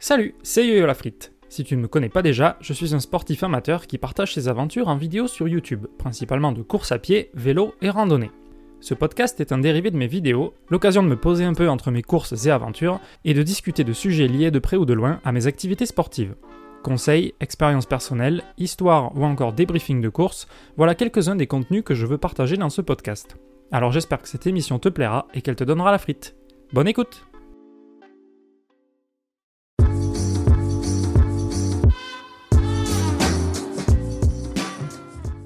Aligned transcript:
Salut, 0.00 0.36
c'est 0.44 0.64
Yo-Yo 0.64 0.86
la 0.86 0.94
frite. 0.94 1.32
Si 1.48 1.64
tu 1.64 1.76
ne 1.76 1.82
me 1.82 1.88
connais 1.88 2.08
pas 2.08 2.22
déjà, 2.22 2.56
je 2.60 2.72
suis 2.72 2.94
un 2.94 3.00
sportif 3.00 3.42
amateur 3.42 3.88
qui 3.88 3.98
partage 3.98 4.32
ses 4.32 4.46
aventures 4.46 4.86
en 4.86 4.96
vidéo 4.96 5.26
sur 5.26 5.48
YouTube, 5.48 5.88
principalement 5.98 6.52
de 6.52 6.62
course 6.62 6.92
à 6.92 7.00
pied, 7.00 7.32
vélo 7.34 7.74
et 7.82 7.90
randonnée. 7.90 8.30
Ce 8.78 8.94
podcast 8.94 9.40
est 9.40 9.50
un 9.50 9.58
dérivé 9.58 9.90
de 9.90 9.96
mes 9.96 10.06
vidéos, 10.06 10.54
l'occasion 10.68 11.02
de 11.02 11.08
me 11.08 11.16
poser 11.16 11.42
un 11.42 11.52
peu 11.52 11.68
entre 11.68 11.90
mes 11.90 12.02
courses 12.02 12.46
et 12.46 12.50
aventures 12.50 13.00
et 13.24 13.34
de 13.34 13.42
discuter 13.42 13.82
de 13.82 13.92
sujets 13.92 14.28
liés 14.28 14.52
de 14.52 14.60
près 14.60 14.76
ou 14.76 14.84
de 14.84 14.94
loin 14.94 15.20
à 15.24 15.32
mes 15.32 15.48
activités 15.48 15.86
sportives. 15.86 16.36
Conseils, 16.84 17.34
expériences 17.40 17.86
personnelles, 17.86 18.44
histoires 18.56 19.10
ou 19.16 19.24
encore 19.24 19.52
débriefing 19.52 20.00
de 20.00 20.08
courses, 20.08 20.46
voilà 20.76 20.94
quelques-uns 20.94 21.34
des 21.34 21.48
contenus 21.48 21.82
que 21.84 21.96
je 21.96 22.06
veux 22.06 22.18
partager 22.18 22.56
dans 22.56 22.70
ce 22.70 22.82
podcast. 22.82 23.36
Alors 23.72 23.90
j'espère 23.90 24.22
que 24.22 24.28
cette 24.28 24.46
émission 24.46 24.78
te 24.78 24.90
plaira 24.90 25.26
et 25.34 25.42
qu'elle 25.42 25.56
te 25.56 25.64
donnera 25.64 25.90
la 25.90 25.98
frite. 25.98 26.36
Bonne 26.72 26.86
écoute 26.86 27.27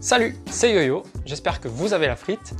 Salut, 0.02 0.36
c'est 0.50 0.72
YoYo, 0.72 1.04
j'espère 1.24 1.60
que 1.60 1.68
vous 1.68 1.92
avez 1.92 2.08
la 2.08 2.16
frite. 2.16 2.54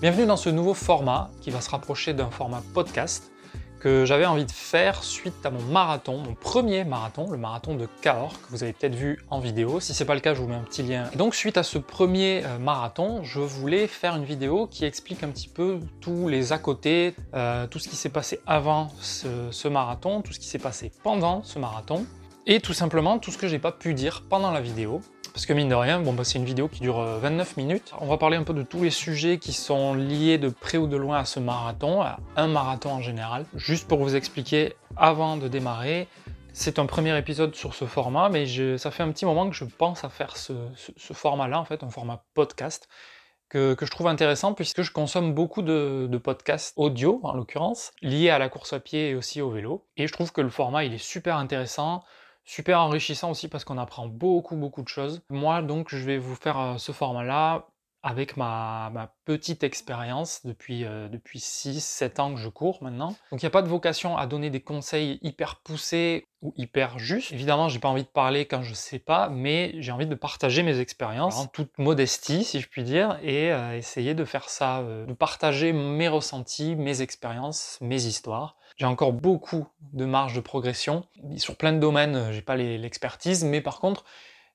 Bienvenue 0.00 0.24
dans 0.24 0.38
ce 0.38 0.48
nouveau 0.48 0.72
format 0.72 1.30
qui 1.42 1.50
va 1.50 1.60
se 1.60 1.68
rapprocher 1.68 2.14
d'un 2.14 2.30
format 2.30 2.62
podcast 2.72 3.32
que 3.80 4.06
j'avais 4.06 4.24
envie 4.24 4.46
de 4.46 4.50
faire 4.50 5.04
suite 5.04 5.44
à 5.44 5.50
mon 5.50 5.60
marathon, 5.60 6.16
mon 6.16 6.32
premier 6.32 6.84
marathon, 6.84 7.30
le 7.30 7.36
marathon 7.36 7.74
de 7.74 7.86
Cahors, 8.00 8.40
que 8.40 8.46
vous 8.48 8.62
avez 8.62 8.72
peut-être 8.72 8.94
vu 8.94 9.22
en 9.28 9.40
vidéo. 9.40 9.78
Si 9.78 9.92
c'est 9.92 10.06
pas 10.06 10.14
le 10.14 10.22
cas, 10.22 10.32
je 10.32 10.40
vous 10.40 10.48
mets 10.48 10.54
un 10.54 10.62
petit 10.62 10.82
lien. 10.82 11.10
Donc 11.16 11.34
suite 11.34 11.58
à 11.58 11.62
ce 11.62 11.76
premier 11.76 12.42
euh, 12.46 12.58
marathon, 12.58 13.22
je 13.22 13.40
voulais 13.40 13.88
faire 13.88 14.16
une 14.16 14.24
vidéo 14.24 14.66
qui 14.66 14.86
explique 14.86 15.22
un 15.22 15.28
petit 15.28 15.48
peu 15.48 15.80
tous 16.00 16.28
les 16.28 16.54
à 16.54 16.58
côté, 16.58 17.14
euh, 17.34 17.66
tout 17.66 17.78
ce 17.78 17.90
qui 17.90 17.96
s'est 17.96 18.08
passé 18.08 18.40
avant 18.46 18.88
ce 19.02 19.68
marathon, 19.68 20.22
tout 20.22 20.32
ce 20.32 20.38
qui 20.38 20.48
s'est 20.48 20.58
passé 20.58 20.90
pendant 21.02 21.42
ce 21.42 21.58
marathon, 21.58 22.06
et 22.46 22.60
tout 22.60 22.72
simplement 22.72 23.18
tout 23.18 23.32
ce 23.32 23.38
que 23.38 23.48
j'ai 23.48 23.58
pas 23.58 23.72
pu 23.72 23.92
dire 23.92 24.22
pendant 24.30 24.50
la 24.50 24.60
vidéo. 24.60 25.02
Parce 25.36 25.44
que 25.44 25.52
mine 25.52 25.68
de 25.68 25.74
rien, 25.74 26.00
bon, 26.00 26.14
bah, 26.14 26.24
c'est 26.24 26.38
une 26.38 26.46
vidéo 26.46 26.66
qui 26.66 26.80
dure 26.80 26.98
29 26.98 27.46
euh, 27.46 27.60
minutes. 27.60 27.92
On 28.00 28.06
va 28.06 28.16
parler 28.16 28.38
un 28.38 28.42
peu 28.42 28.54
de 28.54 28.62
tous 28.62 28.82
les 28.82 28.88
sujets 28.88 29.36
qui 29.36 29.52
sont 29.52 29.92
liés 29.92 30.38
de 30.38 30.48
près 30.48 30.78
ou 30.78 30.86
de 30.86 30.96
loin 30.96 31.18
à 31.18 31.26
ce 31.26 31.40
marathon, 31.40 32.00
à 32.00 32.20
un 32.36 32.46
marathon 32.46 32.92
en 32.92 33.02
général. 33.02 33.44
Juste 33.54 33.86
pour 33.86 33.98
vous 33.98 34.16
expliquer, 34.16 34.72
avant 34.96 35.36
de 35.36 35.46
démarrer, 35.46 36.08
c'est 36.54 36.78
un 36.78 36.86
premier 36.86 37.18
épisode 37.18 37.54
sur 37.54 37.74
ce 37.74 37.84
format, 37.84 38.30
mais 38.30 38.46
ça 38.78 38.90
fait 38.90 39.02
un 39.02 39.12
petit 39.12 39.26
moment 39.26 39.46
que 39.50 39.54
je 39.54 39.66
pense 39.66 40.04
à 40.04 40.08
faire 40.08 40.38
ce, 40.38 40.54
format-là, 41.12 41.60
en 41.60 41.66
fait, 41.66 41.82
un 41.82 41.90
format 41.90 42.24
podcast. 42.32 42.88
Que, 43.50 43.76
je 43.78 43.90
trouve 43.90 44.06
intéressant 44.06 44.54
puisque 44.54 44.80
je 44.80 44.90
consomme 44.90 45.34
beaucoup 45.34 45.60
de, 45.60 46.08
de, 46.10 46.16
podcasts 46.16 46.72
audio 46.76 47.20
en 47.24 47.34
l'occurrence, 47.34 47.92
liés 48.00 48.30
à 48.30 48.38
la 48.38 48.48
course 48.48 48.72
à 48.72 48.80
pied 48.80 49.10
et 49.10 49.14
aussi 49.14 49.42
au 49.42 49.50
vélo. 49.50 49.84
Et 49.98 50.06
je 50.06 50.12
trouve 50.14 50.32
que 50.32 50.40
le 50.40 50.48
format 50.48 50.84
il 50.84 50.94
est 50.94 50.98
super 50.98 51.36
intéressant. 51.36 52.02
Super 52.46 52.80
enrichissant 52.80 53.32
aussi 53.32 53.48
parce 53.48 53.64
qu'on 53.64 53.76
apprend 53.76 54.06
beaucoup 54.06 54.54
beaucoup 54.54 54.82
de 54.82 54.88
choses. 54.88 55.20
Moi 55.30 55.62
donc 55.62 55.88
je 55.90 55.98
vais 55.98 56.16
vous 56.16 56.36
faire 56.36 56.58
euh, 56.58 56.78
ce 56.78 56.92
format-là 56.92 57.66
avec 58.04 58.36
ma, 58.36 59.12
petite 59.24 59.64
expérience 59.64 60.46
depuis, 60.46 60.84
euh, 60.84 61.08
depuis 61.08 61.40
6-7 61.40 62.20
ans 62.20 62.34
que 62.34 62.40
je 62.40 62.48
cours 62.48 62.80
maintenant. 62.80 63.16
Donc 63.32 63.42
il 63.42 63.44
n'y 63.44 63.48
a 63.48 63.50
pas 63.50 63.62
de 63.62 63.68
vocation 63.68 64.16
à 64.16 64.28
donner 64.28 64.48
des 64.48 64.60
conseils 64.60 65.18
hyper 65.22 65.56
poussés 65.56 66.24
ou 66.40 66.54
hyper 66.56 67.00
justes. 67.00 67.32
Évidemment, 67.32 67.68
j'ai 67.68 67.80
pas 67.80 67.88
envie 67.88 68.04
de 68.04 68.08
parler 68.08 68.46
quand 68.46 68.62
je 68.62 68.74
sais 68.74 69.00
pas, 69.00 69.28
mais 69.28 69.74
j'ai 69.80 69.90
envie 69.90 70.06
de 70.06 70.14
partager 70.14 70.62
mes 70.62 70.78
expériences 70.78 71.36
en 71.36 71.46
toute 71.46 71.76
modestie, 71.78 72.44
si 72.44 72.60
je 72.60 72.68
puis 72.68 72.84
dire, 72.84 73.18
et 73.24 73.52
euh, 73.52 73.76
essayer 73.76 74.14
de 74.14 74.24
faire 74.24 74.48
ça, 74.48 74.84
de 74.84 75.12
partager 75.12 75.72
mes 75.72 76.06
ressentis, 76.06 76.76
mes 76.76 77.02
expériences, 77.02 77.76
mes 77.80 78.04
histoires. 78.04 78.56
J'ai 78.76 78.86
encore 78.86 79.12
beaucoup 79.12 79.66
de 79.92 80.04
marge 80.04 80.34
de 80.34 80.40
progression. 80.40 81.04
Sur 81.36 81.56
plein 81.56 81.72
de 81.72 81.78
domaines, 81.78 82.30
j'ai 82.32 82.42
pas 82.42 82.56
l'expertise, 82.56 83.44
mais 83.44 83.60
par 83.60 83.80
contre, 83.80 84.04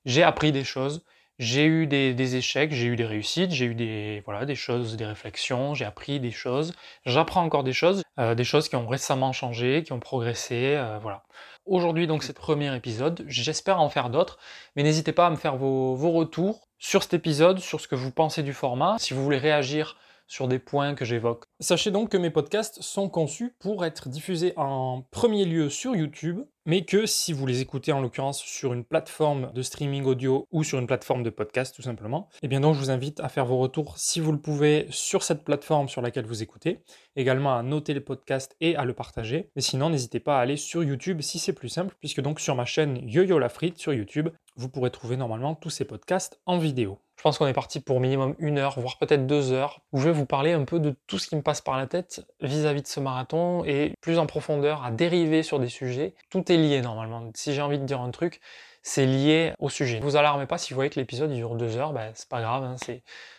j'ai 0.04 0.22
appris 0.22 0.52
des 0.52 0.64
choses. 0.64 1.04
J'ai 1.38 1.64
eu 1.64 1.86
des, 1.88 2.36
échecs, 2.36 2.72
j'ai 2.72 2.86
eu 2.86 2.94
des 2.94 3.04
réussites, 3.04 3.50
j'ai 3.50 3.64
eu 3.64 3.74
des, 3.74 4.22
voilà, 4.24 4.44
des 4.44 4.54
choses, 4.54 4.96
des 4.96 5.06
réflexions, 5.06 5.74
j'ai 5.74 5.84
appris 5.84 6.20
des 6.20 6.30
choses. 6.30 6.72
J'apprends 7.04 7.42
encore 7.42 7.64
des 7.64 7.72
choses, 7.72 8.04
euh, 8.20 8.36
des 8.36 8.44
choses 8.44 8.68
qui 8.68 8.76
ont 8.76 8.86
récemment 8.86 9.32
changé, 9.32 9.82
qui 9.82 9.92
ont 9.92 9.98
progressé, 9.98 10.76
euh, 10.76 10.98
voilà. 11.00 11.24
Aujourd'hui, 11.64 12.06
donc, 12.06 12.22
c'est 12.22 12.36
le 12.36 12.40
premier 12.40 12.74
épisode. 12.76 13.24
J'espère 13.26 13.80
en 13.80 13.88
faire 13.88 14.10
d'autres, 14.10 14.38
mais 14.76 14.82
n'hésitez 14.84 15.12
pas 15.12 15.26
à 15.26 15.30
me 15.30 15.36
faire 15.36 15.56
vos, 15.56 15.96
vos 15.96 16.12
retours 16.12 16.68
sur 16.78 17.02
cet 17.02 17.14
épisode, 17.14 17.58
sur 17.58 17.80
ce 17.80 17.88
que 17.88 17.94
vous 17.94 18.10
pensez 18.10 18.42
du 18.42 18.52
format. 18.52 18.96
Si 18.98 19.14
vous 19.14 19.24
voulez 19.24 19.38
réagir 19.38 19.96
sur 20.32 20.48
des 20.48 20.58
points 20.58 20.94
que 20.94 21.04
j'évoque. 21.04 21.44
Sachez 21.60 21.90
donc 21.90 22.08
que 22.08 22.16
mes 22.16 22.30
podcasts 22.30 22.80
sont 22.80 23.10
conçus 23.10 23.54
pour 23.58 23.84
être 23.84 24.08
diffusés 24.08 24.54
en 24.56 25.02
premier 25.10 25.44
lieu 25.44 25.68
sur 25.68 25.94
YouTube, 25.94 26.40
mais 26.64 26.86
que 26.86 27.04
si 27.04 27.34
vous 27.34 27.46
les 27.46 27.60
écoutez 27.60 27.92
en 27.92 28.00
l'occurrence 28.00 28.40
sur 28.40 28.72
une 28.72 28.84
plateforme 28.84 29.52
de 29.52 29.60
streaming 29.60 30.04
audio 30.04 30.46
ou 30.50 30.64
sur 30.64 30.78
une 30.78 30.86
plateforme 30.86 31.22
de 31.22 31.28
podcast 31.28 31.76
tout 31.76 31.82
simplement, 31.82 32.30
et 32.36 32.46
eh 32.46 32.48
bien 32.48 32.60
donc 32.60 32.76
je 32.76 32.80
vous 32.80 32.90
invite 32.90 33.20
à 33.20 33.28
faire 33.28 33.44
vos 33.44 33.58
retours 33.58 33.98
si 33.98 34.20
vous 34.20 34.32
le 34.32 34.40
pouvez 34.40 34.86
sur 34.88 35.22
cette 35.22 35.44
plateforme 35.44 35.90
sur 35.90 36.00
laquelle 36.00 36.24
vous 36.24 36.42
écoutez, 36.42 36.78
également 37.14 37.54
à 37.54 37.62
noter 37.62 37.92
le 37.92 38.02
podcast 38.02 38.56
et 38.62 38.74
à 38.74 38.86
le 38.86 38.94
partager, 38.94 39.50
mais 39.54 39.60
sinon 39.60 39.90
n'hésitez 39.90 40.20
pas 40.20 40.38
à 40.38 40.40
aller 40.40 40.56
sur 40.56 40.82
YouTube 40.82 41.20
si 41.20 41.40
c'est 41.40 41.52
plus 41.52 41.68
simple, 41.68 41.94
puisque 42.00 42.22
donc 42.22 42.40
sur 42.40 42.54
ma 42.54 42.64
chaîne 42.64 43.06
YoYo 43.06 43.38
la 43.38 43.50
frite 43.50 43.76
sur 43.76 43.92
YouTube, 43.92 44.30
vous 44.56 44.70
pourrez 44.70 44.90
trouver 44.90 45.18
normalement 45.18 45.54
tous 45.54 45.70
ces 45.70 45.84
podcasts 45.84 46.40
en 46.46 46.56
vidéo. 46.56 46.98
Je 47.22 47.28
pense 47.28 47.38
qu'on 47.38 47.46
est 47.46 47.52
parti 47.52 47.78
pour 47.78 48.00
minimum 48.00 48.34
une 48.40 48.58
heure, 48.58 48.80
voire 48.80 48.98
peut-être 48.98 49.28
deux 49.28 49.52
heures, 49.52 49.80
où 49.92 50.00
je 50.00 50.06
vais 50.06 50.12
vous 50.12 50.26
parler 50.26 50.54
un 50.54 50.64
peu 50.64 50.80
de 50.80 50.96
tout 51.06 51.20
ce 51.20 51.28
qui 51.28 51.36
me 51.36 51.40
passe 51.40 51.60
par 51.60 51.76
la 51.76 51.86
tête 51.86 52.26
vis-à-vis 52.40 52.82
de 52.82 52.88
ce 52.88 52.98
marathon 52.98 53.62
et 53.64 53.94
plus 54.00 54.18
en 54.18 54.26
profondeur 54.26 54.82
à 54.82 54.90
dériver 54.90 55.44
sur 55.44 55.60
des 55.60 55.68
sujets. 55.68 56.16
Tout 56.30 56.50
est 56.50 56.56
lié 56.56 56.80
normalement. 56.80 57.30
Si 57.36 57.54
j'ai 57.54 57.62
envie 57.62 57.78
de 57.78 57.84
dire 57.84 58.00
un 58.00 58.10
truc, 58.10 58.40
c'est 58.82 59.06
lié 59.06 59.52
au 59.60 59.68
sujet. 59.68 60.00
Ne 60.00 60.02
vous 60.02 60.16
alarmez 60.16 60.46
pas 60.46 60.58
si 60.58 60.72
vous 60.72 60.78
voyez 60.78 60.90
que 60.90 60.98
l'épisode 60.98 61.32
dure 61.32 61.54
deux 61.54 61.76
heures, 61.76 61.92
ben, 61.92 62.10
c'est 62.14 62.28
pas 62.28 62.40
grave, 62.40 62.64
hein, 62.64 62.74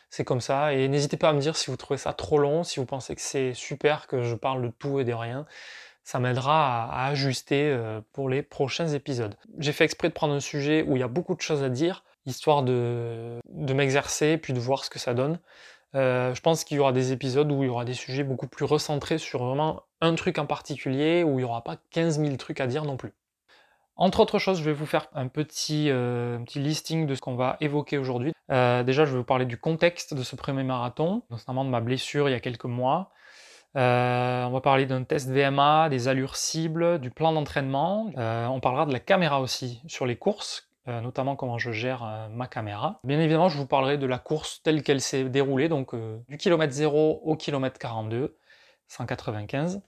c'est 0.09 0.23
comme 0.23 0.39
ça. 0.39 0.71
Et 0.71 0.87
n'hésitez 0.87 1.17
pas 1.17 1.27
à 1.27 1.33
me 1.33 1.41
dire 1.41 1.57
si 1.57 1.69
vous 1.69 1.75
trouvez 1.75 1.97
ça 1.97 2.13
trop 2.13 2.37
long, 2.37 2.63
si 2.63 2.79
vous 2.79 2.85
pensez 2.85 3.15
que 3.15 3.21
c'est 3.21 3.53
super 3.53 4.07
que 4.07 4.21
je 4.21 4.35
parle 4.35 4.61
de 4.61 4.69
tout 4.69 5.01
et 5.01 5.03
de 5.03 5.11
rien. 5.11 5.45
Ça 6.05 6.19
m'aidera 6.19 6.85
à, 6.85 7.07
ajuster 7.07 7.69
euh, 7.69 7.99
pour 8.13 8.29
les 8.29 8.43
prochains 8.43 8.87
épisodes. 8.87 9.35
J'ai 9.59 9.73
fait 9.73 9.83
exprès 9.83 10.07
de 10.07 10.13
prendre 10.13 10.33
un 10.33 10.39
sujet 10.39 10.85
où 10.87 10.95
il 10.95 11.01
y 11.01 11.03
a 11.03 11.09
beaucoup 11.09 11.35
de 11.35 11.41
choses 11.41 11.63
à 11.63 11.69
dire 11.69 12.05
histoire 12.25 12.63
de, 12.63 13.39
m'exercer 13.73 14.37
puis 14.37 14.53
de 14.53 14.59
voir 14.59 14.83
ce 14.83 14.89
que 14.89 14.99
ça 14.99 15.13
donne. 15.13 15.39
Euh, 15.95 16.33
je 16.33 16.41
pense 16.41 16.63
qu'il 16.63 16.77
y 16.77 16.79
aura 16.79 16.91
des 16.91 17.11
épisodes 17.11 17.51
où 17.51 17.63
il 17.63 17.67
y 17.67 17.69
aura 17.69 17.85
des 17.85 17.93
sujets 17.93 18.23
beaucoup 18.23 18.47
plus 18.47 18.65
recentrés 18.65 19.19
sur 19.19 19.43
vraiment 19.43 19.83
un 20.01 20.15
truc 20.15 20.39
en 20.39 20.45
particulier, 20.45 21.23
où 21.23 21.39
il 21.39 21.43
n'y 21.43 21.43
aura 21.43 21.63
pas 21.63 21.77
15 21.91 22.19
000 22.19 22.35
trucs 22.37 22.59
à 22.61 22.67
dire 22.67 22.83
non 22.83 22.97
plus. 22.97 23.13
Entre 23.95 24.19
autres 24.21 24.39
choses, 24.39 24.57
je 24.57 24.63
vais 24.63 24.73
vous 24.73 24.87
faire 24.87 25.07
un 25.13 25.27
petit, 25.27 25.91
euh, 25.91 26.39
listing 26.55 27.05
de 27.05 27.13
ce 27.13 27.21
qu'on 27.21 27.35
va 27.35 27.57
évoquer 27.61 27.99
aujourd'hui. 27.99 28.33
Euh, 28.51 28.81
déjà, 28.81 29.05
je 29.05 29.11
vais 29.11 29.17
vous 29.17 29.23
parler 29.23 29.45
du 29.45 29.59
contexte 29.59 30.15
de 30.15 30.23
ce 30.23 30.35
premier 30.35 30.63
marathon, 30.63 31.21
notamment 31.29 31.63
de 31.63 31.69
ma 31.69 31.79
blessure 31.79 32.27
il 32.27 32.31
y 32.31 32.35
a 32.35 32.39
quelques 32.39 32.65
mois. 32.65 33.11
on 33.75 34.49
va 34.51 34.61
parler 34.61 34.87
d'un 34.87 35.03
test 35.03 35.29
VMA, 35.29 35.89
des 35.89 36.07
allures 36.07 36.37
cibles, 36.37 36.99
du 36.99 37.11
plan 37.11 37.33
d'entraînement. 37.33 38.11
on 38.17 38.59
parlera 38.59 38.87
de 38.87 38.93
la 38.93 38.99
caméra 38.99 39.39
aussi 39.41 39.79
sur 39.87 40.07
les 40.07 40.15
courses, 40.15 40.72
euh, 40.89 40.99
notamment 40.99 41.37
comment 41.37 41.57
je 41.57 41.71
gère 41.71 42.03
euh, 42.03 42.27
ma 42.27 42.47
caméra. 42.47 42.99
Bien 43.05 43.19
évidemment, 43.19 43.47
je 43.47 43.57
vous 43.57 43.65
parlerai 43.65 43.97
de 43.97 44.05
la 44.05 44.19
course 44.19 44.61
telle 44.63 44.83
qu'elle 44.83 44.99
s'est 44.99 45.23
déroulée, 45.23 45.69
donc 45.69 45.93
euh, 45.93 46.19
du 46.27 46.37
kilomètre 46.37 46.73
0 46.73 47.21
au 47.23 47.37
kilomètre 47.37 47.79
42, 47.79 48.37
195. 48.89 49.81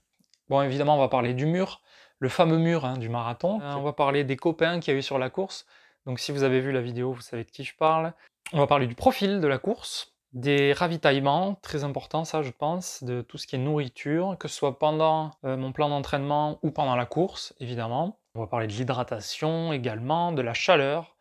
Bon, 0.47 0.61
évidemment, 0.61 0.95
on 0.95 0.99
va 0.99 1.09
parler 1.09 1.33
du 1.33 1.47
mur, 1.47 1.81
le 2.19 2.29
fameux 2.29 2.59
mur 2.59 2.85
hein, 2.85 2.97
du 2.97 3.09
marathon. 3.09 3.59
on 3.61 3.81
va 3.81 3.91
parler 3.91 4.23
des 4.23 4.37
copains 4.37 4.79
qu'il 4.79 4.93
y 4.93 4.95
a 4.95 4.99
eu 4.99 5.03
sur 5.03 5.19
la 5.19 5.29
course. 5.29 5.65
Donc 6.05 6.19
si 6.19 6.31
vous 6.31 6.43
avez 6.43 6.61
vu 6.61 6.71
la 6.71 6.81
vidéo, 6.81 7.11
vous 7.11 7.21
savez 7.21 7.43
de 7.43 7.51
qui 7.51 7.65
je 7.65 7.75
parle. 7.75 8.13
On 8.53 8.59
va 8.59 8.67
parler 8.67 8.87
du 8.87 8.95
profil 8.95 9.41
de 9.41 9.47
la 9.47 9.57
course, 9.57 10.13
des 10.31 10.71
ravitaillements, 10.71 11.55
très 11.55 11.83
important 11.83 12.23
ça 12.23 12.43
je 12.43 12.51
pense, 12.51 13.03
de 13.03 13.21
tout 13.21 13.37
ce 13.37 13.47
qui 13.47 13.55
est 13.55 13.59
nourriture, 13.59 14.37
que 14.39 14.47
ce 14.47 14.55
soit 14.55 14.77
pendant 14.77 15.31
mon 15.41 15.71
plan 15.71 15.89
d'entraînement 15.89 16.59
ou 16.61 16.69
pendant 16.69 16.95
la 16.95 17.07
course, 17.07 17.55
évidemment. 17.59 18.19
On 18.35 18.41
va 18.41 18.47
parler 18.47 18.67
de 18.67 18.73
l'hydratation 18.73 19.71
également, 19.71 20.33
de 20.33 20.41
la 20.41 20.53
chaleur. 20.53 21.15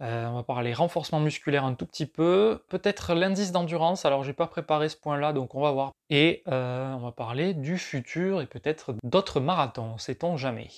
Euh, 0.00 0.26
on 0.26 0.34
va 0.34 0.42
parler 0.42 0.72
renforcement 0.72 1.20
musculaire 1.20 1.64
un 1.64 1.74
tout 1.74 1.86
petit 1.86 2.06
peu. 2.06 2.64
Peut-être 2.68 3.14
l'indice 3.14 3.52
d'endurance. 3.52 4.04
Alors 4.04 4.24
j'ai 4.24 4.32
pas 4.32 4.48
préparé 4.48 4.88
ce 4.88 4.96
point-là, 4.96 5.32
donc 5.32 5.54
on 5.54 5.60
va 5.60 5.70
voir. 5.70 5.92
Et 6.10 6.42
euh, 6.48 6.92
on 6.94 6.98
va 6.98 7.12
parler 7.12 7.54
du 7.54 7.78
futur 7.78 8.40
et 8.40 8.46
peut-être 8.46 8.94
d'autres 9.04 9.40
marathons. 9.40 9.98
Sait-on 9.98 10.36
jamais. 10.36 10.68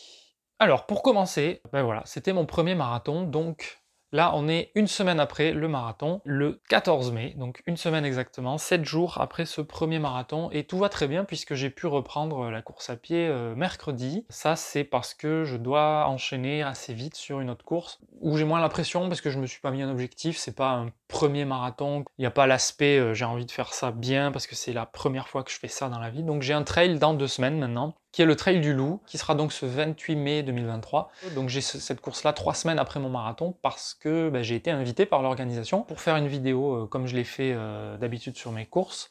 Alors 0.59 0.85
pour 0.85 1.03
commencer, 1.03 1.63
ben 1.73 1.83
voilà, 1.83 2.03
c'était 2.05 2.35
mon 2.35 2.45
premier 2.45 2.75
marathon, 2.75 3.23
donc 3.23 3.81
Là, 4.13 4.33
on 4.35 4.49
est 4.49 4.73
une 4.75 4.89
semaine 4.89 5.21
après 5.21 5.53
le 5.53 5.69
marathon, 5.69 6.21
le 6.25 6.61
14 6.69 7.13
mai, 7.13 7.35
donc 7.37 7.63
une 7.67 7.77
semaine 7.77 8.05
exactement, 8.05 8.59
7 8.59 8.85
jours 8.85 9.19
après 9.21 9.47
ce 9.47 9.61
premier 9.61 10.01
marathon, 10.01 10.51
et 10.51 10.65
tout 10.65 10.79
va 10.79 10.89
très 10.89 11.07
bien 11.07 11.25
puisque 11.25 11.55
j'ai 11.55 11.71
pu 11.71 11.87
reprendre 11.87 12.51
la 12.51 12.61
course 12.61 12.91
à 12.91 12.97
pied 12.97 13.29
euh, 13.29 13.55
mercredi. 13.55 14.27
Ça, 14.29 14.57
c'est 14.57 14.83
parce 14.83 15.15
que 15.15 15.45
je 15.45 15.57
dois 15.57 16.07
enchaîner 16.09 16.63
assez 16.63 16.93
vite 16.93 17.15
sur 17.15 17.41
une 17.41 17.51
autre 17.51 17.65
course, 17.65 18.01
où 18.21 18.37
j'ai 18.37 18.45
moins 18.45 18.61
la 18.61 18.69
pression 18.69 19.09
parce 19.09 19.21
que 19.21 19.31
je 19.31 19.39
me 19.39 19.47
suis 19.47 19.61
pas 19.61 19.71
mis 19.71 19.83
un 19.83 19.91
objectif, 19.91 20.39
c'est 20.39 20.57
pas 20.57 20.73
un 20.73 20.91
premier 21.07 21.45
marathon, 21.45 22.05
il 22.19 22.23
n'y 22.23 22.27
a 22.27 22.31
pas 22.31 22.47
l'aspect 22.47 22.99
euh, 22.99 23.15
j'ai 23.15 23.25
envie 23.25 23.47
de 23.47 23.51
faire 23.51 23.75
ça 23.75 23.91
bien 23.91 24.33
parce 24.33 24.47
que 24.47 24.55
c'est 24.55 24.73
la 24.73 24.87
première 24.87 25.29
fois 25.29 25.45
que 25.45 25.51
je 25.51 25.59
fais 25.59 25.69
ça 25.69 25.89
dans 25.89 25.99
la 25.99 26.11
vie. 26.11 26.23
Donc 26.23 26.43
j'ai 26.43 26.55
un 26.55 26.63
trail 26.63 26.99
dans 26.99 27.15
deux 27.15 27.29
semaines 27.29 27.59
maintenant, 27.59 27.95
qui 28.13 28.23
est 28.23 28.27
le 28.27 28.37
Trail 28.37 28.61
du 28.61 28.75
Loup, 28.75 29.01
qui 29.07 29.19
sera 29.19 29.35
donc 29.35 29.53
ce 29.53 29.67
28 29.67 30.17
mai 30.17 30.43
2023. 30.43 31.11
Donc 31.35 31.49
j'ai 31.49 31.61
cette 31.61 32.01
course-là 32.01 32.33
trois 32.33 32.55
semaines 32.55 32.79
après 32.79 33.01
mon 33.01 33.11
marathon 33.11 33.55
parce 33.63 33.95
que 33.95 34.31
ben, 34.31 34.43
j'ai 34.43 34.57
été 34.57 34.71
invité 34.71 35.07
par 35.07 35.23
l'organisation 35.23 35.83
pour 35.83 36.01
faire 36.01 36.17
une 36.17 36.29
vidéo 36.29 36.87
comme 36.89 37.07
je 37.07 37.15
l'ai 37.15 37.25
fait 37.25 37.57
d'habitude 37.99 38.37
sur 38.37 38.53
mes 38.53 38.67
courses. 38.67 39.11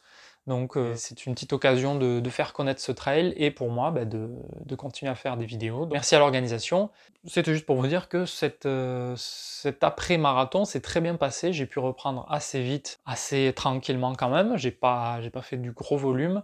Donc 0.50 0.78
euh, 0.78 0.94
c'est 0.96 1.28
une 1.28 1.36
petite 1.36 1.54
occasion 1.54 1.96
de, 1.96 2.28
faire 2.30 2.54
connaître 2.54 2.82
ce 2.82 2.92
trail 2.92 3.34
et 3.38 3.52
pour 3.52 3.70
moi 3.70 3.92
bah, 3.92 4.04
de, 4.04 4.30
continuer 4.76 5.12
à 5.12 5.16
faire 5.16 5.38
des 5.38 5.46
vidéos. 5.46 5.88
merci 5.92 6.16
à 6.16 6.20
l'organisation. 6.20 6.90
C'était 7.28 7.54
juste 7.54 7.66
pour 7.66 7.76
vous 7.76 7.88
dire 7.88 8.10
que 8.10 8.26
euh, 8.66 9.14
cet 9.16 9.84
après-marathon 9.84 10.66
s'est 10.66 10.82
très 10.82 11.02
bien 11.02 11.16
passé. 11.16 11.54
J'ai 11.54 11.68
pu 11.68 11.78
reprendre 11.80 12.26
assez 12.30 12.62
vite, 12.64 13.00
assez 13.06 13.54
tranquillement 13.56 14.16
quand 14.16 14.30
même. 14.30 14.58
J'ai 14.58 14.72
pas, 14.72 15.20
pas 15.32 15.42
fait 15.42 15.58
du 15.58 15.72
gros 15.72 15.98
volume. 15.98 16.42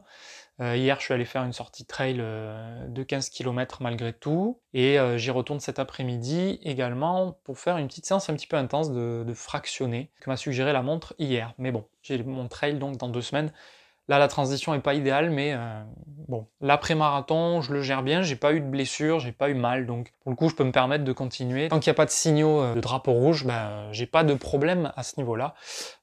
Euh, 0.61 0.77
hier, 0.77 0.97
je 0.99 1.05
suis 1.05 1.13
allé 1.13 1.25
faire 1.25 1.43
une 1.43 1.53
sortie 1.53 1.85
trail 1.85 2.15
de 2.17 3.03
15 3.03 3.29
km 3.29 3.81
malgré 3.81 4.13
tout. 4.13 4.59
Et 4.73 4.97
j'y 5.17 5.31
retourne 5.31 5.59
cet 5.59 5.79
après-midi 5.79 6.59
également 6.63 7.37
pour 7.43 7.59
faire 7.59 7.77
une 7.77 7.87
petite 7.87 8.05
séance 8.05 8.29
un 8.29 8.35
petit 8.35 8.47
peu 8.47 8.57
intense 8.57 8.91
de, 8.91 9.25
fractionner 9.33 10.11
que 10.21 10.29
m'a 10.29 10.37
suggéré 10.37 10.73
la 10.73 10.81
montre 10.81 11.13
hier. 11.19 11.53
Mais 11.57 11.71
bon, 11.71 11.85
j'ai 12.01 12.23
mon 12.23 12.47
trail 12.47 12.75
donc 12.75 12.97
dans 12.97 13.09
deux 13.09 13.21
semaines. 13.21 13.51
Là, 14.07 14.19
la 14.19 14.27
transition 14.27 14.73
n'est 14.73 14.81
pas 14.81 14.93
idéale, 14.93 15.31
mais 15.31 15.53
euh, 15.53 15.81
bon, 16.27 16.45
l'après-marathon, 16.61 17.61
je 17.61 17.73
le 17.73 17.81
gère 17.81 18.03
bien, 18.03 18.21
j'ai 18.21 18.35
pas 18.35 18.53
eu 18.53 18.59
de 18.61 18.67
blessure, 18.67 19.19
j'ai 19.19 19.31
pas 19.31 19.49
eu 19.49 19.55
mal, 19.55 19.87
donc 19.87 20.13
pour 20.21 20.29
le 20.29 20.35
coup, 20.35 20.47
je 20.47 20.53
peux 20.53 20.63
me 20.63 20.71
permettre 20.71 21.03
de 21.03 21.11
continuer. 21.11 21.69
Tant 21.69 21.79
qu'il 21.79 21.89
n'y 21.89 21.95
a 21.95 21.97
pas 21.97 22.05
de 22.05 22.11
signaux 22.11 22.61
euh, 22.61 22.75
de 22.75 22.81
drapeau 22.81 23.13
rouge, 23.13 23.45
ben, 23.45 23.87
j'ai 23.91 24.05
pas 24.05 24.23
de 24.23 24.35
problème 24.35 24.91
à 24.95 25.01
ce 25.01 25.15
niveau-là, 25.17 25.55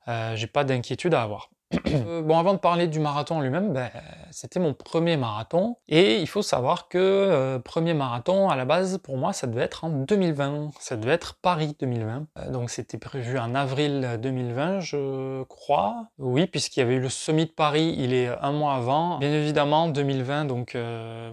euh, 0.09 0.35
j'ai 0.35 0.49
pas 0.49 0.65
d'inquiétude 0.65 1.15
à 1.15 1.23
avoir. 1.23 1.51
Euh, 1.93 2.23
bon, 2.23 2.39
avant 2.39 2.55
de 2.55 2.59
parler 2.59 2.87
du 2.87 3.01
marathon 3.01 3.41
lui-même, 3.41 3.73
ben, 3.73 3.91
c'était 4.31 4.61
mon 4.61 4.75
premier 4.75 5.17
marathon. 5.17 5.77
Et 5.89 6.21
il 6.21 6.27
faut 6.27 6.43
savoir 6.43 6.89
que 6.89 6.99
euh, 6.99 7.59
premier 7.59 7.95
marathon, 7.95 8.49
à 8.49 8.57
la 8.57 8.65
base, 8.65 8.99
pour 8.99 9.17
moi, 9.17 9.33
ça 9.33 9.47
devait 9.47 9.63
être 9.63 9.85
en 9.85 9.91
2020. 9.91 10.71
Ça 10.79 10.97
devait 10.97 11.13
être 11.13 11.35
Paris 11.41 11.77
2020. 11.81 12.27
Euh, 12.39 12.51
donc 12.51 12.71
c'était 12.71 12.99
prévu 12.99 13.39
en 13.39 13.55
avril 13.55 14.19
2020, 14.21 14.81
je 14.81 15.43
crois. 15.45 16.07
Oui, 16.19 16.47
puisqu'il 16.47 16.81
y 16.81 16.83
avait 16.83 16.95
eu 16.95 17.01
le 17.01 17.09
Summit 17.09 17.47
de 17.47 17.51
Paris, 17.51 17.95
il 17.99 18.15
est 18.15 18.29
un 18.41 18.53
mois 18.53 18.75
avant. 18.75 19.19
Bien 19.19 19.33
évidemment, 19.33 19.89
2020, 19.89 20.47
donc 20.47 20.77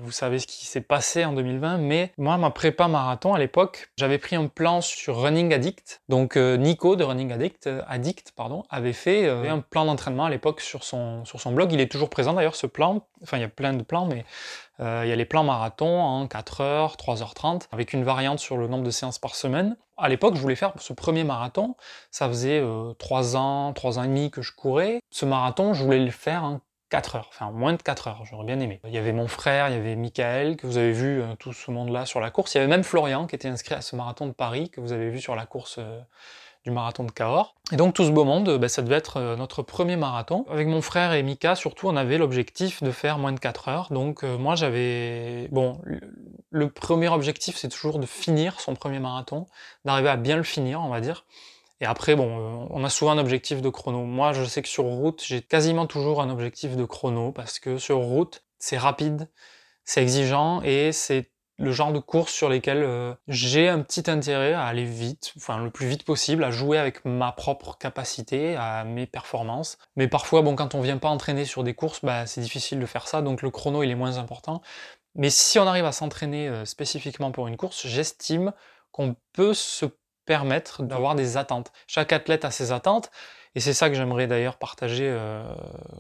vous 0.01 0.12
savez 0.12 0.39
ce 0.39 0.47
qui 0.47 0.65
s'est 0.65 0.81
passé 0.81 1.25
en 1.25 1.33
2020. 1.33 1.77
Mais 1.77 2.12
moi, 2.18 2.38
ma 2.38 2.50
prépa 2.50 2.88
marathon, 2.88 3.33
à 3.33 3.39
l'époque, 3.39 3.91
j'avais 3.97 4.18
pris 4.18 4.36
un 4.36 4.47
plan 4.47 4.81
sur 4.81 5.21
Running 5.21 5.53
Addict. 5.53 6.01
Donc 6.09 6.36
Nico 6.36 6.95
de 6.95 7.03
Running 7.03 7.31
Addict, 7.31 7.69
Addict 7.88 8.33
pardon, 8.36 8.63
avait 8.69 8.94
fait 8.94 9.27
un 9.30 9.59
plan 9.59 9.86
d'entraînement 9.86 10.28
à 10.29 10.31
l'époque 10.31 10.61
sur 10.61 10.83
son, 10.83 11.25
sur 11.25 11.41
son 11.41 11.51
blog. 11.51 11.71
Il 11.73 11.81
est 11.81 11.91
toujours 11.91 12.09
présent 12.09 12.33
d'ailleurs 12.33 12.55
ce 12.55 12.67
plan. 12.67 13.05
Enfin, 13.21 13.37
il 13.37 13.41
y 13.41 13.43
a 13.43 13.49
plein 13.49 13.73
de 13.73 13.83
plans, 13.83 14.05
mais 14.05 14.25
euh, 14.79 15.01
il 15.03 15.09
y 15.09 15.11
a 15.11 15.15
les 15.15 15.25
plans 15.25 15.43
marathon 15.43 15.99
en 15.99 16.25
4h, 16.25 16.97
3h30, 16.97 17.67
avec 17.71 17.93
une 17.93 18.03
variante 18.03 18.39
sur 18.39 18.57
le 18.57 18.67
nombre 18.67 18.83
de 18.83 18.91
séances 18.91 19.19
par 19.19 19.35
semaine. 19.35 19.75
À 19.97 20.07
l'époque, 20.07 20.35
je 20.35 20.41
voulais 20.41 20.55
faire 20.55 20.73
ce 20.77 20.93
premier 20.93 21.23
marathon. 21.23 21.75
Ça 22.11 22.27
faisait 22.27 22.63
3 22.99 23.35
euh, 23.35 23.37
ans, 23.37 23.73
3 23.73 23.99
ans 23.99 24.03
et 24.03 24.07
demi 24.07 24.31
que 24.31 24.41
je 24.41 24.53
courais. 24.53 25.01
Ce 25.11 25.25
marathon, 25.25 25.73
je 25.73 25.83
voulais 25.83 25.99
le 25.99 26.11
faire 26.11 26.43
en 26.43 26.61
4 26.89 27.17
heures, 27.17 27.29
enfin 27.29 27.51
moins 27.51 27.73
de 27.73 27.81
4 27.81 28.07
heures, 28.07 28.23
j'aurais 28.25 28.45
bien 28.45 28.59
aimé. 28.59 28.79
Il 28.85 28.91
y 28.91 28.97
avait 28.97 29.13
mon 29.13 29.27
frère, 29.27 29.69
il 29.69 29.75
y 29.75 29.77
avait 29.77 29.95
Michael, 29.95 30.57
que 30.57 30.65
vous 30.65 30.77
avez 30.77 30.91
vu 30.91 31.21
euh, 31.21 31.35
tout 31.35 31.53
ce 31.53 31.69
monde-là 31.69 32.05
sur 32.05 32.19
la 32.19 32.31
course. 32.31 32.55
Il 32.55 32.57
y 32.57 32.61
avait 32.61 32.69
même 32.69 32.83
Florian 32.83 33.27
qui 33.27 33.35
était 33.35 33.47
inscrit 33.47 33.75
à 33.75 33.81
ce 33.81 33.95
marathon 33.95 34.25
de 34.25 34.31
Paris, 34.31 34.69
que 34.69 34.81
vous 34.81 34.91
avez 34.91 35.09
vu 35.09 35.19
sur 35.19 35.35
la 35.35 35.45
course 35.45 35.79
du 36.65 36.71
marathon 36.71 37.03
de 37.03 37.11
Cahors. 37.11 37.56
Et 37.71 37.75
donc 37.75 37.94
tout 37.94 38.03
ce 38.03 38.11
beau 38.11 38.25
monde, 38.25 38.57
bah, 38.57 38.67
ça 38.69 38.81
devait 38.81 38.95
être 38.95 39.17
euh, 39.17 39.35
notre 39.35 39.61
premier 39.61 39.95
marathon. 39.95 40.45
Avec 40.50 40.67
mon 40.67 40.81
frère 40.81 41.13
et 41.13 41.23
Mika, 41.23 41.56
surtout, 41.56 41.88
on 41.88 41.95
avait 41.95 42.17
l'objectif 42.17 42.83
de 42.83 42.91
faire 42.91 43.17
moins 43.17 43.31
de 43.31 43.39
4 43.39 43.67
heures. 43.69 43.88
Donc 43.91 44.23
euh, 44.23 44.38
moi 44.38 44.56
j'avais... 44.56 45.47
Bon, 45.51 45.81
le 46.51 46.69
premier 46.69 47.09
objectif 47.09 47.56
c'est 47.57 47.69
toujours 47.69 48.00
de 48.00 48.06
finir 48.06 48.59
son 48.59 48.75
premier 48.75 49.00
marathon, 49.00 49.47
d'arriver 49.85 50.09
à 50.09 50.17
bien 50.17 50.38
le 50.38 50.44
finir, 50.44 50.81
on 50.81 50.89
va 50.89 51.01
dire. 51.01 51.25
Et 51.81 51.85
après, 51.85 52.15
bon, 52.15 52.27
euh, 52.27 52.67
on 52.71 52.83
a 52.83 52.89
souvent 52.89 53.12
un 53.12 53.17
objectif 53.17 53.62
de 53.62 53.69
chrono. 53.69 54.03
Moi, 54.03 54.33
je 54.33 54.44
sais 54.44 54.62
que 54.62 54.67
sur 54.67 54.83
route, 54.83 55.23
j'ai 55.25 55.41
quasiment 55.41 55.88
toujours 55.88 56.21
un 56.21 56.29
objectif 56.29 56.75
de 56.75 56.83
chrono 56.83 57.31
parce 57.31 57.59
que 57.59 57.77
sur 57.77 58.00
route, 58.00 58.44
c'est 58.57 58.77
rapide, 58.77 59.29
c'est 59.85 60.01
exigeant 60.01 60.62
et 60.63 60.91
c'est 60.91 61.31
le 61.59 61.71
genre 61.71 61.91
de 61.91 62.00
courses 62.00 62.31
sur 62.31 62.50
lesquelles 62.50 62.83
euh, 62.83 63.13
j'ai 63.27 63.67
un 63.67 63.81
petit 63.81 64.09
intérêt 64.09 64.53
à 64.53 64.63
aller 64.63 64.85
vite, 64.85 65.33
enfin 65.38 65.61
le 65.61 65.69
plus 65.69 65.88
vite 65.88 66.03
possible, 66.03 66.44
à 66.44 66.51
jouer 66.51 66.77
avec 66.77 67.03
ma 67.03 67.31
propre 67.31 67.77
capacité, 67.77 68.56
à 68.56 68.85
mes 68.85 69.06
performances. 69.06 69.77
Mais 69.97 70.07
parfois, 70.07 70.41
bon, 70.41 70.56
quand 70.56 70.73
on 70.73 70.81
vient 70.81 70.97
pas 70.97 71.09
entraîner 71.09 71.45
sur 71.45 71.63
des 71.63 71.73
courses, 71.73 72.03
bah, 72.03 72.25
c'est 72.25 72.41
difficile 72.41 72.79
de 72.79 72.85
faire 72.85 73.07
ça, 73.07 73.21
donc 73.21 73.41
le 73.41 73.51
chrono 73.51 73.83
il 73.83 73.91
est 73.91 73.95
moins 73.95 74.17
important. 74.17 74.61
Mais 75.15 75.29
si 75.29 75.59
on 75.59 75.67
arrive 75.67 75.85
à 75.85 75.91
s'entraîner 75.91 76.47
euh, 76.47 76.65
spécifiquement 76.65 77.31
pour 77.31 77.47
une 77.47 77.57
course, 77.57 77.85
j'estime 77.85 78.53
qu'on 78.91 79.15
peut 79.33 79.53
se 79.53 79.85
permettre 80.25 80.83
d'avoir 80.83 81.15
des 81.15 81.38
attentes. 81.38 81.71
Chaque 81.88 82.13
athlète 82.13 82.45
a 82.45 82.51
ses 82.51 82.71
attentes. 82.71 83.12
Et 83.56 83.60
c'est 83.60 83.74
ça 83.74 83.90
que 83.90 83.96
j'aimerais 83.96 84.28
d'ailleurs 84.28 84.57
partager 84.57 85.07
euh, 85.10 85.44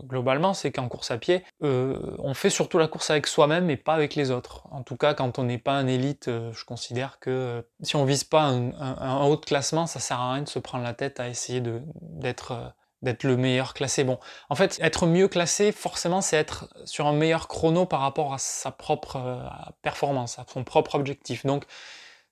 globalement, 0.03 0.53
c'est 0.53 0.71
qu'en 0.71 0.87
course 0.87 1.09
à 1.09 1.17
pied, 1.17 1.43
euh, 1.63 2.15
on 2.19 2.33
fait 2.33 2.51
surtout 2.51 2.77
la 2.77 2.87
course 2.87 3.09
avec 3.09 3.25
soi-même 3.25 3.69
et 3.69 3.77
pas 3.77 3.93
avec 3.93 4.15
les 4.15 4.29
autres. 4.29 4.67
En 4.71 4.83
tout 4.83 4.97
cas, 4.97 5.15
quand 5.15 5.39
on 5.39 5.43
n'est 5.43 5.57
pas 5.57 5.73
un 5.73 5.87
élite, 5.87 6.27
euh, 6.27 6.53
je 6.53 6.63
considère 6.63 7.19
que 7.19 7.65
si 7.81 7.95
on 7.95 8.05
vise 8.05 8.23
pas 8.23 8.43
un, 8.43 9.25
haut 9.25 9.35
de 9.35 9.45
classement, 9.45 9.87
ça 9.87 9.99
sert 9.99 10.19
à 10.19 10.33
rien 10.33 10.43
de 10.43 10.49
se 10.49 10.59
prendre 10.59 10.83
la 10.83 10.93
tête 10.93 11.19
à 11.19 11.27
essayer 11.27 11.61
d'être 11.61 12.73
le 13.01 13.35
meilleur 13.35 13.73
classé. 13.73 14.03
Bon, 14.03 14.19
en 14.49 14.55
fait, 14.55 14.77
être 14.79 15.07
mieux 15.07 15.27
classé, 15.27 15.71
forcément, 15.71 16.21
c'est 16.21 16.37
être 16.37 16.69
sur 16.85 17.07
un 17.07 17.13
meilleur 17.13 17.47
chrono 17.47 17.87
par 17.87 18.01
rapport 18.01 18.31
à 18.31 18.37
sa 18.37 18.69
propre 18.69 19.41
performance, 19.81 20.37
à 20.37 20.45
son 20.47 20.63
propre 20.63 20.95
objectif. 20.95 21.47
Donc, 21.47 21.65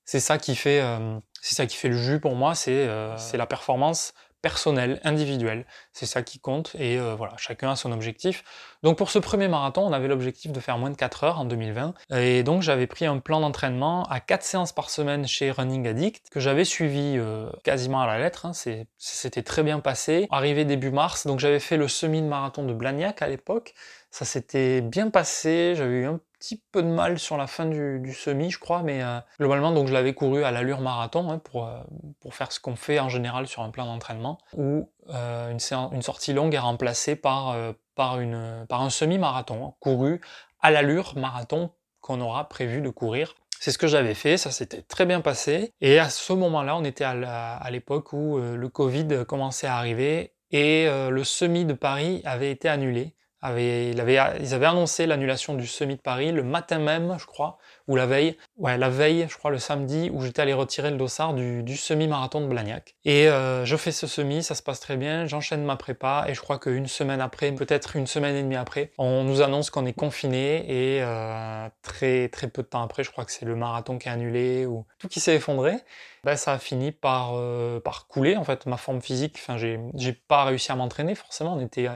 c'est 0.06 0.20
ça 0.20 0.38
qui 0.38 0.56
fait 0.56 0.80
le 0.82 1.98
jus 1.98 2.20
pour 2.20 2.36
moi, 2.36 2.54
c'est 2.54 2.88
la 3.34 3.48
performance 3.48 4.14
personnel, 4.42 5.00
individuel. 5.04 5.66
C'est 5.94 6.06
ça 6.06 6.22
qui 6.22 6.40
compte 6.40 6.76
et 6.80 6.98
euh, 6.98 7.16
voilà, 7.16 7.34
chacun 7.38 7.72
a 7.72 7.76
son 7.76 7.92
objectif. 7.92 8.44
Donc 8.84 8.98
pour 8.98 9.10
ce 9.10 9.20
premier 9.20 9.48
marathon, 9.48 9.82
on 9.82 9.94
avait 9.94 10.08
l'objectif 10.08 10.52
de 10.52 10.60
faire 10.60 10.78
moins 10.78 10.90
de 10.90 10.96
4 10.96 11.24
heures 11.24 11.40
en 11.40 11.46
2020 11.46 11.94
et 12.16 12.44
donc 12.44 12.62
j'avais 12.62 12.88
pris 12.88 13.06
un 13.06 13.20
plan 13.20 13.40
d'entraînement 13.40 14.04
à 14.06 14.20
4 14.20 14.44
séances 14.44 14.72
par 14.72 14.90
semaine 14.90 15.28
chez 15.28 15.52
Running 15.52 15.88
Addict 15.88 16.30
que 16.30 16.40
j'avais 16.40 16.66
suivi 16.66 17.16
euh, 17.18 17.50
quasiment 17.64 18.02
à 18.02 18.08
la 18.08 18.20
lettre. 18.20 18.46
Hein. 18.46 18.52
C'était 18.98 19.44
très 19.44 19.64
bien 19.64 19.80
passé. 19.80 20.28
Arrivé 20.32 20.66
début 20.66 20.92
mars, 20.92 21.26
donc 21.26 21.40
j'avais 21.40 21.60
fait 21.60 21.78
le 21.78 21.88
semi-marathon 21.88 22.64
de 22.64 22.74
Blagnac 22.74 23.22
à 23.22 23.28
l'époque. 23.28 23.74
Ça 24.12 24.26
s'était 24.26 24.82
bien 24.82 25.10
passé, 25.10 25.74
j'avais 25.76 25.98
eu 25.98 26.06
un 26.06 26.20
petit 26.48 26.64
peu 26.72 26.82
de 26.82 26.88
mal 26.88 27.20
sur 27.20 27.36
la 27.36 27.46
fin 27.46 27.66
du, 27.66 28.14
semi, 28.14 28.52
je 28.52 28.60
crois, 28.60 28.82
mais 28.82 29.04
euh, 29.04 29.20
globalement, 29.38 29.74
donc 29.74 29.88
je 29.88 29.94
l'avais 29.94 30.14
couru 30.14 30.46
à 30.46 30.52
l'allure 30.52 30.80
marathon 30.80 31.30
hein, 31.30 31.40
pour, 31.40 31.68
euh, 31.68 31.80
pour 32.22 32.36
faire 32.36 32.54
ce 32.54 32.62
qu'on 32.62 32.78
fait 32.78 33.00
en 33.00 33.10
général 33.10 33.48
sur 33.48 33.64
un 33.64 33.70
plan 33.70 33.86
d'entraînement, 33.86 34.38
où 34.54 34.90
euh, 35.10 35.52
une, 35.52 36.02
sortie 36.02 36.32
longue 36.32 36.54
est 36.54 36.60
remplacée 36.60 37.18
par, 37.18 37.58
par, 37.96 38.22
une, 38.22 38.66
par 38.70 38.82
un 38.82 38.90
semi-marathon 38.90 39.68
hein, 39.68 39.74
couru 39.82 40.22
à 40.62 40.72
l'allure 40.72 41.18
marathon 41.18 41.72
qu'on 42.00 42.22
aura 42.22 42.48
prévu 42.48 42.80
de 42.80 42.90
courir. 42.90 43.36
C'est 43.60 43.72
ce 43.72 43.78
que 43.78 43.88
j'avais 43.88 44.14
fait, 44.14 44.38
ça 44.38 44.52
s'était 44.52 44.84
très 44.84 45.06
bien 45.06 45.20
passé. 45.20 45.74
Et 45.82 46.00
à 46.00 46.10
ce 46.10 46.32
moment-là, 46.32 46.78
on 46.78 46.86
était 46.86 47.04
à 47.04 47.68
l'époque 47.72 48.14
où 48.14 48.38
le 48.38 48.70
Covid 48.70 49.26
commençait 49.28 49.68
à 49.68 49.78
arriver 49.78 50.34
et 50.52 50.88
le 50.88 51.24
semi 51.24 51.66
de 51.66 51.74
Paris 51.74 52.22
avait 52.24 52.52
été 52.52 52.70
annulé 52.70 53.17
il 53.44 54.00
avait, 54.02 54.20
ils 54.40 54.54
avaient 54.54 54.66
annoncé 54.66 55.06
l'annulation 55.06 55.54
du 55.54 55.68
semi 55.68 55.96
de 55.96 56.02
Paris 56.02 56.32
le 56.32 56.44
matin 56.44 56.80
même, 56.80 57.16
je 57.20 57.26
crois, 57.26 57.58
ou 57.88 57.96
la 57.96 58.06
veille. 58.06 58.36
Ouais, 58.58 58.78
la 58.78 58.90
veille, 58.90 59.28
je 59.30 59.38
crois, 59.38 59.52
le 59.52 59.60
samedi, 59.60 60.10
où 60.12 60.22
j'étais 60.22 60.42
allé 60.42 60.54
retirer 60.54 60.90
le 60.92 60.98
dossard 60.98 61.34
du, 61.34 61.78
semi-marathon 61.78 62.42
de 62.42 62.48
Blagnac. 62.48 62.96
Et 63.06 63.30
euh, 63.30 63.64
je 63.66 63.76
fais 63.76 63.92
ce 63.92 64.08
semi, 64.08 64.44
ça 64.44 64.56
se 64.56 64.64
passe 64.64 64.80
très 64.80 64.98
bien, 64.98 65.28
j'enchaîne 65.28 65.64
ma 65.64 65.76
prépa, 65.76 66.26
et 66.28 66.34
je 66.34 66.42
crois 66.42 66.58
qu'une 66.58 66.88
semaine 66.88 67.22
après, 67.22 67.52
peut-être 67.52 67.96
une 67.96 68.08
semaine 68.08 68.36
et 68.36 68.42
demie 68.42 68.56
après, 68.56 68.92
on 68.98 69.24
nous 69.24 69.42
annonce 69.42 69.70
qu'on 69.70 69.86
est 69.86 69.94
confiné, 69.94 70.66
et 70.68 71.04
euh, 71.04 71.70
très 71.84 72.30
très 72.30 72.48
peu 72.48 72.64
de 72.64 72.68
temps 72.68 72.82
après, 72.82 73.04
je 73.04 73.12
crois 73.12 73.26
que 73.26 73.32
c'est 73.32 73.46
le 73.46 73.56
marathon 73.56 73.98
qui 73.98 74.08
est 74.08 74.12
annulé, 74.12 74.66
ou 74.66 74.86
tout 74.98 75.08
qui 75.08 75.20
s'est 75.20 75.36
effondré. 75.36 75.74
Ben, 76.24 76.36
ça 76.36 76.54
a 76.54 76.60
fini 76.60 76.92
par, 76.92 77.34
euh, 77.36 77.80
par 77.80 78.08
couler, 78.08 78.36
en 78.36 78.44
fait, 78.44 78.66
ma 78.66 78.78
forme 78.78 79.02
physique. 79.02 79.38
Enfin, 79.40 79.58
j'ai 79.58 80.14
pas 80.14 80.44
réussi 80.46 80.72
à 80.72 80.76
m'entraîner, 80.76 81.16
forcément, 81.16 81.54
on 81.54 81.62
était 81.62 81.88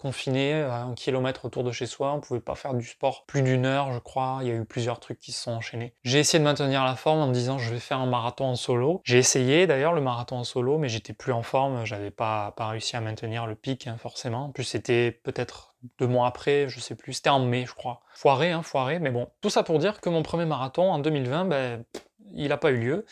confiné 0.00 0.54
à 0.54 0.82
un 0.82 0.94
kilomètre 0.94 1.44
autour 1.44 1.62
de 1.62 1.72
chez 1.72 1.86
soi, 1.86 2.12
on 2.12 2.20
pouvait 2.20 2.40
pas 2.40 2.54
faire 2.54 2.74
du 2.74 2.84
sport 2.84 3.26
plus 3.26 3.42
d'une 3.42 3.66
heure, 3.66 3.92
je 3.92 3.98
crois. 3.98 4.38
Il 4.42 4.48
y 4.48 4.50
a 4.50 4.54
eu 4.54 4.64
plusieurs 4.64 4.98
trucs 4.98 5.20
qui 5.20 5.32
se 5.32 5.42
sont 5.42 5.52
enchaînés. 5.52 5.94
J'ai 6.02 6.18
essayé 6.18 6.38
de 6.38 6.44
maintenir 6.44 6.84
la 6.84 6.96
forme 6.96 7.20
en 7.20 7.26
me 7.26 7.34
disant 7.34 7.58
je 7.58 7.70
vais 7.70 7.78
faire 7.78 7.98
un 7.98 8.06
marathon 8.06 8.46
en 8.46 8.56
solo. 8.56 9.02
J'ai 9.04 9.18
essayé 9.18 9.66
d'ailleurs 9.66 9.92
le 9.92 10.00
marathon 10.00 10.36
en 10.36 10.44
solo, 10.44 10.78
mais 10.78 10.88
j'étais 10.88 11.12
plus 11.12 11.32
en 11.32 11.42
forme, 11.42 11.84
j'avais 11.84 12.10
pas, 12.10 12.52
pas 12.56 12.68
réussi 12.68 12.96
à 12.96 13.00
maintenir 13.00 13.46
le 13.46 13.54
pic 13.54 13.86
hein, 13.86 13.96
forcément. 13.98 14.46
En 14.46 14.50
plus 14.50 14.64
c'était 14.64 15.12
peut-être 15.12 15.74
deux 15.98 16.06
mois 16.06 16.26
après, 16.26 16.68
je 16.68 16.80
sais 16.80 16.94
plus, 16.94 17.12
c'était 17.12 17.30
en 17.30 17.40
mai 17.40 17.66
je 17.66 17.74
crois. 17.74 18.00
Foiré, 18.14 18.50
hein, 18.50 18.62
foiré, 18.62 18.98
mais 18.98 19.10
bon. 19.10 19.28
Tout 19.40 19.50
ça 19.50 19.62
pour 19.62 19.78
dire 19.78 20.00
que 20.00 20.08
mon 20.08 20.22
premier 20.22 20.46
marathon 20.46 20.90
en 20.90 20.98
2020, 20.98 21.44
ben, 21.44 21.84
il 22.32 22.48
n'a 22.48 22.56
pas 22.56 22.70
eu 22.70 22.76
lieu 22.76 23.06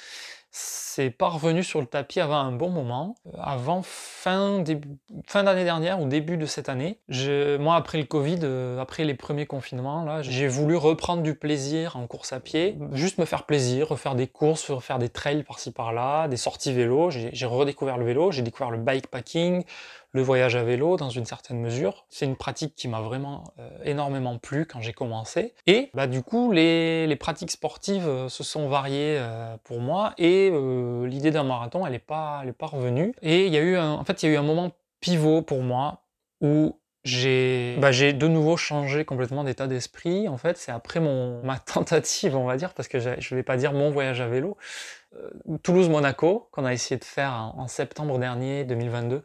c'est 0.60 1.10
pas 1.10 1.28
revenu 1.28 1.62
sur 1.62 1.80
le 1.80 1.86
tapis 1.86 2.18
avant 2.18 2.38
un 2.38 2.50
bon 2.50 2.70
moment, 2.70 3.14
euh, 3.28 3.38
avant 3.38 3.82
fin, 3.84 4.64
fin 5.28 5.44
d'année 5.44 5.62
dernière 5.62 6.00
ou 6.00 6.08
début 6.08 6.36
de 6.36 6.46
cette 6.46 6.68
année. 6.68 6.98
moi, 7.60 7.76
après 7.76 7.98
le 7.98 8.04
Covid, 8.04 8.40
euh, 8.42 8.80
après 8.80 9.04
les 9.04 9.14
premiers 9.14 9.46
confinements, 9.46 10.04
là, 10.04 10.22
j'ai 10.22 10.48
voulu 10.48 10.74
reprendre 10.74 11.22
du 11.22 11.36
plaisir 11.36 11.96
en 11.96 12.08
course 12.08 12.32
à 12.32 12.40
pied, 12.40 12.76
juste 12.92 13.18
me 13.18 13.24
faire 13.24 13.44
plaisir, 13.44 13.90
refaire 13.90 14.16
des 14.16 14.26
courses, 14.26 14.68
refaire 14.72 14.98
des 14.98 15.08
trails 15.08 15.44
par-ci 15.44 15.70
par-là, 15.70 16.26
des 16.26 16.36
sorties 16.36 16.72
vélo. 16.72 17.10
J'ai 17.10 17.46
redécouvert 17.46 17.96
le 17.96 18.04
vélo, 18.04 18.32
j'ai 18.32 18.42
découvert 18.42 18.72
le 18.72 18.78
bikepacking, 18.78 19.62
le 20.12 20.22
voyage 20.22 20.56
à 20.56 20.62
vélo 20.62 20.96
dans 20.96 21.10
une 21.10 21.26
certaine 21.26 21.60
mesure. 21.60 22.06
C'est 22.08 22.24
une 22.24 22.36
pratique 22.36 22.74
qui 22.74 22.88
m'a 22.88 23.00
vraiment 23.00 23.44
euh, 23.58 23.70
énormément 23.84 24.38
plu 24.38 24.64
quand 24.64 24.80
j'ai 24.80 24.92
commencé. 24.92 25.54
Et 25.66 25.90
bah, 25.94 26.06
du 26.06 26.22
coup, 26.22 26.52
les, 26.52 27.16
pratiques 27.20 27.50
sportives 27.50 28.08
euh, 28.08 28.28
se 28.28 28.42
sont 28.42 28.68
variées 28.68 29.16
euh, 29.18 29.56
pour 29.64 29.80
moi 29.80 30.14
et 30.18 30.50
l'idée 31.04 31.30
d'un 31.30 31.44
marathon, 31.44 31.84
elle 31.84 31.92
n'est 31.92 31.98
pas, 31.98 32.42
pas 32.58 32.66
revenue. 32.66 33.12
Et 33.22 33.46
il 33.46 33.52
y 33.52 33.58
a 33.58 33.60
eu 33.60 33.76
un, 33.76 33.92
en 33.92 34.04
fait, 34.04 34.22
il 34.22 34.26
y 34.26 34.28
a 34.30 34.34
eu 34.34 34.38
un 34.38 34.42
moment 34.42 34.72
pivot 35.00 35.42
pour 35.42 35.62
moi 35.62 36.02
où 36.40 36.78
j'ai 37.04 37.76
bah, 37.78 37.90
de 37.90 38.28
nouveau 38.28 38.56
changé 38.56 39.04
complètement 39.04 39.44
d'état 39.44 39.66
d'esprit. 39.66 40.28
En 40.28 40.38
fait, 40.38 40.56
c'est 40.56 40.72
après 40.72 41.00
mon, 41.00 41.42
ma 41.42 41.58
tentative, 41.58 42.36
on 42.36 42.44
va 42.44 42.56
dire, 42.56 42.72
parce 42.72 42.88
que 42.88 42.98
je 42.98 43.10
ne 43.10 43.36
vais 43.36 43.42
pas 43.42 43.56
dire 43.56 43.72
mon 43.72 43.90
voyage 43.90 44.20
à 44.20 44.28
vélo, 44.28 44.56
Toulouse-Monaco, 45.62 46.48
qu'on 46.52 46.64
a 46.64 46.72
essayé 46.72 46.98
de 46.98 47.04
faire 47.04 47.52
en 47.56 47.66
septembre 47.66 48.18
dernier, 48.18 48.64
2022 48.64 49.22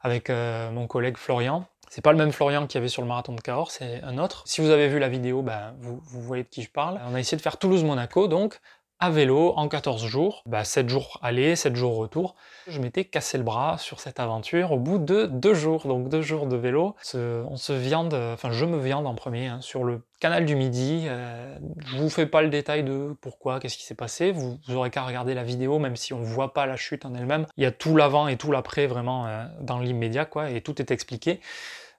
avec 0.00 0.30
euh, 0.30 0.70
mon 0.70 0.86
collègue 0.86 1.16
Florian. 1.16 1.66
C'est 1.88 2.02
pas 2.02 2.12
le 2.12 2.18
même 2.18 2.32
Florian 2.32 2.66
qui 2.66 2.78
avait 2.78 2.88
sur 2.88 3.02
le 3.02 3.08
marathon 3.08 3.34
de 3.34 3.40
Cahors, 3.40 3.70
c'est 3.72 4.00
un 4.04 4.16
autre. 4.18 4.42
Si 4.46 4.60
vous 4.60 4.70
avez 4.70 4.88
vu 4.88 5.00
la 5.00 5.08
vidéo, 5.08 5.42
ben, 5.42 5.74
vous, 5.80 6.00
vous 6.04 6.22
voyez 6.22 6.44
de 6.44 6.48
qui 6.48 6.62
je 6.62 6.70
parle. 6.70 7.00
On 7.08 7.14
a 7.14 7.20
essayé 7.20 7.36
de 7.36 7.42
faire 7.42 7.58
Toulouse-Monaco, 7.58 8.28
donc 8.28 8.60
à 9.00 9.08
vélo 9.08 9.54
en 9.56 9.66
14 9.66 10.04
jours, 10.04 10.42
bah 10.44 10.62
7 10.62 10.88
jours 10.88 11.18
aller, 11.22 11.56
7 11.56 11.74
jours 11.74 11.96
retour. 11.96 12.34
Je 12.68 12.80
m'étais 12.80 13.06
cassé 13.06 13.38
le 13.38 13.44
bras 13.44 13.78
sur 13.78 13.98
cette 13.98 14.20
aventure 14.20 14.72
au 14.72 14.78
bout 14.78 14.98
de 14.98 15.24
2 15.24 15.54
jours, 15.54 15.86
donc 15.86 16.10
2 16.10 16.20
jours 16.20 16.46
de 16.46 16.56
vélo. 16.56 16.94
On 17.14 17.56
se 17.56 17.72
viande, 17.72 18.12
enfin 18.14 18.52
je 18.52 18.66
me 18.66 18.78
viande 18.78 19.06
en 19.06 19.14
premier 19.14 19.46
hein, 19.46 19.60
sur 19.62 19.84
le 19.84 20.02
canal 20.20 20.44
du 20.44 20.54
Midi. 20.54 21.06
Euh, 21.06 21.56
je 21.86 21.96
vous 21.96 22.10
fais 22.10 22.26
pas 22.26 22.42
le 22.42 22.50
détail 22.50 22.84
de 22.84 23.16
pourquoi, 23.20 23.58
qu'est-ce 23.58 23.78
qui 23.78 23.84
s'est 23.84 23.94
passé. 23.94 24.32
Vous, 24.32 24.58
aurez 24.74 24.90
qu'à 24.90 25.02
regarder 25.02 25.34
la 25.34 25.44
vidéo, 25.44 25.78
même 25.78 25.96
si 25.96 26.12
on 26.12 26.20
voit 26.20 26.52
pas 26.52 26.66
la 26.66 26.76
chute 26.76 27.06
en 27.06 27.14
elle-même. 27.14 27.46
Il 27.56 27.64
y 27.64 27.66
a 27.66 27.72
tout 27.72 27.96
l'avant 27.96 28.28
et 28.28 28.36
tout 28.36 28.52
l'après 28.52 28.86
vraiment 28.86 29.26
euh, 29.26 29.44
dans 29.60 29.78
l'immédiat, 29.78 30.26
quoi, 30.26 30.50
et 30.50 30.60
tout 30.60 30.80
est 30.80 30.90
expliqué. 30.90 31.40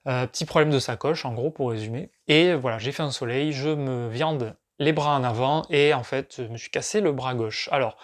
Euh, 0.08 0.25
petit 0.27 0.46
problème 0.46 0.72
de 0.72 0.79
sacoche, 0.79 1.25
en 1.25 1.34
gros, 1.34 1.50
pour 1.50 1.72
résumer. 1.72 2.12
Et 2.27 2.53
voilà, 2.53 2.77
j'ai 2.77 2.91
fait 2.91 3.03
un 3.03 3.12
soleil, 3.12 3.51
je 3.51 3.70
me 3.70 4.08
viande 4.08 4.55
les 4.81 4.93
bras 4.93 5.15
en 5.15 5.23
avant 5.23 5.61
et 5.69 5.93
en 5.93 6.03
fait 6.03 6.38
je 6.39 6.47
me 6.47 6.57
suis 6.57 6.71
cassé 6.71 7.01
le 7.01 7.11
bras 7.13 7.35
gauche. 7.35 7.69
Alors, 7.71 7.97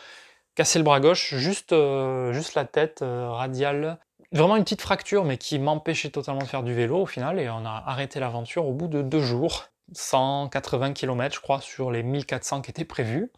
casser 0.55 0.77
le 0.77 0.86
bras 0.86 1.00
gauche, 1.00 1.34
juste, 1.36 1.74
euh, 1.74 2.31
juste 2.34 2.53
la 2.53 2.65
tête 2.65 3.01
euh, 3.01 3.29
radiale, 3.31 3.98
vraiment 4.31 4.55
une 4.55 4.63
petite 4.63 4.81
fracture 4.81 5.25
mais 5.25 5.38
qui 5.38 5.57
m'empêchait 5.57 6.12
totalement 6.12 6.41
de 6.41 6.48
faire 6.48 6.63
du 6.63 6.75
vélo 6.75 7.01
au 7.01 7.05
final 7.07 7.39
et 7.39 7.50
on 7.50 7.65
a 7.65 7.84
arrêté 7.86 8.19
l'aventure 8.19 8.67
au 8.67 8.74
bout 8.74 8.88
de 8.88 9.01
deux 9.01 9.22
jours. 9.22 9.65
180 9.93 10.91
km 10.91 11.34
je 11.34 11.39
crois 11.39 11.62
sur 11.62 11.91
les 11.91 12.03
1400 12.03 12.62
qui 12.62 12.69
étaient 12.72 12.84
prévus. 12.84 13.31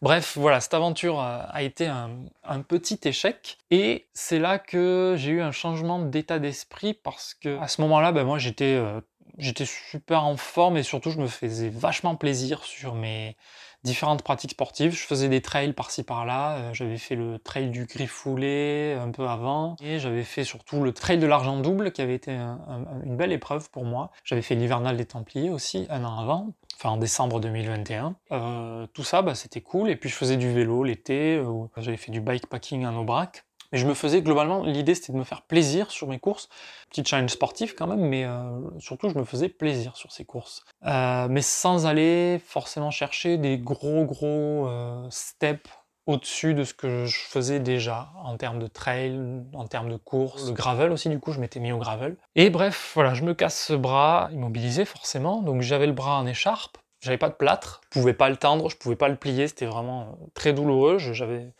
Bref, 0.00 0.36
voilà, 0.38 0.60
cette 0.60 0.72
aventure 0.72 1.20
a 1.20 1.62
été 1.62 1.86
un, 1.86 2.62
petit 2.62 2.98
échec 3.04 3.58
et 3.70 4.08
c'est 4.14 4.38
là 4.38 4.58
que 4.58 5.14
j'ai 5.18 5.32
eu 5.32 5.42
un 5.42 5.52
changement 5.52 5.98
d'état 5.98 6.38
d'esprit 6.38 6.94
parce 6.94 7.34
que 7.34 7.60
à 7.60 7.68
ce 7.68 7.82
moment-là, 7.82 8.12
ben 8.12 8.24
moi 8.24 8.38
j'étais 8.38 8.76
euh, 8.76 9.02
j'étais 9.38 9.66
super 9.66 10.24
en 10.24 10.36
forme 10.36 10.76
et 10.76 10.82
surtout 10.82 11.10
je 11.10 11.18
me 11.18 11.26
faisais 11.26 11.68
vachement 11.68 12.16
plaisir 12.16 12.62
sur 12.64 12.94
mes 12.94 13.36
différentes 13.82 14.22
pratiques 14.22 14.52
sportives. 14.52 14.92
Je 14.92 15.04
faisais 15.04 15.28
des 15.28 15.40
trails 15.40 15.72
par-ci 15.72 16.02
par-là. 16.02 16.56
Euh, 16.56 16.74
j'avais 16.74 16.98
fait 16.98 17.14
le 17.14 17.38
trail 17.38 17.70
du 17.70 17.86
Griffoulet 17.86 18.94
un 18.94 19.10
peu 19.10 19.26
avant 19.26 19.76
et 19.82 19.98
j'avais 19.98 20.24
fait 20.24 20.44
surtout 20.44 20.82
le 20.82 20.92
trail 20.92 21.18
de 21.18 21.26
l'argent 21.26 21.58
double 21.58 21.92
qui 21.92 22.02
avait 22.02 22.14
été 22.14 22.32
une 22.32 23.16
belle 23.16 23.32
épreuve 23.32 23.70
pour 23.70 23.84
moi. 23.84 24.10
J'avais 24.24 24.42
fait 24.42 24.54
l'hivernal 24.54 24.96
des 24.96 25.06
Templiers 25.06 25.50
aussi 25.50 25.86
un 25.90 26.04
an 26.04 26.18
avant. 26.18 26.52
Enfin, 26.80 26.94
en 26.94 26.96
décembre 26.96 27.40
2021. 27.40 28.14
Euh, 28.32 28.86
tout 28.94 29.02
ça, 29.02 29.20
bah, 29.20 29.34
c'était 29.34 29.60
cool. 29.60 29.90
Et 29.90 29.96
puis, 29.96 30.08
je 30.08 30.14
faisais 30.14 30.38
du 30.38 30.50
vélo 30.50 30.82
l'été. 30.82 31.36
Euh, 31.36 31.66
j'avais 31.76 31.98
fait 31.98 32.10
du 32.10 32.22
bikepacking 32.22 32.86
à 32.86 32.92
Aubrac. 32.92 33.44
Mais 33.72 33.78
je 33.78 33.86
me 33.86 33.94
faisais 33.94 34.22
globalement, 34.22 34.64
l'idée 34.64 34.94
c'était 34.94 35.12
de 35.12 35.18
me 35.18 35.24
faire 35.24 35.42
plaisir 35.42 35.90
sur 35.90 36.08
mes 36.08 36.18
courses. 36.18 36.48
Petite 36.88 37.06
challenge 37.06 37.30
sportif 37.30 37.74
quand 37.74 37.86
même, 37.86 38.00
mais 38.00 38.24
euh, 38.24 38.60
surtout 38.78 39.08
je 39.08 39.18
me 39.18 39.24
faisais 39.24 39.48
plaisir 39.48 39.96
sur 39.96 40.12
ces 40.12 40.24
courses. 40.24 40.64
Euh, 40.86 41.28
mais 41.30 41.42
sans 41.42 41.86
aller 41.86 42.40
forcément 42.44 42.90
chercher 42.90 43.38
des 43.38 43.58
gros 43.58 44.04
gros 44.04 44.66
euh, 44.68 45.06
steps 45.10 45.70
au-dessus 46.06 46.54
de 46.54 46.64
ce 46.64 46.74
que 46.74 47.04
je 47.04 47.18
faisais 47.18 47.60
déjà 47.60 48.10
en 48.24 48.36
termes 48.36 48.58
de 48.58 48.66
trail, 48.66 49.20
en 49.52 49.66
termes 49.66 49.90
de 49.90 49.96
course. 49.96 50.48
Le 50.48 50.52
gravel 50.54 50.90
aussi, 50.90 51.08
du 51.08 51.20
coup, 51.20 51.30
je 51.30 51.40
m'étais 51.40 51.60
mis 51.60 51.72
au 51.72 51.78
gravel. 51.78 52.16
Et 52.34 52.50
bref, 52.50 52.92
voilà, 52.94 53.14
je 53.14 53.22
me 53.22 53.34
casse 53.34 53.66
ce 53.66 53.74
bras 53.74 54.28
immobilisé 54.32 54.84
forcément, 54.84 55.42
donc 55.42 55.62
j'avais 55.62 55.86
le 55.86 55.92
bras 55.92 56.18
en 56.18 56.26
écharpe. 56.26 56.78
J'avais 57.00 57.18
pas 57.18 57.30
de 57.30 57.34
plâtre, 57.34 57.80
je 57.84 58.00
pouvais 58.00 58.12
pas 58.12 58.28
le 58.28 58.36
tendre, 58.36 58.68
je 58.68 58.76
pouvais 58.76 58.96
pas 58.96 59.08
le 59.08 59.16
plier, 59.16 59.48
c'était 59.48 59.64
vraiment 59.64 60.18
très 60.34 60.52
douloureux. 60.52 60.98
J'avais 60.98 61.54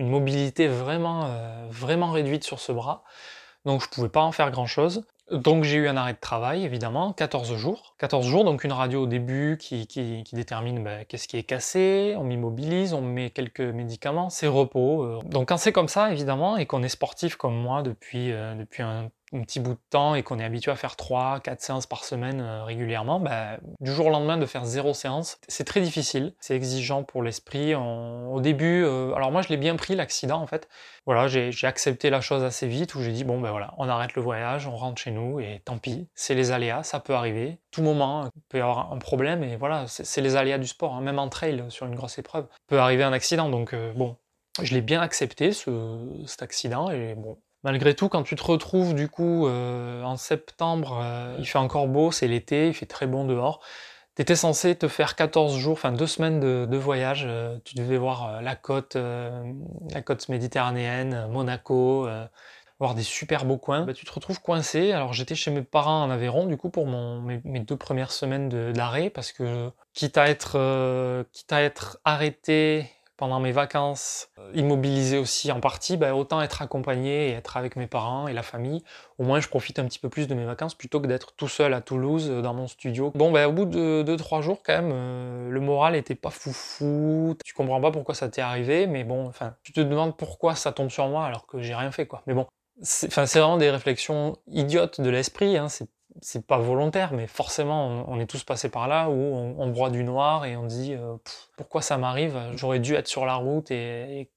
une 0.00 0.08
mobilité 0.08 0.66
vraiment, 0.66 1.26
euh, 1.26 1.66
vraiment 1.68 2.10
réduite 2.10 2.42
sur 2.42 2.58
ce 2.58 2.72
bras. 2.72 3.04
Donc 3.66 3.82
je 3.82 3.88
pouvais 3.88 4.08
pas 4.08 4.22
en 4.22 4.32
faire 4.32 4.50
grand 4.50 4.66
chose. 4.66 5.04
Donc 5.30 5.62
j'ai 5.62 5.76
eu 5.76 5.88
un 5.88 5.96
arrêt 5.96 6.14
de 6.14 6.18
travail, 6.18 6.64
évidemment, 6.64 7.12
14 7.12 7.54
jours. 7.54 7.94
14 7.98 8.26
jours, 8.26 8.44
donc 8.44 8.64
une 8.64 8.72
radio 8.72 9.02
au 9.02 9.06
début 9.06 9.58
qui, 9.60 9.86
détermine 10.32 10.82
ben, 10.82 11.04
qu'est-ce 11.04 11.28
qui 11.28 11.36
est 11.36 11.42
cassé, 11.42 12.14
on 12.16 12.24
m'immobilise, 12.24 12.94
on 12.94 13.02
met 13.02 13.28
quelques 13.30 13.60
médicaments, 13.60 14.30
c'est 14.30 14.48
repos. 14.48 15.02
Euh. 15.02 15.20
Donc 15.26 15.48
quand 15.48 15.58
c'est 15.58 15.70
comme 15.70 15.86
ça, 15.86 16.10
évidemment, 16.10 16.56
et 16.56 16.64
qu'on 16.64 16.82
est 16.82 16.88
sportif 16.88 17.36
comme 17.36 17.54
moi 17.54 17.82
depuis, 17.82 18.32
euh, 18.32 18.54
depuis 18.54 18.82
un 18.82 19.10
un 19.32 19.42
petit 19.42 19.60
bout 19.60 19.74
de 19.74 19.80
temps 19.90 20.14
et 20.14 20.22
qu'on 20.22 20.38
est 20.38 20.44
habitué 20.44 20.70
à 20.70 20.76
faire 20.76 20.96
3, 20.96 21.40
4 21.40 21.60
séances 21.60 21.86
par 21.86 22.04
semaine 22.04 22.40
euh, 22.40 22.64
régulièrement, 22.64 23.20
bah, 23.20 23.58
du 23.80 23.92
jour 23.92 24.06
au 24.06 24.10
lendemain 24.10 24.36
de 24.36 24.46
faire 24.46 24.64
zéro 24.64 24.94
séance, 24.94 25.38
c'est 25.48 25.64
très 25.64 25.80
difficile, 25.80 26.34
c'est 26.40 26.54
exigeant 26.56 27.02
pour 27.02 27.22
l'esprit. 27.22 27.74
Au 27.74 28.40
début, 28.40 28.82
euh, 28.84 29.14
alors 29.14 29.32
moi 29.32 29.42
je 29.42 29.48
l'ai 29.48 29.56
bien 29.56 29.76
pris 29.76 29.94
l'accident 29.94 30.40
en 30.40 30.46
fait. 30.46 30.68
Voilà, 31.06 31.28
j'ai 31.28 31.66
accepté 31.66 32.10
la 32.10 32.20
chose 32.20 32.44
assez 32.44 32.66
vite 32.66 32.94
où 32.94 33.02
j'ai 33.02 33.12
dit 33.12 33.24
bon 33.24 33.40
ben 33.40 33.50
voilà, 33.50 33.74
on 33.78 33.88
arrête 33.88 34.14
le 34.14 34.22
voyage, 34.22 34.66
on 34.66 34.76
rentre 34.76 35.00
chez 35.00 35.10
nous 35.10 35.40
et 35.40 35.62
tant 35.64 35.78
pis, 35.78 36.08
c'est 36.14 36.34
les 36.34 36.52
aléas, 36.52 36.82
ça 36.82 37.00
peut 37.00 37.14
arriver. 37.14 37.58
Tout 37.70 37.82
moment, 37.82 38.28
il 38.36 38.42
peut 38.48 38.58
y 38.58 38.60
avoir 38.60 38.92
un 38.92 38.98
problème 38.98 39.42
et 39.44 39.56
voilà, 39.56 39.86
c'est 39.86 40.20
les 40.20 40.36
aléas 40.36 40.58
du 40.58 40.66
sport, 40.66 40.94
hein. 40.94 41.00
même 41.00 41.18
en 41.18 41.28
trail 41.28 41.64
sur 41.68 41.86
une 41.86 41.94
grosse 41.94 42.18
épreuve, 42.18 42.46
peut 42.66 42.78
arriver 42.78 43.02
un 43.02 43.12
accident 43.12 43.48
donc 43.48 43.74
euh, 43.74 43.92
bon, 43.94 44.16
je 44.62 44.74
l'ai 44.74 44.82
bien 44.82 45.00
accepté 45.00 45.52
ce, 45.52 45.70
cet 46.26 46.42
accident 46.42 46.90
et 46.90 47.14
bon, 47.14 47.38
Malgré 47.62 47.94
tout, 47.94 48.08
quand 48.08 48.22
tu 48.22 48.36
te 48.36 48.42
retrouves 48.42 48.94
du 48.94 49.08
coup 49.08 49.46
euh, 49.46 50.02
en 50.02 50.16
septembre, 50.16 50.98
euh, 51.02 51.36
il 51.38 51.46
fait 51.46 51.58
encore 51.58 51.88
beau, 51.88 52.10
c'est 52.10 52.26
l'été, 52.26 52.68
il 52.68 52.74
fait 52.74 52.86
très 52.86 53.06
bon 53.06 53.24
dehors. 53.24 53.60
Tu 54.16 54.22
étais 54.22 54.34
censé 54.34 54.74
te 54.76 54.88
faire 54.88 55.14
14 55.14 55.56
jours, 55.58 55.72
enfin 55.72 55.92
deux 55.92 56.06
semaines 56.06 56.40
de, 56.40 56.76
voyage. 56.76 57.24
Euh, 57.26 57.58
tu 57.64 57.74
devais 57.74 57.98
voir 57.98 58.40
la 58.40 58.56
côte, 58.56 58.96
la 58.96 60.02
côte 60.02 60.28
méditerranéenne, 60.30 61.28
Monaco, 61.30 62.08
voir 62.78 62.94
des 62.94 63.02
super 63.02 63.44
beaux 63.44 63.58
coins. 63.58 63.84
Bah, 63.84 63.92
tu 63.92 64.06
te 64.06 64.12
retrouves 64.12 64.40
coincé. 64.40 64.92
Alors 64.92 65.12
j'étais 65.12 65.34
chez 65.34 65.50
mes 65.50 65.62
parents 65.62 66.02
en 66.04 66.10
Aveyron 66.10 66.46
du 66.46 66.56
coup 66.56 66.70
pour 66.70 66.86
mes, 66.86 67.60
deux 67.60 67.76
premières 67.76 68.10
semaines 68.10 68.72
d'arrêt 68.72 69.10
parce 69.10 69.32
que 69.32 69.70
quitte 69.92 70.16
à 70.16 70.28
être, 70.30 71.24
quitte 71.30 71.52
à 71.52 71.60
être 71.60 71.98
arrêté 72.06 72.90
pendant 73.20 73.38
mes 73.38 73.52
vacances, 73.52 74.30
euh, 74.38 74.50
immobilisé 74.54 75.18
aussi 75.18 75.52
en 75.52 75.60
partie, 75.60 75.98
bah, 75.98 76.14
autant 76.14 76.40
être 76.40 76.62
accompagné 76.62 77.28
et 77.28 77.32
être 77.32 77.58
avec 77.58 77.76
mes 77.76 77.86
parents 77.86 78.28
et 78.28 78.32
la 78.32 78.42
famille. 78.42 78.82
Au 79.18 79.24
moins, 79.24 79.40
je 79.40 79.48
profite 79.48 79.78
un 79.78 79.84
petit 79.84 79.98
peu 79.98 80.08
plus 80.08 80.26
de 80.26 80.34
mes 80.34 80.46
vacances 80.46 80.74
plutôt 80.74 81.00
que 81.00 81.06
d'être 81.06 81.34
tout 81.36 81.46
seul 81.46 81.74
à 81.74 81.82
Toulouse 81.82 82.30
euh, 82.30 82.40
dans 82.40 82.54
mon 82.54 82.66
studio. 82.66 83.12
Bon, 83.14 83.30
bah, 83.30 83.46
au 83.46 83.52
bout 83.52 83.66
de 83.66 84.02
2-3 84.02 84.40
jours, 84.40 84.62
quand 84.64 84.72
même, 84.72 84.90
euh, 84.94 85.50
le 85.50 85.60
moral 85.60 85.96
était 85.96 86.14
pas 86.14 86.30
foufou. 86.30 87.36
Tu 87.44 87.52
comprends 87.52 87.80
pas 87.82 87.90
pourquoi 87.90 88.14
ça 88.14 88.30
t'est 88.30 88.40
arrivé, 88.40 88.86
mais 88.86 89.04
bon, 89.04 89.28
enfin, 89.28 89.54
tu 89.62 89.72
te 89.72 89.80
demandes 89.80 90.16
pourquoi 90.16 90.54
ça 90.54 90.72
tombe 90.72 90.88
sur 90.88 91.06
moi 91.08 91.26
alors 91.26 91.46
que 91.46 91.60
j'ai 91.60 91.74
rien 91.74 91.92
fait, 91.92 92.06
quoi. 92.06 92.22
Mais 92.26 92.32
bon, 92.32 92.46
c'est 92.80 93.12
vraiment 93.12 93.58
des 93.58 93.70
réflexions 93.70 94.38
idiotes 94.46 95.02
de 95.02 95.10
l'esprit. 95.10 95.58
Hein. 95.58 95.68
C'est 95.68 95.88
c'est 96.20 96.46
pas 96.46 96.58
volontaire, 96.58 97.12
mais 97.12 97.26
forcément, 97.26 98.04
on, 98.08 98.20
est 98.20 98.26
tous 98.26 98.44
passés 98.44 98.68
par 98.68 98.88
là 98.88 99.08
où 99.08 99.14
on, 99.14 99.68
broie 99.68 99.90
du 99.90 100.04
noir 100.04 100.44
et 100.44 100.56
on 100.56 100.64
dit 100.64 100.94
euh, 100.94 101.16
pourquoi 101.56 101.82
ça 101.82 101.98
m'arrive? 101.98 102.38
J'aurais 102.56 102.80
dû 102.80 102.94
être 102.94 103.08
sur 103.08 103.26
la 103.26 103.34
route 103.34 103.70
et, 103.70 104.30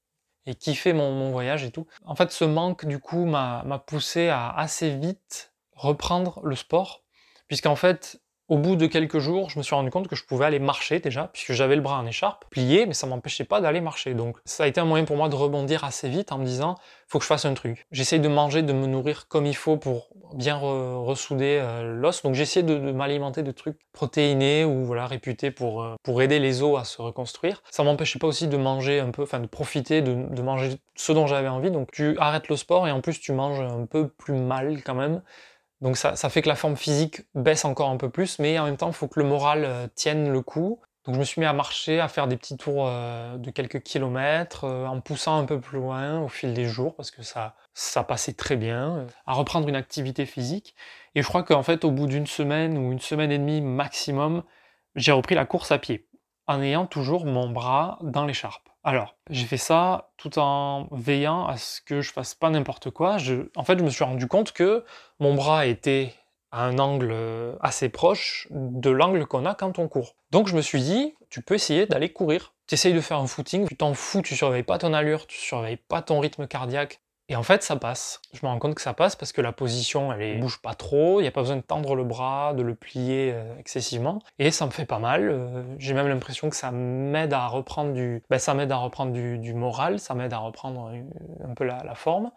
et, 0.46 0.54
kiffer 0.54 0.92
mon, 0.92 1.30
voyage 1.30 1.64
et 1.64 1.70
tout. 1.70 1.86
En 2.04 2.14
fait, 2.14 2.30
ce 2.30 2.44
manque, 2.44 2.86
du 2.86 2.98
coup, 2.98 3.24
m'a 3.24 3.84
poussé 3.86 4.28
à 4.28 4.50
assez 4.50 4.90
vite 4.96 5.52
reprendre 5.74 6.40
le 6.44 6.56
sport, 6.56 7.02
puisqu'en 7.48 7.76
fait, 7.76 8.20
Au 8.48 8.58
bout 8.58 8.76
de 8.76 8.86
quelques 8.86 9.20
jours, 9.20 9.48
je 9.48 9.58
me 9.58 9.62
suis 9.62 9.74
rendu 9.74 9.88
compte 9.88 10.06
que 10.06 10.16
je 10.16 10.24
pouvais 10.24 10.44
aller 10.44 10.58
marcher 10.58 10.98
déjà, 10.98 11.30
puisque 11.32 11.52
j'avais 11.52 11.76
le 11.76 11.80
bras 11.80 11.98
en 11.98 12.06
écharpe, 12.06 12.44
plié, 12.50 12.84
mais 12.84 12.92
ça 12.92 13.06
m'empêchait 13.06 13.44
pas 13.44 13.62
d'aller 13.62 13.80
marcher. 13.80 14.12
Donc 14.12 14.36
ça 14.44 14.64
a 14.64 14.66
été 14.66 14.80
un 14.82 14.84
moyen 14.84 15.06
pour 15.06 15.16
moi 15.16 15.30
de 15.30 15.34
rebondir 15.34 15.82
assez 15.82 16.10
vite 16.10 16.30
en 16.30 16.36
me 16.36 16.44
disant, 16.44 16.74
faut 17.08 17.18
que 17.18 17.24
je 17.24 17.28
fasse 17.28 17.46
un 17.46 17.54
truc. 17.54 17.86
J'essaye 17.90 18.20
de 18.20 18.28
manger, 18.28 18.62
de 18.62 18.74
me 18.74 18.86
nourrir 18.86 19.28
comme 19.28 19.46
il 19.46 19.56
faut 19.56 19.78
pour 19.78 20.08
bien 20.34 20.56
ressouder 20.56 21.58
euh, 21.62 21.94
l'os. 21.94 22.22
Donc 22.22 22.34
j'essayais 22.34 22.64
de, 22.66 22.92
m'alimenter 22.92 23.42
de 23.42 23.50
trucs 23.50 23.78
protéinés 23.92 24.66
ou 24.66 24.84
voilà 24.84 25.06
réputés 25.06 25.50
pour 25.50 25.82
euh, 25.82 26.20
aider 26.20 26.38
les 26.38 26.62
os 26.62 26.78
à 26.78 26.84
se 26.84 27.00
reconstruire. 27.00 27.62
Ça 27.70 27.82
m'empêchait 27.82 28.18
pas 28.18 28.26
aussi 28.26 28.46
de 28.46 28.56
manger 28.58 29.00
un 29.00 29.10
peu, 29.10 29.22
enfin 29.22 29.40
de 29.40 29.46
profiter 29.46 30.02
de 30.02 30.42
manger 30.42 30.76
ce 30.96 31.12
dont 31.12 31.26
j'avais 31.26 31.48
envie. 31.48 31.70
Donc 31.70 31.90
tu 31.92 32.18
arrêtes 32.18 32.48
le 32.48 32.56
sport 32.56 32.86
et 32.88 32.90
en 32.90 33.00
plus 33.00 33.20
tu 33.20 33.32
manges 33.32 33.60
un 33.60 33.86
peu 33.86 34.08
plus 34.08 34.34
mal 34.34 34.82
quand 34.82 34.94
même. 34.94 35.22
Donc 35.80 35.96
ça, 35.96 36.16
fait 36.16 36.42
que 36.42 36.48
la 36.48 36.56
forme 36.56 36.76
physique 36.76 37.22
baisse 37.34 37.64
encore 37.64 37.90
un 37.90 37.96
peu 37.96 38.08
plus, 38.08 38.38
mais 38.38 38.58
en 38.58 38.64
même 38.64 38.76
temps, 38.76 38.88
il 38.88 38.94
faut 38.94 39.08
que 39.08 39.20
le 39.20 39.26
moral 39.26 39.64
euh, 39.64 39.86
tienne 39.94 40.30
le 40.30 40.40
coup. 40.40 40.80
Donc 41.04 41.16
je 41.16 41.20
me 41.20 41.24
suis 41.24 41.40
mis 41.40 41.46
à 41.46 41.52
marcher, 41.52 42.00
à 42.00 42.08
faire 42.08 42.26
des 42.26 42.38
petits 42.38 42.56
tours 42.56 42.86
euh, 42.88 43.36
de 43.36 43.50
quelques 43.50 43.82
kilomètres, 43.82 44.64
euh, 44.64 44.86
en 44.86 45.00
poussant 45.00 45.38
un 45.38 45.44
peu 45.44 45.60
plus 45.60 45.78
loin 45.78 46.20
au 46.20 46.28
fil 46.28 46.54
des 46.54 46.64
jours, 46.64 46.94
parce 46.94 47.10
que 47.10 47.22
ça, 47.22 47.54
ça 47.74 48.02
passait 48.02 48.32
très 48.32 48.56
bien, 48.56 49.06
à 49.26 49.34
reprendre 49.34 49.68
une 49.68 49.76
activité 49.76 50.24
physique. 50.24 50.74
Et 51.14 51.22
je 51.22 51.28
crois 51.28 51.42
qu'en 51.42 51.62
fait, 51.62 51.84
au 51.84 51.90
bout 51.90 52.06
d'une 52.06 52.26
semaine 52.26 52.78
ou 52.78 52.90
une 52.90 53.00
semaine 53.00 53.30
et 53.30 53.38
demie 53.38 53.60
maximum, 53.60 54.42
j'ai 54.96 55.12
repris 55.12 55.34
la 55.34 55.44
course 55.44 55.70
à 55.72 55.78
pied, 55.78 56.08
en 56.46 56.60
ayant 56.60 56.86
toujours 56.86 57.26
mon 57.26 57.50
bras 57.50 57.98
dans 58.02 58.26
l'écharpe. 58.26 58.68
Alors, 58.82 59.16
j'ai 59.30 59.46
fait 59.46 59.56
ça 59.56 60.10
tout 60.18 60.38
en 60.38 60.88
veillant 60.92 61.46
à 61.46 61.56
ce 61.56 61.80
que 61.80 62.02
je 62.02 62.12
fasse 62.12 62.34
pas 62.34 62.50
n'importe 62.50 62.90
quoi. 62.90 63.16
en 63.56 63.64
fait, 63.64 63.78
je 63.78 63.84
me 63.84 63.90
suis 63.90 64.04
rendu 64.04 64.28
compte 64.28 64.52
que 64.52 64.84
mon 65.20 65.34
bras 65.34 65.66
était 65.66 66.12
à 66.52 66.64
un 66.64 66.78
angle 66.78 67.10
euh, 67.10 67.56
assez 67.60 67.88
proche 67.88 68.46
de 68.50 68.90
l'angle 68.90 69.26
qu'on 69.26 69.46
a 69.46 69.54
quand 69.54 69.78
on 69.78 69.88
court. 69.88 70.14
Donc 70.30 70.46
je 70.46 70.54
me 70.54 70.60
suis 70.60 70.82
dit, 70.82 71.14
tu 71.28 71.42
peux 71.42 71.54
essayer 71.54 71.86
d'aller 71.86 72.12
courir. 72.12 72.54
Tu 72.66 72.74
essayes 72.74 72.92
de 72.92 73.00
faire 73.00 73.18
un 73.18 73.26
footing, 73.26 73.66
tu 73.66 73.76
t'en 73.76 73.92
fous, 73.92 74.22
tu 74.22 74.36
surveilles 74.36 74.62
pas 74.62 74.78
ton 74.78 74.92
allure, 74.92 75.26
tu 75.26 75.38
surveilles 75.38 75.76
pas 75.76 76.00
ton 76.00 76.20
rythme 76.20 76.46
cardiaque, 76.46 77.00
et 77.30 77.36
en 77.36 77.42
fait, 77.42 77.62
ça 77.62 77.76
passe. 77.76 78.20
Je 78.34 78.40
me 78.44 78.50
rends 78.50 78.58
compte 78.58 78.74
que 78.74 78.82
ça 78.82 78.92
passe 78.92 79.16
parce 79.16 79.32
que 79.32 79.40
la 79.40 79.52
position, 79.52 80.12
elle 80.12 80.40
bouge 80.40 80.60
pas 80.60 80.74
trop, 80.74 81.20
il 81.20 81.22
n'y 81.22 81.28
a 81.28 81.30
pas 81.30 81.40
besoin 81.40 81.56
de 81.56 81.62
tendre 81.62 81.94
le 81.94 82.04
bras, 82.04 82.52
de 82.52 82.62
le 82.62 82.74
plier 82.74 83.32
euh, 83.32 83.58
excessivement, 83.58 84.20
et 84.38 84.50
ça 84.50 84.66
me 84.66 84.70
fait 84.70 84.84
pas 84.84 84.98
mal. 84.98 85.30
Euh, 85.30 85.62
j'ai 85.78 85.94
même 85.94 86.08
l'impression 86.08 86.50
que 86.50 86.56
ça 86.56 86.70
m'aide 86.70 87.32
à 87.32 87.46
reprendre 87.46 87.94
du, 87.94 88.22
ben, 88.28 88.38
ça 88.38 88.52
à 88.52 88.76
reprendre 88.76 89.12
du, 89.12 89.54
moral, 89.54 89.98
ça 89.98 90.14
m'aide 90.14 90.34
à 90.34 90.38
reprendre 90.38 90.92
un 91.42 91.54
peu 91.54 91.64
la, 91.64 91.94
forme. 91.94 92.30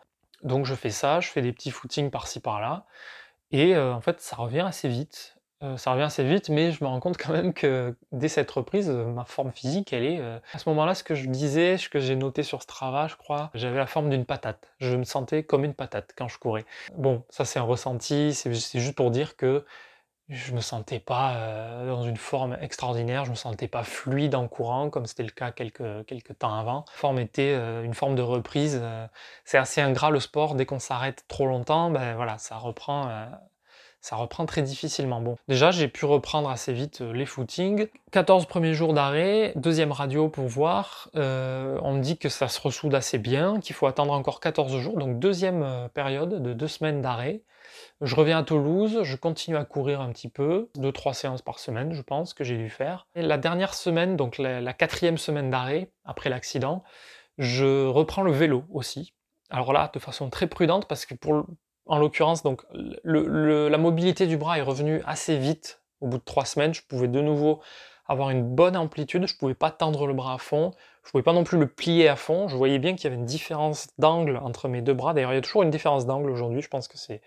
Donc 0.44 0.66
je 0.66 0.76
fais 0.76 0.92
ça, 0.92 1.20
je 1.20 1.30
fais 1.30 1.42
des 1.42 1.52
petits 1.52 1.72
footings 1.72 2.10
par-ci 2.10 2.40
par-là, 2.40 2.86
et 3.52 3.76
euh, 3.76 3.94
en 3.94 4.02
fait, 4.02 4.22
ça 4.22 4.38
revient 4.38 4.62
assez 4.62 4.88
vite. 4.88 5.37
Euh, 5.64 5.76
ça 5.78 5.92
revient 5.92 6.04
assez 6.04 6.24
vite, 6.24 6.50
mais 6.50 6.72
je 6.72 6.84
me 6.84 6.90
rends 6.90 7.00
compte 7.00 7.18
quand 7.18 7.34
même 7.34 7.52
que 7.54 7.96
dès 8.12 8.28
cette 8.28 8.52
reprise, 8.52 8.90
euh, 8.90 9.06
ma 9.06 9.26
forme 9.26 9.52
physique, 9.52 9.92
elle 9.92 10.04
est... 10.04 10.20
Euh, 10.20 10.38
à 10.54 10.60
ce 10.60 10.70
moment-là, 10.70 10.94
ce 10.94 11.04
que 11.04 11.16
je 11.16 11.28
disais, 11.28 11.78
ce 11.78 11.90
que 11.90 12.00
j'ai 12.00 12.16
noté 12.16 12.44
sur 12.44 12.62
Strava, 12.62 13.08
je 13.08 13.16
crois, 13.16 13.50
j'avais 13.56 13.78
la 13.78 13.88
forme 13.88 14.10
d'une 14.10 14.26
patate. 14.26 14.70
Je 14.80 14.96
me 14.96 15.04
sentais 15.04 15.44
comme 15.44 15.64
une 15.64 15.74
patate 15.74 16.14
quand 16.16 16.28
je 16.28 16.38
courais. 16.38 16.66
Bon, 16.96 17.24
ça 17.30 17.44
c'est 17.44 17.58
un 17.58 17.64
ressenti, 17.64 18.36
c'est 18.36 18.54
juste 18.54 18.96
pour 18.96 19.10
dire 19.10 19.36
que 19.36 19.66
je 20.30 20.54
me 20.54 20.60
sentais 20.60 21.00
pas 21.00 21.86
dans 21.86 22.04
une 22.04 22.18
forme 22.18 22.58
extraordinaire, 22.60 23.24
je 23.24 23.30
me 23.30 23.36
sentais 23.36 23.70
pas 23.70 23.84
fluide 23.84 24.36
en 24.36 24.50
courant, 24.50 24.90
comme 24.90 25.06
c'était 25.06 25.24
le 25.24 25.30
cas 25.30 25.52
quelques, 25.52 26.38
temps 26.38 26.54
avant. 26.54 26.84
La 26.88 26.94
forme 26.94 27.20
était 27.20 27.56
une 27.84 27.94
forme 27.94 28.16
de 28.16 28.22
reprise. 28.22 28.82
c'est 29.46 29.58
assez 29.58 29.80
ingrat 29.80 30.12
le 30.12 30.20
sport, 30.20 30.56
dès 30.56 30.66
qu'on 30.66 30.80
s'arrête 30.80 31.24
trop 31.30 31.48
longtemps, 31.48 31.92
ben 31.92 32.16
voilà, 32.16 32.38
ça 32.40 32.58
reprend 32.58 33.08
ça 34.02 34.16
reprend 34.16 34.46
très 34.46 34.62
difficilement. 34.62 35.22
Bon, 35.22 35.36
déjà, 35.48 35.72
j'ai 35.72 35.88
pu 35.88 36.06
reprendre 36.06 36.50
assez 36.50 36.74
vite 36.74 37.02
euh, 37.02 37.12
les 37.12 37.26
footings. 37.26 37.88
14 38.12 38.46
premiers 38.46 38.74
jours 38.74 38.94
d'arrêt, 38.94 39.54
deuxième 39.56 39.92
radio 39.92 40.30
pour 40.30 40.48
voir. 40.48 41.10
Euh, 41.16 41.78
on 41.82 41.94
me 41.94 42.02
dit 42.02 42.18
que 42.18 42.30
ça 42.30 42.48
se 42.48 42.62
ressoude 42.62 42.96
assez 42.96 43.18
bien, 43.18 43.60
qu'il 43.60 43.76
faut 43.76 43.88
attendre 43.88 44.14
encore 44.14 44.40
14 44.40 44.78
jours, 44.78 44.98
donc 44.98 45.20
deuxième 45.20 45.64
euh, 45.64 45.88
période 45.90 46.42
de 46.42 46.54
deux 46.54 46.68
semaines 46.68 47.02
d'arrêt. 47.02 47.42
Je 48.02 48.16
reviens 48.16 48.40
à 48.40 48.44
Toulouse, 48.44 49.00
je 49.04 49.16
continue 49.18 49.58
à 49.58 49.66
courir 49.66 50.02
un 50.02 50.12
petit 50.12 50.30
peu, 50.30 50.70
deux 50.76 50.92
trois 50.92 51.14
séances 51.14 51.42
par 51.42 51.60
semaine, 51.60 51.94
je 51.94 52.02
pense 52.02 52.34
que 52.34 52.44
j'ai 52.44 52.58
dû 52.58 52.70
faire. 52.70 53.08
Et 53.16 53.22
la 53.22 53.38
dernière 53.38 53.74
semaine, 53.74 54.16
donc 54.16 54.38
la, 54.38 54.62
la 54.62 54.74
quatrième 54.74 55.18
semaine 55.18 55.50
d'arrêt 55.50 55.92
après 56.06 56.30
l'accident, 56.30 56.84
je 57.38 57.88
reprends 57.88 58.24
le 58.24 58.32
vélo 58.32 58.64
aussi. 58.72 59.14
Alors 59.50 59.74
là, 59.74 59.90
de 59.94 60.00
façon 60.00 60.30
très 60.30 60.48
prudente, 60.48 60.88
parce 60.88 61.06
que 61.06 61.14
pour, 61.14 61.46
en 61.88 61.98
l'occurrence, 61.98 62.44
donc 62.44 62.64
la 63.04 63.78
mobilité 63.78 64.28
du 64.28 64.38
bras 64.38 64.58
est 64.58 64.64
revenue 64.64 65.02
assez 65.06 65.38
vite. 65.38 65.82
Au 66.02 66.08
bout 66.08 66.18
de 66.18 66.24
trois 66.24 66.46
semaines, 66.46 66.74
je 66.74 66.82
pouvais 66.82 67.08
de 67.08 67.22
nouveau 67.22 67.60
avoir 68.08 68.30
une 68.30 68.44
bonne 68.44 68.78
amplitude, 68.78 69.28
je 69.28 69.36
pouvais 69.36 69.56
pas 69.56 69.72
tendre 69.72 70.08
le 70.08 70.14
bras 70.14 70.36
à 70.36 70.38
fond, 70.38 70.72
je 71.04 71.12
pouvais 71.12 71.24
pas 71.24 71.34
non 71.34 71.44
plus 71.44 71.58
le 71.58 71.68
plier 71.68 72.08
à 72.08 72.16
fond. 72.16 72.48
Je 72.48 72.56
voyais 72.56 72.80
bien 72.80 72.96
qu'il 72.96 73.06
y 73.06 73.08
avait 73.08 73.16
une 73.16 73.26
différence 73.26 73.88
d'angle 73.98 74.38
entre 74.38 74.68
mes 74.68 74.82
deux 74.82 74.94
bras. 74.94 75.14
D'ailleurs, 75.14 75.34
il 75.34 75.36
y 75.36 75.40
a 75.40 75.42
toujours 75.42 75.64
une 75.64 75.70
différence 75.70 76.06
d'angle 76.06 76.30
aujourd'hui. 76.30 76.62
Je 76.62 76.70
pense 76.70 76.88
que 76.88 76.98
c'est 76.98 77.22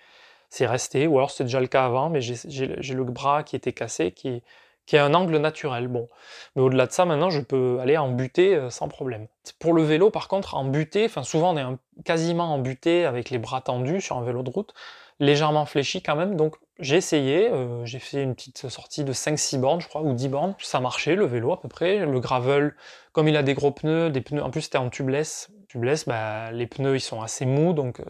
c'est 0.49 0.66
resté, 0.66 1.07
ou 1.07 1.16
alors 1.16 1.31
c'était 1.31 1.44
déjà 1.44 1.61
le 1.61 1.68
cas 1.68 1.87
avant, 1.87 2.11
mais 2.11 2.20
j'ai 2.20 2.94
le 2.94 3.05
bras 3.05 3.44
qui 3.44 3.55
était 3.55 3.73
cassé, 3.73 4.11
qui 4.11 4.42
qui 4.90 4.98
un 4.98 5.14
angle 5.14 5.37
naturel. 5.37 5.87
Bon, 5.87 6.09
mais 6.57 6.62
au-delà 6.62 6.88
de 6.88 6.90
ça, 6.90 7.05
maintenant, 7.05 7.31
je 7.31 7.40
peux 7.40 7.79
aller 7.81 7.96
en 7.96 8.11
butée 8.11 8.57
euh, 8.57 8.70
sans 8.70 8.88
problème. 8.88 9.29
Pour 9.61 9.72
le 9.72 9.85
vélo, 9.85 10.11
par 10.11 10.26
contre, 10.26 10.57
en 10.57 10.64
butée, 10.64 11.05
enfin 11.05 11.22
souvent 11.22 11.55
on 11.55 11.57
est 11.57 11.76
quasiment 12.05 12.53
en 12.55 12.59
butée 12.59 13.05
avec 13.05 13.31
les 13.31 13.38
bras 13.38 13.61
tendus 13.61 14.00
sur 14.00 14.16
un 14.16 14.24
vélo 14.24 14.42
de 14.42 14.50
route, 14.50 14.74
légèrement 15.20 15.64
fléchi 15.64 16.03
quand 16.03 16.16
même. 16.16 16.35
Donc 16.35 16.57
j'ai 16.81 16.96
essayé, 16.96 17.48
euh, 17.53 17.87
j'ai 17.87 18.00
fait 18.00 18.24
une 18.24 18.35
petite 18.35 18.68
sortie 18.68 19.05
de 19.05 19.12
5-6 19.12 19.61
bornes, 19.61 19.81
je 19.81 19.87
crois, 19.87 20.03
ou 20.03 20.12
10 20.12 20.29
bornes. 20.29 20.55
Ça 20.59 20.81
marchait, 20.81 21.14
le 21.14 21.24
vélo 21.24 21.53
à 21.53 21.61
peu 21.61 21.68
près. 21.68 21.98
Le 21.98 22.18
gravel, 22.18 22.74
comme 23.12 23.29
il 23.29 23.37
a 23.37 23.44
des 23.44 23.55
gros 23.55 23.70
pneus, 23.70 24.11
des 24.11 24.22
pneus, 24.22 24.42
en 24.42 24.50
plus 24.50 24.62
c'était 24.62 24.79
en 24.79 24.90
tubeless. 24.90 25.50
Tubeless, 25.68 26.05
bah, 26.09 26.50
les 26.50 26.66
pneus 26.66 26.96
ils 26.96 27.00
sont 27.00 27.22
assez 27.22 27.46
mous, 27.46 27.74
donc 27.74 28.00
euh, 28.00 28.05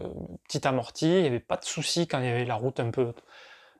petit 0.47 0.67
amorti. 0.67 1.09
Il 1.09 1.21
n'y 1.21 1.27
avait 1.27 1.39
pas 1.39 1.57
de 1.57 1.65
souci 1.65 2.07
quand 2.07 2.17
il 2.21 2.25
y 2.25 2.29
avait 2.29 2.45
la 2.45 2.55
route 2.55 2.79
un 2.79 2.89
peu 2.89 3.13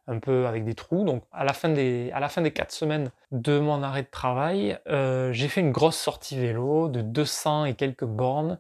un 0.08 0.20
peu 0.20 0.48
avec 0.48 0.64
des 0.64 0.74
trous. 0.74 1.04
Donc 1.04 1.24
à 1.32 1.44
la 1.44 1.54
fin 1.54 1.70
des, 1.70 2.12
à 2.14 2.20
la 2.20 2.30
fin 2.30 2.42
des 2.42 2.52
4 2.52 2.72
semaines 2.72 3.12
de 3.32 3.60
mon 3.60 3.84
arrêt 3.84 4.04
de 4.04 4.10
travail, 4.10 4.78
euh, 4.88 5.32
j'ai 5.34 5.48
fait 5.48 5.62
une 5.62 5.72
grosse 5.72 5.98
sortie 5.98 6.38
vélo 6.38 6.90
de 6.90 7.02
200 7.02 7.66
et 7.66 7.74
quelques 7.76 8.06
bornes 8.06 8.60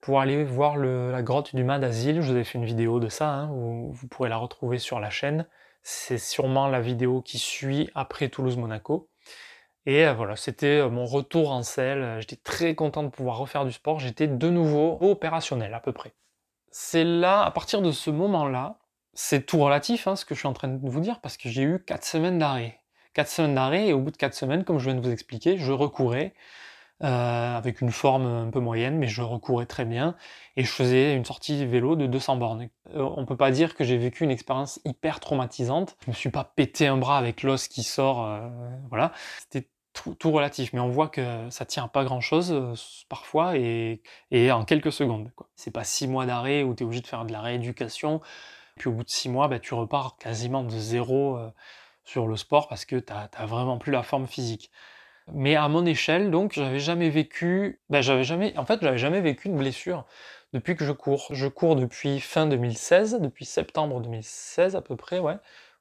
pour 0.00 0.20
aller 0.20 0.44
voir 0.44 0.76
la 0.76 1.22
grotte 1.22 1.54
du 1.54 1.64
Mât 1.64 1.78
d'Asile. 1.78 2.20
Je 2.20 2.32
vous 2.32 2.38
ai 2.38 2.44
fait 2.44 2.58
une 2.58 2.66
vidéo 2.66 3.00
de 3.00 3.08
ça, 3.08 3.30
hein, 3.30 3.46
vous, 3.46 4.06
pourrez 4.10 4.28
la 4.28 4.36
retrouver 4.36 4.78
sur 4.78 5.00
la 5.00 5.10
chaîne. 5.10 5.46
C'est 5.82 6.18
sûrement 6.18 6.68
la 6.68 6.80
vidéo 6.80 7.22
qui 7.22 7.38
suit 7.38 7.90
après 7.94 8.28
Toulouse-Monaco. 8.28 9.08
Et 9.86 10.06
euh, 10.06 10.14
voilà, 10.14 10.36
c'était 10.36 10.80
euh, 10.80 10.88
mon 10.88 11.04
retour 11.04 11.52
en 11.52 11.62
selle. 11.62 12.18
J'étais 12.20 12.36
très 12.36 12.74
content 12.74 13.02
de 13.02 13.08
pouvoir 13.08 13.38
refaire 13.38 13.64
du 13.64 13.72
sport. 13.72 13.98
J'étais 13.98 14.26
de 14.26 14.48
nouveau 14.48 14.98
opérationnel 15.00 15.74
à 15.74 15.80
peu 15.80 15.92
près. 15.92 16.12
C'est 16.70 17.04
là, 17.04 17.42
à 17.42 17.50
partir 17.50 17.82
de 17.82 17.90
ce 17.90 18.10
moment-là, 18.10 18.78
c'est 19.14 19.46
tout 19.46 19.58
relatif, 19.58 20.06
hein, 20.06 20.16
ce 20.16 20.24
que 20.24 20.34
je 20.34 20.40
suis 20.40 20.48
en 20.48 20.52
train 20.52 20.68
de 20.68 20.88
vous 20.88 21.00
dire, 21.00 21.20
parce 21.20 21.36
que 21.36 21.48
j'ai 21.48 21.62
eu 21.62 21.82
4 21.84 22.04
semaines 22.04 22.38
d'arrêt. 22.38 22.80
4 23.14 23.28
semaines 23.28 23.54
d'arrêt, 23.54 23.88
et 23.88 23.92
au 23.92 24.00
bout 24.00 24.10
de 24.10 24.16
4 24.16 24.34
semaines, 24.34 24.64
comme 24.64 24.78
je 24.78 24.84
viens 24.90 24.94
de 24.94 25.04
vous 25.04 25.12
expliquer, 25.12 25.56
je 25.56 25.72
recourais, 25.72 26.34
euh, 27.02 27.56
avec 27.56 27.80
une 27.80 27.90
forme 27.90 28.24
un 28.24 28.50
peu 28.50 28.60
moyenne, 28.60 28.96
mais 28.98 29.08
je 29.08 29.20
recourais 29.20 29.66
très 29.66 29.84
bien, 29.84 30.14
et 30.56 30.62
je 30.62 30.70
faisais 30.70 31.14
une 31.14 31.24
sortie 31.24 31.66
vélo 31.66 31.96
de 31.96 32.06
200 32.06 32.36
bornes. 32.36 32.68
Euh, 32.94 33.08
on 33.16 33.26
peut 33.26 33.36
pas 33.36 33.50
dire 33.50 33.74
que 33.74 33.82
j'ai 33.82 33.98
vécu 33.98 34.24
une 34.24 34.30
expérience 34.30 34.80
hyper 34.84 35.18
traumatisante. 35.18 35.96
Je 36.04 36.10
me 36.10 36.14
suis 36.14 36.30
pas 36.30 36.44
pété 36.44 36.86
un 36.86 36.96
bras 36.96 37.18
avec 37.18 37.42
l'os 37.42 37.66
qui 37.68 37.82
sort, 37.82 38.24
euh, 38.24 38.48
voilà. 38.90 39.12
C'était 39.40 39.68
tout, 39.92 40.30
relatif, 40.30 40.72
mais 40.72 40.80
on 40.80 40.88
voit 40.88 41.08
que 41.08 41.48
ça 41.50 41.64
tient 41.64 41.88
pas 41.88 42.04
grand 42.04 42.20
chose 42.20 43.04
parfois 43.08 43.56
et, 43.56 44.00
en 44.50 44.64
quelques 44.64 44.92
secondes. 44.92 45.30
C'est 45.56 45.70
pas 45.70 45.84
6 45.84 46.08
mois 46.08 46.26
d'arrêt 46.26 46.62
où 46.62 46.74
tu 46.74 46.82
es 46.82 46.86
obligé 46.86 47.00
de 47.00 47.06
faire 47.06 47.24
de 47.24 47.32
la 47.32 47.40
rééducation. 47.40 48.20
Puis 48.76 48.88
au 48.88 48.92
bout 48.92 49.04
de 49.04 49.10
six 49.10 49.28
mois, 49.28 49.48
bah, 49.48 49.58
tu 49.58 49.74
repars 49.74 50.16
quasiment 50.16 50.64
de 50.64 50.70
zéro 50.70 51.36
euh, 51.36 51.50
sur 52.04 52.26
le 52.26 52.36
sport 52.36 52.68
parce 52.68 52.84
que 52.84 52.96
tu 52.96 53.12
n'as 53.12 53.46
vraiment 53.46 53.78
plus 53.78 53.92
la 53.92 54.02
forme 54.02 54.26
physique. 54.26 54.70
Mais 55.32 55.56
à 55.56 55.68
mon 55.68 55.86
échelle, 55.86 56.30
donc, 56.30 56.52
j'avais 56.52 56.80
jamais 56.80 57.08
vécu, 57.08 57.80
bah, 57.88 58.02
j'avais 58.02 58.24
jamais, 58.24 58.56
en 58.58 58.64
fait, 58.66 58.80
j'avais 58.82 58.98
jamais 58.98 59.20
vécu 59.20 59.48
une 59.48 59.56
blessure 59.56 60.04
depuis 60.52 60.76
que 60.76 60.84
je 60.84 60.92
cours. 60.92 61.26
Je 61.30 61.46
cours 61.46 61.76
depuis 61.76 62.20
fin 62.20 62.46
2016, 62.46 63.20
depuis 63.20 63.44
septembre 63.44 64.00
2016 64.00 64.76
à 64.76 64.82
peu 64.82 64.96
près, 64.96 65.18
ouais, 65.18 65.36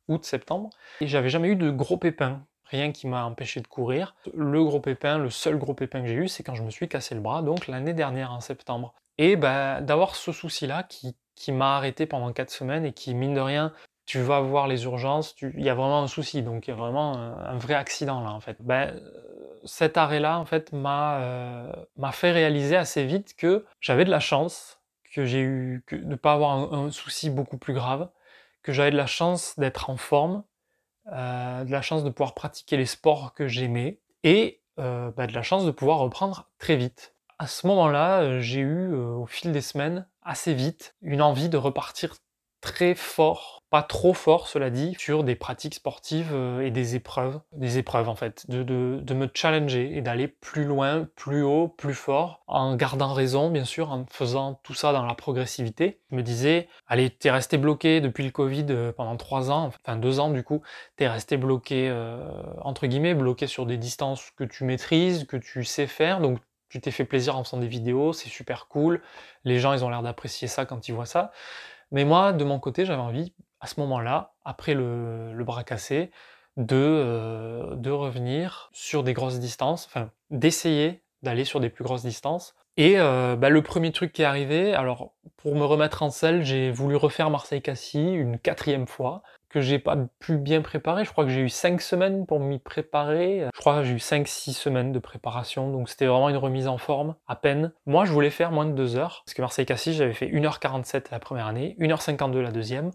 août-septembre, 0.07 0.69
et 1.01 1.07
j'avais 1.07 1.29
jamais 1.29 1.49
eu 1.49 1.55
de 1.55 1.69
gros 1.71 1.97
pépins. 1.97 2.45
Rien 2.65 2.91
qui 2.91 3.07
m'a 3.07 3.25
empêché 3.25 3.59
de 3.59 3.67
courir. 3.67 4.15
Le 4.33 4.63
gros 4.63 4.79
pépin, 4.79 5.17
le 5.17 5.29
seul 5.29 5.57
gros 5.57 5.73
pépin 5.73 6.01
que 6.01 6.07
j'ai 6.07 6.15
eu, 6.15 6.27
c'est 6.27 6.41
quand 6.41 6.55
je 6.55 6.63
me 6.63 6.71
suis 6.71 6.87
cassé 6.87 7.13
le 7.13 7.21
bras, 7.21 7.41
donc 7.41 7.67
l'année 7.67 7.93
dernière 7.93 8.31
en 8.31 8.39
septembre. 8.39 8.95
Et 9.19 9.35
bah, 9.35 9.81
d'avoir 9.81 10.15
ce 10.15 10.31
souci-là 10.31 10.83
qui 10.83 11.15
qui 11.35 11.51
m'a 11.51 11.77
arrêté 11.77 12.05
pendant 12.05 12.31
4 12.31 12.49
semaines 12.49 12.85
et 12.85 12.93
qui, 12.93 13.13
mine 13.13 13.33
de 13.33 13.39
rien, 13.39 13.73
tu 14.05 14.19
vas 14.19 14.41
voir 14.41 14.67
les 14.67 14.83
urgences, 14.83 15.35
il 15.41 15.63
y 15.63 15.69
a 15.69 15.75
vraiment 15.75 16.03
un 16.03 16.07
souci, 16.07 16.41
donc 16.41 16.67
il 16.67 16.71
y 16.71 16.73
a 16.73 16.75
vraiment 16.75 17.15
un, 17.15 17.57
vrai 17.57 17.73
accident 17.73 18.21
là 18.21 18.31
en 18.31 18.41
fait. 18.41 18.57
Ben, 18.59 18.99
cet 19.63 19.97
arrêt-là 19.97 20.39
en 20.39 20.45
fait 20.45 20.71
euh, 20.73 21.73
m'a 21.95 22.11
fait 22.11 22.31
réaliser 22.31 22.75
assez 22.75 23.05
vite 23.05 23.35
que 23.37 23.65
j'avais 23.79 24.03
de 24.03 24.11
la 24.11 24.19
chance, 24.19 24.81
que 25.13 25.25
j'ai 25.25 25.41
eu 25.41 25.85
de 25.91 25.97
ne 25.97 26.15
pas 26.15 26.33
avoir 26.33 26.73
un, 26.73 26.91
souci 26.91 27.29
beaucoup 27.29 27.57
plus 27.57 27.73
grave, 27.73 28.09
que 28.61 28.73
j'avais 28.73 28.91
de 28.91 28.97
la 28.97 29.07
chance 29.07 29.57
d'être 29.57 29.89
en 29.89 29.97
forme, 29.97 30.43
de 31.05 31.71
la 31.71 31.81
chance 31.81 32.03
de 32.03 32.09
pouvoir 32.09 32.33
pratiquer 32.33 32.77
les 32.77 32.85
sports 32.85 33.33
que 33.33 33.47
j'aimais, 33.47 33.99
et 34.23 34.61
bah, 34.77 35.27
de 35.27 35.33
la 35.33 35.43
chance 35.43 35.65
de 35.65 35.71
pouvoir 35.71 35.99
reprendre 35.99 36.49
très 36.59 36.75
vite. 36.75 37.12
À 37.43 37.47
ce 37.47 37.67
moment-là, 37.67 38.39
j'ai 38.39 38.61
eu, 38.61 38.93
au 38.95 39.25
fil 39.25 39.51
des 39.51 39.59
semaines, 39.59 40.07
assez 40.21 40.53
vite, 40.53 40.95
une 41.01 41.21
envie 41.21 41.49
de 41.49 41.57
repartir 41.57 42.15
très 42.61 42.95
fort, 42.95 43.63
pas 43.69 43.83
trop 43.83 44.13
fort 44.13 44.47
cela 44.47 44.69
dit, 44.69 44.95
sur 44.97 45.25
des 45.25 45.35
pratiques 45.35 45.75
sportives 45.75 46.31
euh, 46.31 46.61
et 46.61 46.71
des 46.71 46.95
épreuves, 46.95 47.41
des 47.51 47.79
épreuves 47.79 48.07
en 48.07 48.15
fait, 48.15 48.49
de, 48.49 48.63
me 49.13 49.29
challenger 49.33 49.97
et 49.97 50.01
d'aller 50.01 50.29
plus 50.29 50.63
loin, 50.63 51.05
plus 51.17 51.43
haut, 51.43 51.67
plus 51.67 51.93
fort, 51.93 52.45
en 52.47 52.77
gardant 52.77 53.11
raison 53.11 53.49
bien 53.49 53.65
sûr, 53.65 53.91
en 53.91 54.05
faisant 54.09 54.61
tout 54.63 54.73
ça 54.73 54.93
dans 54.93 55.05
la 55.05 55.13
progressivité. 55.13 55.99
Je 56.11 56.15
me 56.15 56.23
disais, 56.23 56.69
allez, 56.87 57.09
t'es 57.09 57.29
resté 57.29 57.57
bloqué 57.57 57.99
depuis 57.99 58.23
le 58.23 58.31
Covid 58.31 58.67
euh, 58.69 58.93
pendant 58.93 59.17
trois 59.17 59.51
ans, 59.51 59.65
enfin 59.65 59.97
deux 59.97 60.21
ans 60.21 60.29
du 60.29 60.43
coup, 60.43 60.61
t'es 60.95 61.09
resté 61.09 61.35
bloqué, 61.35 61.89
euh, 61.89 62.23
entre 62.61 62.87
guillemets, 62.87 63.15
bloqué 63.15 63.47
sur 63.47 63.65
des 63.65 63.75
distances 63.75 64.31
que 64.37 64.45
tu 64.45 64.63
maîtrises, 64.63 65.25
que 65.25 65.35
tu 65.35 65.65
sais 65.65 65.87
faire, 65.87 66.21
donc 66.21 66.39
tu 66.73 66.81
t'es 66.81 66.89
fait 66.89 67.05
plaisir 67.05 67.37
en 67.37 67.43
faisant 67.43 67.57
des 67.57 67.67
vidéos, 67.67 68.13
c'est 68.13 68.29
super 68.29 68.67
cool, 68.67 68.99
les 69.43 69.59
gens 69.59 69.73
ils 69.73 69.85
ont 69.85 69.89
l'air 69.89 70.01
d'apprécier 70.01 70.47
ça 70.47 70.65
quand 70.65 70.87
ils 70.87 70.91
voient 70.91 71.05
ça. 71.05 71.31
Mais 71.91 72.03
moi, 72.03 72.33
de 72.33 72.43
mon 72.43 72.59
côté, 72.59 72.83
j'avais 72.83 72.99
envie, 72.99 73.31
à 73.61 73.67
ce 73.67 73.79
moment-là, 73.81 74.33
après 74.43 74.73
le, 74.73 75.35
bras 75.43 75.63
cassé, 75.63 76.09
de, 76.57 76.75
euh, 76.75 77.75
de 77.75 77.91
revenir 77.91 78.71
sur 78.73 79.03
des 79.03 79.13
grosses 79.13 79.39
distances, 79.39 79.85
enfin, 79.85 80.09
d'essayer 80.31 81.03
d'aller 81.21 81.45
sur 81.45 81.59
des 81.59 81.69
plus 81.69 81.83
grosses 81.83 82.01
distances. 82.01 82.55
Et 82.75 82.95
euh, 82.97 83.35
bah, 83.35 83.49
le 83.49 83.61
premier 83.61 83.91
truc 83.91 84.11
qui 84.11 84.23
est 84.23 84.25
arrivé, 84.25 84.73
alors 84.73 85.13
pour 85.37 85.55
me 85.55 85.65
remettre 85.65 86.01
en 86.01 86.09
selle, 86.09 86.41
j'ai 86.41 86.71
voulu 86.71 86.95
refaire 86.95 87.29
Marseille-Cassis 87.29 88.15
une 88.15 88.39
quatrième 88.39 88.87
fois 88.87 89.21
que 89.53 89.61
j'ai 89.61 89.77
pas 89.77 89.95
pu 90.19 90.37
bien 90.37 90.61
préparer. 90.61 91.05
Je 91.05 91.11
crois 91.11 91.25
que 91.25 91.29
j'ai 91.29 91.41
eu 91.41 91.49
5 91.49 91.79
semaines 91.79 92.25
pour 92.25 92.39
m'y 92.39 92.57
préparer. 92.57 93.47
Je 93.53 93.59
crois 93.59 93.77
que 93.77 93.83
j'ai 93.83 93.93
eu 93.93 93.97
5-6 93.97 94.53
semaines 94.53 94.91
de 94.91 94.99
préparation, 94.99 95.71
donc 95.71 95.89
c'était 95.89 96.07
vraiment 96.07 96.29
une 96.29 96.37
remise 96.37 96.67
en 96.67 96.79
forme, 96.79 97.15
à 97.27 97.35
peine. 97.35 97.71
Moi, 97.85 98.05
je 98.05 98.11
voulais 98.11 98.31
faire 98.31 98.51
moins 98.51 98.65
de 98.65 98.73
2 98.73 98.97
heures, 98.97 99.21
parce 99.25 99.35
que 99.35 99.41
Marseille-Cassis, 99.41 99.93
j'avais 99.93 100.13
fait 100.13 100.27
1h47 100.27 101.05
la 101.11 101.19
première 101.19 101.45
année, 101.45 101.75
1h52 101.79 102.39
la 102.39 102.51
deuxième, 102.51 102.89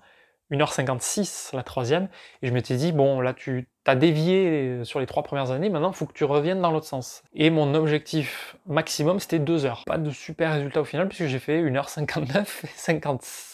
1h56 0.50 1.54
la 1.54 1.62
troisième, 1.62 2.08
et 2.42 2.48
je 2.48 2.52
m'étais 2.52 2.76
dit, 2.76 2.90
bon, 2.90 3.20
là, 3.20 3.34
tu 3.34 3.68
as 3.86 3.94
dévié 3.94 4.84
sur 4.84 4.98
les 4.98 5.06
trois 5.06 5.22
premières 5.22 5.52
années, 5.52 5.70
maintenant, 5.70 5.90
il 5.90 5.96
faut 5.96 6.06
que 6.06 6.12
tu 6.12 6.24
reviennes 6.24 6.60
dans 6.60 6.72
l'autre 6.72 6.86
sens. 6.86 7.22
Et 7.34 7.50
mon 7.50 7.74
objectif 7.74 8.56
maximum, 8.66 9.20
c'était 9.20 9.38
2 9.38 9.64
heures. 9.64 9.84
Pas 9.86 9.98
de 9.98 10.10
super 10.10 10.54
résultat 10.54 10.80
au 10.80 10.84
final, 10.84 11.08
puisque 11.08 11.26
j'ai 11.26 11.38
fait 11.38 11.62
1h59 11.62 12.64
et 12.64 12.68
56 12.74 13.47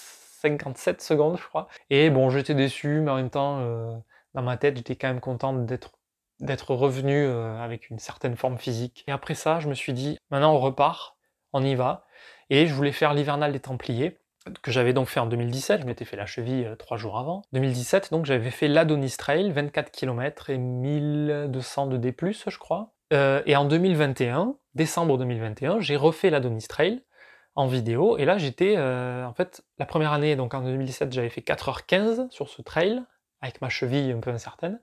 57 0.44 1.00
secondes, 1.00 1.38
je 1.38 1.46
crois. 1.46 1.68
Et 1.88 2.10
bon, 2.10 2.28
j'étais 2.28 2.54
déçu, 2.54 3.00
mais 3.00 3.10
en 3.10 3.16
même 3.16 3.30
temps, 3.30 3.60
euh, 3.60 3.90
dans 4.34 4.42
ma 4.42 4.58
tête, 4.58 4.76
j'étais 4.76 4.96
quand 4.96 5.08
même 5.08 5.20
contente 5.20 5.66
d'être 5.66 5.92
d'être 6.40 6.74
revenu 6.74 7.24
euh, 7.24 7.56
avec 7.62 7.88
une 7.90 8.00
certaine 8.00 8.36
forme 8.36 8.58
physique. 8.58 9.04
Et 9.06 9.12
après 9.12 9.34
ça, 9.34 9.60
je 9.60 9.68
me 9.68 9.74
suis 9.74 9.92
dit, 9.92 10.18
maintenant 10.30 10.52
on 10.52 10.58
repart, 10.58 11.16
on 11.52 11.62
y 11.62 11.76
va. 11.76 12.04
Et 12.50 12.66
je 12.66 12.74
voulais 12.74 12.92
faire 12.92 13.14
l'hivernal 13.14 13.52
des 13.52 13.60
Templiers, 13.60 14.18
que 14.60 14.72
j'avais 14.72 14.92
donc 14.92 15.08
fait 15.08 15.20
en 15.20 15.26
2017, 15.26 15.82
je 15.82 15.86
m'étais 15.86 16.04
fait 16.04 16.16
la 16.16 16.26
cheville 16.26 16.66
euh, 16.66 16.74
trois 16.74 16.96
jours 16.96 17.18
avant. 17.18 17.42
2017, 17.52 18.10
donc 18.10 18.26
j'avais 18.26 18.50
fait 18.50 18.66
l'Adonis 18.66 19.16
Trail, 19.16 19.52
24 19.52 19.92
km 19.92 20.50
et 20.50 20.58
1200 20.58 21.86
de 21.86 21.96
D+, 21.96 22.14
je 22.20 22.58
crois. 22.58 22.92
et 23.12 23.56
en 23.56 23.64
2021, 23.64 24.56
décembre 24.74 25.16
2021, 25.16 25.80
j'ai 25.80 25.96
refait 25.96 26.30
l'Adonis 26.30 26.66
Trail, 26.68 27.00
en 27.54 27.66
vidéo. 27.66 28.18
Et 28.18 28.24
là, 28.24 28.38
j'étais, 28.38 28.74
euh, 28.76 29.24
en 29.24 29.32
fait, 29.32 29.64
la 29.78 29.86
première 29.86 30.12
année, 30.12 30.36
donc 30.36 30.54
en 30.54 30.62
2017, 30.62 31.12
j'avais 31.12 31.30
fait 31.30 31.40
4h15 31.40 32.30
sur 32.30 32.48
ce 32.48 32.62
trail, 32.62 33.02
avec 33.40 33.60
ma 33.60 33.68
cheville 33.68 34.12
un 34.12 34.20
peu 34.20 34.30
incertaine. 34.30 34.80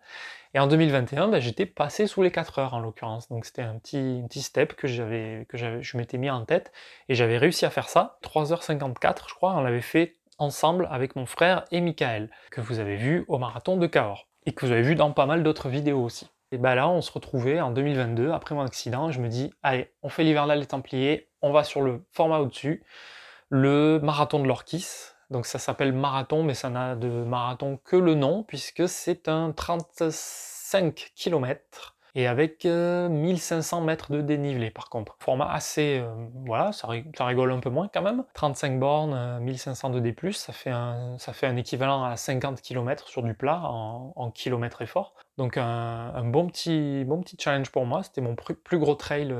Et 0.53 0.59
en 0.59 0.67
2021, 0.67 1.29
ben, 1.29 1.39
j'étais 1.39 1.65
passé 1.65 2.07
sous 2.07 2.21
les 2.21 2.31
4 2.31 2.59
heures 2.59 2.73
en 2.73 2.79
l'occurrence. 2.79 3.29
Donc 3.29 3.45
c'était 3.45 3.61
un 3.61 3.77
petit, 3.77 4.23
petit 4.29 4.41
step 4.41 4.73
que 4.75 4.87
j'avais, 4.87 5.45
que 5.49 5.57
j'avais, 5.57 5.81
je 5.81 5.97
m'étais 5.97 6.17
mis 6.17 6.29
en 6.29 6.45
tête. 6.45 6.71
Et 7.09 7.15
j'avais 7.15 7.37
réussi 7.37 7.65
à 7.65 7.69
faire 7.69 7.89
ça. 7.89 8.19
3h54, 8.23 9.29
je 9.29 9.33
crois, 9.33 9.53
on 9.53 9.61
l'avait 9.61 9.81
fait 9.81 10.17
ensemble 10.37 10.87
avec 10.91 11.15
mon 11.15 11.25
frère 11.25 11.65
et 11.71 11.81
Michael, 11.81 12.29
que 12.49 12.61
vous 12.61 12.79
avez 12.79 12.95
vu 12.95 13.25
au 13.27 13.37
marathon 13.37 13.77
de 13.77 13.87
Cahors. 13.87 14.27
Et 14.45 14.53
que 14.53 14.65
vous 14.65 14.71
avez 14.71 14.81
vu 14.81 14.95
dans 14.95 15.11
pas 15.11 15.25
mal 15.25 15.43
d'autres 15.43 15.69
vidéos 15.69 16.03
aussi. 16.03 16.27
Et 16.53 16.57
bah 16.57 16.75
là, 16.75 16.89
on 16.89 17.01
se 17.01 17.11
retrouvait 17.11 17.61
en 17.61 17.71
2022, 17.71 18.31
après 18.31 18.55
mon 18.55 18.61
accident, 18.61 19.09
je 19.09 19.21
me 19.21 19.29
dis, 19.29 19.53
allez, 19.63 19.89
on 20.03 20.09
fait 20.09 20.23
l'hivernal 20.23 20.59
des 20.59 20.65
Templiers, 20.65 21.29
on 21.41 21.53
va 21.53 21.63
sur 21.63 21.81
le 21.81 22.05
format 22.11 22.39
au-dessus, 22.39 22.83
le 23.49 23.99
marathon 24.03 24.39
de 24.39 24.47
l'Orquis. 24.47 24.85
Donc 25.29 25.45
ça 25.45 25.59
s'appelle 25.59 25.93
marathon, 25.93 26.43
mais 26.43 26.53
ça 26.53 26.69
n'a 26.69 26.95
de 26.95 27.07
marathon 27.07 27.79
que 27.85 27.95
le 27.95 28.15
nom, 28.15 28.43
puisque 28.43 28.89
c'est 28.89 29.29
un 29.29 29.53
35 29.53 31.13
km 31.15 31.95
et 32.15 32.27
avec 32.27 32.65
1500 32.65 33.81
euh, 33.81 33.85
mètres 33.85 34.11
de 34.11 34.21
dénivelé 34.21 34.69
par 34.69 34.89
contre. 34.89 35.15
Format 35.19 35.51
assez, 35.51 35.99
euh, 35.99 36.13
voilà, 36.45 36.71
ça, 36.71 36.87
rigole 36.87 37.51
un 37.51 37.59
peu 37.59 37.69
moins 37.69 37.89
quand 37.93 38.01
même. 38.01 38.23
35 38.33 38.79
bornes, 38.79 39.39
1500 39.39 39.89
euh, 39.89 39.93
de 39.93 39.99
D+, 39.99 40.15
ça 40.33 40.53
fait, 40.53 40.69
un, 40.69 41.17
ça 41.17 41.33
fait 41.33 41.47
un 41.47 41.55
équivalent 41.55 42.03
à 42.03 42.17
50 42.17 42.61
km 42.61 43.07
sur 43.07 43.23
du 43.23 43.33
plat 43.33 43.61
en, 43.63 44.13
en 44.15 44.31
kilomètres 44.31 44.81
effort. 44.81 45.13
Donc 45.37 45.57
un, 45.57 46.23
bon, 46.25 46.47
petit, 46.47 47.03
bon 47.05 47.21
petit 47.21 47.37
challenge 47.39 47.71
pour 47.71 47.85
moi, 47.85 48.03
c'était 48.03 48.21
mon 48.21 48.35
plus 48.35 48.77
gros 48.77 48.95
trail 48.95 49.33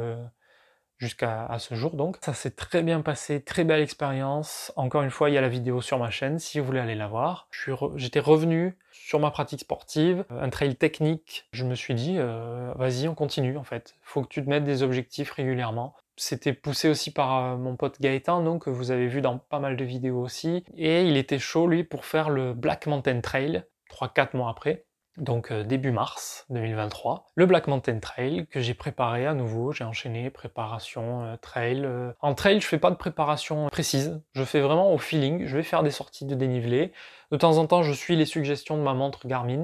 jusqu'à 1.01 1.49
ce 1.57 1.73
jour 1.73 1.95
donc. 1.95 2.17
Ça 2.21 2.33
s'est 2.33 2.51
très 2.51 2.83
bien 2.83 3.01
passé, 3.01 3.41
très 3.41 3.63
belle 3.63 3.81
expérience. 3.81 4.71
Encore 4.75 5.01
une 5.01 5.09
fois, 5.09 5.29
il 5.29 5.33
y 5.33 5.37
a 5.37 5.41
la 5.41 5.49
vidéo 5.49 5.81
sur 5.81 5.97
ma 5.97 6.11
chaîne 6.11 6.37
si 6.37 6.59
vous 6.59 6.65
voulez 6.65 6.79
aller 6.79 6.95
la 6.95 7.07
voir. 7.07 7.49
J'étais 7.95 8.19
revenu 8.19 8.77
sur 8.91 9.19
ma 9.19 9.31
pratique 9.31 9.61
sportive, 9.61 10.23
un 10.29 10.49
trail 10.49 10.75
technique. 10.75 11.47
Je 11.53 11.65
me 11.65 11.73
suis 11.73 11.95
dit, 11.95 12.15
euh, 12.17 12.71
vas-y, 12.75 13.07
on 13.07 13.15
continue 13.15 13.57
en 13.57 13.63
fait. 13.63 13.95
Faut 14.03 14.21
que 14.21 14.27
tu 14.27 14.45
te 14.45 14.49
mettes 14.49 14.63
des 14.63 14.83
objectifs 14.83 15.31
régulièrement. 15.31 15.95
C'était 16.17 16.53
poussé 16.53 16.87
aussi 16.87 17.11
par 17.11 17.35
euh, 17.35 17.57
mon 17.57 17.75
pote 17.75 17.99
Gaëtan, 17.99 18.43
donc 18.43 18.65
que 18.65 18.69
vous 18.69 18.91
avez 18.91 19.07
vu 19.07 19.21
dans 19.21 19.39
pas 19.39 19.59
mal 19.59 19.75
de 19.75 19.83
vidéos 19.83 20.21
aussi. 20.21 20.63
Et 20.77 21.03
il 21.07 21.17
était 21.17 21.39
chaud 21.39 21.65
lui 21.67 21.83
pour 21.83 22.05
faire 22.05 22.29
le 22.29 22.53
Black 22.53 22.85
Mountain 22.85 23.21
Trail, 23.21 23.63
3-4 23.89 24.37
mois 24.37 24.51
après 24.51 24.85
donc 25.17 25.51
euh, 25.51 25.63
début 25.63 25.91
mars 25.91 26.45
2023. 26.49 27.27
Le 27.35 27.45
Black 27.45 27.67
Mountain 27.67 27.99
Trail 27.99 28.47
que 28.49 28.59
j'ai 28.59 28.73
préparé 28.73 29.25
à 29.25 29.33
nouveau, 29.33 29.71
j'ai 29.71 29.83
enchaîné 29.83 30.29
préparation, 30.29 31.23
euh, 31.23 31.35
trail. 31.37 31.83
Euh. 31.85 32.11
En 32.21 32.33
trail, 32.33 32.61
je 32.61 32.67
fais 32.67 32.77
pas 32.77 32.91
de 32.91 32.95
préparation 32.95 33.67
précise, 33.69 34.21
je 34.33 34.43
fais 34.43 34.61
vraiment 34.61 34.93
au 34.93 34.97
feeling, 34.97 35.45
je 35.45 35.57
vais 35.57 35.63
faire 35.63 35.83
des 35.83 35.91
sorties 35.91 36.25
de 36.25 36.35
dénivelé. 36.35 36.91
De 37.31 37.37
temps 37.37 37.57
en 37.57 37.65
temps, 37.65 37.83
je 37.83 37.93
suis 37.93 38.15
les 38.15 38.25
suggestions 38.25 38.77
de 38.77 38.83
ma 38.83 38.93
montre 38.93 39.27
Garmin. 39.27 39.63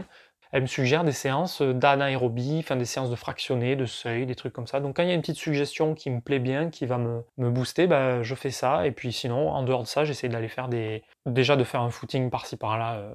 Elle 0.52 0.62
me 0.62 0.68
suggère 0.68 1.04
des 1.04 1.12
séances 1.12 1.62
d'anaérobie, 1.62 2.58
enfin 2.60 2.76
des 2.76 2.86
séances 2.86 3.10
de 3.10 3.16
fractionné, 3.16 3.76
de 3.76 3.86
seuil, 3.86 4.26
des 4.26 4.36
trucs 4.36 4.54
comme 4.54 4.68
ça. 4.68 4.80
Donc 4.80 4.96
quand 4.96 5.04
il 5.04 5.10
y 5.10 5.12
a 5.12 5.16
une 5.16 5.22
petite 5.22 5.38
suggestion 5.38 5.94
qui 5.94 6.10
me 6.10 6.22
plaît 6.22 6.40
bien, 6.40 6.70
qui 6.70 6.86
va 6.86 6.98
me, 6.98 7.24
me 7.38 7.50
booster, 7.50 7.88
bah, 7.88 8.24
je 8.24 8.36
fais 8.36 8.52
ça. 8.52 8.86
Et 8.88 8.92
puis 8.92 9.12
sinon, 9.12 9.50
en 9.50 9.64
dehors 9.64 9.84
de 9.84 9.88
ça, 9.88 10.06
j'essaie 10.06 10.30
d'aller 10.30 10.50
faire 10.50 10.68
des... 10.68 11.04
Déjà 11.26 11.56
de 11.56 11.64
faire 11.64 11.82
un 11.82 11.90
footing 11.90 12.30
par-ci 12.30 12.56
par-là 12.56 13.12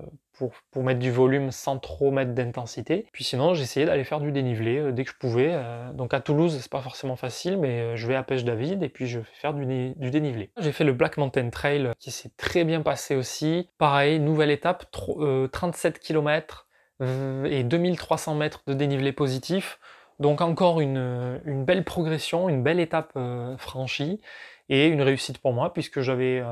pour, 0.71 0.83
mettre 0.83 1.01
du 1.01 1.11
volume 1.11 1.51
sans 1.51 1.79
trop 1.79 2.11
mettre 2.11 2.33
d'intensité. 2.33 3.07
Puis 3.12 3.25
sinon, 3.25 3.55
j'essayais 3.55 3.87
d'aller 3.87 4.05
faire 4.05 4.21
du 4.21 4.33
dénivelé 4.33 4.79
euh, 4.79 4.92
dès 4.92 5.05
que 5.05 5.11
je 5.11 5.16
pouvais. 5.16 5.51
Euh, 5.53 5.92
donc 5.92 6.14
à 6.14 6.21
Toulouse, 6.21 6.59
c'est 6.61 6.71
pas 6.71 6.81
forcément 6.81 7.16
facile, 7.16 7.59
mais 7.59 7.81
euh, 7.81 7.97
je 7.97 8.07
vais 8.07 8.14
à 8.14 8.23
Pêche 8.23 8.45
David 8.45 8.83
et 8.83 8.88
puis 8.88 9.07
je 9.07 9.21
vais 9.21 9.25
faire 9.33 9.55
du, 9.55 9.64
du 9.95 10.11
dénivelé. 10.11 10.51
J'ai 10.59 10.73
fait 10.73 10.85
le 10.85 10.92
Black 10.92 11.16
Mountain 11.16 11.51
Trail 11.51 11.90
qui 11.99 12.11
s'est 12.11 12.31
très 12.37 12.64
bien 12.64 12.83
passé 12.83 13.14
aussi. 13.14 13.68
Pareil, 13.79 14.18
nouvelle 14.18 14.51
étape, 14.51 14.90
37 14.90 15.99
km 15.99 16.66
et 17.00 17.64
2300 17.64 18.35
mètres 18.35 18.62
de 18.66 18.74
dénivelé 18.74 19.12
positif. 19.12 19.78
Donc 20.20 20.40
encore 20.40 20.81
une, 20.81 21.40
belle 21.64 21.85
progression, 21.85 22.48
une 22.48 22.62
belle 22.62 22.78
étape 22.81 23.18
franchie 23.59 24.20
et 24.68 24.87
une 24.87 25.02
réussite 25.02 25.38
pour 25.38 25.52
moi 25.52 25.72
puisque 25.72 26.00
j'avais 26.00 26.42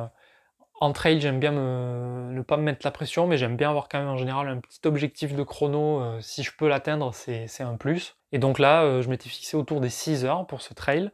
en 0.80 0.92
trail, 0.92 1.20
j'aime 1.20 1.38
bien 1.38 1.52
ne 1.52 2.40
pas 2.42 2.56
me 2.56 2.62
mettre 2.62 2.80
la 2.84 2.90
pression, 2.90 3.26
mais 3.26 3.36
j'aime 3.36 3.56
bien 3.56 3.68
avoir 3.68 3.88
quand 3.88 3.98
même 3.98 4.08
en 4.08 4.16
général 4.16 4.48
un 4.48 4.56
petit 4.56 4.80
objectif 4.86 5.34
de 5.34 5.42
chrono. 5.42 6.00
Euh, 6.00 6.20
si 6.22 6.42
je 6.42 6.52
peux 6.56 6.68
l'atteindre, 6.68 7.12
c'est 7.14 7.62
un 7.62 7.76
plus. 7.76 8.16
Et 8.32 8.38
donc 8.38 8.58
là, 8.58 8.82
euh, 8.82 9.02
je 9.02 9.10
m'étais 9.10 9.28
fixé 9.28 9.58
autour 9.58 9.82
des 9.82 9.90
6 9.90 10.24
heures 10.24 10.46
pour 10.46 10.62
ce 10.62 10.72
trail, 10.72 11.10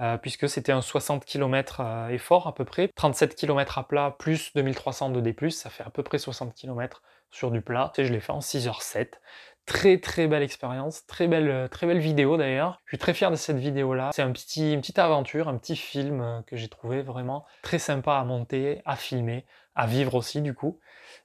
euh, 0.00 0.16
puisque 0.16 0.48
c'était 0.48 0.70
un 0.70 0.80
60 0.80 1.24
km 1.24 1.82
effort 2.10 2.46
à 2.46 2.54
peu 2.54 2.64
près. 2.64 2.88
37 2.94 3.34
km 3.34 3.78
à 3.78 3.88
plat 3.88 4.14
plus 4.16 4.52
2300 4.54 5.10
de 5.10 5.20
D+, 5.20 5.34
ça 5.50 5.70
fait 5.70 5.82
à 5.82 5.90
peu 5.90 6.04
près 6.04 6.18
60 6.18 6.54
km 6.54 7.02
sur 7.30 7.50
du 7.50 7.60
plat. 7.60 7.92
Et 7.98 8.04
je 8.04 8.12
l'ai 8.12 8.20
fait 8.20 8.32
en 8.32 8.40
6h07. 8.40 9.12
Très 9.66 9.98
très 9.98 10.26
belle 10.26 10.42
expérience, 10.42 11.06
très 11.06 11.28
belle, 11.28 11.48
euh, 11.48 11.68
très 11.68 11.86
belle 11.86 12.00
vidéo 12.00 12.36
d'ailleurs. 12.36 12.80
Je 12.86 12.90
suis 12.90 12.98
très 12.98 13.14
fier 13.14 13.30
de 13.30 13.36
cette 13.36 13.58
vidéo 13.58 13.94
là. 13.94 14.10
C'est 14.12 14.22
un 14.22 14.32
petit, 14.32 14.72
une 14.72 14.80
petite 14.80 14.98
aventure, 14.98 15.48
un 15.48 15.58
petit 15.58 15.76
film 15.76 16.20
euh, 16.20 16.40
que 16.42 16.56
j'ai 16.56 16.68
trouvé 16.68 17.02
vraiment 17.02 17.44
très 17.62 17.78
sympa 17.78 18.14
à 18.14 18.24
monter, 18.24 18.82
à 18.84 18.96
filmer, 18.96 19.44
à 19.76 19.86
vivre 19.86 20.14
aussi 20.16 20.40
du 20.40 20.54
coup. 20.54 20.80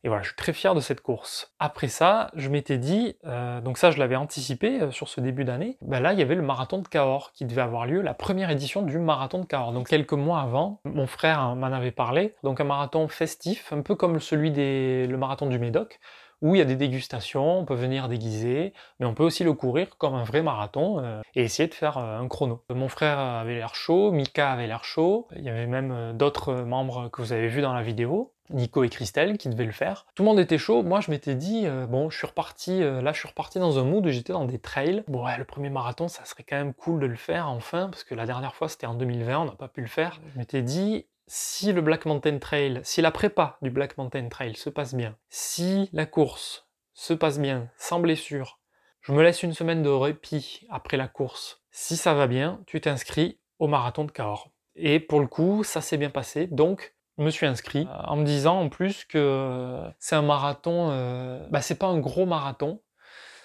Et 0.05 0.07
voilà, 0.07 0.21
je 0.21 0.27
suis 0.27 0.35
très 0.35 0.53
fier 0.53 0.75
de 0.75 0.81
cette 0.81 1.01
course. 1.01 1.51
Après 1.57 1.87
ça, 1.87 2.29
je 2.35 2.47
m'étais 2.49 2.77
dit, 2.77 3.17
euh, 3.25 3.59
donc 3.59 3.79
ça 3.79 3.89
je 3.89 3.97
l'avais 3.97 4.15
anticipé 4.15 4.91
sur 4.91 5.09
ce 5.09 5.19
début 5.19 5.45
d'année, 5.45 5.79
ben 5.81 5.99
là 5.99 6.13
il 6.13 6.19
y 6.19 6.21
avait 6.21 6.35
le 6.35 6.43
marathon 6.43 6.77
de 6.77 6.87
Cahors 6.87 7.31
qui 7.33 7.43
devait 7.43 7.63
avoir 7.63 7.87
lieu, 7.87 8.01
la 8.01 8.13
première 8.13 8.51
édition 8.51 8.83
du 8.83 8.99
marathon 8.99 9.39
de 9.39 9.45
Cahors. 9.45 9.73
Donc 9.73 9.89
quelques 9.89 10.13
mois 10.13 10.41
avant, 10.41 10.79
mon 10.85 11.07
frère 11.07 11.55
m'en 11.55 11.65
avait 11.65 11.89
parlé, 11.89 12.35
donc 12.43 12.61
un 12.61 12.65
marathon 12.65 13.07
festif, 13.07 13.73
un 13.73 13.81
peu 13.81 13.95
comme 13.95 14.19
celui 14.19 14.51
des 14.51 15.07
le 15.07 15.17
marathon 15.17 15.47
du 15.47 15.57
Médoc, 15.57 15.99
où 16.41 16.53
il 16.53 16.59
y 16.59 16.61
a 16.61 16.65
des 16.65 16.75
dégustations, 16.75 17.59
on 17.59 17.65
peut 17.65 17.73
venir 17.73 18.07
déguiser, 18.07 18.73
mais 18.99 19.07
on 19.07 19.15
peut 19.15 19.23
aussi 19.23 19.43
le 19.43 19.53
courir 19.53 19.97
comme 19.97 20.13
un 20.13 20.23
vrai 20.23 20.43
marathon 20.43 20.99
euh, 20.99 21.21
et 21.33 21.43
essayer 21.43 21.67
de 21.67 21.73
faire 21.73 21.97
euh, 21.97 22.19
un 22.19 22.27
chrono. 22.27 22.63
Mon 22.69 22.89
frère 22.89 23.17
avait 23.17 23.55
l'air 23.55 23.73
chaud, 23.73 24.11
Mika 24.11 24.51
avait 24.51 24.67
l'air 24.67 24.83
chaud, 24.83 25.27
il 25.35 25.43
y 25.43 25.49
avait 25.49 25.65
même 25.65 25.91
euh, 25.91 26.13
d'autres 26.13 26.53
membres 26.53 27.09
que 27.09 27.23
vous 27.23 27.33
avez 27.33 27.47
vus 27.47 27.61
dans 27.61 27.73
la 27.73 27.81
vidéo. 27.81 28.35
Nico 28.49 28.84
et 28.84 28.89
Christelle 28.89 29.38
qui 29.38 29.49
devaient 29.49 29.65
le 29.65 29.71
faire. 29.71 30.05
Tout 30.15 30.23
le 30.23 30.29
monde 30.29 30.39
était 30.39 30.58
chaud. 30.58 30.84
Moi, 30.84 31.01
je 31.01 31.12
m'étais 31.12 31.36
dit, 31.36 31.67
bon, 31.89 32.10
je 32.10 32.17
suis 32.17 32.27
reparti, 32.27 32.79
là, 32.79 33.12
je 33.13 33.19
suis 33.19 33.27
reparti 33.27 33.60
dans 33.60 33.79
un 33.79 33.84
mood 33.84 34.05
où 34.05 34.10
j'étais 34.10 34.34
dans 34.34 34.45
des 34.45 34.60
trails. 34.60 35.03
Bon, 35.08 35.25
ouais, 35.25 35.38
le 35.38 35.45
premier 35.45 35.69
marathon, 35.69 36.08
ça 36.08 36.25
serait 36.25 36.43
quand 36.43 36.58
même 36.58 36.73
cool 36.73 36.99
de 36.99 37.05
le 37.08 37.15
faire 37.15 37.49
enfin, 37.49 37.89
parce 37.89 38.03
que 38.03 38.15
la 38.15 38.25
dernière 38.25 38.55
fois, 38.55 38.69
c'était 38.69 38.88
en 38.88 38.93
2020, 38.93 39.39
on 39.39 39.45
n'a 39.45 39.51
pas 39.51 39.67
pu 39.67 39.81
le 39.81 39.88
faire. 39.88 40.19
Je 40.34 40.39
m'étais 40.39 40.62
dit, 40.62 41.05
si 41.27 41.73
le 41.73 41.81
Black 41.81 42.05
Mountain 42.05 42.38
Trail, 42.38 42.81
si 42.84 43.01
la 43.01 43.12
prépa 43.12 43.58
du 43.62 43.71
Black 43.71 43.97
Mountain 43.97 44.29
Trail 44.29 44.55
se 44.55 44.69
passe 44.69 44.93
bien, 44.93 45.15
si 45.29 45.89
la 45.91 46.05
course 46.05 46.67
se 46.93 47.13
passe 47.13 47.39
bien, 47.39 47.69
sans 47.77 47.99
blessure, 47.99 48.60
je 49.01 49.12
me 49.12 49.21
laisse 49.21 49.43
une 49.43 49.53
semaine 49.53 49.84
de 49.84 49.89
répit 49.89 50.65
après 50.69 50.97
la 50.97 51.08
course. 51.08 51.62
Si 51.71 51.97
ça 51.97 52.13
va 52.13 52.27
bien, 52.27 52.62
tu 52.67 52.79
t'inscris 52.79 53.39
au 53.60 53.67
marathon 53.67 54.03
de 54.03 54.12
Cahors. 54.12 54.51
Et 54.75 54.99
pour 54.99 55.19
le 55.19 55.27
coup, 55.27 55.63
ça 55.63 55.81
s'est 55.81 55.97
bien 55.97 56.10
passé, 56.10 56.47
donc 56.47 56.94
je 57.17 57.23
me 57.23 57.30
suis 57.30 57.45
inscrit 57.45 57.88
euh, 57.89 58.04
en 58.06 58.17
me 58.17 58.25
disant 58.25 58.60
en 58.60 58.69
plus 58.69 59.06
que 59.06 59.80
c'est 59.99 60.15
un 60.15 60.21
marathon, 60.21 60.89
euh, 60.91 61.45
bah 61.49 61.62
c'est 61.62 61.80
pas 61.80 61.88
un 61.88 61.99
gros 61.99 62.25
marathon, 62.25 62.82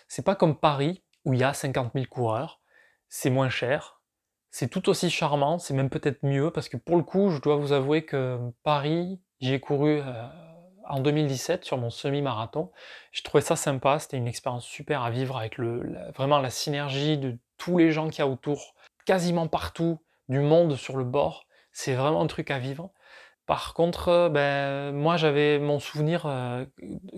c'est 0.08 0.24
pas 0.24 0.34
comme 0.34 0.56
Paris 0.56 1.02
où 1.24 1.34
il 1.34 1.40
y 1.40 1.44
a 1.44 1.52
50 1.52 1.92
000 1.94 2.06
coureurs, 2.06 2.60
c'est 3.08 3.30
moins 3.30 3.50
cher, 3.50 4.00
c'est 4.50 4.68
tout 4.68 4.88
aussi 4.88 5.10
charmant, 5.10 5.58
c'est 5.58 5.74
même 5.74 5.90
peut-être 5.90 6.24
mieux, 6.24 6.50
parce 6.50 6.68
que 6.68 6.76
pour 6.76 6.96
le 6.96 7.02
coup, 7.02 7.30
je 7.30 7.40
dois 7.40 7.56
vous 7.56 7.72
avouer 7.72 8.04
que 8.04 8.38
Paris, 8.64 9.20
j'y 9.40 9.54
ai 9.54 9.60
couru 9.60 10.00
euh, 10.00 10.26
en 10.88 11.00
2017 11.00 11.64
sur 11.64 11.78
mon 11.78 11.90
semi-marathon. 11.90 12.72
Je 13.12 13.22
trouvais 13.22 13.42
ça 13.42 13.54
sympa, 13.54 14.00
c'était 14.00 14.16
une 14.16 14.26
expérience 14.26 14.64
super 14.64 15.02
à 15.02 15.10
vivre 15.10 15.36
avec 15.36 15.56
le, 15.56 15.96
vraiment 16.16 16.38
la 16.40 16.50
synergie 16.50 17.16
de 17.16 17.38
tous 17.58 17.78
les 17.78 17.92
gens 17.92 18.08
qu'il 18.08 18.20
y 18.20 18.22
a 18.22 18.28
autour, 18.28 18.74
quasiment 19.04 19.46
partout, 19.46 20.00
du 20.28 20.40
monde 20.40 20.76
sur 20.76 20.96
le 20.96 21.04
bord. 21.04 21.46
C'est 21.72 21.94
vraiment 21.94 22.22
un 22.22 22.26
truc 22.26 22.50
à 22.50 22.58
vivre. 22.58 22.90
Par 23.50 23.74
contre, 23.74 24.06
euh, 24.10 24.28
ben, 24.28 24.94
moi 24.94 25.16
j'avais 25.16 25.58
mon 25.58 25.80
souvenir 25.80 26.22
euh, 26.24 26.64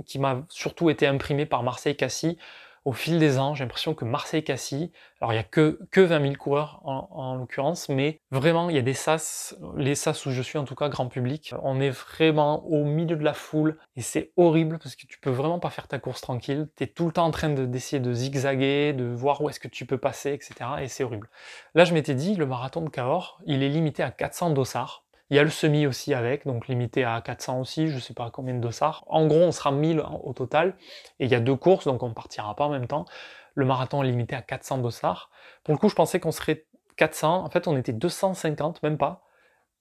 qui 0.07 0.19
m'a 0.19 0.47
surtout 0.49 0.89
été 0.89 1.07
imprimé 1.07 1.45
par 1.45 1.63
Marseille-Cassis, 1.63 2.39
au 2.87 2.93
fil 2.93 3.19
des 3.19 3.39
ans, 3.39 3.55
j'ai 3.55 3.65
l'impression 3.65 3.93
que 3.93 4.07
Marseille-Cassis, 4.07 4.91
alors 5.21 5.33
il 5.33 5.37
n'y 5.37 5.41
a 5.41 5.45
que, 5.45 5.79
que 5.91 6.01
20 6.01 6.23
000 6.23 6.35
coureurs 6.37 6.81
en, 6.85 7.35
l'occurrence, 7.35 7.91
mais 7.91 8.23
vraiment 8.31 8.71
il 8.71 8.77
y 8.77 8.79
a 8.79 8.83
des 8.83 8.95
sas, 8.95 9.55
les 9.77 9.95
sas 9.95 10.25
où 10.25 10.31
je 10.31 10.41
suis 10.41 10.57
en 10.57 10.65
tout 10.65 10.75
cas 10.75 10.89
grand 10.89 11.07
public, 11.09 11.55
on 11.63 11.83
est 11.83 11.91
vraiment 11.91 12.65
au 12.65 12.83
milieu 12.87 13.17
de 13.17 13.23
la 13.23 13.35
foule 13.35 13.77
et 13.97 14.01
c'est 14.01 14.33
horrible 14.39 14.79
parce 14.79 14.97
que 14.97 15.07
tu 15.07 15.21
peux 15.21 15.31
vraiment 15.31 15.59
pas 15.59 15.69
faire 15.69 15.87
ta 15.87 15.99
course 15.99 16.23
tranquille, 16.23 16.67
tu 16.77 16.85
es 16.85 16.87
tout 16.87 17.05
le 17.05 17.13
temps 17.13 17.27
en 17.27 17.31
train 17.31 17.51
d'essayer 17.51 18.01
de, 18.01 18.15
zigzaguer, 18.15 18.95
de 18.95 19.05
voir 19.05 19.43
où 19.43 19.51
est-ce 19.51 19.61
que 19.61 19.69
tu 19.69 19.85
peux 19.85 19.99
passer, 19.99 20.33
etc. 20.33 20.55
et 20.81 20.89
c'est 20.89 21.05
horrible. 21.05 21.29
Là 21.75 21.85
je 21.85 21.93
m'étais 21.93 22.15
dit, 22.15 22.37
le 22.37 22.47
marathon 22.47 22.81
de 22.81 22.89
Cahors, 22.89 23.39
il 23.45 23.63
est 23.63 23.69
limité 23.69 24.03
à 24.03 24.11
400 24.11 24.51
dossards, 24.51 25.02
il 25.33 25.37
y 25.37 25.39
a 25.39 25.45
le 25.45 25.49
semi 25.49 25.87
aussi 25.87 26.13
avec, 26.13 26.47
donc 26.47 26.69
limité 26.69 27.05
à 27.05 27.19
400 27.23 27.59
aussi, 27.59 27.89
je 27.89 27.99
sais 27.99 28.13
pas 28.13 28.29
combien 28.31 28.53
de 28.53 28.61
dossards. 28.61 29.03
En 29.07 29.27
gros, 29.27 29.41
on 29.41 29.51
sera 29.51 29.73
1000 29.73 30.03
au 30.25 30.35
total, 30.35 30.77
et 31.21 31.25
il 31.25 31.31
y 31.31 31.35
a 31.35 31.41
deux 31.41 31.57
courses, 31.57 31.87
donc 31.87 32.03
on 32.03 32.11
ne 32.11 32.13
partira 32.13 32.55
pas 32.55 32.67
en 32.67 32.69
même 32.69 32.87
temps. 32.87 33.07
Le 33.55 33.65
marathon 33.65 34.03
est 34.03 34.09
limité 34.09 34.37
à 34.37 34.43
400 34.43 34.77
dossards. 34.79 35.31
Pour 35.65 35.73
le 35.73 35.79
coup, 35.79 35.89
je 35.89 35.95
pensais 35.95 36.21
qu'on 36.21 36.33
serait 36.33 36.67
400, 36.97 37.47
en 37.47 37.49
fait 37.49 37.67
on 37.67 37.79
était 37.79 37.95
250, 37.95 38.83
même 38.83 38.99
pas. 38.99 39.25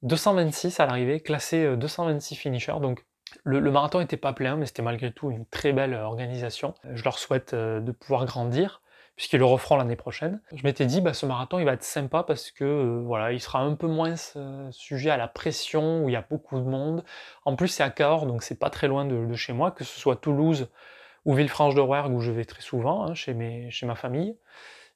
226 0.03 0.79
à 0.79 0.85
l'arrivée, 0.85 1.19
classé 1.19 1.75
226 1.75 2.33
euh, 2.33 2.37
finishers, 2.37 2.79
donc 2.81 3.05
le, 3.43 3.59
le 3.59 3.71
marathon 3.71 3.99
n'était 3.99 4.15
pas 4.15 4.31
plein, 4.31 4.55
mais 4.55 4.65
c'était 4.65 4.83
malgré 4.83 5.11
tout 5.11 5.31
une 5.31 5.45
très 5.45 5.73
belle 5.73 5.95
euh, 5.95 6.05
organisation. 6.05 6.75
Je 6.93 7.03
leur 7.03 7.19
souhaite 7.19 7.53
euh, 7.53 7.81
de 7.81 7.91
pouvoir 7.91 8.25
grandir 8.25 8.81
puisqu'ils 9.21 9.37
le 9.37 9.45
referont 9.45 9.75
l'année 9.75 9.95
prochaine. 9.95 10.41
Je 10.51 10.63
m'étais 10.63 10.87
dit, 10.87 10.99
bah, 10.99 11.13
ce 11.13 11.27
marathon, 11.27 11.59
il 11.59 11.65
va 11.65 11.73
être 11.73 11.83
sympa 11.83 12.23
parce 12.23 12.49
que 12.49 12.63
euh, 12.63 13.03
voilà, 13.05 13.31
il 13.33 13.39
sera 13.39 13.59
un 13.59 13.75
peu 13.75 13.85
moins 13.85 14.15
euh, 14.35 14.67
sujet 14.71 15.11
à 15.11 15.17
la 15.17 15.27
pression 15.27 16.03
où 16.03 16.09
il 16.09 16.13
y 16.13 16.15
a 16.15 16.25
beaucoup 16.27 16.57
de 16.57 16.63
monde. 16.63 17.03
En 17.45 17.55
plus, 17.55 17.67
c'est 17.67 17.83
à 17.83 17.91
Cahors, 17.91 18.25
donc 18.25 18.41
c'est 18.41 18.57
pas 18.57 18.71
très 18.71 18.87
loin 18.87 19.05
de, 19.05 19.31
chez 19.35 19.53
moi, 19.53 19.69
que 19.69 19.83
ce 19.83 19.99
soit 19.99 20.15
Toulouse 20.15 20.71
ou 21.25 21.35
Villefranche-de-Rouergue 21.35 22.11
où 22.11 22.19
je 22.19 22.31
vais 22.31 22.45
très 22.45 22.63
souvent, 22.63 23.03
hein, 23.03 23.13
chez, 23.13 23.69
chez 23.69 23.85
ma 23.85 23.93
famille, 23.93 24.35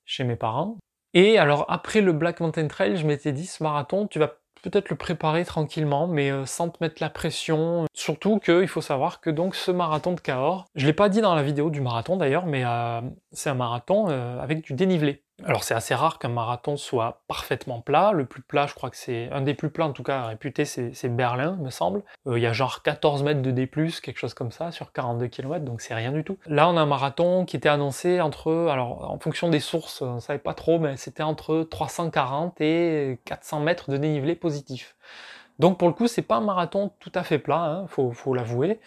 chez 0.05 0.23
mes 0.23 0.35
parents. 0.35 0.79
Et 1.13 1.37
alors 1.37 1.67
après 1.69 2.01
le 2.01 2.11
Black 2.11 2.39
Mountain 2.39 2.67
Trail, 2.67 2.97
je 2.97 3.05
m'étais 3.05 3.31
dit, 3.31 3.45
ce 3.45 3.61
marathon, 3.61 4.07
tu 4.07 4.17
vas 4.17 4.39
peut-être 4.69 4.89
le 4.89 4.95
préparer 4.95 5.45
tranquillement, 5.45 6.07
mais 6.07 6.31
euh, 6.31 6.45
sans 6.45 6.69
te 6.69 6.77
mettre 6.81 7.01
la 7.01 7.09
pression. 7.09 7.85
Surtout 7.93 8.39
qu'il 8.39 8.67
faut 8.67 8.81
savoir 8.81 9.21
que 9.21 9.29
donc 9.29 9.55
ce 9.55 9.71
marathon 9.71 10.13
de 10.13 10.19
Cahors, 10.19 10.65
je 10.75 10.85
l'ai 10.85 10.93
pas 10.93 11.09
dit 11.09 11.21
dans 11.21 11.35
la 11.35 11.43
vidéo 11.43 11.69
du 11.69 11.81
marathon 11.81 12.17
d'ailleurs, 12.17 12.45
mais 12.45 12.63
euh, 12.65 13.01
c'est 13.31 13.49
un 13.49 13.55
marathon 13.55 14.07
euh, 14.09 14.39
avec 14.39 14.61
du 14.61 14.73
dénivelé. 14.73 15.24
Alors 15.43 15.65
c'est 15.65 15.73
assez 15.73 15.93
rare 15.93 16.17
qu'un 16.17 16.29
marathon 16.29 16.77
soit 16.77 17.21
parfaitement 17.27 17.81
plat. 17.81 18.13
Le 18.13 18.25
plus 18.25 18.41
plat, 18.41 18.67
je 18.67 18.73
crois 18.73 18.89
que 18.89 18.95
c'est 18.95 19.29
un 19.31 19.41
des 19.41 19.53
plus 19.53 19.69
plats 19.69 19.85
en 19.85 19.91
tout 19.91 20.01
cas 20.01 20.23
réputé, 20.23 20.63
c'est 20.63 21.09
Berlin, 21.09 21.57
me 21.59 21.69
semble. 21.69 22.03
Euh, 22.25 22.39
il 22.39 22.41
y 22.41 22.47
a 22.47 22.53
genre 22.53 22.81
14 22.83 23.23
mètres 23.23 23.41
de 23.41 23.51
D+, 23.51 23.67
quelque 23.67 24.17
chose 24.17 24.33
comme 24.33 24.51
ça, 24.51 24.71
sur 24.71 24.93
42 24.93 25.27
km, 25.27 25.65
donc 25.65 25.81
c'est 25.81 25.93
rien 25.93 26.13
du 26.13 26.23
tout. 26.23 26.37
Là, 26.47 26.69
on 26.69 26.77
a 26.77 26.81
un 26.81 26.85
marathon 26.85 27.43
qui 27.43 27.57
était 27.57 27.69
annoncé 27.69 28.21
entre, 28.21 28.69
alors 28.71 29.11
en 29.11 29.19
fonction 29.19 29.49
des 29.49 29.59
sources, 29.59 30.01
on 30.01 30.21
savait 30.21 30.39
pas 30.39 30.53
trop, 30.53 30.79
mais 30.79 30.95
c'était 30.95 31.23
entre 31.23 31.63
340 31.69 32.61
et 32.61 33.19
400 33.25 33.59
mètres 33.59 33.91
de 33.91 33.97
dénivelé 33.97 34.35
positif. 34.35 34.95
Donc 35.59 35.77
pour 35.77 35.89
le 35.89 35.93
coup, 35.93 36.07
c'est 36.07 36.21
pas 36.21 36.35
un 36.35 36.41
marathon 36.41 36.91
tout 36.99 37.11
à 37.13 37.23
fait 37.23 37.39
plat, 37.39 37.61
hein, 37.61 37.87
faut 37.87 38.33
l'avouer. 38.33 38.79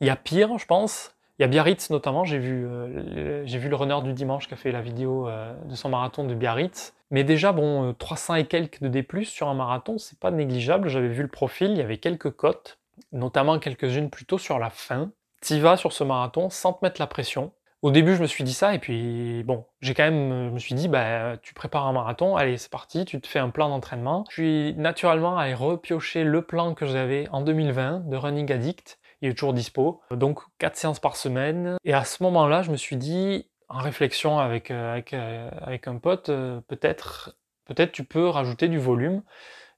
Il 0.00 0.06
y 0.06 0.10
a 0.10 0.16
pire, 0.16 0.58
je 0.58 0.66
pense. 0.66 1.15
Il 1.38 1.42
y 1.42 1.44
a 1.44 1.48
Biarritz 1.48 1.90
notamment, 1.90 2.24
j'ai 2.24 2.38
vu, 2.38 2.66
euh, 2.66 3.42
vu 3.44 3.68
le 3.68 3.76
runner 3.76 4.00
du 4.02 4.14
dimanche 4.14 4.48
qui 4.48 4.54
a 4.54 4.56
fait 4.56 4.72
la 4.72 4.80
vidéo 4.80 5.28
euh, 5.28 5.52
de 5.64 5.74
son 5.74 5.90
marathon 5.90 6.24
de 6.24 6.34
Biarritz. 6.34 6.94
Mais 7.10 7.24
déjà, 7.24 7.52
bon, 7.52 7.94
300 7.98 8.34
euh, 8.34 8.36
et 8.38 8.44
quelques 8.46 8.80
de 8.80 8.88
D+, 8.88 9.06
sur 9.24 9.48
un 9.48 9.54
marathon, 9.54 9.98
c'est 9.98 10.18
pas 10.18 10.30
négligeable. 10.30 10.88
J'avais 10.88 11.08
vu 11.08 11.22
le 11.22 11.28
profil, 11.28 11.72
il 11.72 11.76
y 11.76 11.82
avait 11.82 11.98
quelques 11.98 12.30
cotes, 12.30 12.78
notamment 13.12 13.58
quelques-unes 13.58 14.08
plutôt 14.08 14.38
sur 14.38 14.58
la 14.58 14.70
fin. 14.70 15.10
T'y 15.42 15.60
vas 15.60 15.76
sur 15.76 15.92
ce 15.92 16.04
marathon 16.04 16.48
sans 16.48 16.72
te 16.72 16.82
mettre 16.82 17.00
la 17.00 17.06
pression. 17.06 17.52
Au 17.82 17.90
début, 17.90 18.16
je 18.16 18.22
me 18.22 18.26
suis 18.26 18.42
dit 18.42 18.54
ça, 18.54 18.74
et 18.74 18.78
puis 18.78 19.44
bon, 19.44 19.66
j'ai 19.82 19.92
quand 19.92 20.04
même, 20.04 20.48
je 20.48 20.54
me 20.54 20.58
suis 20.58 20.74
dit, 20.74 20.88
bah, 20.88 21.36
tu 21.42 21.52
prépares 21.52 21.86
un 21.86 21.92
marathon, 21.92 22.34
allez, 22.34 22.56
c'est 22.56 22.70
parti, 22.70 23.04
tu 23.04 23.20
te 23.20 23.28
fais 23.28 23.38
un 23.38 23.50
plan 23.50 23.68
d'entraînement. 23.68 24.24
Je 24.30 24.34
suis 24.34 24.74
naturellement 24.78 25.36
allé 25.36 25.52
repiocher 25.52 26.24
le 26.24 26.40
plan 26.40 26.74
que 26.74 26.86
j'avais 26.86 27.28
en 27.30 27.42
2020 27.42 28.08
de 28.08 28.16
Running 28.16 28.50
Addict, 28.50 28.98
il 29.22 29.30
est 29.30 29.34
toujours 29.34 29.54
dispo. 29.54 30.00
Donc 30.10 30.40
4 30.58 30.76
séances 30.76 31.00
par 31.00 31.16
semaine. 31.16 31.76
Et 31.84 31.94
à 31.94 32.04
ce 32.04 32.22
moment-là, 32.22 32.62
je 32.62 32.70
me 32.70 32.76
suis 32.76 32.96
dit, 32.96 33.46
en 33.68 33.78
réflexion 33.78 34.38
avec, 34.38 34.70
euh, 34.70 35.00
euh, 35.12 35.50
avec 35.60 35.88
un 35.88 35.96
pote, 35.96 36.28
euh, 36.28 36.60
peut-être 36.68 37.36
peut-être 37.66 37.92
tu 37.92 38.04
peux 38.04 38.28
rajouter 38.28 38.68
du 38.68 38.78
volume. 38.78 39.22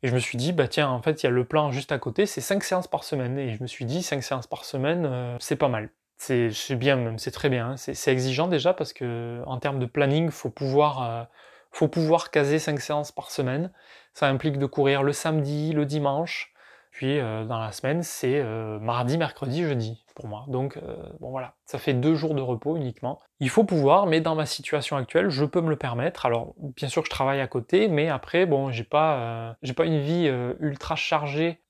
Et 0.03 0.09
je 0.09 0.15
me 0.15 0.21
suis 0.21 0.39
dit, 0.39 0.53
bah 0.53 0.69
tiens, 0.69 0.89
en 0.89 1.03
fait, 1.03 1.23
il 1.23 1.27
y 1.27 1.29
a 1.29 1.31
le 1.31 1.45
plan 1.45 1.73
juste 1.73 1.91
à 1.91 1.99
côté, 1.99 2.27
c'est 2.27 2.41
5 2.41 2.63
séances 2.63 2.87
par 2.87 3.03
semaine. 3.03 3.39
Et 3.39 3.55
je 3.55 3.63
me 3.63 3.67
suis 3.67 3.85
dit, 3.85 4.03
5 4.03 4.23
séances 4.23 4.47
par 4.47 4.65
semaine, 4.65 5.37
c'est 5.41 5.57
pas 5.57 5.69
mal. 5.69 5.91
C'est 6.19 6.75
bien 6.77 6.97
même, 6.97 7.19
c'est 7.19 7.31
très 7.31 7.49
bien. 7.49 7.71
Hein. 7.71 7.77
C'est 7.77 8.13
exigeant 8.13 8.47
déjà 8.47 8.75
parce 8.75 8.93
que 8.93 9.43
en 9.47 9.59
termes 9.59 9.81
de 9.81 9.87
planning, 9.87 10.31
faut 10.31 10.51
pouvoir, 10.51 11.29
faut 11.73 11.89
pouvoir 11.89 12.31
caser 12.31 12.61
5 12.61 12.81
séances 12.81 13.11
par 13.11 13.33
semaine. 13.33 13.73
Ça 14.15 14.29
implique 14.29 14.59
de 14.59 14.67
courir 14.67 15.03
le 15.03 15.13
samedi, 15.13 15.73
le 15.73 15.85
dimanche, 15.85 16.55
puis 16.99 17.21
euh, 17.21 17.45
dans 17.45 17.61
la 17.61 17.71
semaine, 17.71 18.03
c'est 18.03 18.41
euh, 18.41 18.81
mardi, 18.81 19.19
mercredi, 19.19 19.63
jeudi 19.63 20.05
pour 20.17 20.27
moi. 20.27 20.45
Donc 20.49 20.77
euh, 20.79 20.97
bon 21.21 21.31
voilà, 21.31 21.55
ça 21.65 21.79
fait 21.79 21.95
deux 21.95 22.17
jours 22.17 22.35
de 22.35 22.43
repos 22.43 22.75
uniquement. 22.75 23.21
Il 23.39 23.51
faut 23.51 23.63
pouvoir, 23.63 24.07
mais 24.07 24.21
dans 24.21 24.35
ma 24.35 24.47
situation 24.47 24.97
actuelle, 24.97 25.31
je 25.31 25.45
peux 25.45 25.61
me 25.61 25.71
le 25.71 25.77
permettre. 25.77 26.27
Alors 26.27 26.57
bien 26.59 26.89
sûr 26.89 27.05
je 27.05 27.11
travaille 27.11 27.41
à 27.41 27.47
côté, 27.47 27.87
mais 27.87 28.09
après 28.09 28.47
bon, 28.47 28.73
j'ai 28.73 28.83
pas 28.83 29.55
j'ai 29.63 29.75
pas 29.75 29.85
une 29.85 30.01
vie 30.01 30.29
ultra 30.59 30.97
chargée. 30.97 31.61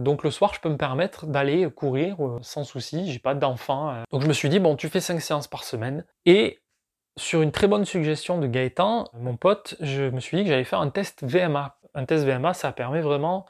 donc 0.00 0.24
le 0.24 0.32
soir, 0.32 0.52
je 0.52 0.58
peux 0.58 0.68
me 0.68 0.76
permettre 0.76 1.26
d'aller 1.26 1.70
courir 1.70 2.16
sans 2.40 2.64
souci. 2.64 3.08
J'ai 3.08 3.20
pas 3.20 3.36
d'enfant. 3.36 4.02
Donc 4.10 4.22
je 4.22 4.26
me 4.26 4.32
suis 4.32 4.48
dit 4.48 4.58
bon, 4.58 4.74
tu 4.74 4.88
fais 4.88 4.98
cinq 4.98 5.20
séances 5.20 5.46
par 5.46 5.62
semaine 5.62 6.04
et 6.26 6.58
sur 7.16 7.40
une 7.40 7.52
très 7.52 7.68
bonne 7.68 7.84
suggestion 7.84 8.36
de 8.38 8.48
Gaëtan, 8.48 9.04
mon 9.14 9.36
pote, 9.36 9.76
je 9.78 10.10
me 10.10 10.18
suis 10.18 10.38
dit 10.38 10.42
que 10.42 10.48
j'allais 10.48 10.64
faire 10.64 10.80
un 10.80 10.90
test 10.90 11.22
VMA. 11.22 11.76
Un 11.94 12.04
test 12.04 12.24
VMA, 12.24 12.52
ça 12.52 12.72
permet 12.72 13.00
vraiment 13.00 13.46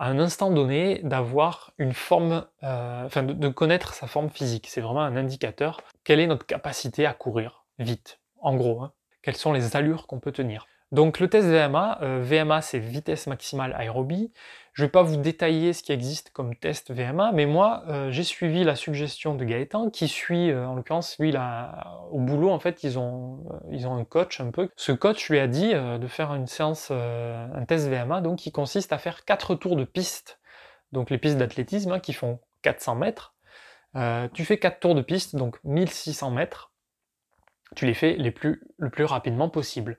à 0.00 0.06
un 0.06 0.18
instant 0.18 0.50
donné 0.50 1.00
d'avoir 1.02 1.74
une 1.76 1.92
forme, 1.92 2.46
euh, 2.62 3.04
enfin 3.04 3.22
de, 3.22 3.48
connaître 3.48 3.92
sa 3.92 4.06
forme 4.06 4.30
physique. 4.30 4.66
C'est 4.66 4.80
vraiment 4.80 5.02
un 5.02 5.14
indicateur. 5.14 5.82
Quelle 6.04 6.20
est 6.20 6.26
notre 6.26 6.46
capacité 6.46 7.04
à 7.04 7.12
courir 7.12 7.66
vite, 7.78 8.18
en 8.40 8.56
gros. 8.56 8.80
Hein. 8.80 8.92
Quelles 9.20 9.36
sont 9.36 9.52
les 9.52 9.76
allures 9.76 10.06
qu'on 10.06 10.18
peut 10.18 10.32
tenir? 10.32 10.66
Donc 10.92 11.20
le 11.20 11.28
test 11.28 11.46
VMA, 11.46 11.98
euh, 12.02 12.20
VMA 12.20 12.62
c'est 12.62 12.80
vitesse 12.80 13.28
maximale 13.28 13.74
aérobie. 13.74 14.32
Je 14.72 14.82
ne 14.82 14.86
vais 14.86 14.90
pas 14.90 15.02
vous 15.02 15.16
détailler 15.16 15.72
ce 15.72 15.84
qui 15.84 15.92
existe 15.92 16.30
comme 16.30 16.56
test 16.56 16.90
VMA, 16.90 17.30
mais 17.32 17.46
moi 17.46 17.84
euh, 17.88 18.10
j'ai 18.10 18.24
suivi 18.24 18.64
la 18.64 18.74
suggestion 18.74 19.36
de 19.36 19.44
Gaëtan 19.44 19.90
qui 19.90 20.08
suit, 20.08 20.50
euh, 20.50 20.66
en 20.66 20.74
l'occurrence 20.74 21.16
lui 21.20 21.30
là, 21.30 22.06
au 22.10 22.18
boulot 22.18 22.50
en 22.50 22.58
fait 22.58 22.82
ils 22.82 22.98
ont, 22.98 23.44
ils 23.70 23.86
ont 23.86 23.94
un 23.94 24.04
coach 24.04 24.40
un 24.40 24.50
peu. 24.50 24.68
Ce 24.76 24.90
coach 24.90 25.28
lui 25.28 25.38
a 25.38 25.46
dit 25.46 25.72
de 25.72 26.06
faire 26.08 26.34
une 26.34 26.48
séance, 26.48 26.90
un 26.90 27.64
test 27.68 27.88
VMA 27.88 28.20
donc 28.20 28.38
qui 28.38 28.50
consiste 28.50 28.92
à 28.92 28.98
faire 28.98 29.24
quatre 29.24 29.54
tours 29.54 29.76
de 29.76 29.84
piste, 29.84 30.40
donc 30.90 31.10
les 31.10 31.18
pistes 31.18 31.36
d'athlétisme 31.36 31.92
hein, 31.92 32.00
qui 32.00 32.12
font 32.12 32.40
400 32.62 32.96
mètres. 32.96 33.34
Tu 34.34 34.44
fais 34.44 34.58
4 34.58 34.80
tours 34.80 34.94
de 34.94 35.02
piste, 35.02 35.36
donc 35.36 35.58
1600 35.64 36.30
mètres. 36.30 36.72
Tu 37.76 37.86
les 37.86 37.94
fais 37.94 38.14
les 38.14 38.32
plus, 38.32 38.62
le 38.78 38.90
plus 38.90 39.04
rapidement 39.04 39.48
possible. 39.48 39.98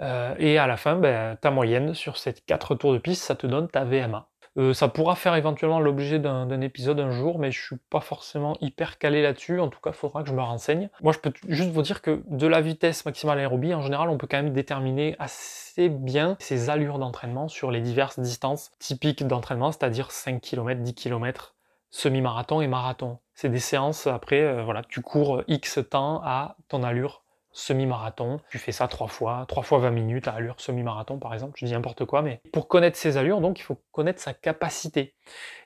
Euh, 0.00 0.34
et 0.38 0.58
à 0.58 0.66
la 0.66 0.76
fin, 0.76 0.96
ben, 0.96 1.36
ta 1.36 1.50
moyenne 1.50 1.94
sur 1.94 2.16
ces 2.16 2.32
4 2.32 2.74
tours 2.74 2.92
de 2.92 2.98
piste, 2.98 3.22
ça 3.22 3.34
te 3.34 3.46
donne 3.46 3.68
ta 3.68 3.84
VMA. 3.84 4.28
Euh, 4.56 4.72
ça 4.72 4.86
pourra 4.86 5.16
faire 5.16 5.34
éventuellement 5.34 5.80
l'objet 5.80 6.20
d'un 6.20 6.60
épisode 6.60 7.00
un 7.00 7.10
jour, 7.10 7.38
mais 7.38 7.50
je 7.50 7.60
suis 7.60 7.76
pas 7.90 8.00
forcément 8.00 8.56
hyper 8.60 8.98
calé 8.98 9.20
là-dessus. 9.20 9.58
En 9.58 9.68
tout 9.68 9.80
cas, 9.80 9.90
il 9.90 9.96
faudra 9.96 10.22
que 10.22 10.28
je 10.28 10.34
me 10.34 10.42
renseigne. 10.42 10.90
Moi, 11.02 11.12
je 11.12 11.18
peux 11.18 11.32
juste 11.48 11.70
vous 11.70 11.82
dire 11.82 12.02
que 12.02 12.22
de 12.28 12.46
la 12.46 12.60
vitesse 12.60 13.04
maximale 13.04 13.40
aérobie, 13.40 13.74
en 13.74 13.82
général, 13.82 14.08
on 14.10 14.16
peut 14.16 14.28
quand 14.28 14.36
même 14.36 14.52
déterminer 14.52 15.16
assez 15.18 15.88
bien 15.88 16.36
ses 16.38 16.70
allures 16.70 16.98
d'entraînement 16.98 17.48
sur 17.48 17.72
les 17.72 17.80
diverses 17.80 18.20
distances 18.20 18.70
typiques 18.78 19.26
d'entraînement, 19.26 19.72
c'est-à-dire 19.72 20.12
5 20.12 20.40
km, 20.40 20.80
10 20.82 20.94
km, 20.94 21.56
semi-marathon 21.90 22.60
et 22.60 22.68
marathon. 22.68 23.18
C'est 23.34 23.48
des 23.48 23.58
séances, 23.58 24.06
après, 24.06 24.40
euh, 24.40 24.62
voilà, 24.62 24.82
tu 24.88 25.00
cours 25.00 25.42
X 25.48 25.80
temps 25.90 26.20
à 26.24 26.56
ton 26.68 26.84
allure 26.84 27.23
semi-marathon. 27.54 28.40
Tu 28.50 28.58
fais 28.58 28.72
ça 28.72 28.86
trois 28.88 29.06
fois, 29.06 29.46
trois 29.48 29.62
fois 29.62 29.78
20 29.78 29.90
minutes 29.90 30.28
à 30.28 30.32
allure 30.32 30.60
semi-marathon 30.60 31.18
par 31.18 31.32
exemple, 31.32 31.54
je 31.56 31.64
dis 31.64 31.72
n'importe 31.72 32.04
quoi, 32.04 32.20
mais 32.20 32.42
pour 32.52 32.68
connaître 32.68 32.98
ses 32.98 33.16
allures, 33.16 33.40
donc 33.40 33.58
il 33.58 33.62
faut 33.62 33.80
connaître 33.92 34.20
sa 34.20 34.34
capacité. 34.34 35.14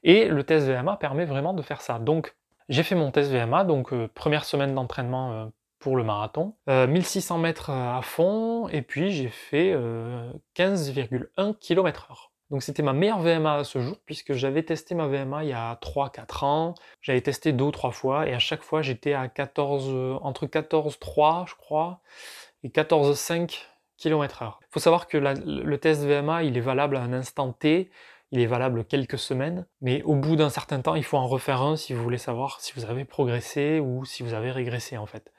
Et 0.05 0.27
le 0.27 0.45
test 0.45 0.67
VMA 0.67 0.97
permet 0.99 1.25
vraiment 1.25 1.55
de 1.55 1.63
faire 1.63 1.81
ça. 1.81 1.99
Donc 1.99 2.37
j'ai 2.69 2.83
fait 2.83 2.95
mon 2.95 3.11
test 3.11 3.33
VMA, 3.33 3.65
donc 3.65 3.93
euh, 3.93 4.09
première 4.15 4.45
semaine 4.45 4.75
d'entraînement 4.75 5.33
euh, 5.33 5.47
pour 5.79 5.97
le 5.97 6.05
marathon, 6.05 6.55
1600 6.67 7.39
euh, 7.39 7.41
mètres 7.41 7.71
à 7.71 8.03
fond, 8.03 8.69
et 8.69 8.83
puis 8.83 9.11
j'ai 9.13 9.29
fait 9.29 9.75
15,1 10.57 11.57
km/h. 11.59 12.31
Donc 12.51 12.63
c'était 12.63 12.83
ma 12.83 12.95
meilleure 12.95 13.21
VMA 13.21 13.57
à 13.57 13.65
ce 13.65 13.79
jour, 13.81 13.97
puisque 14.07 14.33
j'avais 14.33 14.63
testé 14.63 14.95
ma 14.95 15.07
VMA 15.07 15.45
il 15.45 15.51
y 15.51 15.53
a 15.53 15.75
3-4 15.83 16.45
ans, 16.45 16.75
j'avais 17.03 17.21
testé 17.21 17.53
deux 17.53 17.67
ou 17.67 17.71
trois 17.71 17.91
fois, 17.91 18.27
et 18.27 18.33
à 18.33 18.39
chaque 18.39 18.63
fois 18.63 18.81
j'étais 18.81 19.13
à 19.13 19.29
14, 19.29 19.89
euh, 19.89 20.19
entre 20.23 20.47
14,3 20.47 21.47
je 21.47 21.55
crois, 21.57 22.01
et 22.65 22.71
14,5 22.71 23.67
km/h. 23.99 24.55
Il 24.63 24.67
faut 24.71 24.81
savoir 24.81 25.09
que 25.09 25.19
le 25.19 25.79
test 25.79 26.05
VMA, 26.05 26.45
il 26.45 26.57
est 26.57 26.63
valable 26.63 26.97
à 26.97 27.03
un 27.03 27.13
instant 27.13 27.53
T, 27.53 27.91
il 28.31 28.41
est 28.41 28.47
valable 28.47 28.85
quelques 28.85 29.19
semaines, 29.19 29.67
mais 29.81 30.03
au 30.03 30.15
bout 30.15 30.37
d'un 30.37 30.51
certain 30.51 30.81
temps, 30.81 30.95
il 30.95 31.05
faut 31.05 31.17
en 31.17 31.27
refaire 31.27 31.63
un 31.63 31.77
si 31.77 31.95
vous 31.95 32.03
voulez 32.03 32.19
savoir 32.19 32.61
si 32.61 32.73
vous 32.77 32.85
avez 32.85 33.05
progressé 33.05 33.81
ou 33.81 34.05
si 34.05 34.23
vous 34.23 34.35
avez 34.35 34.51
régressé 34.51 34.97
en 34.97 35.07
fait. 35.07 35.33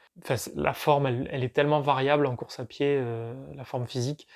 la 0.55 0.73
forme, 0.73 1.07
elle, 1.07 1.43
est 1.43 1.53
tellement 1.53 1.81
variable 1.81 2.25
en 2.25 2.35
course 2.35 2.59
à 2.59 2.65
pied, 2.65 2.97
euh, 2.99 3.33
la 3.55 3.63
forme 3.63 3.87
physique, 3.87 4.27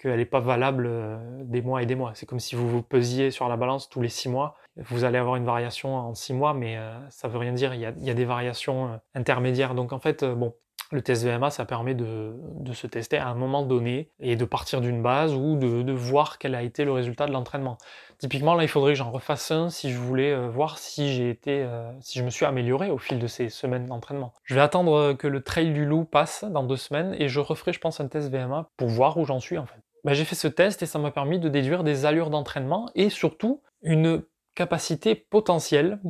qu'elle 0.00 0.16
n'est 0.16 0.24
pas 0.24 0.40
valable 0.40 0.86
euh, 0.88 1.18
des 1.44 1.62
mois 1.62 1.82
et 1.82 1.86
des 1.86 1.94
mois. 1.94 2.12
C'est 2.14 2.26
comme 2.26 2.40
si 2.40 2.54
vous 2.54 2.68
vous 2.68 2.82
pesiez 2.82 3.30
sur 3.30 3.48
la 3.48 3.56
balance 3.56 3.88
tous 3.88 4.00
les 4.00 4.08
six 4.08 4.28
mois. 4.28 4.56
Vous 4.76 5.04
allez 5.04 5.18
avoir 5.18 5.36
une 5.36 5.44
variation 5.44 5.94
en 5.94 6.14
six 6.14 6.32
mois, 6.32 6.54
mais 6.54 6.78
euh, 6.78 6.96
ça 7.10 7.28
veut 7.28 7.38
rien 7.38 7.52
dire. 7.52 7.74
Il 7.74 7.80
y 7.80 8.10
a, 8.10 8.14
des 8.14 8.24
variations 8.24 8.86
euh, 8.86 8.96
intermédiaires. 9.14 9.74
Donc 9.74 9.92
en 9.92 9.98
fait, 9.98 10.24
bon, 10.24 10.54
le 10.90 11.02
test 11.02 11.24
VMA, 11.24 11.50
ça 11.50 11.66
permet 11.66 11.94
de, 11.94 12.32
se 12.72 12.86
tester 12.86 13.18
à 13.18 13.28
un 13.28 13.34
moment 13.34 13.62
donné 13.62 14.08
et 14.20 14.36
de 14.36 14.44
partir 14.46 14.80
d'une 14.80 15.02
base 15.02 15.34
ou 15.34 15.56
de, 15.56 15.92
voir 15.92 16.38
quel 16.38 16.54
a 16.54 16.62
été 16.62 16.84
le 16.84 16.92
résultat 16.92 17.26
de 17.26 17.32
l'entraînement. 17.32 17.76
Typiquement, 18.18 18.54
là, 18.54 18.64
il 18.64 18.68
faudrait 18.68 18.92
que 18.92 18.98
j'en 18.98 19.10
refasse 19.10 19.50
un 19.50 19.70
si 19.70 19.90
je 19.90 19.98
voulais 19.98 20.48
voir 20.48 20.78
si 20.78 21.12
j'ai 21.12 21.30
été, 21.30 21.66
si 22.00 22.18
je 22.18 22.24
me 22.24 22.30
suis 22.30 22.44
amélioré 22.44 22.90
au 22.90 22.98
fil 22.98 23.18
de 23.18 23.26
ces 23.26 23.48
semaines 23.50 23.86
d'entraînement. 23.86 24.32
Je 24.44 24.54
vais 24.54 24.60
attendre 24.60 25.12
que 25.14 25.26
le 25.26 25.42
trail 25.42 25.72
du 25.72 25.84
loup 25.84 26.04
passe 26.04 26.44
dans 26.44 26.64
deux 26.64 26.76
semaines 26.76 27.14
et 27.18 27.28
je 27.28 27.40
referai, 27.40 27.72
je 27.72 27.80
pense, 27.80 28.00
un 28.00 28.08
test 28.08 28.30
VMA 28.30 28.70
pour 28.76 28.88
voir 28.88 29.16
où 29.16 29.24
j'en 29.24 29.40
suis 29.40 29.58
en 29.58 29.66
fait. 29.66 29.80
Bah, 30.04 30.14
j'ai 30.14 30.24
fait 30.24 30.34
ce 30.34 30.48
test 30.48 30.82
et 30.82 30.86
ça 30.86 30.98
m'a 30.98 31.10
permis 31.10 31.38
de 31.38 31.48
déduire 31.48 31.84
des 31.84 32.06
allures 32.06 32.30
d'entraînement 32.30 32.88
et 32.94 33.10
surtout 33.10 33.62
une 33.82 34.22
capacité 34.54 35.14
potentielle 35.14 36.00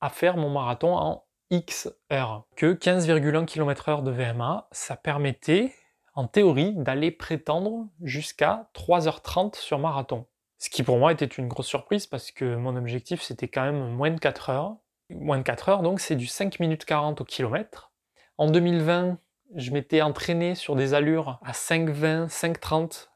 à 0.00 0.08
faire 0.08 0.36
mon 0.36 0.50
marathon 0.50 0.94
en 0.94 1.24
X 1.50 1.88
heures. 2.12 2.46
Que 2.56 2.74
15,1 2.74 3.44
km/h 3.44 4.02
de 4.02 4.10
VMA, 4.10 4.68
ça 4.72 4.96
permettait 4.96 5.72
en 6.14 6.26
théorie 6.26 6.74
d'aller 6.76 7.10
prétendre 7.10 7.88
jusqu'à 8.02 8.68
3h30 8.74 9.56
sur 9.56 9.78
marathon. 9.78 10.26
Ce 10.58 10.70
qui 10.70 10.82
pour 10.82 10.98
moi 10.98 11.12
était 11.12 11.26
une 11.26 11.48
grosse 11.48 11.66
surprise 11.66 12.06
parce 12.06 12.30
que 12.30 12.56
mon 12.56 12.74
objectif 12.76 13.20
c'était 13.20 13.48
quand 13.48 13.62
même 13.62 13.90
moins 13.90 14.10
de 14.10 14.18
4 14.18 14.50
heures. 14.50 14.76
Moins 15.10 15.38
de 15.38 15.42
4 15.42 15.68
heures 15.68 15.82
donc 15.82 16.00
c'est 16.00 16.16
du 16.16 16.26
5 16.26 16.58
minutes 16.58 16.86
40 16.86 17.20
au 17.20 17.24
kilomètre. 17.24 17.92
En 18.38 18.50
2020, 18.50 19.18
je 19.54 19.70
m'étais 19.70 20.02
entraîné 20.02 20.54
sur 20.54 20.74
des 20.74 20.94
allures 20.94 21.38
à 21.42 21.52
5,20, 21.52 22.28
5,30 22.28 23.08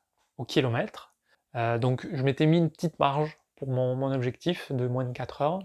kilomètre. 0.45 1.15
Euh, 1.57 1.79
donc 1.79 2.07
je 2.13 2.23
m'étais 2.23 2.47
mis 2.47 2.59
une 2.59 2.71
petite 2.71 2.99
marge 2.99 3.39
pour 3.57 3.69
mon, 3.69 4.13
objectif 4.13 4.73
de 4.73 4.87
moins 4.87 5.05
de 5.05 5.13
4 5.13 5.43
heures. 5.43 5.59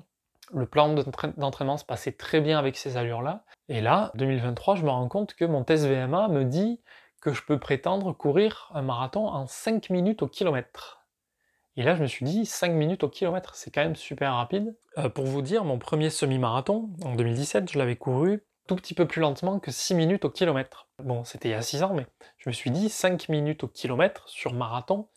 Le 0.54 0.66
plan 0.66 0.94
d'entraînement 1.38 1.78
se 1.78 1.86
passait 1.86 2.12
très 2.12 2.40
bien 2.40 2.60
avec 2.60 2.78
ces 2.78 2.98
allures-là. 2.98 3.46
Et 3.68 3.82
là, 3.82 4.12
2023, 4.16 4.76
je 4.76 4.84
me 4.84 4.90
rends 4.90 5.08
compte 5.08 5.34
que 5.34 5.46
mon 5.46 5.64
test 5.64 5.86
VMA 5.86 6.28
me 6.28 6.44
dit 6.44 6.80
que 7.20 7.34
je 7.34 7.42
peux 7.44 7.60
prétendre 7.60 8.14
courir 8.14 8.70
un 8.76 8.84
marathon 8.84 9.28
en 9.28 9.48
5 9.48 9.90
minutes 9.90 10.22
au 10.22 10.28
kilomètre. 10.28 11.06
Et 11.78 11.84
là, 11.84 11.96
je 11.96 12.02
me 12.02 12.08
suis 12.08 12.26
dit, 12.26 12.46
5 12.46 12.72
minutes 12.74 13.04
au 13.04 13.10
kilomètre, 13.10 13.56
c'est 13.56 13.72
quand 13.72 13.82
même 13.82 13.96
super 13.96 14.34
rapide. 14.34 14.76
Euh, 14.98 15.10
pour 15.10 15.26
vous 15.26 15.42
dire, 15.42 15.66
mon 15.66 15.80
premier 15.80 16.10
semi-marathon, 16.10 16.90
en 17.04 17.16
2017, 17.16 17.72
je 17.72 17.80
l'avais 17.80 17.96
couru 17.96 18.44
tout 18.68 18.76
petit 18.76 18.94
peu 18.94 19.08
plus 19.08 19.22
lentement 19.22 19.60
que 19.60 19.72
6 19.72 19.96
minutes 19.96 20.26
au 20.26 20.30
kilomètre. 20.30 20.88
Bon, 21.04 21.24
c'était 21.24 21.50
il 21.50 21.52
y 21.52 21.56
a 21.56 21.62
6 21.62 21.84
ans, 21.84 21.94
mais 21.94 22.06
je 22.38 22.50
me 22.50 22.54
suis 22.54 22.72
dit 22.72 22.90
5 22.90 23.30
minutes 23.30 23.64
au 23.64 23.68
kilomètre 23.68 24.28
sur 24.28 24.54
marathon, 24.54 25.08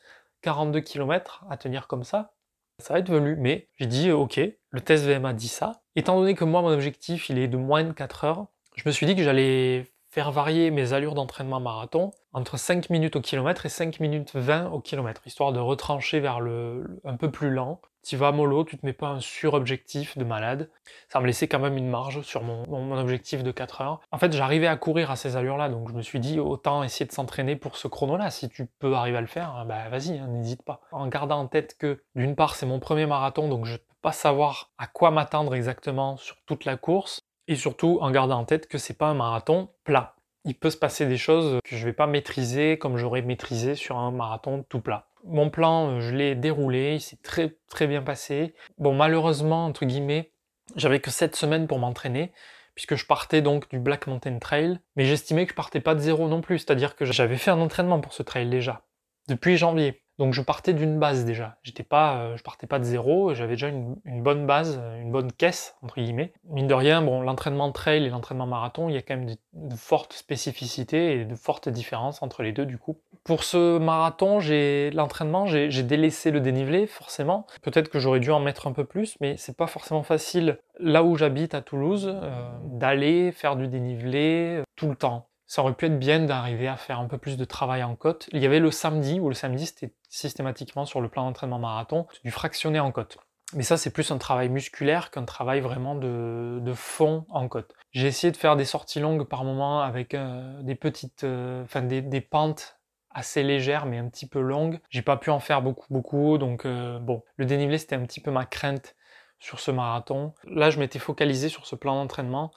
42 0.42 0.80
km 0.80 1.44
à 1.50 1.56
tenir 1.56 1.87
comme 1.87 2.04
ça, 2.04 2.32
ça 2.78 2.94
va 2.94 3.00
être 3.00 3.11
velu. 3.11 3.37
Mais 3.37 3.68
j'ai 3.76 3.87
dit, 3.87 4.11
ok, 4.11 4.40
le 4.70 4.80
test 4.80 5.04
VMA 5.04 5.32
dit 5.32 5.48
ça. 5.48 5.80
Étant 5.96 6.18
donné 6.18 6.34
que 6.34 6.44
moi, 6.44 6.62
mon 6.62 6.72
objectif, 6.72 7.28
il 7.28 7.38
est 7.38 7.48
de 7.48 7.56
moins 7.56 7.84
de 7.84 7.92
4 7.92 8.24
heures, 8.24 8.46
je 8.76 8.82
me 8.87 8.92
suis 8.92 9.06
dit 9.06 9.16
que 9.16 9.24
j'allais 9.24 9.87
faire 10.08 10.30
varier 10.30 10.70
mes 10.70 10.92
allures 10.92 11.14
d'entraînement 11.14 11.61
marathon 11.61 12.12
entre 12.32 12.56
5 12.56 12.90
minutes 12.90 13.16
au 13.16 13.20
kilomètre 13.20 13.66
et 13.66 13.68
5 13.68 14.00
minutes 14.00 14.34
20 14.34 14.70
au 14.70 14.80
kilomètre, 14.80 15.26
histoire 15.26 15.52
de 15.52 15.58
retrancher 15.58 16.20
vers 16.20 16.40
le 16.40 17.00
un 17.04 17.16
peu 17.16 17.30
plus 17.30 17.50
lent 17.50 17.80
tu 18.09 18.16
vas 18.16 18.33
mollo, 18.33 18.64
tu 18.64 18.79
te 18.79 18.87
mets 18.87 18.92
pas 18.92 19.09
un 19.09 19.21
sur-objectif 19.21 20.16
de 20.16 20.25
malade. 20.25 20.71
Ça 21.09 21.21
me 21.21 21.27
laissait 21.27 21.47
quand 21.47 21.59
même 21.59 21.77
une 21.77 21.88
marge 21.88 22.23
sur 22.23 22.42
mon, 22.42 22.99
objectif 22.99 23.42
de 23.42 23.51
4 23.51 23.83
heures. 23.83 24.01
En 24.11 24.18
fait, 24.18 24.33
j'arrivais 24.33 24.66
à 24.66 24.77
courir 24.77 25.11
à 25.11 25.16
ces 25.16 25.37
allures-là, 25.37 25.68
donc 25.68 25.90
je 25.90 25.94
me 25.94 26.03
suis 26.03 26.18
dit, 26.18 26.40
autant 26.40 26.83
essayer 26.83 27.07
de 27.07 27.12
s'entraîner 27.12 27.55
pour 27.55 27.77
ce 27.77 27.87
chrono-là. 27.87 28.31
Si 28.31 28.49
tu 28.49 28.66
peux 28.79 28.94
arriver 28.94 29.18
à 29.18 29.21
le 29.21 29.27
faire, 29.27 29.64
bah 29.66 29.88
vas-y, 29.90 30.18
hein, 30.18 30.27
n'hésite 30.29 30.62
pas. 30.62 30.81
En 30.90 31.07
gardant 31.09 31.38
en 31.38 31.47
tête 31.47 31.77
que, 31.77 32.03
d'une 32.14 32.35
part, 32.35 32.55
c'est 32.55 32.66
mon 32.66 32.81
premier 32.81 33.07
marathon, 33.07 33.49
donc 33.49 33.66
je 33.66 33.73
ne 33.73 33.77
peux 33.77 33.85
pas 34.01 34.12
savoir 34.12 34.71
à 34.79 34.87
quoi 34.87 35.11
m'attendre 35.11 35.55
exactement 35.55 36.16
sur 36.16 36.37
toute 36.47 36.64
la 36.64 36.77
course, 36.77 37.21
et 37.47 37.57
surtout 37.57 37.99
en 38.01 38.11
gardant 38.11 38.38
en 38.38 38.44
tête 38.44 38.68
que 38.68 38.79
c'est 38.79 38.97
pas 38.97 39.09
un 39.09 39.14
marathon 39.14 39.68
plat. 39.85 40.14
Il 40.44 40.55
peut 40.55 40.71
se 40.71 40.77
passer 40.79 41.07
des 41.07 41.18
choses 41.18 41.59
que 41.62 41.77
je 41.77 41.85
vais 41.85 41.92
pas 41.92 42.07
maîtriser 42.07 42.79
comme 42.79 42.97
j'aurais 42.97 43.23
maîtrisé 43.23 43.75
sur 43.75 43.99
un 43.99 44.11
marathon 44.12 44.64
tout 44.68 44.81
plat. 44.81 45.08
Mon 45.24 45.50
plan, 45.50 45.90
euh, 45.90 46.00
je 46.00 46.14
l'ai 46.14 46.35
déroulé, 46.35 46.94
il 46.94 47.00
s'est 47.00 47.18
très 47.22 47.57
très 47.68 47.87
bien 47.87 48.02
passé. 48.02 48.54
Bon, 48.78 48.94
malheureusement, 48.94 49.66
entre 49.66 49.85
guillemets, 49.85 50.33
j'avais 50.76 51.00
que 51.00 51.11
7 51.11 51.37
semaines 51.37 51.66
pour 51.66 51.78
m'entraîner, 51.78 52.33
puisque 52.74 52.94
je 52.94 53.07
partais 53.07 53.42
donc 53.42 53.68
du 53.70 53.78
Black 53.78 54.07
Mountain 54.07 54.38
Trail, 54.38 54.78
mais 54.96 55.04
j'estimais 55.04 55.44
que 55.44 55.50
je 55.50 55.57
partais 55.57 55.81
pas 55.81 55.94
de 55.94 56.00
zéro 56.00 56.28
non 56.28 56.40
plus, 56.40 56.59
c'est-à-dire 56.59 56.96
que 56.96 57.04
j'avais 57.04 57.37
fait 57.37 57.50
un 57.50 57.61
entraînement 57.61 58.00
pour 58.00 58.12
ce 58.12 58.22
trail 58.22 58.48
déjà, 58.48 58.87
depuis 59.28 59.57
janvier. 59.57 60.02
Donc 60.18 60.35
je 60.35 60.42
partais 60.42 60.74
d'une 60.74 60.98
base 60.98 61.24
déjà. 61.24 61.57
J'étais 61.62 61.85
pas, 61.85 62.18
euh, 62.18 62.37
je 62.37 62.42
partais 62.42 62.66
pas 62.66 62.81
de 62.81 62.85
zéro, 62.85 63.35
j'avais 63.35 63.54
déjà 63.54 63.68
une, 63.68 63.96
bonne 64.22 64.46
base, 64.46 64.81
euh, 64.83 65.00
une 65.00 65.12
bonne 65.12 65.31
caisse 65.31 65.76
entre 65.83 66.00
guillemets. 66.00 66.33
Mine 66.50 66.66
de 66.66 66.74
rien, 66.74 67.02
bon, 67.02 67.20
l'entraînement 67.20 67.70
trail 67.70 68.04
et 68.04 68.11
l'entraînement 68.11 68.46
marathon, 68.46 68.88
il 68.88 68.94
y 68.94 68.98
a 68.98 69.02
quand 69.02 69.16
même 69.16 69.26
de, 69.26 69.76
fortes 69.76 70.12
spécificités 70.12 71.20
et 71.20 71.24
de 71.24 71.35
fortes 71.37 71.68
différences 71.68 72.20
entre 72.22 72.42
les 72.42 72.52
deux 72.52 72.66
du 72.66 72.78
coup. 72.78 72.98
Pour 73.22 73.44
ce 73.44 73.78
marathon, 73.78 74.40
j'ai 74.40 74.90
l'entraînement, 74.90 75.46
j'ai 75.46 75.83
délaissé 75.83 76.31
le 76.31 76.40
dénivelé 76.40 76.87
forcément. 76.87 77.46
Peut-être 77.62 77.88
que 77.88 78.00
j'aurais 78.00 78.20
dû 78.20 78.33
en 78.33 78.40
mettre 78.40 78.66
un 78.66 78.72
peu 78.72 78.85
plus, 78.85 79.16
mais 79.20 79.37
c'est 79.37 79.57
pas 79.57 79.66
forcément 79.68 80.02
facile 80.02 80.59
là 80.81 81.04
où 81.04 81.16
j'habite 81.16 81.54
à 81.54 81.61
Toulouse 81.61 82.11
euh, 82.12 82.50
d'aller 82.64 83.31
faire 83.33 83.57
du 83.57 83.68
dénivelé 83.68 84.62
tout 84.76 84.88
le 84.88 84.96
temps 84.96 85.28
ça 85.48 85.62
aurait 85.62 85.74
pu 85.74 85.87
être 85.87 85.98
bien 85.98 86.20
d'arriver 86.20 86.68
à 86.68 86.76
faire 86.76 87.00
un 87.00 87.06
peu 87.06 87.16
plus 87.16 87.38
de 87.38 87.44
travail 87.44 87.82
en 87.82 87.96
côte. 87.96 88.28
Il 88.32 88.42
y 88.42 88.46
avait 88.46 88.61
le 88.61 88.70
samedi, 88.70 89.18
où 89.18 89.28
le 89.28 89.34
samedi 89.34 89.66
c'était 89.66 89.94
systématiquement 90.11 90.84
sur 90.84 91.00
le 91.00 91.08
plan 91.08 91.24
d'entraînement 91.24 91.58
marathon, 91.58 92.06
du 92.22 92.30
fractionné 92.30 92.78
en 92.78 92.92
côte. 92.92 93.16
Mais 93.54 93.62
ça 93.62 93.78
c'est 93.78 93.90
plus 93.90 94.11
un 94.11 94.18
travail 94.18 94.50
musculaire 94.50 95.11
qu'un 95.11 95.24
travail 95.24 95.61
vraiment 95.61 95.94
de, 95.94 96.72
fond 96.74 97.24
en 97.30 97.48
côte. 97.48 97.74
J'ai 97.92 98.06
essayé 98.06 98.30
de 98.30 98.37
faire 98.37 98.56
des 98.56 98.66
sorties 98.66 99.00
longues 99.00 99.24
par 99.24 99.42
moment 99.42 99.80
avec 99.80 100.12
euh, 100.12 100.61
des 100.62 100.74
petites, 100.74 101.24
euh, 101.24 101.64
enfin 101.64 101.80
des, 101.80 102.20
pentes 102.20 102.78
assez 103.11 103.42
légères 103.42 103.87
mais 103.87 103.96
un 103.96 104.08
petit 104.08 104.28
peu 104.28 104.40
longues. 104.40 104.78
J'ai 104.90 105.00
pas 105.00 105.16
pu 105.16 105.30
en 105.30 105.40
faire 105.40 105.62
beaucoup 105.62 105.87
beaucoup, 105.88 106.37
donc 106.37 106.66
euh, 106.66 106.98
bon, 106.98 107.24
le 107.37 107.46
dénivelé 107.46 107.78
c'était 107.78 107.96
un 107.96 108.04
petit 108.04 108.20
peu 108.20 108.30
ma 108.30 108.44
crainte 108.44 108.96
sur 109.38 109.61
ce 109.61 109.70
marathon. 109.70 110.34
Là 110.44 110.68
je 110.68 110.78
m'étais 110.78 110.98
focalisé 110.98 111.48
sur 111.48 111.66
ce 111.66 111.74
plan 111.74 111.94
d'entraînement, 111.94 112.52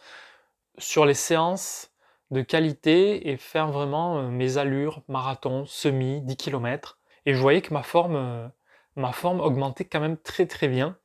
sur 0.77 1.05
les 1.05 1.13
séances 1.13 1.90
de 2.31 2.41
qualité 2.41 3.29
et 3.29 3.37
faire 3.37 3.71
vraiment 3.71 4.17
euh, 4.17 4.29
mes 4.29 4.57
allures, 4.57 5.01
marathon, 5.07 5.65
semi, 5.65 6.21
10 6.21 6.37
km. 6.37 6.99
Et 7.25 7.33
je 7.33 7.39
voyais 7.39 7.61
que 7.61 7.73
ma 7.73 7.83
forme, 7.83 8.15
euh, 8.15 8.47
ma 8.95 9.11
forme 9.11 9.41
augmentait 9.41 9.85
quand 9.85 9.99
même 9.99 10.17
très 10.17 10.45
très 10.47 10.67
bien. 10.67 10.97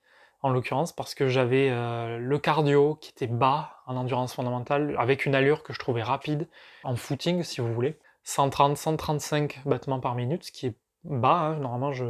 en 0.42 0.50
l'occurrence, 0.50 0.92
parce 0.94 1.14
que 1.14 1.26
j'avais 1.28 1.70
euh, 1.70 2.18
le 2.18 2.38
cardio 2.38 2.94
qui 3.00 3.10
était 3.10 3.26
bas 3.26 3.82
en 3.86 3.96
endurance 3.96 4.34
fondamentale, 4.34 4.94
avec 4.98 5.26
une 5.26 5.34
allure 5.34 5.62
que 5.64 5.72
je 5.72 5.78
trouvais 5.80 6.02
rapide, 6.02 6.48
en 6.84 6.94
footing 6.94 7.42
si 7.42 7.60
vous 7.60 7.72
voulez. 7.74 7.98
130, 8.24 8.76
135 8.76 9.62
battements 9.66 10.00
par 10.00 10.14
minute, 10.14 10.44
ce 10.44 10.52
qui 10.52 10.66
est 10.66 10.74
bas. 11.04 11.38
Hein. 11.38 11.56
Normalement, 11.56 11.92
je, 11.92 12.06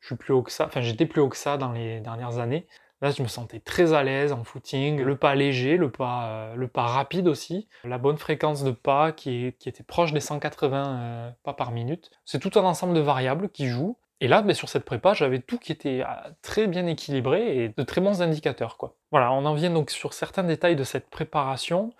je 0.00 0.06
suis 0.06 0.16
plus 0.16 0.32
haut 0.32 0.42
que 0.42 0.52
ça. 0.52 0.66
Enfin, 0.66 0.80
j'étais 0.80 1.06
plus 1.06 1.20
haut 1.20 1.28
que 1.28 1.36
ça 1.36 1.56
dans 1.56 1.72
les 1.72 2.00
dernières 2.00 2.38
années. 2.38 2.66
Là, 3.02 3.10
je 3.10 3.20
me 3.20 3.26
sentais 3.26 3.58
très 3.58 3.94
à 3.94 4.04
l'aise 4.04 4.32
en 4.32 4.44
footing, 4.44 5.02
le 5.02 5.16
pas 5.16 5.34
léger, 5.34 5.76
le 5.76 5.90
pas, 5.90 6.52
euh, 6.56 6.68
rapide 6.76 7.26
aussi, 7.26 7.68
la 7.82 7.98
bonne 7.98 8.16
fréquence 8.16 8.62
de 8.62 8.70
pas 8.70 9.10
qui, 9.10 9.46
était 9.46 9.82
proche 9.82 10.12
des 10.12 10.20
180 10.20 10.86
euh, 10.86 11.30
pas 11.42 11.52
par 11.52 11.72
minute. 11.72 12.12
C'est 12.24 12.38
tout 12.38 12.56
un 12.56 12.62
ensemble 12.62 12.94
de 12.94 13.00
variables 13.00 13.48
qui 13.48 13.66
jouent. 13.66 13.98
Et 14.20 14.28
là, 14.28 14.40
ben, 14.40 14.54
sur 14.54 14.68
cette 14.68 14.84
prépa, 14.84 15.14
j'avais 15.14 15.40
tout 15.40 15.58
qui 15.58 15.72
était 15.72 16.02
euh, 16.02 16.30
très 16.42 16.68
bien 16.68 16.86
équilibré 16.86 17.64
et 17.64 17.68
de 17.70 17.82
très 17.82 18.00
bons 18.00 18.22
indicateurs. 18.22 18.76
Quoi. 18.76 18.94
Voilà, 19.10 19.32
on 19.32 19.44
en 19.46 19.54
vient 19.54 19.70
donc 19.70 19.90
sur 19.90 20.12
certains 20.12 20.44
détails 20.44 20.76
de 20.76 20.84
cette 20.84 21.10
préparation. 21.10 21.92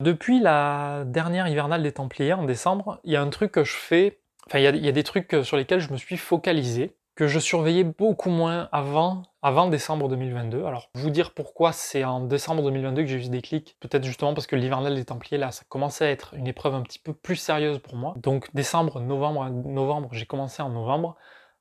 Depuis 0.00 0.40
la 0.40 1.04
dernière 1.04 1.48
hivernale 1.48 1.82
des 1.82 1.92
Templiers 1.92 2.32
en 2.32 2.44
décembre, 2.44 2.98
il 3.04 3.12
y 3.12 3.16
a 3.16 3.20
un 3.20 3.28
truc 3.28 3.52
que 3.52 3.64
je 3.64 3.74
fais, 3.74 4.20
enfin 4.46 4.58
il 4.58 4.82
y, 4.82 4.88
a, 4.88 4.92
des 4.92 5.04
trucs 5.04 5.36
sur 5.42 5.58
lesquels 5.58 5.80
je 5.80 5.92
me 5.92 5.98
suis 5.98 6.16
focalisé, 6.16 6.96
que 7.20 7.26
je 7.26 7.38
surveillais 7.38 7.84
beaucoup 7.84 8.30
moins 8.30 8.70
avant, 8.72 9.24
avant 9.42 9.68
décembre 9.68 10.08
2022. 10.08 10.64
Alors, 10.64 10.88
vous 10.94 11.10
dire 11.10 11.34
pourquoi 11.34 11.70
c'est 11.70 12.02
en 12.02 12.20
décembre 12.20 12.62
2022 12.62 13.02
que 13.02 13.08
j'ai 13.08 13.18
eu 13.18 13.24
ce 13.24 13.28
déclic, 13.28 13.76
peut-être 13.78 14.04
justement 14.04 14.32
parce 14.32 14.46
que 14.46 14.56
l'hivernal 14.56 14.94
des 14.94 15.04
Templiers, 15.04 15.36
là, 15.36 15.50
ça 15.50 15.64
commençait 15.68 16.06
à 16.06 16.10
être 16.10 16.32
une 16.32 16.46
épreuve 16.46 16.74
un 16.74 16.80
petit 16.80 16.98
peu 16.98 17.12
plus 17.12 17.36
sérieuse 17.36 17.78
pour 17.78 17.94
moi. 17.94 18.14
Donc, 18.16 18.48
décembre, 18.54 19.00
novembre, 19.00 19.50
novembre, 19.50 20.08
j'ai 20.12 20.24
commencé 20.24 20.62
en 20.62 20.70
novembre 20.70 21.14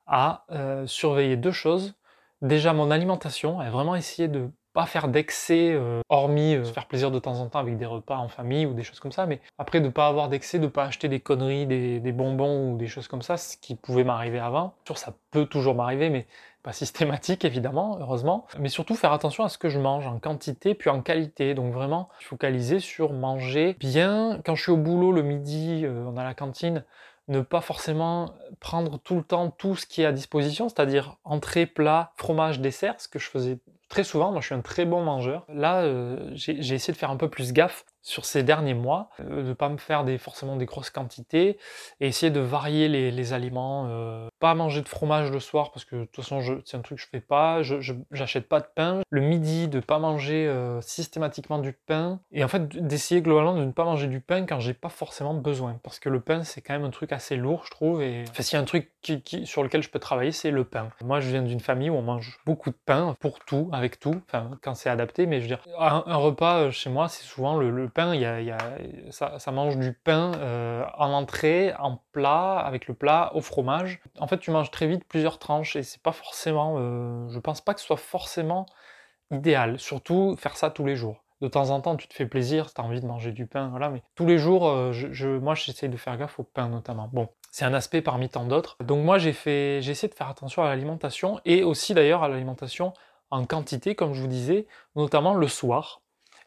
à 0.08 0.46
euh, 0.52 0.88
surveiller 0.88 1.36
deux 1.36 1.52
choses. 1.52 1.94
Déjà, 2.42 2.72
mon 2.72 2.90
alimentation, 2.90 3.60
à 3.60 3.70
vraiment 3.70 3.98
essayer 3.98 4.30
de 4.30 4.50
pas 4.80 4.86
faire 4.86 5.10
d'excès, 5.10 5.74
euh, 5.74 6.00
hormis 6.08 6.56
euh, 6.56 6.64
se 6.64 6.72
faire 6.72 6.86
plaisir 6.86 7.12
de 7.12 7.20
temps 7.20 7.42
en 7.42 7.48
temps 7.48 7.60
avec 7.60 7.78
des 7.78 7.86
repas 7.86 8.16
en 8.16 8.30
famille 8.30 8.66
ou 8.66 8.74
des 8.74 8.84
choses 8.84 9.02
comme 9.02 9.12
ça, 9.12 9.26
mais 9.26 9.42
après 9.58 9.82
de 9.82 9.90
pas 9.90 10.08
avoir 10.08 10.30
d'excès, 10.30 10.58
de 10.58 10.68
pas 10.68 10.86
acheter 10.86 11.10
des 11.10 11.20
conneries, 11.20 11.66
des, 11.66 12.12
bonbons 12.14 12.72
ou 12.72 12.78
des 12.78 12.88
choses 12.88 13.10
comme 13.10 13.22
ça, 13.22 13.36
ce 13.36 13.58
qui 13.58 13.76
pouvait 13.76 14.06
m'arriver 14.06 14.40
avant. 14.40 14.76
Sûr, 14.86 14.98
ça 14.98 15.14
peut 15.32 15.46
toujours 15.46 15.76
m'arriver, 15.76 16.10
mais 16.10 16.28
pas 16.64 16.72
systématique 16.72 17.44
évidemment, 17.52 17.98
heureusement. 18.00 18.48
Mais 18.58 18.70
surtout 18.70 18.96
faire 18.96 19.12
attention 19.12 19.44
à 19.44 19.50
ce 19.50 19.58
que 19.58 19.68
je 19.68 19.80
mange 19.80 20.08
en 20.08 20.18
quantité 20.18 20.76
puis 20.76 20.90
en 20.90 21.02
qualité. 21.02 21.56
Donc 21.56 21.74
vraiment 21.74 22.08
focaliser 22.22 22.80
sur 22.80 23.12
manger 23.12 23.76
bien. 23.82 24.40
Quand 24.46 24.56
je 24.56 24.62
suis 24.62 24.72
au 24.72 24.78
boulot 24.78 25.12
le 25.12 25.24
midi, 25.24 25.82
euh, 25.84 26.06
on 26.08 26.16
a 26.16 26.24
la 26.24 26.34
cantine, 26.34 26.86
ne 27.28 27.42
pas 27.42 27.60
forcément 27.60 28.34
prendre 28.62 28.98
tout 28.98 29.16
le 29.16 29.24
temps 29.24 29.50
tout 29.50 29.76
ce 29.76 29.86
qui 29.86 30.04
est 30.04 30.06
à 30.06 30.14
disposition, 30.14 30.70
c'est-à-dire 30.70 31.18
entrée, 31.26 31.66
plat, 31.66 32.14
fromage, 32.16 32.62
dessert, 32.62 32.96
ce 33.02 33.10
que 33.10 33.20
je 33.20 33.30
faisais 33.30 33.58
très 33.90 34.04
souvent. 34.04 34.32
Moi, 34.32 34.42
je 34.42 34.48
suis 34.48 34.56
un 34.56 34.62
très 34.62 34.86
bon 34.86 35.04
mangeur. 35.04 35.46
Là, 35.50 35.82
euh, 35.82 36.32
j'ai 36.34 36.58
essayé 36.58 36.94
de 36.94 36.98
faire 36.98 37.12
un 37.12 37.18
peu 37.18 37.30
plus 37.30 37.52
gaffe 37.52 37.86
sur 38.02 38.26
ces 38.26 38.44
derniers 38.44 38.74
mois, 38.74 39.10
euh, 39.20 39.44
de 39.44 39.54
pas 39.54 39.70
me 39.70 39.78
faire 39.78 40.06
des, 40.06 40.18
forcément 40.18 40.56
des 40.56 40.66
grosses 40.66 40.92
quantités 40.92 41.58
et 42.00 42.08
essayer 42.08 42.32
de 42.32 42.40
varier 42.40 42.88
les, 42.88 43.34
aliments. 43.34 44.29
Euh, 44.40 44.50
pas 44.50 44.56
manger 44.56 44.82
de 44.82 44.88
fromage 44.88 45.32
le 45.32 45.40
soir 45.40 45.72
parce 45.72 45.86
que 45.86 45.98
de 45.98 46.06
toute 46.06 46.24
façon 46.24 46.62
c'est 46.66 46.78
un 46.78 46.82
truc 46.82 46.98
que 46.98 47.04
je 47.04 47.10
fais 47.10 47.20
pas. 47.20 47.62
Je 47.62 47.76
j'achète 48.12 48.48
pas 48.48 48.62
de 48.62 48.68
pain. 48.74 49.02
Le 49.10 49.22
midi, 49.22 49.68
de 49.68 49.80
pas 49.80 50.00
manger 50.00 50.48
euh, 50.48 50.82
systématiquement 50.82 51.60
du 51.60 51.74
pain 51.74 52.20
et 52.32 52.44
en 52.44 52.48
fait 52.48 52.68
d'essayer 52.70 53.22
globalement 53.22 53.56
de 53.56 53.66
ne 53.66 53.72
pas 53.72 53.84
manger 53.84 54.08
du 54.08 54.22
pain 54.22 54.46
quand 54.46 54.60
j'ai 54.60 54.74
pas 54.74 54.90
forcément 54.90 55.34
besoin 55.34 55.80
parce 55.84 56.00
que 56.00 56.10
le 56.10 56.20
pain 56.22 56.44
c'est 56.44 56.62
quand 56.62 56.74
même 56.74 56.86
un 56.86 56.90
truc 56.90 57.12
assez 57.12 57.36
lourd 57.36 57.64
je 57.66 57.72
trouve 57.72 58.02
et 58.02 58.24
enfin 58.30 58.44
s'il 58.44 58.56
y 58.56 58.60
a 58.60 58.62
un 58.62 58.66
truc 58.66 58.92
qui, 59.02 59.22
sur 59.46 59.64
lequel 59.64 59.84
je 59.84 59.90
peux 59.90 60.00
travailler 60.00 60.32
c'est 60.32 60.52
le 60.52 60.64
pain. 60.64 60.90
Moi 61.04 61.20
je 61.20 61.30
viens 61.30 61.42
d'une 61.42 61.60
famille 61.60 61.90
où 61.90 61.96
on 61.96 62.02
mange 62.02 62.40
beaucoup 62.46 62.70
de 62.70 62.78
pain 62.86 63.16
pour 63.20 63.40
tout 63.40 63.70
avec 63.74 64.00
tout. 64.00 64.22
Enfin 64.28 64.52
quand 64.62 64.76
c'est 64.76 64.90
adapté 64.90 65.26
mais 65.26 65.38
je 65.38 65.42
veux 65.42 65.48
dire 65.48 65.64
un, 65.78 66.16
repas 66.16 66.72
chez 66.72 66.90
moi 66.90 67.08
c'est 67.10 67.24
souvent 67.24 67.58
le 67.58 67.90
pain, 67.90 68.16
il 68.16 68.22
y 68.22 68.26
a, 68.26 68.58
ça, 69.12 69.52
mange 69.52 69.78
du 69.78 69.94
pain 69.94 70.32
euh, 70.36 70.84
en 70.98 71.12
entrée, 71.12 71.74
en 71.80 72.00
avec 72.26 72.88
le 72.88 72.94
plat, 72.94 73.32
au 73.34 73.42
fromage. 73.42 74.02
En 74.20 74.28
fait, 74.28 74.40
tu 74.40 74.52
manges 74.52 74.72
très 74.72 74.88
vite 74.88 75.04
plusieurs 75.08 75.40
tranches 75.40 75.76
et 75.76 75.84
c'est 75.84 76.02
pas 76.02 76.12
forcément. 76.12 76.76
Euh, 76.78 77.28
je 77.30 77.40
pense 77.40 77.62
pas 77.62 77.74
que 77.74 77.80
ce 77.80 77.88
soit 77.88 77.98
forcément 77.98 78.66
idéal. 79.32 79.80
Surtout 79.80 80.36
faire 80.38 80.58
ça 80.58 80.70
tous 80.70 80.86
les 80.86 80.96
jours. 80.96 81.24
De 81.42 81.48
temps 81.48 81.70
en 81.70 81.80
temps, 81.80 81.96
tu 81.96 82.08
te 82.08 82.14
fais 82.14 82.26
plaisir, 82.26 82.74
tu 82.74 82.82
as 82.82 82.84
envie 82.84 83.00
de 83.00 83.06
manger 83.06 83.32
du 83.32 83.46
pain, 83.46 83.70
voilà, 83.70 83.90
mais 83.90 84.04
tous 84.16 84.26
les 84.26 84.38
jours, 84.38 84.68
euh, 84.68 84.92
je, 84.92 85.38
moi, 85.38 85.56
j'essaye 85.56 85.88
de 85.88 85.96
faire 85.96 86.18
gaffe 86.18 86.38
au 86.40 86.44
pain 86.44 86.68
notamment. 86.68 87.10
Bon, 87.14 87.30
c'est 87.50 87.64
un 87.64 87.74
aspect 87.74 88.02
parmi 88.02 88.28
tant 88.28 88.44
d'autres. 88.44 88.76
Donc 88.84 89.06
moi, 89.06 89.20
j'ai 89.20 89.32
fait, 89.32 89.82
j'ai 89.82 89.92
essayé 89.92 90.10
de 90.10 90.16
faire 90.16 90.28
attention 90.28 90.64
à 90.64 90.68
l'alimentation 90.68 91.40
et 91.46 91.64
aussi 91.64 91.94
d'ailleurs 91.94 92.24
à 92.24 92.28
l'alimentation 92.28 92.94
en 93.32 93.46
quantité, 93.46 93.96
comme 93.96 94.14
je 94.14 94.22
vous 94.22 94.28
disais, 94.28 94.68
notamment 94.96 95.34
le 95.34 95.48
soir 95.48 96.02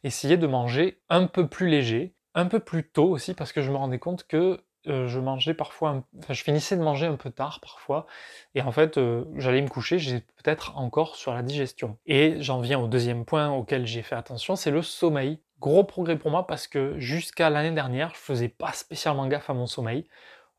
essayer 0.05 0.37
de 0.37 0.47
manger 0.47 1.01
un 1.09 1.27
peu 1.27 1.47
plus 1.47 1.69
léger, 1.69 2.15
un 2.35 2.47
peu 2.47 2.61
plus 2.61 2.89
tôt 2.89 3.09
aussi, 3.09 3.35
parce 3.35 3.53
que 3.53 3.63
je 3.63 3.71
me 3.71 3.77
rendais 3.77 3.99
compte 3.99 4.25
que 4.27 4.61
euh, 4.89 5.07
je 5.07 5.21
mangeais 5.21 5.55
parfois, 5.55 6.03
je 6.29 6.43
finissais 6.43 6.77
de 6.77 6.83
manger 6.83 7.07
un 7.07 7.17
peu 7.17 7.31
tard 7.31 7.61
parfois, 7.61 8.07
et 8.55 8.63
en 8.63 8.73
fait, 8.73 8.99
euh, 8.99 9.25
j'allais 9.37 9.63
me 9.63 9.69
coucher, 9.69 9.99
j'ai 9.99 10.21
peut-être 10.21 10.77
encore 10.77 11.17
sur 11.17 11.33
la 11.33 11.43
digestion. 11.43 11.99
Et 12.07 12.37
j'en 12.41 12.61
viens 12.61 12.81
au 12.81 12.89
deuxième 12.89 13.25
point 13.25 13.51
auquel 13.51 13.87
j'ai 13.87 14.03
fait 14.03 14.17
attention, 14.17 14.57
c'est 14.57 14.71
le 14.71 14.83
sommeil. 14.83 15.41
Gros 15.61 15.85
progrès 15.85 16.17
pour 16.17 16.33
moi 16.33 16.47
parce 16.49 16.67
que 16.67 16.99
jusqu'à 16.99 17.49
l'année 17.49 17.71
dernière, 17.71 18.11
je 18.15 18.21
faisais 18.21 18.49
pas 18.49 18.73
spécialement 18.73 19.29
gaffe 19.29 19.49
à 19.49 19.55
mon 19.55 19.67
sommeil. 19.67 20.09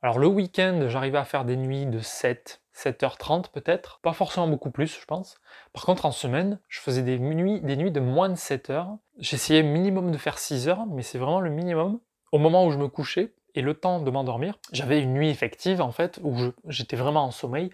Alors 0.01 0.17
le 0.17 0.27
week-end, 0.27 0.85
j'arrivais 0.87 1.17
à 1.17 1.25
faire 1.25 1.43
des 1.43 1.57
nuits 1.57 1.85
de 1.85 1.99
7, 1.99 2.61
7h30 2.73 3.51
peut-être, 3.51 3.99
pas 4.01 4.13
forcément 4.13 4.47
beaucoup 4.47 4.71
plus 4.71 4.97
je 4.99 5.05
pense. 5.05 5.35
Par 5.73 5.85
contre 5.85 6.05
en 6.05 6.11
semaine, 6.11 6.59
je 6.69 6.79
faisais 6.79 7.01
des 7.03 7.19
nuits, 7.19 7.59
des 7.61 7.75
nuits 7.75 7.91
de 7.91 7.99
moins 7.99 8.29
de 8.29 8.35
7 8.35 8.69
heures. 8.69 8.97
J'essayais 9.19 9.63
minimum 9.63 10.11
de 10.11 10.17
faire 10.17 10.39
6 10.39 10.69
heures, 10.69 10.85
mais 10.87 11.03
c'est 11.03 11.17
vraiment 11.17 11.41
le 11.41 11.49
minimum. 11.49 11.99
Au 12.31 12.37
moment 12.37 12.65
où 12.65 12.71
je 12.71 12.77
me 12.77 12.87
couchais 12.87 13.33
et 13.55 13.61
le 13.61 13.73
temps 13.73 13.99
de 13.99 14.09
m'endormir, 14.09 14.57
j'avais 14.71 15.01
une 15.01 15.13
nuit 15.13 15.29
effective 15.29 15.81
en 15.81 15.91
fait 15.91 16.19
où 16.23 16.35
j'étais 16.67 16.95
vraiment 16.95 17.25
en 17.25 17.31
sommeil 17.31 17.71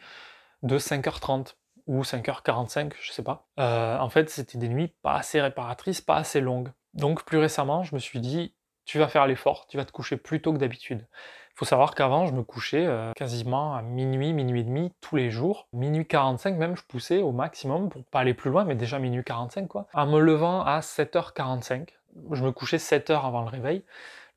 de 0.64 0.78
5h30 0.78 1.56
ou 1.88 2.02
5h45, 2.02 2.94
je 3.02 3.12
sais 3.12 3.24
pas. 3.24 3.48
Euh, 3.60 3.98
en 3.98 4.10
fait, 4.10 4.30
c'était 4.30 4.58
des 4.58 4.70
nuits 4.70 4.94
pas 5.02 5.16
assez 5.16 5.42
réparatrices, 5.42 6.02
pas 6.02 6.18
assez 6.18 6.42
longues. 6.42 6.70
Donc 6.94 7.24
plus 7.24 7.38
récemment, 7.38 7.84
je 7.84 7.96
me 7.96 8.00
suis 8.00 8.20
dit, 8.20 8.54
tu 8.86 9.00
vas 9.00 9.08
faire 9.08 9.26
l'effort, 9.26 9.66
tu 9.68 9.78
vas 9.78 9.86
te 9.86 9.92
coucher 9.92 10.18
plus 10.18 10.42
tôt 10.42 10.54
que 10.54 10.58
d'habitude 10.58 11.08
faut 11.60 11.66
savoir 11.66 11.94
qu'avant, 11.94 12.26
je 12.26 12.32
me 12.32 12.42
couchais 12.42 12.86
euh, 12.86 13.12
quasiment 13.18 13.76
à 13.76 13.82
minuit, 13.82 14.32
minuit 14.32 14.62
et 14.62 14.64
demi 14.64 14.94
tous 15.02 15.18
les 15.18 15.30
jours. 15.30 15.68
Minuit 15.74 16.08
45 16.08 16.56
même, 16.56 16.78
je 16.78 16.84
poussais 16.84 17.22
au 17.22 17.34
maximum 17.34 17.90
pour 17.90 18.06
pas 18.06 18.22
aller 18.22 18.34
plus 18.34 18.50
loin, 18.50 18.64
mais 18.64 18.76
déjà 18.76 18.98
minuit 18.98 19.26
45 19.26 19.68
quoi. 19.68 19.86
En 19.94 20.08
me 20.08 20.22
levant 20.22 20.64
à 20.64 20.80
7h45, 20.80 21.90
je 22.32 22.44
me 22.46 22.54
couchais 22.54 22.78
7 22.78 23.10
h 23.10 23.26
avant 23.28 23.42
le 23.42 23.50
réveil. 23.50 23.84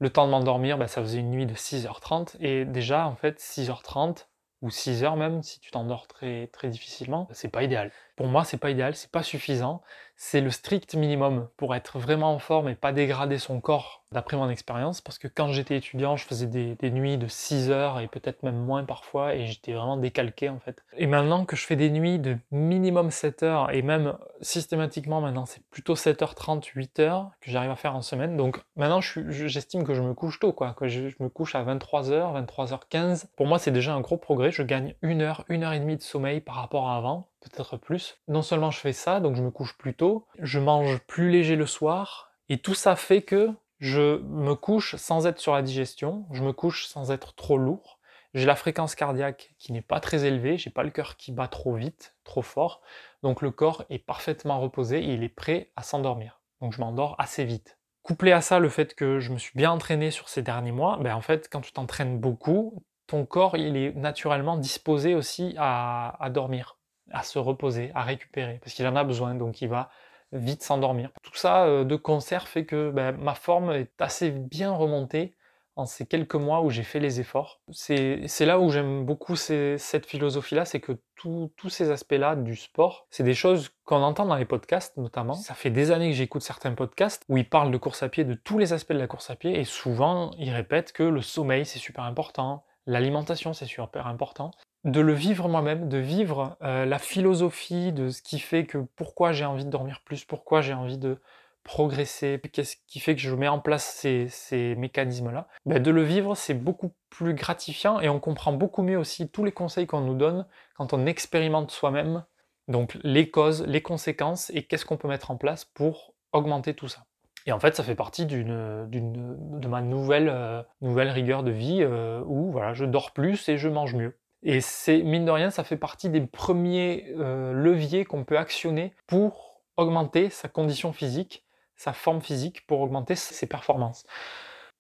Le 0.03 0.11
temps 0.11 0.27
de 0.27 0.33
m'endormir, 0.33 0.79
bah, 0.79 0.89
ça 0.89 1.01
faisait 1.01 1.21
une 1.21 1.31
nuit 1.31 1.47
de 1.47 1.55
6h30. 1.55 2.35
Et 2.41 2.65
déjà, 2.65 3.07
en 3.07 3.15
fait, 3.15 3.39
6h30, 3.39 4.27
ou 4.61 4.69
6 4.69 5.05
heures 5.05 5.15
même, 5.15 5.45
si 5.45 5.61
tu 5.61 5.71
t'endors 5.71 6.09
très, 6.09 6.49
très 6.49 6.69
difficilement, 6.71 7.29
c'est 7.31 7.51
pas 7.51 7.63
idéal. 7.63 7.93
Pour 8.23 8.31
moi, 8.31 8.45
c'est 8.45 8.57
pas 8.57 8.71
idéal, 8.71 8.95
c'est 8.95 9.11
pas 9.11 9.25
suffisant. 9.25 9.83
C'est 10.15 10.41
le 10.41 10.51
strict 10.51 10.95
minimum 10.95 11.49
pour 11.57 11.75
être 11.75 11.99
vraiment 11.99 12.33
en 12.33 12.39
forme 12.39 12.69
et 12.69 12.77
pas 12.77 12.93
dégrader 12.93 13.37
son 13.39 13.61
corps 13.61 14.05
d'après 14.13 14.37
mon 14.37 14.49
expérience, 14.49 15.01
parce 15.01 15.19
que 15.19 15.27
quand 15.27 15.49
j'étais 15.49 15.77
étudiant, 15.77 16.17
je 16.17 16.25
faisais 16.25 16.47
des, 16.47 16.91
nuits 16.93 17.19
de 17.19 17.27
6 17.27 17.71
heures 17.71 17.99
et 17.99 18.07
peut-être 18.07 18.45
même 18.45 18.59
moins 18.59 18.85
parfois, 18.85 19.35
et 19.35 19.47
j'étais 19.47 19.73
vraiment 19.73 19.97
décalqué 19.97 20.51
en 20.51 20.61
fait. 20.61 20.85
Et 20.97 21.09
maintenant 21.09 21.45
que 21.45 21.57
je 21.57 21.67
fais 21.67 21.75
des 21.75 21.91
nuits 21.91 22.21
de 22.21 22.37
minimum 22.53 23.11
7 23.11 23.43
heures, 23.43 23.73
et 23.73 23.83
même 23.83 24.17
systématiquement 24.41 25.21
maintenant 25.21 25.47
c'est 25.47 25.65
plutôt 25.71 25.95
7h30, 25.95 26.63
8h 26.77 27.31
que 27.41 27.51
j'arrive 27.51 27.71
à 27.71 27.77
faire 27.77 27.97
en 27.97 28.03
semaine, 28.03 28.37
donc 28.37 28.61
maintenant 28.77 29.01
j'estime 29.01 29.83
que 29.83 29.95
je 29.95 30.03
me 30.03 30.15
couche 30.15 30.39
tôt, 30.39 30.53
quoi, 30.53 30.75
que 30.75 30.87
je, 30.87 31.09
me 31.19 31.29
couche 31.29 31.57
à 31.57 31.65
23h, 31.65 32.47
23h15. 32.47 33.25
Pour 33.35 33.47
moi 33.47 33.59
c'est 33.59 33.73
déjà 33.73 33.95
un 33.95 34.01
gros 34.01 34.19
progrès, 34.19 34.53
je 34.53 34.63
gagne 34.63 34.95
une 35.03 35.23
heure, 35.23 35.45
une 35.49 35.65
heure 35.65 35.73
et 35.73 35.81
demie 35.81 35.97
de 35.97 36.03
sommeil 36.03 36.41
par 36.41 36.55
rapport 36.55 36.89
à 36.89 36.97
avant, 36.97 37.32
peut-être 37.51 37.77
plus. 37.77 38.19
Non 38.29 38.43
seulement 38.43 38.71
je 38.71 38.79
fais 38.79 38.93
ça, 38.93 39.21
donc 39.21 39.37
je 39.37 39.43
me 39.43 39.51
couche 39.51 39.77
plus 39.77 39.95
tôt, 39.95 40.27
je 40.39 40.59
mange 40.59 40.99
plus 41.01 41.31
léger 41.31 41.57
le 41.57 41.67
soir, 41.67 42.33
et 42.49 42.59
tout 42.59 42.75
ça 42.75 42.97
fait 42.97 43.23
que 43.23 43.51
je 43.79 44.19
me 44.23 44.55
couche 44.55 44.97
sans 44.97 45.27
être 45.27 45.41
sur 45.41 45.55
la 45.55 45.63
digestion, 45.63 46.27
je 46.33 46.43
me 46.43 46.53
couche 46.53 46.87
sans 46.87 47.11
être 47.11 47.35
trop 47.35 47.59
lourd, 47.59 47.99
j'ai 48.35 48.47
la 48.47 48.57
fréquence 48.57 48.95
cardiaque 48.95 49.55
qui 49.59 49.73
n'est 49.73 49.83
pas 49.83 50.01
très 50.01 50.25
élevée, 50.25 50.57
j'ai 50.57 50.71
pas 50.71 50.85
le 50.85 50.91
cœur 50.91 51.17
qui 51.17 51.33
bat 51.33 51.49
trop 51.49 51.75
vite, 51.75 52.15
trop 52.25 52.43
fort, 52.43 52.81
donc 53.23 53.43
le 53.43 53.51
corps 53.51 53.85
est 53.91 53.99
parfaitement 53.99 54.61
reposé 54.61 54.99
et 55.01 55.15
il 55.15 55.23
est 55.23 55.29
prêt 55.29 55.73
à 55.77 55.83
s'endormir. 55.83 56.41
Donc 56.61 56.73
je 56.73 56.81
m'endors 56.81 57.17
assez 57.19 57.45
vite. 57.45 57.79
Couplé 58.03 58.33
à 58.33 58.41
ça 58.41 58.59
le 58.59 58.69
fait 58.69 58.95
que 58.95 59.21
je 59.21 59.33
me 59.33 59.39
suis 59.39 59.57
bien 59.57 59.71
entraîné 59.71 60.11
sur 60.11 60.29
ces 60.29 60.43
derniers 60.43 60.73
mois, 60.73 60.99
ben 61.01 61.15
en 61.15 61.21
fait 61.21 61.49
quand 61.51 61.61
tu 61.61 61.73
t'entraînes 61.73 62.19
beaucoup, 62.19 62.85
ton 63.07 63.27
corps 63.27 63.57
il 63.57 63.77
est 63.77 63.93
naturellement 63.93 64.57
disposé 64.57 65.15
aussi 65.15 65.55
à, 65.59 66.17
à 66.23 66.31
dormir, 66.31 66.79
à 67.13 67.23
se 67.23 67.39
reposer, 67.39 67.91
à 67.95 68.03
récupérer, 68.03 68.59
parce 68.63 68.75
qu'il 68.75 68.87
en 68.87 68.97
a 68.97 69.05
besoin, 69.05 69.35
donc 69.35 69.63
il 69.63 69.69
va 69.69 69.91
vite 70.33 70.63
s'endormir. 70.63 71.11
Tout 71.23 71.37
ça 71.37 71.65
euh, 71.65 71.85
de 71.85 71.97
concert 71.97 72.49
fait 72.49 72.65
que 72.65 72.91
ben, 72.91 73.13
ma 73.13 73.35
forme 73.35 73.73
est 73.73 73.93
assez 74.01 74.31
bien 74.31 74.73
remontée 74.73 75.35
en 75.77 75.87
ces 75.87 76.07
quelques 76.07 76.35
mois 76.35 76.61
où 76.61 76.71
j'ai 76.71 76.83
fait 76.83 77.01
les 77.01 77.21
efforts. 77.21 77.61
C'est 77.73 78.29
là 78.41 78.59
où 78.59 78.71
j'aime 78.71 79.07
beaucoup 79.07 79.37
cette 79.37 80.07
philosophie-là, 80.07 80.65
c'est 80.65 80.81
que 80.81 80.93
tous 81.17 81.69
ces 81.69 81.91
aspects-là 81.91 82.37
du 82.37 82.57
sport, 82.57 83.07
c'est 83.11 83.23
des 83.23 83.35
choses 83.35 83.71
qu'on 83.85 84.03
entend 84.03 84.27
dans 84.27 84.37
les 84.37 84.45
podcasts 84.45 84.97
notamment. 84.97 85.35
Ça 85.35 85.55
fait 85.55 85.71
des 85.71 85.91
années 85.91 86.11
que 86.11 86.17
j'écoute 86.17 86.43
certains 86.43 86.73
podcasts 86.73 87.25
où 87.29 87.37
ils 87.37 87.49
parlent 87.49 87.71
de 87.71 87.79
course 87.79 88.03
à 88.03 88.09
pied, 88.09 88.25
de 88.25 88.35
tous 88.35 88.59
les 88.59 88.73
aspects 88.73 88.93
de 88.93 88.99
la 88.99 89.07
course 89.07 89.31
à 89.31 89.37
pied, 89.37 89.59
et 89.59 89.65
souvent 89.65 90.33
ils 90.39 90.51
répètent 90.51 90.93
que 90.93 91.05
le 91.05 91.23
sommeil 91.23 91.65
c'est 91.65 91.79
super 91.79 92.05
important, 92.05 92.65
l'alimentation 92.87 93.53
c'est 93.53 93.67
super 93.67 94.07
important. 94.07 94.51
De 94.85 95.01
le 95.01 95.13
vivre 95.13 95.49
moi-même, 95.49 95.89
de 95.89 95.99
vivre 95.99 96.57
euh, 96.63 96.85
la 96.85 96.99
philosophie 96.99 97.93
de 97.93 98.09
ce 98.09 98.21
qui 98.21 98.39
fait 98.39 98.67
que 98.67 98.79
pourquoi 98.97 99.33
j'ai 99.33 99.45
envie 99.45 99.65
de 99.65 99.71
dormir 99.71 100.03
plus, 100.05 100.25
pourquoi 100.25 100.61
j'ai 100.61 100.75
envie 100.75 100.99
de 100.99 101.19
progresser, 101.63 102.41
qu'est-ce 102.53 102.77
qui 102.87 103.01
fait 103.01 103.15
que 103.15 103.21
je 103.21 103.35
mets 103.35 103.49
en 103.49 103.61
place 103.61 103.85
ces, 103.85 104.75
mécanismes-là, 104.77 105.47
ben 105.65 105.81
de 105.81 105.91
le 105.91 106.03
vivre, 106.03 106.35
c'est 106.35 106.55
beaucoup 106.55 106.93
plus 107.09 107.35
gratifiant 107.35 108.01
et 108.01 108.09
on 108.09 108.19
comprend 108.19 108.53
beaucoup 108.53 108.83
mieux 108.83 108.99
aussi 108.99 109.29
tous 109.29 109.45
les 109.45 109.53
conseils 109.53 109.87
qu'on 109.87 110.01
nous 110.01 110.17
donne 110.17 110.47
quand 110.75 110.93
on 110.93 111.07
expérimente 111.07 111.71
soi-même, 111.71 112.25
donc 112.69 112.99
les 113.03 113.31
causes, 113.31 113.65
les 113.67 113.83
conséquences 113.83 114.51
et 114.51 114.65
qu'est-ce 114.65 114.85
qu'on 114.85 114.97
peut 114.97 115.09
mettre 115.09 115.31
en 115.31 115.37
place 115.37 115.65
pour 115.65 116.15
augmenter 116.33 116.75
tout 116.75 116.89
ça. 116.89 117.05
Et 117.47 117.53
en 117.53 117.59
fait, 117.59 117.75
ça 117.75 117.83
fait 117.83 117.97
partie 117.97 118.25
d'une, 118.25 118.89
de 118.89 119.69
ma 119.69 119.83
nouvelle, 119.83 120.29
euh, 120.29 120.63
nouvelle 120.81 121.11
rigueur 121.11 121.43
de 121.43 121.51
vie 121.51 121.79
euh, 121.83 122.23
où 122.27 122.53
voilà, 122.53 122.73
je 122.73 122.85
dors 122.85 123.11
plus 123.11 123.49
et 123.49 123.59
je 123.59 123.69
mange 123.69 123.95
mieux. 123.95 124.17
Et 124.43 124.61
c'est, 124.61 125.03
mine 125.03 125.25
de 125.25 125.31
rien, 125.31 125.51
ça 125.51 125.65
fait 125.65 125.77
partie 125.77 126.09
des 126.09 126.21
premiers 126.21 127.13
euh, 127.17 127.53
leviers 127.53 128.05
qu'on 128.05 128.25
peut 128.25 128.39
actionner 128.39 128.93
pour 129.07 129.63
augmenter 129.77 130.31
sa 130.31 130.49
condition 130.49 130.93
physique 130.93 131.45
sa 131.83 131.93
forme 131.93 132.23
physique 132.23 132.67
pour 132.67 132.81
augmenter 132.81 133.17
ses 133.17 133.47
performances. 133.47 134.05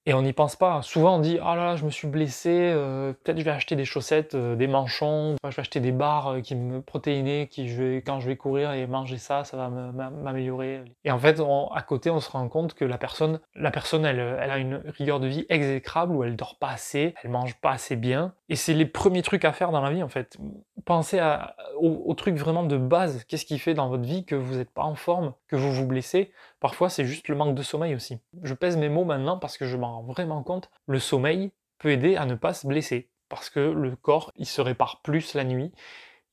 Et 0.04 0.14
on 0.14 0.22
n'y 0.22 0.32
pense 0.32 0.56
pas. 0.56 0.82
Souvent 0.82 1.16
on 1.16 1.18
dit 1.20 1.38
Ah 1.40 1.54
là 1.54 1.64
là, 1.64 1.76
je 1.76 1.84
me 1.84 1.90
suis 1.90 2.08
blessé, 2.08 2.50
euh, 2.50 3.12
peut-être 3.12 3.38
je 3.38 3.44
vais 3.44 3.52
acheter 3.52 3.76
des 3.76 3.84
chaussettes, 3.84 4.34
euh, 4.34 4.56
des 4.56 4.66
manchons, 4.66 5.36
je 5.44 5.54
vais 5.54 5.60
acheter 5.60 5.78
des 5.78 5.92
barres 5.92 6.28
euh, 6.28 6.40
qui 6.40 6.56
me 6.56 6.82
protéiner, 6.82 7.46
qui 7.46 7.66
quand 8.04 8.18
je 8.18 8.26
vais 8.26 8.36
courir 8.36 8.72
et 8.72 8.86
manger 8.88 9.18
ça, 9.18 9.44
ça 9.44 9.56
va 9.56 9.68
m'améliorer. 9.68 10.82
Et 11.04 11.12
en 11.12 11.18
fait, 11.20 11.40
à 11.40 11.82
côté, 11.82 12.10
on 12.10 12.18
se 12.18 12.30
rend 12.30 12.48
compte 12.48 12.74
que 12.74 12.84
la 12.84 12.98
personne, 12.98 13.38
la 13.54 13.70
personne 13.70 14.04
elle, 14.04 14.18
elle 14.18 14.50
a 14.50 14.58
une 14.58 14.82
rigueur 14.98 15.20
de 15.20 15.28
vie 15.28 15.46
exécrable 15.48 16.12
où 16.12 16.24
elle 16.24 16.34
dort 16.34 16.56
pas 16.58 16.70
assez, 16.70 17.14
elle 17.22 17.30
mange 17.30 17.54
pas 17.54 17.70
assez 17.70 17.94
bien. 17.94 18.34
Et 18.48 18.56
c'est 18.56 18.74
les 18.74 18.86
premiers 18.86 19.22
trucs 19.22 19.44
à 19.44 19.52
faire 19.52 19.70
dans 19.70 19.80
la 19.80 19.90
vie 19.90 20.02
en 20.02 20.08
fait. 20.08 20.36
Pensez 20.84 21.20
à, 21.20 21.54
au, 21.78 22.12
truc 22.14 22.36
vraiment 22.36 22.64
de 22.64 22.76
base. 22.76 23.24
Qu'est-ce 23.24 23.44
qui 23.44 23.58
fait 23.58 23.74
dans 23.74 23.88
votre 23.88 24.02
vie 24.02 24.24
que 24.24 24.34
vous 24.34 24.56
n'êtes 24.56 24.70
pas 24.70 24.82
en 24.82 24.96
forme, 24.96 25.32
que 25.46 25.54
vous 25.54 25.72
vous 25.72 25.86
blessez? 25.86 26.32
Parfois, 26.58 26.88
c'est 26.88 27.04
juste 27.04 27.28
le 27.28 27.34
manque 27.34 27.54
de 27.54 27.62
sommeil 27.62 27.94
aussi. 27.94 28.18
Je 28.42 28.54
pèse 28.54 28.76
mes 28.76 28.88
mots 28.88 29.04
maintenant 29.04 29.38
parce 29.38 29.58
que 29.58 29.66
je 29.66 29.76
m'en 29.76 29.91
vraiment 30.00 30.42
compte. 30.42 30.70
Le 30.86 30.98
sommeil 30.98 31.52
peut 31.78 31.90
aider 31.90 32.16
à 32.16 32.24
ne 32.24 32.34
pas 32.34 32.54
se 32.54 32.66
blesser 32.66 33.10
parce 33.28 33.50
que 33.50 33.60
le 33.60 33.96
corps, 33.96 34.30
il 34.36 34.46
se 34.46 34.60
répare 34.60 35.00
plus 35.02 35.34
la 35.34 35.44
nuit. 35.44 35.72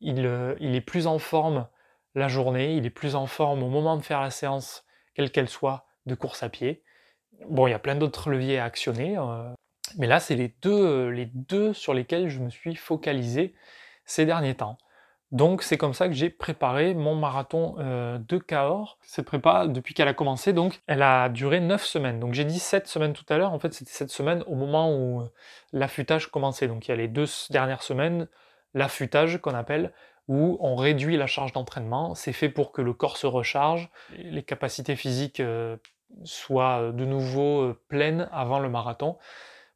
Il, 0.01 0.25
euh, 0.25 0.55
il 0.59 0.75
est 0.75 0.81
plus 0.81 1.07
en 1.07 1.19
forme 1.19 1.67
la 2.15 2.27
journée, 2.27 2.75
il 2.75 2.85
est 2.85 2.89
plus 2.91 3.15
en 3.15 3.25
forme 3.25 3.63
au 3.63 3.69
moment 3.69 3.97
de 3.97 4.01
faire 4.01 4.21
la 4.21 4.31
séance, 4.31 4.85
quelle 5.13 5.31
qu'elle 5.31 5.49
soit, 5.49 5.85
de 6.05 6.15
course 6.15 6.43
à 6.43 6.49
pied. 6.49 6.83
Bon, 7.49 7.67
il 7.67 7.71
y 7.71 7.73
a 7.73 7.79
plein 7.79 7.95
d'autres 7.95 8.29
leviers 8.29 8.59
à 8.59 8.65
actionner, 8.65 9.17
euh, 9.17 9.49
mais 9.97 10.07
là, 10.07 10.19
c'est 10.19 10.35
les 10.35 10.49
deux, 10.61 11.09
les 11.09 11.25
deux 11.25 11.73
sur 11.73 11.93
lesquels 11.93 12.29
je 12.29 12.39
me 12.39 12.49
suis 12.49 12.75
focalisé 12.75 13.55
ces 14.05 14.25
derniers 14.25 14.55
temps. 14.55 14.77
Donc 15.31 15.61
c'est 15.61 15.77
comme 15.77 15.93
ça 15.93 16.07
que 16.07 16.13
j'ai 16.13 16.31
préparé 16.31 16.95
mon 16.95 17.13
marathon 17.13 17.75
euh, 17.77 18.17
de 18.17 18.37
Cahors. 18.39 18.97
Cette 19.03 19.25
prépa, 19.25 19.67
depuis 19.67 19.93
qu'elle 19.93 20.07
a 20.07 20.15
commencé, 20.15 20.53
donc 20.53 20.81
elle 20.87 21.03
a 21.03 21.29
duré 21.29 21.59
9 21.59 21.83
semaines. 21.83 22.19
Donc 22.19 22.33
j'ai 22.33 22.45
dit 22.45 22.57
7 22.57 22.87
semaines 22.87 23.13
tout 23.13 23.25
à 23.29 23.37
l'heure, 23.37 23.53
en 23.53 23.59
fait 23.59 23.73
c'était 23.73 23.91
7 23.91 24.09
semaines 24.09 24.43
au 24.47 24.55
moment 24.55 24.91
où 24.91 25.21
euh, 25.21 25.25
l'affûtage 25.71 26.27
commençait. 26.27 26.67
Donc 26.67 26.87
il 26.87 26.91
y 26.91 26.93
a 26.93 26.97
les 26.97 27.07
deux 27.07 27.27
dernières 27.51 27.83
semaines, 27.83 28.27
l'affûtage 28.73 29.39
qu'on 29.39 29.53
appelle, 29.53 29.93
où 30.27 30.57
on 30.61 30.75
réduit 30.75 31.15
la 31.15 31.27
charge 31.27 31.53
d'entraînement. 31.53 32.15
C'est 32.15 32.33
fait 32.33 32.49
pour 32.49 32.71
que 32.71 32.81
le 32.81 32.93
corps 32.93 33.17
se 33.17 33.27
recharge, 33.27 33.89
les 34.17 34.41
capacités 34.41 34.95
physiques 34.95 35.41
euh, 35.41 35.77
soient 36.23 36.91
de 36.91 37.05
nouveau 37.05 37.75
pleines 37.87 38.27
avant 38.31 38.57
le 38.57 38.69
marathon. 38.69 39.17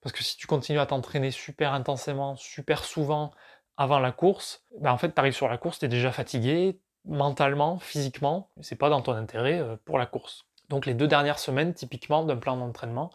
Parce 0.01 0.13
que 0.13 0.23
si 0.23 0.35
tu 0.35 0.47
continues 0.47 0.79
à 0.79 0.85
t'entraîner 0.85 1.31
super 1.31 1.73
intensément, 1.73 2.35
super 2.35 2.83
souvent, 2.83 3.31
avant 3.77 3.99
la 3.99 4.11
course, 4.11 4.63
ben 4.79 4.91
en 4.91 4.97
fait, 4.97 5.13
tu 5.13 5.19
arrives 5.19 5.33
sur 5.33 5.47
la 5.47 5.57
course, 5.57 5.79
tu 5.79 5.85
es 5.85 5.89
déjà 5.89 6.11
fatigué, 6.11 6.79
mentalement, 7.05 7.79
physiquement, 7.79 8.49
c'est 8.61 8.75
pas 8.75 8.89
dans 8.89 9.01
ton 9.01 9.13
intérêt 9.13 9.59
euh, 9.59 9.75
pour 9.85 9.97
la 9.97 10.05
course. 10.05 10.45
Donc 10.69 10.85
les 10.85 10.93
deux 10.93 11.07
dernières 11.07 11.39
semaines, 11.39 11.73
typiquement, 11.73 12.23
d'un 12.23 12.37
plan 12.37 12.57
d'entraînement, 12.57 13.11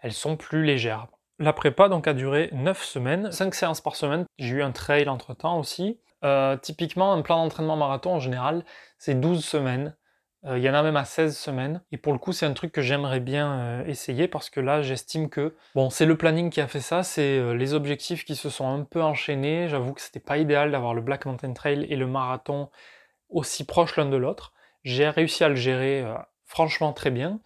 elles 0.00 0.12
sont 0.12 0.36
plus 0.36 0.64
légères. 0.64 1.08
La 1.38 1.52
prépa 1.52 1.88
donc 1.88 2.06
a 2.06 2.14
duré 2.14 2.50
9 2.52 2.84
semaines, 2.84 3.32
5 3.32 3.54
séances 3.54 3.80
par 3.80 3.96
semaine. 3.96 4.26
J'ai 4.38 4.56
eu 4.56 4.62
un 4.62 4.70
trail 4.70 5.08
entre 5.08 5.34
temps 5.34 5.58
aussi. 5.58 5.98
Euh, 6.24 6.56
typiquement, 6.56 7.12
un 7.12 7.22
plan 7.22 7.42
d'entraînement 7.42 7.76
marathon 7.76 8.14
en 8.14 8.20
général, 8.20 8.64
c'est 8.98 9.14
12 9.18 9.44
semaines. 9.44 9.96
Euh, 10.44 10.58
il 10.58 10.64
y 10.64 10.68
en 10.68 10.74
a 10.74 10.82
même 10.82 10.96
à 10.96 11.04
16 11.04 11.36
semaines. 11.36 11.82
Et 11.92 11.96
pour 11.96 12.12
le 12.12 12.18
coup, 12.18 12.32
c'est 12.32 12.46
un 12.46 12.52
truc 12.52 12.72
que 12.72 12.82
j'aimerais 12.82 13.20
bien 13.20 13.52
euh, 13.60 13.86
essayer 13.86 14.26
parce 14.28 14.50
que 14.50 14.60
là, 14.60 14.82
j'estime 14.82 15.28
que, 15.30 15.54
bon, 15.74 15.90
c'est 15.90 16.06
le 16.06 16.16
planning 16.16 16.50
qui 16.50 16.60
a 16.60 16.66
fait 16.66 16.80
ça, 16.80 17.02
c'est 17.02 17.38
euh, 17.38 17.52
les 17.54 17.74
objectifs 17.74 18.24
qui 18.24 18.34
se 18.34 18.50
sont 18.50 18.66
un 18.66 18.82
peu 18.82 19.02
enchaînés. 19.02 19.68
J'avoue 19.68 19.92
que 19.92 20.00
c'était 20.00 20.20
pas 20.20 20.38
idéal 20.38 20.72
d'avoir 20.72 20.94
le 20.94 21.00
Black 21.00 21.26
Mountain 21.26 21.52
Trail 21.52 21.86
et 21.88 21.96
le 21.96 22.06
marathon 22.06 22.70
aussi 23.28 23.64
proches 23.64 23.96
l'un 23.96 24.06
de 24.06 24.16
l'autre. 24.16 24.52
J'ai 24.84 25.08
réussi 25.08 25.44
à 25.44 25.48
le 25.48 25.54
gérer 25.54 26.04
franchement 26.44 26.92
très 26.92 27.10
bien, 27.10 27.40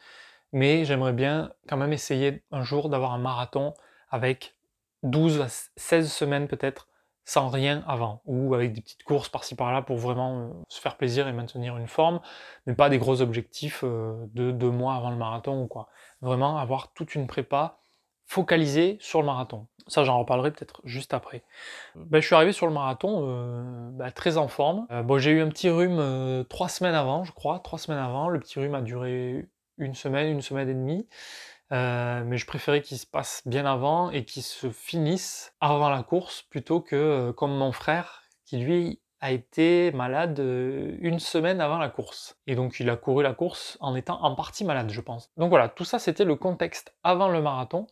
mais 0.53 0.85
j'aimerais 0.85 1.13
bien 1.13 1.53
quand 1.69 1.77
même 1.77 1.93
essayer 1.93 2.43
un 2.51 2.63
jour 2.63 2.89
d'avoir 2.89 3.13
un 3.13 3.19
marathon 3.19 3.75
avec 4.11 4.55
12 5.03 5.43
à 5.43 5.49
16 5.77 6.11
semaines 6.11 6.49
peut-être 6.49 6.89
sans 7.27 7.49
rien 7.49 7.83
avant, 7.89 8.23
ou 8.25 8.55
avec 8.55 8.73
des 8.73 8.81
petites 8.81 9.03
courses 9.03 9.29
par-ci 9.29 9.57
par-là 9.57 9.83
pour 9.83 9.97
vraiment 9.97 10.39
euh, 10.39 10.49
se 10.69 10.81
faire 10.81 10.97
plaisir 10.97 11.27
et 11.27 11.33
maintenir 11.33 11.77
une 11.77 11.89
forme, 11.89 12.21
mais 12.67 12.75
pas 12.75 12.89
des 12.89 12.99
gros 12.99 13.21
objectifs 13.21 13.81
euh, 13.83 14.15
de 14.33 14.53
deux 14.53 14.71
mois 14.71 14.95
avant 14.95 15.11
le 15.11 15.17
marathon 15.17 15.61
ou 15.61 15.67
quoi. 15.67 15.89
Vraiment 16.23 16.57
avoir 16.57 16.93
toute 16.93 17.17
une 17.17 17.27
prépa 17.27 17.79
focalisée 18.27 18.97
sur 19.01 19.21
le 19.21 19.27
marathon. 19.27 19.67
Ça, 19.89 20.05
j'en 20.05 20.21
reparlerai 20.21 20.53
peut-être 20.53 20.81
juste 20.85 21.15
après. 21.15 21.43
Ben, 21.97 22.21
je 22.21 22.27
suis 22.27 22.35
arrivé 22.35 22.53
sur 22.53 22.67
le 22.67 22.73
marathon 22.73 23.25
euh, 23.29 23.91
ben, 23.91 24.11
très 24.13 24.37
en 24.37 24.47
forme. 24.47 24.87
bon, 25.05 25.19
j'ai 25.19 25.33
eu 25.33 25.41
un 25.43 25.49
petit 25.49 25.69
rhume 25.69 26.45
trois 26.49 26.69
semaines 26.69 26.95
avant, 26.95 27.25
je 27.25 27.33
crois, 27.33 27.59
trois 27.59 27.79
semaines 27.79 28.01
avant. 28.01 28.29
Le 28.29 28.39
petit 28.39 28.59
rhume 28.61 28.75
a 28.75 28.83
duré 28.83 29.47
une 29.79 29.95
semaine, 29.95 30.29
une 30.29 30.43
semaine 30.43 30.69
et 30.69 30.75
demie. 30.75 31.07
Euh, 31.73 32.23
mais 32.25 32.39
je 32.39 32.47
préférais 32.47 32.81
qu'il 32.81 32.99
se 32.99 33.07
passe 33.07 33.43
bien 33.45 33.67
avant 33.67 34.11
et 34.11 34.25
qu'il 34.25 34.43
se 34.43 34.71
finisse 34.71 35.53
avant 35.61 35.89
la 35.89 36.03
course 36.03 36.43
plutôt 36.43 36.81
que 36.81 36.95
euh, 36.95 37.33
comme 37.33 37.57
mon 37.57 37.73
frère 37.73 38.23
qui 38.45 38.59
lui 38.59 39.01
a 39.21 39.33
été 39.33 39.91
malade 39.93 40.39
euh, 40.39 40.97
une 41.01 41.19
semaine 41.19 41.61
avant 41.61 41.79
la 41.79 41.89
course. 41.89 42.37
Et 42.47 42.55
donc 42.55 42.79
il 42.79 42.89
a 42.89 42.97
couru 42.97 43.25
la 43.25 43.35
course 43.35 43.77
en 43.81 43.97
étant 43.97 44.23
en 44.23 44.35
partie 44.37 44.65
malade, 44.65 44.91
je 44.91 45.01
pense. 45.01 45.31
Donc 45.37 45.49
voilà, 45.49 45.69
tout 45.69 45.85
ça 45.85 45.99
c'était 45.99 46.25
le 46.25 46.37
contexte 46.37 46.95
avant 47.03 47.29
le 47.29 47.43
marathon 47.43 47.89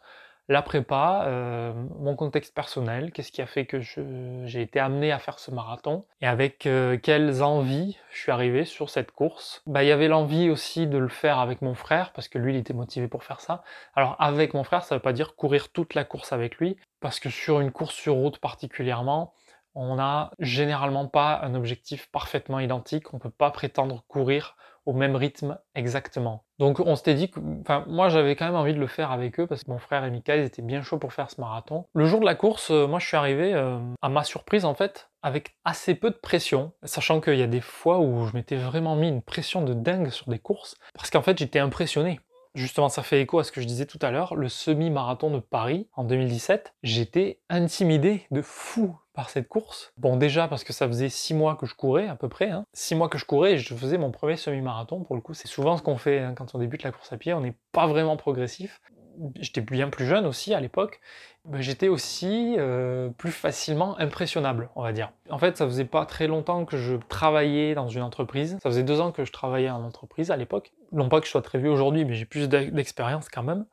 la 0.49 0.63
prépa, 0.63 1.25
euh, 1.27 1.73
mon 1.99 2.17
contexte 2.17 2.55
personnel, 2.55 3.13
qu'est-ce 3.13 3.33
qui 3.33 3.41
a 3.41 3.47
fait 3.47 3.65
que 3.65 3.81
j'ai 3.81 4.61
été 4.61 4.79
amené 4.79 5.11
à 5.11 5.19
faire 5.19 5.39
ce 5.39 5.51
marathon 5.51 6.05
et 6.21 6.27
avec 6.27 6.67
euh, 6.67 6.99
quelles 6.99 7.43
envies 7.43 7.97
je 8.11 8.19
suis 8.19 8.33
arrivé 8.33 8.65
sur 8.65 8.91
cette 8.91 9.11
course? 9.11 9.63
Bah, 9.67 9.83
il 9.83 9.89
y 9.89 9.93
avait 9.93 10.09
l'envie 10.09 10.51
aussi 10.51 10.87
de 10.87 10.99
le 10.99 11.09
faire 11.09 11.39
avec 11.39 11.63
mon 11.63 11.75
frère 11.75 12.13
parce 12.13 12.29
que 12.29 12.39
lui 12.39 12.53
il 12.55 12.59
était 12.59 12.75
motivé 12.75 13.09
pour 13.09 13.25
faire 13.25 13.41
ça. 13.41 13.65
Alors 13.95 14.17
avec 14.19 14.53
mon 14.53 14.65
frère, 14.65 14.85
ça 14.85 14.97
veut 14.97 15.03
pas 15.03 15.15
dire 15.15 15.35
courir 15.35 15.71
toute 15.71 15.95
la 15.95 16.05
course 16.05 16.33
avec 16.33 16.57
lui 16.59 16.77
parce 17.01 17.21
que 17.21 17.31
sur 17.31 17.61
une 17.61 17.73
course 17.73 17.95
sur 17.95 18.15
route 18.15 18.39
particulièrement, 18.39 19.33
on 19.75 19.97
n'a 19.97 20.31
généralement 20.39 21.09
pas 21.09 21.41
un 21.43 21.55
objectif 21.55 22.11
parfaitement 22.11 22.61
identique, 22.61 23.13
on 23.13 23.19
peut 23.19 23.31
pas 23.31 23.51
prétendre 23.51 24.05
courir 24.09 24.57
au 24.87 24.93
même 24.93 25.17
rythme 25.17 25.59
exactement. 25.75 26.45
Donc 26.59 26.81
on 26.81 26.97
s'était 26.97 27.15
dit 27.15 27.31
que, 27.31 27.41
enfin 27.61 27.85
moi 27.89 28.09
j'avais 28.09 28.37
quand 28.37 28.45
même 28.45 28.55
envie 28.55 28.75
de 28.75 28.79
le 28.79 28.87
faire 28.87 29.11
avec 29.11 29.41
eux 29.41 29.47
parce 29.47 29.65
que 29.65 29.71
mon 29.71 29.79
frère 29.79 30.05
et 30.05 30.11
Mika 30.11 30.37
ils 30.37 30.45
étaient 30.45 30.63
bien 30.63 30.83
chauds 30.83 30.99
pour 30.99 31.13
faire 31.13 31.31
ce 31.31 31.41
marathon. 31.41 31.87
Le 31.95 32.07
jour 32.07 32.21
de 32.21 32.25
la 32.25 32.35
course, 32.35 32.71
euh, 32.71 32.87
moi 32.87 32.99
je 32.99 33.07
suis 33.07 33.17
arrivé 33.17 33.55
euh, 33.55 33.79
à 34.03 34.09
ma 34.09 34.25
surprise 34.25 34.65
en 34.65 34.75
fait 34.75 35.11
avec 35.23 35.57
assez 35.65 35.95
peu 35.95 36.11
de 36.11 36.17
pression, 36.17 36.73
sachant 36.83 37.21
qu'il 37.21 37.37
y 37.37 37.43
a 37.43 37.47
des 37.47 37.63
fois 37.63 37.99
où 37.99 38.27
je 38.27 38.35
m'étais 38.35 38.57
vraiment 38.57 38.95
mis 38.95 39.09
une 39.09 39.23
pression 39.23 39.63
de 39.63 39.73
dingue 39.73 40.11
sur 40.11 40.29
des 40.29 40.39
courses 40.39 40.77
parce 40.95 41.11
qu'en 41.11 41.23
fait 41.23 41.39
j'étais 41.39 41.59
impressionné. 41.59 42.21
Justement, 42.55 42.89
ça 42.89 43.03
fait 43.03 43.21
écho 43.21 43.41
à 43.41 43.45
ce 43.45 43.51
que 43.51 43.61
je 43.61 43.67
disais 43.67 43.85
tout 43.85 43.99
à 44.01 44.13
l'heure, 44.13 44.37
le 44.37 44.49
semi-marathon 44.49 45.31
de 45.33 45.41
Paris 45.41 45.89
en 45.95 46.05
2017. 46.05 46.73
J'étais 46.85 47.41
intimidé 47.51 48.29
de 48.31 48.43
fou 48.43 48.97
par 49.15 49.31
cette 49.31 49.49
course. 49.49 49.93
Bon, 49.97 50.17
déjà 50.17 50.49
parce 50.49 50.65
que 50.65 50.73
ça 50.73 50.87
faisait 50.87 51.09
six 51.09 51.35
mois 51.35 51.57
que 51.57 51.67
je 51.67 51.75
courais 51.75 52.09
à 52.09 52.17
peu 52.17 52.29
près. 52.29 52.51
Hein. 52.51 52.67
Six 52.73 52.95
mois 52.95 53.09
que 53.09 53.17
je 53.17 53.25
courais 53.25 53.53
et 53.53 53.59
je 53.59 53.75
faisais 53.75 53.97
mon 53.97 54.11
premier 54.11 54.37
semi-marathon. 54.37 55.05
Pour 55.05 55.15
le 55.15 55.23
coup, 55.23 55.35
c'est 55.35 55.49
souvent 55.49 55.77
ce 55.77 55.83
qu'on 55.83 55.97
fait 55.97 56.19
hein, 56.19 56.35
quand 56.37 56.55
on 56.55 56.59
débute 56.59 56.83
la 56.83 56.91
course 56.91 57.13
à 57.13 57.17
pied. 57.17 57.33
On 57.33 57.41
n'est 57.41 57.55
pas 57.73 57.87
vraiment 57.87 58.17
progressif. 58.17 58.83
J'étais 59.39 59.61
bien 59.61 59.89
plus 59.89 60.07
jeune 60.07 60.27
aussi 60.27 60.53
à 60.53 60.61
l'époque. 60.61 61.01
J'étais 61.53 61.89
aussi 61.89 62.57
euh, 62.59 63.11
plus 63.11 63.31
facilement 63.31 63.97
impressionnable, 64.01 64.71
on 64.75 64.83
va 64.83 64.93
dire. 64.93 65.13
En 65.31 65.39
fait, 65.39 65.57
ça 65.57 65.67
faisait 65.67 65.85
pas 65.85 66.07
très 66.07 66.27
longtemps 66.27 66.65
que 66.65 66.77
je 66.77 66.97
travaillais 67.09 67.75
dans 67.75 67.87
une 67.87 68.03
entreprise. 68.03 68.59
Ça 68.63 68.71
faisait 68.71 68.83
deux 68.83 69.01
ans 69.01 69.13
que 69.13 69.25
je 69.25 69.31
travaillais 69.31 69.71
en 69.71 69.85
entreprise 69.85 70.33
à 70.33 70.37
l'époque. 70.37 70.73
Non 70.91 71.09
pas 71.09 71.21
que 71.21 71.27
je 71.27 71.31
sois 71.31 71.43
très 71.43 71.59
vieux 71.59 71.71
aujourd'hui, 71.71 72.05
mais 72.05 72.15
j'ai 72.15 72.25
plus 72.25 72.49
d'expérience 72.49 73.29
quand 73.29 73.43
même. 73.45 73.67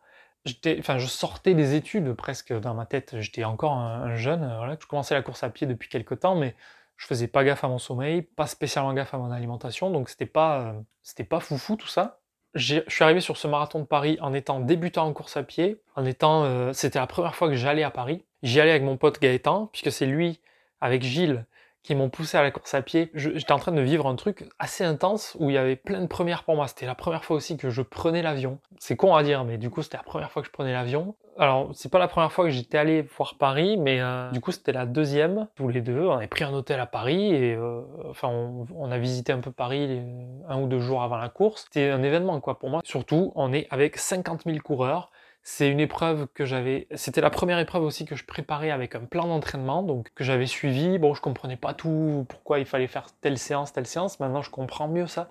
Enfin, 0.79 0.97
je 0.97 1.07
sortais 1.07 1.53
des 1.53 1.75
études 1.75 2.13
presque 2.13 2.53
dans 2.53 2.73
ma 2.73 2.85
tête. 2.85 3.15
J'étais 3.19 3.43
encore 3.43 3.73
un, 3.73 4.15
jeune. 4.15 4.39
Voilà. 4.57 4.77
Je 4.79 4.87
commençais 4.87 5.13
la 5.13 5.21
course 5.21 5.43
à 5.43 5.49
pied 5.49 5.67
depuis 5.67 5.89
quelques 5.89 6.19
temps, 6.19 6.35
mais 6.35 6.55
je 6.97 7.05
faisais 7.05 7.27
pas 7.27 7.43
gaffe 7.43 7.63
à 7.63 7.67
mon 7.67 7.79
sommeil, 7.79 8.21
pas 8.21 8.47
spécialement 8.47 8.93
gaffe 8.93 9.13
à 9.13 9.17
mon 9.17 9.31
alimentation, 9.31 9.89
donc 9.89 10.07
c'était 10.09 10.27
pas, 10.27 10.75
c'était 11.01 11.23
pas 11.23 11.39
foufou 11.39 11.75
tout 11.75 11.87
ça. 11.87 12.19
Je 12.53 12.81
suis 12.87 13.03
arrivé 13.03 13.21
sur 13.21 13.37
ce 13.37 13.47
marathon 13.47 13.79
de 13.79 13.85
Paris 13.85 14.17
en 14.21 14.33
étant 14.33 14.59
débutant 14.59 15.07
en 15.07 15.13
course 15.13 15.35
à 15.35 15.41
pied, 15.41 15.81
en 15.95 16.05
étant, 16.05 16.73
c'était 16.73 16.99
la 16.99 17.07
première 17.07 17.33
fois 17.33 17.47
que 17.47 17.55
j'allais 17.55 17.81
à 17.81 17.89
Paris. 17.89 18.23
J'y 18.43 18.59
allais 18.59 18.71
avec 18.71 18.83
mon 18.83 18.97
pote 18.97 19.19
Gaëtan, 19.19 19.67
puisque 19.67 19.91
c'est 19.91 20.05
lui, 20.05 20.41
avec 20.79 21.01
Gilles, 21.01 21.45
qui 21.83 21.95
m'ont 21.95 22.09
poussé 22.09 22.37
à 22.37 22.43
la 22.43 22.51
course 22.51 22.73
à 22.73 22.81
pied. 22.81 23.11
J'étais 23.13 23.51
en 23.51 23.59
train 23.59 23.71
de 23.71 23.81
vivre 23.81 24.07
un 24.07 24.15
truc 24.15 24.45
assez 24.59 24.83
intense 24.83 25.35
où 25.39 25.49
il 25.49 25.53
y 25.53 25.57
avait 25.57 25.75
plein 25.75 26.01
de 26.01 26.07
premières 26.07 26.43
pour 26.43 26.55
moi. 26.55 26.67
C'était 26.67 26.85
la 26.85 26.95
première 26.95 27.25
fois 27.25 27.37
aussi 27.37 27.57
que 27.57 27.69
je 27.69 27.81
prenais 27.81 28.21
l'avion. 28.21 28.59
C'est 28.77 28.95
con 28.95 29.15
à 29.15 29.23
dire, 29.23 29.43
mais 29.43 29.57
du 29.57 29.69
coup, 29.69 29.81
c'était 29.81 29.97
la 29.97 30.03
première 30.03 30.31
fois 30.31 30.41
que 30.41 30.47
je 30.47 30.51
prenais 30.51 30.73
l'avion. 30.73 31.15
Alors, 31.37 31.71
c'est 31.73 31.89
pas 31.89 31.97
la 31.97 32.07
première 32.07 32.31
fois 32.31 32.45
que 32.45 32.51
j'étais 32.51 32.77
allé 32.77 33.01
voir 33.01 33.35
Paris, 33.35 33.77
mais 33.77 33.99
euh, 34.01 34.29
du 34.31 34.41
coup, 34.41 34.51
c'était 34.51 34.73
la 34.73 34.85
deuxième. 34.85 35.47
Tous 35.55 35.69
les 35.69 35.81
deux, 35.81 36.01
on 36.01 36.11
avait 36.11 36.27
pris 36.27 36.43
un 36.43 36.53
hôtel 36.53 36.79
à 36.79 36.85
Paris 36.85 37.33
et 37.33 37.55
euh, 37.55 37.81
enfin, 38.09 38.27
on, 38.27 38.91
a 38.91 38.97
visité 38.97 39.31
un 39.31 39.39
peu 39.39 39.51
Paris 39.51 40.01
un 40.49 40.61
ou 40.61 40.67
deux 40.67 40.79
jours 40.79 41.01
avant 41.01 41.17
la 41.17 41.29
course. 41.29 41.63
C'était 41.63 41.89
un 41.89 42.03
événement, 42.03 42.39
quoi, 42.41 42.59
pour 42.59 42.69
moi. 42.69 42.81
Surtout, 42.83 43.31
on 43.35 43.53
est 43.53 43.65
avec 43.71 43.97
50 43.97 44.43
000 44.45 44.57
coureurs. 44.59 45.09
C'est 45.43 45.69
une 45.69 45.79
épreuve 45.79 46.27
que 46.33 46.45
j'avais. 46.45 46.87
C'était 46.93 47.21
la 47.21 47.31
première 47.31 47.57
épreuve 47.57 47.83
aussi 47.83 48.05
que 48.05 48.15
je 48.15 48.25
préparais 48.25 48.69
avec 48.69 48.93
un 48.95 49.05
plan 49.05 49.27
d'entraînement, 49.27 49.81
donc 49.81 50.11
que 50.13 50.23
j'avais 50.23 50.45
suivi. 50.45 50.99
Bon, 50.99 51.13
je 51.15 51.21
comprenais 51.21 51.57
pas 51.57 51.73
tout, 51.73 52.25
pourquoi 52.29 52.59
il 52.59 52.65
fallait 52.65 52.87
faire 52.87 53.07
telle 53.21 53.39
séance, 53.39 53.73
telle 53.73 53.87
séance. 53.87 54.19
Maintenant, 54.19 54.43
je 54.43 54.51
comprends 54.51 54.87
mieux 54.87 55.07
ça. 55.07 55.29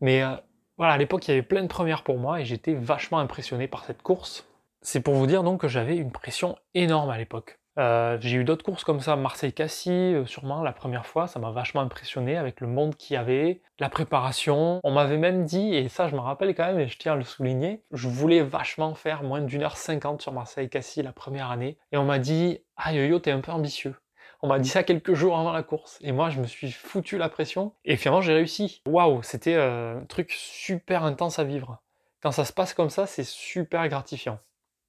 Mais 0.00 0.22
euh, 0.22 0.34
voilà, 0.78 0.94
à 0.94 0.98
l'époque, 0.98 1.28
il 1.28 1.30
y 1.30 1.34
avait 1.34 1.42
plein 1.42 1.62
de 1.62 1.68
premières 1.68 2.02
pour 2.02 2.18
moi 2.18 2.40
et 2.40 2.44
j'étais 2.44 2.74
vachement 2.74 3.18
impressionné 3.20 3.68
par 3.68 3.84
cette 3.84 4.02
course. 4.02 4.48
C'est 4.80 5.00
pour 5.00 5.14
vous 5.14 5.28
dire 5.28 5.44
donc 5.44 5.60
que 5.60 5.68
j'avais 5.68 5.96
une 5.96 6.10
pression 6.10 6.56
énorme 6.74 7.10
à 7.10 7.18
l'époque. 7.18 7.61
Euh, 7.78 8.18
j'ai 8.20 8.36
eu 8.36 8.44
d'autres 8.44 8.64
courses 8.64 8.84
comme 8.84 9.00
ça, 9.00 9.16
Marseille-Cassis, 9.16 9.90
euh, 9.90 10.26
sûrement 10.26 10.62
la 10.62 10.72
première 10.72 11.06
fois, 11.06 11.26
ça 11.26 11.40
m'a 11.40 11.50
vachement 11.50 11.80
impressionné 11.80 12.36
avec 12.36 12.60
le 12.60 12.66
monde 12.66 12.96
qu'il 12.96 13.14
y 13.14 13.16
avait, 13.16 13.62
la 13.78 13.88
préparation. 13.88 14.80
On 14.84 14.90
m'avait 14.90 15.16
même 15.16 15.46
dit, 15.46 15.74
et 15.74 15.88
ça 15.88 16.08
je 16.08 16.14
me 16.14 16.20
rappelle 16.20 16.54
quand 16.54 16.66
même, 16.66 16.80
et 16.80 16.88
je 16.88 16.98
tiens 16.98 17.14
à 17.14 17.16
le 17.16 17.24
souligner, 17.24 17.82
je 17.92 18.08
voulais 18.08 18.42
vachement 18.42 18.94
faire 18.94 19.22
moins 19.22 19.40
d'une 19.40 19.62
heure 19.62 19.78
cinquante 19.78 20.20
sur 20.20 20.32
Marseille-Cassis 20.32 21.02
la 21.02 21.12
première 21.12 21.50
année, 21.50 21.78
et 21.92 21.96
on 21.96 22.04
m'a 22.04 22.18
dit, 22.18 22.58
ah 22.76 22.92
yo 22.92 23.04
yo, 23.04 23.18
t'es 23.18 23.30
un 23.30 23.40
peu 23.40 23.52
ambitieux. 23.52 23.94
On 24.42 24.48
m'a 24.48 24.58
dit 24.58 24.68
ça 24.68 24.82
quelques 24.82 25.14
jours 25.14 25.38
avant 25.38 25.52
la 25.52 25.62
course, 25.62 25.98
et 26.02 26.12
moi 26.12 26.28
je 26.28 26.40
me 26.40 26.46
suis 26.46 26.72
foutu 26.72 27.16
la 27.16 27.30
pression, 27.30 27.72
et 27.84 27.96
finalement 27.96 28.20
j'ai 28.20 28.34
réussi. 28.34 28.82
Waouh, 28.86 29.22
c'était 29.22 29.54
euh, 29.54 30.00
un 30.00 30.04
truc 30.04 30.32
super 30.32 31.04
intense 31.04 31.38
à 31.38 31.44
vivre. 31.44 31.80
Quand 32.22 32.32
ça 32.32 32.44
se 32.44 32.52
passe 32.52 32.74
comme 32.74 32.90
ça, 32.90 33.06
c'est 33.06 33.24
super 33.24 33.88
gratifiant. 33.88 34.38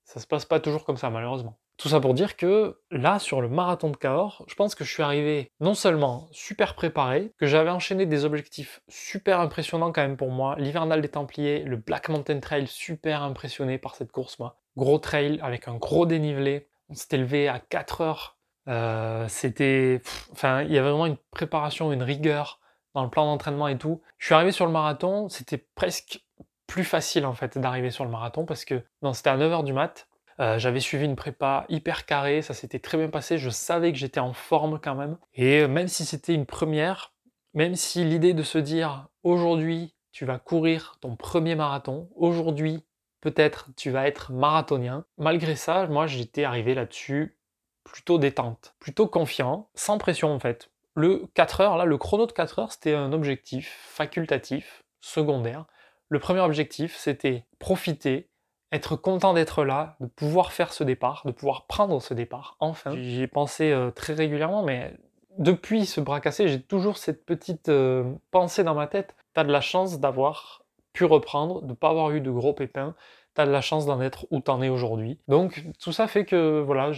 Ça 0.03 0.19
se 0.19 0.27
passe 0.27 0.45
pas 0.45 0.59
toujours 0.59 0.83
comme 0.83 0.97
ça, 0.97 1.09
malheureusement. 1.09 1.57
Tout 1.77 1.89
ça 1.89 1.99
pour 1.99 2.13
dire 2.13 2.37
que 2.37 2.79
là, 2.91 3.19
sur 3.19 3.41
le 3.41 3.49
marathon 3.49 3.89
de 3.89 3.97
Cahors, 3.97 4.45
je 4.47 4.55
pense 4.55 4.75
que 4.75 4.83
je 4.83 4.91
suis 4.91 5.03
arrivé 5.03 5.51
non 5.59 5.73
seulement 5.73 6.27
super 6.31 6.75
préparé, 6.75 7.31
que 7.39 7.47
j'avais 7.47 7.71
enchaîné 7.71 8.05
des 8.05 8.25
objectifs 8.25 8.81
super 8.87 9.39
impressionnants 9.39 9.91
quand 9.91 10.01
même 10.01 10.17
pour 10.17 10.29
moi. 10.29 10.55
L'hivernal 10.59 11.01
des 11.01 11.09
Templiers, 11.09 11.63
le 11.63 11.77
Black 11.77 12.09
Mountain 12.09 12.39
Trail, 12.39 12.67
super 12.67 13.23
impressionné 13.23 13.77
par 13.77 13.95
cette 13.95 14.11
course, 14.11 14.39
moi. 14.39 14.59
Gros 14.77 14.99
trail 14.99 15.39
avec 15.41 15.67
un 15.67 15.75
gros 15.75 16.05
dénivelé. 16.05 16.67
On 16.89 16.93
s'était 16.93 17.17
levé 17.17 17.47
à 17.47 17.59
4 17.59 18.01
heures. 18.01 18.37
Euh, 18.67 19.27
c'était. 19.27 20.01
Enfin, 20.31 20.61
il 20.63 20.71
y 20.71 20.77
avait 20.77 20.89
vraiment 20.89 21.05
une 21.05 21.17
préparation, 21.31 21.91
une 21.91 22.03
rigueur 22.03 22.59
dans 22.93 23.03
le 23.03 23.09
plan 23.09 23.25
d'entraînement 23.25 23.67
et 23.67 23.77
tout. 23.77 24.01
Je 24.17 24.27
suis 24.27 24.35
arrivé 24.35 24.51
sur 24.51 24.65
le 24.65 24.71
marathon, 24.71 25.29
c'était 25.29 25.57
presque 25.57 26.23
plus 26.67 26.83
facile 26.83 27.25
en 27.25 27.33
fait 27.33 27.57
d'arriver 27.57 27.91
sur 27.91 28.05
le 28.05 28.09
marathon 28.09 28.45
parce 28.45 28.65
que 28.65 28.81
c'était 29.13 29.29
à 29.29 29.37
9h 29.37 29.63
du 29.63 29.73
mat. 29.73 30.07
Euh, 30.43 30.59
j'avais 30.59 30.81
suivi 30.81 31.05
une 31.05 31.15
prépa 31.15 31.65
hyper 31.69 32.05
carrée, 32.05 32.41
ça 32.41 32.53
s'était 32.53 32.79
très 32.79 32.97
bien 32.97 33.07
passé, 33.07 33.37
je 33.37 33.49
savais 33.49 33.93
que 33.93 33.97
j'étais 33.97 34.19
en 34.19 34.33
forme 34.33 34.77
quand 34.77 34.95
même. 34.95 35.17
Et 35.35 35.67
même 35.67 35.87
si 35.87 36.05
c'était 36.05 36.33
une 36.33 36.45
première, 36.45 37.13
même 37.53 37.75
si 37.75 38.03
l'idée 38.03 38.33
de 38.33 38.43
se 38.43 38.57
dire 38.57 39.07
aujourd'hui 39.23 39.95
tu 40.11 40.25
vas 40.25 40.39
courir 40.39 40.97
ton 40.99 41.15
premier 41.15 41.55
marathon, 41.55 42.09
aujourd'hui 42.15 42.83
peut-être 43.21 43.69
tu 43.77 43.89
vas 43.89 44.05
être 44.05 44.33
marathonien, 44.33 45.05
malgré 45.17 45.55
ça, 45.55 45.87
moi 45.87 46.07
j'étais 46.07 46.43
arrivé 46.43 46.75
là-dessus 46.75 47.37
plutôt 47.85 48.17
détente, 48.17 48.75
plutôt 48.79 49.07
confiant, 49.07 49.69
sans 49.75 49.97
pression 49.97 50.33
en 50.33 50.39
fait. 50.39 50.69
Le 50.95 51.25
4 51.35 51.61
heures, 51.61 51.77
là, 51.77 51.85
le 51.85 51.97
chrono 51.97 52.25
de 52.25 52.33
4 52.33 52.59
heures, 52.59 52.71
c'était 52.73 52.93
un 52.93 53.13
objectif 53.13 53.79
facultatif, 53.81 54.83
secondaire. 54.99 55.65
Le 56.09 56.19
premier 56.19 56.41
objectif, 56.41 56.95
c'était 56.97 57.45
profiter, 57.59 58.29
être 58.73 58.95
content 58.95 59.33
d'être 59.33 59.63
là, 59.63 59.95
de 59.99 60.07
pouvoir 60.07 60.51
faire 60.51 60.73
ce 60.73 60.83
départ, 60.83 61.21
de 61.25 61.31
pouvoir 61.31 61.65
prendre 61.67 62.01
ce 62.01 62.13
départ, 62.13 62.57
enfin. 62.59 62.95
J'y 62.95 63.21
ai 63.21 63.27
pensé 63.27 63.71
euh, 63.71 63.91
très 63.91 64.13
régulièrement, 64.13 64.63
mais 64.63 64.93
depuis 65.37 65.85
ce 65.85 66.01
bras 66.01 66.19
cassé, 66.19 66.47
j'ai 66.47 66.61
toujours 66.61 66.97
cette 66.97 67.25
petite 67.25 67.69
euh, 67.69 68.03
pensée 68.31 68.63
dans 68.63 68.75
ma 68.75 68.87
tête. 68.87 69.15
T'as 69.33 69.43
de 69.43 69.51
la 69.51 69.61
chance 69.61 69.99
d'avoir 69.99 70.63
pu 70.91 71.05
reprendre, 71.05 71.61
de 71.61 71.69
ne 71.69 71.73
pas 71.73 71.89
avoir 71.89 72.11
eu 72.11 72.21
de 72.21 72.31
gros 72.31 72.53
pépins, 72.53 72.95
t'as 73.33 73.45
de 73.45 73.51
la 73.51 73.61
chance 73.61 73.85
d'en 73.85 74.01
être 74.01 74.27
où 74.31 74.39
t'en 74.39 74.61
es 74.61 74.69
aujourd'hui. 74.69 75.19
Donc 75.27 75.63
tout 75.79 75.91
ça 75.91 76.07
fait 76.07 76.25
que 76.25 76.61
voilà, 76.61 76.91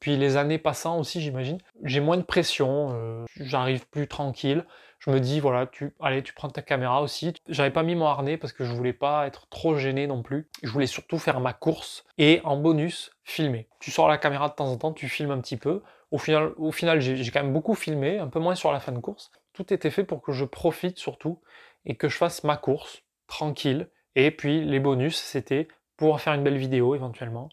puis 0.00 0.16
les 0.16 0.36
années 0.36 0.58
passant 0.58 0.98
aussi, 0.98 1.20
j'imagine, 1.20 1.58
j'ai 1.82 2.00
moins 2.00 2.16
de 2.16 2.22
pression, 2.22 2.90
euh, 2.92 3.24
j'arrive 3.36 3.88
plus 3.88 4.06
tranquille 4.06 4.64
je 5.04 5.10
me 5.10 5.20
dis 5.20 5.40
voilà, 5.40 5.66
tu 5.66 5.94
allez, 6.00 6.22
tu 6.22 6.32
prends 6.32 6.48
ta 6.48 6.62
caméra 6.62 7.02
aussi. 7.02 7.34
J'avais 7.48 7.70
pas 7.70 7.82
mis 7.82 7.94
mon 7.94 8.06
harnais 8.06 8.38
parce 8.38 8.52
que 8.52 8.64
je 8.64 8.72
voulais 8.72 8.94
pas 8.94 9.26
être 9.26 9.48
trop 9.48 9.76
gêné 9.76 10.06
non 10.06 10.22
plus. 10.22 10.48
Je 10.62 10.70
voulais 10.70 10.86
surtout 10.86 11.18
faire 11.18 11.40
ma 11.40 11.52
course 11.52 12.04
et 12.16 12.40
en 12.44 12.56
bonus 12.56 13.10
filmer. 13.22 13.68
Tu 13.80 13.90
sors 13.90 14.08
la 14.08 14.16
caméra 14.16 14.48
de 14.48 14.54
temps 14.54 14.68
en 14.68 14.76
temps, 14.76 14.92
tu 14.92 15.08
filmes 15.08 15.30
un 15.30 15.40
petit 15.40 15.58
peu. 15.58 15.82
Au 16.10 16.18
final, 16.18 16.52
au 16.56 16.72
final 16.72 17.00
j'ai 17.00 17.30
quand 17.30 17.42
même 17.42 17.52
beaucoup 17.52 17.74
filmé, 17.74 18.18
un 18.18 18.28
peu 18.28 18.38
moins 18.38 18.54
sur 18.54 18.72
la 18.72 18.80
fin 18.80 18.92
de 18.92 18.98
course. 18.98 19.30
Tout 19.52 19.74
était 19.74 19.90
fait 19.90 20.04
pour 20.04 20.22
que 20.22 20.32
je 20.32 20.44
profite 20.44 20.98
surtout 20.98 21.40
et 21.84 21.96
que 21.96 22.08
je 22.08 22.16
fasse 22.16 22.42
ma 22.44 22.56
course 22.56 23.02
tranquille. 23.26 23.90
Et 24.16 24.30
puis 24.30 24.64
les 24.64 24.80
bonus, 24.80 25.16
c'était 25.16 25.68
pouvoir 25.96 26.20
faire 26.20 26.32
une 26.32 26.44
belle 26.44 26.56
vidéo 26.56 26.94
éventuellement, 26.94 27.50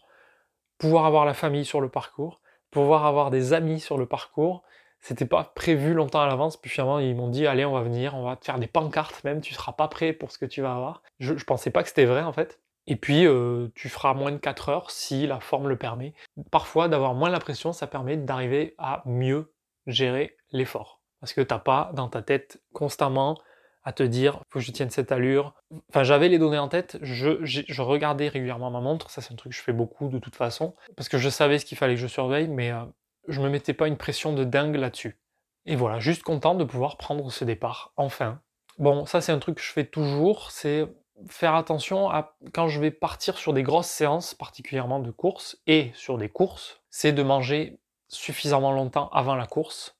pouvoir 0.78 1.04
avoir 1.04 1.26
la 1.26 1.34
famille 1.34 1.64
sur 1.64 1.80
le 1.80 1.90
parcours, 1.90 2.40
pouvoir 2.70 3.04
avoir 3.04 3.30
des 3.30 3.52
amis 3.52 3.78
sur 3.78 3.98
le 3.98 4.06
parcours 4.06 4.62
c'était 5.02 5.26
pas 5.26 5.52
prévu 5.54 5.92
longtemps 5.92 6.22
à 6.22 6.26
l'avance, 6.26 6.56
puis 6.56 6.70
finalement 6.70 7.00
ils 7.00 7.14
m'ont 7.14 7.28
dit 7.28 7.46
allez 7.46 7.64
on 7.64 7.72
va 7.72 7.82
venir, 7.82 8.14
on 8.14 8.22
va 8.22 8.36
te 8.36 8.44
faire 8.44 8.58
des 8.58 8.68
pancartes 8.68 9.22
même, 9.24 9.40
tu 9.40 9.52
seras 9.52 9.72
pas 9.72 9.88
prêt 9.88 10.12
pour 10.12 10.30
ce 10.30 10.38
que 10.38 10.46
tu 10.46 10.62
vas 10.62 10.74
avoir. 10.74 11.02
Je, 11.18 11.36
je 11.36 11.44
pensais 11.44 11.70
pas 11.70 11.82
que 11.82 11.88
c'était 11.88 12.06
vrai 12.06 12.22
en 12.22 12.32
fait. 12.32 12.60
Et 12.86 12.96
puis 12.96 13.26
euh, 13.26 13.68
tu 13.74 13.88
feras 13.88 14.14
moins 14.14 14.32
de 14.32 14.38
4 14.38 14.68
heures 14.68 14.90
si 14.90 15.26
la 15.26 15.40
forme 15.40 15.68
le 15.68 15.76
permet. 15.76 16.14
Parfois 16.50 16.88
d'avoir 16.88 17.14
moins 17.14 17.30
la 17.30 17.38
pression, 17.40 17.72
ça 17.72 17.86
permet 17.86 18.16
d'arriver 18.16 18.74
à 18.78 19.02
mieux 19.04 19.52
gérer 19.86 20.36
l'effort. 20.52 21.00
Parce 21.20 21.32
que 21.32 21.40
t'as 21.40 21.58
pas 21.58 21.90
dans 21.94 22.08
ta 22.08 22.22
tête 22.22 22.60
constamment 22.72 23.38
à 23.84 23.92
te 23.92 24.02
dire 24.02 24.40
faut 24.50 24.58
que 24.58 24.64
je 24.64 24.70
tienne 24.70 24.90
cette 24.90 25.12
allure. 25.12 25.54
Enfin 25.88 26.04
j'avais 26.04 26.28
les 26.28 26.38
données 26.38 26.58
en 26.58 26.68
tête, 26.68 26.98
je, 27.02 27.44
je, 27.44 27.82
regardais 27.82 28.28
régulièrement 28.28 28.70
ma 28.70 28.80
montre, 28.80 29.10
ça 29.10 29.20
c'est 29.20 29.32
un 29.32 29.36
truc 29.36 29.52
que 29.52 29.58
je 29.58 29.62
fais 29.62 29.72
beaucoup 29.72 30.08
de 30.08 30.18
toute 30.18 30.36
façon, 30.36 30.74
parce 30.96 31.08
que 31.08 31.18
je 31.18 31.28
savais 31.28 31.58
ce 31.58 31.64
qu'il 31.64 31.78
fallait 31.78 31.94
que 31.94 32.00
je 32.00 32.06
surveille, 32.06 32.48
mais 32.48 32.70
euh, 32.70 32.84
je 33.28 33.40
me 33.40 33.48
mettais 33.48 33.74
pas 33.74 33.88
une 33.88 33.96
pression 33.96 34.32
de 34.32 34.44
dingue 34.44 34.76
là-dessus. 34.76 35.18
Et 35.66 35.76
voilà, 35.76 36.00
juste 36.00 36.22
content 36.22 36.54
de 36.54 36.64
pouvoir 36.64 36.96
prendre 36.96 37.30
ce 37.30 37.44
départ, 37.44 37.92
enfin. 37.96 38.40
Bon, 38.78 39.04
ça 39.06 39.20
c'est 39.20 39.32
un 39.32 39.38
truc 39.38 39.56
que 39.56 39.62
je 39.62 39.70
fais 39.70 39.84
toujours, 39.84 40.50
c'est 40.50 40.88
faire 41.28 41.54
attention 41.54 42.10
à 42.10 42.36
quand 42.52 42.68
je 42.68 42.80
vais 42.80 42.90
partir 42.90 43.36
sur 43.38 43.52
des 43.52 43.62
grosses 43.62 43.86
séances, 43.86 44.34
particulièrement 44.34 44.98
de 44.98 45.10
course, 45.10 45.58
et 45.66 45.92
sur 45.94 46.18
des 46.18 46.28
courses, 46.28 46.80
c'est 46.90 47.12
de 47.12 47.22
manger 47.22 47.78
suffisamment 48.08 48.72
longtemps 48.72 49.08
avant 49.10 49.34
la 49.34 49.46
course. 49.46 49.98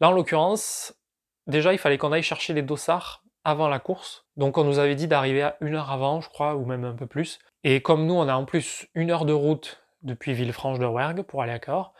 Là 0.00 0.08
en 0.08 0.12
l'occurrence, 0.12 0.94
déjà 1.46 1.72
il 1.72 1.78
fallait 1.78 1.98
qu'on 1.98 2.12
aille 2.12 2.22
chercher 2.22 2.52
les 2.54 2.62
dossards 2.62 3.24
avant 3.44 3.68
la 3.68 3.78
course. 3.78 4.26
Donc 4.36 4.58
on 4.58 4.64
nous 4.64 4.78
avait 4.78 4.94
dit 4.94 5.08
d'arriver 5.08 5.42
à 5.42 5.56
une 5.60 5.74
heure 5.74 5.90
avant, 5.90 6.20
je 6.20 6.28
crois, 6.28 6.54
ou 6.56 6.64
même 6.66 6.84
un 6.84 6.94
peu 6.94 7.06
plus. 7.06 7.38
Et 7.64 7.80
comme 7.82 8.06
nous, 8.06 8.14
on 8.14 8.28
a 8.28 8.34
en 8.34 8.44
plus 8.44 8.88
une 8.94 9.10
heure 9.10 9.24
de 9.24 9.32
route 9.32 9.82
depuis 10.02 10.32
Villefranche 10.32 10.78
de 10.78 10.84
Rouergue 10.84 11.22
pour 11.22 11.42
aller 11.42 11.52
à 11.52 11.58
Cahors, 11.58 11.92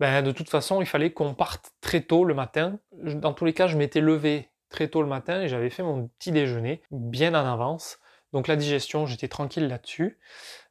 ben, 0.00 0.22
de 0.22 0.32
toute 0.32 0.48
façon, 0.48 0.80
il 0.80 0.86
fallait 0.86 1.12
qu'on 1.12 1.34
parte 1.34 1.72
très 1.82 2.00
tôt 2.00 2.24
le 2.24 2.32
matin. 2.34 2.78
Dans 2.92 3.34
tous 3.34 3.44
les 3.44 3.52
cas, 3.52 3.66
je 3.66 3.76
m'étais 3.76 4.00
levé 4.00 4.48
très 4.70 4.88
tôt 4.88 5.02
le 5.02 5.08
matin 5.08 5.42
et 5.42 5.48
j'avais 5.48 5.68
fait 5.68 5.82
mon 5.82 6.08
petit 6.08 6.32
déjeuner 6.32 6.82
bien 6.90 7.34
en 7.34 7.46
avance. 7.46 7.98
Donc 8.32 8.48
la 8.48 8.56
digestion, 8.56 9.04
j'étais 9.04 9.28
tranquille 9.28 9.68
là-dessus. 9.68 10.18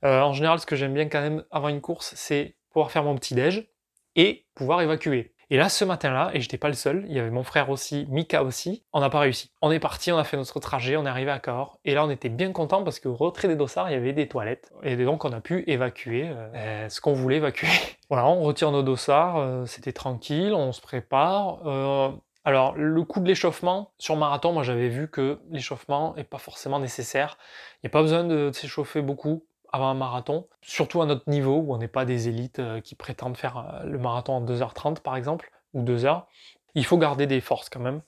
Euh, 0.04 0.22
en 0.22 0.34
général, 0.34 0.60
ce 0.60 0.66
que 0.66 0.76
j'aime 0.76 0.96
bien 0.96 1.08
quand 1.10 1.22
même 1.22 1.44
avant 1.52 1.70
une 1.70 1.82
course, 1.82 2.14
c'est 2.16 2.56
pouvoir 2.72 2.90
faire 2.90 3.04
mon 3.04 3.16
petit 3.16 3.36
déj 3.36 3.70
et 4.16 4.46
pouvoir 4.56 4.82
évacuer. 4.82 5.36
Et 5.52 5.58
là, 5.58 5.68
ce 5.68 5.84
matin-là, 5.84 6.30
et 6.36 6.42
j'étais 6.42 6.60
pas 6.60 6.68
le 6.68 6.76
seul, 6.76 7.06
il 7.08 7.16
y 7.16 7.20
avait 7.20 7.32
mon 7.32 7.44
frère 7.44 7.72
aussi, 7.72 8.06
Mika 8.10 8.44
aussi, 8.44 8.84
on 8.94 9.00
n'a 9.00 9.10
pas 9.10 9.20
réussi. 9.20 9.52
On 9.64 9.72
est 9.72 9.80
parti, 9.80 10.12
on 10.12 10.18
a 10.20 10.24
fait 10.24 10.38
notre 10.38 10.60
trajet, 10.60 10.96
on 10.96 11.08
est 11.08 11.10
arrivé 11.10 11.32
à 11.32 11.40
Cahors, 11.40 11.80
et 11.86 11.96
là 11.96 12.06
on 12.06 12.10
était 12.12 12.30
bien 12.30 12.52
content 12.52 12.84
parce 12.84 13.00
qu'au 13.00 13.16
retrait 13.16 13.48
des 13.48 13.56
dossards, 13.56 13.90
il 13.90 13.94
y 13.94 13.98
avait 13.98 14.14
des 14.14 14.28
toilettes, 14.28 14.72
et 14.84 14.96
donc 14.96 15.26
on 15.26 15.32
a 15.32 15.42
pu 15.42 15.64
évacuer 15.66 16.30
euh, 16.30 16.50
euh, 16.54 16.90
ce 16.90 17.02
qu'on 17.02 17.14
voulait 17.14 17.38
évacuer. 17.38 17.68
voilà, 18.10 18.28
on 18.28 18.42
retire 18.42 18.72
nos 18.72 18.84
dossards, 18.84 19.38
euh, 19.38 19.66
c'était 19.66 19.92
tranquille, 19.92 20.54
on 20.54 20.72
se 20.72 20.82
prépare. 20.82 21.62
alors, 22.46 22.76
le 22.76 23.04
coup 23.04 23.20
de 23.20 23.28
l'échauffement, 23.28 23.92
sur 23.98 24.16
marathon, 24.18 24.54
moi 24.54 24.62
j'avais 24.62 24.90
vu 24.90 25.10
que 25.10 25.40
l'échauffement 25.50 26.14
n'est 26.16 26.24
pas 26.24 26.38
forcément 26.38 26.78
nécessaire. 26.78 27.40
Il 27.78 27.88
n'y 27.88 27.90
a 27.90 27.92
pas 27.92 28.04
besoin 28.04 28.24
de 28.24 28.52
s'échauffer 28.54 29.02
beaucoup 29.02 29.44
avant 29.72 29.90
un 29.90 29.94
marathon, 29.94 30.48
surtout 30.62 31.02
à 31.02 31.06
notre 31.06 31.30
niveau 31.30 31.58
où 31.58 31.74
on 31.74 31.78
n'est 31.78 31.88
pas 31.88 32.06
des 32.06 32.28
élites 32.28 32.60
euh, 32.60 32.82
qui 32.82 32.96
prétendent 32.96 33.38
faire 33.38 33.58
euh, 33.58 33.86
le 33.86 33.98
marathon 33.98 34.34
en 34.34 34.46
2h30 34.46 35.02
par 35.02 35.16
exemple, 35.16 35.52
ou 35.74 35.84
2h. 35.84 36.24
Il 36.76 36.86
faut 36.86 36.98
garder 36.98 37.28
des 37.28 37.42
forces 37.42 37.70
quand 37.70 37.80
même. 37.80 38.02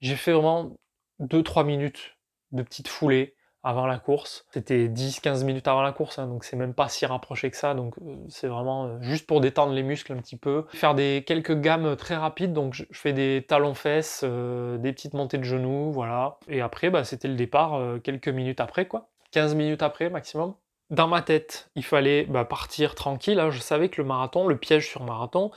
J'ai 0.00 0.16
fait 0.16 0.32
vraiment 0.32 0.76
2-3 1.20 1.64
minutes 1.64 2.16
de 2.52 2.62
petites 2.62 2.88
foulées 2.88 3.34
avant 3.62 3.86
la 3.86 3.98
course. 3.98 4.46
C'était 4.52 4.88
10-15 4.88 5.44
minutes 5.44 5.66
avant 5.66 5.82
la 5.82 5.92
course, 5.92 6.18
hein, 6.18 6.28
donc 6.28 6.44
c'est 6.44 6.56
même 6.56 6.72
pas 6.72 6.88
si 6.88 7.04
rapproché 7.04 7.50
que 7.50 7.56
ça. 7.56 7.74
Donc 7.74 7.96
euh, 7.98 8.16
c'est 8.28 8.46
vraiment 8.46 9.00
juste 9.00 9.26
pour 9.26 9.40
détendre 9.40 9.72
les 9.72 9.82
muscles 9.82 10.12
un 10.12 10.18
petit 10.18 10.36
peu. 10.36 10.66
Faire 10.68 10.94
des 10.94 11.24
quelques 11.26 11.58
gammes 11.58 11.96
très 11.96 12.16
rapides, 12.16 12.52
donc 12.52 12.74
je, 12.74 12.84
fais 12.92 13.12
des 13.12 13.44
talons-fesses, 13.48 14.22
des 14.22 14.92
petites 14.92 15.14
montées 15.14 15.38
de 15.38 15.44
genoux, 15.44 15.90
voilà. 15.92 16.38
Et 16.48 16.60
après, 16.60 16.90
bah, 16.90 17.04
c'était 17.04 17.28
le 17.28 17.34
départ 17.36 17.80
quelques 18.02 18.28
minutes 18.28 18.60
après, 18.60 18.86
quoi. 18.86 19.08
15 19.32 19.54
minutes 19.54 19.82
après 19.82 20.08
maximum 20.08 20.54
dans 20.90 21.08
ma 21.08 21.22
tête, 21.22 21.70
il 21.74 21.84
fallait 21.84 22.24
bah, 22.24 22.44
partir 22.44 22.94
tranquille. 22.94 23.40
Hein. 23.40 23.50
Je 23.50 23.58
savais 23.58 23.88
que 23.88 24.00
le 24.00 24.06
marathon, 24.06 24.46
le 24.46 24.56
piège 24.56 24.88
sur 24.88 25.02
marathon, 25.02 25.50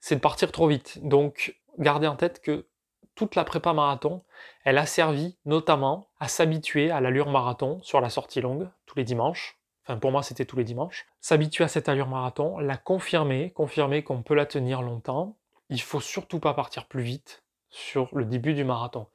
c'est 0.00 0.16
de 0.16 0.20
partir 0.20 0.50
trop 0.52 0.66
vite. 0.66 0.98
Donc, 1.02 1.56
gardez 1.78 2.06
en 2.06 2.16
tête 2.16 2.40
que 2.40 2.66
toute 3.14 3.34
la 3.34 3.44
prépa 3.44 3.72
marathon, 3.72 4.22
elle 4.64 4.78
a 4.78 4.86
servi 4.86 5.36
notamment 5.44 6.08
à 6.18 6.28
s'habituer 6.28 6.90
à 6.90 7.00
l'allure 7.00 7.28
marathon 7.28 7.80
sur 7.82 8.00
la 8.00 8.08
sortie 8.08 8.40
longue, 8.40 8.68
tous 8.86 8.96
les 8.96 9.04
dimanches. 9.04 9.58
Enfin, 9.84 9.98
pour 9.98 10.12
moi, 10.12 10.22
c'était 10.22 10.44
tous 10.44 10.56
les 10.56 10.64
dimanches. 10.64 11.06
S'habituer 11.20 11.64
à 11.64 11.68
cette 11.68 11.88
allure 11.88 12.08
marathon, 12.08 12.58
la 12.58 12.76
confirmer, 12.76 13.50
confirmer 13.50 14.02
qu'on 14.02 14.22
peut 14.22 14.34
la 14.34 14.46
tenir 14.46 14.80
longtemps. 14.80 15.36
Il 15.68 15.80
faut 15.80 16.00
surtout 16.00 16.38
pas 16.38 16.54
partir 16.54 16.86
plus 16.86 17.02
vite 17.02 17.42
sur 17.68 18.08
le 18.12 18.24
début 18.24 18.54
du 18.54 18.64
marathon. 18.64 19.08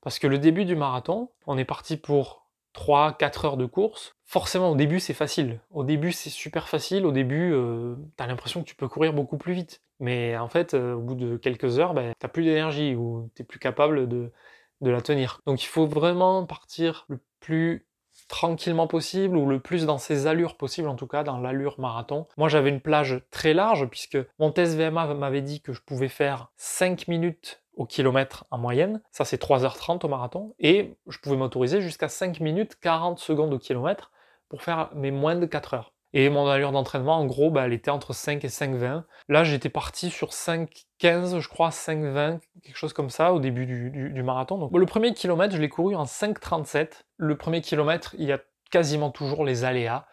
Parce 0.00 0.18
que 0.18 0.26
le 0.26 0.38
début 0.38 0.64
du 0.64 0.76
marathon, 0.76 1.30
on 1.46 1.58
est 1.58 1.64
parti 1.64 1.96
pour 1.96 2.43
3-4 2.74 3.46
heures 3.46 3.56
de 3.56 3.66
course, 3.66 4.16
forcément 4.24 4.70
au 4.70 4.76
début 4.76 5.00
c'est 5.00 5.14
facile. 5.14 5.60
Au 5.70 5.84
début 5.84 6.12
c'est 6.12 6.30
super 6.30 6.68
facile, 6.68 7.06
au 7.06 7.12
début 7.12 7.52
euh, 7.52 7.94
t'as 8.16 8.26
l'impression 8.26 8.62
que 8.62 8.68
tu 8.68 8.74
peux 8.74 8.88
courir 8.88 9.12
beaucoup 9.12 9.38
plus 9.38 9.52
vite. 9.52 9.82
Mais 10.00 10.36
en 10.36 10.48
fait 10.48 10.74
euh, 10.74 10.94
au 10.94 11.00
bout 11.00 11.14
de 11.14 11.36
quelques 11.36 11.78
heures, 11.78 11.94
ben, 11.94 12.12
t'as 12.18 12.28
plus 12.28 12.44
d'énergie 12.44 12.94
ou 12.94 13.30
t'es 13.34 13.44
plus 13.44 13.58
capable 13.58 14.08
de, 14.08 14.32
de 14.80 14.90
la 14.90 15.00
tenir. 15.00 15.40
Donc 15.46 15.62
il 15.62 15.68
faut 15.68 15.86
vraiment 15.86 16.44
partir 16.46 17.06
le 17.08 17.20
plus 17.40 17.86
tranquillement 18.28 18.86
possible 18.86 19.36
ou 19.36 19.46
le 19.46 19.60
plus 19.60 19.86
dans 19.86 19.98
ses 19.98 20.26
allures 20.26 20.56
possible 20.56 20.88
en 20.88 20.94
tout 20.94 21.06
cas 21.06 21.24
dans 21.24 21.38
l'allure 21.38 21.78
marathon. 21.78 22.26
Moi 22.36 22.48
j'avais 22.48 22.70
une 22.70 22.80
plage 22.80 23.20
très 23.30 23.54
large 23.54 23.86
puisque 23.88 24.18
mon 24.38 24.50
test 24.50 24.76
VMA 24.76 25.14
m'avait 25.14 25.42
dit 25.42 25.60
que 25.60 25.72
je 25.72 25.80
pouvais 25.80 26.08
faire 26.08 26.50
5 26.56 27.08
minutes 27.08 27.63
au 27.76 27.86
kilomètre 27.86 28.44
en 28.50 28.58
moyenne. 28.58 29.02
Ça, 29.10 29.24
c'est 29.24 29.40
3h30 29.40 30.04
au 30.04 30.08
marathon. 30.08 30.54
Et 30.58 30.96
je 31.08 31.18
pouvais 31.18 31.36
m'autoriser 31.36 31.80
jusqu'à 31.80 32.08
5 32.08 32.40
minutes 32.40 32.76
40 32.80 33.18
secondes 33.18 33.52
au 33.52 33.58
kilomètre 33.58 34.12
pour 34.48 34.62
faire 34.62 34.90
mes 34.94 35.10
moins 35.10 35.36
de 35.36 35.46
4 35.46 35.74
heures. 35.74 35.94
Et 36.16 36.30
mon 36.30 36.46
allure 36.46 36.70
d'entraînement, 36.70 37.16
en 37.16 37.26
gros, 37.26 37.50
bah, 37.50 37.66
elle 37.66 37.72
était 37.72 37.90
entre 37.90 38.12
5 38.12 38.44
et 38.44 38.48
5,20. 38.48 39.02
Là, 39.28 39.42
j'étais 39.42 39.68
parti 39.68 40.10
sur 40.10 40.30
5,15, 40.30 41.40
je 41.40 41.48
crois, 41.48 41.70
5,20, 41.70 42.38
quelque 42.62 42.76
chose 42.76 42.92
comme 42.92 43.10
ça, 43.10 43.32
au 43.32 43.40
début 43.40 43.66
du, 43.66 44.22
marathon. 44.22 44.58
Donc, 44.58 44.70
le 44.76 44.86
premier 44.86 45.12
kilomètre, 45.12 45.56
je 45.56 45.60
l'ai 45.60 45.68
couru 45.68 45.96
en 45.96 46.04
5,37. 46.04 47.02
Le 47.16 47.36
premier 47.36 47.62
kilomètre, 47.62 48.14
il 48.16 48.26
y 48.26 48.32
a 48.32 48.38
quasiment 48.70 49.10
toujours 49.10 49.44
les 49.44 49.64
aléas. 49.64 50.06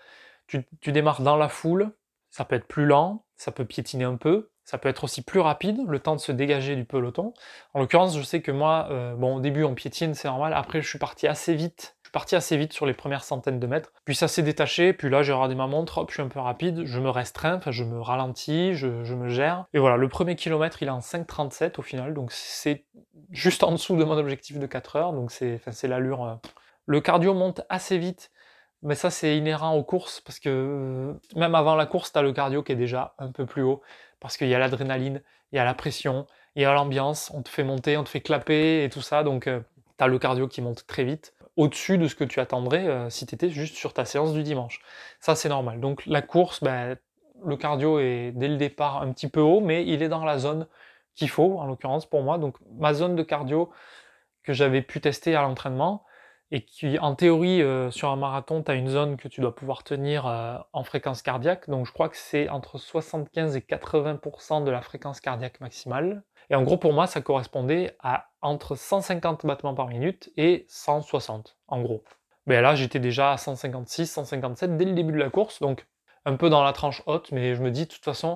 Tu, 0.47 0.68
tu 0.82 0.91
démarres 0.91 1.22
dans 1.22 1.38
la 1.38 1.49
foule, 1.49 1.91
ça 2.32 2.45
peut 2.45 2.55
être 2.55 2.68
plus 2.68 2.88
lent, 2.88 3.24
ça 3.36 3.51
peut 3.51 3.66
piétiner 3.66 4.05
un 4.05 4.18
peu, 4.18 4.51
ça 4.64 4.78
peut 4.78 4.89
être 4.89 5.03
aussi 5.03 5.22
plus 5.22 5.39
rapide, 5.39 5.80
le 5.88 5.99
temps 5.99 6.16
de 6.16 6.22
se 6.22 6.32
dégager 6.32 6.76
du 6.76 6.86
peloton. 6.86 7.34
En 7.74 7.80
l'occurrence, 7.80 8.18
je 8.18 8.24
sais 8.24 8.41
que 8.41 8.51
moi, 8.51 8.88
euh, 8.91 9.16
bon, 9.16 9.38
au 9.38 9.39
début 9.39 9.64
on 9.64 9.76
piétine, 9.76 10.14
c'est 10.14 10.28
normal. 10.28 10.53
Après, 10.53 10.82
je 10.82 10.88
suis 10.88 10.99
parti 10.99 11.28
assez 11.28 11.55
vite. 11.55 11.95
Je 12.03 12.07
suis 12.07 12.12
parti 12.12 12.36
assez 12.36 12.57
vite 12.57 12.74
sur 12.74 12.86
les 12.86 12.93
premières 12.93 13.24
centaines 13.24 13.59
de 13.59 13.68
mètres. 13.68 13.91
Puis 14.05 14.16
ça 14.16 14.28
s'est 14.28 14.43
détaché. 14.43 14.93
Puis 14.93 15.09
là, 15.09 15.24
j'ai 15.24 15.34
regardé 15.34 15.55
ma 15.55 15.68
montre. 15.68 15.97
Hop, 15.97 16.09
je 16.09 16.16
suis 16.16 16.24
un 16.24 16.28
peu 16.28 16.39
rapide. 16.39 16.84
Je 16.86 16.99
me 16.99 17.09
restreins. 17.09 17.55
Enfin, 17.55 17.72
je 17.72 17.84
me 17.84 17.99
ralentis. 17.99 18.74
Je, 18.76 18.88
me 18.88 19.30
gère. 19.30 19.66
Et 19.74 19.80
voilà, 19.80 19.97
le 19.97 20.07
premier 20.09 20.36
kilomètre, 20.36 20.82
il 20.82 20.88
est 20.88 20.91
en 20.91 20.99
5,37 20.99 21.80
au 21.80 21.82
final. 21.82 22.14
Donc 22.14 22.32
c'est 22.32 22.86
juste 23.32 23.64
en 23.64 23.72
dessous 23.72 23.95
de 23.95 24.03
mon 24.03 24.18
objectif 24.18 24.59
de 24.59 24.68
4 24.68 24.95
heures. 24.95 25.14
Donc 25.14 25.32
c'est, 25.32 25.59
l'allure. 25.84 26.24
Euh, 26.24 26.36
le 26.86 27.01
cardio 27.01 27.34
monte 27.34 27.62
assez 27.70 27.97
vite. 27.97 28.32
Mais 28.84 28.95
ça, 28.95 29.09
c'est 29.09 29.38
inhérent 29.38 29.76
aux 29.76 29.84
courses 29.84 30.22
parce 30.22 30.39
que 30.39 30.49
euh, 30.49 31.14
même 31.36 31.55
avant 31.55 31.76
la 31.76 31.86
course, 31.86 32.12
tu 32.12 32.20
as 32.20 32.24
le 32.24 32.34
cardio 32.34 32.64
qui 32.64 32.72
est 32.72 32.76
déjà 32.76 33.14
un 33.20 33.32
peu 33.32 33.45
plus 33.45 33.62
haut 33.62 33.82
parce 34.22 34.38
qu'il 34.38 34.47
y 34.47 34.55
a 34.55 34.59
l'adrénaline, 34.59 35.22
il 35.51 35.57
y 35.57 35.59
a 35.59 35.65
la 35.65 35.74
pression, 35.74 36.26
il 36.55 36.61
y 36.61 36.65
a 36.65 36.74
l'ambiance, 36.74 37.30
on 37.34 37.41
te 37.41 37.49
fait 37.49 37.65
monter, 37.65 37.97
on 37.97 38.05
te 38.05 38.09
fait 38.09 38.22
clapper 38.22 38.86
et 38.86 38.89
tout 38.89 39.01
ça, 39.01 39.24
donc 39.24 39.47
euh, 39.47 39.59
tu 39.97 40.03
as 40.03 40.07
le 40.07 40.17
cardio 40.17 40.47
qui 40.47 40.61
monte 40.61 40.88
très 40.88 41.03
vite, 41.03 41.34
au-dessus 41.57 41.97
de 41.97 42.07
ce 42.07 42.15
que 42.15 42.24
tu 42.24 42.39
attendrais 42.39 42.88
euh, 42.88 43.09
si 43.09 43.26
tu 43.26 43.36
étais 43.36 43.49
juste 43.49 43.76
sur 43.76 43.93
ta 43.93 44.05
séance 44.05 44.32
du 44.32 44.43
dimanche. 44.43 44.80
Ça, 45.19 45.36
c'est 45.36 45.49
normal. 45.49 45.82
Donc 45.82 46.05
la 46.05 46.22
course, 46.22 46.63
ben, 46.63 46.95
le 47.43 47.57
cardio 47.57 47.99
est 47.99 48.32
dès 48.34 48.47
le 48.47 48.57
départ 48.57 49.01
un 49.01 49.11
petit 49.11 49.28
peu 49.28 49.41
haut, 49.41 49.59
mais 49.59 49.86
il 49.86 50.01
est 50.03 50.09
dans 50.09 50.24
la 50.24 50.38
zone 50.38 50.67
qu'il 51.15 51.30
faut, 51.30 51.59
en 51.59 51.65
l'occurrence 51.65 52.05
pour 52.05 52.22
moi. 52.22 52.38
Donc 52.38 52.55
ma 52.78 52.93
zone 52.93 53.15
de 53.15 53.24
cardio 53.24 53.72
que 54.43 54.53
j'avais 54.53 54.82
pu 54.82 55.01
tester 55.01 55.36
à 55.36 55.41
l'entraînement, 55.41 56.03
et 56.52 56.66
qui, 56.66 56.99
en 56.99 57.16
théorie, 57.16 57.62
euh, 57.62 57.89
sur 57.91 58.10
un 58.10 58.18
marathon, 58.18 58.62
tu 58.62 58.72
as 58.72 58.76
une 58.76 58.89
zone 58.89 59.16
que 59.16 59.28
tu 59.28 59.39
dois 59.41 59.56
pouvoir 59.56 59.84
tenir 59.84 60.28
euh, 60.28 60.58
en 60.74 60.84
fréquence 60.84 61.22
cardiaque. 61.22 61.70
Donc 61.70 61.86
je 61.86 61.93
crois 61.93 62.10
que 62.10 62.18
c'est 62.18 62.49
entre 62.49 62.78
75 62.78 63.56
et 63.56 63.62
80% 63.62 64.64
de 64.66 64.72
la 64.72 64.82
fréquence 64.82 65.22
cardiaque 65.22 65.62
maximale. 65.62 66.24
Et 66.49 66.56
en 66.56 66.64
gros, 66.64 66.78
pour 66.78 66.91
moi, 66.91 67.08
ça 67.08 67.22
correspondait 67.22 67.95
à 68.02 68.30
entre 68.41 68.76
150 68.76 69.45
battements 69.45 69.74
par 69.74 69.88
minute 69.88 70.32
et 70.36 70.66
160, 70.68 71.58
en 71.68 71.82
gros. 71.82 72.04
Mais 72.45 72.62
là, 72.62 72.76
j'étais 72.76 72.99
déjà 72.99 73.32
à 73.32 73.38
156, 73.38 74.08
157 74.08 74.76
dès 74.76 74.86
le 74.86 74.93
début 74.93 75.14
de 75.14 75.18
la 75.18 75.30
course, 75.30 75.62
donc 75.62 75.88
un 76.26 76.36
peu 76.36 76.49
dans 76.49 76.64
la 76.64 76.74
tranche 76.74 77.02
haute, 77.06 77.32
mais 77.32 77.56
je 77.56 77.62
me 77.62 77.72
dis, 77.72 77.86
de 77.86 77.91
toute 77.91 78.04
façon, 78.04 78.36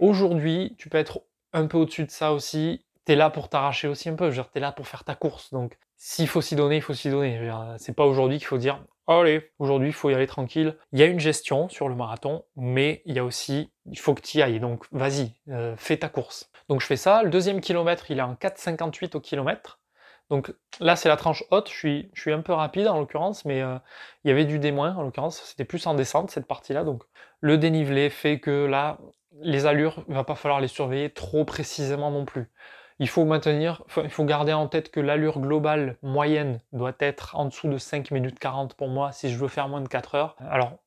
aujourd'hui, 0.00 0.74
tu 0.78 0.88
peux 0.88 0.98
être 0.98 1.20
un 1.52 1.66
peu 1.66 1.78
au-dessus 1.78 2.04
de 2.04 2.10
ça 2.10 2.32
aussi. 2.32 2.84
T'es 3.04 3.14
là 3.14 3.30
pour 3.30 3.48
t'arracher 3.48 3.88
aussi 3.88 4.08
un 4.08 4.14
peu, 4.16 4.30
dire, 4.30 4.50
t'es 4.50 4.60
là 4.60 4.72
pour 4.72 4.88
faire 4.88 5.04
ta 5.04 5.14
course. 5.14 5.52
Donc, 5.52 5.78
s'il 6.04 6.26
faut 6.26 6.40
s'y 6.40 6.56
donner, 6.56 6.76
il 6.76 6.82
faut 6.82 6.94
s'y 6.94 7.10
donner. 7.10 7.48
C'est 7.78 7.94
pas 7.94 8.04
aujourd'hui 8.04 8.38
qu'il 8.38 8.48
faut 8.48 8.58
dire 8.58 8.84
allez, 9.06 9.52
aujourd'hui 9.60 9.90
il 9.90 9.92
faut 9.92 10.10
y 10.10 10.14
aller 10.14 10.26
tranquille. 10.26 10.76
Il 10.90 10.98
y 10.98 11.02
a 11.04 11.06
une 11.06 11.20
gestion 11.20 11.68
sur 11.68 11.88
le 11.88 11.94
marathon, 11.94 12.44
mais 12.56 13.02
il 13.06 13.14
y 13.14 13.20
a 13.20 13.24
aussi, 13.24 13.72
il 13.86 14.00
faut 14.00 14.12
que 14.12 14.20
tu 14.20 14.38
y 14.38 14.42
ailles. 14.42 14.58
Donc 14.58 14.84
vas-y, 14.90 15.32
euh, 15.50 15.76
fais 15.76 15.96
ta 15.96 16.08
course. 16.08 16.50
Donc 16.68 16.80
je 16.80 16.86
fais 16.86 16.96
ça. 16.96 17.22
Le 17.22 17.30
deuxième 17.30 17.60
kilomètre, 17.60 18.10
il 18.10 18.18
est 18.18 18.22
en 18.22 18.34
4,58 18.34 19.16
au 19.16 19.20
kilomètre. 19.20 19.80
Donc 20.28 20.52
là, 20.80 20.96
c'est 20.96 21.08
la 21.08 21.16
tranche 21.16 21.44
haute. 21.52 21.70
Je 21.70 22.08
suis, 22.14 22.32
un 22.32 22.40
peu 22.40 22.52
rapide 22.52 22.88
en 22.88 22.98
l'occurrence, 22.98 23.44
mais 23.44 23.62
euh, 23.62 23.78
il 24.24 24.28
y 24.28 24.30
avait 24.32 24.44
du 24.44 24.58
D- 24.58 24.72
en 24.72 25.02
l'occurrence. 25.02 25.40
C'était 25.44 25.64
plus 25.64 25.86
en 25.86 25.94
descente 25.94 26.32
cette 26.32 26.48
partie-là. 26.48 26.82
Donc 26.82 27.04
le 27.38 27.58
dénivelé 27.58 28.10
fait 28.10 28.40
que 28.40 28.66
là, 28.66 28.98
les 29.40 29.66
allures, 29.66 30.04
il 30.08 30.14
va 30.14 30.24
pas 30.24 30.34
falloir 30.34 30.60
les 30.60 30.68
surveiller 30.68 31.10
trop 31.10 31.44
précisément 31.44 32.10
non 32.10 32.24
plus 32.24 32.50
il 32.98 33.08
faut 33.08 33.24
maintenir, 33.24 33.82
il 34.02 34.10
faut 34.10 34.24
garder 34.24 34.52
en 34.52 34.68
tête 34.68 34.90
que 34.90 35.00
l'allure 35.00 35.40
globale 35.40 35.96
moyenne 36.02 36.60
doit 36.72 36.94
être 36.98 37.34
en 37.36 37.46
dessous 37.46 37.68
de 37.68 37.78
5 37.78 38.10
minutes 38.10 38.38
40 38.38 38.74
pour 38.74 38.88
moi 38.88 39.12
si 39.12 39.30
je 39.30 39.38
veux 39.38 39.48
faire 39.48 39.68
moins 39.68 39.80
de 39.80 39.88
4 39.88 40.14
heures. 40.14 40.36
Alors, 40.50 40.78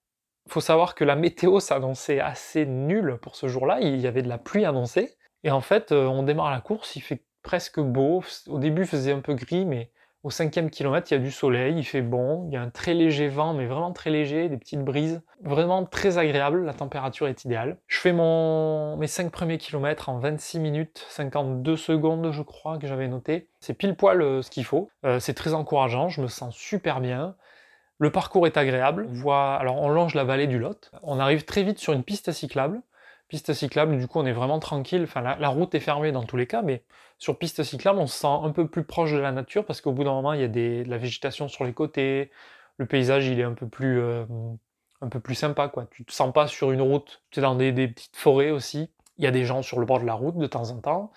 faut 0.47 0.61
savoir 0.61 0.95
que 0.95 1.03
la 1.03 1.15
météo 1.15 1.59
s'annonçait 1.59 2.19
assez 2.19 2.65
nulle 2.65 3.17
pour 3.21 3.35
ce 3.35 3.47
jour-là, 3.47 3.79
il 3.81 3.97
y 3.97 4.07
avait 4.07 4.21
de 4.21 4.29
la 4.29 4.37
pluie 4.37 4.65
annoncée, 4.65 5.17
et 5.43 5.51
en 5.51 5.61
fait, 5.61 5.91
euh, 5.91 6.05
on 6.05 6.23
démarre 6.23 6.51
la 6.51 6.61
course, 6.61 6.95
il 6.95 7.01
fait 7.01 7.23
presque 7.41 7.79
beau, 7.79 8.23
au 8.47 8.59
début 8.59 8.83
il 8.83 8.87
faisait 8.87 9.11
un 9.11 9.21
peu 9.21 9.33
gris, 9.33 9.65
mais 9.65 9.91
au 10.25 10.31
cinquième 10.31 10.71
kilomètre, 10.71 11.11
il 11.11 11.13
y 11.13 11.17
a 11.17 11.23
du 11.23 11.29
soleil, 11.29 11.77
il 11.77 11.83
fait 11.83 12.01
bon, 12.01 12.47
il 12.47 12.53
y 12.55 12.57
a 12.57 12.61
un 12.61 12.71
très 12.71 12.95
léger 12.95 13.27
vent, 13.27 13.53
mais 13.53 13.67
vraiment 13.67 13.93
très 13.93 14.09
léger, 14.09 14.49
des 14.49 14.57
petites 14.57 14.83
brises. 14.83 15.21
Vraiment 15.43 15.85
très 15.85 16.17
agréable, 16.17 16.65
la 16.65 16.73
température 16.73 17.27
est 17.27 17.45
idéale. 17.45 17.77
Je 17.85 17.99
fais 17.99 18.11
mes 18.11 19.05
5 19.05 19.31
premiers 19.31 19.59
kilomètres 19.59 20.09
en 20.09 20.17
26 20.17 20.59
minutes 20.59 21.05
52 21.09 21.77
secondes, 21.77 22.31
je 22.31 22.41
crois, 22.41 22.79
que 22.79 22.87
j'avais 22.87 23.07
noté. 23.07 23.49
C'est 23.59 23.75
pile 23.75 23.95
poil 23.95 24.19
euh, 24.23 24.41
ce 24.41 24.49
qu'il 24.49 24.65
faut. 24.65 24.89
Euh, 25.05 25.19
c'est 25.19 25.35
très 25.35 25.53
encourageant, 25.53 26.09
je 26.09 26.21
me 26.21 26.27
sens 26.27 26.55
super 26.55 27.01
bien. 27.01 27.35
Le 27.99 28.11
parcours 28.11 28.47
est 28.47 28.57
agréable. 28.57 29.07
Alors 29.27 29.79
on 29.79 29.89
longe 29.89 30.15
la 30.15 30.23
vallée 30.23 30.47
du 30.47 30.57
Lot. 30.57 30.89
On 31.03 31.19
arrive 31.19 31.45
très 31.45 31.61
vite 31.61 31.77
sur 31.77 31.93
une 31.93 32.03
piste 32.03 32.31
cyclable 32.31 32.81
piste 33.35 33.51
cyclable, 33.51 33.97
du 33.97 34.07
coup 34.07 34.19
on 34.19 34.25
est 34.25 34.31
vraiment 34.31 34.59
tranquille, 34.59 35.03
enfin 35.03 35.19
la, 35.19 35.49
route 35.49 35.75
est 35.75 35.81
fermée 35.81 36.13
dans 36.13 36.23
tous 36.23 36.37
les 36.37 36.47
cas, 36.47 36.61
mais 36.61 36.83
sur 37.17 37.37
piste 37.37 37.63
cyclable 37.63 37.99
on 37.99 38.07
se 38.07 38.17
sent 38.17 38.27
un 38.27 38.51
peu 38.51 38.65
plus 38.65 38.85
proche 38.85 39.11
de 39.11 39.17
la 39.17 39.33
nature 39.33 39.65
parce 39.65 39.81
qu'au 39.81 39.91
bout 39.91 40.05
d'un 40.05 40.13
moment 40.13 40.31
il 40.31 40.39
y 40.39 40.43
a 40.45 40.47
de 40.47 40.85
la 40.87 40.97
végétation 40.97 41.49
sur 41.49 41.65
les 41.65 41.73
côtés, 41.73 42.31
le 42.77 42.85
paysage 42.85 43.27
il 43.27 43.37
est 43.37 43.43
un 43.43 43.51
peu 43.51 43.67
plus, 43.67 43.99
euh, 43.99 44.23
un 45.01 45.09
peu 45.09 45.19
plus 45.19 45.35
sympa 45.35 45.67
quoi. 45.67 45.85
Tu 45.91 46.05
te 46.05 46.13
sens 46.13 46.31
pas 46.31 46.47
sur 46.47 46.71
une 46.71 46.81
route, 46.81 47.23
tu 47.29 47.39
es 47.39 47.41
dans 47.41 47.55
des, 47.55 47.73
petites 47.73 48.15
forêts 48.15 48.51
aussi, 48.51 48.89
il 49.17 49.25
y 49.25 49.27
a 49.27 49.31
des 49.31 49.43
gens 49.43 49.61
sur 49.61 49.81
le 49.81 49.85
bord 49.85 49.99
de 49.99 50.05
la 50.05 50.13
route 50.13 50.37
de 50.37 50.47
temps 50.47 50.71
en 50.71 50.77
temps. 50.77 51.11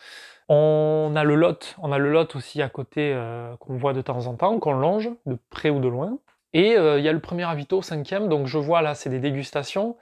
On 0.48 1.12
a 1.14 1.22
le 1.22 1.36
Lot, 1.36 1.76
on 1.78 1.92
a 1.92 1.98
le 1.98 2.10
Lot 2.10 2.34
aussi 2.34 2.62
à 2.62 2.68
côté 2.68 3.12
euh, 3.14 3.54
qu'on 3.58 3.76
voit 3.76 3.92
de 3.92 4.00
temps 4.00 4.26
en 4.26 4.34
temps, 4.34 4.58
qu'on 4.58 4.72
longe 4.72 5.08
de 5.26 5.38
près 5.50 5.70
ou 5.70 5.78
de 5.78 5.86
loin. 5.86 6.18
Et 6.52 6.76
euh, 6.76 6.98
il 6.98 7.04
y 7.04 7.08
a 7.08 7.12
le 7.12 7.20
premier 7.20 7.44
avito, 7.44 7.80
cinquième, 7.80 8.28
donc 8.28 8.48
je 8.48 8.58
vois 8.58 8.82
là 8.82 8.96
c'est 8.96 9.10
des 9.10 9.20
dégustations 9.20 9.96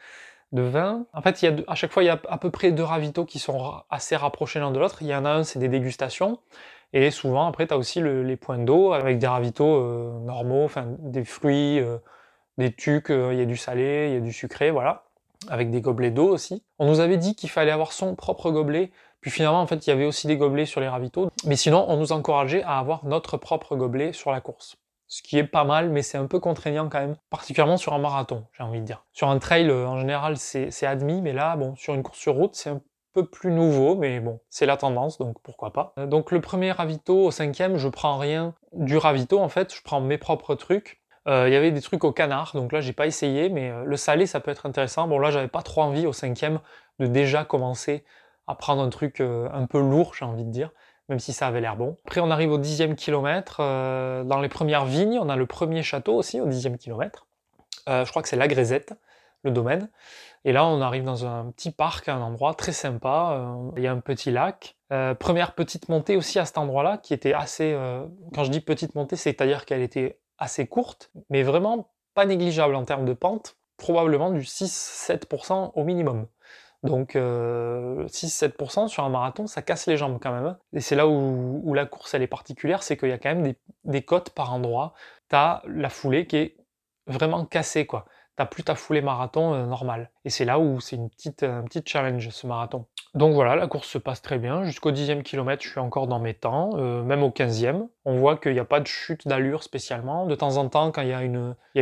de 0.53 0.63
vin. 0.63 1.07
En 1.13 1.23
fait, 1.23 1.43
il 1.43 1.47
y 1.47 1.49
a, 1.49 1.57
à 1.67 1.75
chaque 1.75 1.93
fois, 1.93 2.03
il 2.03 2.07
y 2.07 2.11
a 2.11 2.21
à 2.29 2.39
peu 2.39 2.51
près 2.51 2.73
deux 2.73 2.85
ravitaux 2.85 3.25
qui 3.25 3.39
sont 3.39 3.75
assez 3.91 4.17
rapprochés 4.17 4.61
l'un 4.61 4.71
de 4.71 4.79
l'autre. 4.79 4.99
Il 5.03 5.09
y 5.09 5.15
en 5.15 5.25
a 5.25 5.31
un, 5.31 5.45
c'est 5.45 5.59
des 5.59 5.69
dégustations. 5.69 6.39
Et 6.93 7.11
souvent, 7.11 7.47
après, 7.47 7.67
tu 7.67 7.75
as 7.75 7.77
aussi 7.77 8.01
les 8.01 8.37
points 8.37 8.59
d'eau 8.59 8.93
avec 8.93 9.19
des 9.19 9.27
ravitaux 9.27 9.77
euh, 9.77 10.19
normaux, 10.21 10.65
enfin, 10.65 10.87
des 10.99 11.25
fruits, 11.25 11.81
euh, 11.81 11.99
des 12.59 12.73
tucs, 12.73 13.11
euh, 13.11 13.33
il 13.33 13.39
y 13.39 13.43
a 13.43 13.45
du 13.45 13.57
salé, 13.57 14.07
il 14.09 14.15
y 14.15 14.17
a 14.17 14.21
du 14.21 14.33
sucré, 14.33 14.71
voilà, 14.71 15.05
avec 15.49 15.71
des 15.71 15.81
gobelets 15.81 16.11
d'eau 16.11 16.29
aussi. 16.29 16.63
On 16.79 16.87
nous 16.87 17.01
avait 17.01 17.17
dit 17.17 17.35
qu'il 17.35 17.51
fallait 17.51 17.73
avoir 17.73 17.93
son 17.93 18.15
propre 18.15 18.51
gobelet, 18.51 18.93
puis 19.21 19.31
finalement, 19.31 19.61
en 19.61 19.67
fait, 19.67 19.87
il 19.87 19.91
y 19.91 19.93
avait 19.93 20.07
aussi 20.07 20.27
des 20.27 20.37
gobelets 20.37 20.65
sur 20.65 20.81
les 20.81 20.89
ravitaux. 20.89 21.29
Mais 21.45 21.57
sinon, 21.57 21.85
on 21.89 21.97
nous 21.97 22.13
encourageait 22.13 22.63
à 22.63 22.79
avoir 22.79 23.05
notre 23.05 23.37
propre 23.37 23.75
gobelet 23.75 24.13
sur 24.13 24.31
la 24.31 24.41
course. 24.41 24.77
Ce 25.09 25.23
qui 25.23 25.39
est 25.39 25.45
pas 25.45 25.65
mal, 25.65 25.91
mais 25.91 26.03
c'est 26.03 26.19
un 26.19 26.27
peu 26.27 26.41
contraignant 26.41 26.89
quand 26.89 26.99
même, 26.99 27.17
particulièrement 27.31 27.77
sur 27.77 27.93
un 27.93 27.99
marathon, 27.99 28.45
j'ai 28.53 28.65
envie 28.65 28.81
de 28.81 28.85
dire. 28.85 29.05
Sur 29.13 29.29
un 29.29 29.39
trail, 29.39 29.69
euh, 29.71 29.87
en 29.87 29.99
général, 29.99 30.37
c'est 30.37 30.87
admis, 30.87 31.23
mais 31.23 31.33
là, 31.33 31.57
bon, 31.57 31.77
sur 31.77 31.95
une 31.95 32.03
course 32.03 32.19
sur 32.19 32.35
route, 32.35 32.55
c'est 32.57 32.71
un 32.71 32.81
peu 33.13 33.25
plus 33.25 33.53
nouveau, 33.53 33.95
mais 33.95 34.19
bon, 34.19 34.41
c'est 34.51 34.67
la 34.67 34.77
tendance, 34.77 35.19
donc 35.19 35.41
pourquoi 35.43 35.73
pas. 35.73 35.95
Euh, 35.99 36.07
donc 36.07 36.33
le 36.33 36.41
premier 36.41 36.73
ravito 36.73 37.27
au 37.27 37.31
cinquième, 37.31 37.77
je 37.77 37.89
prends 37.89 38.19
rien 38.19 38.55
du 38.73 38.97
ravito, 38.97 39.39
en 39.39 39.49
fait, 39.49 39.73
je 39.73 39.81
prends 39.83 40.01
mes 40.01 40.19
propres 40.19 40.57
trucs. 40.57 41.01
Euh, 41.29 41.49
il 41.49 41.53
y 41.53 41.57
avait 41.57 41.73
des 41.73 41.83
trucs 41.83 42.05
au 42.05 42.13
canard, 42.13 42.53
donc 42.55 42.73
là 42.73 42.81
j'ai 42.81 42.93
pas 42.93 43.07
essayé, 43.07 43.49
mais 43.49 43.73
le 43.85 43.97
salé 43.97 44.27
ça 44.27 44.39
peut 44.39 44.51
être 44.51 44.67
intéressant. 44.67 45.09
Bon 45.09 45.19
là 45.19 45.33
j'avais 45.33 45.49
pas 45.49 45.63
trop 45.63 45.83
envie 45.83 46.07
au 46.07 46.13
cinquième 46.13 46.61
de 47.01 47.07
déjà 47.07 47.45
commencer 47.45 48.05
à 48.47 48.55
prendre 48.55 48.81
un 48.81 48.91
truc 48.91 49.21
un 49.21 49.67
peu 49.67 49.81
lourd, 49.81 50.15
j'ai 50.15 50.25
envie 50.25 50.45
de 50.45 50.51
dire 50.51 50.71
même 51.09 51.19
si 51.19 51.33
ça 51.33 51.47
avait 51.47 51.61
l'air 51.61 51.77
bon. 51.77 51.97
Après, 52.05 52.21
on 52.21 52.31
arrive 52.31 52.51
au 52.53 52.59
dixième 52.59 52.97
kilomètre. 52.97 53.59
Euh, 53.61 54.25
dans 54.25 54.41
les 54.41 54.49
premières 54.49 54.85
vignes, 54.85 55.19
on 55.21 55.29
a 55.29 55.37
le 55.37 55.47
premier 55.47 55.83
château 55.83 56.15
aussi 56.15 56.41
au 56.41 56.47
dixième 56.47 56.79
kilomètre. 56.79 57.27
Euh, 57.89 58.05
je 58.05 58.11
crois 58.11 58.23
que 58.23 58.29
c'est 58.29 58.37
la 58.37 58.49
Grésette, 58.49 58.95
le 59.43 59.51
domaine. 59.51 59.89
Et 60.45 60.53
là, 60.53 60.67
on 60.67 60.81
arrive 60.81 61.05
dans 61.05 61.27
un 61.27 61.51
petit 61.53 61.71
parc, 61.71 62.09
un 62.09 62.21
endroit 62.21 62.55
très 62.55 62.73
sympa. 62.73 63.39
Euh, 63.39 63.71
il 63.77 63.83
y 63.83 63.87
a 63.87 63.93
un 63.93 64.01
petit 64.01 64.31
lac. 64.31 64.77
première 65.19 65.55
petite 65.55 65.89
montée 65.89 66.17
aussi 66.17 66.39
à 66.39 66.45
cet 66.45 66.59
endroit-là, 66.59 66.99
qui 66.99 67.15
était 67.15 67.33
assez... 67.33 67.77
quand 68.35 68.45
je 68.45 68.51
dis 68.51 68.61
petite 68.61 68.95
montée, 68.95 69.17
c'est-à-dire 69.17 69.65
qu'elle 69.65 69.83
était 69.83 70.21
assez 70.39 70.67
courte, 70.67 71.11
mais 71.31 71.43
vraiment 71.43 71.91
pas 72.15 72.27
négligeable 72.27 72.75
en 72.75 72.85
termes 72.85 73.05
de 73.05 73.13
pente. 73.13 73.57
Probablement 73.77 74.31
du 74.31 74.41
6-7% 74.41 75.73
au 75.75 75.85
minimum. 75.85 76.27
Donc 76.87 77.15
6-7% 77.15 78.85
euh, 78.85 78.89
sur 78.89 79.05
un 79.05 79.09
marathon, 79.09 79.47
ça 79.47 79.63
casse 79.63 79.87
les 79.87 79.97
jambes 79.97 80.19
quand 80.21 80.33
même. 80.33 80.47
Hein. 80.47 80.59
Et 80.73 80.81
c'est 80.81 80.97
là 80.97 81.07
où, 81.09 81.75
la 81.75 81.87
course 81.87 82.15
est 82.15 82.27
particulière, 82.27 82.83
c'est 82.83 82.97
qu'il 82.97 83.09
y 83.09 83.13
a 83.13 83.19
quand 83.19 83.35
même 83.35 83.55
des, 83.85 84.03
côtes 84.03 84.31
par 84.31 84.53
endroit. 84.53 84.95
T'as 85.29 85.63
la 85.67 85.89
foulée 85.89 86.27
qui 86.27 86.37
est 86.37 86.57
vraiment 87.07 87.45
cassée 87.45 87.87
quoi. 87.87 88.07
T'as 88.37 88.47
plus 88.47 88.63
ta 88.63 88.75
foulée 88.75 89.01
marathon 89.01 89.55
euh, 89.55 89.65
normale. 89.65 90.11
Et 90.25 90.31
c'est 90.31 90.45
là 90.45 90.59
où 90.59 90.79
c'est 90.81 90.99
un 91.43 91.63
petit 91.63 91.83
challenge 91.85 92.29
ce 92.29 92.47
marathon. 92.47 92.85
Donc 93.15 93.33
voilà, 93.33 93.57
la 93.57 93.67
course 93.67 93.89
se 93.89 93.97
passe 93.97 94.21
très 94.21 94.39
bien. 94.39 94.65
Jusqu'au 94.65 94.93
10e 94.93 95.23
kilomètre, 95.23 95.65
je 95.65 95.71
suis 95.71 95.81
encore 95.81 96.07
dans 96.07 96.19
mes 96.19 96.35
temps, 96.35 96.71
euh, 96.75 97.03
même 97.03 97.23
au 97.23 97.31
15e. 97.31 97.89
On 98.05 98.19
voit 98.19 98.37
qu'il 98.37 98.53
n'y 98.53 98.59
a 98.59 98.67
pas 98.67 98.81
de 98.81 98.87
chute 98.87 99.27
d'allure 99.27 99.63
spécialement. 99.63 100.27
De 100.27 100.35
temps 100.35 100.59
en 100.59 100.69
temps, 100.69 100.93
quand 100.93 101.01
il 101.01 101.09
y 101.09 101.15
a 101.15 101.23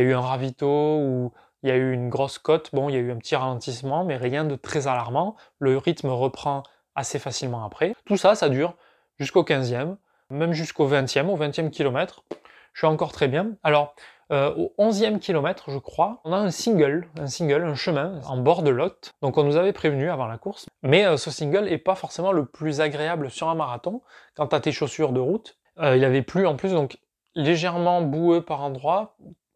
eu 0.01 0.13
un 0.13 0.21
ravito 0.21 0.97
ou 0.99 1.33
il 1.63 1.69
y 1.69 1.71
a 1.71 1.75
eu 1.75 1.93
une 1.93 2.09
grosse 2.09 2.37
cote, 2.37 2.69
bon, 2.73 2.89
il 2.89 2.95
y 2.95 2.97
a 2.97 3.01
eu 3.01 3.11
un 3.11 3.17
petit 3.17 3.35
ralentissement, 3.35 4.05
mais 4.05 4.17
rien 4.17 4.43
de 4.45 4.55
très 4.55 4.87
alarmant. 4.87 5.35
Le 5.59 5.77
rythme 5.77 6.09
reprend 6.09 6.63
assez 6.95 7.19
facilement 7.19 7.65
après. 7.65 7.95
Tout 8.05 8.17
ça, 8.17 8.35
ça 8.35 8.49
dure 8.49 8.75
jusqu'au 9.19 9.43
15e, 9.43 9.95
même 10.29 10.53
jusqu'au 10.53 10.87
20e, 10.87 11.27
au 11.27 11.37
20e 11.37 11.69
kilomètre. 11.69 12.23
Je 12.73 12.79
suis 12.79 12.87
encore 12.87 13.11
très 13.11 13.27
bien. 13.27 13.51
Alors, 13.63 13.95
euh, 14.31 14.53
au 14.55 14.73
11e 14.79 15.19
kilomètre, 15.19 15.69
je 15.69 15.77
crois, 15.77 16.19
on 16.23 16.33
a 16.33 16.37
un 16.37 16.49
single, 16.49 17.07
un 17.19 17.27
single, 17.27 17.63
un 17.63 17.75
chemin 17.75 18.19
en 18.27 18.37
bord 18.37 18.63
de 18.63 18.71
Lot. 18.71 19.11
Donc 19.21 19.37
on 19.37 19.43
nous 19.43 19.55
avait 19.55 19.73
prévenu 19.73 20.09
avant 20.09 20.25
la 20.25 20.37
course. 20.37 20.65
Mais 20.81 21.05
euh, 21.05 21.17
ce 21.17 21.29
single 21.29 21.67
est 21.67 21.77
pas 21.77 21.95
forcément 21.95 22.31
le 22.31 22.45
plus 22.45 22.81
agréable 22.81 23.29
sur 23.29 23.49
un 23.49 23.55
marathon. 23.55 24.01
Quant 24.35 24.47
à 24.47 24.59
tes 24.59 24.71
chaussures 24.71 25.11
de 25.11 25.19
route, 25.19 25.57
euh, 25.79 25.95
il 25.95 26.03
avait 26.03 26.23
plu 26.23 26.47
en 26.47 26.55
plus, 26.55 26.71
donc 26.71 26.97
légèrement 27.35 28.01
boueux 28.01 28.41
par 28.41 28.61
endroits, 28.61 29.15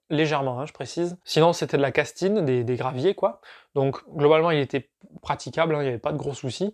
légèrement, 0.09 0.59
hein, 0.59 0.65
je 0.65 0.73
précise. 0.73 1.17
Sinon, 1.23 1.53
c'était 1.53 1.77
de 1.77 1.81
la 1.81 1.91
castine, 1.91 2.45
des, 2.45 2.75
graviers, 2.75 3.15
quoi. 3.15 3.41
Donc, 3.75 3.97
globalement, 4.15 4.51
il 4.51 4.59
était 4.59 4.89
praticable, 5.21 5.75
hein, 5.75 5.79
il 5.79 5.83
n'y 5.83 5.89
avait 5.89 5.97
pas 5.97 6.11
de 6.11 6.17
gros 6.17 6.33
soucis. 6.33 6.73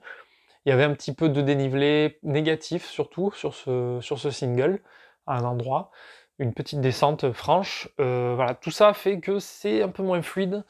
Il 0.65 0.69
y 0.69 0.71
avait 0.71 0.83
un 0.83 0.93
petit 0.93 1.13
peu 1.13 1.29
de 1.29 1.41
dénivelé 1.41 2.19
négatif, 2.23 2.85
surtout, 2.87 3.31
sur 3.33 3.53
ce, 3.53 4.29
single, 4.31 4.81
à 5.27 5.37
un 5.37 5.43
endroit. 5.43 5.91
Une 6.39 6.53
petite 6.53 6.81
descente 6.81 7.31
franche. 7.31 7.89
Euh, 7.99 8.33
voilà, 8.35 8.55
tout 8.55 8.71
ça 8.71 8.93
fait 8.93 9.19
que 9.19 9.39
c'est 9.39 9.81
un 9.83 9.89
peu 9.89 10.03
moins 10.03 10.21
fluide. 10.21 10.63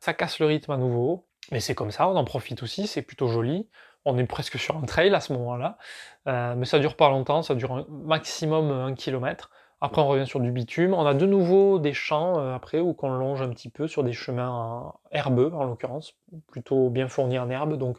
Ça 0.00 0.14
casse 0.14 0.40
le 0.40 0.46
rythme 0.46 0.72
à 0.72 0.76
nouveau. 0.76 1.24
Mais 1.52 1.60
c'est 1.60 1.74
comme 1.74 1.90
ça, 1.90 2.08
on 2.08 2.16
en 2.16 2.24
profite 2.24 2.62
aussi, 2.62 2.86
c'est 2.86 3.02
plutôt 3.02 3.28
joli. 3.28 3.68
On 4.04 4.18
est 4.18 4.26
presque 4.26 4.58
sur 4.58 4.76
un 4.76 4.82
trail 4.82 5.14
à 5.14 5.20
ce 5.20 5.32
moment-là. 5.32 5.78
Euh, 6.28 6.54
mais 6.56 6.64
ça 6.64 6.78
dure 6.78 6.96
pas 6.96 7.08
longtemps, 7.08 7.42
ça 7.42 7.54
dure 7.54 7.72
un 7.72 7.86
maximum 7.88 8.70
un 8.70 8.94
kilomètre. 8.94 9.50
Après, 9.80 10.00
on 10.00 10.08
revient 10.08 10.26
sur 10.26 10.40
du 10.40 10.50
bitume. 10.50 10.94
On 10.94 11.04
a 11.04 11.14
de 11.14 11.26
nouveau 11.26 11.78
des 11.78 11.92
champs 11.92 12.38
euh, 12.38 12.54
après 12.54 12.80
où 12.80 12.94
qu'on 12.94 13.10
longe 13.10 13.42
un 13.42 13.50
petit 13.50 13.68
peu 13.68 13.86
sur 13.86 14.02
des 14.04 14.12
chemins 14.12 14.94
herbeux, 15.12 15.50
en 15.52 15.64
l'occurrence, 15.64 16.14
plutôt 16.46 16.88
bien 16.88 17.08
fournis 17.08 17.38
en 17.38 17.50
herbe. 17.50 17.76
Donc, 17.76 17.98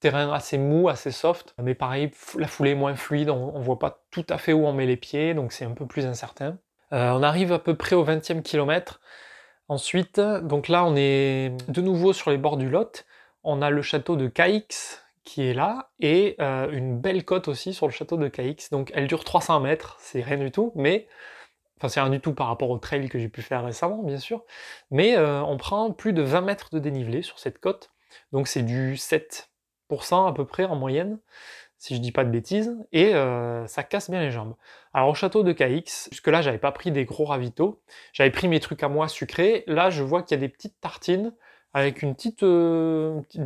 terrain 0.00 0.30
assez 0.32 0.58
mou, 0.58 0.88
assez 0.88 1.10
soft. 1.10 1.54
Mais 1.62 1.74
pareil, 1.74 2.10
la 2.38 2.46
foulée 2.46 2.72
est 2.72 2.76
moins 2.76 2.94
fluide. 2.94 3.30
On, 3.30 3.58
ne 3.58 3.64
voit 3.64 3.78
pas 3.78 4.02
tout 4.10 4.26
à 4.28 4.36
fait 4.36 4.52
où 4.52 4.66
on 4.66 4.72
met 4.72 4.86
les 4.86 4.96
pieds, 4.98 5.32
donc 5.32 5.52
c'est 5.52 5.64
un 5.64 5.72
peu 5.72 5.86
plus 5.86 6.04
incertain. 6.04 6.58
Euh, 6.92 7.10
on 7.12 7.22
arrive 7.22 7.52
à 7.52 7.58
peu 7.58 7.74
près 7.74 7.96
au 7.96 8.04
20e 8.04 8.42
kilomètre. 8.42 9.00
Ensuite, 9.68 10.20
donc 10.20 10.68
là, 10.68 10.84
on 10.84 10.94
est 10.94 11.56
de 11.68 11.80
nouveau 11.80 12.12
sur 12.12 12.30
les 12.30 12.36
bords 12.36 12.58
du 12.58 12.68
Lot. 12.68 13.06
On 13.44 13.62
a 13.62 13.70
le 13.70 13.80
château 13.80 14.16
de 14.16 14.28
Caix, 14.28 14.66
qui 15.24 15.42
est 15.42 15.54
là, 15.54 15.90
et 16.00 16.36
euh, 16.40 16.70
une 16.70 16.98
belle 16.98 17.24
côte 17.24 17.48
aussi 17.48 17.72
sur 17.74 17.86
le 17.86 17.92
château 17.92 18.16
de 18.16 18.28
Caix. 18.28 18.56
Donc 18.70 18.90
elle 18.94 19.06
dure 19.06 19.24
300 19.24 19.60
mètres, 19.60 19.96
c'est 19.98 20.20
rien 20.22 20.36
du 20.36 20.50
tout, 20.50 20.72
mais 20.74 21.08
enfin 21.78 21.88
c'est 21.88 22.00
rien 22.00 22.10
du 22.10 22.20
tout 22.20 22.34
par 22.34 22.48
rapport 22.48 22.70
au 22.70 22.78
trail 22.78 23.08
que 23.08 23.18
j'ai 23.18 23.28
pu 23.28 23.42
faire 23.42 23.64
récemment, 23.64 24.02
bien 24.02 24.18
sûr, 24.18 24.44
mais 24.90 25.16
euh, 25.16 25.42
on 25.42 25.56
prend 25.56 25.90
plus 25.92 26.12
de 26.12 26.22
20 26.22 26.42
mètres 26.42 26.68
de 26.72 26.78
dénivelé 26.78 27.22
sur 27.22 27.38
cette 27.38 27.58
côte, 27.58 27.90
donc 28.32 28.48
c'est 28.48 28.62
du 28.62 28.94
7% 28.94 30.28
à 30.28 30.32
peu 30.34 30.44
près 30.46 30.66
en 30.66 30.76
moyenne, 30.76 31.18
si 31.78 31.94
je 31.94 32.00
dis 32.00 32.12
pas 32.12 32.24
de 32.24 32.30
bêtises, 32.30 32.76
et 32.92 33.14
euh, 33.14 33.66
ça 33.66 33.82
casse 33.82 34.10
bien 34.10 34.20
les 34.20 34.30
jambes. 34.30 34.54
Alors 34.92 35.08
au 35.08 35.14
château 35.14 35.42
de 35.42 35.52
Caix, 35.52 35.84
jusque 36.10 36.28
là 36.28 36.42
j'avais 36.42 36.58
pas 36.58 36.72
pris 36.72 36.92
des 36.92 37.06
gros 37.06 37.24
ravitaux, 37.24 37.82
j'avais 38.12 38.30
pris 38.30 38.48
mes 38.48 38.60
trucs 38.60 38.82
à 38.82 38.88
moi 38.88 39.08
sucrés, 39.08 39.64
là 39.66 39.90
je 39.90 40.02
vois 40.02 40.22
qu'il 40.22 40.36
y 40.36 40.38
a 40.38 40.40
des 40.40 40.50
petites 40.50 40.78
tartines, 40.80 41.34
avec 41.74 42.02
une 42.02 42.14
petite, 42.14 42.44
euh, 42.44 43.20
une 43.34 43.44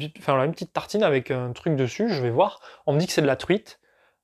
petite 0.52 0.72
tartine 0.72 1.02
avec 1.02 1.30
un 1.30 1.52
truc 1.52 1.76
dessus, 1.76 2.10
je 2.10 2.22
vais 2.22 2.30
voir. 2.30 2.60
On 2.86 2.92
me 2.92 3.00
dit 3.00 3.06
que 3.06 3.12
c'est 3.12 3.22
de 3.22 3.26
la 3.26 3.36
truite. 3.36 3.80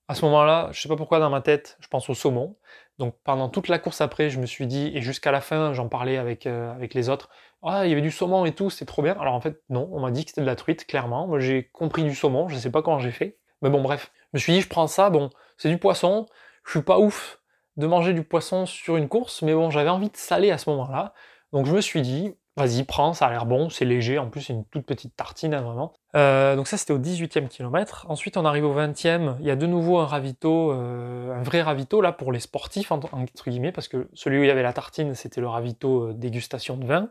À 0.09 0.15
ce 0.15 0.27
moment-là, 0.27 0.69
je 0.73 0.81
sais 0.83 0.89
pas 0.89 0.97
pourquoi 0.97 1.19
dans 1.19 1.31
ma 1.31 1.41
tête, 1.41 1.79
je 1.81 1.89
pense 1.89 2.11
au 2.11 2.15
saumon. 2.15 2.57
Donc 2.99 3.17
pendant 3.25 3.49
toute 3.49 3.69
la 3.69 3.79
course 3.79 4.03
après, 4.03 4.29
je 4.29 4.39
me 4.39 4.45
suis 4.45 4.67
dit, 4.67 4.93
et 4.95 5.01
jusqu'à 5.01 5.33
la 5.33 5.41
fin, 5.41 5.73
j'en 5.73 5.89
parlais 5.89 6.19
avec, 6.19 6.47
euh, 6.47 6.73
avec 6.75 6.93
les 6.93 7.09
autres, 7.09 7.31
ah, 7.63 7.87
il 7.87 7.89
y 7.89 7.93
avait 7.93 8.03
du 8.03 8.11
saumon 8.11 8.45
et 8.45 8.53
tout, 8.53 8.69
c'était 8.69 8.85
trop 8.85 9.01
bien. 9.01 9.17
Alors 9.19 9.33
en 9.33 9.41
fait, 9.41 9.63
non, 9.71 9.89
on 9.91 10.01
m'a 10.01 10.11
dit 10.11 10.25
que 10.25 10.31
c'était 10.31 10.43
de 10.43 10.47
la 10.47 10.57
truite, 10.57 10.87
clairement. 10.87 11.27
Moi 11.27 11.41
j'ai 11.41 11.71
compris 11.73 12.05
du 12.05 12.15
saumon, 12.15 12.49
je 12.49 12.57
sais 12.57 12.71
pas 12.71 12.83
comment 12.83 12.99
j'ai 12.99 13.11
fait. 13.11 13.39
Mais 13.63 13.71
bon, 13.71 13.81
bref. 13.81 14.13
Je 14.35 14.37
me 14.37 14.41
suis 14.41 14.53
dit, 14.53 14.61
je 14.61 14.69
prends 14.69 14.87
ça, 14.87 15.09
bon, 15.09 15.31
c'est 15.57 15.71
du 15.71 15.79
poisson, 15.79 16.27
je 16.67 16.73
suis 16.73 16.83
pas 16.83 16.99
ouf 16.99 17.41
de 17.79 17.87
manger 17.87 18.13
du 18.13 18.23
poisson 18.23 18.67
sur 18.67 18.97
une 18.97 19.09
course, 19.09 19.41
mais 19.41 19.55
bon, 19.55 19.71
j'avais 19.71 19.89
envie 19.89 20.11
de 20.11 20.17
saler 20.17 20.51
à 20.51 20.59
ce 20.59 20.69
moment-là. 20.71 21.15
Donc 21.53 21.67
je 21.67 21.75
me 21.75 21.81
suis 21.81 22.03
dit, 22.03 22.37
Vas-y, 22.57 22.85
prends, 22.85 23.15
ça 23.15 23.27
a 23.27 23.31
l'air 23.31 23.47
bon, 23.47 23.69
c'est 23.69 23.85
léger, 23.85 24.17
en 24.17 24.31
plus 24.31 24.43
c'est 24.43 24.53
une 24.53 24.65
toute 24.67 24.87
petite 24.87 25.17
tartine, 25.17 25.55
hein, 25.55 25.63
vraiment. 25.63 25.93
Euh, 26.15 26.55
donc 26.55 26.69
ça 26.69 26.77
c'était 26.77 26.93
au 26.93 27.01
18e 27.01 27.49
kilomètre. 27.49 28.07
Ensuite 28.09 28.37
on 28.37 28.45
arrive 28.45 28.65
au 28.65 28.73
20e, 28.73 29.35
il 29.41 29.47
y 29.47 29.51
a 29.51 29.57
de 29.57 29.67
nouveau 29.67 29.99
un 29.99 30.07
ravito, 30.07 30.71
euh, 30.71 31.35
un 31.35 31.43
vrai 31.43 31.63
ravito 31.63 32.01
là 32.01 32.13
pour 32.13 32.31
les 32.31 32.39
sportifs, 32.39 32.93
entre 32.93 33.51
guillemets, 33.51 33.73
parce 33.73 33.89
que 33.89 34.09
celui 34.15 34.39
où 34.39 34.43
il 34.45 34.47
y 34.47 34.53
avait 34.53 34.63
la 34.63 34.73
tartine 34.73 35.15
c'était 35.15 35.41
le 35.41 35.49
ravito 35.49 36.11
euh, 36.11 36.13
dégustation 36.13 36.77
de 36.77 36.87
vin. 36.87 37.11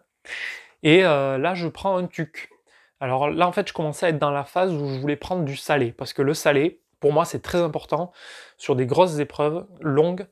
Et 0.81 1.01
là 1.01 1.53
je 1.55 1.67
prends 1.67 1.97
un 1.97 2.07
tuc. 2.07 2.49
Alors 3.01 3.29
là 3.29 3.45
en 3.47 3.51
fait 3.51 3.67
je 3.67 3.73
commençais 3.73 4.05
à 4.05 4.09
être 4.09 4.19
dans 4.19 4.31
la 4.31 4.45
phase 4.45 4.73
où 4.73 4.87
je 4.87 4.99
voulais 4.99 5.17
prendre 5.17 5.43
du 5.43 5.57
salé, 5.57 5.91
parce 5.91 6.13
que 6.13 6.21
le 6.21 6.33
salé, 6.33 6.81
pour 7.01 7.11
moi 7.11 7.25
c'est 7.25 7.41
très 7.41 7.61
important 7.61 8.13
sur 8.57 8.77
des 8.77 8.85
grosses 8.85 9.19
épreuves 9.19 9.65
longues, 9.81 10.25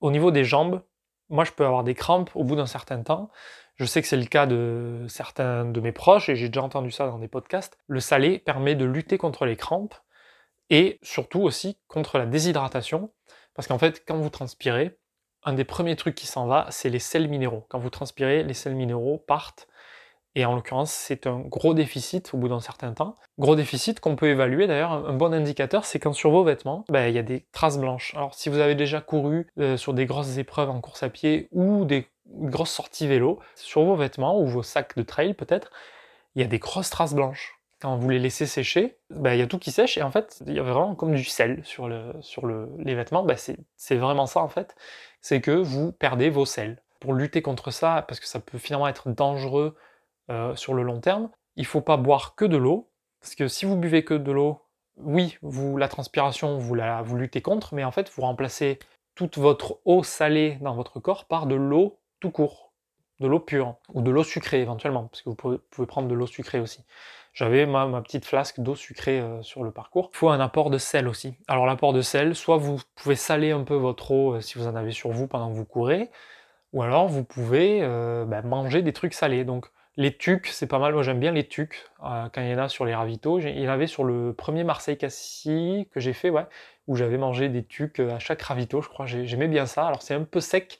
au 0.00 0.10
niveau 0.10 0.32
des 0.32 0.44
jambes, 0.44 0.82
moi 1.28 1.44
je 1.44 1.52
peux 1.52 1.64
avoir 1.64 1.84
des 1.84 1.94
crampes 1.94 2.30
au 2.34 2.44
bout 2.44 2.56
d'un 2.56 2.66
certain 2.66 3.02
temps. 3.02 3.30
Je 3.76 3.84
sais 3.84 4.00
que 4.00 4.08
c'est 4.08 4.16
le 4.16 4.24
cas 4.26 4.46
de 4.46 5.04
certains 5.08 5.64
de 5.64 5.80
mes 5.80 5.92
proches, 5.92 6.28
et 6.28 6.36
j'ai 6.36 6.48
déjà 6.48 6.62
entendu 6.62 6.90
ça 6.90 7.06
dans 7.06 7.18
des 7.18 7.28
podcasts. 7.28 7.78
Le 7.86 8.00
salé 8.00 8.38
permet 8.38 8.74
de 8.74 8.84
lutter 8.84 9.18
contre 9.18 9.44
les 9.44 9.56
crampes, 9.56 9.94
et 10.70 10.98
surtout 11.02 11.40
aussi 11.40 11.78
contre 11.86 12.18
la 12.18 12.26
déshydratation, 12.26 13.12
parce 13.54 13.68
qu'en 13.68 13.78
fait, 13.78 14.02
quand 14.06 14.16
vous 14.16 14.30
transpirez, 14.30 14.98
un 15.44 15.52
des 15.52 15.64
premiers 15.64 15.94
trucs 15.94 16.14
qui 16.14 16.26
s'en 16.26 16.46
va, 16.46 16.66
c'est 16.70 16.90
les 16.90 16.98
sels 16.98 17.28
minéraux. 17.28 17.66
Quand 17.68 17.78
vous 17.78 17.90
transpirez, 17.90 18.42
les 18.42 18.54
sels 18.54 18.74
minéraux 18.74 19.18
partent, 19.18 19.68
et 20.36 20.44
en 20.44 20.54
l'occurrence, 20.54 20.92
c'est 20.92 21.26
un 21.26 21.40
gros 21.40 21.72
déficit 21.72 22.34
au 22.34 22.36
bout 22.36 22.48
d'un 22.48 22.60
certain 22.60 22.92
temps. 22.92 23.14
Gros 23.38 23.56
déficit 23.56 24.00
qu'on 24.00 24.16
peut 24.16 24.28
évaluer 24.28 24.66
d'ailleurs. 24.66 24.92
Un 24.92 25.14
bon 25.14 25.32
indicateur, 25.32 25.86
c'est 25.86 25.98
quand 25.98 26.12
sur 26.12 26.30
vos 26.30 26.44
vêtements, 26.44 26.84
ben, 26.90 27.08
il 27.08 27.14
y 27.14 27.18
a 27.18 27.22
des 27.22 27.46
traces 27.52 27.78
blanches. 27.78 28.14
Alors 28.14 28.34
si 28.34 28.50
vous 28.50 28.58
avez 28.58 28.74
déjà 28.74 29.00
couru 29.00 29.46
euh, 29.58 29.78
sur 29.78 29.94
des 29.94 30.04
grosses 30.04 30.36
épreuves 30.36 30.68
en 30.68 30.82
course 30.82 31.02
à 31.02 31.08
pied 31.08 31.48
ou 31.52 31.86
des 31.86 32.06
grosse 32.32 32.70
sortie 32.70 33.06
vélo, 33.06 33.40
sur 33.54 33.84
vos 33.84 33.96
vêtements 33.96 34.40
ou 34.40 34.46
vos 34.46 34.62
sacs 34.62 34.96
de 34.96 35.02
trail 35.02 35.34
peut-être, 35.34 35.70
il 36.34 36.42
y 36.42 36.44
a 36.44 36.48
des 36.48 36.58
grosses 36.58 36.90
traces 36.90 37.14
blanches. 37.14 37.54
Quand 37.80 37.96
vous 37.96 38.08
les 38.08 38.18
laissez 38.18 38.46
sécher, 38.46 38.96
bah, 39.10 39.34
il 39.34 39.38
y 39.38 39.42
a 39.42 39.46
tout 39.46 39.58
qui 39.58 39.70
sèche 39.70 39.98
et 39.98 40.02
en 40.02 40.10
fait, 40.10 40.42
il 40.46 40.54
y 40.54 40.58
a 40.58 40.62
vraiment 40.62 40.94
comme 40.94 41.14
du 41.14 41.24
sel 41.24 41.60
sur, 41.64 41.88
le, 41.88 42.12
sur 42.20 42.46
le, 42.46 42.70
les 42.78 42.94
vêtements. 42.94 43.22
Bah, 43.22 43.34
c'est 43.36 43.96
vraiment 43.96 44.26
ça 44.26 44.40
en 44.40 44.48
fait, 44.48 44.74
c'est 45.20 45.40
que 45.40 45.50
vous 45.50 45.92
perdez 45.92 46.30
vos 46.30 46.46
sels. 46.46 46.82
pour 47.00 47.12
lutter 47.12 47.42
contre 47.42 47.70
ça, 47.70 48.04
parce 48.08 48.20
que 48.20 48.26
ça 48.26 48.40
peut 48.40 48.58
finalement 48.58 48.88
être 48.88 49.10
dangereux 49.10 49.76
euh, 50.30 50.56
sur 50.56 50.74
le 50.74 50.82
long 50.82 51.00
terme, 51.00 51.30
il 51.56 51.66
faut 51.66 51.80
pas 51.80 51.96
boire 51.96 52.34
que 52.34 52.44
de 52.44 52.56
l'eau, 52.56 52.90
parce 53.20 53.34
que 53.34 53.48
si 53.48 53.64
vous 53.66 53.76
buvez 53.76 54.04
que 54.04 54.14
de 54.14 54.32
l'eau, 54.32 54.62
oui, 54.96 55.36
vous 55.42 55.76
la 55.76 55.88
transpiration, 55.88 56.58
vous 56.58 56.74
la 56.74 57.02
vous 57.02 57.16
luttez 57.16 57.42
contre, 57.42 57.74
mais 57.74 57.84
en 57.84 57.90
fait, 57.90 58.10
vous 58.10 58.22
remplacez 58.22 58.78
toute 59.14 59.38
votre 59.38 59.80
eau 59.84 60.02
salée 60.02 60.58
dans 60.60 60.74
votre 60.74 61.00
corps 61.00 61.26
par 61.26 61.46
de 61.46 61.54
l'eau 61.54 61.98
tout 62.20 62.30
court, 62.30 62.72
de 63.20 63.26
l'eau 63.26 63.40
pure, 63.40 63.76
ou 63.92 64.02
de 64.02 64.10
l'eau 64.10 64.24
sucrée 64.24 64.60
éventuellement, 64.60 65.06
parce 65.06 65.22
que 65.22 65.30
vous 65.30 65.58
pouvez 65.70 65.86
prendre 65.86 66.08
de 66.08 66.14
l'eau 66.14 66.26
sucrée 66.26 66.60
aussi. 66.60 66.84
J'avais 67.36 67.66
ma, 67.66 68.00
petite 68.00 68.24
flasque 68.24 68.60
d'eau 68.60 68.74
sucrée 68.74 69.20
euh, 69.20 69.42
sur 69.42 69.62
le 69.62 69.70
parcours. 69.70 70.08
Il 70.14 70.16
faut 70.16 70.30
un 70.30 70.40
apport 70.40 70.70
de 70.70 70.78
sel 70.78 71.06
aussi. 71.06 71.34
Alors 71.48 71.66
l'apport 71.66 71.92
de 71.92 72.00
sel, 72.00 72.34
soit 72.34 72.56
vous 72.56 72.80
pouvez 72.94 73.14
saler 73.14 73.50
un 73.50 73.62
peu 73.62 73.74
votre 73.74 74.10
eau 74.10 74.36
euh, 74.36 74.40
si 74.40 74.56
vous 74.56 74.66
en 74.66 74.74
avez 74.74 74.90
sur 74.90 75.10
vous 75.10 75.26
pendant 75.26 75.50
que 75.50 75.54
vous 75.54 75.66
courez, 75.66 76.10
ou 76.72 76.82
alors 76.82 77.08
vous 77.08 77.24
pouvez 77.24 77.80
euh, 77.82 78.24
bah, 78.24 78.40
manger 78.40 78.80
des 78.80 78.94
trucs 78.94 79.12
salés. 79.12 79.44
Donc 79.44 79.66
les 79.98 80.16
tucs, 80.16 80.46
c'est 80.46 80.66
pas 80.66 80.78
mal. 80.78 80.94
Moi, 80.94 81.02
j'aime 81.02 81.20
bien 81.20 81.30
les 81.30 81.46
tucs 81.46 81.84
quand 82.00 82.30
il 82.38 82.48
y 82.48 82.54
en 82.54 82.58
a 82.58 82.70
sur 82.70 82.86
les 82.86 82.94
ravitaux. 82.94 83.38
Il 83.38 83.60
y 83.60 83.68
en 83.68 83.72
avait 83.72 83.86
sur 83.86 84.04
le 84.04 84.32
premier 84.32 84.64
Marseille-Cassis 84.64 85.88
que 85.90 86.00
j'ai 86.00 86.14
fait, 86.14 86.30
ouais, 86.30 86.46
où 86.86 86.96
j'avais 86.96 87.18
mangé 87.18 87.50
des 87.50 87.64
tucs 87.64 88.00
à 88.00 88.18
chaque 88.18 88.40
ravito, 88.40 88.80
je 88.80 88.88
crois. 88.88 89.04
J'aimais 89.04 89.48
bien 89.48 89.66
ça. 89.66 89.86
Alors, 89.86 90.00
c'est 90.00 90.14
un 90.14 90.24
peu 90.24 90.40
sec. 90.40 90.78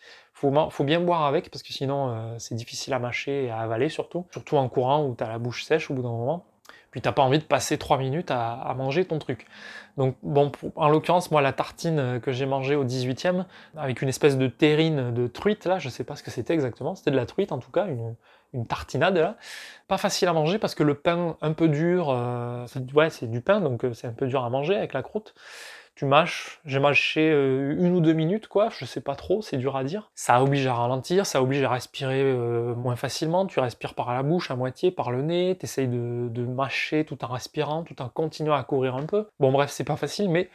Faut, 0.70 0.84
bien 0.84 1.00
boire 1.00 1.24
avec 1.24 1.50
parce 1.50 1.62
que 1.62 1.72
sinon, 1.72 2.08
euh, 2.08 2.34
c'est 2.38 2.54
difficile 2.54 2.92
à 2.94 2.98
mâcher 2.98 3.44
et 3.44 3.50
à 3.50 3.58
avaler 3.58 3.88
surtout. 3.88 4.26
Surtout 4.30 4.56
en 4.56 4.68
courant 4.68 5.04
où 5.04 5.14
tu 5.14 5.24
as 5.24 5.28
la 5.28 5.38
bouche 5.38 5.64
sèche 5.64 5.90
au 5.90 5.94
bout 5.94 6.02
d'un 6.02 6.10
moment. 6.10 6.44
Puis 6.90 7.02
t'as 7.02 7.12
pas 7.12 7.22
envie 7.22 7.38
de 7.38 7.44
passer 7.44 7.76
trois 7.76 7.98
minutes 7.98 8.30
à, 8.30 8.74
manger 8.74 9.04
ton 9.04 9.18
truc. 9.18 9.46
Donc 9.98 10.16
bon, 10.22 10.50
en 10.76 10.88
l'occurrence, 10.88 11.30
moi 11.30 11.42
la 11.42 11.52
tartine 11.52 12.20
que 12.22 12.32
j'ai 12.32 12.46
mangée 12.46 12.74
au 12.74 12.86
18e, 12.86 13.44
avec 13.76 14.00
une 14.00 14.08
espèce 14.08 14.38
de 14.38 14.46
terrine 14.46 15.12
de 15.12 15.26
truite, 15.26 15.66
là, 15.66 15.78
je 15.78 15.90
sais 15.90 16.04
pas 16.04 16.16
ce 16.16 16.22
que 16.22 16.30
c'était 16.30 16.54
exactement, 16.54 16.94
c'était 16.94 17.10
de 17.10 17.16
la 17.16 17.26
truite 17.26 17.52
en 17.52 17.58
tout 17.58 17.70
cas, 17.70 17.86
une, 17.86 18.66
tartinade 18.66 19.18
là. 19.18 19.36
Pas 19.88 19.98
facile 19.98 20.28
à 20.28 20.32
manger 20.32 20.58
parce 20.58 20.74
que 20.74 20.82
le 20.82 20.94
pain 20.94 21.36
un 21.42 21.52
peu 21.52 21.68
dur, 21.68 22.08
euh, 22.08 22.66
ouais 22.94 23.10
c'est 23.10 23.30
du 23.30 23.42
pain 23.42 23.60
donc 23.60 23.84
euh, 23.84 23.92
c'est 23.92 24.06
un 24.06 24.12
peu 24.12 24.26
dur 24.26 24.42
à 24.42 24.48
manger 24.48 24.74
avec 24.74 24.94
la 24.94 25.02
croûte. 25.02 25.34
Tu 25.96 26.04
mâches, 26.04 26.60
j'ai 26.64 26.78
mâché 26.78 27.30
euh, 27.32 27.74
une 27.78 27.94
ou 27.94 28.00
deux 28.00 28.12
minutes 28.12 28.46
quoi, 28.46 28.68
je 28.78 28.84
sais 28.84 29.00
pas 29.00 29.16
trop, 29.16 29.42
c'est 29.42 29.56
dur 29.56 29.76
à 29.76 29.82
dire. 29.82 30.10
Ça 30.14 30.42
oblige 30.42 30.66
à 30.66 30.74
ralentir, 30.74 31.26
ça 31.26 31.42
oblige 31.42 31.62
à 31.62 31.70
respirer 31.70 32.22
moins 32.76 32.96
facilement, 32.96 33.46
tu 33.46 33.58
respires 33.58 33.94
par 33.94 34.14
la 34.14 34.22
bouche 34.22 34.50
à 34.50 34.56
moitié, 34.56 34.90
par 34.90 35.10
le 35.10 35.22
nez, 35.22 35.56
t'essayes 35.58 35.88
de, 35.88 36.28
de 36.28 36.44
mâcher 36.44 37.04
tout 37.04 37.24
en 37.24 37.28
respirant, 37.28 37.82
tout 37.82 38.00
en 38.02 38.08
continuant 38.08 38.54
à 38.54 38.62
courir 38.62 38.94
un 38.94 39.06
peu. 39.06 39.26
Bon 39.40 39.50
bref, 39.50 39.70
c'est 39.70 39.84
pas 39.84 39.96
facile 39.96 40.28
mais 40.28 40.50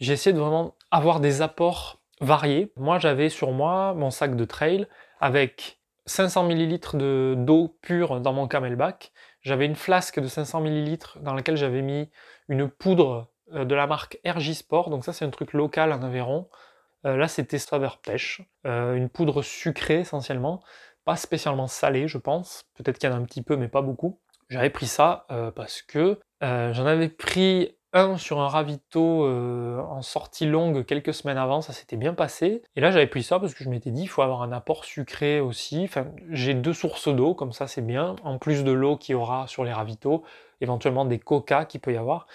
j'ai 0.00 0.14
essayé 0.14 0.34
de 0.34 0.40
vraiment 0.40 0.74
avoir 0.90 1.20
des 1.20 1.42
apports 1.42 2.00
variés. 2.20 2.72
Moi 2.76 2.98
j'avais 2.98 3.28
sur 3.28 3.52
moi 3.52 3.94
mon 3.94 4.10
sac 4.10 4.34
de 4.34 4.44
trail 4.44 4.86
avec 5.20 5.78
500 6.06 6.48
ml 6.50 7.44
d'eau 7.44 7.76
pure 7.82 8.20
dans 8.20 8.32
mon 8.32 8.48
camelback. 8.48 9.12
J'avais 9.42 9.66
une 9.66 9.76
flasque 9.76 10.20
de 10.20 10.26
500 10.26 10.64
ml 10.64 10.98
dans 11.20 11.34
laquelle 11.34 11.56
j'avais 11.56 11.82
mis 11.82 12.08
une 12.48 12.68
poudre 12.68 13.12
euh, 13.12 13.22
de 13.52 13.74
la 13.74 13.86
marque 13.86 14.18
RJ 14.26 14.52
Sport. 14.52 14.90
Donc 14.90 15.04
ça, 15.04 15.12
c'est 15.12 15.24
un 15.24 15.30
truc 15.30 15.52
local 15.52 15.92
en 15.92 16.02
Aveyron. 16.02 16.48
Euh, 17.04 17.16
là, 17.16 17.28
c'était 17.28 17.58
Straver 17.58 17.90
Pêche. 18.02 18.42
Euh, 18.66 18.94
une 18.94 19.08
poudre 19.08 19.42
sucrée 19.42 20.00
essentiellement. 20.00 20.62
Pas 21.04 21.16
spécialement 21.16 21.66
salée, 21.66 22.08
je 22.08 22.18
pense. 22.18 22.64
Peut-être 22.74 22.98
qu'il 22.98 23.08
y 23.08 23.12
en 23.12 23.16
a 23.16 23.18
un 23.18 23.24
petit 23.24 23.42
peu, 23.42 23.56
mais 23.56 23.68
pas 23.68 23.82
beaucoup. 23.82 24.18
J'avais 24.48 24.70
pris 24.70 24.86
ça 24.86 25.26
parce 25.56 25.82
que 25.82 26.20
j'en 26.40 26.86
avais 26.86 27.08
pris 27.08 27.76
sur 28.18 28.40
un 28.40 28.48
ravito 28.48 29.24
euh, 29.24 29.80
en 29.80 30.02
sortie 30.02 30.44
longue 30.44 30.84
quelques 30.84 31.14
semaines 31.14 31.38
avant, 31.38 31.62
ça 31.62 31.72
s'était 31.72 31.96
bien 31.96 32.12
passé. 32.12 32.62
Et 32.76 32.80
là 32.80 32.90
j'avais 32.90 33.06
pris 33.06 33.22
ça 33.22 33.40
parce 33.40 33.54
que 33.54 33.64
je 33.64 33.70
m'étais 33.70 33.90
dit 33.90 34.02
il 34.02 34.06
faut 34.06 34.20
avoir 34.20 34.42
un 34.42 34.52
apport 34.52 34.84
sucré 34.84 35.40
aussi. 35.40 35.84
Enfin, 35.84 36.06
j'ai 36.30 36.52
deux 36.52 36.74
sources 36.74 37.08
d'eau, 37.08 37.34
comme 37.34 37.52
ça 37.52 37.66
c'est 37.66 37.80
bien. 37.80 38.16
En 38.22 38.38
plus 38.38 38.64
de 38.64 38.72
l'eau 38.72 38.96
qu'il 38.96 39.14
y 39.14 39.16
aura 39.16 39.46
sur 39.46 39.64
les 39.64 39.72
ravitaux, 39.72 40.24
éventuellement 40.60 41.06
des 41.06 41.18
coca 41.18 41.64
qu'il 41.64 41.80
peut 41.80 41.94
y 41.94 41.96
avoir. 41.96 42.26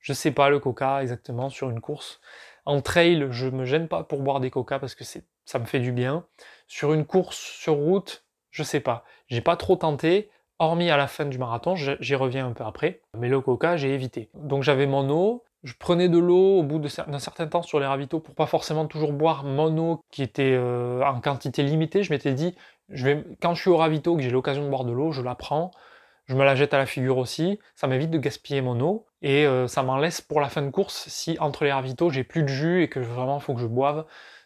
Je 0.00 0.12
sais 0.12 0.30
pas 0.30 0.50
le 0.50 0.58
coca 0.58 1.02
exactement 1.02 1.50
sur 1.50 1.70
une 1.70 1.80
course. 1.80 2.20
En 2.64 2.80
trail, 2.80 3.28
je 3.30 3.48
me 3.48 3.64
gêne 3.64 3.88
pas 3.88 4.04
pour 4.04 4.20
boire 4.22 4.40
des 4.40 4.50
coca 4.50 4.78
parce 4.78 4.94
que 4.94 5.04
ça 5.04 5.58
me 5.58 5.64
fait 5.64 5.80
du 5.80 5.92
bien. 5.92 6.26
Sur 6.66 6.92
une 6.92 7.06
course 7.06 7.38
sur 7.38 7.74
route, 7.74 8.24
je 8.50 8.62
sais 8.62 8.80
pas. 8.80 9.04
J'ai 9.26 9.40
pas 9.40 9.56
trop 9.56 9.76
tenté 9.76 10.30
hormis 10.58 10.90
à 10.90 10.96
la 10.96 11.06
fin 11.06 11.24
du 11.24 11.38
marathon, 11.38 11.76
j'y 11.76 12.14
reviens 12.14 12.46
un 12.48 12.52
peu 12.52 12.64
après, 12.64 13.00
mais 13.16 13.28
le 13.28 13.40
coca, 13.40 13.76
j'ai 13.76 13.94
évité. 13.94 14.28
Donc 14.34 14.64
j'avais 14.64 14.86
mon 14.86 15.08
eau, 15.08 15.44
je 15.62 15.74
prenais 15.78 16.08
de 16.08 16.18
l'eau 16.18 16.58
au 16.58 16.62
bout 16.62 16.78
d'un 16.78 17.18
certain 17.18 17.46
temps 17.46 17.62
sur 17.62 17.80
les 17.80 17.86
ravitaux 17.86 18.20
pour 18.20 18.34
pas 18.34 18.46
forcément 18.46 18.86
toujours 18.86 19.12
boire 19.12 19.44
mon 19.44 19.76
eau 19.78 20.00
qui 20.10 20.22
était 20.22 20.54
euh, 20.54 21.02
en 21.04 21.20
quantité 21.20 21.62
limitée. 21.62 22.02
Je 22.02 22.12
m'étais 22.12 22.32
dit, 22.32 22.54
quand 23.40 23.54
je 23.54 23.60
suis 23.60 23.70
au 23.70 23.76
ravito, 23.76 24.16
que 24.16 24.22
j'ai 24.22 24.30
l'occasion 24.30 24.64
de 24.64 24.68
boire 24.68 24.84
de 24.84 24.92
l'eau, 24.92 25.12
je 25.12 25.22
la 25.22 25.34
prends, 25.34 25.70
je 26.28 26.34
me 26.34 26.44
la 26.44 26.54
jette 26.54 26.74
à 26.74 26.78
la 26.78 26.86
figure 26.86 27.18
aussi, 27.18 27.58
ça 27.74 27.86
m'évite 27.86 28.10
de 28.10 28.18
gaspiller 28.18 28.60
mon 28.60 28.78
eau, 28.80 29.06
et 29.22 29.46
euh, 29.46 29.66
ça 29.66 29.82
m'en 29.82 29.96
laisse 29.96 30.20
pour 30.20 30.40
la 30.40 30.48
fin 30.48 30.62
de 30.62 30.70
course 30.70 31.08
si 31.08 31.36
entre 31.40 31.64
les 31.64 31.72
ravitaux 31.72 32.10
j'ai 32.10 32.24
plus 32.24 32.42
de 32.42 32.48
jus 32.48 32.82
et 32.82 32.88
que 32.88 33.00
vraiment 33.00 33.40
faut 33.40 33.54
que 33.54 33.60
je 33.60 33.66
boive. 33.66 34.04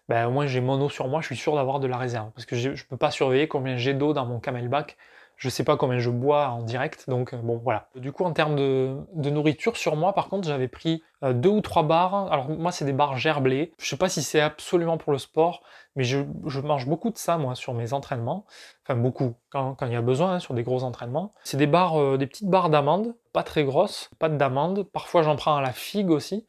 Ben, 0.08 0.26
au 0.26 0.30
moins 0.30 0.46
j'ai 0.46 0.60
mon 0.60 0.80
eau 0.80 0.88
sur 0.88 1.08
moi, 1.08 1.20
je 1.20 1.26
suis 1.26 1.36
sûr 1.36 1.54
d'avoir 1.54 1.80
de 1.80 1.86
la 1.86 1.96
réserve. 1.96 2.30
Parce 2.34 2.44
que 2.46 2.56
je 2.56 2.70
ne 2.70 2.88
peux 2.88 2.96
pas 2.96 3.10
surveiller 3.10 3.48
combien 3.48 3.76
j'ai 3.76 3.94
d'eau 3.94 4.12
dans 4.12 4.26
mon 4.26 4.40
camelback 4.40 4.96
je 5.42 5.48
sais 5.48 5.64
pas 5.64 5.76
combien 5.76 5.98
je 5.98 6.08
bois 6.08 6.50
en 6.50 6.62
direct, 6.62 7.10
donc 7.10 7.34
euh, 7.34 7.36
bon 7.36 7.58
voilà. 7.58 7.88
Du 7.96 8.12
coup 8.12 8.24
en 8.24 8.32
termes 8.32 8.54
de, 8.54 8.96
nourriture 9.30 9.76
sur 9.76 9.96
moi 9.96 10.12
par 10.12 10.28
contre 10.28 10.46
j'avais 10.46 10.68
pris 10.68 11.02
euh, 11.24 11.32
deux 11.32 11.48
ou 11.48 11.60
trois 11.60 11.82
bars. 11.82 12.32
Alors 12.32 12.48
moi 12.48 12.70
c'est 12.70 12.84
des 12.84 12.92
bars 12.92 13.18
gerblés. 13.18 13.72
Je 13.80 13.88
sais 13.88 13.96
pas 13.96 14.08
si 14.08 14.22
c'est 14.22 14.40
absolument 14.40 14.98
pour 14.98 15.12
le 15.12 15.18
sport, 15.18 15.64
mais 15.96 16.04
je, 16.04 16.18
mange 16.60 16.86
beaucoup 16.86 17.10
de 17.10 17.18
ça 17.18 17.38
moi 17.38 17.54
sur 17.54 17.74
mes 17.74 17.92
entraînements. 17.92 18.44
Enfin 18.84 18.96
beaucoup, 18.96 19.34
quand, 19.50 19.76
il 19.82 19.92
y 19.92 19.96
a 19.96 20.02
besoin, 20.02 20.34
hein, 20.34 20.38
sur 20.40 20.54
des 20.54 20.62
gros 20.62 20.82
entraînements. 20.82 21.34
C'est 21.44 21.56
des 21.56 21.66
barres, 21.66 22.00
euh, 22.00 22.16
des 22.16 22.26
petites 22.26 22.48
barres 22.48 22.70
d'amandes, 22.70 23.14
pas 23.32 23.42
très 23.42 23.64
grosses, 23.64 24.10
pas 24.18 24.28
d'amandes. 24.28 24.82
Parfois 24.82 25.22
j'en 25.22 25.36
prends 25.36 25.56
à 25.56 25.62
la 25.62 25.72
figue 25.72 26.10
aussi. 26.10 26.46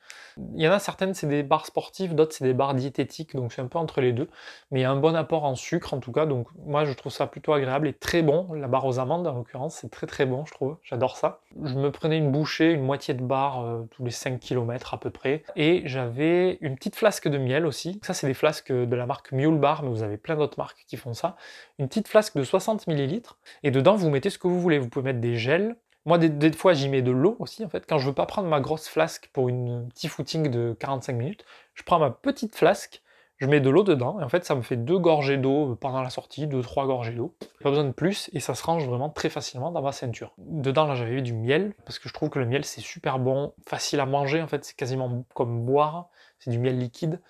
Il 0.56 0.62
y 0.62 0.68
en 0.68 0.72
a 0.72 0.80
certaines 0.80 1.14
c'est 1.14 1.28
des 1.28 1.44
barres 1.44 1.66
sportives, 1.66 2.16
d'autres 2.16 2.34
c'est 2.34 2.44
des 2.44 2.54
barres 2.54 2.74
diététiques, 2.74 3.36
donc 3.36 3.54
c'est 3.54 3.62
un 3.62 3.68
peu 3.68 3.78
entre 3.78 4.02
les 4.02 4.14
deux. 4.14 4.30
Mais 4.72 4.80
il 4.80 4.84
y 4.84 4.86
a 4.86 4.92
un 4.92 4.96
bon 4.96 5.16
apport 5.16 5.44
en 5.44 5.56
sucre 5.56 5.94
en 5.94 6.00
tout 6.00 6.12
cas, 6.12 6.26
donc 6.26 6.48
moi 6.66 6.86
je 6.86 6.94
trouve 6.94 7.12
ça 7.12 7.28
plutôt 7.28 7.54
agréable 7.54 7.88
et 7.88 7.94
très 7.94 8.24
bon. 8.24 8.52
La 8.54 8.68
barre 8.68 8.86
aux 8.86 8.98
amandes 9.00 9.28
en 9.28 9.36
l'occurrence, 9.36 9.76
c'est 9.76 9.92
très 9.92 10.08
très 10.08 10.26
bon 10.26 10.46
je 10.46 10.54
trouve, 10.54 10.78
j'adore 10.82 11.18
ça. 11.18 11.42
Je 11.62 11.76
me 11.76 11.92
prenais 11.92 12.18
une 12.18 12.32
bouchée, 12.32 12.72
une 12.72 12.84
moitié 12.84 13.14
de 13.14 13.22
barre 13.22 13.64
euh, 13.64 13.88
tous 13.92 14.04
les 14.04 14.12
5 14.12 14.40
km 14.40 14.94
à 14.94 14.98
peu 14.98 15.12
près. 15.12 15.44
Et 15.56 15.84
j'avais 15.86 16.58
une 16.62 16.76
petite 16.76 16.96
flasque 16.96 17.28
de 17.28 17.38
miel 17.38 17.66
aussi. 17.66 18.00
Ça 18.02 18.14
c'est 18.14 18.28
des 18.28 18.34
flasques 18.34 18.72
de 18.72 18.96
la 18.96 19.06
marque 19.06 19.33
Mule 19.34 19.58
Bar, 19.58 19.84
mais 19.84 19.90
vous 19.90 20.04
avez 20.04 20.18
plein 20.18 20.36
d'autres 20.36 20.58
marques 20.58 20.86
qui 20.88 20.98
font 20.98 21.14
ça. 21.14 21.36
Une 21.80 21.88
petite 21.88 22.08
flasque 22.08 22.38
de 22.38 22.44
60 22.44 22.88
ml. 22.88 23.22
Et 23.64 23.72
dedans 23.72 23.96
vous 23.96 24.10
mettez 24.10 24.30
ce 24.30 24.38
que 24.38 24.48
vous 24.48 24.60
voulez. 24.60 24.80
Vous 24.80 24.90
pouvez 24.90 25.06
mettre 25.06 25.20
des 25.20 25.36
gels, 25.36 25.76
moi, 26.06 26.18
des, 26.18 26.52
fois, 26.52 26.74
j'y 26.74 26.90
mets 26.90 27.02
de 27.02 27.12
l'eau 27.12 27.38
aussi, 27.40 27.64
en 27.64 27.70
fait. 27.70 27.86
Quand 27.88 27.98
je 27.98 28.08
veux 28.08 28.14
pas 28.14 28.26
prendre 28.26 28.50
ma 28.50 28.60
grosse 28.60 28.88
flasque 28.88 29.30
pour 29.32 29.48
une 29.48 29.88
petit 29.90 30.10
footing 30.10 30.50
de 30.50 30.76
45 30.78 31.14
minutes, 31.14 31.46
je 31.76 31.84
prends 31.84 31.98
ma 31.98 32.10
petite 32.10 32.56
flasque, 32.56 33.02
je 33.38 33.48
mets 33.48 33.62
de 33.62 33.70
l'eau 33.70 33.84
dedans, 33.84 34.20
et 34.20 34.24
en 34.24 34.28
fait, 34.28 34.44
ça 34.44 34.54
me 34.54 34.62
fait 34.62 34.76
deux 34.76 35.00
gorgées 35.00 35.38
d'eau 35.38 35.78
pendant 35.80 36.02
la 36.02 36.10
sortie, 36.10 36.46
deux, 36.46 36.62
trois 36.62 36.86
gorgées 36.88 37.14
d'eau. 37.14 37.34
Pas 37.62 37.70
besoin 37.70 37.86
de 37.86 37.92
plus, 37.92 38.30
et 38.34 38.42
ça 38.42 38.54
se 38.54 38.64
range 38.64 38.86
vraiment 38.86 39.10
très 39.10 39.30
facilement 39.30 39.72
dans 39.72 39.82
ma 39.82 39.94
ceinture. 39.94 40.34
Dedans, 40.38 40.88
là, 40.88 40.96
j'avais 40.96 41.22
du 41.22 41.34
miel, 41.34 41.74
parce 41.86 42.00
que 42.00 42.10
je 42.10 42.14
trouve 42.14 42.30
que 42.30 42.40
le 42.40 42.48
miel, 42.48 42.66
c'est 42.66 42.82
super 42.82 43.18
bon, 43.18 43.54
facile 43.66 44.02
à 44.02 44.06
manger, 44.06 44.42
en 44.42 44.48
fait, 44.48 44.66
c'est 44.66 44.76
quasiment 44.76 45.24
comme 45.34 45.64
boire, 45.64 46.10
c'est 46.40 46.52
du 46.52 46.60
miel 46.60 46.78
liquide. 46.78 47.22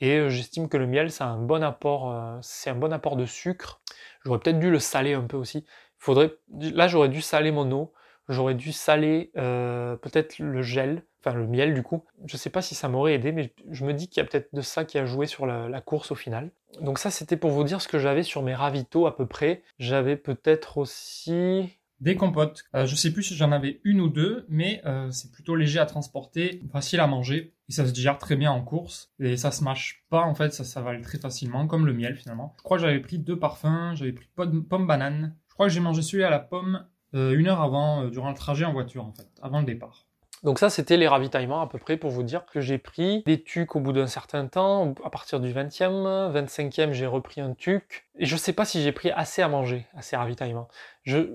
Et 0.00 0.18
euh, 0.18 0.28
j'estime 0.30 0.68
que 0.68 0.76
le 0.76 0.86
miel, 0.86 1.10
c'est 1.10 1.24
un 1.24 1.38
bon 1.38 1.62
apport, 1.62 2.12
euh, 2.12 2.38
c'est 2.42 2.70
un 2.70 2.74
bon 2.74 2.92
apport 2.92 3.16
de 3.16 3.26
sucre. 3.26 3.80
J'aurais 4.24 4.38
peut-être 4.38 4.58
dû 4.58 4.70
le 4.70 4.78
saler 4.78 5.14
un 5.14 5.22
peu 5.22 5.36
aussi. 5.36 5.64
Faudrait, 5.98 6.32
là, 6.50 6.88
j'aurais 6.88 7.08
dû 7.08 7.20
saler 7.20 7.50
mon 7.50 7.70
eau 7.72 7.92
J'aurais 8.30 8.54
dû 8.54 8.70
saler 8.70 9.32
euh, 9.36 9.96
peut-être 9.96 10.38
le 10.38 10.62
gel, 10.62 11.02
enfin 11.18 11.36
le 11.36 11.48
miel 11.48 11.74
du 11.74 11.82
coup. 11.82 12.04
Je 12.26 12.36
sais 12.36 12.48
pas 12.48 12.62
si 12.62 12.76
ça 12.76 12.88
m'aurait 12.88 13.14
aidé, 13.14 13.32
mais 13.32 13.52
je 13.70 13.84
me 13.84 13.92
dis 13.92 14.08
qu'il 14.08 14.22
y 14.22 14.24
a 14.24 14.28
peut-être 14.28 14.54
de 14.54 14.60
ça 14.60 14.84
qui 14.84 14.98
a 14.98 15.04
joué 15.04 15.26
sur 15.26 15.46
la, 15.46 15.80
course 15.80 16.12
au 16.12 16.14
final. 16.14 16.52
Donc 16.80 17.00
ça 17.00 17.10
c'était 17.10 17.36
pour 17.36 17.50
vous 17.50 17.64
dire 17.64 17.82
ce 17.82 17.88
que 17.88 17.98
j'avais 17.98 18.22
sur 18.22 18.42
mes 18.42 18.54
ravitaux 18.54 19.08
à 19.08 19.16
peu 19.16 19.26
près. 19.26 19.64
J'avais 19.80 20.16
peut-être 20.16 20.78
aussi 20.78 21.79
des 22.00 22.16
compotes. 22.16 22.64
Euh, 22.74 22.86
je 22.86 22.94
sais 22.94 23.12
plus 23.12 23.22
si 23.22 23.36
j'en 23.36 23.52
avais 23.52 23.80
une 23.84 24.00
ou 24.00 24.08
deux, 24.08 24.46
mais 24.48 24.80
euh, 24.86 25.10
c'est 25.10 25.30
plutôt 25.30 25.56
léger 25.56 25.78
à 25.78 25.86
transporter, 25.86 26.62
facile 26.72 27.00
à 27.00 27.06
manger, 27.06 27.54
et 27.68 27.72
ça 27.72 27.86
se 27.86 27.92
digère 27.92 28.18
très 28.18 28.36
bien 28.36 28.50
en 28.50 28.62
course, 28.62 29.12
et 29.20 29.36
ça 29.36 29.50
se 29.50 29.62
mâche 29.62 30.04
pas 30.10 30.22
en 30.22 30.34
fait, 30.34 30.52
ça 30.52 30.64
s'avale 30.64 31.02
très 31.02 31.18
facilement, 31.18 31.66
comme 31.66 31.86
le 31.86 31.92
miel 31.92 32.16
finalement. 32.16 32.54
Je 32.58 32.62
crois 32.62 32.78
que 32.78 32.82
j'avais 32.82 33.00
pris 33.00 33.18
deux 33.18 33.38
parfums, 33.38 33.94
j'avais 33.94 34.12
pris 34.12 34.28
pomme, 34.34 34.86
banane. 34.86 35.36
Je 35.48 35.54
crois 35.54 35.66
que 35.66 35.72
j'ai 35.72 35.80
mangé 35.80 36.02
celui 36.02 36.24
à 36.24 36.30
la 36.30 36.40
pomme 36.40 36.84
euh, 37.14 37.36
une 37.36 37.48
heure 37.48 37.60
avant, 37.60 38.04
euh, 38.04 38.10
durant 38.10 38.30
le 38.30 38.36
trajet 38.36 38.64
en 38.64 38.72
voiture 38.72 39.04
en 39.04 39.12
fait, 39.12 39.28
avant 39.42 39.60
le 39.60 39.66
départ. 39.66 40.06
Donc 40.42 40.58
ça, 40.58 40.70
c'était 40.70 40.96
les 40.96 41.06
ravitaillements 41.06 41.60
à 41.60 41.66
peu 41.66 41.78
près 41.78 41.98
pour 41.98 42.10
vous 42.10 42.22
dire 42.22 42.46
que 42.46 42.60
j'ai 42.60 42.78
pris 42.78 43.22
des 43.26 43.42
tucs 43.42 43.76
au 43.76 43.80
bout 43.80 43.92
d'un 43.92 44.06
certain 44.06 44.46
temps. 44.46 44.94
À 45.04 45.10
partir 45.10 45.38
du 45.38 45.52
20e, 45.52 46.32
25e, 46.32 46.92
j'ai 46.92 47.06
repris 47.06 47.42
un 47.42 47.52
tuc. 47.52 48.08
Et 48.18 48.24
je 48.24 48.36
sais 48.36 48.54
pas 48.54 48.64
si 48.64 48.82
j'ai 48.82 48.92
pris 48.92 49.10
assez 49.10 49.42
à 49.42 49.48
manger 49.48 49.86
à 49.94 50.02
ces 50.02 50.16
ravitaillements. 50.16 50.68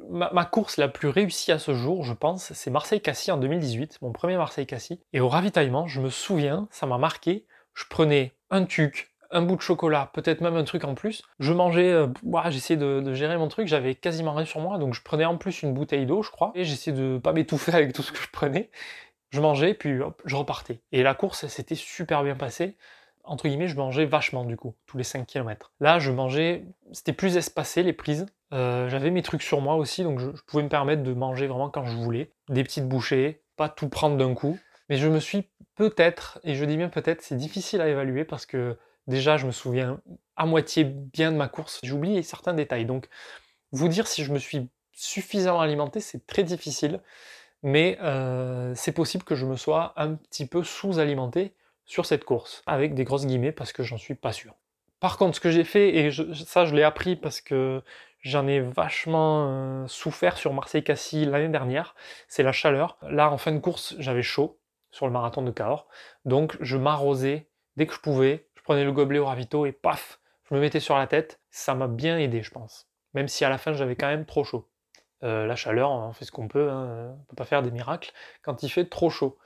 ma, 0.10 0.45
course 0.45 0.78
la 0.78 0.88
plus 0.88 1.10
réussie 1.10 1.51
à 1.51 1.60
ce 1.60 1.74
jour, 1.74 2.03
je 2.03 2.14
pense, 2.14 2.53
c'est 2.53 2.72
Marseille-Cassis 2.72 3.32
en 3.32 3.38
2018, 3.38 3.99
mon 4.01 4.12
premier 4.12 4.38
Marseille-Cassis. 4.38 4.99
Et 5.14 5.20
au 5.20 5.30
ravitaillement, 5.30 5.86
je 5.88 6.01
me 6.01 6.10
souviens, 6.10 6.68
ça 6.72 6.88
m'a 6.88 6.97
marqué, 6.97 7.45
je 7.76 7.84
prenais 7.88 8.36
un 8.49 8.66
tuc 8.66 9.14
un 9.32 9.42
bout 9.42 9.56
de 9.56 9.62
chocolat, 9.62 10.10
peut-être 10.14 10.42
même 10.42 10.56
un 10.56 10.64
truc 10.64 10.84
en 10.84 10.96
plus. 10.96 11.24
Je 11.40 11.54
mangeais, 11.54 11.92
euh, 11.92 12.08
j'essayais 12.50 12.78
de, 12.78 13.14
gérer 13.14 13.38
mon 13.38 13.48
truc, 13.48 13.68
j'avais 13.68 13.96
quasiment 13.96 14.34
rien 14.34 14.46
sur 14.46 14.60
moi, 14.62 14.78
donc 14.78 14.94
je 14.94 15.02
prenais 15.02 15.26
en 15.26 15.38
plus 15.38 15.64
une 15.64 15.74
bouteille 15.74 16.06
d'eau, 16.06 16.24
je 16.24 16.32
crois, 16.32 16.52
et 16.56 16.64
j'essayais 16.64 16.96
de 16.96 17.18
pas 17.18 17.34
m'étouffer 17.34 17.74
avec 17.74 17.94
tout 17.94 18.02
ce 18.02 18.12
que 18.12 18.20
je 18.20 18.30
prenais. 18.32 18.70
Je 19.32 19.42
mangeais, 19.42 19.74
puis 19.74 20.00
hop, 20.00 20.22
je 20.26 20.36
repartais. 20.36 20.80
Et 20.92 21.04
la 21.04 21.14
course, 21.14 21.48
s'était 21.48 21.76
super 21.76 22.24
bien 22.24 22.36
passée. 22.36 22.78
Entre 23.24 23.48
guillemets, 23.48 23.68
je 23.68 23.76
mangeais 23.76 24.06
vachement 24.06 24.46
du 24.46 24.56
coup, 24.56 24.76
tous 24.86 24.98
les 24.98 25.04
5 25.04 25.26
km. 25.26 25.72
Là, 25.80 25.98
je 26.00 26.12
mangeais, 26.12 26.66
c'était 26.92 27.12
plus 27.12 27.38
espacé 27.38 27.82
les 27.84 27.94
prises. 27.94 28.28
Euh, 28.54 28.88
j'avais 28.88 29.10
mes 29.10 29.24
trucs 29.24 29.42
sur 29.42 29.62
moi 29.62 29.76
aussi, 29.76 30.04
donc 30.04 30.20
je, 30.20 30.30
je 30.36 30.42
pouvais 30.44 30.64
me 30.64 30.70
permettre 30.70 31.02
de 31.02 31.14
manger 31.14 31.48
vraiment 31.48 31.70
quand 31.70 31.86
je 31.86 31.96
voulais. 31.96 32.32
Des 32.50 32.64
petites 32.64 32.88
bouchées, 32.88 33.42
pas 33.58 33.68
tout 33.68 33.90
prendre 33.90 34.16
d'un 34.16 34.36
coup. 34.36 34.60
Mais 34.90 34.98
je 34.98 35.08
me 35.08 35.20
suis 35.20 35.50
peut-être, 35.76 36.40
et 36.44 36.56
je 36.56 36.64
dis 36.66 36.78
bien 36.78 36.90
peut-être, 36.90 37.22
c'est 37.22 37.36
difficile 37.36 37.82
à 37.82 37.88
évaluer 37.88 38.24
parce 38.24 38.46
que 38.46 38.78
déjà 39.08 39.38
je 39.38 39.45
me 39.45 39.51
souviens 39.51 39.99
à 40.36 40.45
moitié 40.45 40.84
bien 40.84 41.32
de 41.32 41.38
ma 41.38 41.47
course, 41.47 41.80
j'oublie 41.84 42.24
certains 42.24 42.53
détails. 42.53 42.86
Donc 42.86 43.08
vous 43.72 43.88
dire 43.88 44.08
si 44.08 44.24
je 44.24 44.32
me 44.32 44.39
suis 44.39 44.70
suffisamment 44.91 45.62
alimenté, 45.62 45.99
c'est 45.99 46.26
très 46.26 46.43
difficile, 46.43 47.01
mais 47.64 47.97
euh, 48.01 48.74
c'est 48.76 48.91
possible 48.91 49.24
que 49.24 49.36
je 49.36 49.45
me 49.45 49.56
sois 49.56 49.93
un 49.97 50.16
petit 50.16 50.45
peu 50.45 50.64
sous-alimenté 50.64 51.53
sur 51.86 52.06
cette 52.06 52.24
course, 52.24 52.64
avec 52.66 52.95
des 52.95 53.03
grosses 53.03 53.26
guillemets 53.26 53.51
parce 53.51 53.72
que 53.72 53.84
j'en 53.84 53.97
suis 53.97 54.16
pas 54.16 54.32
sûr. 54.32 54.56
Par 54.99 55.18
contre, 55.18 55.36
ce 55.36 55.41
que 55.41 55.51
j'ai 55.51 55.64
fait, 55.64 55.95
et 55.95 56.12
ça 56.34 56.66
je 56.66 56.74
l'ai 56.74 56.84
appris 56.84 57.16
parce 57.16 57.41
que 57.41 57.84
j'en 58.22 58.47
ai 58.47 58.60
vachement 58.60 59.47
euh, 59.49 59.88
souffert 59.88 60.38
sur 60.38 60.53
Marseille-Cassis 60.53 61.26
l'année 61.26 61.49
dernière, 61.49 61.95
c'est 62.28 62.43
la 62.43 62.51
chaleur. 62.51 62.97
Là, 63.03 63.30
en 63.30 63.38
fin 63.38 63.51
de 63.51 63.60
course, 63.60 63.95
j'avais 63.99 64.24
chaud 64.24 64.60
sur 64.91 65.06
le 65.06 65.12
marathon 65.12 65.41
de 65.41 65.51
Cahors, 65.51 65.88
donc 66.24 66.58
je 66.62 66.78
m'arrosais 66.78 67.49
dès 67.76 67.86
que 67.86 67.93
je 67.93 67.99
pouvais, 67.99 68.45
prenais 68.66 68.84
le 68.84 68.91
gobelet 68.91 69.20
au 69.20 69.26
ravito 69.26 69.66
et 69.66 69.72
paf, 69.72 70.20
je 70.49 70.55
me 70.55 70.59
mettais 70.59 70.80
sur 70.80 70.97
la 70.97 71.07
tête. 71.07 71.39
Ça 71.49 71.74
m'a 71.76 71.88
bien 71.88 72.18
aidé, 72.18 72.41
je 72.41 72.51
pense. 72.51 72.89
Même 73.13 73.28
si 73.28 73.45
à 73.45 73.49
la 73.49 73.57
fin 73.57 73.74
j'avais 73.74 73.95
quand 73.95 74.07
même 74.07 74.26
trop 74.26 74.43
chaud. 74.43 74.68
Euh, 75.24 75.47
la 75.47 75.55
chaleur, 75.55 75.91
on 75.91 76.11
fait 76.11 76.26
ce 76.26 76.32
qu'on 76.32 76.47
peut, 76.47 76.70
hein. 76.70 77.16
on 77.18 77.24
peut 77.26 77.36
pas 77.36 77.45
faire 77.45 77.63
des 77.63 77.72
miracles 77.72 78.11
quand 78.41 78.63
il 78.63 78.70
fait 78.70 78.86
trop 78.86 79.09
chaud. 79.09 79.38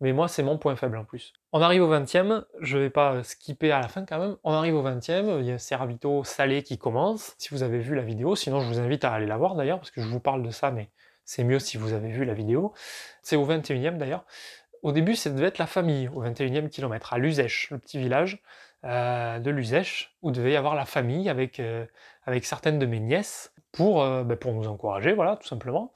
Mais 0.00 0.14
moi, 0.14 0.28
c'est 0.28 0.42
mon 0.42 0.56
point 0.56 0.76
faible 0.76 0.96
en 0.96 1.04
plus. 1.04 1.34
On 1.52 1.60
arrive 1.60 1.82
au 1.82 1.92
20e, 1.92 2.44
je 2.60 2.78
vais 2.78 2.88
pas 2.88 3.22
skipper 3.22 3.70
à 3.70 3.80
la 3.80 3.88
fin 3.88 4.06
quand 4.06 4.18
même. 4.18 4.36
On 4.44 4.52
arrive 4.52 4.74
au 4.74 4.82
20e, 4.82 5.40
il 5.40 5.46
y 5.46 5.52
a 5.52 5.58
ces 5.58 5.74
ravitaux 5.74 6.24
salés 6.24 6.62
qui 6.62 6.78
commencent. 6.78 7.34
Si 7.36 7.50
vous 7.50 7.62
avez 7.62 7.80
vu 7.80 7.94
la 7.94 8.02
vidéo, 8.02 8.34
sinon 8.34 8.60
je 8.60 8.66
vous 8.66 8.80
invite 8.80 9.04
à 9.04 9.12
aller 9.12 9.26
la 9.26 9.36
voir 9.36 9.56
d'ailleurs, 9.56 9.78
parce 9.78 9.90
que 9.90 10.00
je 10.00 10.08
vous 10.08 10.20
parle 10.20 10.42
de 10.42 10.50
ça, 10.50 10.70
mais 10.70 10.88
c'est 11.26 11.44
mieux 11.44 11.58
si 11.58 11.76
vous 11.76 11.92
avez 11.92 12.08
vu 12.08 12.24
la 12.24 12.32
vidéo. 12.32 12.72
C'est 13.22 13.36
au 13.36 13.46
21e 13.46 13.98
d'ailleurs. 13.98 14.24
Au 14.82 14.92
début, 14.92 15.14
ça 15.14 15.30
devait 15.30 15.46
être 15.46 15.58
la 15.58 15.66
famille, 15.66 16.08
au 16.08 16.24
21e 16.24 16.68
kilomètre, 16.68 17.12
à 17.12 17.18
Luzèche, 17.18 17.68
le 17.70 17.78
petit 17.78 17.98
village 17.98 18.42
euh, 18.84 19.38
de 19.38 19.50
Luzèche, 19.50 20.14
où 20.22 20.30
devait 20.30 20.52
y 20.52 20.56
avoir 20.56 20.74
la 20.74 20.86
famille 20.86 21.28
avec, 21.28 21.60
euh, 21.60 21.84
avec 22.24 22.46
certaines 22.46 22.78
de 22.78 22.86
mes 22.86 22.98
nièces 22.98 23.52
pour, 23.72 24.02
euh, 24.02 24.24
bah, 24.24 24.36
pour 24.36 24.52
nous 24.52 24.68
encourager, 24.68 25.12
voilà, 25.12 25.36
tout 25.36 25.46
simplement. 25.46 25.92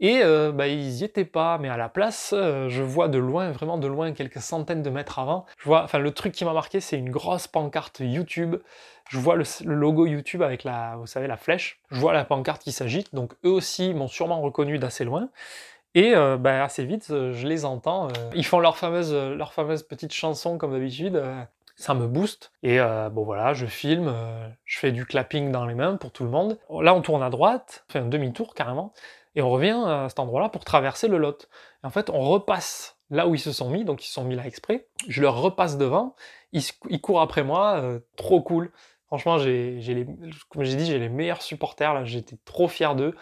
Et 0.00 0.20
bah, 0.52 0.66
ils 0.66 0.94
n'y 0.94 1.04
étaient 1.04 1.24
pas, 1.24 1.58
mais 1.58 1.68
à 1.68 1.76
la 1.76 1.88
place, 1.88 2.34
je 2.34 2.82
vois 2.82 3.06
de 3.06 3.18
loin, 3.18 3.52
vraiment 3.52 3.78
de 3.78 3.86
loin, 3.86 4.10
quelques 4.10 4.40
centaines 4.40 4.82
de 4.82 4.90
mètres 4.90 5.20
avant, 5.20 5.46
je 5.58 5.64
vois, 5.66 5.84
enfin 5.84 6.00
le 6.00 6.10
truc 6.10 6.32
qui 6.32 6.44
m'a 6.44 6.52
marqué, 6.52 6.80
c'est 6.80 6.98
une 6.98 7.10
grosse 7.10 7.46
pancarte 7.46 8.00
YouTube. 8.00 8.56
Je 9.08 9.18
vois 9.18 9.36
le, 9.36 9.44
logo 9.64 10.06
YouTube 10.06 10.42
avec 10.42 10.64
la, 10.64 10.96
vous 10.96 11.06
savez, 11.06 11.28
la 11.28 11.36
flèche. 11.36 11.78
Je 11.90 12.00
vois 12.00 12.12
la 12.12 12.24
pancarte 12.24 12.62
qui 12.62 12.72
s'agite, 12.72 13.14
donc 13.14 13.34
eux 13.44 13.50
aussi 13.50 13.94
m'ont 13.94 14.08
sûrement 14.08 14.40
reconnu 14.40 14.78
d'assez 14.78 15.04
loin. 15.04 15.28
Et 15.94 16.14
euh, 16.14 16.38
bah, 16.38 16.64
assez 16.64 16.84
vite, 16.84 17.08
euh, 17.10 17.32
je 17.32 17.46
les 17.46 17.64
entends. 17.64 18.08
Euh, 18.08 18.30
ils 18.34 18.46
font 18.46 18.60
leur 18.60 18.76
fameuse, 18.76 19.12
leur 19.12 19.52
fameuse 19.52 19.82
petite 19.82 20.12
chanson 20.12 20.58
comme 20.58 20.72
d'habitude. 20.72 21.22
ça 21.76 21.94
me 21.94 22.06
booste. 22.06 22.52
Et 22.62 22.78
bon 22.78 23.24
voilà, 23.24 23.52
je 23.52 23.66
filme, 23.66 24.14
je 24.64 24.78
fais 24.78 24.92
du 24.92 25.04
clapping 25.04 25.50
dans 25.50 25.66
les 25.66 25.74
mains 25.74 25.96
pour 25.96 26.12
tout 26.12 26.24
le 26.24 26.30
monde. 26.30 26.58
Là, 26.70 26.94
on 26.94 27.02
tourne 27.02 27.22
à 27.22 27.30
droite, 27.30 27.84
on 27.88 27.92
fait 27.92 27.98
un 27.98 28.06
demi-tour 28.06 28.54
carrément, 28.54 28.92
et 29.34 29.42
on 29.42 29.50
revient 29.50 29.82
à 29.86 30.06
cet 30.08 30.20
endroit-là 30.20 30.48
pour 30.48 30.64
traverser 30.64 31.08
le 31.08 31.18
Lot. 31.18 31.48
Et 31.82 31.86
en 31.86 31.90
fait, 31.90 32.10
on 32.10 32.20
repasse 32.20 32.96
là 33.10 33.26
où 33.26 33.34
ils 33.34 33.40
se 33.40 33.52
sont 33.52 33.68
mis, 33.68 33.84
donc 33.84 34.04
ils 34.04 34.08
se 34.08 34.14
sont 34.14 34.24
mis 34.24 34.36
là 34.36 34.46
exprès. 34.46 34.86
Je 35.08 35.20
leur 35.20 35.40
repasse 35.40 35.76
devant, 35.76 36.14
ils, 36.52 37.00
courent 37.00 37.20
après 37.20 37.42
moi, 37.42 37.82
trop 38.16 38.40
cool. 38.42 38.70
Franchement, 39.06 39.36
j'ai, 39.38 39.78
les, 39.80 40.06
comme 40.48 40.64
j'ai 40.64 40.76
dit, 40.76 40.86
j'ai 40.86 40.98
les 40.98 41.10
meilleurs 41.10 41.42
supporters 41.42 41.92
là. 41.92 42.04
J'étais 42.04 42.36
trop 42.46 42.66
fier 42.66 42.94
d'eux. 42.94 43.14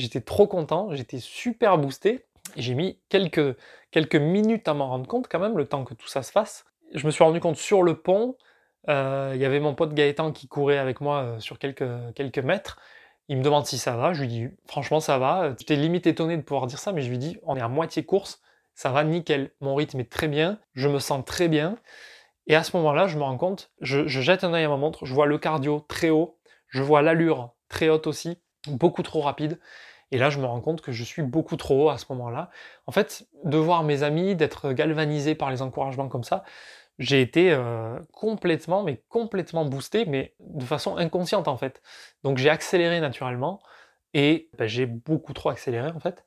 J'étais 0.00 0.20
trop 0.20 0.46
content, 0.46 0.88
j'étais 0.94 1.18
super 1.18 1.78
boosté. 1.78 2.24
J'ai 2.56 2.74
mis 2.74 2.98
quelques, 3.08 3.56
quelques 3.90 4.16
minutes 4.16 4.66
à 4.66 4.74
m'en 4.74 4.88
rendre 4.88 5.06
compte 5.06 5.28
quand 5.28 5.38
même, 5.38 5.56
le 5.56 5.66
temps 5.66 5.84
que 5.84 5.94
tout 5.94 6.08
ça 6.08 6.22
se 6.22 6.32
fasse. 6.32 6.64
Je 6.94 7.06
me 7.06 7.10
suis 7.10 7.22
rendu 7.22 7.38
compte 7.38 7.56
sur 7.56 7.82
le 7.82 7.94
pont, 7.94 8.36
euh, 8.88 9.32
il 9.34 9.40
y 9.40 9.44
avait 9.44 9.60
mon 9.60 9.74
pote 9.74 9.94
Gaëtan 9.94 10.32
qui 10.32 10.48
courait 10.48 10.78
avec 10.78 11.00
moi 11.00 11.22
euh, 11.22 11.40
sur 11.40 11.58
quelques, 11.58 11.84
quelques 12.14 12.38
mètres. 12.38 12.78
Il 13.28 13.36
me 13.36 13.42
demande 13.42 13.66
si 13.66 13.78
ça 13.78 13.96
va, 13.96 14.12
je 14.12 14.22
lui 14.22 14.28
dis 14.28 14.48
franchement 14.66 15.00
ça 15.00 15.18
va. 15.18 15.54
J'étais 15.58 15.76
limite 15.76 16.06
étonné 16.06 16.36
de 16.36 16.42
pouvoir 16.42 16.66
dire 16.66 16.78
ça, 16.78 16.92
mais 16.92 17.02
je 17.02 17.10
lui 17.10 17.18
dis 17.18 17.38
on 17.44 17.56
est 17.56 17.60
à 17.60 17.68
moitié 17.68 18.04
course, 18.04 18.40
ça 18.74 18.90
va 18.90 19.04
nickel, 19.04 19.52
mon 19.60 19.74
rythme 19.74 20.00
est 20.00 20.10
très 20.10 20.26
bien, 20.26 20.58
je 20.74 20.88
me 20.88 20.98
sens 20.98 21.24
très 21.24 21.48
bien. 21.48 21.76
Et 22.46 22.56
à 22.56 22.64
ce 22.64 22.76
moment-là, 22.78 23.06
je 23.06 23.16
me 23.16 23.22
rends 23.22 23.36
compte, 23.36 23.70
je, 23.80 24.08
je 24.08 24.20
jette 24.20 24.42
un 24.42 24.54
œil 24.54 24.64
à 24.64 24.68
ma 24.68 24.76
montre, 24.76 25.06
je 25.06 25.14
vois 25.14 25.26
le 25.26 25.38
cardio 25.38 25.84
très 25.88 26.10
haut, 26.10 26.38
je 26.68 26.82
vois 26.82 27.02
l'allure 27.02 27.54
très 27.68 27.88
haute 27.88 28.08
aussi, 28.08 28.38
beaucoup 28.66 29.02
trop 29.02 29.20
rapide. 29.20 29.60
Et 30.12 30.18
là, 30.18 30.30
je 30.30 30.38
me 30.38 30.46
rends 30.46 30.60
compte 30.60 30.80
que 30.80 30.92
je 30.92 31.04
suis 31.04 31.22
beaucoup 31.22 31.56
trop 31.56 31.86
haut 31.86 31.90
à 31.90 31.98
ce 31.98 32.06
moment-là. 32.10 32.50
En 32.86 32.92
fait, 32.92 33.26
de 33.44 33.56
voir 33.56 33.84
mes 33.84 34.02
amis, 34.02 34.34
d'être 34.34 34.72
galvanisé 34.72 35.34
par 35.34 35.50
les 35.50 35.62
encouragements 35.62 36.08
comme 36.08 36.24
ça, 36.24 36.44
j'ai 37.00 37.22
été 37.22 37.50
euh, 37.52 37.98
complètement, 38.12 38.82
mais 38.82 39.02
complètement 39.08 39.64
boosté, 39.64 40.04
mais 40.04 40.34
de 40.40 40.64
façon 40.64 40.96
inconsciente 40.98 41.48
en 41.48 41.56
fait. 41.56 41.82
Donc 42.24 42.38
j'ai 42.38 42.50
accéléré 42.50 43.00
naturellement 43.00 43.60
et 44.12 44.50
bah, 44.58 44.66
j'ai 44.66 44.86
beaucoup 44.86 45.32
trop 45.32 45.48
accéléré 45.48 45.90
en 45.90 46.00
fait. 46.00 46.24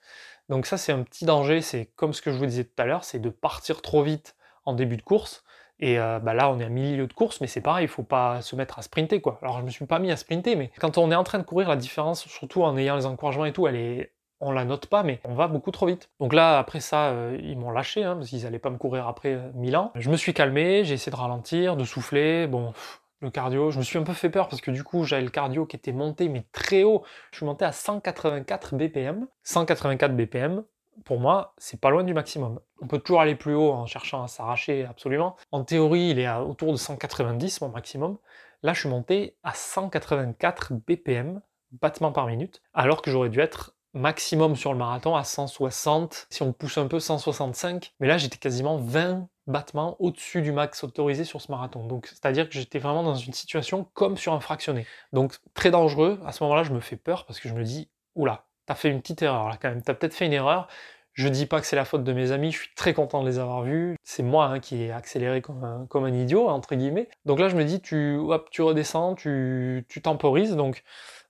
Donc 0.50 0.66
ça 0.66 0.78
c'est 0.78 0.92
un 0.92 1.04
petit 1.04 1.26
danger, 1.26 1.62
c'est 1.62 1.86
comme 1.96 2.12
ce 2.12 2.22
que 2.22 2.32
je 2.32 2.38
vous 2.38 2.48
disais 2.48 2.64
tout 2.64 2.82
à 2.82 2.86
l'heure, 2.86 3.04
c'est 3.04 3.20
de 3.20 3.30
partir 3.30 3.82
trop 3.82 4.02
vite 4.02 4.36
en 4.66 4.74
début 4.74 4.98
de 4.98 5.04
course 5.04 5.44
et 5.80 6.00
euh, 6.00 6.20
bah 6.20 6.34
là, 6.34 6.50
on 6.50 6.60
est 6.60 6.66
à 6.66 6.70
milieu 6.70 7.08
de 7.08 7.14
course, 7.14 7.42
mais 7.42 7.48
c'est 7.48 7.62
pareil, 7.62 7.86
il 7.86 7.90
faut 7.90 8.04
pas 8.04 8.42
se 8.42 8.56
mettre 8.56 8.80
à 8.80 8.82
sprinter, 8.82 9.22
quoi. 9.22 9.40
Alors, 9.42 9.60
je 9.60 9.66
me 9.66 9.70
suis 9.70 9.86
pas 9.86 10.00
mis 10.00 10.12
à 10.12 10.18
sprinter, 10.18 10.56
mais 10.56 10.72
quand 10.80 10.98
on 10.98 11.12
est 11.12 11.16
en 11.16 11.24
train 11.24 11.40
de 11.40 11.44
courir, 11.44 11.68
la 11.68 11.76
différence, 11.76 12.26
surtout 12.28 12.64
en 12.64 12.78
ayant 12.78 12.96
les 12.96 13.06
encouragements 13.06 13.46
et 13.46 13.54
tout, 13.54 13.68
elle 13.68 13.76
est, 13.76 14.14
on 14.40 14.52
la 14.52 14.66
note 14.66 14.86
pas, 14.88 15.04
mais 15.04 15.20
on 15.24 15.34
va 15.34 15.48
beaucoup 15.48 15.72
trop 15.72 15.88
vite. 15.88 16.10
Donc 16.20 16.34
là, 16.34 16.60
après 16.60 16.80
ça, 16.80 17.08
euh, 17.10 17.38
ils 17.42 17.58
m'ont 17.58 17.72
lâché, 17.72 18.04
hein, 18.04 18.16
parce 18.16 18.30
qu'ils 18.30 18.46
allaient 18.46 18.60
pas 18.60 18.70
me 18.70 18.78
courir 18.78 19.08
après 19.08 19.34
euh, 19.34 19.52
Milan. 19.56 19.92
Je 19.96 20.10
me 20.10 20.18
suis 20.18 20.34
calmé, 20.34 20.84
j'ai 20.86 20.94
essayé 20.94 21.12
de 21.12 21.18
ralentir, 21.18 21.76
de 21.76 21.86
souffler, 21.86 22.48
bon. 22.48 22.74
le 23.22 23.30
cardio, 23.32 23.72
je 23.72 23.80
me 23.80 23.84
suis 23.84 23.98
un 23.98 24.04
peu 24.04 24.14
fait 24.14 24.30
peur 24.30 24.50
parce 24.50 24.62
que 24.62 24.70
du 24.70 24.84
coup 24.84 25.06
j'avais 25.06 25.24
le 25.24 25.30
cardio 25.30 25.66
qui 25.66 25.78
était 25.78 25.94
monté 25.94 26.30
mais 26.30 26.46
très 26.52 26.84
haut. 26.84 27.04
Je 27.32 27.38
suis 27.38 27.46
monté 27.46 27.66
à 27.66 27.72
184 27.72 28.76
BPM. 28.76 29.28
184 29.44 30.16
BPM, 30.16 30.64
pour 31.06 31.20
moi, 31.20 31.54
c'est 31.58 31.80
pas 31.80 31.90
loin 31.90 32.04
du 32.04 32.14
maximum. 32.14 32.60
On 32.82 32.88
peut 32.88 33.00
toujours 33.00 33.22
aller 33.22 33.36
plus 33.36 33.56
haut 33.56 33.72
en 33.72 33.86
cherchant 33.86 34.24
à 34.24 34.28
s'arracher 34.28 34.86
absolument. 34.86 35.36
En 35.52 35.64
théorie, 35.64 36.10
il 36.10 36.20
est 36.20 36.30
autour 36.30 36.72
de 36.72 36.78
190, 36.78 37.62
mon 37.62 37.70
maximum. 37.70 38.18
Là, 38.62 38.74
je 38.74 38.82
suis 38.82 38.90
monté 38.90 39.36
à 39.44 39.54
184 39.54 40.74
BPM, 40.88 41.42
battements 41.82 42.12
par 42.12 42.28
minute, 42.28 42.62
alors 42.74 43.02
que 43.02 43.12
j'aurais 43.12 43.30
dû 43.30 43.40
être 43.40 43.76
maximum 43.94 44.56
sur 44.56 44.72
le 44.72 44.80
marathon 44.80 45.16
à 45.16 45.24
160, 45.24 46.28
si 46.30 46.42
on 46.42 46.52
pousse 46.52 46.78
un 46.78 46.88
peu 46.88 47.00
165. 47.00 47.94
Mais 48.00 48.08
là, 48.08 48.18
j'étais 48.18 48.38
quasiment 48.38 48.78
20 48.78 49.28
battements 49.48 49.98
au-dessus 50.00 50.42
du 50.42 50.52
max 50.52 50.84
autorisé 50.84 51.26
sur 51.26 51.42
ce 51.42 51.52
marathon. 51.52 51.86
Donc, 51.86 52.08
c'est-à-dire 52.08 52.48
que 52.48 52.56
j'étais 52.56 52.80
vraiment 52.80 53.04
dans 53.04 53.16
une 53.16 53.34
situation 53.34 53.86
comme 53.94 54.18
sur 54.18 54.34
un 54.34 54.40
fractionné. 54.40 54.88
Donc, 55.12 55.36
très 55.54 55.70
dangereux. 55.70 56.20
À 56.26 56.32
ce 56.32 56.44
moment-là, 56.44 56.64
je 56.64 56.72
me 56.72 56.80
fais 56.80 56.96
peur 56.96 57.26
parce 57.26 57.40
que 57.40 57.50
je 57.50 57.54
me 57.54 57.64
dis, 57.64 57.90
oula, 58.16 58.46
t'as 58.66 58.76
fait 58.76 58.90
une 58.90 59.02
petite 59.02 59.22
erreur 59.22 59.50
là 59.50 59.58
quand 59.62 59.70
même, 59.70 59.82
t'as 59.82 59.94
peut-être 59.94 60.14
fait 60.14 60.26
une 60.26 60.34
erreur. 60.34 60.68
Je 61.14 61.28
dis 61.28 61.46
pas 61.46 61.62
que 61.62 61.68
c'est 61.68 61.76
la 61.76 61.86
faute 61.86 62.04
de 62.04 62.12
mes 62.12 62.32
amis, 62.32 62.52
je 62.52 62.58
suis 62.58 62.74
très 62.76 62.96
content 62.96 63.22
de 63.22 63.28
les 63.30 63.38
avoir 63.38 63.62
vus. 63.62 63.96
C'est 64.04 64.24
moi 64.24 64.46
hein, 64.46 64.60
qui 64.60 64.82
ai 64.84 64.92
accéléré 64.92 65.42
comme 65.42 65.64
un, 65.64 66.14
idiot, 66.14 66.50
entre 66.50 66.74
guillemets. 66.74 67.08
Donc 67.26 67.40
là, 67.40 67.50
je 67.50 67.56
me 67.56 67.64
dis, 67.64 67.82
tu, 67.82 68.18
tu 68.50 68.62
redescends, 68.64 69.14
tu, 69.14 69.86
tu 69.90 70.02
temporises. 70.02 70.56
Donc 70.56 70.84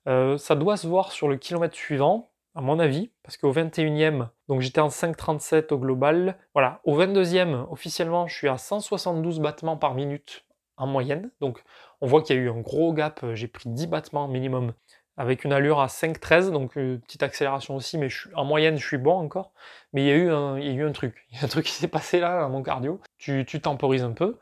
euh, 0.08 0.38
ça 0.38 0.56
doit 0.56 0.78
se 0.78 0.88
voir 0.88 1.12
sur 1.12 1.28
le 1.28 1.36
kilomètre 1.36 1.76
suivant, 1.76 2.32
à 2.56 2.62
mon 2.62 2.80
avis, 2.80 3.12
parce 3.24 3.36
qu'au 3.36 3.52
21e, 3.52 4.30
donc 4.48 4.62
j'étais 4.62 4.80
en 4.80 4.88
5,37 4.88 5.74
au 5.74 5.78
global. 5.78 6.38
Voilà, 6.53 6.80
au 6.86 6.98
22e, 6.98 7.68
officiellement, 7.70 8.28
je 8.28 8.36
suis 8.36 8.48
à 8.48 8.58
172 8.58 9.40
battements 9.41 9.76
par 9.76 9.95
minute 9.95 10.45
en 10.78 10.88
moyenne. 10.88 11.30
Donc 11.41 11.62
on 11.99 12.08
voit 12.08 12.22
qu'il 12.22 12.38
y 12.38 12.40
a 12.40 12.41
eu 12.41 12.49
un 12.49 12.62
gros 12.62 12.94
gap, 12.94 13.26
j'ai 13.34 13.48
pris 13.48 13.70
10 13.70 13.88
battements 13.88 14.30
minimum 14.30 14.74
avec 15.18 15.44
une 15.44 15.53
allure 15.53 15.80
à 15.80 15.88
5,13, 15.88 16.52
donc 16.52 16.76
une 16.76 16.99
petite 16.99 17.23
accélération 17.23 17.76
aussi, 17.76 17.98
mais 17.98 18.07
en 18.35 18.45
moyenne 18.45 18.77
je 18.77 18.85
suis 18.85 18.98
bon 18.98 19.14
encore. 19.14 19.52
Mais 19.94 20.03
il 20.03 20.07
y 20.07 20.11
a 20.11 20.15
eu 20.15 20.30
un, 20.31 20.57
il 20.57 20.65
y 20.65 20.69
a 20.69 20.73
eu 20.73 20.85
un 20.85 20.91
truc, 20.91 21.26
il 21.31 21.38
y 21.38 21.41
a 21.41 21.45
un 21.45 21.48
truc 21.48 21.65
qui 21.65 21.73
s'est 21.73 21.88
passé 21.88 22.19
là 22.19 22.41
dans 22.41 22.49
mon 22.49 22.64
cardio. 22.64 22.99
Tu, 23.18 23.45
tu 23.45 23.61
temporises 23.61 24.03
un 24.03 24.14
peu. 24.14 24.40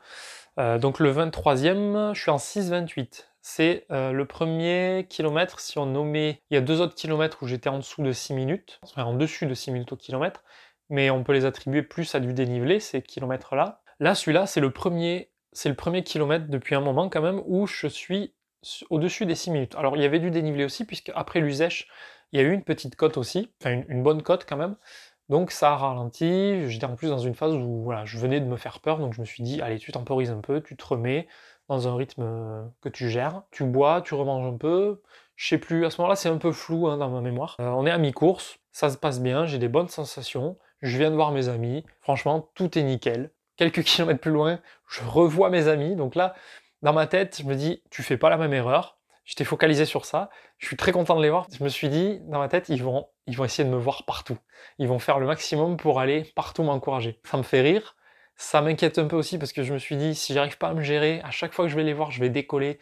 Euh, 0.58 0.78
donc 0.78 0.98
le 0.98 1.12
23e, 1.12 2.14
je 2.14 2.20
suis 2.20 2.30
en 2.30 2.36
6,28. 2.36 3.26
C'est 3.40 3.86
euh, 3.90 4.12
le 4.12 4.24
premier 4.24 5.06
kilomètre, 5.08 5.58
si 5.58 5.78
on 5.78 5.86
nommait, 5.86 6.40
il 6.50 6.54
y 6.54 6.56
a 6.56 6.60
deux 6.60 6.80
autres 6.80 6.94
kilomètres 6.94 7.38
où 7.42 7.48
j'étais 7.48 7.68
en 7.68 7.78
dessous 7.78 8.02
de 8.02 8.12
6 8.12 8.34
minutes, 8.34 8.78
enfin 8.84 9.04
en 9.04 9.14
dessus 9.14 9.46
de 9.46 9.54
6 9.54 9.72
minutes 9.72 9.92
au 9.92 9.96
kilomètre, 9.96 10.44
mais 10.90 11.10
on 11.10 11.24
peut 11.24 11.32
les 11.32 11.44
attribuer 11.44 11.82
plus 11.82 12.14
à 12.14 12.20
du 12.20 12.34
dénivelé, 12.34 12.78
ces 12.78 13.02
kilomètres-là. 13.02 13.80
Là, 13.98 14.14
celui-là, 14.14 14.46
c'est 14.46 14.60
le 14.60 14.70
premier 14.70 15.32
c'est 15.52 15.68
le 15.68 15.74
premier 15.74 16.02
kilomètre 16.02 16.46
depuis 16.48 16.74
un 16.74 16.80
moment 16.80 17.08
quand 17.08 17.20
même 17.20 17.42
où 17.46 17.66
je 17.66 17.86
suis 17.86 18.32
au-dessus 18.90 19.26
des 19.26 19.34
6 19.34 19.50
minutes. 19.50 19.74
Alors 19.76 19.96
il 19.96 20.02
y 20.02 20.06
avait 20.06 20.18
du 20.18 20.30
dénivelé 20.30 20.64
aussi, 20.64 20.84
puisque 20.84 21.12
après 21.14 21.40
l'usèche, 21.40 21.88
il 22.32 22.40
y 22.40 22.42
a 22.42 22.46
eu 22.46 22.52
une 22.52 22.62
petite 22.62 22.96
cote 22.96 23.16
aussi, 23.16 23.50
enfin 23.60 23.82
une, 23.88 24.02
bonne 24.02 24.22
cote 24.22 24.46
quand 24.48 24.56
même. 24.56 24.76
Donc 25.28 25.50
ça 25.50 25.72
a 25.72 25.76
ralenti, 25.76 26.68
j'étais 26.68 26.84
en 26.84 26.96
plus 26.96 27.08
dans 27.08 27.18
une 27.18 27.34
phase 27.34 27.54
où 27.54 27.92
je 28.04 28.18
venais 28.18 28.40
de 28.40 28.46
me 28.46 28.56
faire 28.56 28.80
peur, 28.80 28.98
donc 28.98 29.14
je 29.14 29.20
me 29.20 29.26
suis 29.26 29.42
dit, 29.42 29.62
allez, 29.62 29.78
tu 29.78 29.92
temporises 29.92 30.30
un 30.30 30.40
peu, 30.40 30.60
tu 30.60 30.76
te 30.76 30.84
remets 30.84 31.26
dans 31.68 31.88
un 31.88 31.96
rythme 31.96 32.70
que 32.80 32.88
tu 32.88 33.08
gères, 33.08 33.42
tu 33.50 33.64
bois, 33.64 34.02
tu 34.02 34.14
remanges 34.14 34.46
un 34.46 34.56
peu, 34.56 35.00
je 35.36 35.48
sais 35.48 35.58
plus, 35.58 35.86
à 35.86 35.90
ce 35.90 36.00
moment-là 36.00 36.16
c'est 36.16 36.28
un 36.28 36.38
peu 36.38 36.52
flou 36.52 36.88
hein, 36.88 36.98
dans 36.98 37.08
ma 37.10 37.20
mémoire. 37.20 37.56
Euh, 37.60 37.68
on 37.68 37.86
est 37.86 37.90
à 37.90 37.98
mi-course, 37.98 38.58
ça 38.72 38.90
se 38.90 38.96
passe 38.96 39.20
bien, 39.20 39.46
j'ai 39.46 39.58
des 39.58 39.68
bonnes 39.68 39.88
sensations, 39.88 40.56
je 40.82 40.98
viens 40.98 41.10
de 41.10 41.16
voir 41.16 41.32
mes 41.32 41.48
amis, 41.48 41.84
franchement 42.00 42.50
tout 42.54 42.78
est 42.78 42.82
nickel. 42.82 43.30
Quelques 43.56 43.82
kilomètres 43.84 44.20
plus 44.20 44.32
loin, 44.32 44.60
je 44.88 45.02
revois 45.02 45.50
mes 45.50 45.68
amis, 45.68 45.96
donc 45.96 46.14
là, 46.14 46.34
dans 46.82 46.92
ma 46.92 47.06
tête, 47.06 47.38
je 47.40 47.46
me 47.46 47.54
dis, 47.54 47.82
tu 47.90 48.02
fais 48.02 48.16
pas 48.16 48.28
la 48.28 48.36
même 48.36 48.52
erreur. 48.52 48.98
J'étais 49.24 49.44
focalisé 49.44 49.84
sur 49.84 50.04
ça. 50.04 50.30
Je 50.58 50.66
suis 50.66 50.76
très 50.76 50.90
content 50.90 51.16
de 51.16 51.22
les 51.22 51.30
voir. 51.30 51.46
Je 51.56 51.62
me 51.62 51.68
suis 51.68 51.88
dit, 51.88 52.20
dans 52.24 52.40
ma 52.40 52.48
tête, 52.48 52.68
ils 52.68 52.82
vont, 52.82 53.08
ils 53.26 53.36
vont 53.36 53.44
essayer 53.44 53.64
de 53.64 53.72
me 53.72 53.78
voir 53.78 54.04
partout. 54.04 54.36
Ils 54.78 54.88
vont 54.88 54.98
faire 54.98 55.20
le 55.20 55.26
maximum 55.26 55.76
pour 55.76 56.00
aller 56.00 56.24
partout 56.34 56.64
m'encourager. 56.64 57.20
Ça 57.24 57.36
me 57.36 57.44
fait 57.44 57.60
rire. 57.60 57.94
Ça 58.34 58.60
m'inquiète 58.60 58.98
un 58.98 59.06
peu 59.06 59.14
aussi 59.14 59.38
parce 59.38 59.52
que 59.52 59.62
je 59.62 59.72
me 59.72 59.78
suis 59.78 59.96
dit, 59.96 60.16
si 60.16 60.34
j'arrive 60.34 60.58
pas 60.58 60.68
à 60.68 60.74
me 60.74 60.82
gérer, 60.82 61.20
à 61.22 61.30
chaque 61.30 61.52
fois 61.52 61.66
que 61.66 61.70
je 61.70 61.76
vais 61.76 61.84
les 61.84 61.92
voir, 61.92 62.10
je 62.10 62.18
vais 62.18 62.30
décoller. 62.30 62.80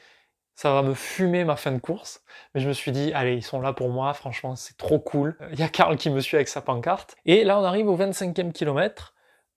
Ça 0.54 0.72
va 0.72 0.82
me 0.82 0.94
fumer 0.94 1.44
ma 1.44 1.56
fin 1.56 1.72
de 1.72 1.78
course. 1.78 2.22
Mais 2.54 2.60
je 2.62 2.68
me 2.68 2.72
suis 2.72 2.92
dit, 2.92 3.12
allez, 3.12 3.34
ils 3.34 3.42
sont 3.42 3.60
là 3.60 3.74
pour 3.74 3.90
moi. 3.90 4.14
Franchement, 4.14 4.56
c'est 4.56 4.78
trop 4.78 4.98
cool. 4.98 5.36
Il 5.52 5.60
y 5.60 5.62
a 5.62 5.68
Karl 5.68 5.96
qui 5.96 6.08
me 6.08 6.20
suit 6.20 6.36
avec 6.36 6.48
sa 6.48 6.62
pancarte. 6.62 7.16
Et 7.26 7.44
là, 7.44 7.58
on 7.58 7.64
arrive 7.64 7.88
au 7.88 7.96
25e 7.98 8.52
kilomètre. 8.52 9.14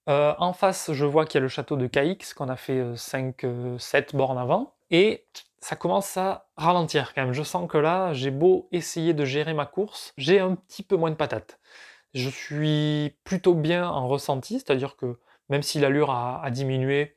Euh, 0.10 0.34
en 0.38 0.54
face, 0.54 0.92
je 0.92 1.06
vois 1.06 1.26
qu'il 1.26 1.36
y 1.36 1.38
a 1.40 1.42
le 1.42 1.48
château 1.48 1.78
de 1.78 1.88
Caix, 1.88 2.18
qu'on 2.36 2.50
a 2.50 2.58
fait 2.58 2.82
5-7 2.96 3.46
euh, 3.46 3.78
euh, 3.94 4.04
bornes 4.14 4.38
avant. 4.38 4.74
Et 4.92 5.26
ça 5.60 5.76
commence 5.76 6.18
à 6.18 6.48
ralentir 6.58 7.14
quand 7.14 7.24
même. 7.24 7.34
Je 7.34 7.44
sens 7.44 7.70
que 7.70 7.78
là, 7.78 8.14
j'ai 8.14 8.32
beau 8.32 8.68
essayer 8.72 9.14
de 9.14 9.26
gérer 9.26 9.54
ma 9.54 9.66
course, 9.66 10.14
j'ai 10.18 10.40
un 10.40 10.56
petit 10.56 10.84
peu 10.84 10.98
moins 10.98 11.12
de 11.12 11.16
patates. 11.16 11.60
Je 12.14 12.30
suis 12.30 13.16
plutôt 13.24 13.56
bien 13.56 13.88
en 13.88 14.08
ressenti, 14.08 14.56
c'est-à-dire 14.56 14.98
que 14.98 15.18
même 15.50 15.64
si 15.64 15.80
l'allure 15.80 16.12
a, 16.12 16.50
diminué, 16.52 17.16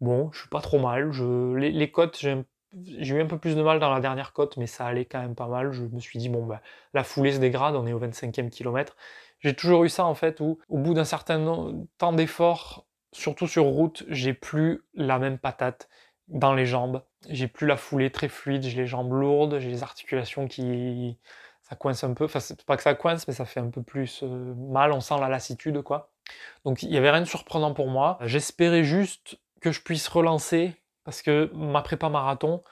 bon, 0.00 0.30
je 0.32 0.40
suis 0.40 0.48
pas 0.48 0.60
trop 0.60 0.78
mal. 0.78 1.10
les, 1.56 1.70
les 1.70 1.90
côtes, 1.90 2.18
j'ai 2.18 3.14
eu 3.14 3.20
un 3.22 3.26
peu 3.26 3.38
plus 3.38 3.56
de 3.56 3.62
mal 3.62 3.78
dans 3.78 3.90
la 3.92 4.00
dernière 4.00 4.32
côte, 4.32 4.56
mais 4.56 4.66
ça 4.66 4.86
allait 4.86 5.04
quand 5.04 5.20
même 5.20 5.34
pas 5.34 5.46
mal. 5.48 5.72
Je 5.72 5.84
me 5.84 6.00
suis 6.00 6.18
dit, 6.18 6.28
bon, 6.28 6.44
bah, 6.44 6.60
la 6.92 7.04
foulée 7.04 7.32
se 7.32 7.38
dégrade, 7.38 7.76
on 7.76 7.86
est 7.86 7.92
au 7.92 8.00
25e 8.00 8.50
kilomètre. 8.50 8.96
J'ai 9.44 9.54
toujours 9.54 9.84
eu 9.84 9.88
ça 9.88 10.04
en 10.06 10.14
fait 10.14 10.40
où 10.40 10.58
au 10.68 10.78
bout 10.78 10.94
d'un 10.94 11.04
certain 11.04 11.84
temps 11.98 12.12
d'effort, 12.12 12.86
surtout 13.12 13.46
sur 13.46 13.64
route, 13.64 14.04
j'ai 14.08 14.34
plus 14.34 14.82
la 14.94 15.18
même 15.18 15.38
patate 15.38 15.88
dans 16.28 16.54
les 16.54 16.66
jambes. 16.66 17.02
J'ai 17.28 17.46
plus 17.46 17.66
la 17.66 17.76
foulée 17.76 18.10
très 18.10 18.28
fluide, 18.28 18.62
j'ai 18.62 18.76
les 18.76 18.86
jambes 18.86 19.12
lourdes, 19.12 19.58
j'ai 19.58 19.68
les 19.68 19.82
articulations 19.82 20.48
qui 20.48 21.18
ça 21.62 21.76
coince 21.76 22.04
un 22.04 22.14
peu. 22.14 22.24
Enfin, 22.24 22.40
c'est 22.40 22.62
pas 22.64 22.76
que 22.76 22.82
ça 22.82 22.94
coince, 22.94 23.26
mais 23.26 23.34
ça 23.34 23.44
fait 23.44 23.60
un 23.60 23.70
peu 23.70 23.82
plus 23.82 24.22
euh, 24.22 24.54
mal. 24.54 24.92
On 24.92 25.00
sent 25.00 25.14
la 25.18 25.28
lassitude, 25.28 25.82
quoi. 25.82 26.10
Donc, 26.64 26.82
il 26.82 26.90
y 26.90 26.96
avait 26.96 27.10
rien 27.10 27.20
de 27.20 27.26
surprenant 27.26 27.72
pour 27.72 27.88
moi. 27.88 28.18
J'espérais 28.22 28.84
juste 28.84 29.38
que 29.60 29.72
je 29.72 29.80
puisse 29.80 30.08
relancer 30.08 30.74
parce 31.04 31.22
que 31.22 31.50
ma 31.54 31.82
prépa 31.82 32.08
marathon, 32.08 32.62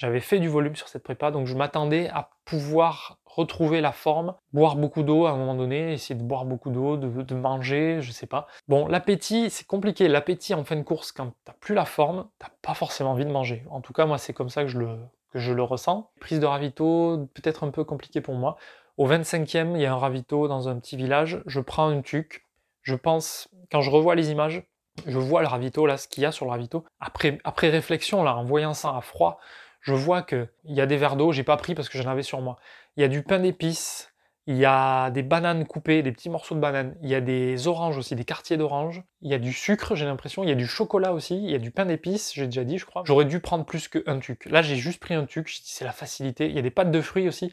j'avais 0.00 0.20
fait 0.20 0.38
du 0.38 0.48
volume 0.48 0.76
sur 0.76 0.88
cette 0.88 1.02
prépa, 1.02 1.30
donc 1.30 1.46
je 1.46 1.54
m'attendais 1.54 2.08
à 2.08 2.30
pouvoir 2.46 3.18
retrouver 3.26 3.82
la 3.82 3.92
forme, 3.92 4.34
boire 4.54 4.76
beaucoup 4.76 5.02
d'eau 5.02 5.26
à 5.26 5.32
un 5.32 5.36
moment 5.36 5.54
donné, 5.54 5.92
essayer 5.92 6.18
de 6.18 6.24
boire 6.24 6.46
beaucoup 6.46 6.70
d'eau, 6.70 6.96
de, 6.96 7.34
manger, 7.34 7.98
je 8.00 8.10
sais 8.10 8.26
pas. 8.26 8.46
Bon, 8.66 8.88
l'appétit, 8.88 9.50
c'est 9.50 9.66
compliqué. 9.66 10.08
L'appétit 10.08 10.54
en 10.54 10.64
fin 10.64 10.76
de 10.76 10.82
course, 10.82 11.12
quand 11.12 11.34
t'as 11.44 11.52
plus 11.52 11.74
la 11.74 11.84
forme, 11.84 12.26
t'as 12.38 12.48
pas 12.62 12.72
forcément 12.72 13.10
envie 13.10 13.26
de 13.26 13.30
manger. 13.30 13.62
En 13.68 13.82
tout 13.82 13.92
cas, 13.92 14.06
moi, 14.06 14.16
c'est 14.16 14.32
comme 14.32 14.48
ça 14.48 14.62
que 14.62 14.68
je 14.68 14.78
le, 14.78 14.96
que 15.32 15.38
je 15.38 15.52
le 15.52 15.62
ressens. 15.62 16.10
Prise 16.18 16.40
de 16.40 16.46
ravito, 16.46 17.28
peut-être 17.34 17.62
un 17.62 17.70
peu 17.70 17.84
compliqué 17.84 18.22
pour 18.22 18.36
moi. 18.36 18.56
Au 18.96 19.06
25e, 19.06 19.74
il 19.74 19.82
y 19.82 19.86
a 19.86 19.92
un 19.92 19.98
ravito 19.98 20.48
dans 20.48 20.70
un 20.70 20.78
petit 20.78 20.96
village. 20.96 21.42
Je 21.44 21.60
prends 21.60 21.88
un 21.88 22.00
tuc. 22.00 22.46
Je 22.80 22.94
pense, 22.94 23.50
quand 23.70 23.82
je 23.82 23.90
revois 23.90 24.14
les 24.14 24.30
images, 24.30 24.62
je 25.06 25.18
vois 25.18 25.42
le 25.42 25.48
ravito, 25.48 25.84
là, 25.84 25.98
ce 25.98 26.08
qu'il 26.08 26.22
y 26.22 26.26
a 26.26 26.32
sur 26.32 26.46
le 26.46 26.52
ravito. 26.52 26.86
Après, 27.00 27.38
après 27.44 27.68
réflexion, 27.68 28.22
là, 28.22 28.34
en 28.34 28.44
voyant 28.44 28.72
ça 28.72 28.96
à 28.96 29.02
froid, 29.02 29.38
je 29.80 29.94
vois 29.94 30.22
qu'il 30.22 30.48
y 30.64 30.80
a 30.80 30.86
des 30.86 30.96
verres 30.96 31.16
d'eau, 31.16 31.32
j'ai 31.32 31.44
pas 31.44 31.56
pris 31.56 31.74
parce 31.74 31.88
que 31.88 31.98
j'en 31.98 32.10
avais 32.10 32.22
sur 32.22 32.40
moi. 32.40 32.56
Il 32.96 33.00
y 33.00 33.04
a 33.04 33.08
du 33.08 33.22
pain 33.22 33.38
d'épices, 33.38 34.12
il 34.46 34.56
y 34.56 34.64
a 34.64 35.10
des 35.10 35.22
bananes 35.22 35.66
coupées, 35.66 36.02
des 36.02 36.12
petits 36.12 36.30
morceaux 36.30 36.54
de 36.54 36.60
bananes, 36.60 36.96
il 37.02 37.08
y 37.08 37.14
a 37.14 37.20
des 37.20 37.68
oranges 37.68 37.98
aussi, 37.98 38.16
des 38.16 38.24
quartiers 38.24 38.56
d'orange, 38.56 39.02
il 39.22 39.30
y 39.30 39.34
a 39.34 39.38
du 39.38 39.52
sucre, 39.52 39.94
j'ai 39.94 40.06
l'impression, 40.06 40.42
il 40.42 40.48
y 40.48 40.52
a 40.52 40.56
du 40.56 40.66
chocolat 40.66 41.12
aussi, 41.12 41.36
il 41.36 41.50
y 41.50 41.54
a 41.54 41.58
du 41.58 41.70
pain 41.70 41.86
d'épices, 41.86 42.32
j'ai 42.34 42.46
déjà 42.46 42.64
dit, 42.64 42.78
je 42.78 42.84
crois. 42.84 43.02
J'aurais 43.04 43.26
dû 43.26 43.40
prendre 43.40 43.64
plus 43.64 43.88
qu'un 43.88 44.18
tuc. 44.18 44.46
Là, 44.46 44.62
j'ai 44.62 44.76
juste 44.76 45.00
pris 45.00 45.14
un 45.14 45.24
tuc, 45.24 45.48
c'est 45.62 45.84
la 45.84 45.92
facilité. 45.92 46.48
Il 46.48 46.56
y 46.56 46.58
a 46.58 46.62
des 46.62 46.70
pâtes 46.70 46.90
de 46.90 47.00
fruits 47.00 47.28
aussi. 47.28 47.52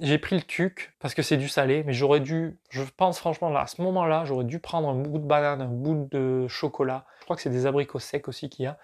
J'ai 0.00 0.18
pris 0.18 0.34
le 0.34 0.42
tuc 0.42 0.92
parce 0.98 1.14
que 1.14 1.22
c'est 1.22 1.36
du 1.36 1.48
salé, 1.48 1.84
mais 1.84 1.92
j'aurais 1.92 2.18
dû, 2.18 2.58
je 2.70 2.82
pense 2.96 3.18
franchement 3.18 3.48
là, 3.48 3.60
à 3.60 3.66
ce 3.68 3.80
moment-là, 3.82 4.24
j'aurais 4.24 4.44
dû 4.44 4.58
prendre 4.58 4.88
un 4.88 4.94
bout 4.96 5.18
de 5.18 5.26
banane, 5.26 5.60
un 5.62 5.68
bout 5.68 6.08
de 6.10 6.48
chocolat. 6.48 7.06
Je 7.24 7.26
crois 7.26 7.36
que 7.36 7.42
c'est 7.42 7.48
des 7.48 7.64
abricots 7.64 8.00
secs 8.00 8.28
aussi 8.28 8.50
qu'il 8.50 8.66
y 8.66 8.66
a. 8.66 8.76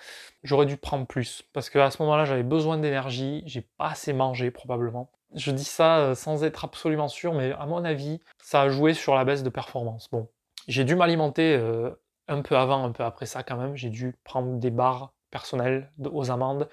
J'aurais 0.44 0.64
dû 0.64 0.78
prendre 0.78 1.06
plus 1.06 1.42
parce 1.52 1.68
qu'à 1.68 1.90
ce 1.90 2.00
moment-là, 2.00 2.24
j'avais 2.24 2.42
besoin 2.42 2.78
d'énergie, 2.78 3.42
j'ai 3.44 3.60
pas 3.60 3.88
assez 3.88 4.14
mangé 4.14 4.50
probablement. 4.50 5.10
Je 5.34 5.50
dis 5.50 5.62
ça 5.62 5.98
euh, 5.98 6.14
sans 6.14 6.42
être 6.42 6.64
absolument 6.64 7.08
sûr, 7.08 7.34
mais 7.34 7.52
à 7.52 7.66
mon 7.66 7.84
avis, 7.84 8.18
ça 8.42 8.62
a 8.62 8.68
joué 8.70 8.94
sur 8.94 9.14
la 9.14 9.26
baisse 9.26 9.42
de 9.42 9.50
performance. 9.50 10.08
Bon, 10.10 10.26
j'ai 10.68 10.84
dû 10.84 10.96
m'alimenter 10.96 11.54
euh, 11.54 11.90
un 12.28 12.40
peu 12.40 12.56
avant, 12.56 12.82
un 12.82 12.92
peu 12.92 13.04
après 13.04 13.26
ça 13.26 13.42
quand 13.42 13.58
même. 13.58 13.76
J'ai 13.76 13.90
dû 13.90 14.16
prendre 14.24 14.58
des 14.58 14.70
barres 14.70 15.12
personnelles 15.30 15.90
aux 16.10 16.30
amandes, 16.30 16.66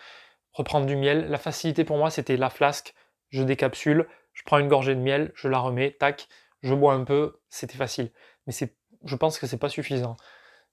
reprendre 0.53 0.85
du 0.85 0.95
miel. 0.95 1.27
La 1.27 1.37
facilité 1.37 1.83
pour 1.83 1.97
moi, 1.97 2.11
c'était 2.11 2.37
la 2.37 2.49
flasque, 2.49 2.93
je 3.27 3.43
décapsule, 3.43 4.07
je 4.31 4.43
prends 4.45 4.59
une 4.59 4.69
gorgée 4.69 4.95
de 4.95 5.01
miel, 5.01 5.33
je 5.35 5.49
la 5.49 5.59
remets, 5.59 5.91
tac, 5.99 6.29
je 6.63 6.73
bois 6.73 6.93
un 6.93 7.03
peu, 7.03 7.41
c'était 7.49 7.75
facile. 7.75 8.09
Mais 8.45 8.53
c'est, 8.53 8.73
je 9.03 9.17
pense 9.17 9.37
que 9.37 9.47
c'est 9.47 9.57
pas 9.57 9.67
suffisant. 9.67 10.15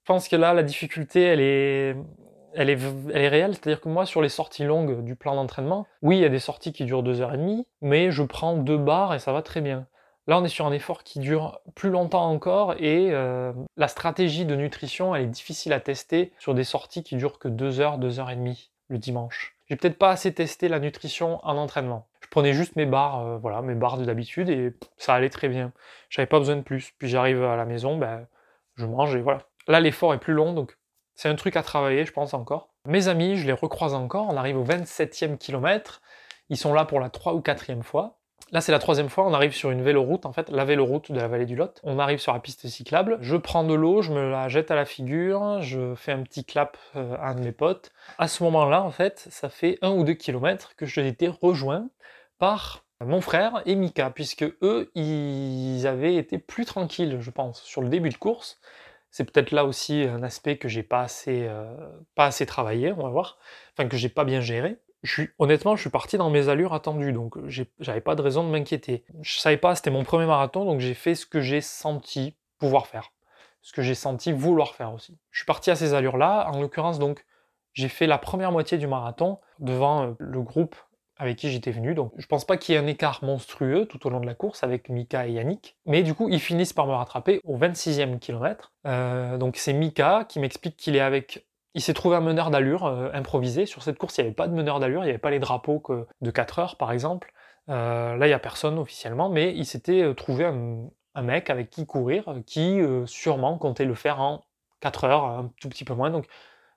Je 0.05 0.13
pense 0.13 0.27
que 0.27 0.35
là, 0.35 0.53
la 0.53 0.63
difficulté, 0.63 1.23
elle 1.23 1.41
est, 1.41 1.95
elle 2.53 2.69
est, 2.69 2.79
elle 3.13 3.21
est 3.21 3.27
réelle. 3.27 3.53
C'est-à-dire 3.55 3.81
que 3.81 3.89
moi, 3.89 4.05
sur 4.05 4.21
les 4.21 4.29
sorties 4.29 4.63
longues 4.63 5.03
du 5.03 5.15
plan 5.15 5.35
d'entraînement, 5.35 5.87
oui, 6.01 6.17
il 6.17 6.21
y 6.21 6.25
a 6.25 6.29
des 6.29 6.39
sorties 6.39 6.73
qui 6.73 6.85
durent 6.85 7.03
deux 7.03 7.21
heures 7.21 7.33
et 7.33 7.37
demie, 7.37 7.67
mais 7.81 8.11
je 8.11 8.23
prends 8.23 8.55
deux 8.55 8.77
barres 8.77 9.13
et 9.13 9.19
ça 9.19 9.33
va 9.33 9.41
très 9.41 9.61
bien. 9.61 9.87
Là, 10.27 10.39
on 10.39 10.43
est 10.43 10.49
sur 10.49 10.65
un 10.65 10.71
effort 10.71 11.03
qui 11.03 11.19
dure 11.19 11.59
plus 11.75 11.89
longtemps 11.89 12.29
encore 12.29 12.73
et 12.79 13.11
euh, 13.11 13.51
la 13.77 13.87
stratégie 13.87 14.45
de 14.45 14.55
nutrition, 14.55 15.13
elle 15.15 15.23
est 15.23 15.27
difficile 15.27 15.73
à 15.73 15.79
tester 15.79 16.31
sur 16.39 16.55
des 16.55 16.63
sorties 16.63 17.03
qui 17.03 17.15
durent 17.15 17.37
que 17.37 17.47
deux 17.47 17.79
heures, 17.79 17.99
deux 17.99 18.19
heures 18.19 18.31
et 18.31 18.35
demie 18.35 18.71
le 18.87 18.97
dimanche. 18.97 19.55
J'ai 19.67 19.75
peut-être 19.75 19.97
pas 19.97 20.09
assez 20.11 20.33
testé 20.33 20.67
la 20.67 20.79
nutrition 20.79 21.39
en 21.43 21.57
entraînement 21.57 22.07
prenais 22.35 22.51
juste 22.51 22.75
mes 22.75 22.85
barres, 22.85 23.25
euh, 23.25 23.37
voilà, 23.37 23.61
mes 23.61 23.75
barres 23.75 23.97
de 23.97 24.03
d'habitude 24.03 24.49
et 24.49 24.73
ça 24.97 25.13
allait 25.13 25.29
très 25.29 25.47
bien. 25.47 25.71
J'avais 26.09 26.25
pas 26.25 26.37
besoin 26.37 26.57
de 26.57 26.63
plus. 26.63 26.91
Puis 26.99 27.07
j'arrive 27.07 27.41
à 27.41 27.55
la 27.55 27.63
maison, 27.63 27.97
ben, 27.97 28.27
je 28.75 28.85
mange 28.85 29.15
et 29.15 29.21
voilà. 29.21 29.39
Là, 29.67 29.79
l'effort 29.79 30.13
est 30.13 30.19
plus 30.19 30.33
long, 30.33 30.53
donc 30.53 30.77
c'est 31.15 31.29
un 31.29 31.35
truc 31.35 31.55
à 31.55 31.63
travailler, 31.63 32.05
je 32.05 32.11
pense 32.11 32.33
encore. 32.33 32.73
Mes 32.87 33.07
amis, 33.07 33.37
je 33.37 33.45
les 33.45 33.53
recroise 33.53 33.93
encore. 33.93 34.27
On 34.29 34.37
arrive 34.37 34.57
au 34.57 34.65
27e 34.65 35.37
kilomètre. 35.37 36.01
Ils 36.49 36.57
sont 36.57 36.73
là 36.73 36.85
pour 36.85 36.99
la 36.99 37.09
3 37.09 37.33
ou 37.33 37.39
4e 37.39 37.81
fois. 37.81 38.19
Là, 38.51 38.61
c'est 38.61 38.71
la 38.71 38.79
troisième 38.79 39.09
fois, 39.09 39.25
on 39.25 39.33
arrive 39.33 39.53
sur 39.53 39.71
une 39.71 39.81
véloroute, 39.81 40.27
en 40.27 40.31
fait, 40.31 40.49
la 40.49 40.65
véloroute 40.65 41.11
de 41.11 41.19
la 41.19 41.27
vallée 41.27 41.47
du 41.47 41.55
Lot. 41.55 41.79
On 41.83 41.97
arrive 41.97 42.19
sur 42.19 42.31
la 42.31 42.39
piste 42.39 42.67
cyclable, 42.67 43.17
je 43.21 43.35
prends 43.37 43.63
de 43.63 43.73
l'eau, 43.73 44.03
je 44.03 44.13
me 44.13 44.29
la 44.29 44.47
jette 44.49 44.69
à 44.69 44.75
la 44.75 44.85
figure, 44.85 45.61
je 45.61 45.95
fais 45.95 46.11
un 46.11 46.21
petit 46.21 46.45
clap 46.45 46.77
euh, 46.95 47.15
à 47.17 47.29
un 47.29 47.35
de 47.35 47.39
mes 47.39 47.51
potes. 47.51 47.91
À 48.19 48.27
ce 48.27 48.43
moment-là, 48.43 48.83
en 48.83 48.91
fait, 48.91 49.27
ça 49.31 49.49
fait 49.49 49.79
un 49.81 49.91
ou 49.91 50.03
deux 50.03 50.13
kilomètres 50.13 50.75
que 50.75 50.85
je 50.85 51.01
été 51.01 51.27
rejoint 51.27 51.89
par 52.37 52.85
mon 53.03 53.19
frère 53.19 53.61
et 53.65 53.75
Mika, 53.75 54.11
puisque 54.11 54.45
eux, 54.61 54.91
ils 54.95 55.85
avaient 55.87 56.15
été 56.15 56.37
plus 56.37 56.65
tranquilles, 56.65 57.17
je 57.19 57.31
pense, 57.31 57.61
sur 57.63 57.81
le 57.81 57.89
début 57.89 58.09
de 58.09 58.17
course. 58.17 58.59
C'est 59.15 59.23
peut-être 59.23 59.51
là 59.51 59.63
aussi 59.63 60.03
un 60.03 60.23
aspect 60.23 60.57
que 60.57 60.67
j'ai 60.67 60.83
pas 60.83 60.99
assez, 60.99 61.45
euh, 61.47 61.73
pas 62.15 62.25
assez 62.25 62.45
travaillé, 62.45 62.91
on 62.91 63.01
va 63.01 63.07
voir, 63.07 63.37
enfin 63.71 63.87
que 63.87 63.95
j'ai 63.95 64.09
pas 64.09 64.25
bien 64.25 64.41
géré. 64.41 64.77
Je 65.03 65.09
suis, 65.13 65.29
honnêtement, 65.39 65.77
je 65.77 65.81
suis 65.81 65.89
parti 65.89 66.17
dans 66.17 66.29
mes 66.29 66.49
allures 66.49 66.73
attendues, 66.73 67.13
donc 67.13 67.37
j'avais 67.79 68.01
pas 68.01 68.15
de 68.15 68.21
raison 68.21 68.43
de 68.43 68.49
m'inquiéter. 68.49 69.05
Je 69.21 69.39
savais 69.39 69.55
pas, 69.55 69.73
c'était 69.73 69.89
mon 69.89 70.03
premier 70.03 70.25
marathon, 70.25 70.65
donc 70.65 70.81
j'ai 70.81 70.93
fait 70.93 71.15
ce 71.15 71.25
que 71.25 71.39
j'ai 71.39 71.61
senti 71.61 72.35
pouvoir 72.57 72.87
faire, 72.87 73.13
ce 73.61 73.71
que 73.71 73.81
j'ai 73.81 73.95
senti 73.95 74.33
vouloir 74.33 74.75
faire 74.75 74.93
aussi. 74.93 75.17
Je 75.31 75.39
suis 75.39 75.45
parti 75.45 75.71
à 75.71 75.77
ces 75.77 75.93
allures-là, 75.93 76.49
en 76.51 76.59
l'occurrence 76.59 76.99
donc 76.99 77.23
j'ai 77.71 77.87
fait 77.87 78.07
la 78.07 78.17
première 78.17 78.51
moitié 78.51 78.77
du 78.77 78.87
marathon 78.87 79.39
devant 79.59 80.07
euh, 80.07 80.13
le 80.19 80.41
groupe 80.41 80.75
avec 81.17 81.37
qui 81.37 81.49
j'étais 81.49 81.71
venu. 81.71 81.93
Donc 81.93 82.13
je 82.17 82.25
pense 82.25 82.45
pas 82.45 82.57
qu'il 82.57 82.73
y 82.73 82.77
ait 82.77 82.81
un 82.81 82.87
écart 82.87 83.23
monstrueux 83.23 83.85
tout 83.85 84.05
au 84.05 84.09
long 84.09 84.19
de 84.19 84.25
la 84.25 84.33
course 84.33 84.63
avec 84.63 84.89
Mika 84.89 85.27
et 85.27 85.33
Yannick. 85.33 85.77
Mais 85.85 86.03
du 86.03 86.13
coup, 86.13 86.29
ils 86.29 86.39
finissent 86.39 86.73
par 86.73 86.87
me 86.87 86.93
rattraper 86.93 87.41
au 87.43 87.57
26e 87.57 88.19
kilomètre. 88.19 88.73
Euh, 88.85 89.37
donc 89.37 89.57
c'est 89.57 89.73
Mika 89.73 90.25
qui 90.27 90.39
m'explique 90.39 90.77
qu'il 90.77 90.95
est 90.95 91.01
avec... 91.01 91.45
Il 91.73 91.81
s'est 91.81 91.93
trouvé 91.93 92.15
un 92.15 92.21
meneur 92.21 92.51
d'allure 92.51 92.85
euh, 92.85 93.09
improvisé. 93.13 93.65
Sur 93.65 93.83
cette 93.83 93.97
course, 93.97 94.17
il 94.17 94.21
n'y 94.21 94.27
avait 94.27 94.35
pas 94.35 94.47
de 94.47 94.53
meneur 94.53 94.79
d'allure, 94.79 95.01
il 95.01 95.05
n'y 95.05 95.09
avait 95.09 95.17
pas 95.17 95.31
les 95.31 95.39
drapeaux 95.39 95.79
que 95.79 96.05
de 96.21 96.31
4 96.31 96.59
heures 96.59 96.77
par 96.77 96.91
exemple. 96.91 97.33
Euh, 97.69 98.15
là, 98.15 98.27
il 98.27 98.29
n'y 98.29 98.33
a 98.33 98.39
personne 98.39 98.77
officiellement, 98.77 99.29
mais 99.29 99.53
il 99.55 99.65
s'était 99.65 100.13
trouvé 100.15 100.45
un, 100.45 101.21
mec 101.21 101.49
avec 101.49 101.69
qui 101.69 101.85
courir, 101.85 102.35
qui 102.45 102.79
sûrement 103.05 103.57
comptait 103.57 103.85
le 103.85 103.95
faire 103.95 104.19
en 104.21 104.43
4 104.81 105.03
heures, 105.05 105.23
un 105.23 105.51
tout 105.61 105.69
petit 105.69 105.85
peu 105.85 105.93
moins. 105.93 106.11
Donc 106.11 106.27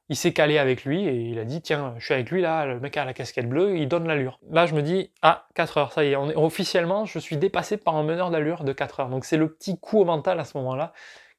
il 0.08 0.16
s'est 0.16 0.32
calé 0.32 0.58
avec 0.58 0.84
lui 0.84 1.06
et 1.06 1.14
il 1.14 1.38
a 1.38 1.44
dit 1.44 1.60
tiens, 1.60 1.94
je 1.98 2.04
suis 2.04 2.14
avec 2.14 2.30
lui 2.30 2.40
là, 2.40 2.66
le 2.66 2.80
mec 2.80 2.96
a 2.96 3.04
la 3.04 3.12
casquette 3.12 3.48
bleue, 3.48 3.76
il 3.76 3.88
donne 3.88 4.06
l'allure. 4.06 4.40
Là, 4.50 4.66
je 4.66 4.74
me 4.74 4.82
dis 4.82 5.12
ah 5.22 5.46
4 5.54 5.78
heures, 5.78 5.92
ça 5.92 6.04
y 6.04 6.12
est, 6.12 6.16
on 6.16 6.30
est 6.30 6.36
officiellement, 6.36 7.04
je 7.04 7.18
suis 7.18 7.36
dépassé 7.36 7.76
par 7.76 7.96
un 7.96 8.02
meneur 8.02 8.30
d'allure 8.30 8.64
de 8.64 8.72
4 8.72 9.00
heures. 9.00 9.08
Donc 9.08 9.24
c'est 9.24 9.36
le 9.36 9.52
petit 9.52 9.78
coup 9.78 10.00
au 10.00 10.04
mental 10.04 10.40
à 10.40 10.44
ce 10.44 10.56
moment-là 10.58 10.92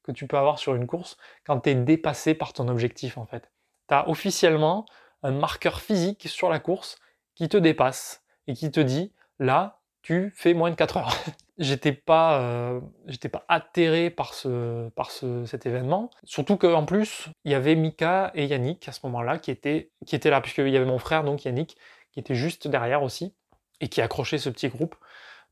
que 0.03 0.11
tu 0.11 0.27
peux 0.27 0.37
avoir 0.37 0.59
sur 0.59 0.75
une 0.75 0.87
course 0.87 1.17
quand 1.45 1.61
tu 1.61 1.71
es 1.71 1.75
dépassé 1.75 2.33
par 2.33 2.53
ton 2.53 2.67
objectif 2.67 3.17
en 3.17 3.25
fait. 3.25 3.51
Tu 3.87 3.95
as 3.95 4.07
officiellement 4.07 4.85
un 5.23 5.31
marqueur 5.31 5.81
physique 5.81 6.27
sur 6.27 6.49
la 6.49 6.59
course 6.59 6.97
qui 7.35 7.49
te 7.49 7.57
dépasse 7.57 8.23
et 8.47 8.53
qui 8.53 8.71
te 8.71 8.79
dit 8.79 9.13
là, 9.39 9.78
tu 10.01 10.31
fais 10.35 10.53
moins 10.53 10.71
de 10.71 10.75
4 10.75 10.97
heures. 10.97 11.13
j'étais 11.59 11.91
pas, 11.91 12.39
euh, 12.39 12.79
j'étais 13.07 13.29
pas 13.29 13.45
atterré 13.49 14.09
par 14.09 14.33
ce, 14.33 14.89
par 14.89 15.11
ce, 15.11 15.45
cet 15.45 15.65
événement. 15.65 16.09
Surtout 16.23 16.57
qu'en 16.57 16.85
plus, 16.85 17.27
il 17.43 17.51
y 17.51 17.55
avait 17.55 17.75
Mika 17.75 18.31
et 18.33 18.45
Yannick 18.45 18.87
à 18.87 18.91
ce 18.91 19.01
moment-là 19.03 19.37
qui 19.37 19.51
étaient, 19.51 19.91
qui 20.05 20.15
étaient 20.15 20.29
là, 20.29 20.41
puisqu'il 20.41 20.69
y 20.69 20.77
avait 20.77 20.85
mon 20.85 20.99
frère, 20.99 21.23
donc 21.23 21.43
Yannick, 21.45 21.77
qui 22.11 22.19
était 22.19 22.35
juste 22.35 22.67
derrière 22.67 23.03
aussi 23.03 23.35
et 23.81 23.89
qui 23.89 24.01
accrochait 24.01 24.37
ce 24.37 24.49
petit 24.49 24.69
groupe. 24.69 24.95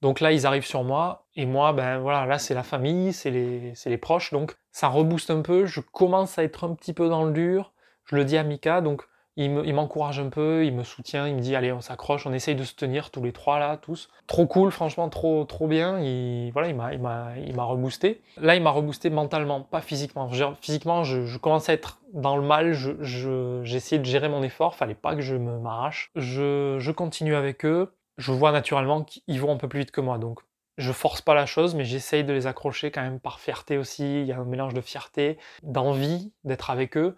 Donc 0.01 0.19
là, 0.19 0.31
ils 0.31 0.45
arrivent 0.45 0.65
sur 0.65 0.83
moi, 0.83 1.27
et 1.35 1.45
moi, 1.45 1.73
ben 1.73 1.97
voilà, 1.97 2.25
là 2.25 2.37
c'est 2.37 2.53
la 2.53 2.63
famille, 2.63 3.13
c'est 3.13 3.31
les, 3.31 3.73
les 3.83 3.97
proches, 3.97 4.31
donc 4.31 4.55
ça 4.71 4.89
rebooste 4.89 5.31
un 5.31 5.41
peu, 5.41 5.65
je 5.65 5.79
commence 5.79 6.37
à 6.37 6.43
être 6.43 6.65
un 6.65 6.75
petit 6.75 6.93
peu 6.93 7.09
dans 7.09 7.23
le 7.23 7.31
dur, 7.31 7.73
je 8.05 8.15
le 8.15 8.23
dis 8.23 8.37
à 8.37 8.43
Mika, 8.43 8.81
donc 8.81 9.03
il 9.37 9.73
m'encourage 9.73 10.19
un 10.19 10.29
peu, 10.29 10.65
il 10.65 10.73
me 10.73 10.83
soutient, 10.83 11.27
il 11.27 11.35
me 11.35 11.41
dit 11.41 11.55
allez 11.55 11.71
on 11.71 11.79
s'accroche, 11.79 12.25
on 12.25 12.33
essaye 12.33 12.55
de 12.55 12.63
se 12.63 12.73
tenir 12.73 13.11
tous 13.11 13.21
les 13.21 13.31
trois 13.31 13.59
là, 13.59 13.77
tous. 13.77 14.09
Trop 14.25 14.47
cool, 14.47 14.71
franchement, 14.71 15.09
trop 15.09 15.45
trop 15.45 15.67
bien. 15.67 15.99
Il, 15.99 16.51
voilà, 16.51 16.69
il 16.69 17.55
m'a 17.55 17.63
reboosté. 17.63 18.21
Là, 18.41 18.55
il 18.55 18.63
m'a 18.63 18.71
reboosté 18.71 19.11
mentalement, 19.11 19.61
pas 19.61 19.81
physiquement. 19.81 20.29
physiquement, 20.59 21.03
je, 21.03 21.25
je 21.25 21.37
commençais 21.37 21.73
à 21.73 21.75
être 21.75 21.99
dans 22.13 22.35
le 22.35 22.41
mal. 22.41 22.73
Je 22.73 23.61
j'essayais 23.63 23.99
de 23.99 24.05
gérer 24.05 24.27
mon 24.27 24.41
effort. 24.41 24.75
Fallait 24.75 24.95
pas 24.95 25.15
que 25.15 25.21
je 25.21 25.35
me 25.35 25.59
m'arrache. 25.59 26.11
Je 26.15 26.77
je 26.79 26.91
continue 26.91 27.35
avec 27.35 27.63
eux. 27.63 27.93
Je 28.17 28.31
vois 28.31 28.51
naturellement 28.51 29.03
qu'ils 29.03 29.39
vont 29.39 29.53
un 29.53 29.57
peu 29.57 29.67
plus 29.67 29.81
vite 29.81 29.91
que 29.91 30.01
moi, 30.01 30.17
donc 30.17 30.39
je 30.79 30.91
force 30.91 31.21
pas 31.21 31.35
la 31.35 31.45
chose, 31.45 31.75
mais 31.75 31.85
j'essaye 31.85 32.23
de 32.23 32.33
les 32.33 32.47
accrocher 32.47 32.89
quand 32.89 33.01
même 33.01 33.19
par 33.19 33.39
fierté 33.39 33.77
aussi. 33.77 34.21
Il 34.21 34.27
y 34.27 34.31
a 34.31 34.39
un 34.39 34.45
mélange 34.45 34.73
de 34.73 34.81
fierté, 34.81 35.37
d'envie 35.61 36.31
d'être 36.43 36.71
avec 36.71 36.97
eux 36.97 37.15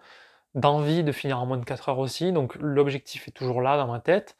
d'envie 0.56 1.04
de 1.04 1.12
finir 1.12 1.40
en 1.40 1.46
moins 1.46 1.58
de 1.58 1.66
4 1.66 1.90
heures 1.90 2.00
aussi, 2.00 2.32
donc 2.32 2.56
l'objectif 2.56 3.28
est 3.28 3.32
toujours 3.32 3.62
là 3.62 3.78
dans 3.78 3.88
ma 3.88 4.00
tête. 4.00 4.38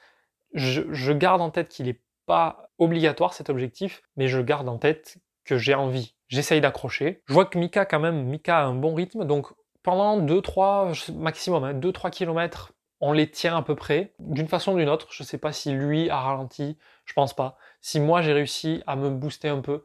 Je, 0.54 1.14
garde 1.14 1.42
en 1.42 1.52
tête 1.52 1.70
qu'il 1.70 1.86
n'est 1.86 2.02
pas 2.26 2.70
obligatoire 2.78 3.34
cet 3.34 3.50
objectif, 3.50 4.02
mais 4.16 4.28
je 4.28 4.40
garde 4.40 4.68
en 4.68 4.78
tête 4.78 5.18
que 5.46 5.58
j'ai 5.58 5.76
envie. 5.76 6.16
J'essaye 6.28 6.62
d'accrocher. 6.62 7.22
Je 7.28 7.34
vois 7.34 7.46
que 7.46 7.58
Mika 7.58 7.86
quand 7.86 8.00
même, 8.00 8.24
Mika 8.24 8.60
a 8.60 8.64
un 8.64 8.76
bon 8.76 8.96
rythme, 8.96 9.26
donc 9.26 9.48
pendant 9.84 10.20
2-3 10.20 11.14
maximum, 11.14 11.80
2-3 11.80 12.08
hein, 12.08 12.10
km, 12.10 12.74
on 13.02 13.14
les 13.14 13.30
tient 13.30 13.56
à 13.56 13.62
peu 13.62 13.76
près, 13.76 14.14
d'une 14.20 14.48
façon 14.48 14.74
ou 14.74 14.78
d'une 14.78 14.90
autre. 14.90 15.08
Je 15.12 15.24
ne 15.24 15.28
sais 15.28 15.38
pas 15.38 15.54
si 15.54 15.72
lui 15.72 16.10
a 16.10 16.20
ralenti, 16.20 16.78
je 17.06 17.14
pense 17.14 17.34
pas. 17.34 17.58
Si 17.82 18.00
moi 18.00 18.22
j'ai 18.22 18.34
réussi 18.34 18.84
à 18.88 18.96
me 18.96 19.10
booster 19.10 19.50
un 19.50 19.62
peu, 19.62 19.84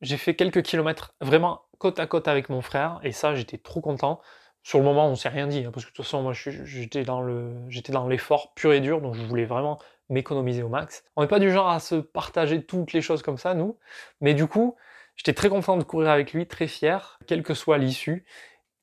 j'ai 0.00 0.16
fait 0.16 0.34
quelques 0.34 0.62
kilomètres 0.62 1.14
vraiment 1.20 1.62
côte 1.78 1.98
à 1.98 2.06
côte 2.06 2.28
avec 2.28 2.48
mon 2.48 2.60
frère, 2.60 3.00
et 3.02 3.12
ça 3.12 3.34
j'étais 3.34 3.58
trop 3.58 3.80
content. 3.80 4.20
Sur 4.62 4.78
le 4.78 4.84
moment, 4.84 5.08
on 5.08 5.16
s'est 5.16 5.28
rien 5.28 5.46
dit, 5.48 5.64
hein, 5.64 5.70
parce 5.72 5.84
que 5.84 5.90
de 5.90 5.96
toute 5.96 6.04
façon, 6.04 6.22
moi, 6.22 6.32
j'étais 6.34 7.02
dans 7.02 8.08
l'effort 8.08 8.54
pur 8.54 8.72
et 8.72 8.80
dur, 8.80 9.00
donc 9.00 9.14
je 9.14 9.22
voulais 9.22 9.44
vraiment 9.44 9.78
m'économiser 10.08 10.62
au 10.62 10.68
max. 10.68 11.04
On 11.16 11.22
n'est 11.22 11.28
pas 11.28 11.40
du 11.40 11.50
genre 11.50 11.68
à 11.68 11.80
se 11.80 11.96
partager 11.96 12.62
toutes 12.62 12.92
les 12.92 13.00
choses 13.00 13.22
comme 13.22 13.38
ça, 13.38 13.54
nous, 13.54 13.76
mais 14.20 14.34
du 14.34 14.46
coup, 14.46 14.76
j'étais 15.16 15.32
très 15.32 15.48
content 15.48 15.76
de 15.76 15.82
courir 15.82 16.10
avec 16.10 16.32
lui, 16.32 16.46
très 16.46 16.68
fier, 16.68 17.18
quelle 17.26 17.42
que 17.42 17.54
soit 17.54 17.78
l'issue. 17.78 18.24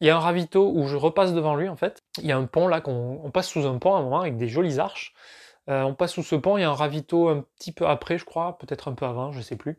Il 0.02 0.08
y 0.08 0.10
a 0.10 0.16
un 0.16 0.20
ravito 0.20 0.72
où 0.74 0.88
je 0.88 0.96
repasse 0.96 1.34
devant 1.34 1.56
lui, 1.56 1.70
en 1.70 1.76
fait. 1.76 2.04
Il 2.18 2.26
y 2.26 2.32
a 2.32 2.38
un 2.38 2.46
pont 2.46 2.68
là, 2.68 2.82
qu'on 2.82 3.22
on 3.24 3.32
passe 3.32 3.48
sous 3.48 3.66
un 3.66 3.78
pont 3.78 3.96
à 3.96 4.00
un 4.00 4.04
moment 4.04 4.22
avec 4.22 4.38
des 4.38 4.48
jolies 4.48 4.80
arches. 4.80 5.14
Euh, 5.70 5.84
on 5.84 5.94
passe 5.94 6.14
sous 6.14 6.24
ce 6.24 6.36
pont, 6.36 6.58
il 6.58 6.62
y 6.62 6.64
a 6.64 6.70
un 6.70 6.74
ravito 6.74 7.30
un 7.30 7.46
petit 7.58 7.72
peu 7.72 7.86
après, 7.86 8.18
je 8.18 8.26
crois, 8.26 8.58
peut-être 8.58 8.88
un 8.88 8.94
peu 8.94 9.06
avant, 9.06 9.32
je 9.32 9.42
sais 9.42 9.56
plus. 9.56 9.78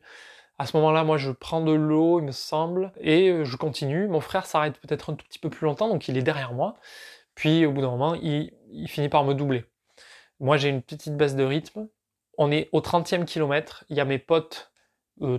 À 0.60 0.66
ce 0.66 0.76
moment-là, 0.76 1.04
moi, 1.04 1.16
je 1.16 1.30
prends 1.30 1.62
de 1.62 1.72
l'eau, 1.72 2.20
il 2.20 2.26
me 2.26 2.32
semble, 2.32 2.92
et 3.00 3.30
euh, 3.30 3.44
je 3.46 3.56
continue. 3.56 4.08
Mon 4.08 4.20
frère 4.20 4.44
s'arrête 4.44 4.78
peut-être 4.78 5.08
un 5.08 5.14
tout 5.14 5.24
petit 5.24 5.38
peu 5.38 5.48
plus 5.48 5.64
longtemps, 5.64 5.88
donc 5.88 6.06
il 6.06 6.18
est 6.18 6.22
derrière 6.22 6.52
moi. 6.52 6.76
Puis, 7.34 7.64
au 7.64 7.72
bout 7.72 7.80
d'un 7.80 7.88
moment, 7.88 8.14
il, 8.14 8.52
finit 8.86 9.08
par 9.08 9.24
me 9.24 9.32
doubler. 9.32 9.64
Moi, 10.38 10.58
j'ai 10.58 10.68
une 10.68 10.82
petite 10.82 11.16
baisse 11.16 11.34
de 11.34 11.44
rythme. 11.44 11.88
On 12.36 12.52
est 12.52 12.68
au 12.72 12.82
30e 12.82 13.24
kilomètre. 13.24 13.84
Il 13.88 13.96
y 13.96 14.00
a 14.00 14.04
mes 14.04 14.18
potes, 14.18 14.70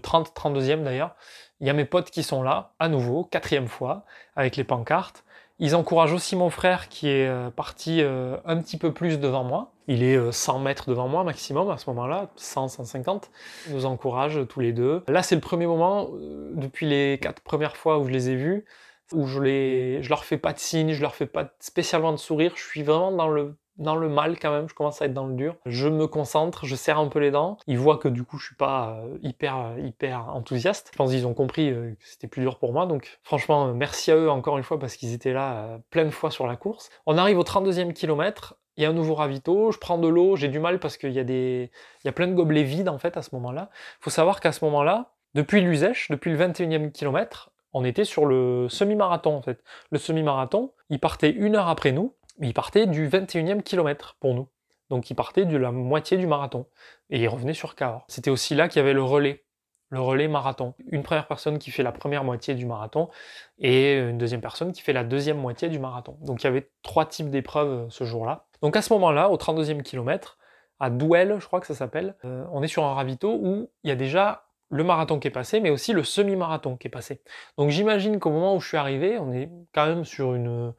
30, 0.01 0.27
euh, 0.27 0.49
32e 0.49 0.81
d'ailleurs. 0.81 1.15
Il 1.59 1.67
y 1.67 1.69
a 1.69 1.73
mes 1.73 1.85
potes 1.85 2.09
qui 2.09 2.23
sont 2.23 2.41
là, 2.41 2.73
à 2.79 2.89
nouveau, 2.89 3.23
quatrième 3.23 3.67
fois, 3.67 4.05
avec 4.35 4.55
les 4.55 4.63
pancartes. 4.63 5.23
Ils 5.63 5.75
encouragent 5.75 6.11
aussi 6.11 6.35
mon 6.35 6.49
frère 6.49 6.89
qui 6.89 7.07
est 7.07 7.27
euh, 7.27 7.51
parti 7.51 8.01
euh, 8.01 8.35
un 8.45 8.57
petit 8.57 8.77
peu 8.77 8.91
plus 8.91 9.19
devant 9.19 9.43
moi. 9.43 9.73
Il 9.87 10.01
est 10.01 10.31
100 10.31 10.57
euh, 10.57 10.63
mètres 10.63 10.89
devant 10.89 11.07
moi 11.07 11.23
maximum 11.23 11.69
à 11.69 11.77
ce 11.77 11.87
moment-là, 11.91 12.31
100, 12.35 12.67
150. 12.67 13.29
Ils 13.67 13.75
nous 13.75 13.85
encouragent 13.85 14.47
tous 14.47 14.59
les 14.59 14.73
deux. 14.73 15.03
Là, 15.07 15.21
c'est 15.21 15.35
le 15.35 15.41
premier 15.41 15.67
moment, 15.67 16.09
depuis 16.55 16.87
les 16.87 17.19
quatre 17.21 17.43
premières 17.43 17.77
fois 17.77 17.99
où 17.99 18.05
je 18.05 18.11
les 18.11 18.31
ai 18.31 18.35
vus, 18.35 18.65
où 19.13 19.27
je, 19.27 19.39
les, 19.39 20.01
je 20.01 20.09
leur 20.09 20.25
fais 20.25 20.39
pas 20.39 20.51
de 20.51 20.57
signe, 20.57 20.93
je 20.93 21.01
leur 21.01 21.13
fais 21.13 21.27
pas 21.27 21.53
spécialement 21.59 22.11
de 22.11 22.17
sourire. 22.17 22.53
Je 22.55 22.63
suis 22.63 22.81
vraiment 22.81 23.11
dans 23.11 23.29
le 23.29 23.55
dans 23.81 23.95
le 23.95 24.07
mal 24.07 24.39
quand 24.39 24.51
même, 24.51 24.69
je 24.69 24.73
commence 24.73 25.01
à 25.01 25.05
être 25.05 25.13
dans 25.13 25.27
le 25.27 25.33
dur. 25.33 25.55
Je 25.65 25.87
me 25.87 26.07
concentre, 26.07 26.65
je 26.65 26.75
serre 26.75 26.99
un 26.99 27.07
peu 27.07 27.19
les 27.19 27.31
dents. 27.31 27.57
Ils 27.67 27.77
voient 27.77 27.97
que 27.97 28.07
du 28.07 28.23
coup 28.23 28.37
je 28.37 28.45
suis 28.45 28.55
pas 28.55 28.99
euh, 28.99 29.17
hyper 29.21 29.57
euh, 29.57 29.79
hyper 29.79 30.29
enthousiaste. 30.33 30.89
Je 30.93 30.97
pense 30.97 31.11
qu'ils 31.11 31.27
ont 31.27 31.33
compris 31.33 31.69
euh, 31.69 31.91
que 31.91 32.07
c'était 32.07 32.27
plus 32.27 32.41
dur 32.41 32.57
pour 32.59 32.73
moi. 32.73 32.85
Donc 32.85 33.19
franchement, 33.23 33.73
merci 33.73 34.11
à 34.11 34.15
eux 34.15 34.29
encore 34.29 34.57
une 34.57 34.63
fois 34.63 34.79
parce 34.79 34.95
qu'ils 34.95 35.13
étaient 35.13 35.33
là 35.33 35.79
plein 35.89 36.05
de 36.05 36.11
fois 36.11 36.31
sur 36.31 36.47
la 36.47 36.55
course. 36.55 36.89
On 37.05 37.17
arrive 37.17 37.39
au 37.39 37.43
32e 37.43 37.93
kilomètre. 37.93 38.55
Il 38.77 38.83
y 38.83 38.85
a 38.85 38.89
un 38.89 38.93
nouveau 38.93 39.15
ravito, 39.15 39.71
je 39.71 39.77
prends 39.77 39.97
de 39.97 40.07
l'eau, 40.07 40.37
j'ai 40.37 40.47
du 40.47 40.59
mal 40.59 40.79
parce 40.79 40.95
qu'il 40.95 41.11
y 41.11 41.19
a 41.19 41.25
des 41.25 41.71
il 42.03 42.07
y 42.07 42.09
a 42.09 42.13
plein 42.13 42.27
de 42.27 42.33
gobelets 42.33 42.63
vides 42.63 42.87
en 42.87 42.97
fait 42.97 43.17
à 43.17 43.21
ce 43.21 43.35
moment-là. 43.35 43.69
Il 43.99 44.03
faut 44.03 44.09
savoir 44.09 44.39
qu'à 44.39 44.53
ce 44.53 44.63
moment-là, 44.65 45.11
depuis 45.33 45.61
l'Uzèche, 45.61 46.09
depuis 46.09 46.31
le 46.31 46.37
21e 46.37 46.91
kilomètre, 46.91 47.51
on 47.73 47.85
était 47.85 48.05
sur 48.05 48.25
le 48.25 48.67
semi-marathon 48.69 49.35
en 49.35 49.41
fait. 49.41 49.63
Le 49.91 49.97
semi-marathon, 49.97 50.71
il 50.89 50.99
partait 50.99 51.31
une 51.31 51.55
heure 51.55 51.67
après 51.67 51.91
nous 51.91 52.13
il 52.47 52.53
partait 52.53 52.87
du 52.87 53.07
21e 53.07 53.61
kilomètre 53.61 54.17
pour 54.19 54.33
nous. 54.33 54.47
Donc 54.89 55.09
il 55.09 55.15
partait 55.15 55.45
de 55.45 55.57
la 55.57 55.71
moitié 55.71 56.17
du 56.17 56.27
marathon. 56.27 56.65
Et 57.09 57.19
il 57.21 57.27
revenait 57.27 57.53
sur 57.53 57.75
Cahors. 57.75 58.05
C'était 58.07 58.29
aussi 58.29 58.55
là 58.55 58.67
qu'il 58.67 58.79
y 58.79 58.83
avait 58.83 58.93
le 58.93 59.03
relais. 59.03 59.45
Le 59.89 60.01
relais 60.01 60.27
marathon. 60.27 60.73
Une 60.87 61.03
première 61.03 61.27
personne 61.27 61.59
qui 61.59 61.71
fait 61.71 61.83
la 61.83 61.91
première 61.91 62.23
moitié 62.23 62.55
du 62.55 62.65
marathon 62.65 63.09
et 63.57 63.97
une 63.97 64.17
deuxième 64.17 64.41
personne 64.41 64.71
qui 64.71 64.81
fait 64.81 64.93
la 64.93 65.03
deuxième 65.03 65.37
moitié 65.37 65.69
du 65.69 65.79
marathon. 65.79 66.17
Donc 66.21 66.41
il 66.41 66.45
y 66.45 66.47
avait 66.47 66.69
trois 66.81 67.05
types 67.05 67.29
d'épreuves 67.29 67.85
euh, 67.85 67.89
ce 67.89 68.03
jour-là. 68.03 68.47
Donc 68.61 68.75
à 68.75 68.81
ce 68.81 68.91
moment-là, 68.93 69.29
au 69.29 69.37
32e 69.37 69.81
kilomètre, 69.81 70.37
à 70.79 70.89
Douel, 70.89 71.37
je 71.39 71.45
crois 71.45 71.59
que 71.59 71.67
ça 71.67 71.75
s'appelle, 71.75 72.15
euh, 72.25 72.45
on 72.51 72.63
est 72.63 72.67
sur 72.67 72.83
un 72.83 72.93
ravito 72.93 73.33
où 73.33 73.69
il 73.83 73.89
y 73.89 73.91
a 73.91 73.95
déjà 73.95 74.45
le 74.69 74.83
marathon 74.83 75.19
qui 75.19 75.27
est 75.27 75.31
passé, 75.31 75.59
mais 75.59 75.69
aussi 75.69 75.93
le 75.93 76.03
semi-marathon 76.03 76.77
qui 76.77 76.87
est 76.87 76.91
passé. 76.91 77.21
Donc 77.57 77.69
j'imagine 77.69 78.19
qu'au 78.19 78.31
moment 78.31 78.55
où 78.55 78.61
je 78.61 78.67
suis 78.67 78.77
arrivé, 78.77 79.19
on 79.19 79.31
est 79.33 79.49
quand 79.73 79.85
même 79.85 80.05
sur 80.05 80.33
une, 80.33 80.73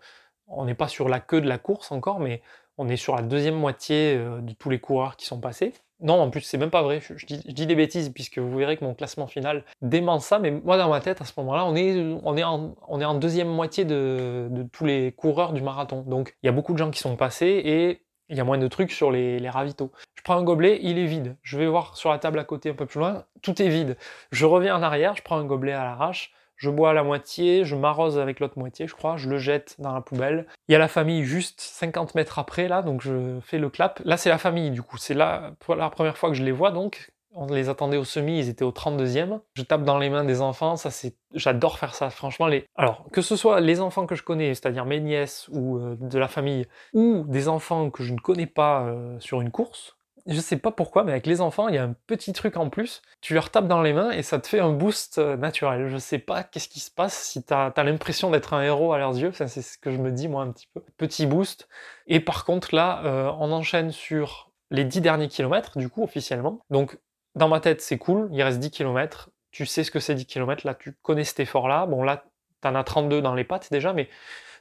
on 0.53 0.65
n'est 0.65 0.75
pas 0.75 0.89
sur 0.89 1.09
la 1.09 1.21
queue 1.21 1.41
de 1.41 1.49
la 1.49 1.59
course 1.59 1.93
encore, 1.93 2.21
mais 2.21 2.43
on 2.79 2.89
est 2.89 2.97
sur 2.97 3.17
la 3.17 3.23
deuxième 3.23 3.55
moitié 3.55 4.17
euh, 4.17 4.41
de 4.41 4.53
tous 4.53 4.71
les 4.71 4.79
coureurs 4.79 5.17
qui 5.17 5.27
sont 5.27 5.41
passés. 5.41 5.73
Non, 6.01 6.21
en 6.21 6.31
plus, 6.31 6.41
c'est 6.41 6.59
même 6.59 6.71
pas 6.71 6.83
vrai. 6.83 7.01
Je, 7.01 7.27
dis, 7.27 7.67
des 7.67 7.75
bêtises 7.77 8.11
puisque 8.11 8.39
vous 8.39 8.57
verrez 8.57 8.77
que 8.77 8.85
mon 8.85 8.95
classement 8.95 9.29
final 9.29 9.65
dément 9.83 10.19
ça. 10.19 10.41
Mais 10.41 10.51
moi, 10.51 10.77
dans 10.77 10.89
ma 10.89 11.01
tête, 11.01 11.21
à 11.21 11.25
ce 11.25 11.33
moment-là, 11.37 11.65
on 11.65 11.77
est, 11.77 12.43
en 12.45 13.15
deuxième 13.15 13.49
moitié 13.49 13.85
de, 13.85 14.51
tous 14.73 14.85
les 14.85 15.13
coureurs 15.13 15.53
du 15.53 15.63
marathon. 15.63 16.03
Donc, 16.03 16.35
il 16.43 16.47
y 16.47 16.49
a 16.49 16.53
beaucoup 16.53 16.73
de 16.73 16.79
gens 16.79 16.91
qui 16.91 16.99
sont 16.99 17.15
passés 17.15 17.63
et 17.65 18.03
il 18.29 18.37
y 18.37 18.41
a 18.41 18.45
moins 18.45 18.59
de 18.59 18.67
trucs 18.67 18.91
sur 18.91 19.13
les, 19.13 19.39
les 19.39 19.51
ravitaux. 19.51 19.93
Je 20.17 20.23
prends 20.23 20.37
un 20.37 20.43
gobelet, 20.43 20.81
il 20.83 20.99
est 20.99 21.07
vide. 21.07 21.37
Je 21.43 21.57
vais 21.57 21.69
voir 21.69 21.97
sur 21.97 22.11
la 22.11 22.19
table 22.19 22.41
à 22.41 22.45
côté 22.45 22.71
un 22.71 22.75
peu 22.75 22.87
plus 22.87 22.99
loin, 22.99 23.25
tout 23.41 23.63
est 23.63 23.69
vide. 23.69 23.97
Je 24.33 24.45
reviens 24.45 24.77
en 24.77 24.83
arrière, 24.83 25.15
je 25.15 25.23
prends 25.23 25.37
un 25.37 25.45
gobelet 25.45 25.73
à 25.73 25.85
l'arrache 25.85 26.33
je 26.63 26.71
bois 26.71 26.93
la 26.93 27.03
moitié, 27.03 27.65
je 27.65 27.75
m'arrose 27.75 28.21
avec 28.21 28.39
l'autre 28.39 28.57
moitié, 28.57 28.87
je 28.87 28.95
crois, 28.95 29.17
je 29.17 29.29
le 29.29 29.37
jette 29.37 29.75
dans 29.81 29.93
la 29.93 30.01
poubelle. 30.01 30.47
Il 30.69 30.73
y 30.73 30.77
a 30.77 30.79
la 30.79 30.87
famille 30.87 31.25
juste 31.25 31.61
50 31.61 32.15
mètres 32.15 32.39
après, 32.39 32.69
là, 32.69 32.83
donc 32.83 33.03
je 33.03 33.41
fais 33.41 33.59
le 33.59 33.69
clap. 33.69 34.01
Là, 34.05 34.17
c'est 34.17 34.29
la 34.29 34.39
famille, 34.39 34.71
du 34.71 34.81
coup. 34.81 34.97
C'est 34.97 35.15
là, 35.15 35.55
la 35.77 35.91
première 35.91 36.17
fois 36.17 36.29
que 36.29 36.37
je 36.37 36.45
les 36.45 36.53
vois, 36.53 36.71
donc. 36.71 37.11
On 37.35 37.47
les 37.47 37.71
attendait 37.71 37.97
au 37.97 38.05
semi, 38.05 38.41
ils 38.41 38.51
étaient 38.51 38.63
au 38.63 38.73
32e. 38.73 39.41
Je 39.55 39.63
tape 39.63 39.85
dans 39.85 39.99
les 39.99 40.11
mains 40.11 40.23
des 40.23 40.43
enfants, 40.43 40.77
ça 40.77 40.91
c'est, 40.91 41.17
j'adore 41.35 41.79
faire 41.79 41.95
ça. 41.95 42.11
Franchement, 42.11 42.47
alors 42.77 43.07
que 43.11 43.23
ce 43.23 43.37
soit 43.37 43.61
les 43.61 43.81
enfants 43.81 44.05
que 44.05 44.15
je 44.15 44.23
connais, 44.23 44.55
c'est-à-dire 44.55 44.85
mes 44.85 45.01
nièces 45.01 45.49
ou 45.51 45.79
euh, 45.79 45.97
de 45.99 46.19
la 46.19 46.29
famille, 46.29 46.67
ou 46.93 47.25
des 47.27 47.49
enfants 47.49 47.89
que 47.89 48.03
je 48.03 48.13
ne 48.13 48.19
connais 48.19 48.47
pas 48.47 48.83
euh, 48.83 49.19
sur 49.19 49.41
une 49.41 49.51
course, 49.51 49.97
je 50.27 50.41
sais 50.41 50.57
pas 50.57 50.71
pourquoi, 50.71 51.05
mais 51.05 51.13
avec 51.13 51.27
les 51.27 51.41
enfants, 51.41 51.69
il 51.69 51.75
y 51.75 51.79
a 51.79 51.85
un 51.85 51.95
petit 52.07 52.33
truc 52.33 52.57
en 52.57 52.69
plus. 52.69 53.03
Tu 53.21 53.35
leur 53.35 53.51
tapes 53.51 53.69
dans 53.69 53.83
les 53.83 53.93
mains 53.93 54.11
et 54.11 54.23
ça 54.23 54.39
te 54.39 54.47
fait 54.47 54.61
un 54.61 54.73
boost 54.73 55.19
euh, 55.19 55.37
naturel. 55.37 55.89
Je 55.89 55.97
sais 55.99 56.19
pas 56.19 56.43
qu'est-ce 56.43 56.69
qui 56.69 56.81
se 56.81 56.91
passe 56.91 57.15
si 57.15 57.45
tu 57.45 57.53
as, 57.53 57.73
l'impression 57.77 58.31
d'être 58.31 58.55
un 58.55 58.63
héros 58.63 58.93
à 58.93 58.99
leurs 58.99 59.17
yeux. 59.17 59.33
c'est 59.33 59.49
ce 59.49 59.79
que 59.79 59.91
je 59.91 59.99
me 59.99 60.11
dis 60.11 60.29
moi 60.29 60.43
un 60.43 60.53
petit 60.53 60.69
peu. 60.73 60.83
Petit 60.97 61.27
boost. 61.27 61.69
Et 62.07 62.21
par 62.21 62.45
contre, 62.45 62.75
là, 62.75 63.03
euh, 63.05 63.31
on 63.39 63.53
enchaîne 63.53 63.91
sur 63.91 64.51
les 64.71 64.85
10 64.85 65.01
derniers 65.01 65.29
kilomètres, 65.29 65.79
du 65.79 65.89
coup, 65.89 66.03
officiellement. 66.03 66.61
Donc, 66.71 66.99
dans 67.35 67.49
ma 67.49 67.61
tête, 67.61 67.81
c'est 67.81 67.99
cool. 67.99 68.29
Il 68.33 68.43
reste 68.43 68.59
10 68.59 68.71
kilomètres. 68.71 69.31
Tu 69.51 69.67
sais 69.67 69.85
ce 69.85 69.91
que 69.91 70.01
c'est 70.01 70.15
10 70.15 70.27
kilomètres. 70.27 70.67
Là, 70.67 70.75
tu 70.75 70.97
connais 71.03 71.25
cet 71.25 71.41
effort-là. 71.41 71.87
Bon, 71.87 72.03
là, 72.03 72.25
t'en 72.63 72.75
as 72.75 72.85
32 72.85 73.21
dans 73.21 73.35
les 73.35 73.45
pattes 73.45 73.71
déjà, 73.71 73.93
mais 73.93 74.09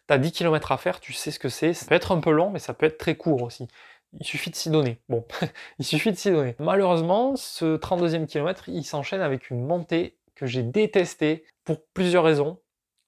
tu 0.08 0.14
as 0.14 0.18
10 0.18 0.32
km 0.32 0.72
à 0.72 0.78
faire, 0.78 1.00
tu 1.00 1.14
sais 1.14 1.32
ce 1.32 1.40
que 1.40 1.50
c'est. 1.50 1.74
Ça 1.74 1.86
peut 1.86 1.96
être 1.96 2.12
un 2.12 2.20
peu 2.20 2.32
long, 2.32 2.50
mais 2.50 2.60
ça 2.60 2.74
peut 2.74 2.86
être 2.86 2.98
très 2.98 3.16
court 3.16 3.44
aussi. 3.44 3.68
Il 4.20 4.26
suffit 4.26 4.50
de 4.50 4.56
s'y 4.56 4.70
donner. 4.70 5.00
Bon, 5.10 5.26
il 5.80 5.86
suffit 5.86 6.12
de 6.12 6.18
s'y 6.18 6.32
donner. 6.32 6.56
Malheureusement, 6.60 7.36
ce 7.36 7.78
32e 7.78 8.26
kilomètre, 8.26 8.68
il 8.68 8.84
s'enchaîne 8.84 9.22
avec 9.22 9.50
une 9.50 9.66
montée 9.66 10.18
que 10.36 10.46
j'ai 10.46 10.64
détestée 10.64 11.46
pour 11.64 11.86
plusieurs 11.94 12.24
raisons. 12.24 12.60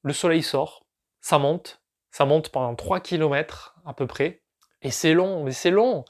Le 0.04 0.14
soleil 0.14 0.44
sort, 0.44 0.86
ça 1.22 1.40
monte, 1.40 1.82
ça 2.12 2.26
monte 2.26 2.50
pendant 2.50 2.76
3 2.76 3.00
km 3.00 3.76
à 3.86 3.94
peu 3.94 4.08
près. 4.08 4.44
Et 4.82 4.92
c'est 4.92 5.14
long, 5.14 5.44
mais 5.44 5.52
c'est 5.52 5.72
long. 5.72 6.06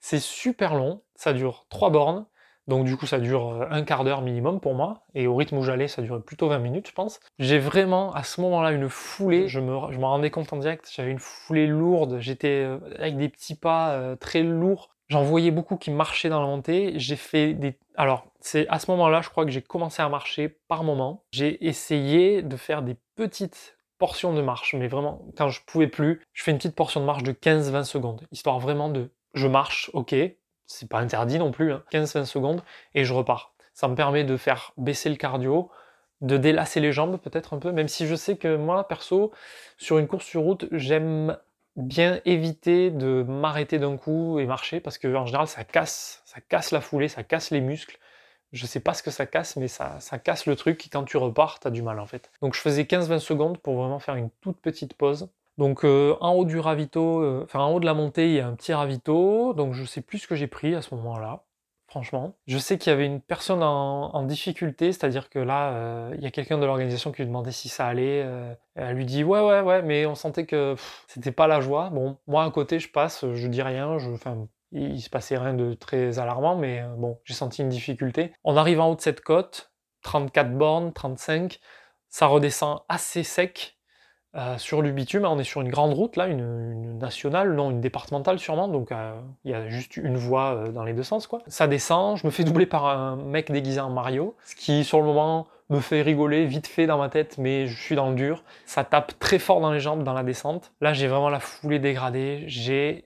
C'est 0.00 0.20
super 0.20 0.74
long. 0.74 1.02
Ça 1.14 1.32
dure 1.32 1.66
3 1.70 1.90
bornes. 1.90 2.26
Donc 2.68 2.84
du 2.84 2.96
coup, 2.96 3.06
ça 3.06 3.18
dure 3.18 3.48
euh, 3.48 3.66
un 3.70 3.82
quart 3.82 4.04
d'heure 4.04 4.22
minimum 4.22 4.60
pour 4.60 4.74
moi. 4.74 5.02
Et 5.14 5.26
au 5.26 5.34
rythme 5.34 5.56
où 5.56 5.62
j'allais, 5.62 5.88
ça 5.88 6.02
durait 6.02 6.20
plutôt 6.20 6.48
20 6.48 6.58
minutes, 6.58 6.88
je 6.88 6.92
pense. 6.92 7.18
J'ai 7.38 7.58
vraiment, 7.58 8.12
à 8.12 8.22
ce 8.22 8.40
moment-là, 8.42 8.72
une 8.72 8.88
foulée. 8.88 9.48
Je 9.48 9.58
me, 9.58 9.74
je 9.90 9.98
m'en 9.98 10.10
rendais 10.10 10.30
compte 10.30 10.52
en 10.52 10.58
direct. 10.58 10.88
J'avais 10.94 11.10
une 11.10 11.18
foulée 11.18 11.66
lourde. 11.66 12.18
J'étais 12.20 12.64
euh, 12.64 12.78
avec 12.98 13.16
des 13.16 13.28
petits 13.28 13.56
pas 13.56 13.92
euh, 13.92 14.16
très 14.16 14.42
lourds. 14.42 14.90
J'en 15.08 15.22
voyais 15.22 15.50
beaucoup 15.50 15.76
qui 15.76 15.90
marchaient 15.90 16.28
dans 16.28 16.42
la 16.42 16.46
montée. 16.46 16.92
J'ai 16.96 17.16
fait 17.16 17.54
des... 17.54 17.78
Alors, 17.96 18.26
c'est 18.40 18.68
à 18.68 18.78
ce 18.78 18.90
moment-là, 18.90 19.22
je 19.22 19.30
crois 19.30 19.46
que 19.46 19.50
j'ai 19.50 19.62
commencé 19.62 20.02
à 20.02 20.08
marcher 20.10 20.50
par 20.68 20.84
moment. 20.84 21.24
J'ai 21.32 21.66
essayé 21.66 22.42
de 22.42 22.56
faire 22.56 22.82
des 22.82 22.96
petites 23.16 23.78
portions 23.98 24.34
de 24.34 24.42
marche, 24.42 24.74
mais 24.74 24.86
vraiment, 24.86 25.26
quand 25.36 25.48
je 25.48 25.60
pouvais 25.66 25.88
plus, 25.88 26.22
je 26.32 26.42
fais 26.42 26.50
une 26.50 26.58
petite 26.58 26.76
portion 26.76 27.00
de 27.00 27.06
marche 27.06 27.22
de 27.22 27.32
15-20 27.32 27.84
secondes, 27.84 28.26
histoire 28.30 28.58
vraiment 28.60 28.88
de... 28.88 29.10
Je 29.34 29.46
marche, 29.46 29.90
ok, 29.92 30.14
c'est 30.68 30.88
pas 30.88 31.00
interdit 31.00 31.38
non 31.38 31.50
plus, 31.50 31.72
15-20 31.90 32.18
hein. 32.18 32.24
secondes, 32.24 32.62
et 32.94 33.04
je 33.04 33.12
repars. 33.12 33.52
Ça 33.74 33.88
me 33.88 33.96
permet 33.96 34.22
de 34.22 34.36
faire 34.36 34.72
baisser 34.76 35.08
le 35.08 35.16
cardio, 35.16 35.70
de 36.20 36.36
délasser 36.36 36.80
les 36.80 36.92
jambes 36.92 37.18
peut-être 37.18 37.54
un 37.54 37.58
peu, 37.58 37.72
même 37.72 37.88
si 37.88 38.06
je 38.06 38.14
sais 38.14 38.36
que 38.36 38.56
moi, 38.56 38.86
perso, 38.86 39.32
sur 39.78 39.98
une 39.98 40.06
course 40.06 40.26
sur 40.26 40.42
route, 40.42 40.66
j'aime 40.72 41.36
bien 41.76 42.20
éviter 42.24 42.90
de 42.90 43.24
m'arrêter 43.26 43.78
d'un 43.78 43.96
coup 43.96 44.38
et 44.38 44.46
marcher, 44.46 44.80
parce 44.80 44.98
que 44.98 45.12
en 45.14 45.26
général, 45.26 45.46
ça 45.46 45.64
casse, 45.64 46.22
ça 46.26 46.40
casse 46.40 46.70
la 46.70 46.80
foulée, 46.80 47.08
ça 47.08 47.22
casse 47.22 47.50
les 47.50 47.60
muscles. 47.60 47.98
Je 48.52 48.66
sais 48.66 48.80
pas 48.80 48.94
ce 48.94 49.02
que 49.02 49.10
ça 49.10 49.26
casse, 49.26 49.56
mais 49.56 49.68
ça, 49.68 49.96
ça 50.00 50.18
casse 50.18 50.46
le 50.46 50.56
truc, 50.56 50.86
et 50.86 50.90
quand 50.90 51.04
tu 51.04 51.16
repars, 51.16 51.60
t'as 51.60 51.70
du 51.70 51.82
mal 51.82 52.00
en 52.00 52.06
fait. 52.06 52.30
Donc 52.42 52.54
je 52.54 52.60
faisais 52.60 52.82
15-20 52.82 53.20
secondes 53.20 53.58
pour 53.58 53.76
vraiment 53.76 54.00
faire 54.00 54.16
une 54.16 54.30
toute 54.40 54.60
petite 54.60 54.94
pause, 54.94 55.28
donc 55.58 55.84
euh, 55.84 56.16
en 56.20 56.32
haut 56.34 56.44
du 56.44 56.60
ravito, 56.60 57.20
euh, 57.20 57.42
enfin 57.44 57.58
en 57.58 57.72
haut 57.72 57.80
de 57.80 57.84
la 57.84 57.94
montée, 57.94 58.28
il 58.28 58.34
y 58.34 58.40
a 58.40 58.46
un 58.46 58.54
petit 58.54 58.72
ravito, 58.72 59.52
donc 59.54 59.74
je 59.74 59.84
sais 59.84 60.00
plus 60.00 60.18
ce 60.18 60.28
que 60.28 60.36
j'ai 60.36 60.46
pris 60.46 60.74
à 60.76 60.82
ce 60.82 60.94
moment-là, 60.94 61.42
franchement. 61.88 62.36
Je 62.46 62.58
sais 62.58 62.78
qu'il 62.78 62.90
y 62.90 62.94
avait 62.94 63.06
une 63.06 63.20
personne 63.20 63.62
en, 63.64 64.22
difficulté, 64.22 64.92
c'est-à-dire 64.92 65.28
que 65.28 65.40
là, 65.40 65.72
euh, 65.72 66.14
il 66.16 66.22
y 66.22 66.26
a 66.26 66.30
quelqu'un 66.30 66.58
de 66.58 66.64
l'organisation 66.64 67.10
qui 67.10 67.22
lui 67.22 67.26
demandait 67.26 67.50
si 67.50 67.68
ça 67.68 67.88
allait. 67.88 68.24
elle 68.76 68.94
lui 68.96 69.04
dit 69.04 69.24
ouais 69.24 69.40
ouais 69.40 69.60
ouais, 69.60 69.82
mais 69.82 70.06
on 70.06 70.14
sentait 70.14 70.46
que 70.46 70.76
c'était 71.08 71.32
pas 71.32 71.48
la 71.48 71.60
joie. 71.60 71.90
Bon, 71.90 72.18
moi 72.28 72.44
à 72.44 72.50
côté, 72.52 72.78
je 72.78 72.90
passe, 72.90 73.24
je 73.34 73.48
dis 73.48 73.62
rien, 73.62 73.98
je, 73.98 74.10
enfin, 74.10 74.46
il, 74.70 75.00
se 75.02 75.10
passait 75.10 75.38
rien 75.38 75.54
de 75.54 75.74
très 75.74 76.20
alarmant, 76.20 76.56
mais 76.56 76.84
bon, 76.98 77.18
j'ai 77.24 77.34
senti 77.34 77.62
une 77.62 77.68
difficulté. 77.68 78.32
On 78.44 78.56
arrive 78.56 78.80
en 78.80 78.92
haut 78.92 78.96
de 78.96 79.00
cette 79.00 79.22
côte, 79.22 79.72
34 80.02 80.56
bornes, 80.56 80.92
35, 80.92 81.58
ça 82.10 82.26
redescend 82.26 82.82
assez 82.88 83.24
sec 83.24 83.77
euh, 84.34 84.58
sur 84.58 84.82
du 84.82 84.92
bitume, 84.92 85.24
on 85.24 85.38
est 85.38 85.44
sur 85.44 85.62
une 85.62 85.70
grande 85.70 85.94
route, 85.94 86.16
là, 86.16 86.26
une, 86.26 86.98
nationale, 86.98 87.54
non, 87.54 87.70
une 87.70 87.80
départementale 87.80 88.38
sûrement, 88.38 88.68
donc 88.68 88.92
euh, 88.92 89.18
il 89.44 89.50
y 89.52 89.54
a 89.54 89.68
juste 89.70 89.96
une 89.96 90.16
voie 90.16 90.54
euh, 90.54 90.68
dans 90.70 90.84
les 90.84 90.92
deux 90.92 91.02
sens, 91.02 91.26
quoi. 91.26 91.42
Ça 91.46 91.66
descend, 91.66 92.18
je 92.18 92.26
me 92.26 92.30
fais 92.30 92.44
doubler 92.44 92.66
par 92.66 92.86
un 92.86 93.16
mec 93.16 93.50
déguisé 93.50 93.80
en 93.80 93.88
Mario, 93.88 94.36
ce 94.44 94.54
qui, 94.54 94.84
sur 94.84 94.98
le 95.00 95.06
moment, 95.06 95.46
me 95.70 95.80
fait 95.80 96.02
rigoler 96.02 96.44
vite 96.44 96.66
fait 96.66 96.86
dans 96.86 96.98
ma 96.98 97.08
tête, 97.08 97.38
mais 97.38 97.66
je 97.66 97.80
suis 97.80 97.94
dans 97.94 98.10
le 98.10 98.16
dur. 98.16 98.44
Ça 98.66 98.84
tape 98.84 99.18
très 99.18 99.38
fort 99.38 99.60
dans 99.60 99.72
les 99.72 99.80
jambes 99.80 100.02
dans 100.02 100.14
la 100.14 100.22
descente. 100.22 100.72
Là, 100.80 100.92
j'ai 100.92 101.08
vraiment 101.08 101.30
la 101.30 101.40
foulée 101.40 101.78
dégradée, 101.78 102.44
j'ai 102.48 103.04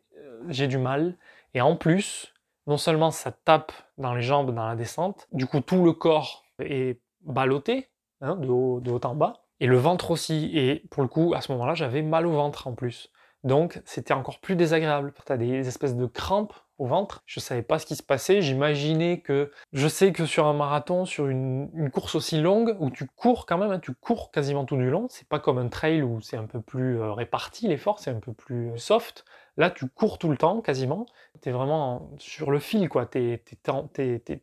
du 0.49 0.79
mal. 0.79 1.17
Et 1.55 1.61
en 1.61 1.77
plus, 1.77 2.33
non 2.67 2.77
seulement 2.77 3.11
ça 3.11 3.33
tape 3.33 3.73
dans 3.99 4.15
les 4.15 4.23
jambes 4.23 4.55
dans 4.55 4.67
la 4.67 4.77
descente, 4.77 5.29
du 5.33 5.47
coup, 5.47 5.61
tout 5.61 5.85
le 5.85 5.93
corps 5.93 6.45
est 6.61 7.01
ballotté, 7.23 7.89
hein, 8.21 8.37
de 8.37 8.49
haut 8.49 9.01
en 9.05 9.15
bas 9.15 9.42
et 9.63 9.67
le 9.67 9.77
ventre 9.77 10.11
aussi. 10.11 10.51
Et 10.55 10.85
pour 10.91 11.03
le 11.03 11.09
coup, 11.09 11.35
à 11.35 11.41
ce 11.41 11.53
moment-là, 11.53 11.75
j'avais 11.75 12.03
mal 12.03 12.27
au 12.27 12.33
ventre 12.33 12.67
en 12.67 12.75
plus. 12.75 13.11
Donc 13.45 13.81
c'était 13.85 14.13
encore 14.13 14.41
plus 14.41 14.57
désagréable. 14.57 15.15
Tu 15.25 15.33
as 15.33 15.37
des 15.37 15.67
espèces 15.67 15.97
de 15.97 16.07
crampes 16.07 16.53
au 16.79 16.87
ventre. 16.87 17.23
Je 17.27 17.39
savais 17.39 17.63
pas 17.63 17.79
ce 17.79 17.87
qui 17.87 17.95
se 17.95 18.03
passait. 18.03 18.43
J'imaginais 18.43 19.21
que. 19.21 19.53
Je 19.73 19.87
sais 19.87 20.13
que 20.13 20.27
sur 20.27 20.47
un 20.47 20.53
marathon, 20.53 21.05
sur 21.05 21.29
une, 21.29 21.91
course 21.93 22.17
aussi 22.17 22.41
longue, 22.41 22.77
où 22.81 22.91
tu 22.91 23.07
cours 23.07 23.47
quand 23.47 23.57
même, 23.57 23.71
hein, 23.71 23.79
tu 23.79 23.95
cours 23.95 24.33
quasiment 24.33 24.65
tout 24.65 24.77
du 24.77 24.91
long. 24.91 25.07
C'est 25.09 25.29
pas 25.29 25.39
comme 25.39 25.59
un 25.59 25.69
trail 25.69 26.03
où 26.03 26.21
c'est 26.21 26.37
un 26.37 26.47
peu 26.47 26.61
plus 26.61 27.01
euh, 27.01 27.13
réparti 27.13 27.69
l'effort, 27.69 28.01
c'est 28.01 28.11
un 28.11 28.21
peu 28.21 28.33
plus 28.33 28.73
soft. 28.79 29.25
Là, 29.57 29.71
tu 29.71 29.87
cours 29.89 30.19
tout 30.19 30.31
le 30.31 30.37
temps, 30.37 30.61
quasiment. 30.63 31.07
Tu 31.43 31.49
es 31.49 31.53
vraiment 31.53 32.11
sur 32.19 32.51
le 32.51 32.59
fil, 32.59 32.89
quoi. 32.89 33.07
Tu 33.07 33.39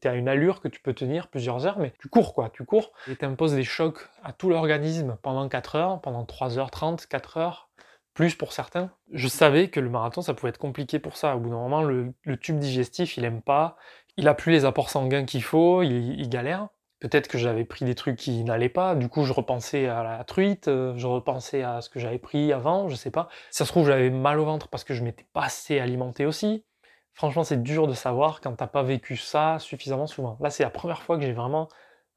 à 0.03 0.13
une 0.13 0.27
allure 0.27 0.61
que 0.61 0.67
tu 0.67 0.79
peux 0.79 0.93
tenir 0.93 1.27
plusieurs 1.27 1.65
heures, 1.65 1.79
mais 1.79 1.93
tu 1.99 2.09
cours, 2.09 2.33
quoi. 2.33 2.49
Tu 2.49 2.63
cours 2.63 2.91
et 3.07 3.15
t'imposes 3.15 3.55
des 3.55 3.63
chocs 3.63 4.07
à 4.23 4.33
tout 4.33 4.49
l'organisme 4.49 5.17
pendant 5.21 5.47
4 5.49 5.75
heures, 5.75 6.01
pendant 6.01 6.23
3h30, 6.23 7.07
4 7.07 7.37
heures, 7.37 7.69
plus 8.13 8.35
pour 8.35 8.53
certains. 8.53 8.91
Je 9.11 9.27
savais 9.27 9.69
que 9.69 9.79
le 9.79 9.89
marathon, 9.89 10.21
ça 10.21 10.33
pouvait 10.33 10.49
être 10.49 10.57
compliqué 10.59 10.99
pour 10.99 11.17
ça. 11.17 11.35
Au 11.35 11.39
bout 11.39 11.49
d'un 11.49 11.55
moment, 11.55 11.81
le, 11.81 12.13
tube 12.37 12.59
digestif, 12.59 13.17
il 13.17 13.25
aime 13.25 13.41
pas. 13.41 13.77
Il 14.17 14.27
a 14.27 14.35
plus 14.35 14.51
les 14.51 14.65
apports 14.65 14.89
sanguins 14.89 15.25
qu'il 15.25 15.43
faut, 15.43 15.81
il 15.81 16.29
galère. 16.29 16.67
Peut-être 16.99 17.29
que 17.29 17.37
j'avais 17.37 17.63
pris 17.63 17.85
des 17.85 17.95
trucs 17.95 18.17
qui 18.17 18.43
n'allaient 18.43 18.67
pas, 18.67 18.93
du 18.93 19.07
coup 19.07 19.23
je 19.23 19.31
repensais 19.31 19.87
à 19.87 20.03
la 20.03 20.23
truite, 20.25 20.67
euh, 20.67 20.93
je 20.97 21.07
repensais 21.07 21.63
à 21.63 21.79
ce 21.79 21.89
que 21.89 21.97
j'avais 21.97 22.19
pris 22.19 22.51
avant, 22.51 22.89
je 22.89 22.95
sais 22.95 23.11
pas. 23.11 23.29
Ça 23.51 23.63
se 23.63 23.71
trouve 23.71 23.87
j'avais 23.87 24.09
mal 24.09 24.37
au 24.37 24.45
ventre 24.45 24.67
parce 24.67 24.83
que 24.83 24.93
je 24.93 25.01
m'étais 25.01 25.25
pas 25.31 25.43
assez 25.43 25.79
alimenté 25.79 26.25
aussi. 26.25 26.65
Franchement 27.13 27.45
c'est 27.45 27.63
dur 27.63 27.87
de 27.87 27.93
savoir 27.93 28.41
quand 28.41 28.53
t'as 28.53 28.67
pas 28.67 28.83
vécu 28.83 29.15
ça 29.15 29.59
suffisamment 29.59 30.07
souvent. 30.07 30.37
Là 30.41 30.49
c'est 30.49 30.63
la 30.63 30.69
première 30.69 31.01
fois 31.01 31.17
que 31.17 31.23
j'ai 31.23 31.31
vraiment 31.31 31.69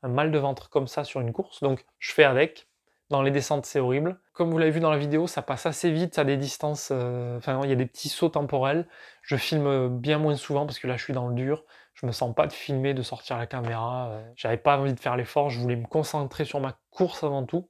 un 0.03 0.09
mal 0.09 0.33
de 0.33 0.39
ventre 0.39 0.69
comme 0.69 0.89
ça 0.89 1.05
sur 1.05 1.21
une 1.21 1.33
course, 1.33 1.63
donc 1.63 1.85
je 2.01 2.13
fais 2.13 2.25
avec. 2.25 2.67
Dans 3.09 3.23
les 3.23 3.31
descentes 3.31 3.67
c'est 3.67 3.79
horrible. 3.79 4.19
Comme 4.33 4.51
vous 4.51 4.59
l'avez 4.59 4.73
vu 4.73 4.81
dans 4.81 4.91
la 4.91 4.99
vidéo, 4.99 5.29
ça 5.29 5.43
passe 5.43 5.67
assez 5.67 5.93
vite 5.93 6.19
à 6.19 6.25
des 6.25 6.37
distances, 6.37 6.89
euh, 6.91 7.37
enfin 7.37 7.61
il 7.63 7.71
y 7.71 7.73
a 7.73 7.77
des 7.77 7.87
petits 7.87 8.09
sauts 8.09 8.31
temporels. 8.31 8.89
Je 9.23 9.37
filme 9.37 9.89
bien 10.01 10.19
moins 10.19 10.35
souvent 10.35 10.67
parce 10.67 10.81
que 10.81 10.89
là 10.89 10.97
je 10.97 11.05
suis 11.05 11.13
dans 11.13 11.29
le 11.29 11.35
dur 11.35 11.65
je 11.95 12.07
me 12.07 12.13
sens 12.13 12.35
pas 12.35 12.47
de 12.47 12.53
filmer, 12.53 12.95
de 12.95 13.03
sortir 13.03 13.39
la 13.39 13.47
caméra. 13.47 14.09
Euh, 14.11 14.23
j'avais 14.37 14.57
pas 14.57 14.79
envie 14.79 14.95
de 14.95 15.01
faire 15.01 15.17
l'effort, 15.17 15.51
je 15.51 15.59
voulais 15.61 15.77
me 15.77 15.87
concentrer 15.87 16.45
sur 16.45 16.61
ma 16.61 16.77
course 16.91 17.25
avant 17.25 17.45
tout. 17.45 17.69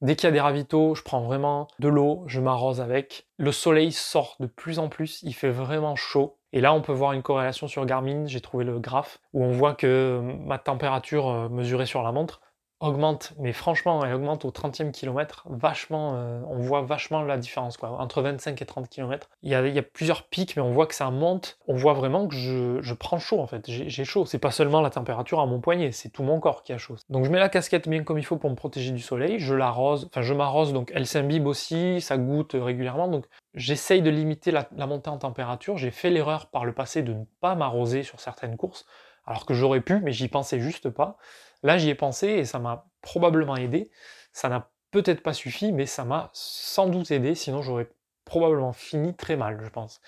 Dès 0.00 0.16
qu'il 0.16 0.26
y 0.26 0.28
a 0.28 0.32
des 0.32 0.40
ravitaux, 0.40 0.94
je 0.94 1.02
prends 1.02 1.22
vraiment 1.22 1.68
de 1.78 1.88
l'eau, 1.88 2.24
je 2.26 2.40
m'arrose 2.40 2.80
avec. 2.80 3.26
Le 3.38 3.52
soleil 3.52 3.92
sort 3.92 4.36
de 4.40 4.46
plus 4.46 4.78
en 4.78 4.88
plus, 4.88 5.22
il 5.22 5.34
fait 5.34 5.50
vraiment 5.50 5.96
chaud. 5.96 6.36
Et 6.52 6.60
là, 6.60 6.74
on 6.74 6.82
peut 6.82 6.92
voir 6.92 7.12
une 7.12 7.22
corrélation 7.22 7.68
sur 7.68 7.86
Garmin, 7.86 8.26
j'ai 8.26 8.40
trouvé 8.40 8.64
le 8.64 8.78
graphe, 8.78 9.18
où 9.32 9.42
on 9.42 9.50
voit 9.50 9.74
que 9.74 10.20
ma 10.40 10.58
température 10.58 11.28
euh, 11.28 11.48
mesurée 11.48 11.86
sur 11.86 12.02
la 12.02 12.12
montre 12.12 12.40
augmente, 12.86 13.32
mais 13.38 13.52
franchement, 13.52 14.04
elle 14.04 14.14
augmente 14.14 14.44
au 14.44 14.50
30e 14.50 14.90
kilomètre, 14.90 15.44
vachement, 15.48 16.14
euh, 16.16 16.40
on 16.48 16.58
voit 16.58 16.82
vachement 16.82 17.22
la 17.22 17.36
différence, 17.36 17.76
quoi, 17.76 17.90
entre 17.90 18.22
25 18.22 18.60
et 18.60 18.66
30 18.66 18.88
km. 18.88 19.28
Il 19.42 19.50
y, 19.50 19.54
a, 19.54 19.66
il 19.66 19.74
y 19.74 19.78
a 19.78 19.82
plusieurs 19.82 20.24
pics, 20.24 20.56
mais 20.56 20.62
on 20.62 20.70
voit 20.70 20.86
que 20.86 20.94
ça 20.94 21.10
monte, 21.10 21.58
on 21.66 21.74
voit 21.74 21.94
vraiment 21.94 22.26
que 22.28 22.34
je, 22.34 22.78
je 22.80 22.94
prends 22.94 23.18
chaud, 23.18 23.40
en 23.40 23.46
fait, 23.46 23.64
j'ai 23.68 24.04
chaud. 24.04 24.26
C'est 24.26 24.38
pas 24.38 24.50
seulement 24.50 24.80
la 24.80 24.90
température 24.90 25.40
à 25.40 25.46
mon 25.46 25.60
poignet, 25.60 25.92
c'est 25.92 26.10
tout 26.10 26.22
mon 26.22 26.40
corps 26.40 26.62
qui 26.62 26.72
a 26.72 26.78
chaud. 26.78 26.96
Donc 27.10 27.24
je 27.24 27.30
mets 27.30 27.40
la 27.40 27.48
casquette 27.48 27.88
bien 27.88 28.04
comme 28.04 28.18
il 28.18 28.24
faut 28.24 28.36
pour 28.36 28.50
me 28.50 28.56
protéger 28.56 28.92
du 28.92 29.00
soleil, 29.00 29.38
je 29.38 29.54
l'arrose, 29.54 30.06
enfin 30.10 30.22
je 30.22 30.34
m'arrose, 30.34 30.72
donc 30.72 30.92
elle 30.94 31.06
s'imbibe 31.06 31.46
aussi, 31.46 32.00
ça 32.00 32.16
goûte 32.16 32.54
régulièrement, 32.54 33.08
donc 33.08 33.26
j'essaye 33.54 34.02
de 34.02 34.10
limiter 34.10 34.50
la, 34.50 34.68
la 34.76 34.86
montée 34.86 35.10
en 35.10 35.18
température. 35.18 35.76
J'ai 35.76 35.90
fait 35.90 36.10
l'erreur 36.10 36.46
par 36.46 36.64
le 36.64 36.72
passé 36.72 37.02
de 37.02 37.12
ne 37.12 37.24
pas 37.40 37.54
m'arroser 37.54 38.02
sur 38.02 38.20
certaines 38.20 38.56
courses, 38.56 38.86
alors 39.26 39.46
que 39.46 39.54
j'aurais 39.54 39.80
pu, 39.80 40.00
mais 40.00 40.12
j'y 40.12 40.28
pensais 40.28 40.60
juste 40.60 40.90
pas. 40.90 41.16
Là, 41.64 41.78
j'y 41.78 41.88
ai 41.88 41.94
pensé 41.96 42.28
et 42.28 42.44
ça 42.44 42.60
m'a 42.60 42.86
probablement 43.00 43.56
aidé. 43.56 43.90
Ça 44.32 44.48
n'a 44.48 44.70
peut-être 44.92 45.22
pas 45.22 45.32
suffi, 45.32 45.72
mais 45.72 45.86
ça 45.86 46.04
m'a 46.04 46.30
sans 46.32 46.86
doute 46.86 47.10
aidé, 47.10 47.34
sinon 47.34 47.62
j'aurais 47.62 47.88
probablement 48.24 48.72
fini 48.72 49.14
très 49.14 49.36
mal, 49.36 49.60
je 49.64 49.68
pense. 49.68 50.00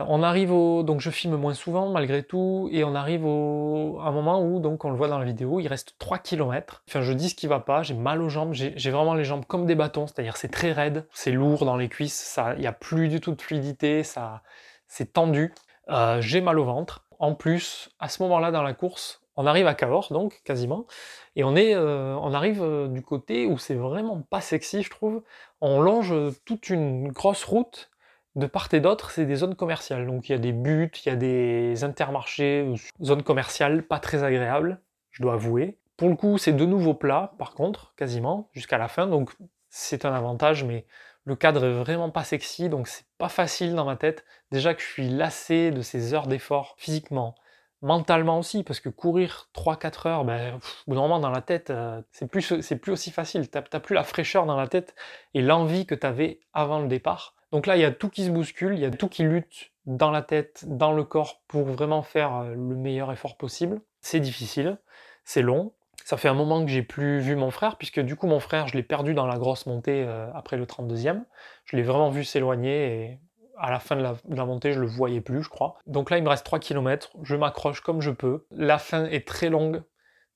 On 0.00 0.22
arrive 0.22 0.50
au... 0.50 0.82
Donc 0.82 1.00
je 1.00 1.10
filme 1.10 1.36
moins 1.36 1.52
souvent 1.52 1.90
malgré 1.90 2.22
tout, 2.22 2.70
et 2.72 2.84
on 2.84 2.94
arrive 2.94 3.26
au... 3.26 4.00
un 4.00 4.10
moment 4.12 4.42
où, 4.42 4.58
donc 4.60 4.84
on 4.84 4.90
le 4.90 4.96
voit 4.96 5.08
dans 5.08 5.18
la 5.18 5.26
vidéo, 5.26 5.60
il 5.60 5.68
reste 5.68 5.94
3 5.98 6.18
km. 6.18 6.82
Enfin 6.88 7.02
je 7.02 7.12
dis 7.12 7.28
ce 7.28 7.34
qui 7.34 7.46
va 7.46 7.60
pas, 7.60 7.82
j'ai 7.82 7.94
mal 7.94 8.22
aux 8.22 8.30
jambes, 8.30 8.54
j'ai 8.54 8.90
vraiment 8.90 9.14
les 9.14 9.24
jambes 9.24 9.44
comme 9.44 9.66
des 9.66 9.74
bâtons, 9.74 10.06
c'est-à-dire 10.06 10.38
c'est 10.38 10.48
très 10.48 10.72
raide, 10.72 11.06
c'est 11.12 11.32
lourd 11.32 11.66
dans 11.66 11.76
les 11.76 11.88
cuisses, 11.88 12.38
il 12.56 12.60
n'y 12.60 12.66
a 12.66 12.72
plus 12.72 13.08
du 13.08 13.20
tout 13.20 13.34
de 13.34 13.42
fluidité, 13.42 14.04
ça, 14.04 14.42
c'est 14.86 15.12
tendu. 15.12 15.52
Euh, 15.90 16.20
j'ai 16.20 16.40
mal 16.40 16.58
au 16.58 16.64
ventre. 16.64 17.04
En 17.18 17.34
plus, 17.34 17.90
à 17.98 18.08
ce 18.08 18.22
moment-là 18.22 18.52
dans 18.52 18.62
la 18.62 18.72
course, 18.72 19.19
on 19.40 19.46
arrive 19.46 19.66
à 19.66 19.74
Cahors, 19.74 20.12
donc, 20.12 20.40
quasiment, 20.44 20.86
et 21.34 21.44
on, 21.44 21.56
est, 21.56 21.74
euh, 21.74 22.14
on 22.20 22.34
arrive 22.34 22.62
euh, 22.62 22.88
du 22.88 23.02
côté 23.02 23.46
où 23.46 23.56
c'est 23.58 23.74
vraiment 23.74 24.20
pas 24.20 24.40
sexy, 24.40 24.82
je 24.82 24.90
trouve. 24.90 25.22
On 25.60 25.80
longe 25.80 26.14
toute 26.44 26.68
une 26.68 27.10
grosse 27.10 27.44
route, 27.44 27.90
de 28.36 28.46
part 28.46 28.68
et 28.72 28.80
d'autre, 28.80 29.10
c'est 29.10 29.26
des 29.26 29.36
zones 29.36 29.54
commerciales. 29.56 30.06
Donc 30.06 30.28
il 30.28 30.32
y 30.32 30.34
a 30.34 30.38
des 30.38 30.52
buts, 30.52 30.92
il 31.04 31.08
y 31.08 31.12
a 31.12 31.16
des 31.16 31.84
intermarchés, 31.84 32.72
zones 33.02 33.22
commerciales 33.22 33.82
pas 33.82 33.98
très 33.98 34.22
agréables, 34.24 34.80
je 35.10 35.22
dois 35.22 35.34
avouer. 35.34 35.78
Pour 35.96 36.08
le 36.08 36.16
coup, 36.16 36.38
c'est 36.38 36.52
de 36.52 36.64
nouveaux 36.66 36.94
plats, 36.94 37.34
par 37.38 37.54
contre, 37.54 37.94
quasiment, 37.96 38.48
jusqu'à 38.52 38.78
la 38.78 38.88
fin, 38.88 39.06
donc 39.06 39.30
c'est 39.68 40.04
un 40.04 40.12
avantage, 40.14 40.64
mais 40.64 40.86
Le 41.24 41.36
cadre 41.36 41.64
est 41.64 41.72
vraiment 41.72 42.10
pas 42.10 42.24
sexy, 42.24 42.68
donc 42.68 42.88
c'est 42.88 43.04
pas 43.18 43.28
facile 43.28 43.74
dans 43.74 43.84
ma 43.84 43.96
tête. 43.96 44.24
Déjà 44.50 44.74
que 44.74 44.80
je 44.80 44.86
suis 44.86 45.08
lassé 45.08 45.70
de 45.70 45.82
ces 45.82 46.14
heures 46.14 46.26
d'effort 46.26 46.74
physiquement, 46.78 47.34
mentalement 47.82 48.38
aussi, 48.38 48.62
parce 48.62 48.80
que 48.80 48.88
courir 48.88 49.48
3-4 49.54 50.08
heures, 50.08 50.24
ben, 50.24 50.56
au 50.86 50.90
bout 50.90 50.96
moment 50.96 51.18
dans 51.18 51.30
la 51.30 51.42
tête, 51.42 51.70
euh, 51.70 52.00
c'est 52.10 52.30
plus, 52.30 52.60
c'est 52.60 52.76
plus 52.76 52.92
aussi 52.92 53.10
facile. 53.10 53.48
T'as 53.48 53.62
t'as 53.62 53.80
plus 53.80 53.94
la 53.94 54.04
fraîcheur 54.04 54.46
dans 54.46 54.56
la 54.56 54.68
tête 54.68 54.94
et 55.34 55.42
l'envie 55.42 55.86
que 55.86 55.94
tu 55.94 56.06
avais 56.06 56.40
avant 56.52 56.80
le 56.80 56.88
départ. 56.88 57.34
Donc 57.52 57.66
là, 57.66 57.76
il 57.76 57.80
y 57.80 57.84
a 57.84 57.90
tout 57.90 58.08
qui 58.08 58.24
se 58.24 58.30
bouscule, 58.30 58.74
il 58.74 58.80
y 58.80 58.84
a 58.84 58.90
tout 58.90 59.08
qui 59.08 59.24
lutte 59.24 59.72
dans 59.86 60.10
la 60.10 60.22
tête, 60.22 60.64
dans 60.66 60.92
le 60.92 61.04
corps 61.04 61.42
pour 61.48 61.64
vraiment 61.64 62.02
faire 62.02 62.36
euh, 62.36 62.54
le 62.54 62.76
meilleur 62.76 63.10
effort 63.12 63.36
possible. 63.36 63.80
C'est 64.00 64.20
difficile, 64.20 64.78
c'est 65.24 65.42
long. 65.42 65.72
Ça 66.04 66.16
fait 66.16 66.28
un 66.28 66.34
moment 66.34 66.64
que 66.64 66.70
j'ai 66.70 66.82
plus 66.82 67.20
vu 67.20 67.36
mon 67.36 67.50
frère, 67.50 67.76
puisque 67.76 68.00
du 68.00 68.16
coup 68.16 68.26
mon 68.26 68.40
frère, 68.40 68.68
je 68.68 68.76
l'ai 68.76 68.82
perdu 68.82 69.14
dans 69.14 69.26
la 69.26 69.38
grosse 69.38 69.66
montée 69.66 70.04
euh, 70.06 70.30
après 70.34 70.56
le 70.56 70.64
32e. 70.64 71.24
Je 71.64 71.76
l'ai 71.76 71.82
vraiment 71.82 72.10
vu 72.10 72.24
s'éloigner 72.24 72.86
et 72.86 73.18
à 73.60 73.70
la 73.70 73.78
fin 73.78 73.96
de 73.96 74.02
la, 74.02 74.44
montée, 74.46 74.72
je 74.72 74.80
le 74.80 74.86
voyais 74.86 75.20
plus, 75.20 75.42
je 75.42 75.48
crois. 75.48 75.76
Donc 75.86 76.10
là, 76.10 76.18
il 76.18 76.24
me 76.24 76.28
reste 76.28 76.44
3 76.44 76.58
km, 76.58 77.10
je 77.22 77.36
m'accroche 77.36 77.80
comme 77.80 78.00
je 78.00 78.10
peux. 78.10 78.46
La 78.50 78.78
fin 78.78 79.04
est 79.04 79.26
très 79.26 79.50
longue, 79.50 79.82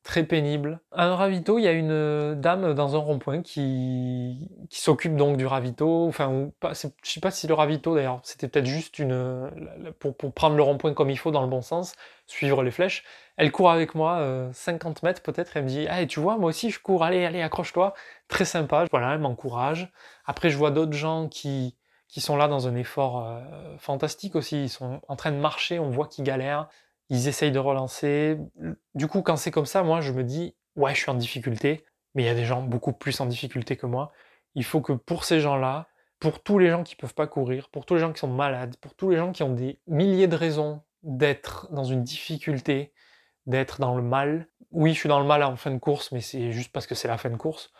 très 0.02 0.24
pénible. 0.24 0.80
À 0.92 1.06
un 1.06 1.16
ravito, 1.16 1.58
il 1.58 1.62
y 1.62 1.68
a 1.68 1.72
une 1.72 2.34
dame 2.38 2.74
dans 2.74 2.94
un 2.94 2.98
rond-point 2.98 3.40
qui, 3.40 4.50
qui 4.68 4.80
s'occupe 4.80 5.16
donc 5.16 5.38
du 5.38 5.46
ravito. 5.46 6.06
Enfin, 6.06 6.50
je 6.62 6.88
sais 7.02 7.20
pas 7.20 7.30
si 7.30 7.46
le 7.46 7.54
ravito 7.54 7.94
d'ailleurs, 7.94 8.20
c'était 8.24 8.46
peut-être 8.46 8.66
juste 8.66 8.98
une 8.98 9.50
pour, 9.98 10.14
prendre 10.34 10.56
le 10.56 10.62
rond-point 10.62 10.92
comme 10.92 11.10
il 11.10 11.18
faut 11.18 11.30
dans 11.30 11.42
le 11.42 11.48
bon 11.48 11.62
sens, 11.62 11.94
suivre 12.26 12.62
les 12.62 12.70
flèches. 12.70 13.04
Elle 13.36 13.50
court 13.50 13.70
avec 13.70 13.94
moi 13.94 14.18
euh, 14.18 14.52
50 14.52 15.02
mètres 15.02 15.22
peut-être. 15.22 15.56
Elle 15.56 15.64
me 15.64 15.68
dit, 15.68 15.86
hey, 15.88 16.06
tu 16.06 16.20
vois, 16.20 16.36
moi 16.36 16.50
aussi 16.50 16.70
je 16.70 16.78
cours. 16.78 17.02
Allez, 17.02 17.24
allez, 17.24 17.40
accroche-toi. 17.40 17.94
Très 18.28 18.44
sympa. 18.44 18.84
Voilà, 18.90 19.14
elle 19.14 19.20
m'encourage. 19.20 19.90
Après, 20.26 20.50
je 20.50 20.58
vois 20.58 20.70
d'autres 20.70 20.92
gens 20.92 21.28
qui 21.28 21.74
qui 22.14 22.20
sont 22.20 22.36
là 22.36 22.46
dans 22.46 22.68
un 22.68 22.76
effort 22.76 23.26
euh, 23.26 23.42
fantastique 23.78 24.36
aussi. 24.36 24.62
Ils 24.62 24.68
sont 24.70 25.00
en 25.08 25.16
train 25.16 25.32
de 25.32 25.36
marcher. 25.36 25.80
On 25.80 25.90
voit 25.90 26.06
qu'ils 26.06 26.24
galèrent 26.24 26.68
ils 27.10 27.28
essayent 27.28 27.52
de 27.52 27.58
relancer. 27.58 28.38
Du 28.94 29.08
coup, 29.08 29.22
quand 29.22 29.36
c'est 29.36 29.50
comme 29.50 29.66
ça, 29.66 29.82
moi, 29.82 30.00
je 30.00 30.12
me 30.12 30.24
dis, 30.24 30.54
ouais, 30.76 30.94
je 30.94 31.00
suis 31.00 31.10
en 31.10 31.14
difficulté, 31.14 31.84
mais 32.14 32.22
il 32.22 32.26
y 32.26 32.30
a 32.30 32.34
des 32.34 32.44
gens 32.44 32.62
beaucoup 32.62 32.92
plus 32.92 33.20
en 33.20 33.26
difficulté 33.26 33.76
que 33.76 33.86
moi. 33.86 34.12
Il 34.54 34.64
faut 34.64 34.80
que 34.80 34.92
pour 34.92 35.24
ces 35.24 35.40
gens-là, 35.40 35.88
pour 36.20 36.42
tous 36.42 36.58
les 36.58 36.70
gens 36.70 36.82
qui 36.82 36.96
peuvent 36.96 37.14
pas 37.14 37.26
courir, 37.26 37.68
pour 37.68 37.84
tous 37.84 37.94
les 37.94 38.00
gens 38.00 38.12
qui 38.12 38.20
sont 38.20 38.28
malades, 38.28 38.76
pour 38.76 38.94
tous 38.94 39.10
les 39.10 39.16
gens 39.16 39.32
qui 39.32 39.42
ont 39.42 39.52
des 39.52 39.78
milliers 39.86 40.28
de 40.28 40.36
raisons 40.36 40.82
d'être 41.02 41.68
dans 41.72 41.84
une 41.84 42.02
difficulté, 42.02 42.92
d'être 43.46 43.80
dans 43.80 43.94
le 43.94 44.02
mal. 44.02 44.48
Oui, 44.70 44.94
je 44.94 45.00
suis 45.00 45.08
dans 45.08 45.20
le 45.20 45.26
mal 45.26 45.42
en 45.42 45.56
fin 45.56 45.70
de 45.70 45.78
course, 45.78 46.12
mais 46.12 46.20
c'est 46.20 46.52
juste 46.52 46.72
parce 46.72 46.86
que 46.86 46.94
c'est 46.94 47.08
la 47.08 47.18
fin 47.18 47.30
de 47.30 47.36
course 47.36 47.72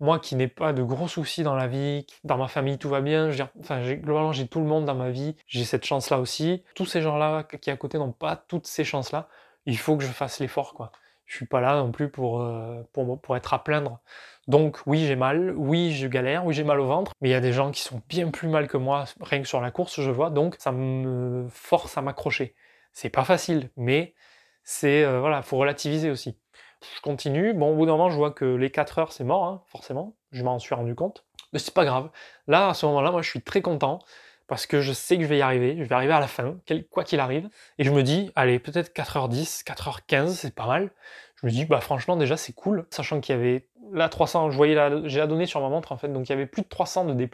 moi 0.00 0.18
qui 0.18 0.36
n'ai 0.36 0.48
pas 0.48 0.72
de 0.72 0.82
gros 0.82 1.08
soucis 1.08 1.42
dans 1.42 1.54
la 1.54 1.66
vie, 1.66 2.06
dans 2.24 2.38
ma 2.38 2.48
famille 2.48 2.78
tout 2.78 2.88
va 2.88 3.00
bien, 3.00 3.30
je 3.30 3.42
enfin 3.60 3.80
globalement 3.94 4.32
j'ai 4.32 4.46
tout 4.46 4.60
le 4.60 4.66
monde 4.66 4.84
dans 4.84 4.94
ma 4.94 5.10
vie, 5.10 5.36
j'ai 5.46 5.64
cette 5.64 5.84
chance-là 5.84 6.20
aussi. 6.20 6.62
Tous 6.74 6.86
ces 6.86 7.00
gens-là 7.02 7.44
qui 7.44 7.70
à 7.70 7.76
côté 7.76 7.98
n'ont 7.98 8.12
pas 8.12 8.36
toutes 8.36 8.66
ces 8.66 8.84
chances-là, 8.84 9.28
il 9.66 9.76
faut 9.78 9.96
que 9.96 10.04
je 10.04 10.10
fasse 10.10 10.40
l'effort 10.40 10.74
quoi. 10.74 10.92
Je 11.26 11.36
suis 11.36 11.46
pas 11.46 11.60
là 11.60 11.76
non 11.76 11.92
plus 11.92 12.08
pour, 12.10 12.40
euh, 12.40 12.82
pour, 12.92 13.20
pour 13.20 13.36
être 13.36 13.52
à 13.52 13.62
plaindre. 13.62 14.00
Donc 14.46 14.78
oui 14.86 15.06
j'ai 15.06 15.16
mal, 15.16 15.52
oui 15.56 15.92
je 15.92 16.06
galère, 16.06 16.46
oui 16.46 16.54
j'ai 16.54 16.64
mal 16.64 16.80
au 16.80 16.86
ventre, 16.86 17.12
mais 17.20 17.28
il 17.28 17.32
y 17.32 17.34
a 17.34 17.40
des 17.40 17.52
gens 17.52 17.70
qui 17.70 17.82
sont 17.82 18.00
bien 18.08 18.30
plus 18.30 18.48
mal 18.48 18.66
que 18.68 18.78
moi, 18.78 19.04
rien 19.20 19.42
que 19.42 19.48
sur 19.48 19.60
la 19.60 19.70
course 19.70 20.00
je 20.00 20.10
vois, 20.10 20.30
donc 20.30 20.56
ça 20.58 20.72
me 20.72 21.46
force 21.50 21.98
à 21.98 22.02
m'accrocher. 22.02 22.54
C'est 22.92 23.10
pas 23.10 23.24
facile, 23.24 23.70
mais 23.76 24.14
c'est 24.64 25.04
euh, 25.04 25.20
voilà, 25.20 25.42
faut 25.42 25.58
relativiser 25.58 26.10
aussi. 26.10 26.38
Je 26.96 27.00
continue. 27.00 27.54
Bon, 27.54 27.72
au 27.72 27.74
bout 27.74 27.86
d'un 27.86 27.92
moment, 27.92 28.10
je 28.10 28.16
vois 28.16 28.30
que 28.30 28.44
les 28.44 28.70
4 28.70 28.98
heures, 28.98 29.12
c'est 29.12 29.24
mort, 29.24 29.44
hein, 29.44 29.62
forcément. 29.66 30.14
Je 30.32 30.42
m'en 30.44 30.58
suis 30.58 30.74
rendu 30.74 30.94
compte. 30.94 31.24
Mais 31.52 31.58
c'est 31.58 31.74
pas 31.74 31.84
grave. 31.84 32.10
Là, 32.46 32.68
à 32.68 32.74
ce 32.74 32.86
moment-là, 32.86 33.10
moi, 33.10 33.22
je 33.22 33.28
suis 33.30 33.42
très 33.42 33.62
content 33.62 34.00
parce 34.46 34.66
que 34.66 34.80
je 34.80 34.92
sais 34.92 35.16
que 35.16 35.22
je 35.22 35.28
vais 35.28 35.38
y 35.38 35.42
arriver. 35.42 35.76
Je 35.78 35.84
vais 35.84 35.94
arriver 35.94 36.12
à 36.12 36.20
la 36.20 36.26
fin, 36.26 36.58
quoi 36.90 37.04
qu'il 37.04 37.20
arrive. 37.20 37.48
Et 37.78 37.84
je 37.84 37.90
me 37.90 38.02
dis, 38.02 38.30
allez, 38.34 38.58
peut-être 38.58 38.94
4h10, 38.94 39.64
4h15, 39.64 40.28
c'est 40.28 40.54
pas 40.54 40.66
mal. 40.66 40.90
Je 41.36 41.46
me 41.46 41.50
dis, 41.52 41.64
bah, 41.64 41.80
franchement, 41.80 42.16
déjà, 42.16 42.36
c'est 42.36 42.52
cool. 42.52 42.86
Sachant 42.90 43.20
qu'il 43.20 43.34
y 43.34 43.38
avait, 43.38 43.68
là, 43.92 44.08
300, 44.08 44.50
je 44.50 44.56
voyais 44.56 44.74
la, 44.74 45.06
j'ai 45.06 45.20
la 45.20 45.26
donnée 45.26 45.46
sur 45.46 45.60
ma 45.60 45.68
montre, 45.68 45.92
en 45.92 45.96
fait. 45.96 46.08
Donc, 46.08 46.28
il 46.28 46.30
y 46.30 46.34
avait 46.34 46.46
plus 46.46 46.62
de 46.62 46.68
300 46.68 47.04
de 47.04 47.14
D+. 47.14 47.30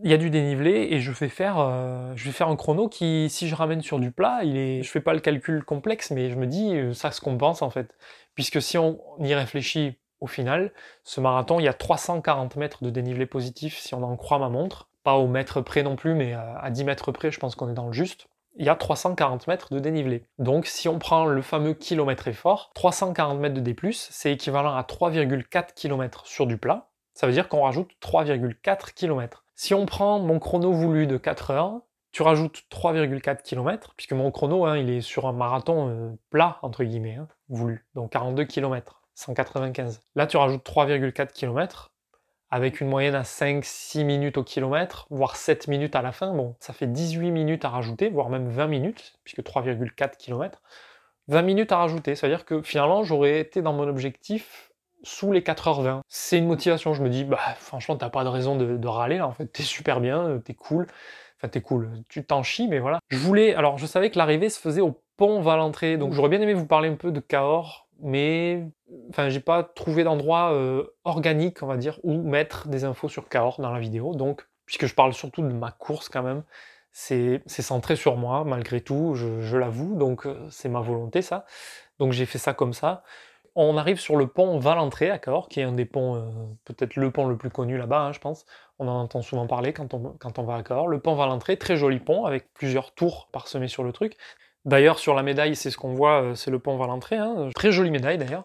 Il 0.00 0.10
y 0.10 0.14
a 0.14 0.16
du 0.16 0.30
dénivelé 0.30 0.88
et 0.90 1.00
je 1.00 1.12
vais 1.12 1.28
faire, 1.28 1.58
euh, 1.58 2.12
je 2.16 2.24
vais 2.24 2.32
faire 2.32 2.48
un 2.48 2.56
chrono 2.56 2.88
qui, 2.88 3.28
si 3.28 3.46
je 3.46 3.54
ramène 3.54 3.82
sur 3.82 4.00
du 4.00 4.10
plat, 4.10 4.40
il 4.42 4.56
est, 4.56 4.82
je 4.82 4.90
fais 4.90 5.00
pas 5.00 5.12
le 5.12 5.20
calcul 5.20 5.62
complexe, 5.64 6.10
mais 6.10 6.30
je 6.30 6.36
me 6.36 6.46
dis, 6.46 6.74
euh, 6.74 6.94
ça 6.94 7.10
se 7.10 7.20
compense 7.20 7.60
en 7.60 7.68
fait. 7.68 7.94
Puisque 8.34 8.62
si 8.62 8.78
on 8.78 8.98
y 9.20 9.34
réfléchit 9.34 9.98
au 10.20 10.26
final, 10.26 10.72
ce 11.04 11.20
marathon, 11.20 11.60
il 11.60 11.64
y 11.64 11.68
a 11.68 11.74
340 11.74 12.56
mètres 12.56 12.82
de 12.82 12.90
dénivelé 12.90 13.26
positif 13.26 13.78
si 13.78 13.94
on 13.94 14.02
en 14.02 14.16
croit 14.16 14.38
ma 14.38 14.48
montre. 14.48 14.88
Pas 15.04 15.14
au 15.14 15.28
mètre 15.28 15.60
près 15.60 15.82
non 15.82 15.96
plus, 15.96 16.14
mais 16.14 16.32
à 16.32 16.70
10 16.70 16.84
mètres 16.84 17.12
près, 17.12 17.30
je 17.30 17.40
pense 17.40 17.54
qu'on 17.54 17.68
est 17.68 17.74
dans 17.74 17.88
le 17.88 17.92
juste. 17.92 18.28
Il 18.56 18.64
y 18.64 18.68
a 18.68 18.76
340 18.76 19.46
mètres 19.48 19.74
de 19.74 19.78
dénivelé. 19.78 20.24
Donc 20.38 20.66
si 20.66 20.88
on 20.88 20.98
prend 20.98 21.26
le 21.26 21.42
fameux 21.42 21.74
kilomètre 21.74 22.28
effort, 22.28 22.70
340 22.74 23.40
mètres 23.40 23.54
de 23.54 23.60
D+, 23.60 23.74
c'est 23.92 24.32
équivalent 24.32 24.74
à 24.74 24.82
3,4 24.82 25.74
km 25.74 26.26
sur 26.26 26.46
du 26.46 26.56
plat. 26.56 26.90
Ça 27.14 27.26
veut 27.26 27.32
dire 27.32 27.48
qu'on 27.48 27.62
rajoute 27.62 27.90
3,4 28.00 28.94
km. 28.94 29.41
Si 29.54 29.74
on 29.74 29.86
prend 29.86 30.18
mon 30.18 30.38
chrono 30.38 30.72
voulu 30.72 31.06
de 31.06 31.16
4 31.16 31.50
heures, 31.50 31.80
tu 32.12 32.22
rajoutes 32.22 32.64
3,4 32.70 33.42
km, 33.42 33.94
puisque 33.96 34.12
mon 34.12 34.30
chrono, 34.30 34.66
hein, 34.66 34.76
il 34.76 34.90
est 34.90 35.00
sur 35.00 35.26
un 35.26 35.32
marathon 35.32 35.88
euh, 35.88 36.10
plat, 36.30 36.58
entre 36.62 36.84
guillemets, 36.84 37.16
hein, 37.16 37.28
voulu, 37.48 37.86
donc 37.94 38.12
42 38.12 38.44
km, 38.44 39.02
195. 39.14 40.02
Là, 40.14 40.26
tu 40.26 40.36
rajoutes 40.36 40.64
3,4 40.64 41.32
km, 41.32 41.92
avec 42.50 42.82
une 42.82 42.88
moyenne 42.88 43.14
à 43.14 43.22
5-6 43.22 44.04
minutes 44.04 44.36
au 44.36 44.44
kilomètre, 44.44 45.06
voire 45.08 45.36
7 45.36 45.68
minutes 45.68 45.96
à 45.96 46.02
la 46.02 46.12
fin. 46.12 46.34
Bon, 46.34 46.54
ça 46.60 46.74
fait 46.74 46.86
18 46.86 47.30
minutes 47.30 47.64
à 47.64 47.70
rajouter, 47.70 48.10
voire 48.10 48.28
même 48.28 48.48
20 48.50 48.66
minutes, 48.66 49.18
puisque 49.24 49.40
3,4 49.40 50.18
km. 50.18 50.60
20 51.28 51.42
minutes 51.42 51.72
à 51.72 51.78
rajouter, 51.78 52.14
c'est-à-dire 52.14 52.44
que 52.44 52.60
finalement, 52.60 53.04
j'aurais 53.04 53.40
été 53.40 53.62
dans 53.62 53.72
mon 53.72 53.88
objectif 53.88 54.71
sous 55.02 55.32
les 55.32 55.40
4h20. 55.40 56.00
C'est 56.08 56.38
une 56.38 56.46
motivation, 56.46 56.94
je 56.94 57.02
me 57.02 57.08
dis, 57.08 57.24
bah 57.24 57.38
franchement, 57.56 57.96
t'as 57.96 58.10
pas 58.10 58.24
de 58.24 58.28
raison 58.28 58.56
de, 58.56 58.86
râler, 58.86 59.18
là, 59.18 59.26
en 59.26 59.32
fait, 59.32 59.46
t'es 59.46 59.62
super 59.62 60.00
bien, 60.00 60.40
t'es 60.44 60.54
cool. 60.54 60.86
Enfin, 61.38 61.48
t'es 61.48 61.60
cool, 61.60 61.90
tu 62.08 62.24
t'en 62.24 62.42
chies, 62.42 62.68
mais 62.68 62.78
voilà. 62.78 63.00
Je 63.08 63.18
voulais, 63.18 63.54
alors 63.54 63.76
je 63.76 63.86
savais 63.86 64.10
que 64.10 64.18
l'arrivée 64.18 64.48
se 64.48 64.60
faisait 64.60 64.80
au 64.80 65.02
pont 65.16 65.40
Valentré, 65.40 65.96
donc 65.96 66.12
j'aurais 66.12 66.28
bien 66.28 66.40
aimé 66.40 66.54
vous 66.54 66.66
parler 66.66 66.88
un 66.88 66.94
peu 66.94 67.10
de 67.10 67.18
Cahors, 67.18 67.88
mais 68.00 68.64
enfin, 69.10 69.28
j'ai 69.28 69.40
pas 69.40 69.64
trouvé 69.64 70.04
d'endroit 70.04 70.52
euh, 70.52 70.84
organique, 71.04 71.62
on 71.62 71.66
va 71.66 71.76
dire, 71.76 71.98
où 72.04 72.22
mettre 72.22 72.68
des 72.68 72.84
infos 72.84 73.08
sur 73.08 73.28
Cahors 73.28 73.60
dans 73.60 73.72
la 73.72 73.80
vidéo. 73.80 74.14
Donc, 74.14 74.46
puisque 74.66 74.86
je 74.86 74.94
parle 74.94 75.12
surtout 75.12 75.42
de 75.42 75.52
ma 75.52 75.72
course 75.72 76.08
quand 76.08 76.22
même, 76.22 76.44
c'est 76.92 77.42
centré 77.48 77.96
sur 77.96 78.16
moi, 78.16 78.44
malgré 78.44 78.80
tout, 78.80 79.14
je, 79.14 79.40
je 79.40 79.56
l'avoue, 79.56 79.96
donc 79.96 80.26
euh, 80.26 80.46
c'est 80.50 80.68
ma 80.68 80.80
volonté 80.80 81.22
ça. 81.22 81.44
Donc 81.98 82.12
j'ai 82.12 82.26
fait 82.26 82.38
ça 82.38 82.54
comme 82.54 82.72
ça 82.72 83.02
on 83.54 83.76
arrive 83.76 84.00
sur 84.00 84.16
le 84.16 84.26
pont 84.26 84.58
Valentré 84.58 85.10
à 85.10 85.18
qui 85.18 85.60
est 85.60 85.62
un 85.62 85.72
des 85.72 85.84
ponts, 85.84 86.16
euh, 86.16 86.22
peut-être 86.64 86.96
le 86.96 87.10
pont 87.10 87.26
le 87.26 87.36
plus 87.36 87.50
connu 87.50 87.76
là-bas, 87.76 88.00
hein, 88.00 88.12
je 88.12 88.18
pense. 88.18 88.46
On 88.78 88.88
en 88.88 89.00
entend 89.00 89.22
souvent 89.22 89.46
parler 89.46 89.72
quand 89.72 89.94
on, 89.94 90.14
quand 90.18 90.38
on 90.38 90.44
va 90.44 90.56
à 90.56 90.62
Cahors. 90.62 90.88
Le 90.88 91.00
pont 91.00 91.14
Valentré, 91.14 91.56
très 91.56 91.76
joli 91.76 92.00
pont, 92.00 92.24
avec 92.24 92.52
plusieurs 92.54 92.94
tours 92.94 93.28
parsemées 93.32 93.68
sur 93.68 93.84
le 93.84 93.92
truc. 93.92 94.16
D'ailleurs, 94.64 94.98
sur 94.98 95.14
la 95.14 95.22
médaille, 95.22 95.56
c'est 95.56 95.70
ce 95.70 95.76
qu'on 95.76 95.92
voit, 95.92 96.22
euh, 96.22 96.34
c'est 96.34 96.50
le 96.50 96.58
pont 96.58 96.76
Valentré. 96.76 97.16
Hein. 97.16 97.50
Très 97.54 97.72
jolie 97.72 97.90
médaille 97.90 98.18
d'ailleurs. 98.18 98.44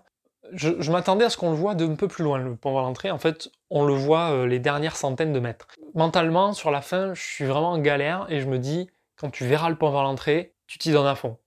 Je, 0.54 0.92
m'attendais 0.92 1.26
à 1.26 1.30
ce 1.30 1.36
qu'on 1.36 1.50
le 1.50 1.58
voit 1.58 1.76
d'un 1.76 1.96
peu 1.96 2.08
plus 2.08 2.24
loin, 2.24 2.40
le 2.40 2.56
pont 2.56 2.74
Valentré. 2.74 3.12
En 3.12 3.18
fait, 3.18 3.50
on 3.70 3.84
le 3.86 3.94
voit 3.94 4.32
euh, 4.32 4.48
les 4.48 4.60
dernières 4.60 4.96
centaines 4.96 5.34
de 5.34 5.40
mètres. 5.40 5.68
Mentalement, 5.94 6.54
sur 6.54 6.72
la 6.72 6.82
fin, 6.82 7.14
je 7.14 7.22
suis 7.22 7.46
vraiment 7.46 7.72
en 7.72 7.80
galère 7.80 8.26
et 8.30 8.40
je 8.40 8.48
me 8.48 8.58
dis, 8.58 8.90
quand 9.18 9.30
tu 9.30 9.46
verras 9.46 9.70
le 9.70 9.76
pont 9.76 9.90
Valentré, 9.90 10.54
tu 10.66 10.78
t'y 10.78 10.92
donnes 10.92 11.08
à 11.08 11.16
fond. 11.16 11.38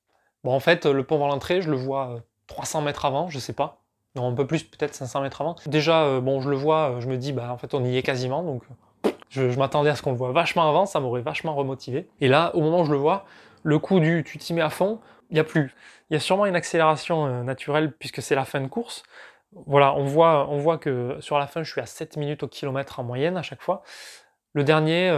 Bon, 0.44 0.52
en 0.52 0.60
fait, 0.60 0.84
le 0.86 1.02
pont 1.04 1.18
Valentré, 1.18 1.62
je 1.62 1.70
le 1.70 1.76
vois 1.76 2.22
300 2.50 2.82
mètres 2.82 3.04
avant, 3.04 3.28
je 3.28 3.38
sais 3.38 3.52
pas. 3.52 3.80
Non, 4.16 4.28
un 4.28 4.34
peu 4.34 4.44
plus, 4.44 4.64
peut-être 4.64 4.92
500 4.94 5.22
mètres 5.22 5.40
avant. 5.40 5.54
Déjà, 5.66 6.02
euh, 6.02 6.20
bon, 6.20 6.40
je 6.40 6.50
le 6.50 6.56
vois, 6.56 6.90
euh, 6.90 7.00
je 7.00 7.06
me 7.06 7.16
dis, 7.16 7.32
bah 7.32 7.52
en 7.52 7.58
fait, 7.58 7.74
on 7.74 7.84
y 7.84 7.96
est 7.96 8.02
quasiment, 8.02 8.42
donc 8.42 8.64
je, 9.28 9.56
m'attendais 9.56 9.88
à 9.88 9.94
ce 9.94 10.02
qu'on 10.02 10.10
le 10.10 10.16
voit 10.16 10.32
vachement 10.32 10.68
avant, 10.68 10.84
ça 10.84 10.98
m'aurait 10.98 11.22
vachement 11.22 11.54
remotivé. 11.54 12.08
Et 12.20 12.26
là, 12.26 12.50
au 12.56 12.60
moment 12.60 12.80
où 12.80 12.84
je 12.84 12.90
le 12.90 12.98
vois, 12.98 13.24
le 13.62 13.78
coup 13.78 14.00
du 14.00 14.24
tu 14.24 14.36
t'y 14.38 14.52
mets 14.52 14.62
à 14.62 14.70
fond, 14.70 15.00
il 15.30 15.34
n'y 15.34 15.40
a 15.40 15.44
plus. 15.44 15.74
Il 16.10 16.14
y 16.14 16.16
a 16.16 16.20
sûrement 16.20 16.44
une 16.44 16.56
accélération 16.56 17.26
euh, 17.26 17.42
naturelle 17.44 17.92
puisque 17.92 18.20
c'est 18.20 18.34
la 18.34 18.44
fin 18.44 18.60
de 18.60 18.66
course. 18.66 19.04
Voilà, 19.66 19.94
on 19.94 20.04
voit, 20.04 20.48
on 20.50 20.58
voit 20.58 20.78
que 20.78 21.16
sur 21.20 21.38
la 21.38 21.46
fin, 21.46 21.62
je 21.62 21.70
suis 21.70 21.80
à 21.80 21.86
7 21.86 22.16
minutes 22.16 22.42
au 22.42 22.48
kilomètre 22.48 22.98
en 22.98 23.04
moyenne 23.04 23.36
à 23.36 23.42
chaque 23.42 23.62
fois. 23.62 23.82
Le 24.54 24.64
dernier, 24.64 25.10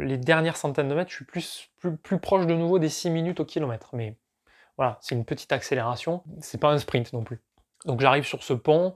les 0.00 0.16
dernières 0.16 0.56
centaines 0.56 0.88
de 0.88 0.94
mètres, 0.94 1.10
je 1.10 1.16
suis 1.16 1.24
plus, 1.24 1.70
plus, 1.78 1.96
plus 1.96 2.18
proche 2.18 2.46
de 2.46 2.54
nouveau 2.54 2.78
des 2.78 2.88
6 2.88 3.10
minutes 3.10 3.40
au 3.40 3.44
kilomètre. 3.44 3.90
Mais 3.92 4.16
c'est 5.00 5.14
une 5.14 5.24
petite 5.24 5.52
accélération, 5.52 6.22
c'est 6.40 6.60
pas 6.60 6.70
un 6.70 6.78
sprint 6.78 7.12
non 7.12 7.22
plus. 7.22 7.40
Donc 7.86 8.00
j'arrive 8.00 8.24
sur 8.24 8.42
ce 8.42 8.52
pont. 8.52 8.94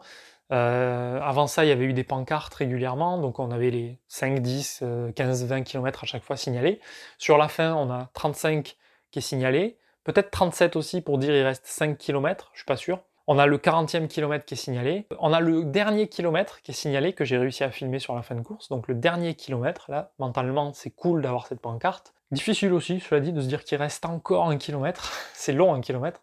Euh, 0.53 1.21
avant 1.21 1.47
ça, 1.47 1.65
il 1.65 1.69
y 1.69 1.73
avait 1.73 1.85
eu 1.85 1.95
des 1.95 2.05
pancartes 2.05 2.55
régulièrement, 2.55 3.19
donc 3.19 3.39
on 3.39 3.51
avait 3.51 3.71
les 3.71 3.99
5, 4.09 4.41
10, 4.41 4.85
15, 5.17 5.47
20 5.47 5.63
km 5.63 6.05
à 6.05 6.07
chaque 6.07 6.23
fois 6.23 6.37
signalés. 6.37 6.81
Sur 7.19 7.39
la 7.39 7.49
fin, 7.49 7.75
on 7.75 7.91
a 7.91 8.11
35 8.13 8.77
qui 9.11 9.19
est 9.19 9.23
signalé, 9.23 9.79
peut-être 10.05 10.31
37 10.31 10.77
aussi 10.77 11.01
pour 11.01 11.19
dire 11.19 11.35
il 11.35 11.43
reste 11.43 11.67
5 11.67 11.97
km, 11.97 12.51
je 12.53 12.59
suis 12.59 12.67
pas 12.67 12.77
sûr. 12.77 13.01
On 13.27 13.39
a 13.39 13.47
le 13.47 13.57
40e 13.57 14.07
kilomètre 14.07 14.45
qui 14.45 14.53
est 14.53 14.59
signalé. 14.59 15.07
On 15.19 15.33
a 15.33 15.41
le 15.41 15.65
dernier 15.65 16.09
kilomètre 16.09 16.61
qui 16.61 16.73
est 16.73 16.75
signalé 16.75 17.15
que 17.15 17.25
j'ai 17.25 17.39
réussi 17.39 17.65
à 17.65 17.71
filmer 17.71 17.99
sur 17.99 18.15
la 18.15 18.23
fin 18.23 18.35
de 18.35 18.43
course. 18.43 18.69
Donc 18.69 18.87
le 18.87 18.95
dernier 18.95 19.35
kilomètre, 19.35 19.91
là, 19.91 20.13
mentalement, 20.19 20.75
c'est 20.75 20.91
cool 20.91 21.23
d'avoir 21.23 21.47
cette 21.47 21.61
pancarte. 21.61 22.13
Difficile 22.35 22.73
aussi, 22.73 22.99
cela 22.99 23.21
dit, 23.21 23.33
de 23.33 23.41
se 23.41 23.47
dire 23.47 23.63
qu'il 23.63 23.79
reste 23.79 24.05
encore 24.05 24.49
un 24.49 24.59
kilomètre. 24.59 25.13
c'est 25.35 25.53
long 25.53 25.73
un 25.73 25.81
kilomètre. 25.81 26.23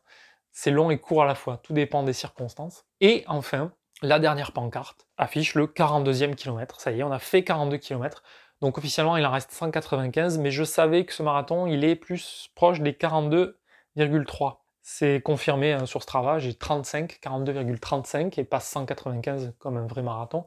C'est 0.52 0.72
long 0.72 0.92
et 0.92 1.00
court 1.00 1.24
à 1.24 1.26
la 1.26 1.36
fois. 1.36 1.58
Tout 1.64 1.74
dépend 1.74 2.04
des 2.04 2.12
circonstances. 2.12 2.86
Et 3.00 3.24
enfin, 3.28 3.72
la 4.02 4.20
dernière 4.20 4.52
pancarte 4.52 5.08
affiche 5.18 5.56
le 5.56 5.68
42e 5.68 6.36
kilomètre. 6.36 6.82
Ça 6.82 6.92
y 6.92 7.00
est, 7.00 7.04
on 7.04 7.12
a 7.12 7.20
fait 7.20 7.44
42 7.44 7.78
km. 7.78 8.24
Donc 8.60 8.78
officiellement, 8.78 9.16
il 9.16 9.26
en 9.26 9.32
reste 9.32 9.52
195, 9.52 10.38
mais 10.38 10.52
je 10.52 10.66
savais 10.66 11.06
que 11.06 11.14
ce 11.14 11.24
marathon, 11.24 11.66
il 11.66 11.86
est 11.86 11.96
plus 11.96 12.50
proche 12.56 12.82
des 12.82 12.92
42,3. 12.92 14.58
C'est 14.82 15.22
confirmé 15.22 15.72
hein, 15.72 15.86
sur 15.86 16.04
Strava, 16.04 16.40
j'ai 16.40 16.54
35, 16.54 17.20
42,35 17.24 18.40
et 18.40 18.44
pas 18.44 18.60
195 18.60 19.54
comme 19.60 19.78
un 19.78 19.88
vrai 19.88 20.02
marathon. 20.02 20.46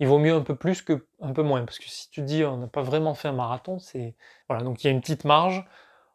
Il 0.00 0.06
vaut 0.06 0.18
mieux 0.18 0.34
un 0.34 0.42
peu 0.42 0.54
plus 0.54 0.82
que 0.82 1.06
un 1.20 1.32
peu 1.32 1.42
moins, 1.42 1.64
parce 1.64 1.78
que 1.78 1.88
si 1.88 2.10
tu 2.10 2.22
dis 2.22 2.44
on 2.44 2.56
n'a 2.58 2.66
pas 2.68 2.82
vraiment 2.82 3.14
fait 3.14 3.28
un 3.28 3.32
marathon, 3.32 3.78
c'est... 3.78 4.14
Voilà, 4.48 4.62
donc 4.64 4.82
il 4.82 4.86
y 4.86 4.90
a 4.90 4.92
une 4.92 5.00
petite 5.00 5.24
marge. 5.24 5.64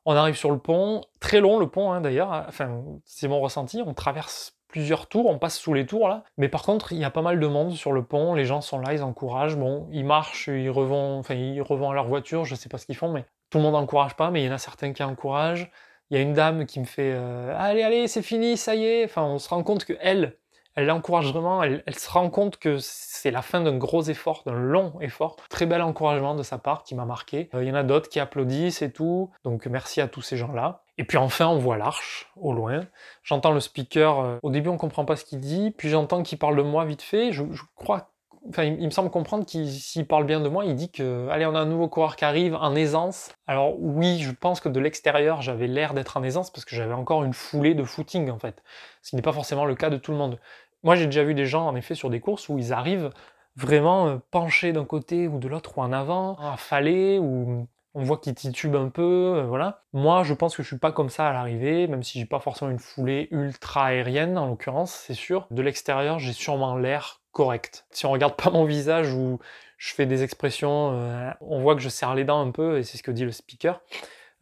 On 0.05 0.15
arrive 0.15 0.35
sur 0.35 0.51
le 0.51 0.59
pont, 0.59 1.01
très 1.19 1.39
long 1.39 1.59
le 1.59 1.69
pont 1.69 1.91
hein, 1.91 2.01
d'ailleurs, 2.01 2.45
enfin 2.47 2.83
c'est 3.05 3.27
mon 3.27 3.39
ressenti, 3.39 3.81
on 3.85 3.93
traverse 3.93 4.57
plusieurs 4.73 5.07
tours, 5.07 5.27
on 5.27 5.37
passe 5.37 5.57
sous 5.57 5.73
les 5.73 5.85
tours 5.85 6.09
là. 6.09 6.23
Mais 6.37 6.49
par 6.49 6.63
contre, 6.63 6.91
il 6.93 6.97
y 6.97 7.03
a 7.05 7.11
pas 7.11 7.21
mal 7.21 7.39
de 7.39 7.47
monde 7.47 7.73
sur 7.73 7.93
le 7.93 8.03
pont, 8.03 8.33
les 8.33 8.45
gens 8.45 8.59
sont 8.59 8.79
là, 8.79 8.93
ils 8.93 9.03
encouragent. 9.03 9.55
Bon, 9.55 9.87
ils 9.91 10.03
marchent, 10.03 10.47
ils 10.47 10.69
revendent, 10.69 11.19
enfin, 11.19 11.35
ils 11.35 11.61
revendent 11.61 11.93
leur 11.93 12.07
voiture, 12.07 12.43
je 12.43 12.55
sais 12.55 12.69
pas 12.69 12.79
ce 12.79 12.87
qu'ils 12.87 12.95
font, 12.95 13.11
mais 13.11 13.23
tout 13.51 13.59
le 13.59 13.63
monde 13.63 13.73
n'encourage 13.73 14.15
pas, 14.15 14.31
mais 14.31 14.41
il 14.41 14.47
y 14.47 14.49
en 14.49 14.53
a 14.53 14.57
certains 14.57 14.91
qui 14.91 15.03
encouragent. 15.03 15.71
Il 16.09 16.17
y 16.17 16.19
a 16.19 16.23
une 16.23 16.33
dame 16.33 16.65
qui 16.65 16.79
me 16.79 16.85
fait 16.85 17.11
euh, 17.13 17.55
Allez, 17.57 17.83
allez, 17.83 18.07
c'est 18.07 18.23
fini, 18.23 18.57
ça 18.57 18.75
y 18.75 18.83
est. 18.83 19.05
Enfin, 19.05 19.23
on 19.23 19.37
se 19.37 19.47
rend 19.47 19.61
compte 19.63 19.85
que 19.85 19.93
elle, 20.01 20.37
elle 20.75 20.87
l'encourage 20.87 21.31
vraiment, 21.31 21.61
elle, 21.61 21.83
se 21.95 22.09
rend 22.09 22.29
compte 22.29 22.57
que 22.57 22.77
c'est 22.79 23.31
la 23.31 23.41
fin 23.41 23.61
d'un 23.61 23.77
gros 23.77 24.03
effort, 24.03 24.43
d'un 24.45 24.53
long 24.53 24.93
effort. 25.01 25.35
Très 25.49 25.65
bel 25.65 25.81
encouragement 25.81 26.33
de 26.35 26.43
sa 26.43 26.57
part 26.57 26.83
qui 26.83 26.95
m'a 26.95 27.05
marqué. 27.05 27.49
Euh, 27.53 27.63
il 27.63 27.69
y 27.69 27.71
en 27.71 27.75
a 27.75 27.83
d'autres 27.83 28.09
qui 28.09 28.19
applaudissent 28.19 28.81
et 28.81 28.91
tout. 28.91 29.29
Donc 29.43 29.67
merci 29.67 30.01
à 30.01 30.07
tous 30.07 30.21
ces 30.21 30.37
gens-là. 30.37 30.83
Et 30.97 31.03
puis 31.03 31.17
enfin, 31.17 31.47
on 31.47 31.57
voit 31.57 31.77
l'arche 31.77 32.31
au 32.35 32.53
loin. 32.53 32.81
J'entends 33.23 33.51
le 33.51 33.59
speaker. 33.59 34.19
Euh, 34.19 34.37
au 34.43 34.49
début, 34.49 34.69
on 34.69 34.77
comprend 34.77 35.05
pas 35.05 35.15
ce 35.15 35.25
qu'il 35.25 35.39
dit. 35.39 35.71
Puis 35.77 35.89
j'entends 35.89 36.23
qu'il 36.23 36.37
parle 36.37 36.55
de 36.55 36.61
moi 36.61 36.85
vite 36.85 37.01
fait. 37.01 37.31
Je, 37.31 37.43
crois. 37.75 38.09
Enfin, 38.49 38.63
il, 38.63 38.83
me 38.83 38.89
semble 38.89 39.09
comprendre 39.09 39.45
qu'il 39.45 39.71
s'il 39.71 40.05
parle 40.05 40.25
bien 40.25 40.41
de 40.41 40.49
moi, 40.49 40.65
il 40.65 40.75
dit 40.75 40.91
que 40.91 41.29
allez, 41.29 41.45
on 41.45 41.55
a 41.55 41.59
un 41.59 41.65
nouveau 41.65 41.87
coureur 41.87 42.17
qui 42.17 42.25
arrive 42.25 42.55
en 42.55 42.75
aisance. 42.75 43.31
Alors 43.47 43.79
oui, 43.79 44.19
je 44.19 44.31
pense 44.31 44.59
que 44.59 44.67
de 44.67 44.81
l'extérieur, 44.81 45.41
j'avais 45.41 45.67
l'air 45.67 45.93
d'être 45.93 46.17
en 46.17 46.23
aisance 46.23 46.51
parce 46.51 46.65
que 46.65 46.75
j'avais 46.75 46.93
encore 46.93 47.23
une 47.23 47.33
foulée 47.33 47.73
de 47.73 47.85
footing 47.85 48.29
en 48.29 48.39
fait. 48.39 48.61
Ce 49.01 49.11
qui 49.11 49.15
n'est 49.15 49.21
pas 49.21 49.31
forcément 49.31 49.63
le 49.63 49.75
cas 49.75 49.89
de 49.89 49.95
tout 49.95 50.11
le 50.11 50.17
monde. 50.17 50.39
Moi, 50.83 50.95
j'ai 50.95 51.05
déjà 51.05 51.23
vu 51.23 51.33
des 51.33 51.45
gens 51.45 51.67
en 51.67 51.75
effet 51.75 51.95
sur 51.95 52.09
des 52.09 52.19
courses 52.19 52.49
où 52.49 52.57
ils 52.57 52.73
arrivent 52.73 53.09
vraiment 53.55 54.07
euh, 54.07 54.17
penchés 54.31 54.73
d'un 54.73 54.85
côté 54.85 55.27
ou 55.27 55.39
de 55.39 55.47
l'autre 55.47 55.77
ou 55.77 55.81
en 55.81 55.91
avant, 55.91 56.35
affalés 56.37 57.19
ou 57.19 57.67
on 57.95 58.03
voit 58.03 58.17
qu'il 58.17 58.33
titube 58.33 58.75
un 58.75 58.89
peu, 58.89 59.35
euh, 59.37 59.43
voilà. 59.43 59.83
Moi, 59.93 60.23
je 60.23 60.33
pense 60.33 60.55
que 60.55 60.63
je 60.63 60.67
suis 60.67 60.77
pas 60.77 60.91
comme 60.91 61.09
ça 61.09 61.27
à 61.27 61.33
l'arrivée, 61.33 61.87
même 61.87 62.03
si 62.03 62.19
j'ai 62.19 62.25
pas 62.25 62.39
forcément 62.39 62.71
une 62.71 62.79
foulée 62.79 63.27
ultra 63.31 63.85
aérienne, 63.85 64.37
en 64.37 64.47
l'occurrence, 64.47 64.91
c'est 64.91 65.13
sûr. 65.13 65.47
De 65.51 65.61
l'extérieur, 65.61 66.19
j'ai 66.19 66.33
sûrement 66.33 66.75
l'air 66.75 67.21
correct. 67.31 67.85
Si 67.91 68.05
on 68.05 68.11
regarde 68.11 68.35
pas 68.35 68.49
mon 68.49 68.65
visage 68.65 69.13
ou 69.13 69.39
je 69.77 69.93
fais 69.93 70.05
des 70.05 70.23
expressions, 70.23 70.91
euh, 70.93 71.31
on 71.41 71.59
voit 71.59 71.75
que 71.75 71.81
je 71.81 71.89
serre 71.89 72.15
les 72.15 72.23
dents 72.23 72.41
un 72.41 72.51
peu, 72.51 72.79
et 72.79 72.83
c'est 72.83 72.97
ce 72.97 73.03
que 73.03 73.11
dit 73.11 73.25
le 73.25 73.31
speaker. 73.31 73.81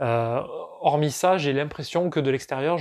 Euh, 0.02 0.42
hormis 0.82 1.12
ça, 1.12 1.38
j'ai 1.38 1.54
l'impression 1.54 2.10
que 2.10 2.20
de 2.20 2.32
l'extérieur, 2.32 2.78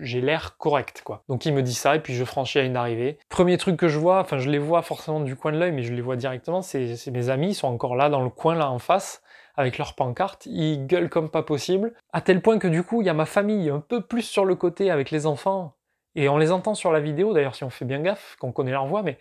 j'ai 0.00 0.20
l'air 0.20 0.56
correct, 0.56 1.02
quoi. 1.04 1.22
Donc 1.28 1.46
il 1.46 1.52
me 1.52 1.62
dit 1.62 1.74
ça, 1.74 1.96
et 1.96 2.00
puis 2.00 2.14
je 2.14 2.24
franchis 2.24 2.58
à 2.58 2.62
une 2.62 2.76
arrivée. 2.76 3.18
Premier 3.28 3.56
truc 3.58 3.76
que 3.76 3.88
je 3.88 3.98
vois, 3.98 4.20
enfin 4.20 4.38
je 4.38 4.48
les 4.48 4.58
vois 4.58 4.82
forcément 4.82 5.20
du 5.20 5.36
coin 5.36 5.52
de 5.52 5.58
l'œil, 5.58 5.72
mais 5.72 5.82
je 5.82 5.92
les 5.92 6.02
vois 6.02 6.16
directement, 6.16 6.62
c'est 6.62 6.94
mes 7.12 7.28
amis, 7.28 7.48
ils 7.48 7.54
sont 7.54 7.68
encore 7.68 7.96
là 7.96 8.08
dans 8.08 8.22
le 8.22 8.30
coin, 8.30 8.54
là 8.54 8.70
en 8.70 8.78
face 8.78 9.22
avec 9.56 9.78
leur 9.78 9.94
pancarte, 9.94 10.46
ils 10.46 10.86
gueulent 10.86 11.10
comme 11.10 11.28
pas 11.28 11.42
possible, 11.42 11.92
à 12.12 12.20
tel 12.20 12.40
point 12.40 12.58
que 12.58 12.68
du 12.68 12.82
coup, 12.82 13.02
il 13.02 13.06
y 13.06 13.10
a 13.10 13.14
ma 13.14 13.26
famille 13.26 13.68
un 13.68 13.80
peu 13.80 14.00
plus 14.00 14.22
sur 14.22 14.44
le 14.44 14.54
côté 14.54 14.90
avec 14.90 15.10
les 15.10 15.26
enfants, 15.26 15.74
et 16.14 16.28
on 16.28 16.38
les 16.38 16.52
entend 16.52 16.74
sur 16.74 16.92
la 16.92 17.00
vidéo, 17.00 17.34
d'ailleurs 17.34 17.56
si 17.56 17.64
on 17.64 17.70
fait 17.70 17.84
bien 17.84 18.00
gaffe, 18.00 18.36
qu'on 18.40 18.52
connaît 18.52 18.70
leur 18.70 18.86
voix, 18.86 19.02
mais 19.02 19.18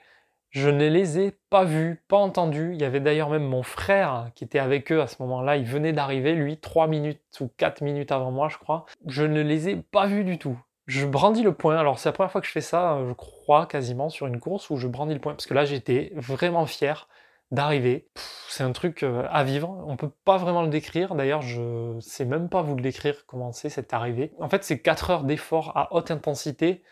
je 0.49 0.69
ne 0.69 0.88
les 0.88 1.19
ai 1.19 1.31
pas 1.49 1.63
vus, 1.63 2.03
pas 2.07 2.17
entendus. 2.17 2.71
Il 2.73 2.81
y 2.81 2.85
avait 2.85 2.99
d'ailleurs 2.99 3.30
même 3.30 3.45
mon 3.45 3.63
frère 3.63 4.31
qui 4.35 4.43
était 4.43 4.59
avec 4.59 4.91
eux 4.91 5.01
à 5.01 5.07
ce 5.07 5.21
moment-là, 5.21 5.57
il 5.57 5.65
venait 5.65 5.93
d'arriver, 5.93 6.34
lui, 6.34 6.57
3 6.57 6.88
minutes 6.88 7.21
ou 7.39 7.49
4 7.57 7.81
minutes 7.81 8.11
avant 8.11 8.31
moi, 8.31 8.49
je 8.49 8.57
crois. 8.57 8.85
Je 9.05 9.23
ne 9.23 9.41
les 9.41 9.69
ai 9.69 9.76
pas 9.76 10.07
vus 10.07 10.23
du 10.23 10.38
tout. 10.38 10.57
Je 10.88 11.05
brandis 11.05 11.43
le 11.43 11.53
point, 11.53 11.77
alors 11.77 11.99
c'est 11.99 12.09
la 12.09 12.13
première 12.13 12.31
fois 12.31 12.41
que 12.41 12.47
je 12.47 12.51
fais 12.51 12.61
ça, 12.61 12.99
je 13.07 13.13
crois, 13.13 13.67
quasiment, 13.67 14.09
sur 14.09 14.26
une 14.26 14.39
course 14.39 14.71
où 14.71 14.77
je 14.77 14.88
brandis 14.88 15.13
le 15.13 15.19
point, 15.19 15.34
parce 15.34 15.45
que 15.45 15.53
là 15.53 15.63
j'étais 15.63 16.11
vraiment 16.15 16.65
fier 16.65 17.07
d'arriver. 17.51 18.07
C'est 18.47 18.63
un 18.63 18.71
truc 18.71 19.03
euh, 19.03 19.23
à 19.30 19.43
vivre. 19.43 19.84
On 19.88 19.97
peut 19.97 20.11
pas 20.26 20.38
vraiment 20.38 20.61
le 20.61 20.69
décrire. 20.69 21.15
D'ailleurs, 21.15 21.41
je 21.41 21.97
sais 21.99 22.26
même 22.26 22.49
pas 22.49 22.61
vous 22.61 22.76
le 22.76 22.81
décrire 22.81 23.26
comment 23.26 23.51
c'est 23.51 23.69
cette 23.69 23.93
arrivée. 23.93 24.34
En 24.39 24.49
fait, 24.49 24.63
c'est 24.63 24.80
4 24.80 25.09
heures 25.09 25.23
d'effort 25.23 25.76
à 25.76 25.93
haute 25.93 26.11
intensité. 26.11 26.84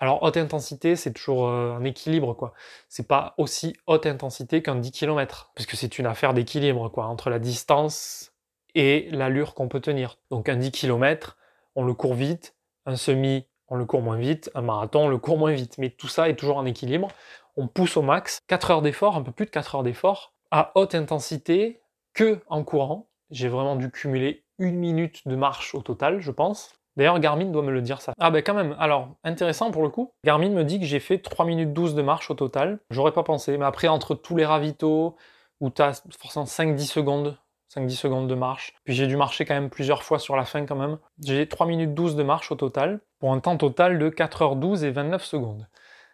Alors, 0.00 0.22
haute 0.22 0.36
intensité, 0.36 0.96
c'est 0.96 1.12
toujours 1.12 1.48
euh, 1.48 1.76
un 1.76 1.84
équilibre, 1.84 2.34
quoi. 2.34 2.52
C'est 2.88 3.06
pas 3.06 3.34
aussi 3.38 3.76
haute 3.86 4.06
intensité 4.06 4.62
qu'un 4.62 4.76
10 4.76 4.90
km, 4.90 5.52
puisque 5.54 5.76
c'est 5.76 5.98
une 5.98 6.06
affaire 6.06 6.34
d'équilibre, 6.34 6.88
quoi, 6.88 7.06
entre 7.06 7.30
la 7.30 7.38
distance 7.38 8.32
et 8.74 9.08
l'allure 9.12 9.54
qu'on 9.54 9.68
peut 9.68 9.80
tenir. 9.80 10.18
Donc, 10.30 10.48
un 10.48 10.56
10 10.56 10.72
km, 10.72 11.36
on 11.76 11.84
le 11.84 11.94
court 11.94 12.14
vite. 12.14 12.54
Un 12.86 12.96
semi, 12.96 13.46
on 13.68 13.76
le 13.76 13.84
court 13.84 14.02
moins 14.02 14.18
vite. 14.18 14.50
Un 14.54 14.62
marathon, 14.62 15.06
on 15.06 15.08
le 15.08 15.18
court 15.18 15.38
moins 15.38 15.52
vite. 15.52 15.78
Mais 15.78 15.90
tout 15.90 16.08
ça 16.08 16.28
est 16.28 16.36
toujours 16.36 16.56
en 16.56 16.66
équilibre 16.66 17.08
on 17.56 17.68
pousse 17.68 17.96
au 17.96 18.02
max, 18.02 18.40
4 18.48 18.70
heures 18.70 18.82
d'effort, 18.82 19.16
un 19.16 19.22
peu 19.22 19.32
plus 19.32 19.46
de 19.46 19.50
4 19.50 19.76
heures 19.76 19.82
d'effort, 19.82 20.32
à 20.50 20.72
haute 20.74 20.94
intensité, 20.94 21.80
que 22.12 22.40
en 22.48 22.64
courant. 22.64 23.08
J'ai 23.30 23.48
vraiment 23.48 23.76
dû 23.76 23.90
cumuler 23.90 24.44
une 24.58 24.76
minute 24.76 25.26
de 25.26 25.34
marche 25.34 25.74
au 25.74 25.82
total, 25.82 26.20
je 26.20 26.30
pense. 26.30 26.74
D'ailleurs, 26.96 27.18
Garmin 27.18 27.46
doit 27.46 27.62
me 27.62 27.72
le 27.72 27.82
dire 27.82 28.00
ça. 28.00 28.12
Ah 28.20 28.30
ben 28.30 28.42
quand 28.42 28.54
même, 28.54 28.76
alors, 28.78 29.08
intéressant 29.24 29.70
pour 29.70 29.82
le 29.82 29.88
coup. 29.88 30.12
Garmin 30.24 30.50
me 30.50 30.62
dit 30.62 30.78
que 30.78 30.86
j'ai 30.86 31.00
fait 31.00 31.18
3 31.18 31.44
minutes 31.44 31.72
12 31.72 31.94
de 31.94 32.02
marche 32.02 32.30
au 32.30 32.34
total. 32.34 32.78
J'aurais 32.90 33.12
pas 33.12 33.24
pensé, 33.24 33.58
mais 33.58 33.64
après, 33.64 33.88
entre 33.88 34.14
tous 34.14 34.36
les 34.36 34.44
ravitaux, 34.44 35.16
où 35.60 35.70
tu 35.70 35.82
as 35.82 36.02
forcément 36.18 36.44
5-10 36.44 36.86
secondes, 36.86 37.36
5-10 37.74 37.90
secondes 37.90 38.28
de 38.28 38.34
marche, 38.34 38.74
puis 38.84 38.94
j'ai 38.94 39.06
dû 39.06 39.16
marcher 39.16 39.44
quand 39.44 39.54
même 39.54 39.70
plusieurs 39.70 40.02
fois 40.02 40.18
sur 40.18 40.36
la 40.36 40.44
fin 40.44 40.66
quand 40.66 40.76
même, 40.76 40.98
j'ai 41.22 41.48
3 41.48 41.66
minutes 41.66 41.94
12 41.94 42.16
de 42.16 42.22
marche 42.22 42.52
au 42.52 42.54
total, 42.54 43.00
pour 43.18 43.32
un 43.32 43.40
temps 43.40 43.56
total 43.56 43.98
de 43.98 44.10
4h12 44.10 44.84
et 44.84 44.90
29 44.90 45.24
secondes. 45.24 45.68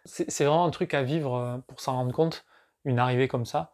C'est 0.05 0.45
vraiment 0.45 0.65
un 0.65 0.71
truc 0.71 0.95
à 0.95 1.03
vivre 1.03 1.35
euh, 1.35 1.57
pour 1.67 1.79
s'en 1.79 1.93
rendre 1.93 2.13
compte, 2.13 2.45
une 2.85 2.97
arrivée 2.97 3.27
comme 3.27 3.45
ça. 3.45 3.73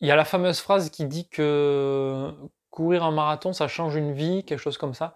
Il 0.00 0.08
y 0.08 0.10
a 0.10 0.16
la 0.16 0.24
fameuse 0.24 0.58
phrase 0.58 0.90
qui 0.90 1.04
dit 1.04 1.28
que 1.28 2.34
courir 2.70 3.04
un 3.04 3.12
marathon, 3.12 3.52
ça 3.52 3.68
change 3.68 3.94
une 3.94 4.12
vie, 4.12 4.44
quelque 4.44 4.58
chose 4.58 4.78
comme 4.78 4.94
ça. 4.94 5.14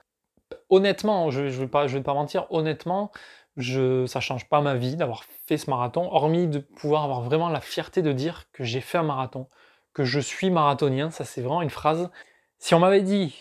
Honnêtement, 0.68 1.30
je 1.30 1.42
ne 1.42 1.48
vais, 1.48 1.66
pas, 1.66 2.14
mentir, 2.14 2.46
honnêtement, 2.50 3.10
je, 3.56 4.06
ça 4.06 4.20
change 4.20 4.48
pas 4.48 4.60
ma 4.60 4.74
vie 4.74 4.96
d'avoir 4.96 5.24
fait 5.46 5.58
ce 5.58 5.70
marathon, 5.70 6.08
hormis 6.12 6.46
de 6.48 6.58
pouvoir 6.58 7.04
avoir 7.04 7.22
vraiment 7.22 7.48
la 7.48 7.60
fierté 7.60 8.02
de 8.02 8.12
dire 8.12 8.44
que 8.52 8.64
j'ai 8.64 8.80
fait 8.80 8.98
un 8.98 9.02
marathon, 9.02 9.48
que 9.92 10.04
je 10.04 10.20
suis 10.20 10.50
marathonien. 10.50 11.10
Ça, 11.10 11.24
c'est 11.24 11.40
vraiment 11.40 11.62
une 11.62 11.70
phrase. 11.70 12.10
Si 12.58 12.74
on 12.74 12.80
m'avait 12.80 13.02
dit 13.02 13.34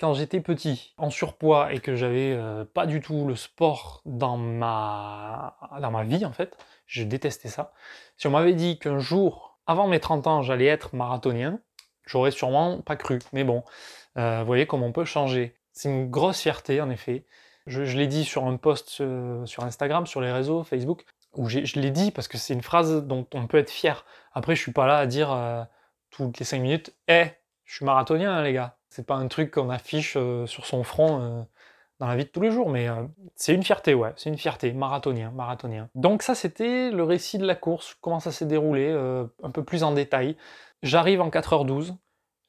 quand 0.00 0.14
j'étais 0.14 0.40
petit, 0.40 0.94
en 0.96 1.10
surpoids 1.10 1.72
et 1.72 1.80
que 1.80 1.96
j'avais 1.96 2.32
euh, 2.32 2.64
pas 2.64 2.86
du 2.86 3.00
tout 3.00 3.26
le 3.26 3.34
sport 3.34 4.00
dans 4.04 4.36
ma, 4.36 5.56
dans 5.80 5.90
ma 5.90 6.04
vie 6.04 6.24
en 6.24 6.32
fait, 6.32 6.56
je 6.86 7.02
détestais 7.02 7.48
ça. 7.48 7.72
Si 8.16 8.26
on 8.26 8.30
m'avait 8.30 8.54
dit 8.54 8.78
qu'un 8.78 8.98
jour, 9.00 9.58
avant 9.66 9.88
mes 9.88 10.00
30 10.00 10.26
ans, 10.26 10.42
j'allais 10.42 10.66
être 10.66 10.94
marathonien, 10.94 11.60
j'aurais 12.06 12.30
sûrement 12.30 12.80
pas 12.80 12.96
cru. 12.96 13.18
Mais 13.32 13.44
bon, 13.44 13.64
euh, 14.16 14.40
vous 14.40 14.46
voyez 14.46 14.66
comment 14.66 14.86
on 14.86 14.92
peut 14.92 15.04
changer. 15.04 15.57
C'est 15.78 15.88
une 15.88 16.10
grosse 16.10 16.40
fierté 16.40 16.80
en 16.80 16.90
effet. 16.90 17.24
Je, 17.66 17.82
l'ai 17.82 18.06
dit 18.06 18.24
sur 18.24 18.46
un 18.46 18.56
post 18.56 19.00
euh, 19.00 19.44
sur 19.46 19.64
Instagram, 19.64 20.06
sur 20.06 20.20
les 20.20 20.32
réseaux, 20.32 20.62
Facebook, 20.64 21.04
où 21.34 21.48
je 21.48 21.78
l'ai 21.78 21.90
dit 21.90 22.10
parce 22.10 22.28
que 22.28 22.38
c'est 22.38 22.54
une 22.54 22.62
phrase 22.62 23.04
dont 23.06 23.26
on 23.34 23.46
peut 23.46 23.58
être 23.58 23.70
fier. 23.70 24.06
Après, 24.32 24.54
je 24.56 24.62
suis 24.62 24.72
pas 24.72 24.86
là 24.86 24.98
à 24.98 25.06
dire 25.06 25.36
toutes 26.10 26.38
les 26.38 26.44
5 26.44 26.60
minutes, 26.60 26.94
Eh, 27.08 27.26
je 27.64 27.76
suis 27.76 27.84
marathonien 27.84 28.32
hein, 28.32 28.42
les 28.42 28.54
gars 28.54 28.78
c'est 28.88 29.06
pas 29.06 29.16
un 29.16 29.28
truc 29.28 29.52
qu'on 29.52 29.70
affiche 29.70 30.14
euh, 30.16 30.46
sur 30.46 30.66
son 30.66 30.82
front 30.82 31.20
euh, 31.20 31.42
dans 31.98 32.06
la 32.06 32.16
vie 32.16 32.24
de 32.24 32.30
tous 32.30 32.40
les 32.40 32.50
jours, 32.50 32.70
mais 32.70 32.88
euh, 32.88 33.04
c'est 33.34 33.54
une 33.54 33.62
fierté, 33.62 33.94
ouais, 33.94 34.12
c'est 34.16 34.30
une 34.30 34.38
fierté, 34.38 34.72
marathonien, 34.72 35.30
marathonien. 35.30 35.88
Donc 35.94 36.22
ça, 36.22 36.34
c'était 36.34 36.90
le 36.90 37.02
récit 37.02 37.38
de 37.38 37.46
la 37.46 37.54
course, 37.54 37.96
comment 38.00 38.20
ça 38.20 38.32
s'est 38.32 38.46
déroulé, 38.46 38.90
un 39.42 39.50
peu 39.50 39.64
plus 39.64 39.82
en 39.82 39.92
détail. 39.92 40.36
J'arrive 40.82 41.20
en 41.20 41.28
4h12, 41.28 41.96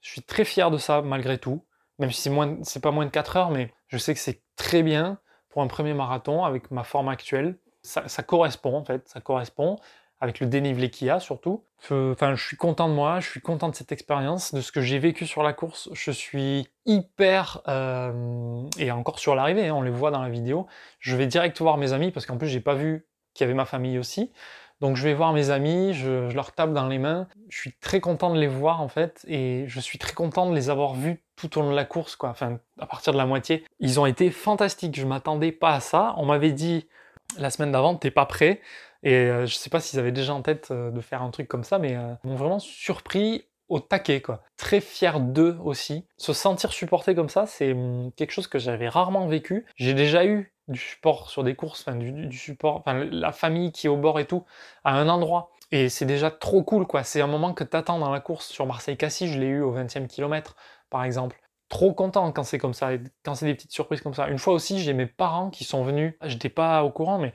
je 0.02 0.10
suis 0.10 0.22
très 0.22 0.46
fier 0.46 0.70
de 0.72 0.78
ça 0.78 1.02
malgré 1.02 1.38
tout, 1.40 1.66
même 2.00 2.12
si 2.12 2.30
c'est 2.64 2.80
pas 2.80 2.92
moins 2.92 3.06
de 3.06 3.12
4 3.12 3.38
heures, 3.38 3.52
mais 3.52 3.74
je 3.88 3.98
sais 3.98 4.14
que 4.14 4.20
c'est 4.20 4.42
très 4.56 4.84
bien 4.84 5.20
pour 5.50 5.62
un 5.62 5.68
premier 5.68 5.94
marathon 5.94 6.44
avec 6.44 6.72
ma 6.72 6.84
forme 6.84 7.10
actuelle. 7.10 7.58
ça 7.84 8.24
correspond 8.24 8.76
en 8.76 8.84
fait, 8.84 9.08
ça 9.08 9.22
correspond 9.22 9.78
avec 10.22 10.40
le 10.40 10.48
dénivelé 10.48 10.90
qu'il 10.90 11.08
y 11.08 11.10
a 11.10 11.20
surtout. 11.20 11.64
Enfin, 11.90 12.36
je 12.36 12.46
suis 12.46 12.58
content 12.58 12.90
de 12.90 12.94
moi, 12.94 13.20
je 13.22 13.30
suis 13.30 13.40
content 13.40 13.70
de 13.70 13.76
cette 13.76 13.92
expérience, 13.92 14.54
de 14.54 14.60
ce 14.60 14.72
que 14.72 14.82
j'ai 14.82 15.00
vécu 15.00 15.26
sur 15.26 15.44
la 15.44 15.54
course. 15.54 15.90
Je 15.94 16.12
suis 16.12 16.68
hyper 16.86 17.62
euh, 17.68 18.64
et 18.78 18.92
encore 18.92 19.20
sur 19.20 19.34
l'arrivée, 19.34 19.68
hein, 19.68 19.76
on 19.76 19.82
les 19.82 19.92
voit 19.92 20.12
dans 20.12 20.22
la 20.22 20.30
vidéo. 20.30 20.68
Je 21.00 21.16
vais 21.16 21.28
direct 21.28 21.58
voir 21.60 21.78
mes 21.78 21.94
amis 21.94 22.12
parce 22.12 22.26
qu'en 22.26 22.38
plus 22.38 22.48
j'ai 22.48 22.60
pas 22.60 22.74
vu 22.74 23.08
qu'il 23.34 23.46
y 23.46 23.48
avait 23.48 23.56
ma 23.56 23.66
famille 23.66 23.98
aussi. 23.98 24.32
Donc 24.82 24.96
je 24.96 25.04
vais 25.04 25.14
voir 25.14 25.34
mes 25.34 25.50
amis, 25.50 25.94
je, 25.94 26.32
leur 26.34 26.52
tape 26.54 26.74
dans 26.74 26.88
les 26.88 27.00
mains. 27.00 27.28
Je 27.50 27.58
suis 27.58 27.74
très 27.74 28.00
content 28.00 28.34
de 28.34 28.40
les 28.40 28.48
voir 28.48 28.82
en 28.82 28.88
fait, 28.88 29.26
et 29.28 29.66
je 29.68 29.80
suis 29.80 29.98
très 29.98 30.14
content 30.14 30.50
de 30.50 30.56
les 30.56 30.70
avoir 30.70 30.94
vus 30.94 31.22
tout 31.36 31.58
au 31.58 31.62
long 31.62 31.72
de 31.72 31.76
la 31.76 31.86
course, 31.86 32.16
quoi. 32.16 32.30
Enfin, 32.30 32.60
à 32.80 32.86
partir 32.86 33.14
de 33.14 33.18
la 33.18 33.26
moitié, 33.26 33.66
ils 33.80 34.00
ont 34.00 34.06
été 34.06 34.32
fantastiques. 34.32 35.00
Je 35.00 35.06
m'attendais 35.06 35.52
pas 35.52 35.74
à 35.74 35.80
ça. 35.80 36.14
On 36.18 36.26
m'avait 36.26 36.52
dit 36.52 36.88
la 37.38 37.50
semaine 37.50 37.72
d'avant, 37.72 37.96
t'es 37.96 38.12
pas 38.12 38.26
prêt. 38.26 38.62
Et 39.04 39.14
euh, 39.14 39.46
je 39.46 39.56
sais 39.56 39.70
pas 39.70 39.80
s'ils 39.80 40.00
avaient 40.00 40.12
déjà 40.12 40.34
en 40.34 40.42
tête 40.42 40.70
euh, 40.72 40.92
de 40.92 41.02
faire 41.02 41.22
un 41.22 41.30
truc 41.32 41.48
comme 41.48 41.64
ça, 41.64 41.80
mais 41.80 41.96
euh, 41.96 42.14
ils 42.24 42.30
m'ont 42.30 42.36
vraiment 42.36 42.60
surpris 42.60 43.46
au 43.70 43.80
taquet, 43.80 44.22
quoi. 44.22 44.44
Très 44.58 44.82
fier 44.82 45.20
d'eux 45.20 45.58
aussi. 45.64 46.06
Se 46.18 46.34
sentir 46.34 46.74
supporté 46.74 47.16
comme 47.16 47.30
ça, 47.30 47.46
c'est 47.46 47.72
hum, 47.72 48.12
quelque 48.16 48.32
chose 48.32 48.48
que 48.48 48.60
j'avais 48.60 48.90
rarement 48.90 49.28
vécu. 49.28 49.66
J'ai 49.76 49.94
déjà 49.94 50.26
eu 50.26 50.52
du 50.70 50.80
support 50.80 51.30
sur 51.30 51.44
des 51.44 51.56
courses, 51.56 51.82
enfin 51.82 51.98
du, 51.98 52.38
support, 52.38 52.78
enfin 52.78 53.06
la 53.12 53.32
famille 53.32 53.72
qui 53.72 53.88
est 53.88 53.90
au 53.90 53.98
bord 53.98 54.20
et 54.20 54.26
tout, 54.26 54.46
à 54.84 54.94
un 54.94 55.10
endroit. 55.10 55.52
Et 55.72 55.90
c'est 55.90 56.06
déjà 56.06 56.32
trop 56.32 56.64
cool, 56.64 56.88
quoi. 56.88 57.04
C'est 57.04 57.22
un 57.22 57.28
moment 57.28 57.54
que 57.54 57.64
t'attends 57.64 58.00
dans 58.00 58.12
la 58.12 58.20
course. 58.20 58.48
Sur 58.48 58.66
Marseille-Cassis, 58.66 59.32
je 59.32 59.40
l'ai 59.40 59.48
eu 59.48 59.62
au 59.62 59.74
20e 59.74 60.08
kilomètre, 60.08 60.56
par 60.90 61.04
exemple. 61.04 61.40
Trop 61.68 61.94
content 61.94 62.32
quand 62.32 62.44
c'est 62.44 62.58
comme 62.58 62.74
ça, 62.74 62.90
quand 63.24 63.36
c'est 63.36 63.46
des 63.46 63.54
petites 63.54 63.72
surprises 63.72 64.02
comme 64.02 64.16
ça. 64.16 64.30
Une 64.30 64.40
fois 64.40 64.54
aussi, 64.54 64.80
j'ai 64.80 64.94
mes 64.94 65.06
parents 65.06 65.52
qui 65.52 65.64
sont 65.64 65.84
venus, 65.84 66.16
j'étais 66.24 66.50
pas 66.50 66.84
au 66.84 66.90
courant, 66.90 67.20
mais 67.20 67.34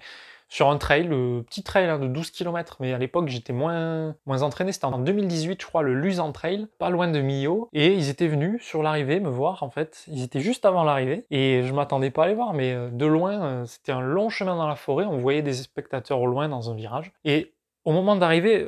sur 0.48 0.68
un 0.68 0.78
trail, 0.78 1.04
le 1.04 1.42
petit 1.42 1.62
trail 1.62 1.88
hein, 1.88 1.98
de 1.98 2.06
12 2.06 2.30
km, 2.30 2.76
mais 2.80 2.92
à 2.92 2.98
l'époque 2.98 3.28
j'étais 3.28 3.52
moins, 3.52 4.14
moins 4.26 4.42
entraîné, 4.42 4.72
c'était 4.72 4.84
en 4.84 4.98
2018 4.98 5.60
je 5.60 5.66
crois, 5.66 5.82
le 5.82 5.94
Luzan 5.94 6.32
Trail, 6.32 6.68
pas 6.78 6.90
loin 6.90 7.08
de 7.08 7.20
Millau, 7.20 7.68
et 7.72 7.94
ils 7.94 8.08
étaient 8.08 8.28
venus 8.28 8.62
sur 8.62 8.82
l'arrivée 8.82 9.20
me 9.20 9.30
voir 9.30 9.62
en 9.62 9.70
fait, 9.70 10.04
ils 10.08 10.22
étaient 10.22 10.40
juste 10.40 10.64
avant 10.64 10.84
l'arrivée, 10.84 11.26
et 11.30 11.62
je 11.64 11.72
m'attendais 11.72 12.10
pas 12.10 12.24
à 12.24 12.28
les 12.28 12.34
voir, 12.34 12.54
mais 12.54 12.72
euh, 12.72 12.90
de 12.90 13.06
loin, 13.06 13.44
euh, 13.44 13.64
c'était 13.64 13.92
un 13.92 14.00
long 14.00 14.28
chemin 14.28 14.56
dans 14.56 14.68
la 14.68 14.76
forêt, 14.76 15.04
on 15.04 15.18
voyait 15.18 15.42
des 15.42 15.54
spectateurs 15.54 16.20
au 16.20 16.26
loin 16.26 16.48
dans 16.48 16.70
un 16.70 16.74
virage, 16.74 17.12
et 17.24 17.54
au 17.84 17.92
moment 17.92 18.16
d'arriver, 18.16 18.66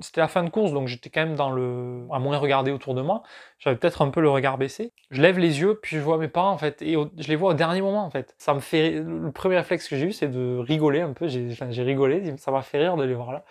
c'était 0.00 0.20
la 0.20 0.28
fin 0.28 0.42
de 0.42 0.50
course, 0.50 0.72
donc 0.72 0.88
j'étais 0.88 1.10
quand 1.10 1.24
même 1.24 1.36
dans 1.36 1.50
le. 1.50 2.06
à 2.12 2.18
moins 2.18 2.38
regarder 2.38 2.70
autour 2.70 2.94
de 2.94 3.02
moi. 3.02 3.22
J'avais 3.58 3.76
peut-être 3.76 4.02
un 4.02 4.10
peu 4.10 4.20
le 4.20 4.30
regard 4.30 4.58
baissé. 4.58 4.92
Je 5.10 5.22
lève 5.22 5.38
les 5.38 5.60
yeux, 5.60 5.78
puis 5.80 5.96
je 5.96 6.02
vois 6.02 6.18
mes 6.18 6.28
parents, 6.28 6.50
en 6.50 6.58
fait, 6.58 6.82
et 6.82 6.94
je 6.94 7.28
les 7.28 7.36
vois 7.36 7.50
au 7.50 7.54
dernier 7.54 7.80
moment, 7.82 8.04
en 8.04 8.10
fait. 8.10 8.34
Ça 8.38 8.54
me 8.54 8.60
fait. 8.60 8.90
Le 9.00 9.30
premier 9.32 9.56
réflexe 9.56 9.88
que 9.88 9.96
j'ai 9.96 10.06
eu, 10.06 10.12
c'est 10.12 10.28
de 10.28 10.58
rigoler 10.58 11.00
un 11.00 11.12
peu. 11.12 11.28
J'ai 11.28 11.82
rigolé, 11.82 12.36
ça 12.38 12.50
m'a 12.50 12.62
fait 12.62 12.78
rire 12.78 12.96
de 12.96 13.04
les 13.04 13.14
voir 13.14 13.32
là. 13.32 13.44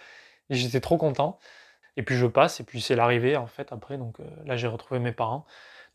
Et 0.50 0.56
j'étais 0.56 0.82
trop 0.82 0.98
content. 0.98 1.40
Et 1.98 2.04
puis 2.04 2.16
je 2.16 2.28
passe, 2.28 2.60
et 2.60 2.64
puis 2.64 2.82
c'est 2.82 2.96
l'arrivée, 2.96 3.38
en 3.38 3.48
fait, 3.48 3.72
après. 3.72 3.98
Donc 3.98 4.20
euh, 4.20 4.24
là, 4.46 4.58
j'ai 4.58 4.68
retrouvé 4.68 5.00
mes 5.00 5.12
parents. 5.12 5.46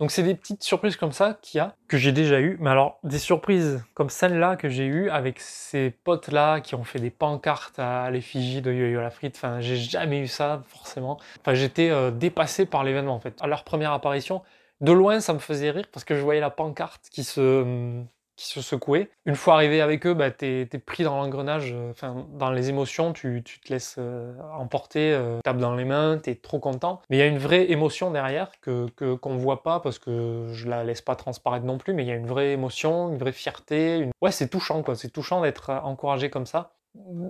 Donc 0.00 0.10
c'est 0.10 0.22
des 0.22 0.34
petites 0.34 0.62
surprises 0.62 0.96
comme 0.96 1.12
ça 1.12 1.38
qu'il 1.42 1.58
y 1.58 1.60
a, 1.60 1.76
que 1.86 1.98
j'ai 1.98 2.10
déjà 2.10 2.40
eu. 2.40 2.56
Mais 2.58 2.70
alors, 2.70 2.98
des 3.04 3.18
surprises 3.18 3.84
comme 3.92 4.08
celle-là 4.08 4.56
que 4.56 4.70
j'ai 4.70 4.86
eu 4.86 5.10
avec 5.10 5.38
ces 5.38 5.90
potes-là 5.90 6.60
qui 6.62 6.74
ont 6.74 6.84
fait 6.84 6.98
des 6.98 7.10
pancartes 7.10 7.78
à 7.78 8.10
l'effigie 8.10 8.62
de 8.62 8.72
Yo-Yo 8.72 8.98
la 8.98 9.10
frite, 9.10 9.36
enfin, 9.36 9.60
j'ai 9.60 9.76
jamais 9.76 10.20
eu 10.20 10.26
ça, 10.26 10.62
forcément. 10.68 11.18
Enfin, 11.42 11.52
j'étais 11.52 11.90
euh, 11.90 12.10
dépassé 12.10 12.64
par 12.64 12.82
l'événement, 12.82 13.14
en 13.14 13.20
fait. 13.20 13.36
À 13.42 13.46
leur 13.46 13.62
première 13.62 13.92
apparition, 13.92 14.40
de 14.80 14.92
loin, 14.92 15.20
ça 15.20 15.34
me 15.34 15.38
faisait 15.38 15.70
rire 15.70 15.86
parce 15.92 16.04
que 16.04 16.14
je 16.14 16.22
voyais 16.22 16.40
la 16.40 16.48
pancarte 16.48 17.10
qui 17.10 17.22
se, 17.22 17.60
hum, 17.62 18.06
qui 18.40 18.46
se 18.46 18.62
secouaient. 18.62 19.10
Une 19.26 19.34
fois 19.34 19.54
arrivé 19.54 19.82
avec 19.82 20.06
eux, 20.06 20.14
bah, 20.14 20.30
tu 20.30 20.46
es, 20.46 20.66
pris 20.78 21.04
dans 21.04 21.16
l'engrenage, 21.16 21.72
euh, 21.74 21.90
enfin, 21.90 22.26
dans 22.32 22.50
les 22.50 22.70
émotions, 22.70 23.12
tu, 23.12 23.42
tu 23.44 23.60
te 23.60 23.70
laisses 23.70 23.96
euh, 23.98 24.32
emporter, 24.54 25.12
euh, 25.12 25.40
tape 25.44 25.58
dans 25.58 25.76
les 25.76 25.84
mains, 25.84 26.18
tu 26.18 26.30
es 26.30 26.36
trop 26.36 26.58
content. 26.58 27.02
Mais 27.10 27.18
il 27.18 27.20
y 27.20 27.22
a 27.22 27.26
une 27.26 27.38
vraie 27.38 27.70
émotion 27.70 28.10
derrière 28.10 28.50
que 28.62 28.86
qu'on 28.96 29.34
ne 29.34 29.38
voit 29.38 29.62
pas 29.62 29.80
parce 29.80 29.98
que 29.98 30.46
je 30.54 30.68
la 30.70 30.84
laisse 30.84 31.02
pas 31.02 31.16
transparaître 31.16 31.66
non 31.66 31.76
plus, 31.76 31.92
mais 31.92 32.02
il 32.02 32.08
y 32.08 32.12
a 32.12 32.14
une 32.14 32.26
vraie 32.26 32.52
émotion, 32.52 33.10
une 33.10 33.18
vraie 33.18 33.32
fierté. 33.32 34.08
Ouais, 34.22 34.32
c'est 34.32 34.48
touchant, 34.48 34.82
quoi. 34.82 34.94
C'est 34.94 35.10
touchant 35.10 35.42
d'être 35.42 35.70
encouragé 35.84 36.30
comme 36.30 36.46
ça. 36.46 36.72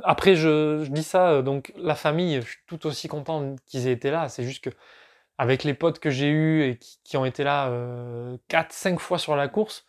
Après, 0.05 0.37
je, 0.37 0.85
je, 0.85 0.91
dis 0.91 1.03
ça, 1.03 1.43
donc 1.43 1.73
la 1.77 1.97
famille, 1.97 2.41
je 2.41 2.47
suis 2.47 2.61
tout 2.69 2.87
aussi 2.87 3.09
content 3.09 3.57
qu'ils 3.67 3.89
aient 3.89 3.93
été 3.93 4.13
là. 4.13 4.29
C'est 4.29 4.45
juste 4.45 4.63
que 4.63 4.71
avec 5.41 5.65
les 5.65 5.73
potes 5.73 6.01
que 6.01 6.11
j'ai 6.11 6.29
eus 6.29 6.65
et 6.65 6.79
qui, 7.03 7.17
ont 7.17 7.25
été 7.25 7.45
là 7.45 7.69
euh, 7.69 8.37
4-5 8.51 8.99
fois 8.99 9.19
sur 9.19 9.37
la 9.37 9.49
course, 9.49 9.87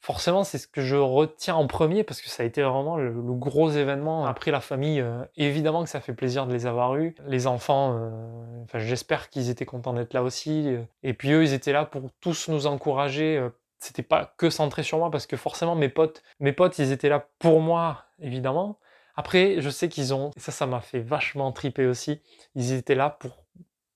forcément, 0.00 0.44
c'est 0.44 0.58
ce 0.58 0.66
que 0.66 0.80
je 0.80 0.96
retiens 0.96 1.54
en 1.54 1.66
premier 1.66 2.04
parce 2.04 2.20
que 2.20 2.28
ça 2.28 2.42
a 2.42 2.46
été 2.46 2.62
vraiment 2.62 2.96
le, 2.96 3.12
gros 3.12 3.70
événement. 3.70 4.26
Après, 4.26 4.50
la 4.50 4.60
famille, 4.60 5.00
euh, 5.00 5.24
évidemment 5.36 5.84
que 5.84 5.90
ça 5.90 6.00
fait 6.00 6.14
plaisir 6.14 6.46
de 6.46 6.52
les 6.52 6.66
avoir 6.66 6.96
eus. 6.96 7.14
Les 7.26 7.46
enfants, 7.46 7.96
euh, 7.98 8.78
j'espère 8.78 9.28
qu'ils 9.28 9.50
étaient 9.50 9.66
contents 9.66 9.92
d'être 9.92 10.14
là 10.14 10.22
aussi. 10.22 10.76
Et 11.02 11.14
puis 11.14 11.32
eux, 11.32 11.42
ils 11.42 11.52
étaient 11.52 11.72
là 11.72 11.84
pour 11.84 12.10
tous 12.20 12.48
nous 12.48 12.66
encourager. 12.66 13.36
Euh, 13.36 13.50
c'était 13.78 14.02
pas 14.02 14.34
que 14.36 14.50
centré 14.50 14.82
sur 14.82 14.98
moi 14.98 15.10
parce 15.10 15.26
que 15.26 15.36
forcément, 15.36 15.74
mes 15.74 15.88
potes, 15.88 16.22
mes 16.40 16.52
potes, 16.52 16.78
ils 16.78 16.92
étaient 16.92 17.08
là 17.08 17.28
pour 17.38 17.60
moi, 17.60 18.04
évidemment. 18.20 18.78
Après, 19.14 19.60
je 19.60 19.70
sais 19.70 19.88
qu'ils 19.88 20.14
ont, 20.14 20.30
et 20.36 20.40
ça, 20.40 20.52
ça 20.52 20.66
m'a 20.66 20.80
fait 20.80 21.00
vachement 21.00 21.50
triper 21.52 21.86
aussi, 21.86 22.20
ils 22.54 22.72
étaient 22.72 22.94
là 22.94 23.10
pour 23.10 23.44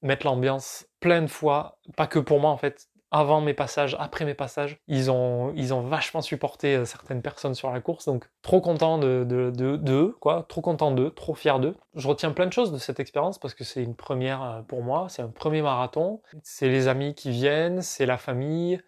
mettre 0.03 0.27
l'ambiance 0.27 0.87
plein 1.01 1.23
de 1.23 1.29
fois, 1.29 1.79
pas 1.97 2.07
que 2.07 2.19
pour 2.19 2.41
moi 2.41 2.51
en 2.51 2.57
fait, 2.57 2.89
avant 3.13 3.43
mes 3.43 3.55
passages, 3.55 3.95
après 4.01 4.25
mes 4.25 4.35
passages. 4.35 4.79
Ils 4.89 5.11
ont, 5.11 5.53
ils 5.55 5.73
ont 5.75 5.83
vachement 5.83 6.23
supporté 6.23 6.77
euh, 6.77 6.85
certaines 6.85 7.23
personnes 7.23 7.55
sur 7.55 7.71
la 7.71 7.81
course, 7.81 8.07
donc 8.07 8.25
trop 8.41 8.61
content 8.61 8.99
de, 8.99 9.25
de, 9.29 9.77
d'eux, 9.77 10.17
quoi, 10.19 10.47
trop 10.49 10.63
content 10.63 10.91
d'eux, 10.91 11.11
trop 11.11 11.35
fier 11.35 11.61
d'eux. 11.61 11.77
Je 11.95 12.09
retiens 12.09 12.33
plein 12.33 12.47
de 12.47 12.53
choses 12.53 12.73
de 12.73 12.79
cette 12.79 12.99
expérience 12.99 13.39
parce 13.39 13.55
que 13.55 13.65
c'est 13.65 13.83
une 13.83 13.95
première 13.95 14.43
euh, 14.43 14.63
pour 14.63 14.83
moi, 14.83 15.07
c'est 15.11 15.23
un 15.23 15.29
premier 15.29 15.63
marathon. 15.63 16.23
C'est 16.43 16.71
les 16.71 16.89
amis 16.89 17.15
qui 17.15 17.31
viennent, 17.31 17.83
c'est 17.83 18.07
la 18.07 18.17
famille, 18.17 18.81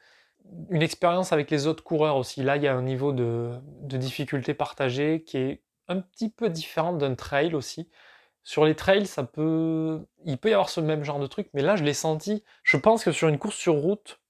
une 0.71 0.83
expérience 0.83 1.33
avec 1.33 1.51
les 1.51 1.67
autres 1.67 1.85
coureurs 1.85 2.17
aussi. 2.17 2.43
Là, 2.43 2.57
il 2.57 2.63
y 2.63 2.69
a 2.69 2.75
un 2.75 2.83
niveau 2.83 3.13
de, 3.13 3.51
de 3.83 3.97
difficulté 3.99 4.55
partagée 4.55 5.23
qui 5.23 5.37
est 5.37 5.63
un 5.87 6.01
petit 6.01 6.31
peu 6.31 6.49
différent 6.49 6.95
d'un 6.95 7.15
trail 7.15 7.55
aussi. 7.55 7.91
Sur 8.45 8.67
les 8.67 8.77
trails, 8.77 9.07
ça 9.07 9.25
peut, 9.25 10.07
il 10.25 10.37
peut 10.37 10.51
y 10.51 10.53
avoir 10.53 10.69
ce 10.69 10.81
même 10.81 11.03
genre 11.03 11.19
de 11.19 11.27
truc, 11.27 11.49
mais 11.55 11.63
là, 11.63 11.77
je 11.77 11.83
l'ai 11.83 11.95
senti. 11.95 12.45
Je 12.63 12.77
pense 12.77 13.03
que 13.03 13.11
sur 13.11 13.29
une 13.29 13.39
course 13.39 13.57
sur 13.57 13.75
route, 13.75 14.21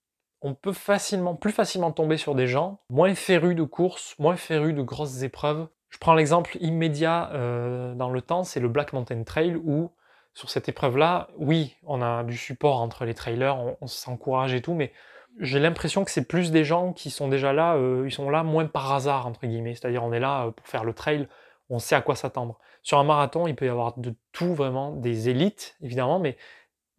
on 0.41 0.55
peut 0.55 0.73
facilement, 0.73 1.35
plus 1.35 1.53
facilement 1.53 1.91
tomber 1.91 2.17
sur 2.17 2.35
des 2.35 2.47
gens 2.47 2.81
moins 2.91 3.15
férus 3.15 3.57
de 3.57 3.65
course, 3.65 4.15
moins 4.19 4.37
férus 4.37 4.75
de 4.75 4.83
grosses 4.83 5.23
épreuves. 5.23 5.67
Je 5.89 5.99
prends 5.99 6.15
l'exemple 6.15 6.57
immédiat 6.61 7.31
euh, 7.33 7.95
dans 7.95 8.11
le 8.11 8.21
temps, 8.21 8.45
c'est 8.45 8.61
le 8.61 8.69
Black 8.69 8.93
Mountain 8.93 9.25
Trail 9.25 9.57
où 9.57 9.91
sur 10.35 10.51
cette 10.51 10.69
épreuve-là, 10.69 11.29
oui, 11.39 11.77
on 11.85 12.03
a 12.03 12.25
du 12.25 12.37
support 12.37 12.81
entre 12.81 13.05
les 13.05 13.15
trailers, 13.15 13.57
on, 13.81 13.87
s'encourage 13.87 14.53
et 14.53 14.61
tout, 14.61 14.75
mais 14.75 14.93
j'ai 15.41 15.61
l'impression 15.61 16.05
que 16.05 16.11
c'est 16.11 16.27
plus 16.27 16.51
des 16.51 16.65
gens 16.65 16.93
qui 16.93 17.11
sont 17.11 17.29
déjà 17.29 17.53
là, 17.53 17.77
euh, 17.77 18.05
ils 18.07 18.13
sont 18.13 18.31
là 18.31 18.43
moins 18.43 18.67
par 18.67 18.93
hasard, 18.93 19.27
entre 19.27 19.47
guillemets. 19.47 19.75
C'est-à-dire, 19.75 20.03
on 20.05 20.13
est 20.13 20.21
là 20.21 20.47
euh, 20.47 20.51
pour 20.51 20.67
faire 20.67 20.85
le 20.85 20.93
trail, 20.93 21.29
on 21.71 21.79
sait 21.79 21.95
à 21.95 22.01
quoi 22.01 22.17
s'attendre. 22.17 22.59
Sur 22.85 22.99
un 22.99 23.05
marathon, 23.05 23.47
il 23.47 23.57
peut 23.57 23.67
y 23.67 23.71
avoir 23.71 23.99
de 23.99 24.15
tout 24.33 24.55
vraiment, 24.55 24.93
des 24.93 25.31
élites 25.31 25.77
évidemment, 25.81 26.21
mais 26.21 26.37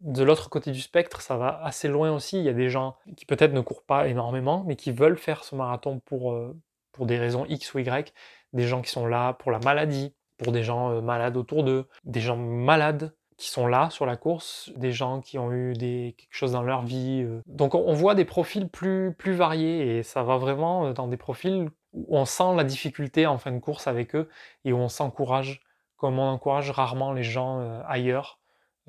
de 0.00 0.22
l'autre 0.22 0.50
côté 0.50 0.72
du 0.72 0.80
spectre, 0.80 1.22
ça 1.22 1.36
va 1.36 1.60
assez 1.62 1.88
loin 1.88 2.12
aussi. 2.12 2.38
Il 2.38 2.44
y 2.44 2.48
a 2.48 2.52
des 2.52 2.68
gens 2.68 2.96
qui 3.16 3.24
peut-être 3.24 3.52
ne 3.52 3.60
courent 3.60 3.84
pas 3.84 4.08
énormément, 4.08 4.64
mais 4.66 4.76
qui 4.76 4.92
veulent 4.92 5.16
faire 5.16 5.44
ce 5.44 5.54
marathon 5.54 6.00
pour, 6.00 6.32
euh, 6.32 6.54
pour 6.92 7.06
des 7.06 7.18
raisons 7.18 7.46
X 7.46 7.72
ou 7.72 7.78
Y. 7.78 8.12
Des 8.52 8.66
gens 8.66 8.82
qui 8.82 8.90
sont 8.90 9.06
là 9.06 9.32
pour 9.34 9.50
la 9.50 9.58
maladie, 9.60 10.12
pour 10.38 10.52
des 10.52 10.62
gens 10.62 10.90
euh, 10.90 11.00
malades 11.00 11.36
autour 11.36 11.64
d'eux, 11.64 11.88
des 12.04 12.20
gens 12.20 12.36
malades 12.36 13.14
qui 13.38 13.48
sont 13.48 13.66
là 13.66 13.88
sur 13.90 14.06
la 14.06 14.16
course, 14.16 14.72
des 14.76 14.92
gens 14.92 15.20
qui 15.20 15.38
ont 15.38 15.52
eu 15.52 15.74
des, 15.74 16.14
quelque 16.18 16.34
chose 16.34 16.52
dans 16.52 16.62
leur 16.62 16.82
vie. 16.82 17.22
Euh. 17.24 17.40
Donc 17.46 17.74
on, 17.74 17.92
voit 17.92 18.14
des 18.14 18.24
profils 18.24 18.68
plus, 18.68 19.14
plus 19.16 19.34
variés 19.34 19.98
et 19.98 20.02
ça 20.02 20.22
va 20.22 20.36
vraiment 20.36 20.92
dans 20.92 21.06
des 21.06 21.18
profils 21.18 21.68
où 21.92 22.06
on 22.08 22.24
sent 22.24 22.54
la 22.56 22.64
difficulté 22.64 23.26
en 23.26 23.38
fin 23.38 23.52
de 23.52 23.58
course 23.58 23.86
avec 23.86 24.14
eux 24.14 24.28
et 24.64 24.72
où 24.72 24.78
on 24.78 24.88
s'encourage 24.88 25.60
comme 25.96 26.18
on 26.18 26.28
encourage 26.28 26.70
rarement 26.70 27.12
les 27.12 27.22
gens 27.22 27.60
euh, 27.60 27.80
ailleurs 27.86 28.38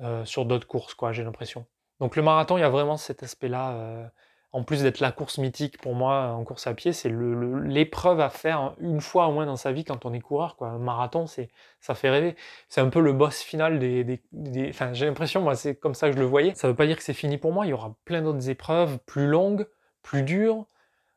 euh, 0.00 0.24
sur 0.24 0.44
d'autres 0.44 0.66
courses, 0.66 0.94
quoi, 0.94 1.12
j'ai 1.12 1.24
l'impression. 1.24 1.66
Donc 2.00 2.16
le 2.16 2.22
marathon, 2.22 2.56
il 2.56 2.60
y 2.60 2.64
a 2.64 2.68
vraiment 2.68 2.96
cet 2.96 3.22
aspect-là. 3.22 3.72
Euh, 3.72 4.06
en 4.52 4.62
plus 4.62 4.82
d'être 4.82 5.00
la 5.00 5.12
course 5.12 5.36
mythique 5.36 5.78
pour 5.78 5.94
moi 5.94 6.28
en 6.28 6.42
course 6.42 6.66
à 6.66 6.72
pied, 6.72 6.94
c'est 6.94 7.10
l'épreuve 7.10 8.20
à 8.20 8.30
faire 8.30 8.74
une 8.80 9.00
fois 9.00 9.26
au 9.26 9.32
moins 9.32 9.44
dans 9.44 9.56
sa 9.56 9.72
vie 9.72 9.84
quand 9.84 10.06
on 10.06 10.14
est 10.14 10.20
coureur. 10.20 10.56
Quoi. 10.56 10.68
Un 10.68 10.78
marathon, 10.78 11.26
c'est 11.26 11.50
ça 11.80 11.94
fait 11.94 12.08
rêver. 12.08 12.34
C'est 12.70 12.80
un 12.80 12.88
peu 12.88 13.00
le 13.00 13.12
boss 13.12 13.42
final 13.42 13.78
des. 13.78 14.04
des, 14.04 14.68
Enfin, 14.70 14.94
j'ai 14.94 15.04
l'impression, 15.04 15.42
moi, 15.42 15.54
c'est 15.54 15.74
comme 15.76 15.94
ça 15.94 16.08
que 16.08 16.14
je 16.14 16.20
le 16.20 16.24
voyais. 16.24 16.54
Ça 16.54 16.66
veut 16.66 16.74
pas 16.74 16.86
dire 16.86 16.96
que 16.96 17.02
c'est 17.02 17.12
fini 17.12 17.36
pour 17.36 17.52
moi. 17.52 17.66
Il 17.66 17.70
y 17.70 17.72
aura 17.74 17.94
plein 18.06 18.22
d'autres 18.22 18.48
épreuves 18.48 18.98
plus 19.00 19.26
longues, 19.26 19.66
plus 20.02 20.22
dures, 20.22 20.64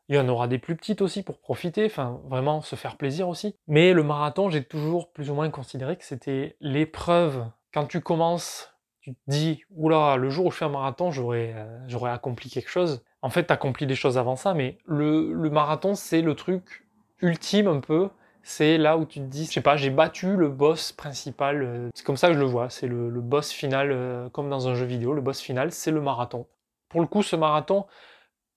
il 0.08 0.16
y 0.16 0.18
en 0.18 0.28
aura 0.28 0.48
des 0.48 0.58
plus 0.58 0.76
petites 0.76 1.00
aussi 1.00 1.22
pour 1.22 1.38
profiter, 1.38 1.86
enfin 1.86 2.20
vraiment 2.28 2.60
se 2.60 2.76
faire 2.76 2.96
plaisir 2.96 3.28
aussi. 3.28 3.56
Mais 3.66 3.92
le 3.92 4.02
marathon, 4.02 4.50
j'ai 4.50 4.64
toujours 4.64 5.12
plus 5.12 5.30
ou 5.30 5.34
moins 5.34 5.50
considéré 5.50 5.96
que 5.96 6.04
c'était 6.04 6.56
l'épreuve. 6.60 7.46
Quand 7.72 7.86
tu 7.86 8.00
commences, 8.00 8.72
tu 9.00 9.14
te 9.14 9.18
dis, 9.26 9.64
oula, 9.74 10.16
le 10.16 10.30
jour 10.30 10.46
où 10.46 10.50
je 10.50 10.56
fais 10.56 10.64
un 10.64 10.70
marathon, 10.70 11.10
j'aurais 11.10 11.54
euh, 11.56 12.04
accompli 12.12 12.50
quelque 12.50 12.70
chose. 12.70 13.02
En 13.20 13.30
fait, 13.30 13.46
tu 13.46 13.52
accompli 13.52 13.86
des 13.86 13.94
choses 13.94 14.18
avant 14.18 14.36
ça, 14.36 14.54
mais 14.54 14.78
le, 14.86 15.32
marathon, 15.50 15.94
c'est 15.94 16.20
le 16.20 16.34
truc 16.34 16.86
ultime 17.20 17.66
un 17.66 17.80
peu. 17.80 18.10
C'est 18.44 18.78
là 18.78 18.96
où 18.98 19.04
tu 19.04 19.20
te 19.20 19.24
dis, 19.24 19.46
je 19.46 19.52
sais 19.52 19.60
pas, 19.60 19.76
j'ai 19.76 19.90
battu 19.90 20.36
le 20.36 20.48
boss 20.48 20.92
principal. 20.92 21.62
Euh, 21.62 21.88
c'est 21.94 22.04
comme 22.04 22.16
ça 22.16 22.28
que 22.28 22.34
je 22.34 22.40
le 22.40 22.44
vois. 22.44 22.70
C'est 22.70 22.88
le, 22.88 23.08
boss 23.20 23.50
final, 23.50 23.90
euh, 23.92 24.28
comme 24.30 24.50
dans 24.50 24.68
un 24.68 24.74
jeu 24.74 24.86
vidéo. 24.86 25.14
Le 25.14 25.20
boss 25.20 25.40
final, 25.40 25.72
c'est 25.72 25.92
le 25.92 26.00
marathon. 26.00 26.46
Pour 26.88 27.00
le 27.00 27.06
coup, 27.06 27.22
ce 27.22 27.36
marathon, 27.36 27.86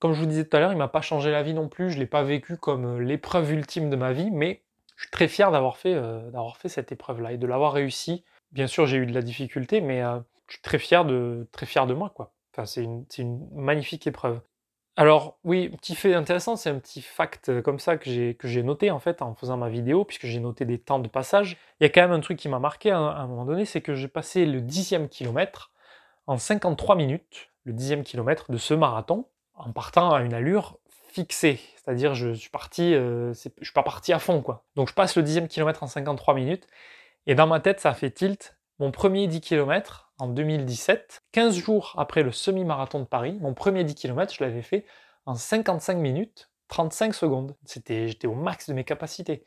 comme 0.05 0.13
je 0.13 0.19
vous 0.19 0.27
disais 0.27 0.45
tout 0.45 0.55
à 0.55 0.59
l'heure, 0.59 0.71
il 0.71 0.77
m'a 0.77 0.87
pas 0.87 1.01
changé 1.01 1.31
la 1.31 1.43
vie 1.43 1.53
non 1.53 1.67
plus, 1.67 1.91
je 1.91 1.99
l'ai 1.99 2.05
pas 2.05 2.23
vécu 2.23 2.57
comme 2.57 2.85
euh, 2.85 3.03
l'épreuve 3.03 3.51
ultime 3.51 3.89
de 3.89 3.95
ma 3.95 4.13
vie, 4.13 4.31
mais 4.31 4.61
Je 4.95 5.03
suis 5.03 5.11
très 5.11 5.27
fier 5.27 5.51
d'avoir 5.51 5.77
fait, 5.77 5.93
d'avoir 5.93 6.55
fait 6.57 6.69
cette 6.69 6.91
épreuve-là 6.91 7.33
et 7.33 7.37
de 7.37 7.45
l'avoir 7.47 7.73
réussi. 7.73 8.23
Bien 8.53 8.67
sûr, 8.67 8.85
j'ai 8.85 8.97
eu 8.97 9.05
de 9.05 9.13
la 9.13 9.21
difficulté, 9.21 9.81
mais 9.81 10.01
je 10.47 10.53
suis 10.53 10.61
très 10.61 10.79
fier 10.79 11.03
de, 11.03 11.47
très 11.51 11.65
fier 11.65 11.85
de 11.85 11.93
moi, 11.93 12.13
quoi. 12.15 12.31
Enfin, 12.53 12.65
c'est 12.65 12.81
une, 12.83 13.05
une, 13.17 13.49
magnifique 13.53 14.07
épreuve. 14.07 14.39
Alors 14.97 15.37
oui, 15.43 15.67
petit 15.69 15.93
fait 15.93 16.13
intéressant, 16.13 16.55
c'est 16.55 16.69
un 16.69 16.79
petit 16.79 17.01
fact 17.01 17.49
euh, 17.49 17.61
comme 17.61 17.79
ça 17.79 17.97
que 17.97 18.09
j'ai 18.09 18.63
noté 18.63 18.91
en 18.91 18.99
fait 18.99 19.21
en 19.21 19.35
faisant 19.35 19.57
ma 19.57 19.67
vidéo, 19.67 20.05
puisque 20.05 20.25
j'ai 20.25 20.39
noté 20.39 20.63
des 20.63 20.79
temps 20.79 20.99
de 20.99 21.09
passage. 21.09 21.57
Il 21.79 21.83
y 21.83 21.85
a 21.85 21.89
quand 21.89 22.01
même 22.01 22.13
un 22.13 22.21
truc 22.21 22.39
qui 22.39 22.47
m'a 22.47 22.59
marqué 22.59 22.91
à 22.91 22.99
un, 22.99 23.27
moment 23.27 23.43
donné, 23.43 23.65
c'est 23.65 23.81
que 23.81 23.93
j'ai 23.93 24.07
passé 24.07 24.45
le 24.45 24.61
dixième 24.61 25.09
kilomètre 25.09 25.71
en 26.27 26.37
53 26.37 26.95
minutes, 26.95 27.49
le 27.65 27.73
dixième 27.73 28.03
kilomètre 28.03 28.51
de 28.51 28.57
ce 28.57 28.73
marathon, 28.73 29.27
en 29.55 29.71
partant 29.71 30.13
à 30.13 30.21
une 30.21 30.33
allure 30.33 30.77
fixée. 31.09 31.59
C'est-à-dire 31.77 32.13
je 32.13 32.33
suis 32.33 32.49
parti, 32.49 32.93
euh, 32.93 33.33
je 33.33 33.63
suis 33.63 33.73
pas 33.73 33.83
parti 33.83 34.13
à 34.13 34.19
fond 34.19 34.41
quoi. 34.41 34.63
Donc 34.75 34.89
je 34.89 34.93
passe 34.93 35.15
le 35.15 35.23
dixième 35.23 35.47
kilomètre 35.47 35.83
en 35.83 35.87
53 35.87 36.33
minutes, 36.33 36.67
et 37.27 37.35
dans 37.35 37.47
ma 37.47 37.59
tête 37.59 37.79
ça 37.79 37.93
fait 37.93 38.11
tilt. 38.11 38.57
Mon 38.79 38.91
premier 38.91 39.27
10 39.27 39.39
km, 39.39 40.11
en 40.19 40.27
2017, 40.27 41.23
15 41.31 41.55
jours 41.55 41.93
après 41.97 42.23
le 42.23 42.31
semi-marathon 42.31 42.99
de 42.99 43.05
Paris. 43.05 43.37
Mon 43.39 43.53
premier 43.53 43.85
10 43.85 43.95
km, 43.95 44.33
je 44.33 44.43
l'avais 44.43 44.61
fait 44.61 44.85
en 45.25 45.35
55 45.35 45.97
minutes, 45.97 46.49
35 46.67 47.13
secondes. 47.13 47.55
J'étais 47.65 48.27
au 48.27 48.35
max 48.35 48.67
de 48.69 48.73
mes 48.73 48.83
capacités. 48.83 49.45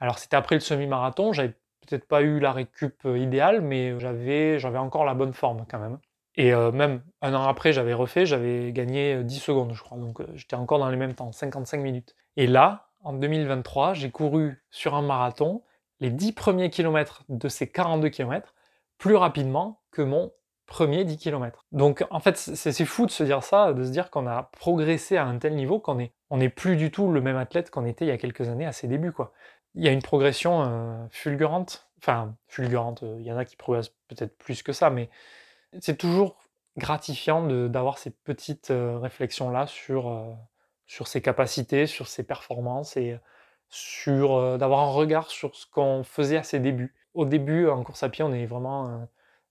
Alors 0.00 0.18
c'était 0.18 0.36
après 0.36 0.54
le 0.54 0.60
semi-marathon, 0.60 1.32
j'avais 1.32 1.54
peut-être 1.88 2.06
pas 2.06 2.22
eu 2.22 2.38
la 2.38 2.52
récup 2.52 3.04
euh, 3.06 3.18
idéale, 3.18 3.60
mais 3.60 3.98
j'avais, 3.98 4.58
j'avais 4.58 4.78
encore 4.78 5.04
la 5.04 5.14
bonne 5.14 5.32
forme 5.32 5.64
quand 5.68 5.78
même. 5.78 5.98
Et 6.38 6.54
euh, 6.54 6.70
même 6.70 7.02
un 7.20 7.34
an 7.34 7.42
après, 7.42 7.72
j'avais 7.72 7.92
refait, 7.92 8.24
j'avais 8.24 8.72
gagné 8.72 9.22
10 9.24 9.36
euh, 9.36 9.40
secondes, 9.40 9.74
je 9.74 9.82
crois. 9.82 9.98
Donc 9.98 10.22
j'étais 10.34 10.54
encore 10.54 10.78
dans 10.78 10.88
les 10.88 10.96
mêmes 10.96 11.14
temps, 11.14 11.32
55 11.32 11.78
minutes. 11.78 12.14
Et 12.36 12.46
là, 12.46 12.86
en 13.02 13.12
2023, 13.12 13.94
j'ai 13.94 14.10
couru 14.10 14.64
sur 14.70 14.94
un 14.94 15.02
marathon 15.02 15.62
les 16.00 16.10
10 16.10 16.32
premiers 16.32 16.70
kilomètres 16.70 17.24
de 17.28 17.48
ces 17.48 17.68
42 17.68 18.08
kilomètres 18.08 18.54
plus 18.98 19.16
rapidement 19.16 19.80
que 19.90 20.00
mon 20.00 20.32
premier 20.66 21.04
10 21.04 21.16
km. 21.16 21.64
Donc 21.72 22.06
en 22.10 22.20
fait, 22.20 22.36
c'est 22.36 22.84
fou 22.84 23.06
de 23.06 23.10
se 23.10 23.24
dire 23.24 23.42
ça, 23.42 23.72
de 23.72 23.82
se 23.82 23.90
dire 23.90 24.08
qu'on 24.10 24.28
a 24.28 24.44
progressé 24.44 25.16
à 25.16 25.24
un 25.24 25.38
tel 25.38 25.56
niveau 25.56 25.80
qu'on 25.80 25.98
est, 25.98 26.12
on 26.30 26.36
n'est 26.36 26.50
plus 26.50 26.76
du 26.76 26.92
tout 26.92 27.10
le 27.10 27.20
même 27.20 27.36
athlète 27.36 27.70
qu'on 27.70 27.84
était 27.84 28.04
il 28.04 28.08
y 28.08 28.12
a 28.12 28.18
quelques 28.18 28.48
années 28.48 28.66
à 28.66 28.72
ses 28.72 28.86
débuts. 28.86 29.12
Il 29.74 29.84
y 29.84 29.88
a 29.88 29.92
une 29.92 30.02
progression 30.02 30.62
euh, 30.62 31.06
fulgurante, 31.10 31.88
enfin 32.00 32.36
fulgurante, 32.46 33.02
euh, 33.02 33.16
il 33.18 33.26
y 33.26 33.32
en 33.32 33.38
a 33.38 33.44
qui 33.44 33.56
progressent 33.56 33.92
peut-être 34.08 34.36
plus 34.38 34.62
que 34.62 34.72
ça, 34.72 34.90
mais 34.90 35.08
c'est 35.80 35.96
toujours 35.96 36.36
gratifiant 36.76 37.46
d'avoir 37.68 37.98
ces 37.98 38.10
petites 38.10 38.70
euh, 38.70 38.98
réflexions-là 38.98 39.66
sur, 39.66 40.36
sur 40.86 41.08
ses 41.08 41.22
capacités, 41.22 41.86
sur 41.86 42.08
ses 42.08 42.22
performances 42.22 42.96
et 42.96 43.18
sur 43.70 44.58
d'avoir 44.58 44.80
un 44.80 44.90
regard 44.92 45.30
sur 45.30 45.54
ce 45.54 45.66
qu'on 45.66 46.02
faisait 46.04 46.38
à 46.38 46.42
ses 46.42 46.58
débuts 46.60 46.94
au 47.14 47.24
début, 47.24 47.68
en 47.68 47.82
course 47.82 48.02
à 48.02 48.08
pied, 48.08 48.24
on 48.24 48.32
est 48.32 48.46
vraiment 48.46 49.08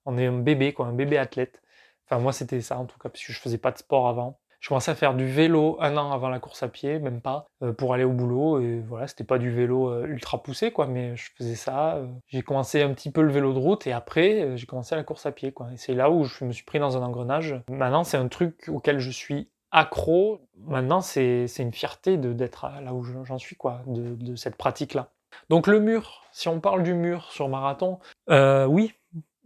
on 0.07 0.17
est 0.17 0.25
un 0.25 0.39
bébé, 0.39 0.73
quoi, 0.73 0.87
un 0.87 0.93
bébé 0.93 1.17
athlète. 1.17 1.61
Enfin, 2.05 2.19
moi, 2.21 2.31
c'était 2.33 2.61
ça 2.61 2.77
en 2.79 2.85
tout 2.85 2.97
cas, 2.97 3.09
puisque 3.09 3.31
je 3.31 3.39
faisais 3.39 3.57
pas 3.57 3.71
de 3.71 3.77
sport 3.77 4.07
avant. 4.07 4.39
Je 4.67 4.69
commençais 4.69 4.91
à 4.91 4.95
faire 4.95 5.13
du 5.13 5.25
vélo 5.25 5.77
un 5.79 5.95
an 5.95 6.11
avant 6.11 6.27
la 6.27 6.39
course 6.39 6.61
à 6.61 6.67
pied, 6.67 6.99
même 6.99 7.21
pas, 7.21 7.47
euh, 7.63 7.71
pour 7.71 7.93
aller 7.93 8.03
au 8.03 8.11
boulot. 8.11 8.59
Et 8.59 8.81
voilà, 8.85 9.07
c'était 9.07 9.23
pas 9.23 9.37
du 9.37 9.49
vélo 9.49 9.89
euh, 9.89 10.05
ultra 10.07 10.43
poussé, 10.43 10.73
quoi, 10.73 10.87
mais 10.87 11.15
je 11.15 11.31
faisais 11.37 11.55
ça. 11.55 11.95
Euh. 11.95 12.07
j'ai 12.27 12.41
commencé 12.41 12.81
un 12.81 12.93
petit 12.93 13.09
peu 13.09 13.21
le 13.21 13.31
vélo 13.31 13.53
de 13.53 13.59
route 13.59 13.87
et 13.87 13.93
après, 13.93 14.57
j'ai 14.57 14.65
commencé 14.65 14.93
la 14.93 15.05
course 15.05 15.25
à 15.25 15.31
pied, 15.31 15.53
quoi. 15.53 15.69
Et 15.73 15.77
c'est 15.77 15.93
là 15.93 16.11
où 16.11 16.25
je 16.25 16.43
me 16.43 16.51
suis 16.51 16.65
pris 16.65 16.79
dans 16.79 16.97
un 16.97 17.01
engrenage. 17.01 17.55
Maintenant, 17.69 18.03
c'est 18.03 18.17
un 18.17 18.27
truc 18.27 18.65
auquel 18.67 18.99
je 18.99 19.09
suis 19.09 19.49
accro. 19.71 20.41
Maintenant, 20.65 20.99
c'est 20.99 21.45
une 21.59 21.71
fierté 21.71 22.17
d'être 22.17 22.69
là 22.83 22.93
où 22.93 23.05
j'en 23.23 23.37
suis, 23.37 23.55
quoi, 23.55 23.83
de, 23.87 24.15
de 24.15 24.35
cette 24.35 24.57
pratique-là. 24.57 25.11
Donc 25.49 25.67
le 25.67 25.79
mur, 25.79 26.25
si 26.33 26.49
on 26.49 26.59
parle 26.59 26.83
du 26.83 26.93
mur 26.93 27.31
sur 27.31 27.47
marathon, 27.47 27.99
oui, 28.27 28.91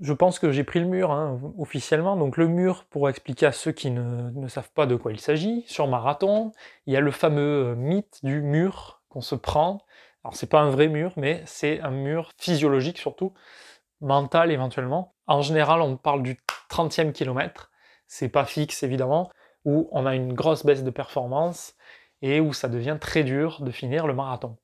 je 0.01 0.13
pense 0.13 0.39
que 0.39 0.51
j'ai 0.51 0.63
pris 0.63 0.79
le 0.79 0.87
mur 0.87 1.11
hein, 1.11 1.39
officiellement. 1.57 2.17
Donc 2.17 2.35
le 2.37 2.47
mur, 2.47 2.85
pour 2.89 3.07
expliquer 3.07 3.45
à 3.45 3.51
ceux 3.51 3.71
qui 3.71 3.91
ne, 3.91 4.47
savent 4.47 4.71
pas 4.71 4.87
de 4.87 4.95
quoi 4.95 5.11
il 5.11 5.19
s'agit, 5.19 5.63
sur 5.67 5.87
marathon, 5.87 6.51
il 6.87 6.93
y 6.93 6.97
a 6.97 7.01
le 7.01 7.11
fameux 7.11 7.69
euh, 7.69 7.75
mythe 7.75 8.19
du 8.23 8.41
mur 8.41 9.01
qu'on 9.09 9.21
se 9.21 9.35
prend. 9.35 9.79
Alors 10.23 10.35
c'est 10.35 10.49
pas 10.49 10.59
un 10.59 10.71
vrai 10.71 10.87
mur, 10.87 11.13
mais 11.17 11.43
c'est 11.45 11.79
un 11.81 11.91
mur 11.91 12.31
physiologique 12.37 12.97
surtout, 12.97 13.33
mental 14.01 14.51
éventuellement. 14.51 15.13
En 15.27 15.41
général, 15.41 15.81
on 15.81 15.97
parle 15.97 16.23
du 16.23 16.39
30e 16.69 17.11
kilomètre. 17.11 17.71
C'est 18.07 18.29
pas 18.29 18.45
fixe 18.45 18.83
évidemment, 18.83 19.29
où 19.65 19.87
on 19.91 20.05
a 20.07 20.15
une 20.15 20.33
grosse 20.33 20.65
baisse 20.65 20.83
de 20.83 20.89
performance 20.89 21.75
et 22.23 22.39
où 22.39 22.53
ça 22.53 22.69
devient 22.69 22.97
très 22.99 23.23
dur 23.23 23.61
de 23.61 23.71
finir 23.71 24.07
le 24.07 24.13
marathon. 24.15 24.57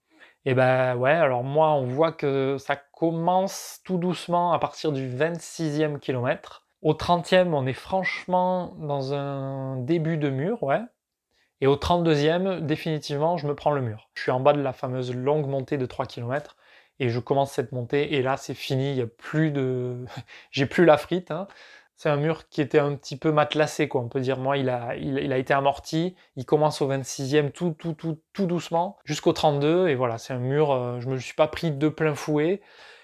Et 0.47 0.53
ben 0.53 0.95
ouais, 0.95 1.11
alors 1.11 1.43
moi, 1.43 1.73
on 1.73 1.87
voit 1.87 2.13
que 2.13 2.55
ça 2.57 2.77
commence 2.77 3.81
tout 3.83 3.97
doucement 3.97 4.53
à 4.53 4.59
partir 4.59 4.93
du 4.93 5.05
26e 5.05 5.99
kilomètre. 5.99 6.65
Au 6.81 6.93
30e, 6.93 7.53
on 7.53 7.67
est 7.67 7.73
franchement 7.73 8.73
dans 8.79 9.13
un 9.13 9.75
début 9.75 10.15
de 10.15 10.29
mur, 10.29 10.63
ouais. 10.63 10.79
Et 11.59 11.67
au 11.67 11.75
32e, 11.75 12.61
définitivement, 12.61 13.35
je 13.35 13.45
me 13.45 13.55
prends 13.55 13.71
le 13.71 13.81
mur. 13.81 14.09
Je 14.13 14.21
suis 14.21 14.31
en 14.31 14.39
bas 14.39 14.53
de 14.53 14.61
la 14.61 14.71
fameuse 14.71 15.13
longue 15.13 15.47
montée 15.47 15.77
de 15.77 15.85
3 15.85 16.05
km 16.05 16.55
et 16.99 17.09
je 17.09 17.19
commence 17.19 17.51
cette 17.51 17.73
montée 17.73 18.15
et 18.15 18.21
là 18.21 18.37
c'est 18.37 18.53
fini, 18.53 18.91
il 18.91 18.97
y 18.97 19.01
a 19.01 19.07
plus 19.07 19.51
de 19.51 20.05
j'ai 20.51 20.65
plus 20.65 20.85
la 20.85 20.97
frite 20.97 21.29
hein. 21.29 21.47
C'est 21.97 22.09
un 22.09 22.17
mur 22.17 22.47
qui 22.49 22.61
était 22.61 22.77
un 22.77 22.95
petit 22.95 23.17
peu 23.17 23.31
matelassé, 23.31 23.87
quoi. 23.87 24.01
On 24.01 24.07
peut 24.07 24.19
dire, 24.19 24.37
moi, 24.37 24.57
il 24.57 24.69
a, 24.69 24.95
été 24.95 25.51
amorti. 25.51 26.15
Il 26.35 26.45
commence 26.45 26.79
au 26.83 26.87
26e 26.87 27.51
tout, 27.51 27.71
tout, 27.71 27.93
tout, 27.93 28.21
tout 28.33 28.45
doucement 28.45 28.99
jusqu'au 29.03 29.33
32. 29.33 29.87
Et 29.87 29.95
voilà, 29.95 30.19
c'est 30.19 30.33
un 30.33 30.39
mur, 30.39 30.71
euh, 30.71 30.99
je 30.99 31.09
me 31.09 31.17
suis 31.17 31.33
pas 31.33 31.47
pris 31.47 31.71
de 31.71 31.89
plein 31.89 32.13
fouet. 32.13 32.61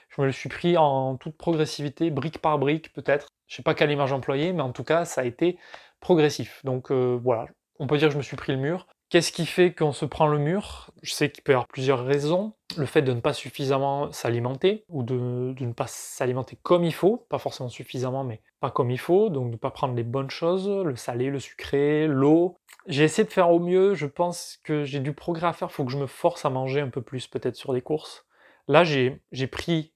Je 0.09 0.21
me 0.21 0.27
le 0.27 0.31
suis 0.31 0.47
pris 0.47 0.77
en 0.77 1.17
toute 1.17 1.35
progressivité, 1.37 2.11
brique 2.11 2.37
par 2.39 2.59
brique, 2.59 2.93
peut-être. 2.93 3.29
Je 3.47 3.55
sais 3.55 3.63
pas 3.63 3.73
quelle 3.73 3.89
image 3.89 4.13
employer, 4.13 4.53
mais 4.53 4.61
en 4.61 4.71
tout 4.71 4.83
cas, 4.83 5.05
ça 5.05 5.21
a 5.21 5.23
été 5.23 5.57
progressif. 5.99 6.63
Donc 6.63 6.91
euh, 6.91 7.19
voilà, 7.19 7.47
on 7.79 7.87
peut 7.87 7.97
dire 7.97 8.09
que 8.09 8.13
je 8.13 8.17
me 8.19 8.23
suis 8.23 8.37
pris 8.37 8.53
le 8.53 8.59
mur. 8.59 8.85
Qu'est-ce 9.13 9.31
qui 9.31 9.45
fait 9.45 9.75
qu'on 9.75 9.91
se 9.91 10.05
prend 10.05 10.25
le 10.25 10.39
mur? 10.39 10.89
Je 11.03 11.13
sais 11.13 11.29
qu'il 11.29 11.43
peut 11.43 11.51
y 11.51 11.53
avoir 11.53 11.67
plusieurs 11.67 12.03
raisons. 12.03 12.53
Le 12.77 12.87
fait 12.87 13.03
de 13.03 13.13
ne 13.13 13.19
pas 13.19 13.33
suffisamment 13.33 14.11
s'alimenter 14.11 14.85
ou 14.89 15.03
de, 15.03 15.53
ne 15.55 15.71
pas 15.71 15.85
s'alimenter 15.85 16.57
comme 16.63 16.83
il 16.83 16.95
faut, 16.95 17.17
pas 17.29 17.37
forcément 17.37 17.69
suffisamment, 17.69 18.23
mais 18.23 18.41
pas 18.59 18.71
comme 18.71 18.89
il 18.89 18.97
faut, 18.97 19.29
donc 19.29 19.51
ne 19.51 19.55
pas 19.55 19.69
prendre 19.69 19.93
les 19.93 20.01
bonnes 20.01 20.31
choses, 20.31 20.67
le 20.67 20.95
salé, 20.95 21.29
le 21.29 21.39
sucré, 21.39 22.07
l'eau. 22.07 22.57
J'ai 22.87 23.03
essayé 23.03 23.23
de 23.23 23.31
faire 23.31 23.51
au 23.51 23.59
mieux, 23.59 23.93
je 23.93 24.07
pense 24.07 24.57
que 24.63 24.83
j'ai 24.83 24.99
du 24.99 25.13
progrès 25.13 25.45
à 25.45 25.53
faire, 25.53 25.67
il 25.69 25.73
faut 25.75 25.85
que 25.85 25.91
je 25.91 25.99
me 25.99 26.07
force 26.07 26.43
à 26.43 26.49
manger 26.49 26.81
un 26.81 26.89
peu 26.89 27.03
plus 27.03 27.27
peut-être 27.27 27.55
sur 27.55 27.71
des 27.71 27.81
courses. 27.83 28.25
Là, 28.67 28.83
j'ai 28.83 29.47
pris 29.51 29.93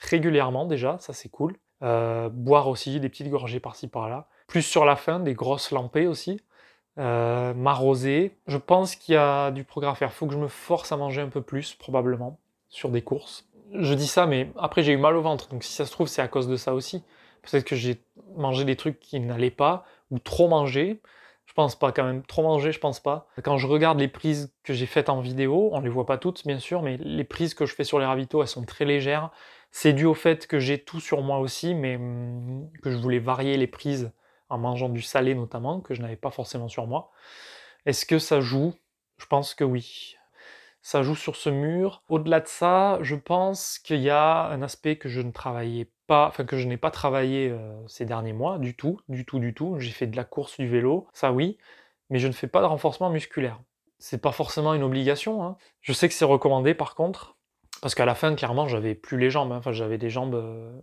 régulièrement 0.00 0.64
déjà, 0.64 0.96
ça 1.00 1.12
c'est 1.12 1.28
cool. 1.28 1.58
Euh, 1.82 2.30
boire 2.30 2.68
aussi, 2.68 2.98
des 2.98 3.10
petites 3.10 3.28
gorgées 3.28 3.60
par-ci 3.60 3.88
par-là. 3.88 4.26
Plus 4.46 4.62
sur 4.62 4.86
la 4.86 4.96
fin, 4.96 5.20
des 5.20 5.34
grosses 5.34 5.70
lampées 5.70 6.06
aussi 6.06 6.40
euh, 6.98 7.54
m'arroser. 7.54 8.36
Je 8.46 8.56
pense 8.56 8.94
qu'il 8.96 9.14
y 9.14 9.18
a 9.18 9.50
du 9.50 9.64
progrès 9.64 9.90
à 9.90 9.94
faire. 9.94 10.12
Faut 10.12 10.26
que 10.26 10.32
je 10.32 10.38
me 10.38 10.48
force 10.48 10.92
à 10.92 10.96
manger 10.96 11.20
un 11.20 11.28
peu 11.28 11.42
plus, 11.42 11.74
probablement, 11.74 12.38
sur 12.68 12.88
des 12.88 13.02
courses. 13.02 13.46
Je 13.72 13.94
dis 13.94 14.06
ça, 14.06 14.26
mais 14.26 14.50
après 14.56 14.82
j'ai 14.82 14.92
eu 14.92 14.96
mal 14.96 15.16
au 15.16 15.22
ventre, 15.22 15.48
donc 15.48 15.64
si 15.64 15.72
ça 15.72 15.84
se 15.86 15.90
trouve, 15.90 16.06
c'est 16.06 16.22
à 16.22 16.28
cause 16.28 16.46
de 16.46 16.56
ça 16.56 16.74
aussi. 16.74 17.02
Peut-être 17.42 17.64
que 17.64 17.74
j'ai 17.74 18.00
mangé 18.36 18.64
des 18.64 18.76
trucs 18.76 19.00
qui 19.00 19.18
n'allaient 19.18 19.50
pas, 19.50 19.84
ou 20.10 20.18
trop 20.18 20.48
mangé. 20.48 21.00
Je 21.46 21.52
pense 21.52 21.76
pas 21.76 21.92
quand 21.92 22.04
même. 22.04 22.22
Trop 22.22 22.42
manger, 22.42 22.72
je 22.72 22.78
pense 22.78 23.00
pas. 23.00 23.28
Quand 23.42 23.58
je 23.58 23.66
regarde 23.66 23.98
les 23.98 24.08
prises 24.08 24.52
que 24.62 24.72
j'ai 24.72 24.86
faites 24.86 25.08
en 25.08 25.20
vidéo, 25.20 25.70
on 25.72 25.80
les 25.80 25.90
voit 25.90 26.06
pas 26.06 26.16
toutes 26.16 26.46
bien 26.46 26.58
sûr, 26.58 26.82
mais 26.82 26.96
les 26.98 27.24
prises 27.24 27.54
que 27.54 27.66
je 27.66 27.74
fais 27.74 27.84
sur 27.84 27.98
les 27.98 28.06
ravitaux, 28.06 28.42
elles 28.42 28.48
sont 28.48 28.64
très 28.64 28.84
légères. 28.84 29.30
C'est 29.70 29.92
dû 29.92 30.06
au 30.06 30.14
fait 30.14 30.46
que 30.46 30.58
j'ai 30.60 30.78
tout 30.78 31.00
sur 31.00 31.20
moi 31.22 31.38
aussi, 31.38 31.74
mais 31.74 31.96
hum, 31.96 32.68
que 32.82 32.90
je 32.90 32.96
voulais 32.96 33.18
varier 33.18 33.56
les 33.56 33.66
prises 33.66 34.12
en 34.48 34.58
mangeant 34.58 34.88
du 34.88 35.02
salé 35.02 35.34
notamment, 35.34 35.80
que 35.80 35.94
je 35.94 36.02
n'avais 36.02 36.16
pas 36.16 36.30
forcément 36.30 36.68
sur 36.68 36.86
moi. 36.86 37.10
Est-ce 37.86 38.06
que 38.06 38.18
ça 38.18 38.40
joue? 38.40 38.74
Je 39.18 39.26
pense 39.26 39.54
que 39.54 39.64
oui. 39.64 40.16
Ça 40.82 41.02
joue 41.02 41.14
sur 41.14 41.36
ce 41.36 41.48
mur. 41.48 42.02
Au-delà 42.08 42.40
de 42.40 42.46
ça, 42.46 42.98
je 43.00 43.14
pense 43.14 43.78
qu'il 43.78 44.00
y 44.00 44.10
a 44.10 44.46
un 44.48 44.60
aspect 44.62 44.96
que 44.96 45.08
je 45.08 45.20
ne 45.22 45.30
travaillais 45.30 45.90
pas, 46.06 46.28
enfin 46.28 46.44
que 46.44 46.58
je 46.58 46.68
n'ai 46.68 46.76
pas 46.76 46.90
travaillé 46.90 47.48
euh, 47.48 47.74
ces 47.88 48.04
derniers 48.04 48.34
mois 48.34 48.58
du 48.58 48.76
tout, 48.76 49.00
du 49.08 49.24
tout, 49.24 49.38
du 49.38 49.54
tout. 49.54 49.76
J'ai 49.78 49.92
fait 49.92 50.06
de 50.06 50.16
la 50.16 50.24
course, 50.24 50.58
du 50.58 50.68
vélo, 50.68 51.08
ça 51.14 51.32
oui, 51.32 51.56
mais 52.10 52.18
je 52.18 52.28
ne 52.28 52.32
fais 52.32 52.48
pas 52.48 52.60
de 52.60 52.66
renforcement 52.66 53.08
musculaire. 53.10 53.60
C'est 53.98 54.20
pas 54.20 54.32
forcément 54.32 54.74
une 54.74 54.82
obligation. 54.82 55.42
Hein. 55.42 55.56
Je 55.80 55.92
sais 55.94 56.08
que 56.08 56.14
c'est 56.14 56.26
recommandé 56.26 56.74
par 56.74 56.94
contre, 56.94 57.36
parce 57.80 57.94
qu'à 57.94 58.04
la 58.04 58.14
fin, 58.14 58.34
clairement, 58.34 58.68
j'avais 58.68 58.94
plus 58.94 59.18
les 59.18 59.30
jambes. 59.30 59.52
Hein. 59.52 59.58
Enfin, 59.58 59.72
j'avais 59.72 59.98
des 59.98 60.10
jambes 60.10 60.34
euh, 60.34 60.78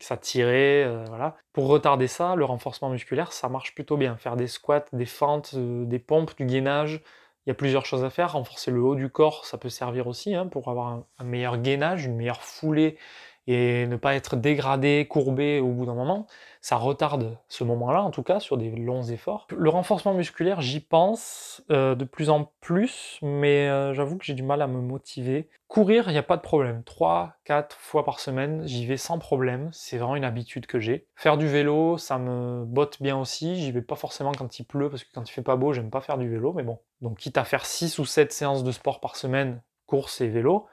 ça 0.00 0.16
tirait, 0.16 0.84
euh, 0.84 1.04
voilà. 1.08 1.36
Pour 1.52 1.66
retarder 1.68 2.06
ça, 2.06 2.34
le 2.36 2.44
renforcement 2.44 2.90
musculaire, 2.90 3.32
ça 3.32 3.48
marche 3.48 3.74
plutôt 3.74 3.96
bien. 3.96 4.16
Faire 4.16 4.36
des 4.36 4.46
squats, 4.46 4.84
des 4.92 5.06
fentes, 5.06 5.52
euh, 5.54 5.84
des 5.84 5.98
pompes, 5.98 6.36
du 6.36 6.44
gainage, 6.46 7.02
il 7.46 7.50
y 7.50 7.52
a 7.52 7.54
plusieurs 7.54 7.86
choses 7.86 8.04
à 8.04 8.10
faire. 8.10 8.32
Renforcer 8.32 8.70
le 8.70 8.82
haut 8.82 8.94
du 8.94 9.08
corps, 9.10 9.46
ça 9.46 9.58
peut 9.58 9.68
servir 9.68 10.06
aussi 10.06 10.34
hein, 10.34 10.46
pour 10.46 10.68
avoir 10.68 11.04
un, 11.18 11.24
meilleur 11.24 11.58
gainage, 11.58 12.04
une 12.06 12.16
meilleure 12.16 12.42
foulée 12.42 12.98
et 13.46 13.86
ne 13.86 13.96
pas 13.96 14.14
être 14.14 14.36
dégradé, 14.36 15.06
courbé 15.08 15.60
au 15.60 15.68
bout 15.68 15.86
d'un 15.86 15.94
moment, 15.94 16.26
ça 16.60 16.76
retarde 16.76 17.38
ce 17.48 17.64
moment-là, 17.64 18.02
en 18.02 18.10
tout 18.10 18.22
cas, 18.22 18.38
sur 18.38 18.58
des 18.58 18.70
longs 18.70 19.02
efforts. 19.02 19.46
Le 19.56 19.70
renforcement 19.70 20.12
musculaire, 20.12 20.60
j'y 20.60 20.80
pense 20.80 21.62
euh, 21.70 21.94
de 21.94 22.04
plus 22.04 22.28
en 22.28 22.52
plus, 22.60 23.18
mais 23.22 23.68
euh, 23.68 23.94
j'avoue 23.94 24.18
que 24.18 24.24
j'ai 24.24 24.34
du 24.34 24.42
mal 24.42 24.60
à 24.60 24.66
me 24.66 24.80
motiver. 24.80 25.48
Courir, 25.68 26.08
il 26.08 26.12
n'y 26.12 26.18
a 26.18 26.22
pas 26.22 26.36
de 26.36 26.42
problème. 26.42 26.82
3, 26.84 27.34
4 27.44 27.76
fois 27.76 28.04
par 28.04 28.20
semaine, 28.20 28.66
j'y 28.66 28.84
vais 28.84 28.98
sans 28.98 29.18
problème. 29.18 29.70
C'est 29.72 29.96
vraiment 29.96 30.16
une 30.16 30.24
habitude 30.24 30.66
que 30.66 30.80
j'ai. 30.80 31.06
Faire 31.14 31.38
du 31.38 31.46
vélo, 31.46 31.96
ça 31.96 32.18
me 32.18 32.64
botte 32.64 33.00
bien 33.00 33.16
aussi. 33.16 33.56
J'y 33.56 33.72
vais 33.72 33.80
pas 33.80 33.96
forcément 33.96 34.32
quand 34.32 34.58
il 34.58 34.64
pleut, 34.64 34.90
parce 34.90 35.04
que 35.04 35.10
quand 35.14 35.28
il 35.28 35.32
fait 35.32 35.42
pas 35.42 35.56
beau, 35.56 35.72
j'aime 35.72 35.90
pas 35.90 36.02
faire 36.02 36.18
du 36.18 36.28
vélo, 36.28 36.52
mais 36.52 36.62
bon. 36.62 36.78
Donc, 37.00 37.18
quitte 37.18 37.38
à 37.38 37.44
faire 37.44 37.64
6 37.64 37.98
ou 37.98 38.04
7 38.04 38.32
séances 38.32 38.64
de 38.64 38.72
sport 38.72 39.00
par 39.00 39.16
semaine, 39.16 39.62
course 39.86 40.20
et 40.20 40.28
vélo, 40.28 40.66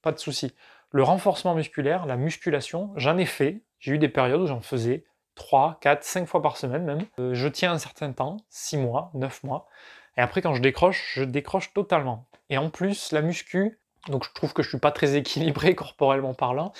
pas 0.00 0.12
de 0.12 0.18
souci. 0.18 0.54
Le 0.92 1.02
renforcement 1.02 1.54
musculaire, 1.54 2.06
la 2.06 2.16
musculation, 2.16 2.92
j'en 2.96 3.18
ai 3.18 3.26
fait. 3.26 3.62
J'ai 3.80 3.92
eu 3.92 3.98
des 3.98 4.08
périodes 4.08 4.40
où 4.40 4.46
j'en 4.46 4.62
faisais 4.62 5.04
3, 5.36 5.78
4, 5.80 6.02
5 6.02 6.26
fois 6.26 6.42
par 6.42 6.56
semaine 6.56 6.84
même. 6.84 7.04
Euh, 7.20 7.34
je 7.34 7.46
tiens 7.46 7.72
un 7.72 7.78
certain 7.78 8.12
temps, 8.12 8.38
6 8.50 8.78
mois, 8.78 9.10
9 9.14 9.44
mois. 9.44 9.68
Et 10.16 10.20
après, 10.20 10.42
quand 10.42 10.54
je 10.54 10.62
décroche, 10.62 11.12
je 11.14 11.22
décroche 11.24 11.72
totalement. 11.72 12.26
Et 12.50 12.58
en 12.58 12.70
plus, 12.70 13.12
la 13.12 13.22
muscu, 13.22 13.78
donc 14.08 14.24
je 14.24 14.32
trouve 14.32 14.52
que 14.52 14.62
je 14.62 14.68
suis 14.68 14.78
pas 14.78 14.90
très 14.90 15.14
équilibré 15.16 15.74
corporellement 15.74 16.34
parlant. 16.34 16.72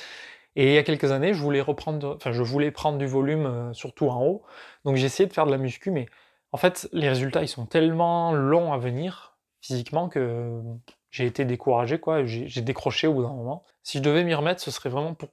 Et 0.57 0.69
il 0.69 0.73
y 0.74 0.78
a 0.78 0.83
quelques 0.83 1.12
années, 1.12 1.35
je 1.35 1.41
voulais 1.41 1.61
reprendre, 1.61 2.16
enfin, 2.16 2.33
je 2.33 2.43
voulais 2.43 2.70
prendre 2.70 2.99
du 2.99 3.07
volume, 3.07 3.47
euh, 3.47 3.73
surtout 3.74 4.09
en 4.09 4.24
haut. 4.24 4.43
Donc 4.85 4.97
j'ai 4.97 5.07
essayé 5.07 5.28
de 5.28 5.33
faire 5.33 5.47
de 5.47 5.51
la 5.51 5.59
muscu, 5.59 5.91
mais 5.91 6.07
en 6.53 6.57
fait, 6.57 6.89
les 6.93 7.09
résultats, 7.09 7.43
ils 7.43 7.49
sont 7.49 7.66
tellement 7.66 8.33
longs 8.33 8.73
à 8.73 8.78
venir 8.78 9.37
physiquement 9.61 10.09
que 10.09 10.62
j'ai 11.11 11.27
été 11.27 11.45
découragé, 11.45 11.99
quoi. 11.99 12.24
J'ai 12.24 12.61
décroché 12.62 13.07
au 13.07 13.15
bout 13.15 13.23
d'un 13.23 13.35
moment. 13.35 13.65
Si 13.83 13.99
je 13.99 14.03
devais 14.03 14.24
m'y 14.24 14.35
remettre, 14.35 14.62
ce 14.62 14.70
serait 14.70 14.89
vraiment 14.89 15.15
pour 15.15 15.28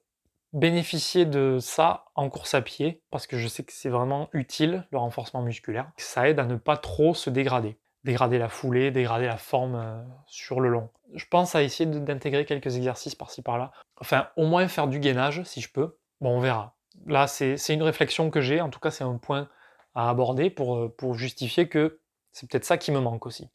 bénéficier 0.54 1.26
de 1.26 1.58
ça 1.60 2.06
en 2.16 2.30
course 2.30 2.54
à 2.54 2.62
pied, 2.62 3.02
parce 3.12 3.28
que 3.28 3.38
je 3.38 3.48
sais 3.48 3.64
que 3.64 3.74
c'est 3.74 3.90
vraiment 3.90 4.30
utile, 4.34 4.88
le 4.92 4.98
renforcement 5.00 5.42
musculaire. 5.42 5.92
Ça 5.98 6.30
aide 6.30 6.40
à 6.40 6.46
ne 6.46 6.56
pas 6.56 6.78
trop 6.78 7.14
se 7.14 7.30
dégrader. 7.30 7.78
Dégrader 8.04 8.38
la 8.38 8.50
foulée, 8.50 8.92
dégrader 8.92 9.26
la 9.26 9.38
forme 9.38 9.76
euh, 9.76 10.04
sur 10.28 10.60
le 10.60 10.70
long. 10.70 10.90
Je 11.14 11.26
pense 11.26 11.56
à 11.56 11.64
essayer 11.64 11.90
d'intégrer 11.90 12.46
quelques 12.46 12.76
exercices 12.76 13.16
par-ci 13.16 13.42
par-là. 13.42 13.72
Enfin, 14.00 14.28
au 14.36 14.46
moins 14.46 14.68
faire 14.68 14.88
du 14.88 15.00
gainage, 15.00 15.44
si 15.44 15.62
je 15.62 15.72
peux. 15.72 15.98
Bon, 16.22 16.38
on 16.38 16.40
verra. 16.40 16.76
Là, 17.08 17.28
c'est 17.28 17.58
une 17.70 17.84
réflexion 17.84 18.30
que 18.30 18.42
j'ai, 18.42 18.62
en 18.62 18.70
tout 18.70 18.80
cas, 18.80 18.92
c'est 18.92 19.04
un 19.04 19.18
point 19.18 19.50
à 19.96 20.10
aborder 20.10 20.50
pour, 20.50 20.76
euh, 20.76 20.94
pour 20.96 21.16
justifier 21.16 21.70
que 21.70 22.00
c'est 22.32 22.50
peut-être 22.50 22.66
ça 22.66 22.78
qui 22.78 22.92
me 22.92 23.00
manque 23.00 23.26
aussi. 23.26 23.50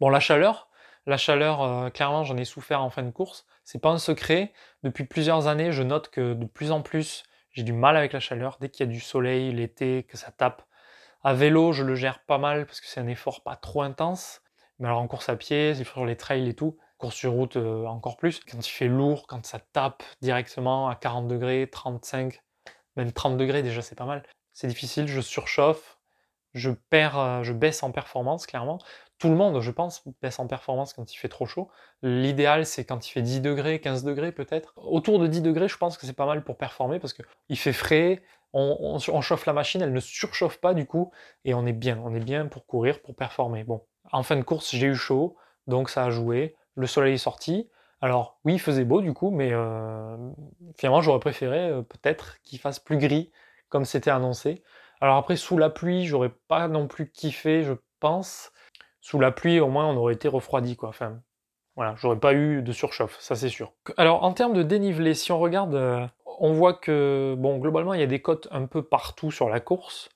Bon, 0.00 0.08
la 0.08 0.20
chaleur, 0.20 0.68
la 1.06 1.16
chaleur, 1.16 1.62
euh, 1.62 1.90
clairement, 1.90 2.24
j'en 2.24 2.36
ai 2.36 2.44
souffert 2.44 2.82
en 2.82 2.90
fin 2.90 3.02
de 3.02 3.10
course. 3.10 3.46
C'est 3.66 3.80
pas 3.80 3.90
un 3.90 3.98
secret. 3.98 4.52
Depuis 4.84 5.04
plusieurs 5.04 5.48
années, 5.48 5.72
je 5.72 5.82
note 5.82 6.08
que 6.08 6.34
de 6.34 6.46
plus 6.46 6.70
en 6.70 6.82
plus, 6.82 7.24
j'ai 7.50 7.64
du 7.64 7.72
mal 7.72 7.96
avec 7.96 8.12
la 8.12 8.20
chaleur. 8.20 8.58
Dès 8.60 8.68
qu'il 8.68 8.86
y 8.86 8.88
a 8.88 8.92
du 8.92 9.00
soleil, 9.00 9.52
l'été, 9.52 10.04
que 10.04 10.16
ça 10.16 10.30
tape. 10.30 10.62
À 11.24 11.34
vélo, 11.34 11.72
je 11.72 11.82
le 11.82 11.96
gère 11.96 12.20
pas 12.24 12.38
mal 12.38 12.66
parce 12.66 12.80
que 12.80 12.86
c'est 12.86 13.00
un 13.00 13.08
effort 13.08 13.42
pas 13.42 13.56
trop 13.56 13.82
intense. 13.82 14.40
Mais 14.78 14.86
alors 14.86 15.00
en 15.00 15.08
course 15.08 15.28
à 15.28 15.34
pied, 15.34 15.74
sur 15.74 16.06
les 16.06 16.16
trails 16.16 16.48
et 16.48 16.54
tout, 16.54 16.78
course 16.96 17.16
sur 17.16 17.32
route 17.32 17.56
euh, 17.56 17.86
encore 17.86 18.16
plus. 18.16 18.38
Quand 18.40 18.64
il 18.64 18.70
fait 18.70 18.86
lourd, 18.86 19.26
quand 19.26 19.44
ça 19.44 19.58
tape 19.58 20.04
directement 20.22 20.88
à 20.88 20.94
40 20.94 21.26
degrés, 21.26 21.68
35, 21.68 22.40
même 22.94 23.10
30 23.10 23.36
degrés 23.36 23.64
déjà, 23.64 23.82
c'est 23.82 23.96
pas 23.96 24.04
mal. 24.04 24.22
C'est 24.52 24.68
difficile, 24.68 25.08
je 25.08 25.20
surchauffe, 25.20 25.98
je 26.54 26.70
perds, 26.70 27.18
euh, 27.18 27.42
je 27.42 27.52
baisse 27.52 27.82
en 27.82 27.90
performance 27.90 28.46
clairement 28.46 28.78
tout 29.18 29.28
le 29.28 29.34
monde, 29.34 29.60
je 29.60 29.70
pense, 29.70 30.02
baisse 30.20 30.38
en 30.38 30.46
performance 30.46 30.92
quand 30.92 31.12
il 31.12 31.16
fait 31.16 31.28
trop 31.28 31.46
chaud. 31.46 31.68
L'idéal, 32.02 32.66
c'est 32.66 32.84
quand 32.84 33.06
il 33.06 33.10
fait 33.10 33.22
10 33.22 33.40
degrés, 33.40 33.80
15 33.80 34.04
degrés 34.04 34.32
peut-être. 34.32 34.74
Autour 34.76 35.18
de 35.18 35.26
10 35.26 35.42
degrés, 35.42 35.68
je 35.68 35.76
pense 35.78 35.96
que 35.96 36.06
c'est 36.06 36.12
pas 36.12 36.26
mal 36.26 36.44
pour 36.44 36.56
performer 36.56 36.98
parce 36.98 37.14
qu'il 37.14 37.58
fait 37.58 37.72
frais, 37.72 38.22
on, 38.52 38.98
chauffe 38.98 39.46
la 39.46 39.52
machine, 39.52 39.82
elle 39.82 39.92
ne 39.92 40.00
surchauffe 40.00 40.58
pas 40.58 40.74
du 40.74 40.86
coup, 40.86 41.10
et 41.44 41.54
on 41.54 41.66
est 41.66 41.72
bien, 41.72 42.00
on 42.04 42.14
est 42.14 42.24
bien 42.24 42.46
pour 42.46 42.66
courir, 42.66 43.02
pour 43.02 43.14
performer. 43.14 43.64
Bon, 43.64 43.82
en 44.12 44.22
fin 44.22 44.36
de 44.36 44.42
course, 44.42 44.74
j'ai 44.74 44.86
eu 44.86 44.94
chaud, 44.94 45.36
donc 45.66 45.90
ça 45.90 46.04
a 46.04 46.10
joué. 46.10 46.56
Le 46.74 46.86
soleil 46.86 47.14
est 47.14 47.18
sorti. 47.18 47.68
Alors 48.00 48.38
oui, 48.44 48.54
il 48.54 48.60
faisait 48.60 48.84
beau 48.84 49.00
du 49.00 49.12
coup, 49.12 49.30
mais 49.30 49.50
euh, 49.52 50.16
finalement, 50.76 51.00
j'aurais 51.00 51.20
préféré 51.20 51.70
euh, 51.70 51.82
peut-être 51.82 52.40
qu'il 52.42 52.58
fasse 52.58 52.78
plus 52.78 52.98
gris, 52.98 53.30
comme 53.68 53.84
c'était 53.84 54.10
annoncé. 54.10 54.62
Alors 55.00 55.16
après, 55.16 55.36
sous 55.36 55.58
la 55.58 55.70
pluie, 55.70 56.06
j'aurais 56.06 56.32
pas 56.48 56.68
non 56.68 56.86
plus 56.86 57.10
kiffé, 57.10 57.62
je 57.62 57.74
pense. 58.00 58.52
Sous 59.06 59.20
la 59.20 59.30
pluie, 59.30 59.60
au 59.60 59.68
moins, 59.68 59.86
on 59.86 59.96
aurait 59.96 60.14
été 60.14 60.26
refroidi, 60.26 60.74
quoi. 60.74 60.88
Enfin, 60.88 61.20
voilà, 61.76 61.94
j'aurais 61.96 62.18
pas 62.18 62.34
eu 62.34 62.60
de 62.60 62.72
surchauffe, 62.72 63.16
ça 63.20 63.36
c'est 63.36 63.48
sûr. 63.48 63.72
Alors, 63.96 64.24
en 64.24 64.32
termes 64.32 64.52
de 64.52 64.64
dénivelé, 64.64 65.14
si 65.14 65.30
on 65.30 65.38
regarde, 65.38 65.76
euh, 65.76 66.04
on 66.40 66.52
voit 66.52 66.74
que, 66.74 67.36
bon, 67.38 67.58
globalement, 67.58 67.94
il 67.94 68.00
y 68.00 68.02
a 68.02 68.08
des 68.08 68.20
côtes 68.20 68.48
un 68.50 68.66
peu 68.66 68.82
partout 68.82 69.30
sur 69.30 69.48
la 69.48 69.60
course, 69.60 70.08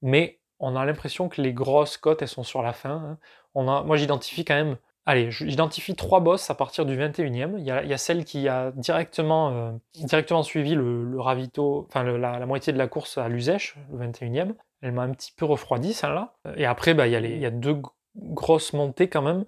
mais 0.00 0.38
on 0.60 0.76
a 0.76 0.84
l'impression 0.84 1.28
que 1.28 1.42
les 1.42 1.52
grosses 1.52 1.96
côtes, 1.96 2.22
elles 2.22 2.28
sont 2.28 2.44
sur 2.44 2.62
la 2.62 2.72
fin. 2.72 2.90
Hein. 2.90 3.18
On 3.56 3.66
a, 3.66 3.82
moi, 3.82 3.96
j'identifie 3.96 4.44
quand 4.44 4.54
même, 4.54 4.76
allez, 5.06 5.32
j'identifie 5.32 5.96
trois 5.96 6.20
bosses 6.20 6.48
à 6.48 6.54
partir 6.54 6.86
du 6.86 6.96
21e. 6.96 7.58
Il 7.58 7.64
y 7.64 7.72
a, 7.72 7.98
celle 7.98 8.24
qui 8.24 8.46
a 8.46 8.70
directement, 8.70 9.50
euh, 9.50 9.72
directement 9.96 10.44
suivi 10.44 10.76
le, 10.76 11.18
ravito, 11.18 11.88
enfin, 11.88 12.04
la, 12.04 12.46
moitié 12.46 12.72
de 12.72 12.78
la 12.78 12.86
course 12.86 13.18
à 13.18 13.28
l'usèche, 13.28 13.76
le 13.90 14.06
21e. 14.06 14.54
Elle 14.82 14.92
m'a 14.92 15.02
un 15.02 15.10
petit 15.10 15.32
peu 15.36 15.46
refroidi, 15.46 15.94
celle-là. 15.94 16.36
Et 16.56 16.64
après, 16.64 16.94
bah, 16.94 17.08
il, 17.08 17.12
y 17.12 17.16
a 17.16 17.18
il 17.18 17.40
y 17.40 17.46
a 17.46 17.50
deux 17.50 17.82
grosse 18.16 18.72
montée 18.72 19.08
quand 19.08 19.22
même. 19.22 19.44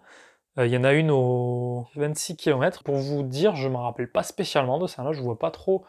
Euh, 0.58 0.66
il 0.66 0.72
y 0.72 0.76
en 0.76 0.84
a 0.84 0.92
une 0.92 1.10
aux 1.10 1.86
26 1.96 2.36
km. 2.36 2.82
Pour 2.84 2.96
vous 2.96 3.22
dire, 3.22 3.56
je 3.56 3.68
ne 3.68 3.72
me 3.72 3.78
rappelle 3.78 4.10
pas 4.10 4.22
spécialement 4.22 4.78
de 4.78 4.86
celle-là, 4.86 5.12
je 5.12 5.22
vois 5.22 5.38
pas 5.38 5.50
trop 5.50 5.84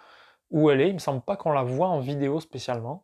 où 0.52 0.70
elle 0.70 0.82
est. 0.82 0.90
Il 0.90 0.96
me 0.96 1.00
semble 1.00 1.22
pas 1.22 1.36
qu'on 1.38 1.52
la 1.52 1.64
voit 1.64 1.88
en 1.88 2.00
vidéo 2.00 2.40
spécialement. 2.40 3.04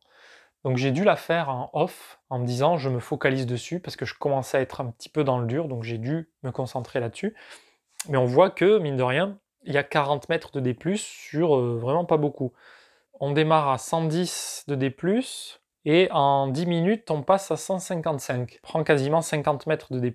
Donc 0.63 0.77
j'ai 0.77 0.91
dû 0.91 1.03
la 1.03 1.15
faire 1.15 1.49
en 1.49 1.69
off 1.73 2.19
en 2.31 2.39
me 2.39 2.45
disant 2.45 2.77
je 2.77 2.89
me 2.89 2.99
focalise 2.99 3.45
dessus 3.45 3.79
parce 3.79 3.95
que 3.95 4.05
je 4.05 4.15
commençais 4.15 4.57
à 4.57 4.61
être 4.61 4.81
un 4.81 4.87
petit 4.87 5.09
peu 5.09 5.23
dans 5.23 5.37
le 5.37 5.45
dur, 5.45 5.67
donc 5.67 5.83
j'ai 5.83 5.99
dû 5.99 6.31
me 6.41 6.51
concentrer 6.51 6.99
là-dessus. 6.99 7.35
Mais 8.09 8.17
on 8.17 8.25
voit 8.25 8.49
que, 8.49 8.79
mine 8.79 8.97
de 8.97 9.03
rien, 9.03 9.37
il 9.63 9.73
y 9.73 9.77
a 9.77 9.83
40 9.83 10.29
mètres 10.29 10.51
de 10.51 10.59
D+, 10.59 10.75
sur 10.95 11.55
euh, 11.55 11.77
vraiment 11.79 12.05
pas 12.05 12.17
beaucoup. 12.17 12.53
On 13.19 13.31
démarre 13.31 13.69
à 13.69 13.77
110 13.77 14.65
de 14.67 14.75
D+, 14.75 14.95
et 15.85 16.09
en 16.11 16.47
10 16.47 16.65
minutes, 16.65 17.11
on 17.11 17.21
passe 17.21 17.51
à 17.51 17.57
155. 17.57 18.59
On 18.63 18.67
prend 18.67 18.83
quasiment 18.83 19.21
50 19.21 19.67
mètres 19.67 19.93
de 19.93 19.99
D+. 19.99 20.13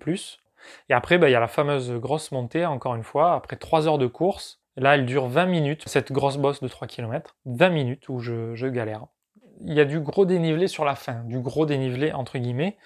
Et 0.88 0.94
après, 0.94 1.16
bah, 1.16 1.28
il 1.28 1.32
y 1.32 1.36
a 1.36 1.40
la 1.40 1.48
fameuse 1.48 1.92
grosse 1.92 2.32
montée, 2.32 2.66
encore 2.66 2.96
une 2.96 3.04
fois, 3.04 3.34
après 3.34 3.56
3 3.56 3.86
heures 3.86 3.98
de 3.98 4.08
course. 4.08 4.60
Là, 4.76 4.94
elle 4.94 5.06
dure 5.06 5.28
20 5.28 5.46
minutes, 5.46 5.84
cette 5.86 6.12
grosse 6.12 6.36
bosse 6.36 6.60
de 6.60 6.68
3 6.68 6.88
km. 6.88 7.36
20 7.46 7.68
minutes 7.70 8.08
où 8.08 8.18
je, 8.18 8.66
galère. 8.68 9.06
Il 9.60 9.74
y 9.74 9.80
a 9.80 9.84
du 9.84 10.00
gros 10.00 10.26
dénivelé 10.26 10.68
sur 10.68 10.84
la 10.84 10.94
fin, 10.94 11.22
du 11.24 11.38
gros 11.38 11.66
dénivelé 11.66 12.12
entre 12.12 12.38
guillemets. 12.38 12.76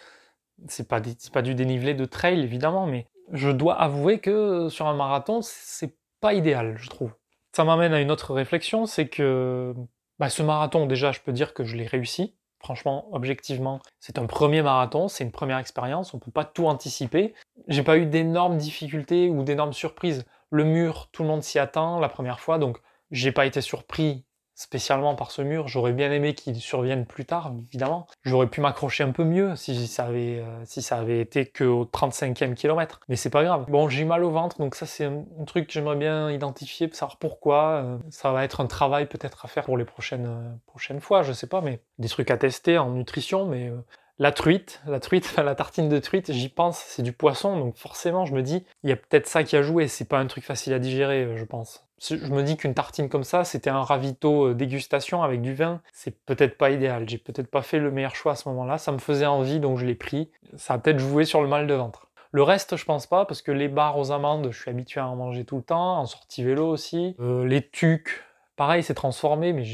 C'est 0.68 0.88
pas, 0.88 1.00
pas 1.32 1.42
du 1.42 1.54
dénivelé 1.54 1.94
de 1.94 2.04
trail, 2.04 2.40
évidemment, 2.40 2.86
mais 2.86 3.06
je 3.32 3.50
dois 3.50 3.74
avouer 3.74 4.18
que 4.18 4.68
sur 4.68 4.86
un 4.86 4.94
marathon, 4.94 5.40
c'est 5.42 5.96
pas 6.20 6.34
idéal, 6.34 6.76
je 6.78 6.88
trouve. 6.88 7.12
Ça 7.52 7.64
m'amène 7.64 7.92
à 7.92 8.00
une 8.00 8.10
autre 8.10 8.34
réflexion, 8.34 8.86
c'est 8.86 9.08
que 9.08 9.74
bah, 10.18 10.28
ce 10.28 10.42
marathon, 10.42 10.86
déjà, 10.86 11.12
je 11.12 11.20
peux 11.20 11.32
dire 11.32 11.54
que 11.54 11.64
je 11.64 11.76
l'ai 11.76 11.86
réussi. 11.86 12.34
Franchement, 12.64 13.08
objectivement, 13.12 13.78
c'est 14.00 14.18
un 14.18 14.24
premier 14.24 14.62
marathon, 14.62 15.08
c'est 15.08 15.22
une 15.22 15.30
première 15.30 15.58
expérience, 15.58 16.14
on 16.14 16.16
ne 16.16 16.22
peut 16.22 16.30
pas 16.30 16.46
tout 16.46 16.66
anticiper. 16.66 17.34
J'ai 17.68 17.82
pas 17.82 17.98
eu 17.98 18.06
d'énormes 18.06 18.56
difficultés 18.56 19.28
ou 19.28 19.42
d'énormes 19.42 19.74
surprises. 19.74 20.24
Le 20.48 20.64
mur, 20.64 21.10
tout 21.12 21.24
le 21.24 21.28
monde 21.28 21.42
s'y 21.42 21.58
attend 21.58 22.00
la 22.00 22.08
première 22.08 22.40
fois, 22.40 22.56
donc 22.56 22.78
j'ai 23.10 23.32
pas 23.32 23.44
été 23.44 23.60
surpris 23.60 24.24
spécialement 24.54 25.14
par 25.14 25.30
ce 25.30 25.42
mur. 25.42 25.68
J'aurais 25.68 25.92
bien 25.92 26.10
aimé 26.12 26.34
qu'il 26.34 26.56
survienne 26.56 27.06
plus 27.06 27.24
tard, 27.24 27.52
évidemment. 27.68 28.06
J'aurais 28.24 28.46
pu 28.46 28.60
m'accrocher 28.60 29.04
un 29.04 29.10
peu 29.10 29.24
mieux 29.24 29.56
si 29.56 29.86
ça 29.86 30.06
avait, 30.06 30.40
euh, 30.40 30.64
si 30.64 30.82
ça 30.82 31.04
été 31.08 31.46
qu'au 31.46 31.84
35e 31.84 32.54
kilomètre. 32.54 33.00
Mais 33.08 33.16
c'est 33.16 33.30
pas 33.30 33.44
grave. 33.44 33.66
Bon, 33.68 33.88
j'ai 33.88 34.04
mal 34.04 34.24
au 34.24 34.30
ventre, 34.30 34.58
donc 34.58 34.74
ça 34.74 34.86
c'est 34.86 35.04
un, 35.04 35.24
truc 35.46 35.66
que 35.66 35.72
j'aimerais 35.72 35.96
bien 35.96 36.30
identifier, 36.30 36.88
savoir 36.92 37.16
pourquoi. 37.18 37.82
Euh, 37.84 37.98
ça 38.10 38.32
va 38.32 38.44
être 38.44 38.60
un 38.60 38.66
travail 38.66 39.06
peut-être 39.06 39.44
à 39.44 39.48
faire 39.48 39.64
pour 39.64 39.76
les 39.76 39.84
prochaines, 39.84 40.26
euh, 40.26 40.54
prochaines 40.66 41.00
fois, 41.00 41.22
je 41.22 41.32
sais 41.32 41.46
pas, 41.46 41.60
mais 41.60 41.80
des 41.98 42.08
trucs 42.08 42.30
à 42.30 42.36
tester 42.36 42.78
en 42.78 42.90
nutrition, 42.90 43.46
mais 43.46 43.70
la 44.18 44.32
truite, 44.32 44.80
la 44.86 45.00
truite, 45.00 45.34
la 45.36 45.54
tartine 45.54 45.88
de 45.88 45.98
truite, 45.98 46.32
j'y 46.32 46.48
pense, 46.48 46.78
c'est 46.78 47.02
du 47.02 47.12
poisson, 47.12 47.58
donc 47.58 47.76
forcément 47.76 48.24
je 48.24 48.34
me 48.34 48.42
dis, 48.42 48.64
il 48.82 48.90
y 48.90 48.92
a 48.92 48.96
peut-être 48.96 49.26
ça 49.26 49.44
qui 49.44 49.56
a 49.56 49.62
joué, 49.62 49.88
c'est 49.88 50.08
pas 50.08 50.18
un 50.18 50.26
truc 50.26 50.44
facile 50.44 50.72
à 50.72 50.78
digérer, 50.78 51.36
je 51.36 51.44
pense. 51.44 51.84
Je 52.08 52.16
me 52.16 52.42
dis 52.42 52.56
qu'une 52.56 52.74
tartine 52.74 53.08
comme 53.08 53.24
ça, 53.24 53.44
c'était 53.44 53.70
un 53.70 53.82
ravito 53.82 54.48
euh, 54.48 54.54
dégustation 54.54 55.22
avec 55.22 55.40
du 55.40 55.54
vin, 55.54 55.80
c'est 55.92 56.18
peut-être 56.24 56.58
pas 56.58 56.70
idéal, 56.70 57.08
j'ai 57.08 57.18
peut-être 57.18 57.50
pas 57.50 57.62
fait 57.62 57.78
le 57.78 57.90
meilleur 57.90 58.14
choix 58.14 58.32
à 58.32 58.36
ce 58.36 58.48
moment-là, 58.50 58.78
ça 58.78 58.92
me 58.92 58.98
faisait 58.98 59.26
envie 59.26 59.60
donc 59.60 59.78
je 59.78 59.86
l'ai 59.86 59.94
pris, 59.94 60.30
ça 60.56 60.74
a 60.74 60.78
peut-être 60.78 60.98
joué 60.98 61.24
sur 61.24 61.40
le 61.40 61.48
mal 61.48 61.66
de 61.66 61.74
ventre. 61.74 62.08
Le 62.32 62.42
reste, 62.42 62.76
je 62.76 62.84
pense 62.84 63.06
pas, 63.06 63.26
parce 63.26 63.42
que 63.42 63.52
les 63.52 63.68
bars 63.68 63.96
aux 63.96 64.10
amandes, 64.10 64.48
je 64.50 64.60
suis 64.60 64.70
habitué 64.70 65.00
à 65.00 65.06
en 65.06 65.14
manger 65.14 65.44
tout 65.44 65.56
le 65.56 65.62
temps, 65.62 65.98
en 66.00 66.06
sortie 66.06 66.42
vélo 66.42 66.68
aussi. 66.68 67.14
Euh, 67.20 67.46
les 67.46 67.68
tucs, 67.68 68.24
Pareil, 68.56 68.84
c'est 68.84 68.94
transformé, 68.94 69.52
mais 69.52 69.64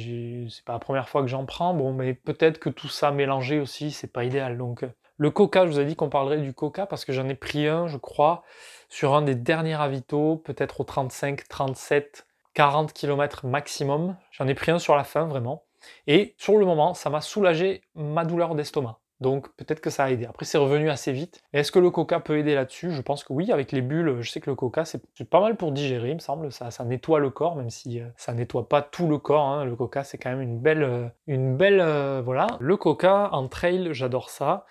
c'est 0.49 0.65
pas 0.65 0.73
la 0.73 0.79
première 0.79 1.09
fois 1.09 1.21
que 1.21 1.29
j'en 1.29 1.45
prends. 1.45 1.75
Bon, 1.75 1.93
mais 1.93 2.15
peut-être 2.15 2.59
que 2.59 2.71
tout 2.71 2.89
ça 2.89 3.11
mélangé 3.11 3.61
aussi, 3.61 3.91
c'est 3.91 4.11
pas 4.11 4.25
idéal. 4.25 4.57
Donc, 4.57 4.85
euh, 4.85 4.89
le 5.21 5.31
coca, 5.31 5.67
je 5.67 5.71
vous 5.71 5.79
ai 5.79 5.85
dit 5.85 5.97
qu'on 5.97 6.09
parlerait 6.09 6.39
du 6.39 6.55
coca 6.55 6.87
parce 6.87 7.05
que 7.05 7.13
j'en 7.13 7.29
ai 7.29 7.35
pris 7.35 7.69
un, 7.69 7.87
je 7.87 7.99
crois, 7.99 8.43
sur 8.89 9.15
un 9.15 9.21
des 9.21 9.35
derniers 9.35 9.77
ravitaux, 9.77 10.37
peut-être 10.37 10.81
au 10.81 10.85
35, 10.85 11.47
37, 11.47 12.27
40 12.55 12.95
km 12.95 13.47
maximum. 13.47 14.17
J'en 14.31 14.49
ai 14.49 14.55
pris 14.55 14.71
un 14.71 14.79
sur 14.79 14.97
la 14.97 15.05
fin 15.05 15.27
vraiment. 15.27 15.65
Et 16.07 16.35
sur 16.39 16.57
le 16.57 16.65
moment, 16.65 16.95
ça 16.95 17.11
m'a 17.11 17.21
soulagé 17.21 17.83
ma 17.95 18.25
douleur 18.25 18.55
d'estomac. 18.55 18.99
Donc 19.21 19.55
peut-être 19.57 19.83
que 19.83 19.91
ça 19.91 20.05
a 20.05 20.11
aidé. 20.11 20.25
Après, 20.25 20.47
c'est 20.47 20.57
revenu 20.57 20.89
assez 20.89 21.13
vite. 21.13 21.43
Est-ce 21.53 21.71
que 21.71 21.79
le 21.79 21.91
coca 21.91 22.19
peut 22.21 22.39
aider 22.39 22.55
là-dessus? 22.55 22.91
Je 22.91 23.03
pense 23.03 23.23
que 23.23 23.35
oui, 23.35 23.53
avec 23.53 23.73
les 23.73 23.83
bulles, 23.83 24.23
je 24.23 24.31
sais 24.31 24.41
que 24.41 24.49
le 24.49 24.57
coca, 24.57 24.87
c'est 24.87 25.03
pas 25.29 25.43
mal 25.43 25.57
pour 25.57 25.73
digérer, 25.73 26.09
il 26.09 26.15
me 26.15 26.21
semble. 26.21 26.51
Ça, 26.51 26.71
nettoie 26.87 27.19
le 27.19 27.29
corps, 27.29 27.57
même 27.57 27.69
si 27.69 28.01
euh, 28.01 28.07
ça 28.17 28.33
nettoie 28.33 28.71
pas 28.71 28.81
tout 28.81 29.07
le 29.07 29.19
corps. 29.19 29.45
Hein. 29.45 29.67
Le 29.67 29.77
coca, 29.77 30.03
c'est 30.03 30.17
quand 30.17 30.31
même 30.31 30.41
une 30.41 30.59
belle... 30.59 30.83
Euh, 30.83 31.09
une 31.27 31.59
belle 31.59 31.81
euh, 31.83 32.23
voilà. 32.25 32.47
Le 32.59 32.79
coca 32.79 33.29
en 33.33 33.49
trail, 33.49 33.91
j'adore 33.93 34.31
ça. 34.31 34.65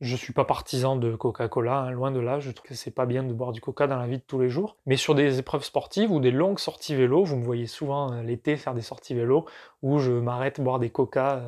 Je 0.00 0.14
suis 0.14 0.32
pas 0.32 0.44
partisan 0.44 0.96
de 0.96 1.16
Coca-Cola, 1.16 1.78
hein, 1.78 1.90
loin 1.90 2.10
de 2.10 2.20
là. 2.20 2.38
Je 2.38 2.50
trouve 2.50 2.68
que 2.68 2.74
c'est 2.74 2.90
pas 2.90 3.06
bien 3.06 3.22
de 3.22 3.32
boire 3.32 3.52
du 3.52 3.60
Coca 3.60 3.86
dans 3.86 3.96
la 3.96 4.06
vie 4.06 4.18
de 4.18 4.22
tous 4.26 4.38
les 4.38 4.48
jours. 4.48 4.76
Mais 4.84 4.96
sur 4.96 5.14
des 5.14 5.38
épreuves 5.38 5.64
sportives 5.64 6.12
ou 6.12 6.20
des 6.20 6.30
longues 6.30 6.58
sorties 6.58 6.94
vélo, 6.94 7.24
vous 7.24 7.36
me 7.36 7.44
voyez 7.44 7.66
souvent 7.66 8.20
l'été 8.22 8.56
faire 8.56 8.74
des 8.74 8.82
sorties 8.82 9.14
vélo 9.14 9.46
où 9.82 9.98
je 9.98 10.12
m'arrête 10.12 10.60
boire 10.60 10.78
des 10.78 10.90
Coca 10.90 11.42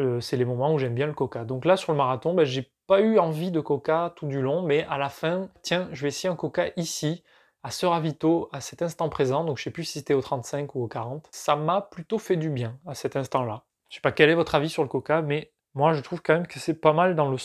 euh, 0.00 0.20
c'est 0.20 0.36
les 0.36 0.44
moments 0.44 0.72
où 0.72 0.78
j'aime 0.78 0.94
bien 0.94 1.06
le 1.06 1.12
coca. 1.12 1.44
Donc 1.44 1.64
là, 1.64 1.76
sur 1.76 1.92
le 1.92 1.98
marathon, 1.98 2.34
ben, 2.34 2.44
j'ai 2.44 2.72
pas 2.86 3.00
eu 3.00 3.18
envie 3.18 3.50
de 3.50 3.60
coca 3.60 4.12
tout 4.16 4.26
du 4.26 4.40
long, 4.40 4.62
mais 4.62 4.84
à 4.84 4.98
la 4.98 5.08
fin, 5.08 5.48
tiens, 5.62 5.88
je 5.92 6.02
vais 6.02 6.08
essayer 6.08 6.28
un 6.28 6.36
coca 6.36 6.70
ici, 6.76 7.22
à 7.62 7.70
ce 7.70 7.86
ravito, 7.86 8.48
à 8.52 8.60
cet 8.60 8.82
instant 8.82 9.08
présent. 9.08 9.44
Donc 9.44 9.58
je 9.58 9.64
sais 9.64 9.70
plus 9.70 9.84
si 9.84 9.98
c'était 9.98 10.14
au 10.14 10.22
35 10.22 10.74
ou 10.74 10.84
au 10.84 10.88
40. 10.88 11.28
Ça 11.32 11.56
m'a 11.56 11.82
plutôt 11.82 12.18
fait 12.18 12.36
du 12.36 12.50
bien 12.50 12.78
à 12.86 12.94
cet 12.94 13.16
instant-là. 13.16 13.64
Je 13.90 13.96
sais 13.96 14.00
pas 14.00 14.12
quel 14.12 14.30
est 14.30 14.34
votre 14.34 14.54
avis 14.54 14.70
sur 14.70 14.82
le 14.82 14.88
coca, 14.88 15.22
mais 15.22 15.52
moi 15.74 15.92
je 15.92 16.00
trouve 16.00 16.22
quand 16.22 16.34
même 16.34 16.46
que 16.46 16.58
c'est 16.58 16.80
pas 16.80 16.92
mal 16.92 17.14
dans 17.14 17.30
le 17.30 17.36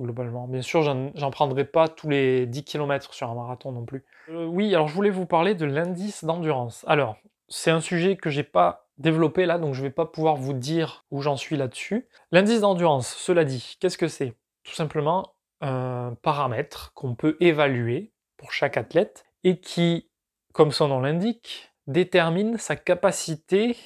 globalement. 0.00 0.48
Bien 0.48 0.62
sûr, 0.62 0.82
j'en 0.82 1.30
prendrai 1.30 1.64
pas 1.64 1.88
tous 1.88 2.08
les 2.08 2.46
10 2.46 2.64
km 2.64 3.12
sur 3.12 3.30
un 3.30 3.34
marathon 3.34 3.72
non 3.72 3.84
plus. 3.84 4.04
Euh, 4.30 4.46
oui, 4.46 4.74
alors 4.74 4.88
je 4.88 4.94
voulais 4.94 5.10
vous 5.10 5.26
parler 5.26 5.54
de 5.54 5.66
l'indice 5.66 6.24
d'endurance. 6.24 6.84
Alors, 6.88 7.16
c'est 7.48 7.70
un 7.70 7.80
sujet 7.80 8.16
que 8.16 8.30
j'ai 8.30 8.42
pas 8.42 8.88
développé 8.98 9.46
là, 9.46 9.58
donc 9.58 9.74
je 9.74 9.82
vais 9.82 9.90
pas 9.90 10.06
pouvoir 10.06 10.36
vous 10.36 10.54
dire 10.54 11.04
où 11.10 11.20
j'en 11.20 11.36
suis 11.36 11.56
là-dessus. 11.56 12.08
L'indice 12.32 12.60
d'endurance, 12.60 13.08
cela 13.08 13.44
dit, 13.44 13.76
qu'est-ce 13.78 13.98
que 13.98 14.08
c'est? 14.08 14.34
Tout 14.64 14.72
simplement 14.74 15.34
un 15.60 16.16
paramètre 16.22 16.92
qu'on 16.94 17.14
peut 17.14 17.36
évaluer 17.40 18.12
pour 18.36 18.52
chaque 18.52 18.76
athlète 18.76 19.26
et 19.44 19.60
qui, 19.60 20.08
comme 20.52 20.72
son 20.72 20.88
nom 20.88 21.00
l'indique, 21.00 21.70
détermine 21.86 22.58
sa 22.58 22.76
capacité 22.76 23.76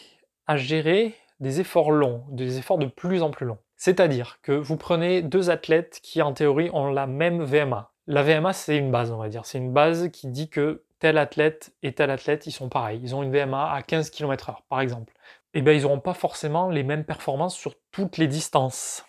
à 0.46 0.56
gérer 0.56 1.14
des 1.40 1.60
efforts 1.60 1.90
longs, 1.90 2.24
des 2.30 2.58
efforts 2.58 2.78
de 2.78 2.86
plus 2.86 3.22
en 3.22 3.30
plus 3.30 3.46
longs. 3.46 3.58
C'est-à-dire 3.80 4.40
que 4.42 4.52
vous 4.52 4.76
prenez 4.76 5.22
deux 5.22 5.48
athlètes 5.48 6.00
qui 6.02 6.20
en 6.20 6.34
théorie 6.34 6.68
ont 6.74 6.90
la 6.90 7.06
même 7.06 7.42
VMA. 7.42 7.90
La 8.06 8.22
VMA 8.22 8.52
c'est 8.52 8.76
une 8.76 8.90
base 8.90 9.10
on 9.10 9.16
va 9.16 9.30
dire, 9.30 9.46
c'est 9.46 9.56
une 9.56 9.72
base 9.72 10.10
qui 10.10 10.26
dit 10.26 10.50
que 10.50 10.84
tel 10.98 11.16
athlète 11.16 11.72
et 11.82 11.94
tel 11.94 12.10
athlète, 12.10 12.46
ils 12.46 12.52
sont 12.52 12.68
pareils. 12.68 13.00
Ils 13.02 13.14
ont 13.14 13.22
une 13.22 13.32
VMA 13.32 13.72
à 13.72 13.80
15 13.80 14.10
km/h, 14.10 14.58
par 14.68 14.82
exemple. 14.82 15.14
Eh 15.54 15.62
bien, 15.62 15.72
ils 15.72 15.82
n'auront 15.82 15.98
pas 15.98 16.12
forcément 16.12 16.68
les 16.68 16.82
mêmes 16.82 17.04
performances 17.06 17.56
sur 17.56 17.74
toutes 17.90 18.18
les 18.18 18.28
distances. 18.28 19.06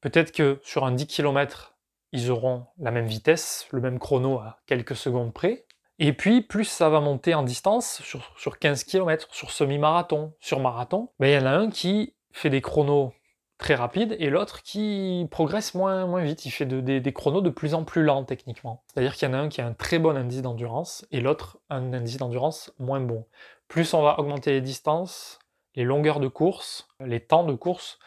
Peut-être 0.00 0.32
que 0.32 0.60
sur 0.62 0.86
un 0.86 0.92
10 0.92 1.06
km, 1.06 1.76
ils 2.12 2.30
auront 2.30 2.64
la 2.78 2.92
même 2.92 3.04
vitesse, 3.04 3.68
le 3.70 3.82
même 3.82 3.98
chrono 3.98 4.38
à 4.38 4.60
quelques 4.64 4.96
secondes 4.96 5.34
près. 5.34 5.66
Et 5.98 6.14
puis, 6.14 6.40
plus 6.40 6.64
ça 6.64 6.88
va 6.88 7.00
monter 7.00 7.34
en 7.34 7.42
distance, 7.42 8.00
sur, 8.02 8.32
sur 8.38 8.58
15 8.58 8.84
km, 8.84 9.28
sur 9.30 9.50
semi-marathon, 9.50 10.32
sur 10.40 10.60
marathon, 10.60 11.10
ben, 11.20 11.26
il 11.26 11.34
y 11.34 11.38
en 11.38 11.46
a 11.46 11.50
un 11.50 11.68
qui 11.68 12.14
fait 12.32 12.50
des 12.50 12.62
chronos 12.62 13.12
très 13.58 13.74
rapide 13.74 14.16
et 14.18 14.28
l'autre 14.28 14.62
qui 14.62 15.26
progresse 15.30 15.74
moins, 15.74 16.06
moins 16.06 16.22
vite. 16.22 16.44
Il 16.44 16.50
fait 16.50 16.66
des, 16.66 17.12
chronos 17.12 17.40
de 17.40 17.50
plus 17.50 17.74
en 17.74 17.84
plus 17.84 18.02
lents 18.02 18.24
techniquement. 18.24 18.82
C'est-à-dire 18.92 19.14
qu'il 19.14 19.28
y 19.28 19.30
en 19.30 19.34
a 19.34 19.38
un 19.38 19.48
qui 19.48 19.60
a 19.60 19.66
un 19.66 19.72
très 19.72 19.98
bon 19.98 20.16
indice 20.16 20.42
d'endurance 20.42 21.06
et 21.10 21.20
l'autre 21.20 21.58
un 21.70 21.92
indice 21.92 22.18
d'endurance 22.18 22.72
moins 22.78 23.00
bon. 23.00 23.24
Plus 23.68 23.94
on 23.94 24.02
va 24.02 24.18
augmenter 24.20 24.52
les 24.52 24.60
distances, 24.60 25.38
les 25.74 25.84
longueurs 25.84 26.20
de 26.20 26.28
course, 26.28 26.88
les 27.00 27.20
temps 27.20 27.44
de 27.44 27.54
course, 27.54 27.98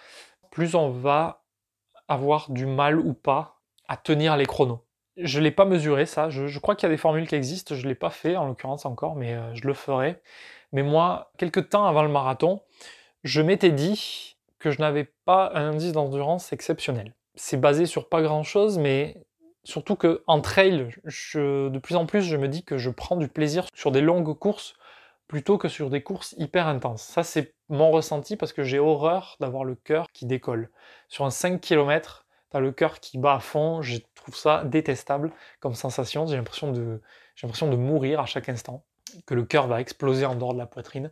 plus 0.52 0.76
on 0.76 0.90
va 0.90 1.44
avoir 2.08 2.52
du 2.52 2.66
mal 2.66 3.00
ou 3.00 3.14
pas 3.14 3.60
à 3.88 3.98
tenir 3.98 4.38
les 4.38 4.46
chronos. 4.46 4.86
Je 5.18 5.40
ne 5.40 5.44
l'ai 5.44 5.52
pas 5.52 5.66
mesuré 5.66 6.06
ça, 6.06 6.30
je, 6.30 6.60
crois 6.60 6.76
qu'il 6.76 6.88
y 6.88 6.92
a 6.92 6.94
des 6.94 6.98
formules 6.98 7.28
qui 7.28 7.36
existent, 7.36 7.76
je 7.76 7.84
ne 7.84 7.90
l'ai 7.90 7.96
pas 7.96 8.10
fait 8.10 8.38
en 8.38 8.46
l'occurrence 8.46 8.86
encore, 8.86 9.16
mais 9.16 9.34
euh, 9.34 9.54
je 9.54 9.68
le 9.68 9.74
ferai. 9.74 10.22
Mais 10.72 10.82
moi, 10.82 11.32
quelques 11.38 11.70
temps 11.70 11.86
avant 11.86 12.04
le 12.04 12.10
marathon, 12.10 12.62
je 13.24 13.42
m'étais 13.42 13.72
dit, 13.72 14.38
que 14.60 14.72
je 14.72 14.80
n'avais 14.80 15.12
pas 15.26 15.52
un 15.56 15.72
indice 15.72 15.94
d'endurance 15.94 16.54
exceptionnel. 16.54 17.14
C'est 17.36 17.60
basé 17.60 17.86
sur 17.86 18.10
pas 18.10 18.22
grand 18.22 18.44
chose, 18.44 18.78
mais 18.78 19.24
surtout 19.64 19.96
que 19.96 20.24
en 20.28 20.42
trail, 20.42 20.90
de 21.06 21.80
plus 21.80 21.96
en 21.96 22.06
plus, 22.06 22.22
je 22.22 22.38
me 22.38 22.48
dis 22.48 22.64
que 22.64 22.78
je 22.78 22.90
prends 22.90 23.16
du 23.16 23.28
plaisir 23.28 23.66
sur 23.74 23.92
des 23.92 24.02
longues 24.02 24.38
courses 24.38 24.74
plutôt 25.28 25.58
que 25.58 25.68
sur 25.68 25.90
des 25.90 26.02
courses 26.02 26.34
hyper 26.38 26.68
intenses. 26.68 27.04
Ça, 27.04 27.24
c'est 27.24 27.54
mon 27.70 27.92
ressenti 27.92 28.36
parce 28.36 28.52
que 28.52 28.64
j'ai 28.64 28.80
horreur 28.80 29.38
d'avoir 29.40 29.64
le 29.64 29.76
cœur 29.76 30.08
qui 30.12 30.26
décolle. 30.26 30.72
Sur 31.08 31.26
un 31.26 31.30
5 31.30 31.62
km, 31.62 32.26
t'as 32.50 32.60
le 32.60 32.72
cœur 32.72 33.00
qui 33.00 33.20
bat 33.20 33.36
à 33.36 33.40
fond, 33.40 33.82
je 33.84 34.00
trouve 34.16 34.36
ça 34.36 34.64
détestable 34.66 35.32
comme 35.60 35.76
sensation, 35.76 36.26
j'ai 36.26 36.36
l'impression 36.36 36.72
de, 36.72 37.02
j'ai 37.36 37.46
l'impression 37.46 37.70
de 37.70 37.76
mourir 37.76 38.20
à 38.20 38.26
chaque 38.26 38.50
instant, 38.50 38.84
que 39.28 39.36
le 39.36 39.44
cœur 39.44 39.68
va 39.68 39.80
exploser 39.82 40.26
en 40.26 40.36
dehors 40.36 40.54
de 40.54 40.58
la 40.58 40.66
poitrine. 40.66 41.12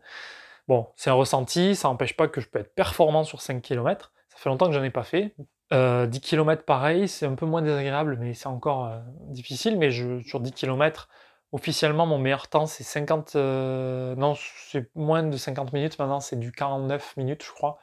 Bon, 0.67 0.87
c'est 0.95 1.09
un 1.09 1.13
ressenti, 1.13 1.75
ça 1.75 1.87
n'empêche 1.87 2.15
pas 2.15 2.27
que 2.27 2.41
je 2.41 2.47
peux 2.47 2.59
être 2.59 2.75
performant 2.75 3.23
sur 3.23 3.41
5 3.41 3.61
km. 3.61 4.11
Ça 4.29 4.37
fait 4.37 4.49
longtemps 4.49 4.67
que 4.67 4.73
j'en 4.73 4.83
ai 4.83 4.89
pas 4.89 5.03
fait. 5.03 5.33
10 5.71 5.75
euh, 5.75 6.07
km 6.07 6.63
pareil, 6.63 7.07
c'est 7.07 7.25
un 7.25 7.35
peu 7.35 7.45
moins 7.45 7.61
désagréable, 7.61 8.17
mais 8.19 8.33
c'est 8.33 8.47
encore 8.47 8.85
euh, 8.85 8.99
difficile. 9.29 9.77
Mais 9.77 9.91
sur 9.91 10.39
10 10.39 10.51
km, 10.51 11.07
officiellement, 11.51 12.05
mon 12.05 12.17
meilleur 12.17 12.47
temps, 12.47 12.65
c'est 12.65 12.83
50... 12.83 13.35
Euh, 13.35 14.15
non, 14.15 14.35
c'est 14.35 14.89
moins 14.95 15.23
de 15.23 15.37
50 15.37 15.73
minutes 15.73 15.97
maintenant, 15.99 16.19
c'est 16.19 16.39
du 16.39 16.51
49 16.51 17.15
minutes, 17.17 17.43
je 17.43 17.51
crois. 17.51 17.79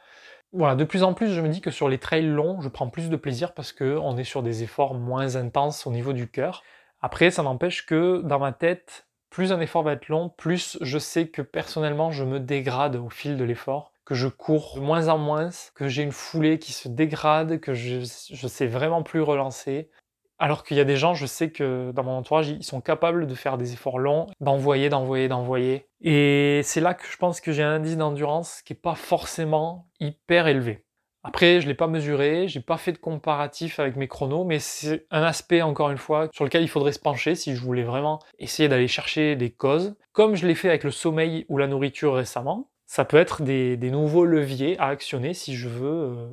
Voilà, 0.52 0.76
de 0.76 0.84
plus 0.84 1.02
en 1.02 1.14
plus, 1.14 1.32
je 1.32 1.40
me 1.40 1.48
dis 1.48 1.60
que 1.60 1.70
sur 1.70 1.88
les 1.88 1.98
trails 1.98 2.26
longs, 2.26 2.60
je 2.60 2.68
prends 2.68 2.88
plus 2.88 3.10
de 3.10 3.16
plaisir 3.16 3.54
parce 3.54 3.72
qu'on 3.72 4.16
est 4.16 4.24
sur 4.24 4.42
des 4.42 4.62
efforts 4.62 4.94
moins 4.94 5.36
intenses 5.36 5.86
au 5.86 5.90
niveau 5.90 6.12
du 6.12 6.30
cœur. 6.30 6.62
Après, 7.00 7.30
ça 7.30 7.42
n'empêche 7.42 7.86
que 7.86 8.22
dans 8.22 8.38
ma 8.38 8.52
tête, 8.52 9.06
plus 9.34 9.50
un 9.50 9.58
effort 9.58 9.82
va 9.82 9.94
être 9.94 10.08
long, 10.08 10.28
plus 10.28 10.78
je 10.80 10.96
sais 10.96 11.26
que 11.26 11.42
personnellement 11.42 12.12
je 12.12 12.22
me 12.22 12.38
dégrade 12.38 12.94
au 12.94 13.10
fil 13.10 13.36
de 13.36 13.42
l'effort, 13.42 13.90
que 14.04 14.14
je 14.14 14.28
cours 14.28 14.76
de 14.76 14.80
moins 14.80 15.08
en 15.08 15.18
moins, 15.18 15.50
que 15.74 15.88
j'ai 15.88 16.04
une 16.04 16.12
foulée 16.12 16.60
qui 16.60 16.72
se 16.72 16.86
dégrade, 16.86 17.58
que 17.58 17.74
je, 17.74 17.98
je 18.32 18.46
sais 18.46 18.68
vraiment 18.68 19.02
plus 19.02 19.22
relancer. 19.22 19.90
Alors 20.38 20.62
qu'il 20.62 20.76
y 20.76 20.80
a 20.80 20.84
des 20.84 20.96
gens, 20.96 21.14
je 21.14 21.26
sais 21.26 21.50
que 21.50 21.90
dans 21.90 22.04
mon 22.04 22.12
entourage, 22.12 22.48
ils 22.48 22.62
sont 22.62 22.80
capables 22.80 23.26
de 23.26 23.34
faire 23.34 23.58
des 23.58 23.72
efforts 23.72 23.98
longs, 23.98 24.28
d'envoyer, 24.40 24.88
d'envoyer, 24.88 25.26
d'envoyer. 25.26 25.88
Et 26.00 26.60
c'est 26.62 26.80
là 26.80 26.94
que 26.94 27.04
je 27.04 27.16
pense 27.16 27.40
que 27.40 27.50
j'ai 27.50 27.64
un 27.64 27.72
indice 27.72 27.96
d'endurance 27.96 28.62
qui 28.62 28.72
n'est 28.72 28.78
pas 28.78 28.94
forcément 28.94 29.88
hyper 29.98 30.46
élevé. 30.46 30.84
Après, 31.26 31.60
je 31.60 31.64
ne 31.64 31.70
l'ai 31.70 31.74
pas 31.74 31.86
mesuré, 31.86 32.48
j'ai 32.48 32.60
pas 32.60 32.76
fait 32.76 32.92
de 32.92 32.98
comparatif 32.98 33.80
avec 33.80 33.96
mes 33.96 34.08
chronos, 34.08 34.44
mais 34.44 34.58
c'est 34.58 35.06
un 35.10 35.22
aspect, 35.22 35.62
encore 35.62 35.90
une 35.90 35.96
fois, 35.96 36.28
sur 36.32 36.44
lequel 36.44 36.62
il 36.62 36.68
faudrait 36.68 36.92
se 36.92 36.98
pencher 36.98 37.34
si 37.34 37.56
je 37.56 37.62
voulais 37.62 37.82
vraiment 37.82 38.20
essayer 38.38 38.68
d'aller 38.68 38.88
chercher 38.88 39.34
des 39.34 39.50
causes. 39.50 39.96
Comme 40.12 40.34
je 40.34 40.46
l'ai 40.46 40.54
fait 40.54 40.68
avec 40.68 40.84
le 40.84 40.90
sommeil 40.90 41.46
ou 41.48 41.56
la 41.56 41.66
nourriture 41.66 42.14
récemment, 42.14 42.68
ça 42.84 43.06
peut 43.06 43.16
être 43.16 43.42
des, 43.42 43.78
nouveaux 43.90 44.26
leviers 44.26 44.78
à 44.78 44.88
actionner 44.88 45.32
si 45.32 45.56
je 45.56 45.66
veux 45.66 46.12
euh, 46.12 46.28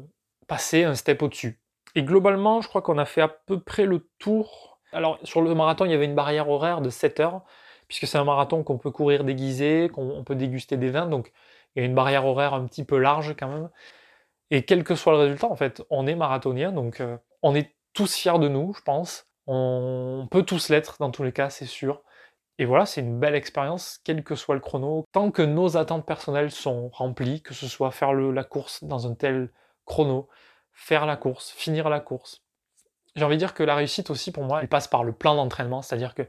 passer 0.48 0.84
un 0.84 0.94
step 0.94 1.24
au-dessus. 1.24 1.62
Et 1.96 2.04
globalement, 2.04 2.60
je 2.60 2.68
crois 2.68 2.82
qu'on 2.82 2.98
a 2.98 3.06
fait 3.06 3.22
à 3.22 3.30
peu 3.30 3.62
près 3.62 3.86
le 3.86 4.10
tour. 4.20 4.80
Alors, 4.92 5.20
sur 5.24 5.42
le 5.42 5.56
marathon, 5.56 5.86
il 5.86 5.92
y 5.92 5.94
avait 5.96 6.06
une 6.06 6.16
barrière 6.16 6.50
horaire 6.50 6.82
de 6.82 6.90
7 6.90 7.22
heures, 7.22 7.44
puisque 7.88 8.08
c'est 8.08 8.18
un 8.18 8.26
marathon 8.26 8.62
qu'on 8.64 8.78
peut 8.78 8.92
courir 8.92 9.24
déguisé, 9.24 9.88
qu'on 9.88 10.26
peut 10.26 10.36
déguster 10.36 10.76
des 10.76 10.90
vins, 10.90 11.08
donc 11.08 11.32
il 11.76 11.80
y 11.80 11.84
a 11.84 11.86
une 11.86 11.96
barrière 11.96 12.26
horaire 12.26 12.54
un 12.54 12.66
petit 12.66 12.84
peu 12.84 12.98
large 12.98 13.36
quand 13.40 13.48
même. 13.48 13.70
Et 14.52 14.64
quel 14.64 14.84
que 14.84 14.96
soit 14.96 15.14
le 15.14 15.20
résultat, 15.20 15.48
en 15.48 15.56
fait, 15.56 15.82
on 15.90 16.06
est 16.06 16.16
marathonien, 16.16 16.74
donc 16.74 17.00
euh, 17.00 17.18
on 17.42 17.56
est 17.56 17.74
tous 17.94 18.14
fiers 18.14 18.38
de 18.38 18.50
nous, 18.50 18.74
je 18.74 18.82
pense. 18.82 19.26
On 19.48 20.28
peut 20.30 20.44
tous 20.44 20.70
l'être, 20.70 20.98
dans 21.00 21.10
tous 21.10 21.24
les 21.24 21.32
cas, 21.32 21.50
c'est 21.50 21.66
sûr. 21.66 22.04
Et 22.58 22.66
voilà, 22.66 22.86
c'est 22.86 23.02
une 23.02 23.18
belle 23.18 23.34
expérience, 23.34 24.00
quel 24.04 24.24
que 24.24 24.36
soit 24.36 24.56
le 24.56 24.62
chrono. 24.62 25.06
Tant 25.14 25.32
que 25.32 25.42
nos 25.42 25.78
attentes 25.78 26.06
personnelles 26.06 26.52
sont 26.52 26.90
remplies, 26.90 27.42
que 27.42 27.54
ce 27.54 27.68
soit 27.68 27.92
faire 27.92 28.14
la 28.14 28.44
course 28.44 28.84
dans 28.84 29.08
un 29.08 29.16
tel 29.16 29.50
chrono, 29.86 30.28
faire 30.74 31.06
la 31.06 31.16
course, 31.16 31.52
finir 31.52 31.90
la 31.90 32.02
course. 32.02 32.44
J'ai 33.16 33.24
envie 33.24 33.36
de 33.36 33.40
dire 33.40 33.54
que 33.54 33.64
la 33.64 33.76
réussite 33.76 34.10
aussi, 34.10 34.32
pour 34.32 34.44
moi, 34.44 34.62
elle 34.62 34.68
passe 34.68 34.88
par 34.88 35.04
le 35.04 35.14
plan 35.14 35.36
d'entraînement, 35.36 35.82
c'est-à-dire 35.82 36.14
que 36.14 36.24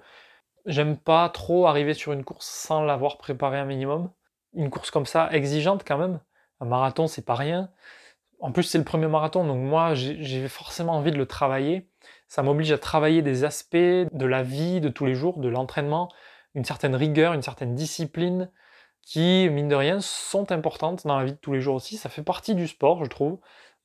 j'aime 0.64 0.96
pas 0.96 1.28
trop 1.28 1.66
arriver 1.66 1.92
sur 1.92 2.12
une 2.12 2.24
course 2.24 2.46
sans 2.46 2.82
l'avoir 2.82 3.18
préparé 3.18 3.58
un 3.58 3.64
minimum. 3.64 4.10
Une 4.54 4.70
course 4.70 4.90
comme 4.90 5.06
ça, 5.06 5.28
exigeante 5.32 5.82
quand 5.86 5.98
même. 5.98 6.20
Un 6.60 6.66
marathon, 6.66 7.08
c'est 7.08 7.24
pas 7.24 7.34
rien. 7.34 7.70
En 8.42 8.50
plus, 8.50 8.64
c'est 8.64 8.78
le 8.78 8.84
premier 8.84 9.06
marathon, 9.06 9.44
donc 9.44 9.58
moi, 9.58 9.94
j'ai 9.94 10.48
forcément 10.48 10.94
envie 10.94 11.12
de 11.12 11.16
le 11.16 11.26
travailler. 11.26 11.88
Ça 12.26 12.42
m'oblige 12.42 12.72
à 12.72 12.78
travailler 12.78 13.22
des 13.22 13.44
aspects 13.44 13.76
de 13.76 14.26
la 14.26 14.42
vie 14.42 14.80
de 14.80 14.88
tous 14.88 15.06
les 15.06 15.14
jours, 15.14 15.38
de 15.38 15.48
l'entraînement, 15.48 16.08
une 16.56 16.64
certaine 16.64 16.96
rigueur, 16.96 17.34
une 17.34 17.42
certaine 17.42 17.76
discipline, 17.76 18.50
qui, 19.00 19.48
mine 19.48 19.68
de 19.68 19.76
rien, 19.76 20.00
sont 20.00 20.50
importantes 20.50 21.06
dans 21.06 21.20
la 21.20 21.24
vie 21.24 21.32
de 21.32 21.38
tous 21.38 21.52
les 21.52 21.60
jours 21.60 21.76
aussi. 21.76 21.96
Ça 21.96 22.08
fait 22.08 22.24
partie 22.24 22.56
du 22.56 22.66
sport, 22.66 23.04
je 23.04 23.08
trouve. 23.08 23.38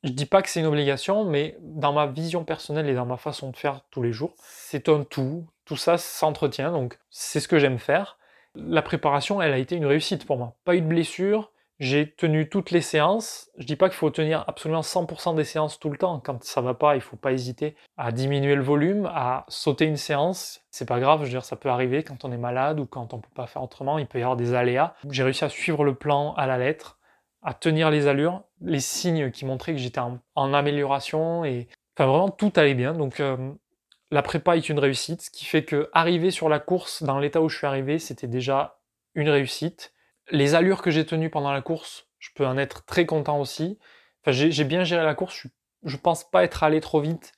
Je 0.03 0.09
dis 0.09 0.25
pas 0.25 0.41
que 0.41 0.49
c'est 0.49 0.59
une 0.59 0.65
obligation, 0.65 1.23
mais 1.23 1.55
dans 1.61 1.93
ma 1.93 2.07
vision 2.07 2.43
personnelle 2.43 2.89
et 2.89 2.95
dans 2.95 3.05
ma 3.05 3.17
façon 3.17 3.51
de 3.51 3.55
faire 3.55 3.81
tous 3.91 4.01
les 4.01 4.11
jours, 4.11 4.33
c'est 4.39 4.89
un 4.89 5.03
tout. 5.03 5.45
Tout 5.65 5.77
ça 5.77 5.99
s'entretient, 5.99 6.71
donc 6.71 6.97
c'est 7.11 7.39
ce 7.39 7.47
que 7.47 7.59
j'aime 7.59 7.77
faire. 7.77 8.17
La 8.55 8.81
préparation, 8.81 9.39
elle 9.39 9.53
a 9.53 9.59
été 9.59 9.75
une 9.75 9.85
réussite 9.85 10.25
pour 10.25 10.37
moi. 10.37 10.55
Pas 10.65 10.75
eu 10.75 10.81
de 10.81 10.87
blessure, 10.87 11.51
j'ai 11.79 12.11
tenu 12.11 12.49
toutes 12.49 12.71
les 12.71 12.81
séances. 12.81 13.51
Je 13.57 13.65
dis 13.65 13.75
pas 13.75 13.89
qu'il 13.89 13.97
faut 13.97 14.09
tenir 14.09 14.43
absolument 14.47 14.81
100% 14.81 15.35
des 15.35 15.43
séances 15.43 15.79
tout 15.79 15.89
le 15.89 15.97
temps. 15.97 16.19
Quand 16.19 16.43
ça 16.43 16.61
va 16.61 16.73
pas, 16.73 16.95
il 16.95 17.01
faut 17.01 17.17
pas 17.17 17.31
hésiter 17.31 17.75
à 17.97 18.11
diminuer 18.11 18.55
le 18.55 18.63
volume, 18.63 19.05
à 19.13 19.45
sauter 19.47 19.85
une 19.85 19.97
séance. 19.97 20.61
C'est 20.71 20.87
pas 20.87 20.99
grave, 20.99 21.19
je 21.19 21.25
veux 21.25 21.29
dire, 21.29 21.45
ça 21.45 21.55
peut 21.55 21.69
arriver 21.69 22.03
quand 22.03 22.25
on 22.25 22.31
est 22.31 22.37
malade 22.37 22.79
ou 22.79 22.85
quand 22.85 23.13
on 23.13 23.19
peut 23.19 23.29
pas 23.35 23.45
faire 23.45 23.61
autrement. 23.61 23.99
Il 23.99 24.07
peut 24.07 24.17
y 24.19 24.23
avoir 24.23 24.37
des 24.37 24.53
aléas. 24.53 24.95
J'ai 25.09 25.23
réussi 25.23 25.45
à 25.45 25.49
suivre 25.49 25.83
le 25.83 25.93
plan 25.93 26.33
à 26.33 26.47
la 26.47 26.57
lettre, 26.57 26.97
à 27.43 27.53
tenir 27.53 27.91
les 27.91 28.07
allures, 28.07 28.43
les 28.61 28.79
signes 28.79 29.29
qui 29.31 29.45
montraient 29.45 29.73
que 29.73 29.79
j'étais 29.79 30.01
en, 30.01 30.53
amélioration 30.53 31.45
et 31.45 31.67
enfin 31.95 32.07
vraiment 32.07 32.29
tout 32.29 32.51
allait 32.55 32.73
bien. 32.73 32.93
Donc 32.93 33.19
euh, 33.19 33.51
la 34.09 34.23
prépa 34.23 34.57
est 34.57 34.69
une 34.69 34.79
réussite, 34.79 35.21
ce 35.21 35.29
qui 35.29 35.45
fait 35.45 35.63
que 35.63 35.91
arriver 35.93 36.31
sur 36.31 36.49
la 36.49 36.59
course 36.59 37.03
dans 37.03 37.19
l'état 37.19 37.39
où 37.41 37.49
je 37.49 37.57
suis 37.57 37.67
arrivé, 37.67 37.99
c'était 37.99 38.27
déjà 38.27 38.79
une 39.13 39.29
réussite 39.29 39.93
les 40.31 40.55
allures 40.55 40.81
que 40.81 40.91
j'ai 40.91 41.05
tenues 41.05 41.29
pendant 41.29 41.51
la 41.51 41.61
course, 41.61 42.07
je 42.19 42.29
peux 42.35 42.45
en 42.45 42.57
être 42.57 42.85
très 42.85 43.05
content 43.05 43.39
aussi. 43.39 43.79
J'ai 44.25 44.63
bien 44.65 44.83
géré 44.83 45.05
la 45.05 45.15
course, 45.15 45.35
je, 45.43 45.47
je 45.83 45.97
pense 45.97 46.29
pas 46.29 46.43
être 46.43 46.63
allé 46.63 46.81
trop 46.81 46.99
vite, 46.99 47.33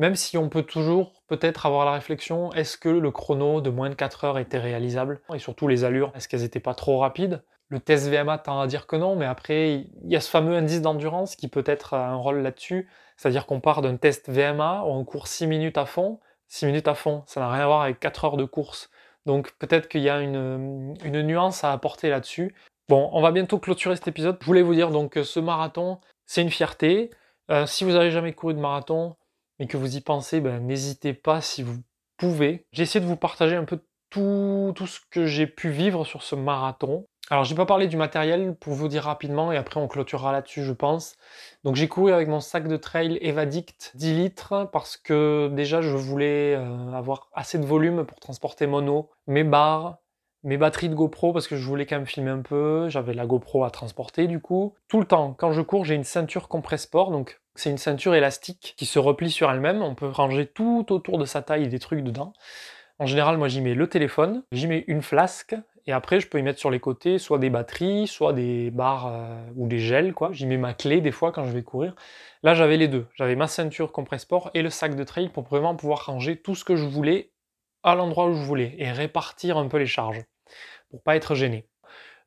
même 0.00 0.16
si 0.16 0.38
on 0.38 0.48
peut 0.48 0.62
toujours 0.62 1.22
peut-être 1.26 1.66
avoir 1.66 1.84
la 1.84 1.92
réflexion, 1.92 2.52
est-ce 2.52 2.78
que 2.78 2.88
le 2.88 3.10
chrono 3.10 3.60
de 3.60 3.68
moins 3.70 3.90
de 3.90 3.94
4 3.94 4.24
heures 4.24 4.38
était 4.38 4.58
réalisable? 4.58 5.20
Et 5.34 5.38
surtout 5.38 5.68
les 5.68 5.84
allures, 5.84 6.12
est-ce 6.14 6.28
qu'elles 6.28 6.40
n'étaient 6.40 6.60
pas 6.60 6.74
trop 6.74 6.98
rapides? 6.98 7.42
Le 7.68 7.80
test 7.80 8.08
VMA 8.08 8.38
tend 8.38 8.60
à 8.60 8.66
dire 8.66 8.86
que 8.86 8.96
non, 8.96 9.14
mais 9.14 9.26
après, 9.26 9.74
il 9.74 10.10
y 10.10 10.16
a 10.16 10.20
ce 10.20 10.30
fameux 10.30 10.56
indice 10.56 10.80
d'endurance 10.80 11.36
qui 11.36 11.48
peut 11.48 11.64
être 11.66 11.94
un 11.94 12.16
rôle 12.16 12.40
là-dessus, 12.40 12.88
c'est-à-dire 13.16 13.46
qu'on 13.46 13.60
part 13.60 13.82
d'un 13.82 13.96
test 13.96 14.30
VMA 14.30 14.84
où 14.84 14.88
on 14.88 15.04
court 15.04 15.28
6 15.28 15.46
minutes 15.46 15.78
à 15.78 15.84
fond, 15.84 16.18
6 16.48 16.66
minutes 16.66 16.88
à 16.88 16.94
fond, 16.94 17.22
ça 17.26 17.40
n'a 17.40 17.50
rien 17.50 17.64
à 17.64 17.66
voir 17.66 17.82
avec 17.82 18.00
4 18.00 18.24
heures 18.24 18.36
de 18.38 18.44
course. 18.44 18.90
Donc 19.26 19.52
peut-être 19.58 19.88
qu'il 19.88 20.02
y 20.02 20.08
a 20.08 20.20
une, 20.20 20.94
nuance 21.04 21.64
à 21.64 21.72
apporter 21.72 22.08
là-dessus. 22.08 22.54
Bon, 22.88 23.08
on 23.12 23.20
va 23.20 23.30
bientôt 23.30 23.58
clôturer 23.58 23.96
cet 23.96 24.08
épisode. 24.08 24.38
Je 24.40 24.46
voulais 24.46 24.62
vous 24.62 24.74
dire 24.74 24.90
donc 24.90 25.18
ce 25.22 25.40
marathon, 25.40 26.00
c'est 26.26 26.42
une 26.42 26.50
fierté. 26.50 27.10
Euh, 27.50 27.66
si 27.66 27.84
vous 27.84 27.92
n'avez 27.92 28.10
jamais 28.10 28.32
couru 28.32 28.54
de 28.54 28.60
marathon 28.60 29.16
et 29.58 29.66
que 29.66 29.76
vous 29.76 29.96
y 29.96 30.00
pensez, 30.00 30.40
ben, 30.40 30.60
n'hésitez 30.60 31.12
pas 31.12 31.40
si 31.40 31.62
vous 31.62 31.78
pouvez. 32.16 32.66
J'ai 32.72 32.82
essayé 32.82 33.00
de 33.00 33.08
vous 33.08 33.16
partager 33.16 33.56
un 33.56 33.64
peu 33.64 33.80
tout, 34.10 34.72
tout 34.74 34.86
ce 34.86 35.00
que 35.10 35.26
j'ai 35.26 35.46
pu 35.46 35.70
vivre 35.70 36.04
sur 36.04 36.22
ce 36.22 36.34
marathon. 36.34 37.06
Alors, 37.30 37.44
j'ai 37.44 37.54
pas 37.54 37.66
parlé 37.66 37.86
du 37.86 37.96
matériel 37.96 38.56
pour 38.58 38.74
vous 38.74 38.88
dire 38.88 39.04
rapidement 39.04 39.52
et 39.52 39.56
après 39.56 39.78
on 39.78 39.86
clôturera 39.86 40.32
là-dessus, 40.32 40.64
je 40.64 40.72
pense. 40.72 41.14
Donc, 41.62 41.76
j'ai 41.76 41.86
couru 41.86 42.12
avec 42.12 42.26
mon 42.26 42.40
sac 42.40 42.66
de 42.66 42.76
trail 42.76 43.18
Evadict 43.22 43.92
10 43.94 44.14
litres 44.14 44.68
parce 44.72 44.96
que 44.96 45.48
déjà 45.52 45.80
je 45.80 45.96
voulais 45.96 46.56
euh, 46.56 46.92
avoir 46.92 47.28
assez 47.32 47.58
de 47.58 47.64
volume 47.64 48.04
pour 48.04 48.18
transporter 48.18 48.66
mon 48.66 48.86
eau, 48.88 49.10
mes 49.28 49.44
barres, 49.44 49.98
mes 50.42 50.56
batteries 50.56 50.88
de 50.88 50.94
GoPro 50.94 51.32
parce 51.32 51.46
que 51.46 51.56
je 51.56 51.64
voulais 51.64 51.86
quand 51.86 51.96
même 51.96 52.06
filmer 52.06 52.30
un 52.30 52.42
peu. 52.42 52.88
J'avais 52.88 53.14
la 53.14 53.26
GoPro 53.26 53.62
à 53.62 53.70
transporter 53.70 54.26
du 54.26 54.40
coup. 54.40 54.74
Tout 54.88 54.98
le 54.98 55.06
temps, 55.06 55.34
quand 55.38 55.52
je 55.52 55.60
cours, 55.60 55.84
j'ai 55.84 55.94
une 55.94 56.04
ceinture 56.04 56.48
Compressport, 56.48 57.12
donc 57.12 57.40
c'est 57.54 57.70
une 57.70 57.78
ceinture 57.78 58.14
élastique 58.14 58.74
qui 58.76 58.86
se 58.86 58.98
replie 58.98 59.30
sur 59.30 59.50
elle-même. 59.50 59.82
On 59.82 59.94
peut 59.94 60.08
ranger 60.08 60.46
tout 60.46 60.86
autour 60.90 61.18
de 61.18 61.24
sa 61.24 61.42
taille 61.42 61.68
des 61.68 61.78
trucs 61.78 62.02
dedans. 62.02 62.32
En 63.00 63.06
général, 63.06 63.38
moi 63.38 63.48
j'y 63.48 63.62
mets 63.62 63.72
le 63.72 63.88
téléphone, 63.88 64.42
j'y 64.52 64.66
mets 64.66 64.84
une 64.86 65.00
flasque, 65.00 65.56
et 65.86 65.92
après 65.92 66.20
je 66.20 66.28
peux 66.28 66.38
y 66.38 66.42
mettre 66.42 66.58
sur 66.58 66.70
les 66.70 66.80
côtés 66.80 67.18
soit 67.18 67.38
des 67.38 67.48
batteries, 67.48 68.06
soit 68.06 68.34
des 68.34 68.70
barres 68.70 69.06
euh, 69.06 69.42
ou 69.56 69.66
des 69.66 69.78
gels, 69.78 70.12
quoi. 70.12 70.32
J'y 70.32 70.44
mets 70.44 70.58
ma 70.58 70.74
clé 70.74 71.00
des 71.00 71.10
fois 71.10 71.32
quand 71.32 71.44
je 71.44 71.50
vais 71.50 71.62
courir. 71.62 71.94
Là 72.42 72.52
j'avais 72.52 72.76
les 72.76 72.88
deux, 72.88 73.06
j'avais 73.14 73.36
ma 73.36 73.46
ceinture 73.48 73.90
Compressport 73.90 74.50
et 74.52 74.60
le 74.60 74.68
sac 74.68 74.96
de 74.96 75.04
trail 75.04 75.30
pour 75.30 75.44
vraiment 75.44 75.74
pouvoir 75.74 76.04
ranger 76.04 76.36
tout 76.36 76.54
ce 76.54 76.62
que 76.62 76.76
je 76.76 76.84
voulais 76.84 77.32
à 77.82 77.94
l'endroit 77.94 78.26
où 78.26 78.34
je 78.34 78.42
voulais 78.42 78.74
et 78.76 78.92
répartir 78.92 79.56
un 79.56 79.68
peu 79.68 79.78
les 79.78 79.86
charges 79.86 80.22
pour 80.90 81.02
pas 81.02 81.16
être 81.16 81.34
gêné. 81.34 81.66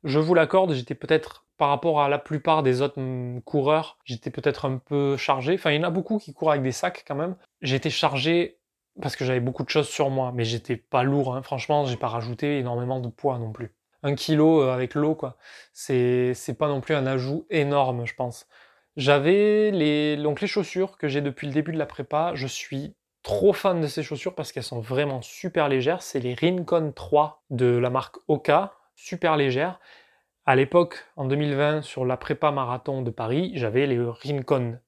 Je 0.02 0.18
vous 0.18 0.34
l'accorde, 0.34 0.72
j'étais 0.72 0.96
peut-être 0.96 1.46
par 1.56 1.68
rapport 1.68 2.02
à 2.02 2.08
la 2.08 2.18
plupart 2.18 2.64
des 2.64 2.82
autres 2.82 3.00
mm, 3.00 3.42
coureurs, 3.42 3.96
j'étais 4.04 4.30
peut-être 4.30 4.64
un 4.64 4.78
peu 4.78 5.16
chargé. 5.16 5.54
Enfin, 5.54 5.70
il 5.70 5.76
y 5.76 5.78
en 5.78 5.86
a 5.86 5.90
beaucoup 5.90 6.18
qui 6.18 6.34
courent 6.34 6.50
avec 6.50 6.64
des 6.64 6.72
sacs 6.72 7.04
quand 7.06 7.14
même. 7.14 7.36
J'étais 7.62 7.90
chargé 7.90 8.58
parce 9.00 9.16
que 9.16 9.24
j'avais 9.24 9.40
beaucoup 9.40 9.64
de 9.64 9.70
choses 9.70 9.88
sur 9.88 10.10
moi, 10.10 10.32
mais 10.34 10.44
j'étais 10.44 10.76
pas 10.76 11.02
lourd, 11.02 11.34
hein. 11.34 11.42
franchement, 11.42 11.84
j'ai 11.86 11.96
pas 11.96 12.08
rajouté 12.08 12.58
énormément 12.58 13.00
de 13.00 13.08
poids 13.08 13.38
non 13.38 13.52
plus. 13.52 13.72
Un 14.02 14.14
kilo 14.14 14.62
euh, 14.62 14.72
avec 14.72 14.94
l'eau, 14.94 15.14
quoi, 15.14 15.36
c'est 15.72 16.34
pas 16.58 16.68
non 16.68 16.80
plus 16.80 16.94
un 16.94 17.06
ajout 17.06 17.46
énorme, 17.50 18.06
je 18.06 18.14
pense. 18.14 18.46
J'avais 18.96 19.70
les, 19.72 20.16
donc 20.16 20.40
les 20.40 20.46
chaussures 20.46 20.96
que 20.98 21.08
j'ai 21.08 21.20
depuis 21.20 21.48
le 21.48 21.52
début 21.52 21.72
de 21.72 21.78
la 21.78 21.86
prépa, 21.86 22.32
je 22.34 22.46
suis 22.46 22.94
trop 23.24 23.52
fan 23.52 23.80
de 23.80 23.86
ces 23.88 24.04
chaussures 24.04 24.34
parce 24.34 24.52
qu'elles 24.52 24.62
sont 24.62 24.80
vraiment 24.80 25.20
super 25.22 25.68
légères. 25.68 26.02
C'est 26.02 26.20
les 26.20 26.34
Rincon 26.34 26.92
3 26.94 27.42
de 27.50 27.66
la 27.66 27.90
marque 27.90 28.16
Oka, 28.28 28.74
super 28.94 29.36
légères. 29.36 29.80
À 30.46 30.54
l'époque, 30.54 31.06
en 31.16 31.24
2020, 31.24 31.82
sur 31.82 32.04
la 32.04 32.16
prépa 32.16 32.52
marathon 32.52 33.02
de 33.02 33.10
Paris, 33.10 33.52
j'avais 33.54 33.86
les 33.86 33.98
Rincon 33.98 34.78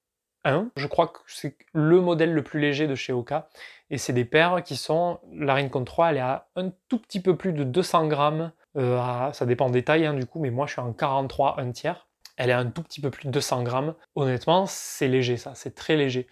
1. 0.47 0.71
Je 0.77 0.87
crois 0.87 1.09
que 1.09 1.19
c'est 1.27 1.57
le 1.73 2.01
modèle 2.01 2.33
le 2.33 2.43
plus 2.43 2.61
léger 2.61 2.87
de 2.87 2.95
chez 2.95 3.13
Oka. 3.13 3.49
Et 3.91 3.99
c'est 3.99 4.13
des 4.13 4.25
paires 4.25 4.63
qui 4.65 4.77
sont, 4.77 5.21
la 5.33 5.55
Rincon 5.55 5.85
3, 5.85 6.11
elle 6.11 6.17
est 6.17 6.21
à 6.21 6.47
un 6.57 6.71
tout 6.89 6.99
petit 6.99 7.21
peu 7.21 7.37
plus 7.37 7.53
de 7.53 7.65
200 7.65 8.09
grammes. 8.09 8.53
Euh, 8.77 9.33
ça 9.33 9.47
dépend 9.47 9.71
des 9.71 9.85
tailles 9.85 10.07
hein, 10.07 10.15
du 10.15 10.27
coup, 10.27 10.41
mais 10.41 10.51
moi 10.51 10.67
je 10.67 10.73
suis 10.73 10.81
en 10.81 10.93
43, 10.93 11.61
un 11.61 11.71
tiers. 11.71 12.07
Elle 12.37 12.51
est 12.51 12.55
à 12.55 12.59
un 12.59 12.67
tout 12.67 12.83
petit 12.83 13.01
peu 13.01 13.11
plus 13.11 13.27
de 13.27 13.33
200 13.33 13.63
grammes. 13.63 13.95
Honnêtement, 14.15 14.67
c'est 14.67 15.09
léger 15.09 15.37
ça, 15.37 15.53
c'est 15.55 15.75
très 15.75 15.97
léger. 15.97 16.27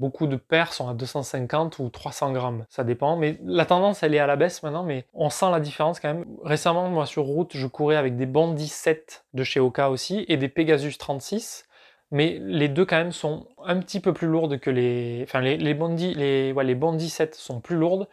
Beaucoup 0.00 0.26
de 0.26 0.34
paires 0.34 0.72
sont 0.72 0.88
à 0.88 0.94
250 0.94 1.78
ou 1.78 1.88
300 1.88 2.32
grammes, 2.32 2.64
ça 2.68 2.82
dépend. 2.82 3.16
Mais 3.16 3.38
la 3.44 3.64
tendance, 3.64 4.02
elle 4.02 4.14
est 4.14 4.18
à 4.18 4.26
la 4.26 4.34
baisse 4.34 4.62
maintenant, 4.62 4.82
mais 4.82 5.06
on 5.14 5.30
sent 5.30 5.50
la 5.52 5.60
différence 5.60 6.00
quand 6.00 6.12
même. 6.12 6.24
Récemment, 6.42 6.88
moi 6.88 7.06
sur 7.06 7.22
route, 7.24 7.56
je 7.56 7.66
courais 7.66 7.96
avec 7.96 8.16
des 8.16 8.26
Bondi 8.26 8.66
7 8.66 9.24
de 9.34 9.44
chez 9.44 9.60
Oka 9.60 9.90
aussi 9.90 10.24
et 10.26 10.36
des 10.36 10.48
Pegasus 10.48 10.96
36 10.98 11.66
mais 12.14 12.38
les 12.44 12.68
deux 12.68 12.84
quand 12.86 12.96
même 12.96 13.12
sont 13.12 13.48
un 13.64 13.80
petit 13.80 14.00
peu 14.00 14.12
plus 14.14 14.28
lourdes 14.28 14.60
que 14.60 14.70
les... 14.70 15.22
Enfin, 15.24 15.40
les, 15.40 15.56
les 15.56 15.74
Bondi, 15.74 16.14
les, 16.14 16.52
ouais, 16.52 16.64
les 16.64 16.76
Bondi 16.76 17.10
7 17.10 17.34
sont 17.34 17.60
plus 17.60 17.76
lourdes, 17.76 18.08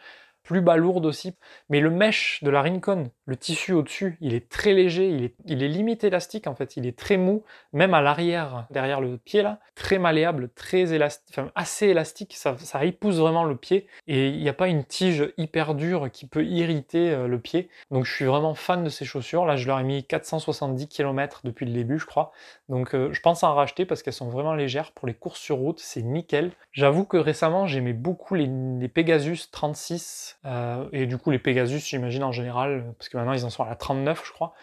plus 0.52 0.60
balourde 0.60 1.06
aussi. 1.06 1.34
Mais 1.70 1.80
le 1.80 1.90
mesh 1.90 2.44
de 2.44 2.50
la 2.50 2.62
Rincon, 2.62 3.10
le 3.26 3.38
tissu 3.38 3.72
au-dessus, 3.72 4.18
il 4.20 4.34
est 4.34 4.50
très 4.50 4.74
léger, 4.74 5.08
il 5.46 5.64
est, 5.64 5.68
limite 5.70 6.04
élastique 6.04 6.46
en 6.46 6.56
fait, 6.56 6.76
il 6.76 6.86
est 6.86 6.98
très 6.98 7.16
mou, 7.16 7.46
même 7.72 7.94
à 7.94 8.02
l'arrière, 8.02 8.66
derrière 8.70 9.00
le 9.00 9.18
pied 9.18 9.44
là, 9.44 9.60
très 9.76 9.98
malléable, 9.98 10.50
très 10.54 10.92
élastique, 10.94 11.40
assez 11.56 11.88
élastique, 11.88 12.34
ça, 12.36 12.58
ça 12.58 12.84
épouse 12.84 13.22
vraiment 13.22 13.46
le 13.46 13.56
pied 13.56 13.88
et 14.08 14.28
il 14.28 14.42
n'y 14.42 14.50
a 14.50 14.54
pas 14.54 14.68
une 14.68 14.84
tige 14.84 15.32
hyper 15.38 15.74
dure 15.74 16.12
qui 16.12 16.28
peut 16.28 16.44
irriter 16.44 17.12
euh, 17.12 17.28
le 17.28 17.40
pied. 17.40 17.70
Donc 17.90 18.04
je 18.04 18.14
suis 18.14 18.26
vraiment 18.26 18.54
fan 18.54 18.84
de 18.84 18.90
ces 18.90 19.06
chaussures. 19.06 19.46
Là, 19.46 19.56
je 19.56 19.68
leur 19.68 19.80
ai 19.80 19.86
mis 19.86 20.04
470 20.04 20.90
km 20.90 21.42
depuis 21.46 21.66
le 21.66 21.72
début, 21.72 21.98
je 21.98 22.06
crois. 22.06 22.34
Donc 22.68 22.94
euh, 22.94 23.14
je 23.14 23.22
pense 23.22 23.44
en 23.44 23.56
racheter 23.56 23.86
parce 23.86 24.04
qu'elles 24.04 24.12
sont 24.12 24.30
vraiment 24.30 24.54
légères 24.54 24.92
pour 24.92 25.08
les 25.08 25.14
courses 25.14 25.40
sur 25.40 25.56
route, 25.56 25.80
c'est 25.80 26.02
nickel. 26.02 26.52
J'avoue 26.74 27.06
que 27.06 27.16
récemment, 27.16 27.68
j'aimais 27.68 27.94
beaucoup 27.94 28.36
les 28.36 28.90
Pegasus 28.90 29.48
36 29.50 30.40
euh, 30.46 30.88
et 30.92 31.06
du 31.06 31.18
coup, 31.18 31.32
les 31.32 31.40
Pegasus, 31.40 31.80
j'imagine 31.80 32.24
en 32.24 32.32
général, 32.32 32.94
parce 32.98 33.10
que 33.10 33.18
maintenant 33.18 33.34
ils 33.34 33.46
en 33.46 33.50
sont 33.50 33.64
à 33.64 33.70
la 33.70 33.76
39, 33.76 34.24
je 34.26 34.32
crois. 34.32 34.54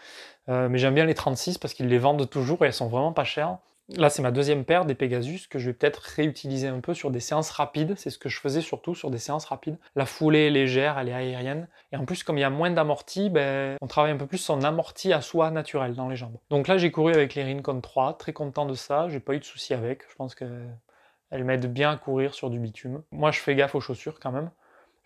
Euh, 0.49 0.67
mais 0.69 0.77
j'aime 0.77 0.95
bien 0.95 1.05
les 1.05 1.13
36 1.13 1.57
parce 1.57 1.73
qu'ils 1.73 1.87
les 1.87 1.99
vendent 1.99 2.29
toujours 2.29 2.63
et 2.63 2.67
elles 2.67 2.73
sont 2.73 2.87
vraiment 2.87 3.13
pas 3.13 3.23
chères. 3.23 3.57
Là, 3.97 4.11
c'est 4.11 4.21
ma 4.21 4.29
deuxième 4.29 4.65
paire 4.65 4.85
des 4.85 4.93
Pegasus 4.93 5.47
que 5.49 5.57
je 5.57 5.67
vais 5.67 5.73
peut-être 5.73 5.97
réutiliser 5.97 6.67
un 6.67 6.79
peu 6.79 6.93
sur 6.93 7.09
des 7.09 7.19
séances 7.19 7.49
rapides. 7.49 7.95
C'est 7.97 8.11
ce 8.11 8.19
que 8.19 8.29
je 8.29 8.39
faisais 8.39 8.61
surtout 8.61 8.93
sur 8.93 9.09
des 9.09 9.17
séances 9.17 9.45
rapides. 9.45 9.77
La 9.95 10.05
foulée 10.05 10.45
est 10.45 10.49
légère, 10.51 10.99
elle 10.99 11.09
est 11.09 11.13
aérienne. 11.13 11.67
Et 11.91 11.97
en 11.97 12.05
plus, 12.05 12.23
comme 12.23 12.37
il 12.37 12.41
y 12.41 12.43
a 12.43 12.51
moins 12.51 12.69
d'amorti, 12.69 13.31
ben, 13.31 13.77
on 13.81 13.87
travaille 13.87 14.11
un 14.11 14.17
peu 14.17 14.27
plus 14.27 14.37
son 14.37 14.61
amorti 14.63 15.11
à 15.11 15.21
soi 15.21 15.49
naturel 15.49 15.95
dans 15.95 16.07
les 16.07 16.15
jambes. 16.15 16.37
Donc 16.51 16.67
là, 16.67 16.77
j'ai 16.77 16.91
couru 16.91 17.13
avec 17.13 17.33
les 17.33 17.43
Rincon 17.43 17.81
3, 17.81 18.17
très 18.19 18.31
content 18.31 18.67
de 18.67 18.75
ça. 18.75 19.09
J'ai 19.09 19.19
pas 19.19 19.33
eu 19.33 19.39
de 19.39 19.43
soucis 19.43 19.73
avec. 19.73 20.03
Je 20.07 20.15
pense 20.15 20.35
qu'elles 20.35 21.43
m'aident 21.43 21.73
bien 21.73 21.89
à 21.89 21.97
courir 21.97 22.35
sur 22.35 22.51
du 22.51 22.59
bitume. 22.59 23.01
Moi, 23.11 23.31
je 23.31 23.39
fais 23.39 23.55
gaffe 23.55 23.73
aux 23.73 23.81
chaussures 23.81 24.19
quand 24.19 24.31
même. 24.31 24.51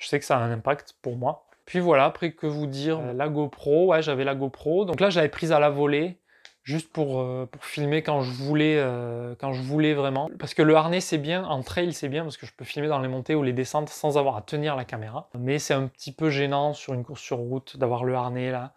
Je 0.03 0.09
sais 0.09 0.19
que 0.19 0.25
ça 0.25 0.37
a 0.37 0.41
un 0.41 0.51
impact 0.51 0.95
pour 1.01 1.15
moi. 1.15 1.45
Puis 1.65 1.79
voilà, 1.79 2.03
après 2.03 2.33
que 2.33 2.45
vous 2.45 2.67
dire, 2.67 2.99
euh, 2.99 3.13
la 3.13 3.29
GoPro, 3.29 3.87
ouais, 3.87 4.01
j'avais 4.01 4.25
la 4.25 4.35
GoPro. 4.35 4.83
Donc 4.83 4.99
là, 4.99 5.09
j'avais 5.09 5.29
prise 5.29 5.53
à 5.53 5.59
la 5.61 5.69
volée, 5.69 6.17
juste 6.63 6.91
pour, 6.91 7.21
euh, 7.21 7.47
pour 7.49 7.63
filmer 7.63 8.03
quand 8.03 8.21
je 8.21 8.31
voulais, 8.31 8.75
euh, 8.77 9.33
quand 9.39 9.53
je 9.53 9.61
voulais 9.61 9.93
vraiment. 9.93 10.29
Parce 10.39 10.53
que 10.53 10.61
le 10.61 10.75
harnais, 10.75 10.99
c'est 10.99 11.17
bien, 11.17 11.45
en 11.45 11.63
trail, 11.63 11.93
c'est 11.93 12.09
bien, 12.09 12.23
parce 12.23 12.35
que 12.35 12.45
je 12.45 12.51
peux 12.51 12.65
filmer 12.65 12.89
dans 12.89 12.99
les 12.99 13.07
montées 13.07 13.33
ou 13.33 13.43
les 13.43 13.53
descentes 13.53 13.87
sans 13.87 14.17
avoir 14.17 14.35
à 14.35 14.41
tenir 14.41 14.75
la 14.75 14.83
caméra. 14.83 15.29
Mais 15.39 15.57
c'est 15.57 15.73
un 15.73 15.87
petit 15.87 16.11
peu 16.11 16.29
gênant 16.29 16.73
sur 16.73 16.93
une 16.93 17.05
course 17.05 17.21
sur 17.21 17.37
route 17.37 17.77
d'avoir 17.77 18.03
le 18.03 18.13
harnais 18.13 18.51
là. 18.51 18.73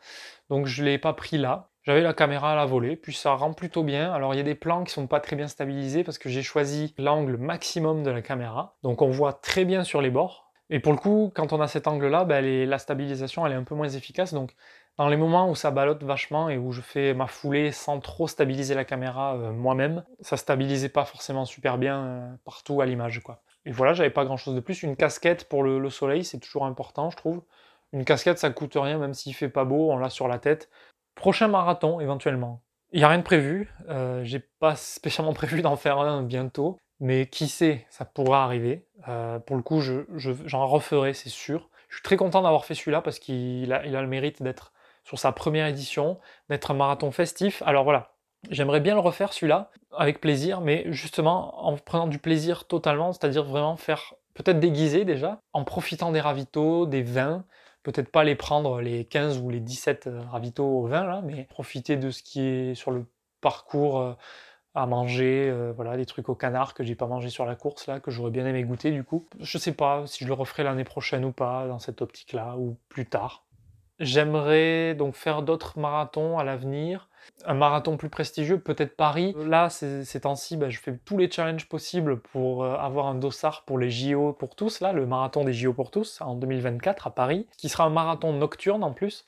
Donc 0.49 0.67
je 0.67 0.83
ne 0.83 0.87
l'ai 0.87 0.99
pas 0.99 1.13
pris 1.13 1.39
là. 1.39 1.71
J'avais 1.83 2.03
la 2.03 2.15
caméra 2.15 2.53
à 2.53 2.57
la 2.57 2.67
volée, 2.67 2.97
puis 2.97 3.15
ça 3.15 3.35
rend 3.35 3.53
plutôt 3.53 3.83
bien. 3.83 4.13
Alors 4.13 4.33
il 4.35 4.37
y 4.37 4.41
a 4.41 4.45
des 4.45 4.55
plans 4.55 4.85
qui 4.85 4.93
sont 4.93 5.09
pas 5.09 5.21
très 5.21 5.35
bien 5.35 5.49
stabilisés 5.49 6.05
parce 6.05 6.19
que 6.19 6.29
j'ai 6.29 6.43
choisi 6.43 6.95
l'angle 6.99 7.37
maximum 7.37 8.05
de 8.05 8.11
la 8.11 8.23
caméra. 8.23 8.77
Donc 8.85 9.03
on 9.03 9.11
voit 9.11 9.33
très 9.33 9.65
bien 9.65 9.83
sur 9.83 10.01
les 10.01 10.11
bords. 10.11 10.46
Et 10.71 10.81
pour 10.81 10.93
le 10.93 10.99
coup, 10.99 11.31
quand 11.35 11.53
on 11.53 11.61
a 11.61 11.69
cet 11.69 11.87
angle-là, 11.87 12.25
ben, 12.25 12.45
la 12.69 12.79
stabilisation 12.79 13.47
elle 13.47 13.53
est 13.53 13.57
un 13.57 13.65
peu 13.65 13.75
moins 13.75 13.89
efficace. 13.89 14.35
Donc 14.35 14.55
dans 14.97 15.09
les 15.09 15.17
moments 15.17 15.51
où 15.51 15.55
ça 15.55 15.71
ballotte 15.71 16.03
vachement 16.03 16.49
et 16.49 16.57
où 16.57 16.73
je 16.73 16.81
fais 16.81 17.13
ma 17.15 17.27
foulée 17.27 17.71
sans 17.71 18.01
trop 18.01 18.27
stabiliser 18.27 18.75
la 18.75 18.85
caméra 18.85 19.37
euh, 19.37 19.53
moi-même, 19.53 20.05
ça 20.21 20.37
stabilisait 20.37 20.89
pas 20.89 21.05
forcément 21.05 21.45
super 21.45 21.79
bien 21.79 22.05
euh, 22.05 22.35
partout 22.45 22.81
à 22.81 22.87
l'image. 22.87 23.21
Et 23.67 23.73
voilà, 23.73 23.93
j'avais 23.93 24.11
pas 24.11 24.25
grand-chose 24.25 24.55
de 24.55 24.61
plus. 24.61 24.83
Une 24.83 24.97
casquette 24.97 25.49
pour 25.49 25.63
le, 25.63 25.91
soleil, 25.91 26.25
c'est 26.25 26.39
toujours 26.39 26.65
important, 26.65 27.11
je 27.11 27.17
trouve. 27.17 27.43
Une 27.93 28.05
casquette, 28.05 28.39
ça 28.39 28.51
coûte 28.51 28.77
rien, 28.77 28.99
même 28.99 29.15
s'il 29.15 29.35
fait 29.35 29.49
pas 29.49 29.65
beau, 29.65 29.91
on 29.91 29.99
l'a 29.99 30.11
sur 30.11 30.29
la 30.29 30.39
tête. 30.39 30.71
Prochain 31.15 31.49
marathon, 31.49 32.01
éventuellement. 32.01 32.63
Il 32.93 32.99
n'y 32.99 33.05
a 33.05 33.09
rien 33.09 33.19
de 33.19 33.23
prévu. 33.23 33.71
Euh, 33.89 34.25
J'ai 34.25 34.41
pas 34.41 34.77
spécialement 34.77 35.33
prévu 35.35 35.63
d'en 35.63 35.77
faire 35.77 35.99
un 35.99 36.23
bientôt. 36.23 36.79
Mais 37.01 37.27
qui 37.27 37.49
sait, 37.49 37.87
ça 37.91 38.05
pourra 38.05 38.45
arriver. 38.45 38.87
Euh, 39.09 39.39
pour 39.39 39.57
le 39.57 39.63
coup, 39.63 39.81
j'en 39.81 40.03
je, 40.17 40.33
j'en 40.45 40.67
referai, 40.67 41.13
c'est 41.13 41.29
sûr. 41.29 41.69
Je 41.89 41.97
suis 41.97 42.03
très 42.03 42.17
content 42.17 42.43
d'avoir 42.43 42.65
fait 42.65 42.75
celui-là 42.75 43.03
parce 43.03 43.19
qu'il 43.19 43.73
a, 43.73 43.83
le 43.83 44.07
mérite 44.07 44.43
d'être 44.43 44.73
sur 45.05 45.19
sa 45.19 45.33
première 45.33 45.67
édition, 45.67 46.19
d'être 46.49 46.71
un 46.71 46.75
marathon 46.75 47.13
festif. 47.13 47.63
Alors 47.65 47.85
voilà, 47.85 48.15
j'aimerais 48.51 48.81
bien 48.81 48.95
le 48.95 49.01
refaire 49.01 49.33
celui-là, 49.33 49.71
avec 49.97 50.21
plaisir, 50.21 50.61
mais 50.61 50.85
justement 50.93 51.65
en 51.65 51.77
prenant 51.77 52.07
du 52.07 52.19
plaisir 52.19 52.67
totalement, 52.67 53.13
c'est-à-dire 53.13 53.45
vraiment 53.45 53.77
faire 53.77 54.15
peut-être 54.35 54.59
déguiser 54.59 55.05
déjà, 55.05 55.41
en 55.53 55.65
profitant 55.65 56.13
des 56.13 56.21
ravitaux, 56.21 56.87
des 56.87 57.03
vins, 57.03 57.45
peut-être 57.83 58.11
pas 58.11 58.25
les 58.25 58.35
prendre 58.35 58.81
les 58.81 59.05
15 59.05 59.39
ou 59.39 59.49
les 59.49 59.61
17 59.61 60.09
euh, 60.09 60.21
ravitaux 60.31 60.67
au 60.67 60.87
vin 60.87 61.05
là, 61.05 61.23
mais 61.25 61.45
profiter 61.45 61.97
de 61.97 62.11
ce 62.11 62.23
qui 62.23 62.41
est 62.41 62.75
sur 62.75 62.91
le 62.91 63.07
parcours 63.41 64.01
euh, 64.01 64.13
à 64.77 64.87
manger, 64.87 65.49
euh, 65.51 65.73
voilà, 65.75 65.97
des 65.97 66.05
trucs 66.05 66.29
au 66.29 66.35
canard 66.35 66.75
que 66.75 66.85
j'ai 66.85 66.95
pas 66.95 67.07
mangé 67.07 67.31
sur 67.31 67.47
la 67.47 67.57
course 67.57 67.87
là, 67.87 67.99
que 67.99 68.11
j'aurais 68.11 68.31
bien 68.31 68.47
aimé 68.47 68.63
goûter 68.63 68.91
du 68.91 69.03
coup. 69.03 69.27
Je 69.41 69.57
sais 69.57 69.73
pas 69.73 70.05
si 70.07 70.23
je 70.23 70.29
le 70.29 70.35
referai 70.35 70.63
l'année 70.63 70.85
prochaine 70.85 71.25
ou 71.25 71.33
pas 71.33 71.67
dans 71.67 71.79
cette 71.79 72.03
optique 72.03 72.35
là, 72.35 72.57
ou 72.59 72.77
plus 72.91 73.07
tard. 73.07 73.47
J'aimerais 73.99 74.95
donc 74.95 75.15
faire 75.15 75.43
d'autres 75.43 75.79
marathons 75.79 76.39
à 76.39 76.45
l'avenir. 76.45 77.09
Un 77.47 77.55
marathon 77.55 77.97
plus 77.97 78.11
prestigieux, 78.11 78.61
peut-être 78.61 78.95
Paris. 78.95 79.35
Là, 79.47 79.71
ces, 79.71 80.21
temps-ci, 80.21 80.59
bah, 80.59 80.69
je 80.69 80.79
fais 80.79 80.99
tous 81.05 81.17
les 81.17 81.31
challenges 81.31 81.67
possibles 81.67 82.21
pour 82.21 82.63
euh, 82.63 82.77
avoir 82.77 83.07
un 83.07 83.15
dossard 83.15 83.65
pour 83.65 83.79
les 83.79 83.91
JO 83.91 84.35
pour 84.35 84.55
tous, 84.55 84.81
là, 84.81 84.93
le 84.93 85.07
marathon 85.07 85.45
des 85.45 85.55
JO 85.55 85.73
pour 85.73 85.91
tous, 85.91 86.21
en 86.21 86.35
2024 86.35 87.07
à 87.07 87.11
Paris, 87.11 87.47
qui 87.57 87.71
sera 87.71 87.85
un 87.85 87.91
marathon 87.91 88.35
nocturne 88.35 88.85
en 88.85 88.93
plus. 88.93 89.27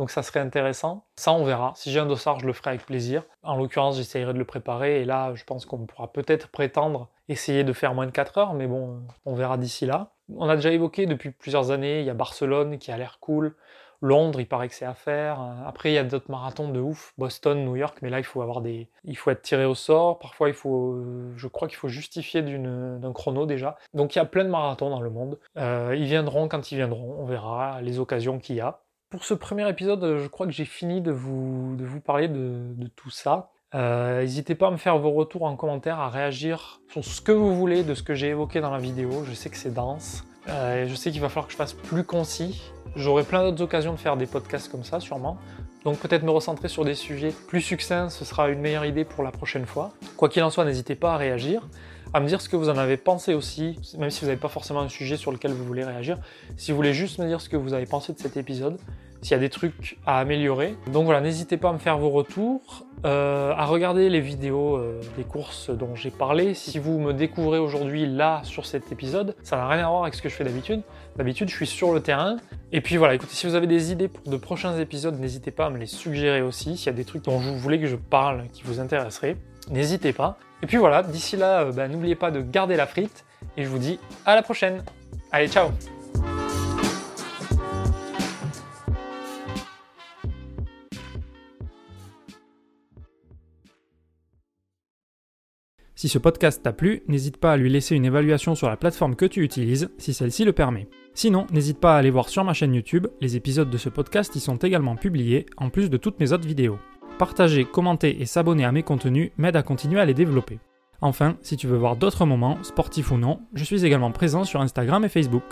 Donc 0.00 0.10
ça 0.10 0.22
serait 0.22 0.40
intéressant. 0.40 1.04
Ça, 1.16 1.30
on 1.30 1.44
verra. 1.44 1.74
Si 1.76 1.92
j'ai 1.92 2.00
un 2.00 2.06
dossard, 2.06 2.40
je 2.40 2.46
le 2.46 2.54
ferai 2.54 2.70
avec 2.70 2.86
plaisir. 2.86 3.22
En 3.42 3.58
l'occurrence, 3.58 3.98
j'essayerai 3.98 4.32
de 4.32 4.38
le 4.38 4.46
préparer. 4.46 5.02
Et 5.02 5.04
là, 5.04 5.34
je 5.34 5.44
pense 5.44 5.66
qu'on 5.66 5.84
pourra 5.84 6.10
peut-être 6.10 6.48
prétendre 6.48 7.10
essayer 7.28 7.64
de 7.64 7.72
faire 7.74 7.92
moins 7.92 8.06
de 8.06 8.10
4 8.10 8.38
heures. 8.38 8.54
Mais 8.54 8.66
bon, 8.66 9.02
on 9.26 9.34
verra 9.34 9.58
d'ici 9.58 9.84
là. 9.84 10.14
On 10.34 10.48
a 10.48 10.56
déjà 10.56 10.72
évoqué 10.72 11.04
depuis 11.04 11.32
plusieurs 11.32 11.70
années, 11.70 12.00
il 12.00 12.06
y 12.06 12.10
a 12.10 12.14
Barcelone 12.14 12.78
qui 12.78 12.90
a 12.90 12.96
l'air 12.96 13.18
cool. 13.20 13.54
Londres, 14.00 14.40
il 14.40 14.46
paraît 14.46 14.68
que 14.68 14.74
c'est 14.74 14.86
à 14.86 14.94
faire. 14.94 15.38
Après, 15.66 15.90
il 15.90 15.94
y 15.94 15.98
a 15.98 16.02
d'autres 16.02 16.30
marathons 16.30 16.70
de 16.70 16.80
ouf, 16.80 17.12
Boston, 17.18 17.62
New 17.62 17.76
York, 17.76 17.98
mais 18.00 18.08
là, 18.08 18.20
il 18.20 18.24
faut 18.24 18.40
avoir 18.40 18.62
des, 18.62 18.88
il 19.04 19.18
faut 19.18 19.30
être 19.30 19.42
tiré 19.42 19.66
au 19.66 19.74
sort. 19.74 20.18
Parfois, 20.18 20.48
il 20.48 20.54
faut, 20.54 20.98
je 21.36 21.46
crois 21.46 21.68
qu'il 21.68 21.76
faut 21.76 21.88
justifier 21.88 22.40
d'un 22.40 23.12
chrono 23.12 23.44
déjà. 23.44 23.76
Donc, 23.92 24.16
il 24.16 24.18
y 24.18 24.22
a 24.22 24.24
plein 24.24 24.44
de 24.44 24.48
marathons 24.48 24.88
dans 24.88 25.02
le 25.02 25.10
monde. 25.10 25.38
Euh, 25.58 25.94
ils 25.94 26.06
viendront 26.06 26.48
quand 26.48 26.72
ils 26.72 26.76
viendront. 26.76 27.16
On 27.18 27.26
verra 27.26 27.82
les 27.82 27.98
occasions 27.98 28.38
qu'il 28.38 28.56
y 28.56 28.60
a. 28.62 28.80
Pour 29.10 29.24
ce 29.24 29.34
premier 29.34 29.68
épisode, 29.68 30.18
je 30.18 30.28
crois 30.28 30.46
que 30.46 30.52
j'ai 30.52 30.64
fini 30.64 31.00
de 31.00 31.10
vous, 31.10 31.76
parler 32.06 32.28
de, 32.28 32.72
de 32.76 32.86
tout 32.86 33.10
ça. 33.10 33.50
Euh, 33.74 34.20
n'hésitez 34.20 34.54
pas 34.54 34.68
à 34.68 34.70
me 34.70 34.76
faire 34.76 34.98
vos 34.98 35.10
retours 35.10 35.42
en 35.42 35.56
commentaire, 35.56 35.98
à 35.98 36.08
réagir 36.08 36.80
sur 36.92 37.04
ce 37.04 37.20
que 37.20 37.32
vous 37.32 37.56
voulez 37.56 37.82
de 37.82 37.94
ce 37.94 38.04
que 38.04 38.14
j'ai 38.14 38.28
évoqué 38.28 38.60
dans 38.60 38.70
la 38.70 38.78
vidéo. 38.78 39.24
Je 39.24 39.32
sais 39.32 39.50
que 39.50 39.56
c'est 39.56 39.74
dense. 39.74 40.22
Euh, 40.48 40.86
je 40.86 40.94
sais 40.94 41.10
qu'il 41.10 41.20
va 41.20 41.28
falloir 41.28 41.46
que 41.46 41.52
je 41.52 41.56
fasse 41.56 41.72
plus 41.72 42.04
concis. 42.04 42.70
J'aurai 42.94 43.24
plein 43.24 43.42
d'autres 43.42 43.64
occasions 43.64 43.92
de 43.94 43.98
faire 43.98 44.16
des 44.16 44.26
podcasts 44.26 44.70
comme 44.70 44.84
ça, 44.84 45.00
sûrement. 45.00 45.38
Donc 45.84 45.98
peut-être 45.98 46.22
me 46.22 46.30
recentrer 46.30 46.68
sur 46.68 46.84
des 46.84 46.94
sujets 46.94 47.32
plus 47.48 47.62
succincts, 47.62 48.10
ce 48.10 48.24
sera 48.24 48.48
une 48.48 48.60
meilleure 48.60 48.84
idée 48.84 49.04
pour 49.04 49.24
la 49.24 49.32
prochaine 49.32 49.66
fois. 49.66 49.90
Quoi 50.16 50.28
qu'il 50.28 50.44
en 50.44 50.50
soit, 50.50 50.64
n'hésitez 50.64 50.94
pas 50.94 51.14
à 51.14 51.16
réagir, 51.16 51.66
à 52.12 52.20
me 52.20 52.26
dire 52.26 52.40
ce 52.40 52.48
que 52.48 52.56
vous 52.56 52.68
en 52.68 52.78
avez 52.78 52.96
pensé 52.96 53.34
aussi, 53.34 53.78
même 53.98 54.10
si 54.10 54.20
vous 54.20 54.26
n'avez 54.26 54.40
pas 54.40 54.48
forcément 54.48 54.80
un 54.80 54.88
sujet 54.88 55.16
sur 55.16 55.32
lequel 55.32 55.52
vous 55.52 55.64
voulez 55.64 55.84
réagir. 55.84 56.18
Si 56.56 56.72
vous 56.72 56.76
voulez 56.76 56.94
juste 56.94 57.18
me 57.18 57.26
dire 57.26 57.40
ce 57.40 57.48
que 57.48 57.56
vous 57.56 57.72
avez 57.72 57.86
pensé 57.86 58.12
de 58.12 58.18
cet 58.18 58.36
épisode, 58.36 58.78
s'il 59.22 59.32
y 59.32 59.34
a 59.34 59.38
des 59.38 59.50
trucs 59.50 59.98
à 60.06 60.18
améliorer. 60.18 60.74
Donc 60.92 61.04
voilà, 61.04 61.20
n'hésitez 61.20 61.56
pas 61.56 61.70
à 61.70 61.72
me 61.72 61.78
faire 61.78 61.98
vos 61.98 62.10
retours, 62.10 62.86
euh, 63.04 63.52
à 63.52 63.66
regarder 63.66 64.08
les 64.08 64.20
vidéos 64.20 64.76
euh, 64.76 65.00
des 65.16 65.24
courses 65.24 65.70
dont 65.70 65.94
j'ai 65.94 66.10
parlé. 66.10 66.54
Si 66.54 66.78
vous 66.78 66.98
me 66.98 67.12
découvrez 67.12 67.58
aujourd'hui 67.58 68.06
là 68.06 68.40
sur 68.44 68.66
cet 68.66 68.92
épisode, 68.92 69.36
ça 69.42 69.56
n'a 69.56 69.68
rien 69.68 69.84
à 69.84 69.88
voir 69.90 70.02
avec 70.02 70.14
ce 70.14 70.22
que 70.22 70.28
je 70.28 70.34
fais 70.34 70.44
d'habitude. 70.44 70.82
D'habitude, 71.16 71.48
je 71.48 71.54
suis 71.54 71.66
sur 71.66 71.92
le 71.92 72.00
terrain. 72.00 72.36
Et 72.72 72.80
puis 72.80 72.96
voilà, 72.96 73.14
écoutez, 73.14 73.34
si 73.34 73.46
vous 73.46 73.54
avez 73.54 73.66
des 73.66 73.92
idées 73.92 74.08
pour 74.08 74.30
de 74.30 74.36
prochains 74.36 74.78
épisodes, 74.78 75.18
n'hésitez 75.18 75.50
pas 75.50 75.66
à 75.66 75.70
me 75.70 75.78
les 75.78 75.86
suggérer 75.86 76.42
aussi. 76.42 76.76
S'il 76.76 76.86
y 76.86 76.90
a 76.90 76.92
des 76.92 77.04
trucs 77.04 77.24
dont 77.24 77.38
vous 77.38 77.58
voulez 77.58 77.78
que 77.78 77.86
je 77.86 77.96
parle 77.96 78.48
qui 78.52 78.62
vous 78.64 78.80
intéresseraient, 78.80 79.36
n'hésitez 79.70 80.12
pas. 80.12 80.38
Et 80.62 80.66
puis 80.66 80.76
voilà, 80.76 81.02
d'ici 81.02 81.36
là, 81.36 81.62
euh, 81.62 81.72
bah, 81.72 81.88
n'oubliez 81.88 82.14
pas 82.14 82.30
de 82.30 82.40
garder 82.40 82.76
la 82.76 82.86
frite. 82.86 83.24
Et 83.56 83.64
je 83.64 83.68
vous 83.68 83.78
dis 83.78 83.98
à 84.26 84.34
la 84.34 84.42
prochaine. 84.42 84.82
Allez, 85.32 85.48
ciao 85.48 85.70
Si 96.00 96.08
ce 96.08 96.16
podcast 96.16 96.62
t'a 96.62 96.72
plu, 96.72 97.02
n'hésite 97.08 97.36
pas 97.36 97.52
à 97.52 97.56
lui 97.58 97.68
laisser 97.68 97.94
une 97.94 98.06
évaluation 98.06 98.54
sur 98.54 98.70
la 98.70 98.78
plateforme 98.78 99.16
que 99.16 99.26
tu 99.26 99.44
utilises, 99.44 99.90
si 99.98 100.14
celle-ci 100.14 100.46
le 100.46 100.54
permet. 100.54 100.88
Sinon, 101.12 101.46
n'hésite 101.52 101.78
pas 101.78 101.94
à 101.94 101.98
aller 101.98 102.08
voir 102.08 102.30
sur 102.30 102.42
ma 102.42 102.54
chaîne 102.54 102.74
YouTube, 102.74 103.06
les 103.20 103.36
épisodes 103.36 103.68
de 103.68 103.76
ce 103.76 103.90
podcast 103.90 104.34
y 104.34 104.40
sont 104.40 104.56
également 104.56 104.96
publiés, 104.96 105.44
en 105.58 105.68
plus 105.68 105.90
de 105.90 105.98
toutes 105.98 106.18
mes 106.18 106.32
autres 106.32 106.46
vidéos. 106.46 106.78
Partager, 107.20 107.66
commenter 107.66 108.22
et 108.22 108.24
s'abonner 108.24 108.64
à 108.64 108.72
mes 108.72 108.82
contenus 108.82 109.30
m'aide 109.36 109.54
à 109.54 109.62
continuer 109.62 110.00
à 110.00 110.06
les 110.06 110.14
développer. 110.14 110.58
Enfin, 111.02 111.36
si 111.42 111.58
tu 111.58 111.66
veux 111.66 111.76
voir 111.76 111.94
d'autres 111.94 112.24
moments, 112.24 112.56
sportifs 112.62 113.10
ou 113.10 113.18
non, 113.18 113.42
je 113.52 113.62
suis 113.62 113.84
également 113.84 114.10
présent 114.10 114.44
sur 114.44 114.62
Instagram 114.62 115.04
et 115.04 115.10
Facebook. 115.10 115.44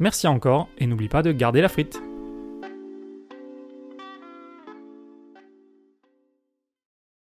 Merci 0.00 0.26
encore 0.26 0.66
et 0.78 0.86
n'oublie 0.88 1.08
pas 1.08 1.22
de 1.22 1.30
garder 1.30 1.60
la 1.60 1.68
frite. 1.68 2.02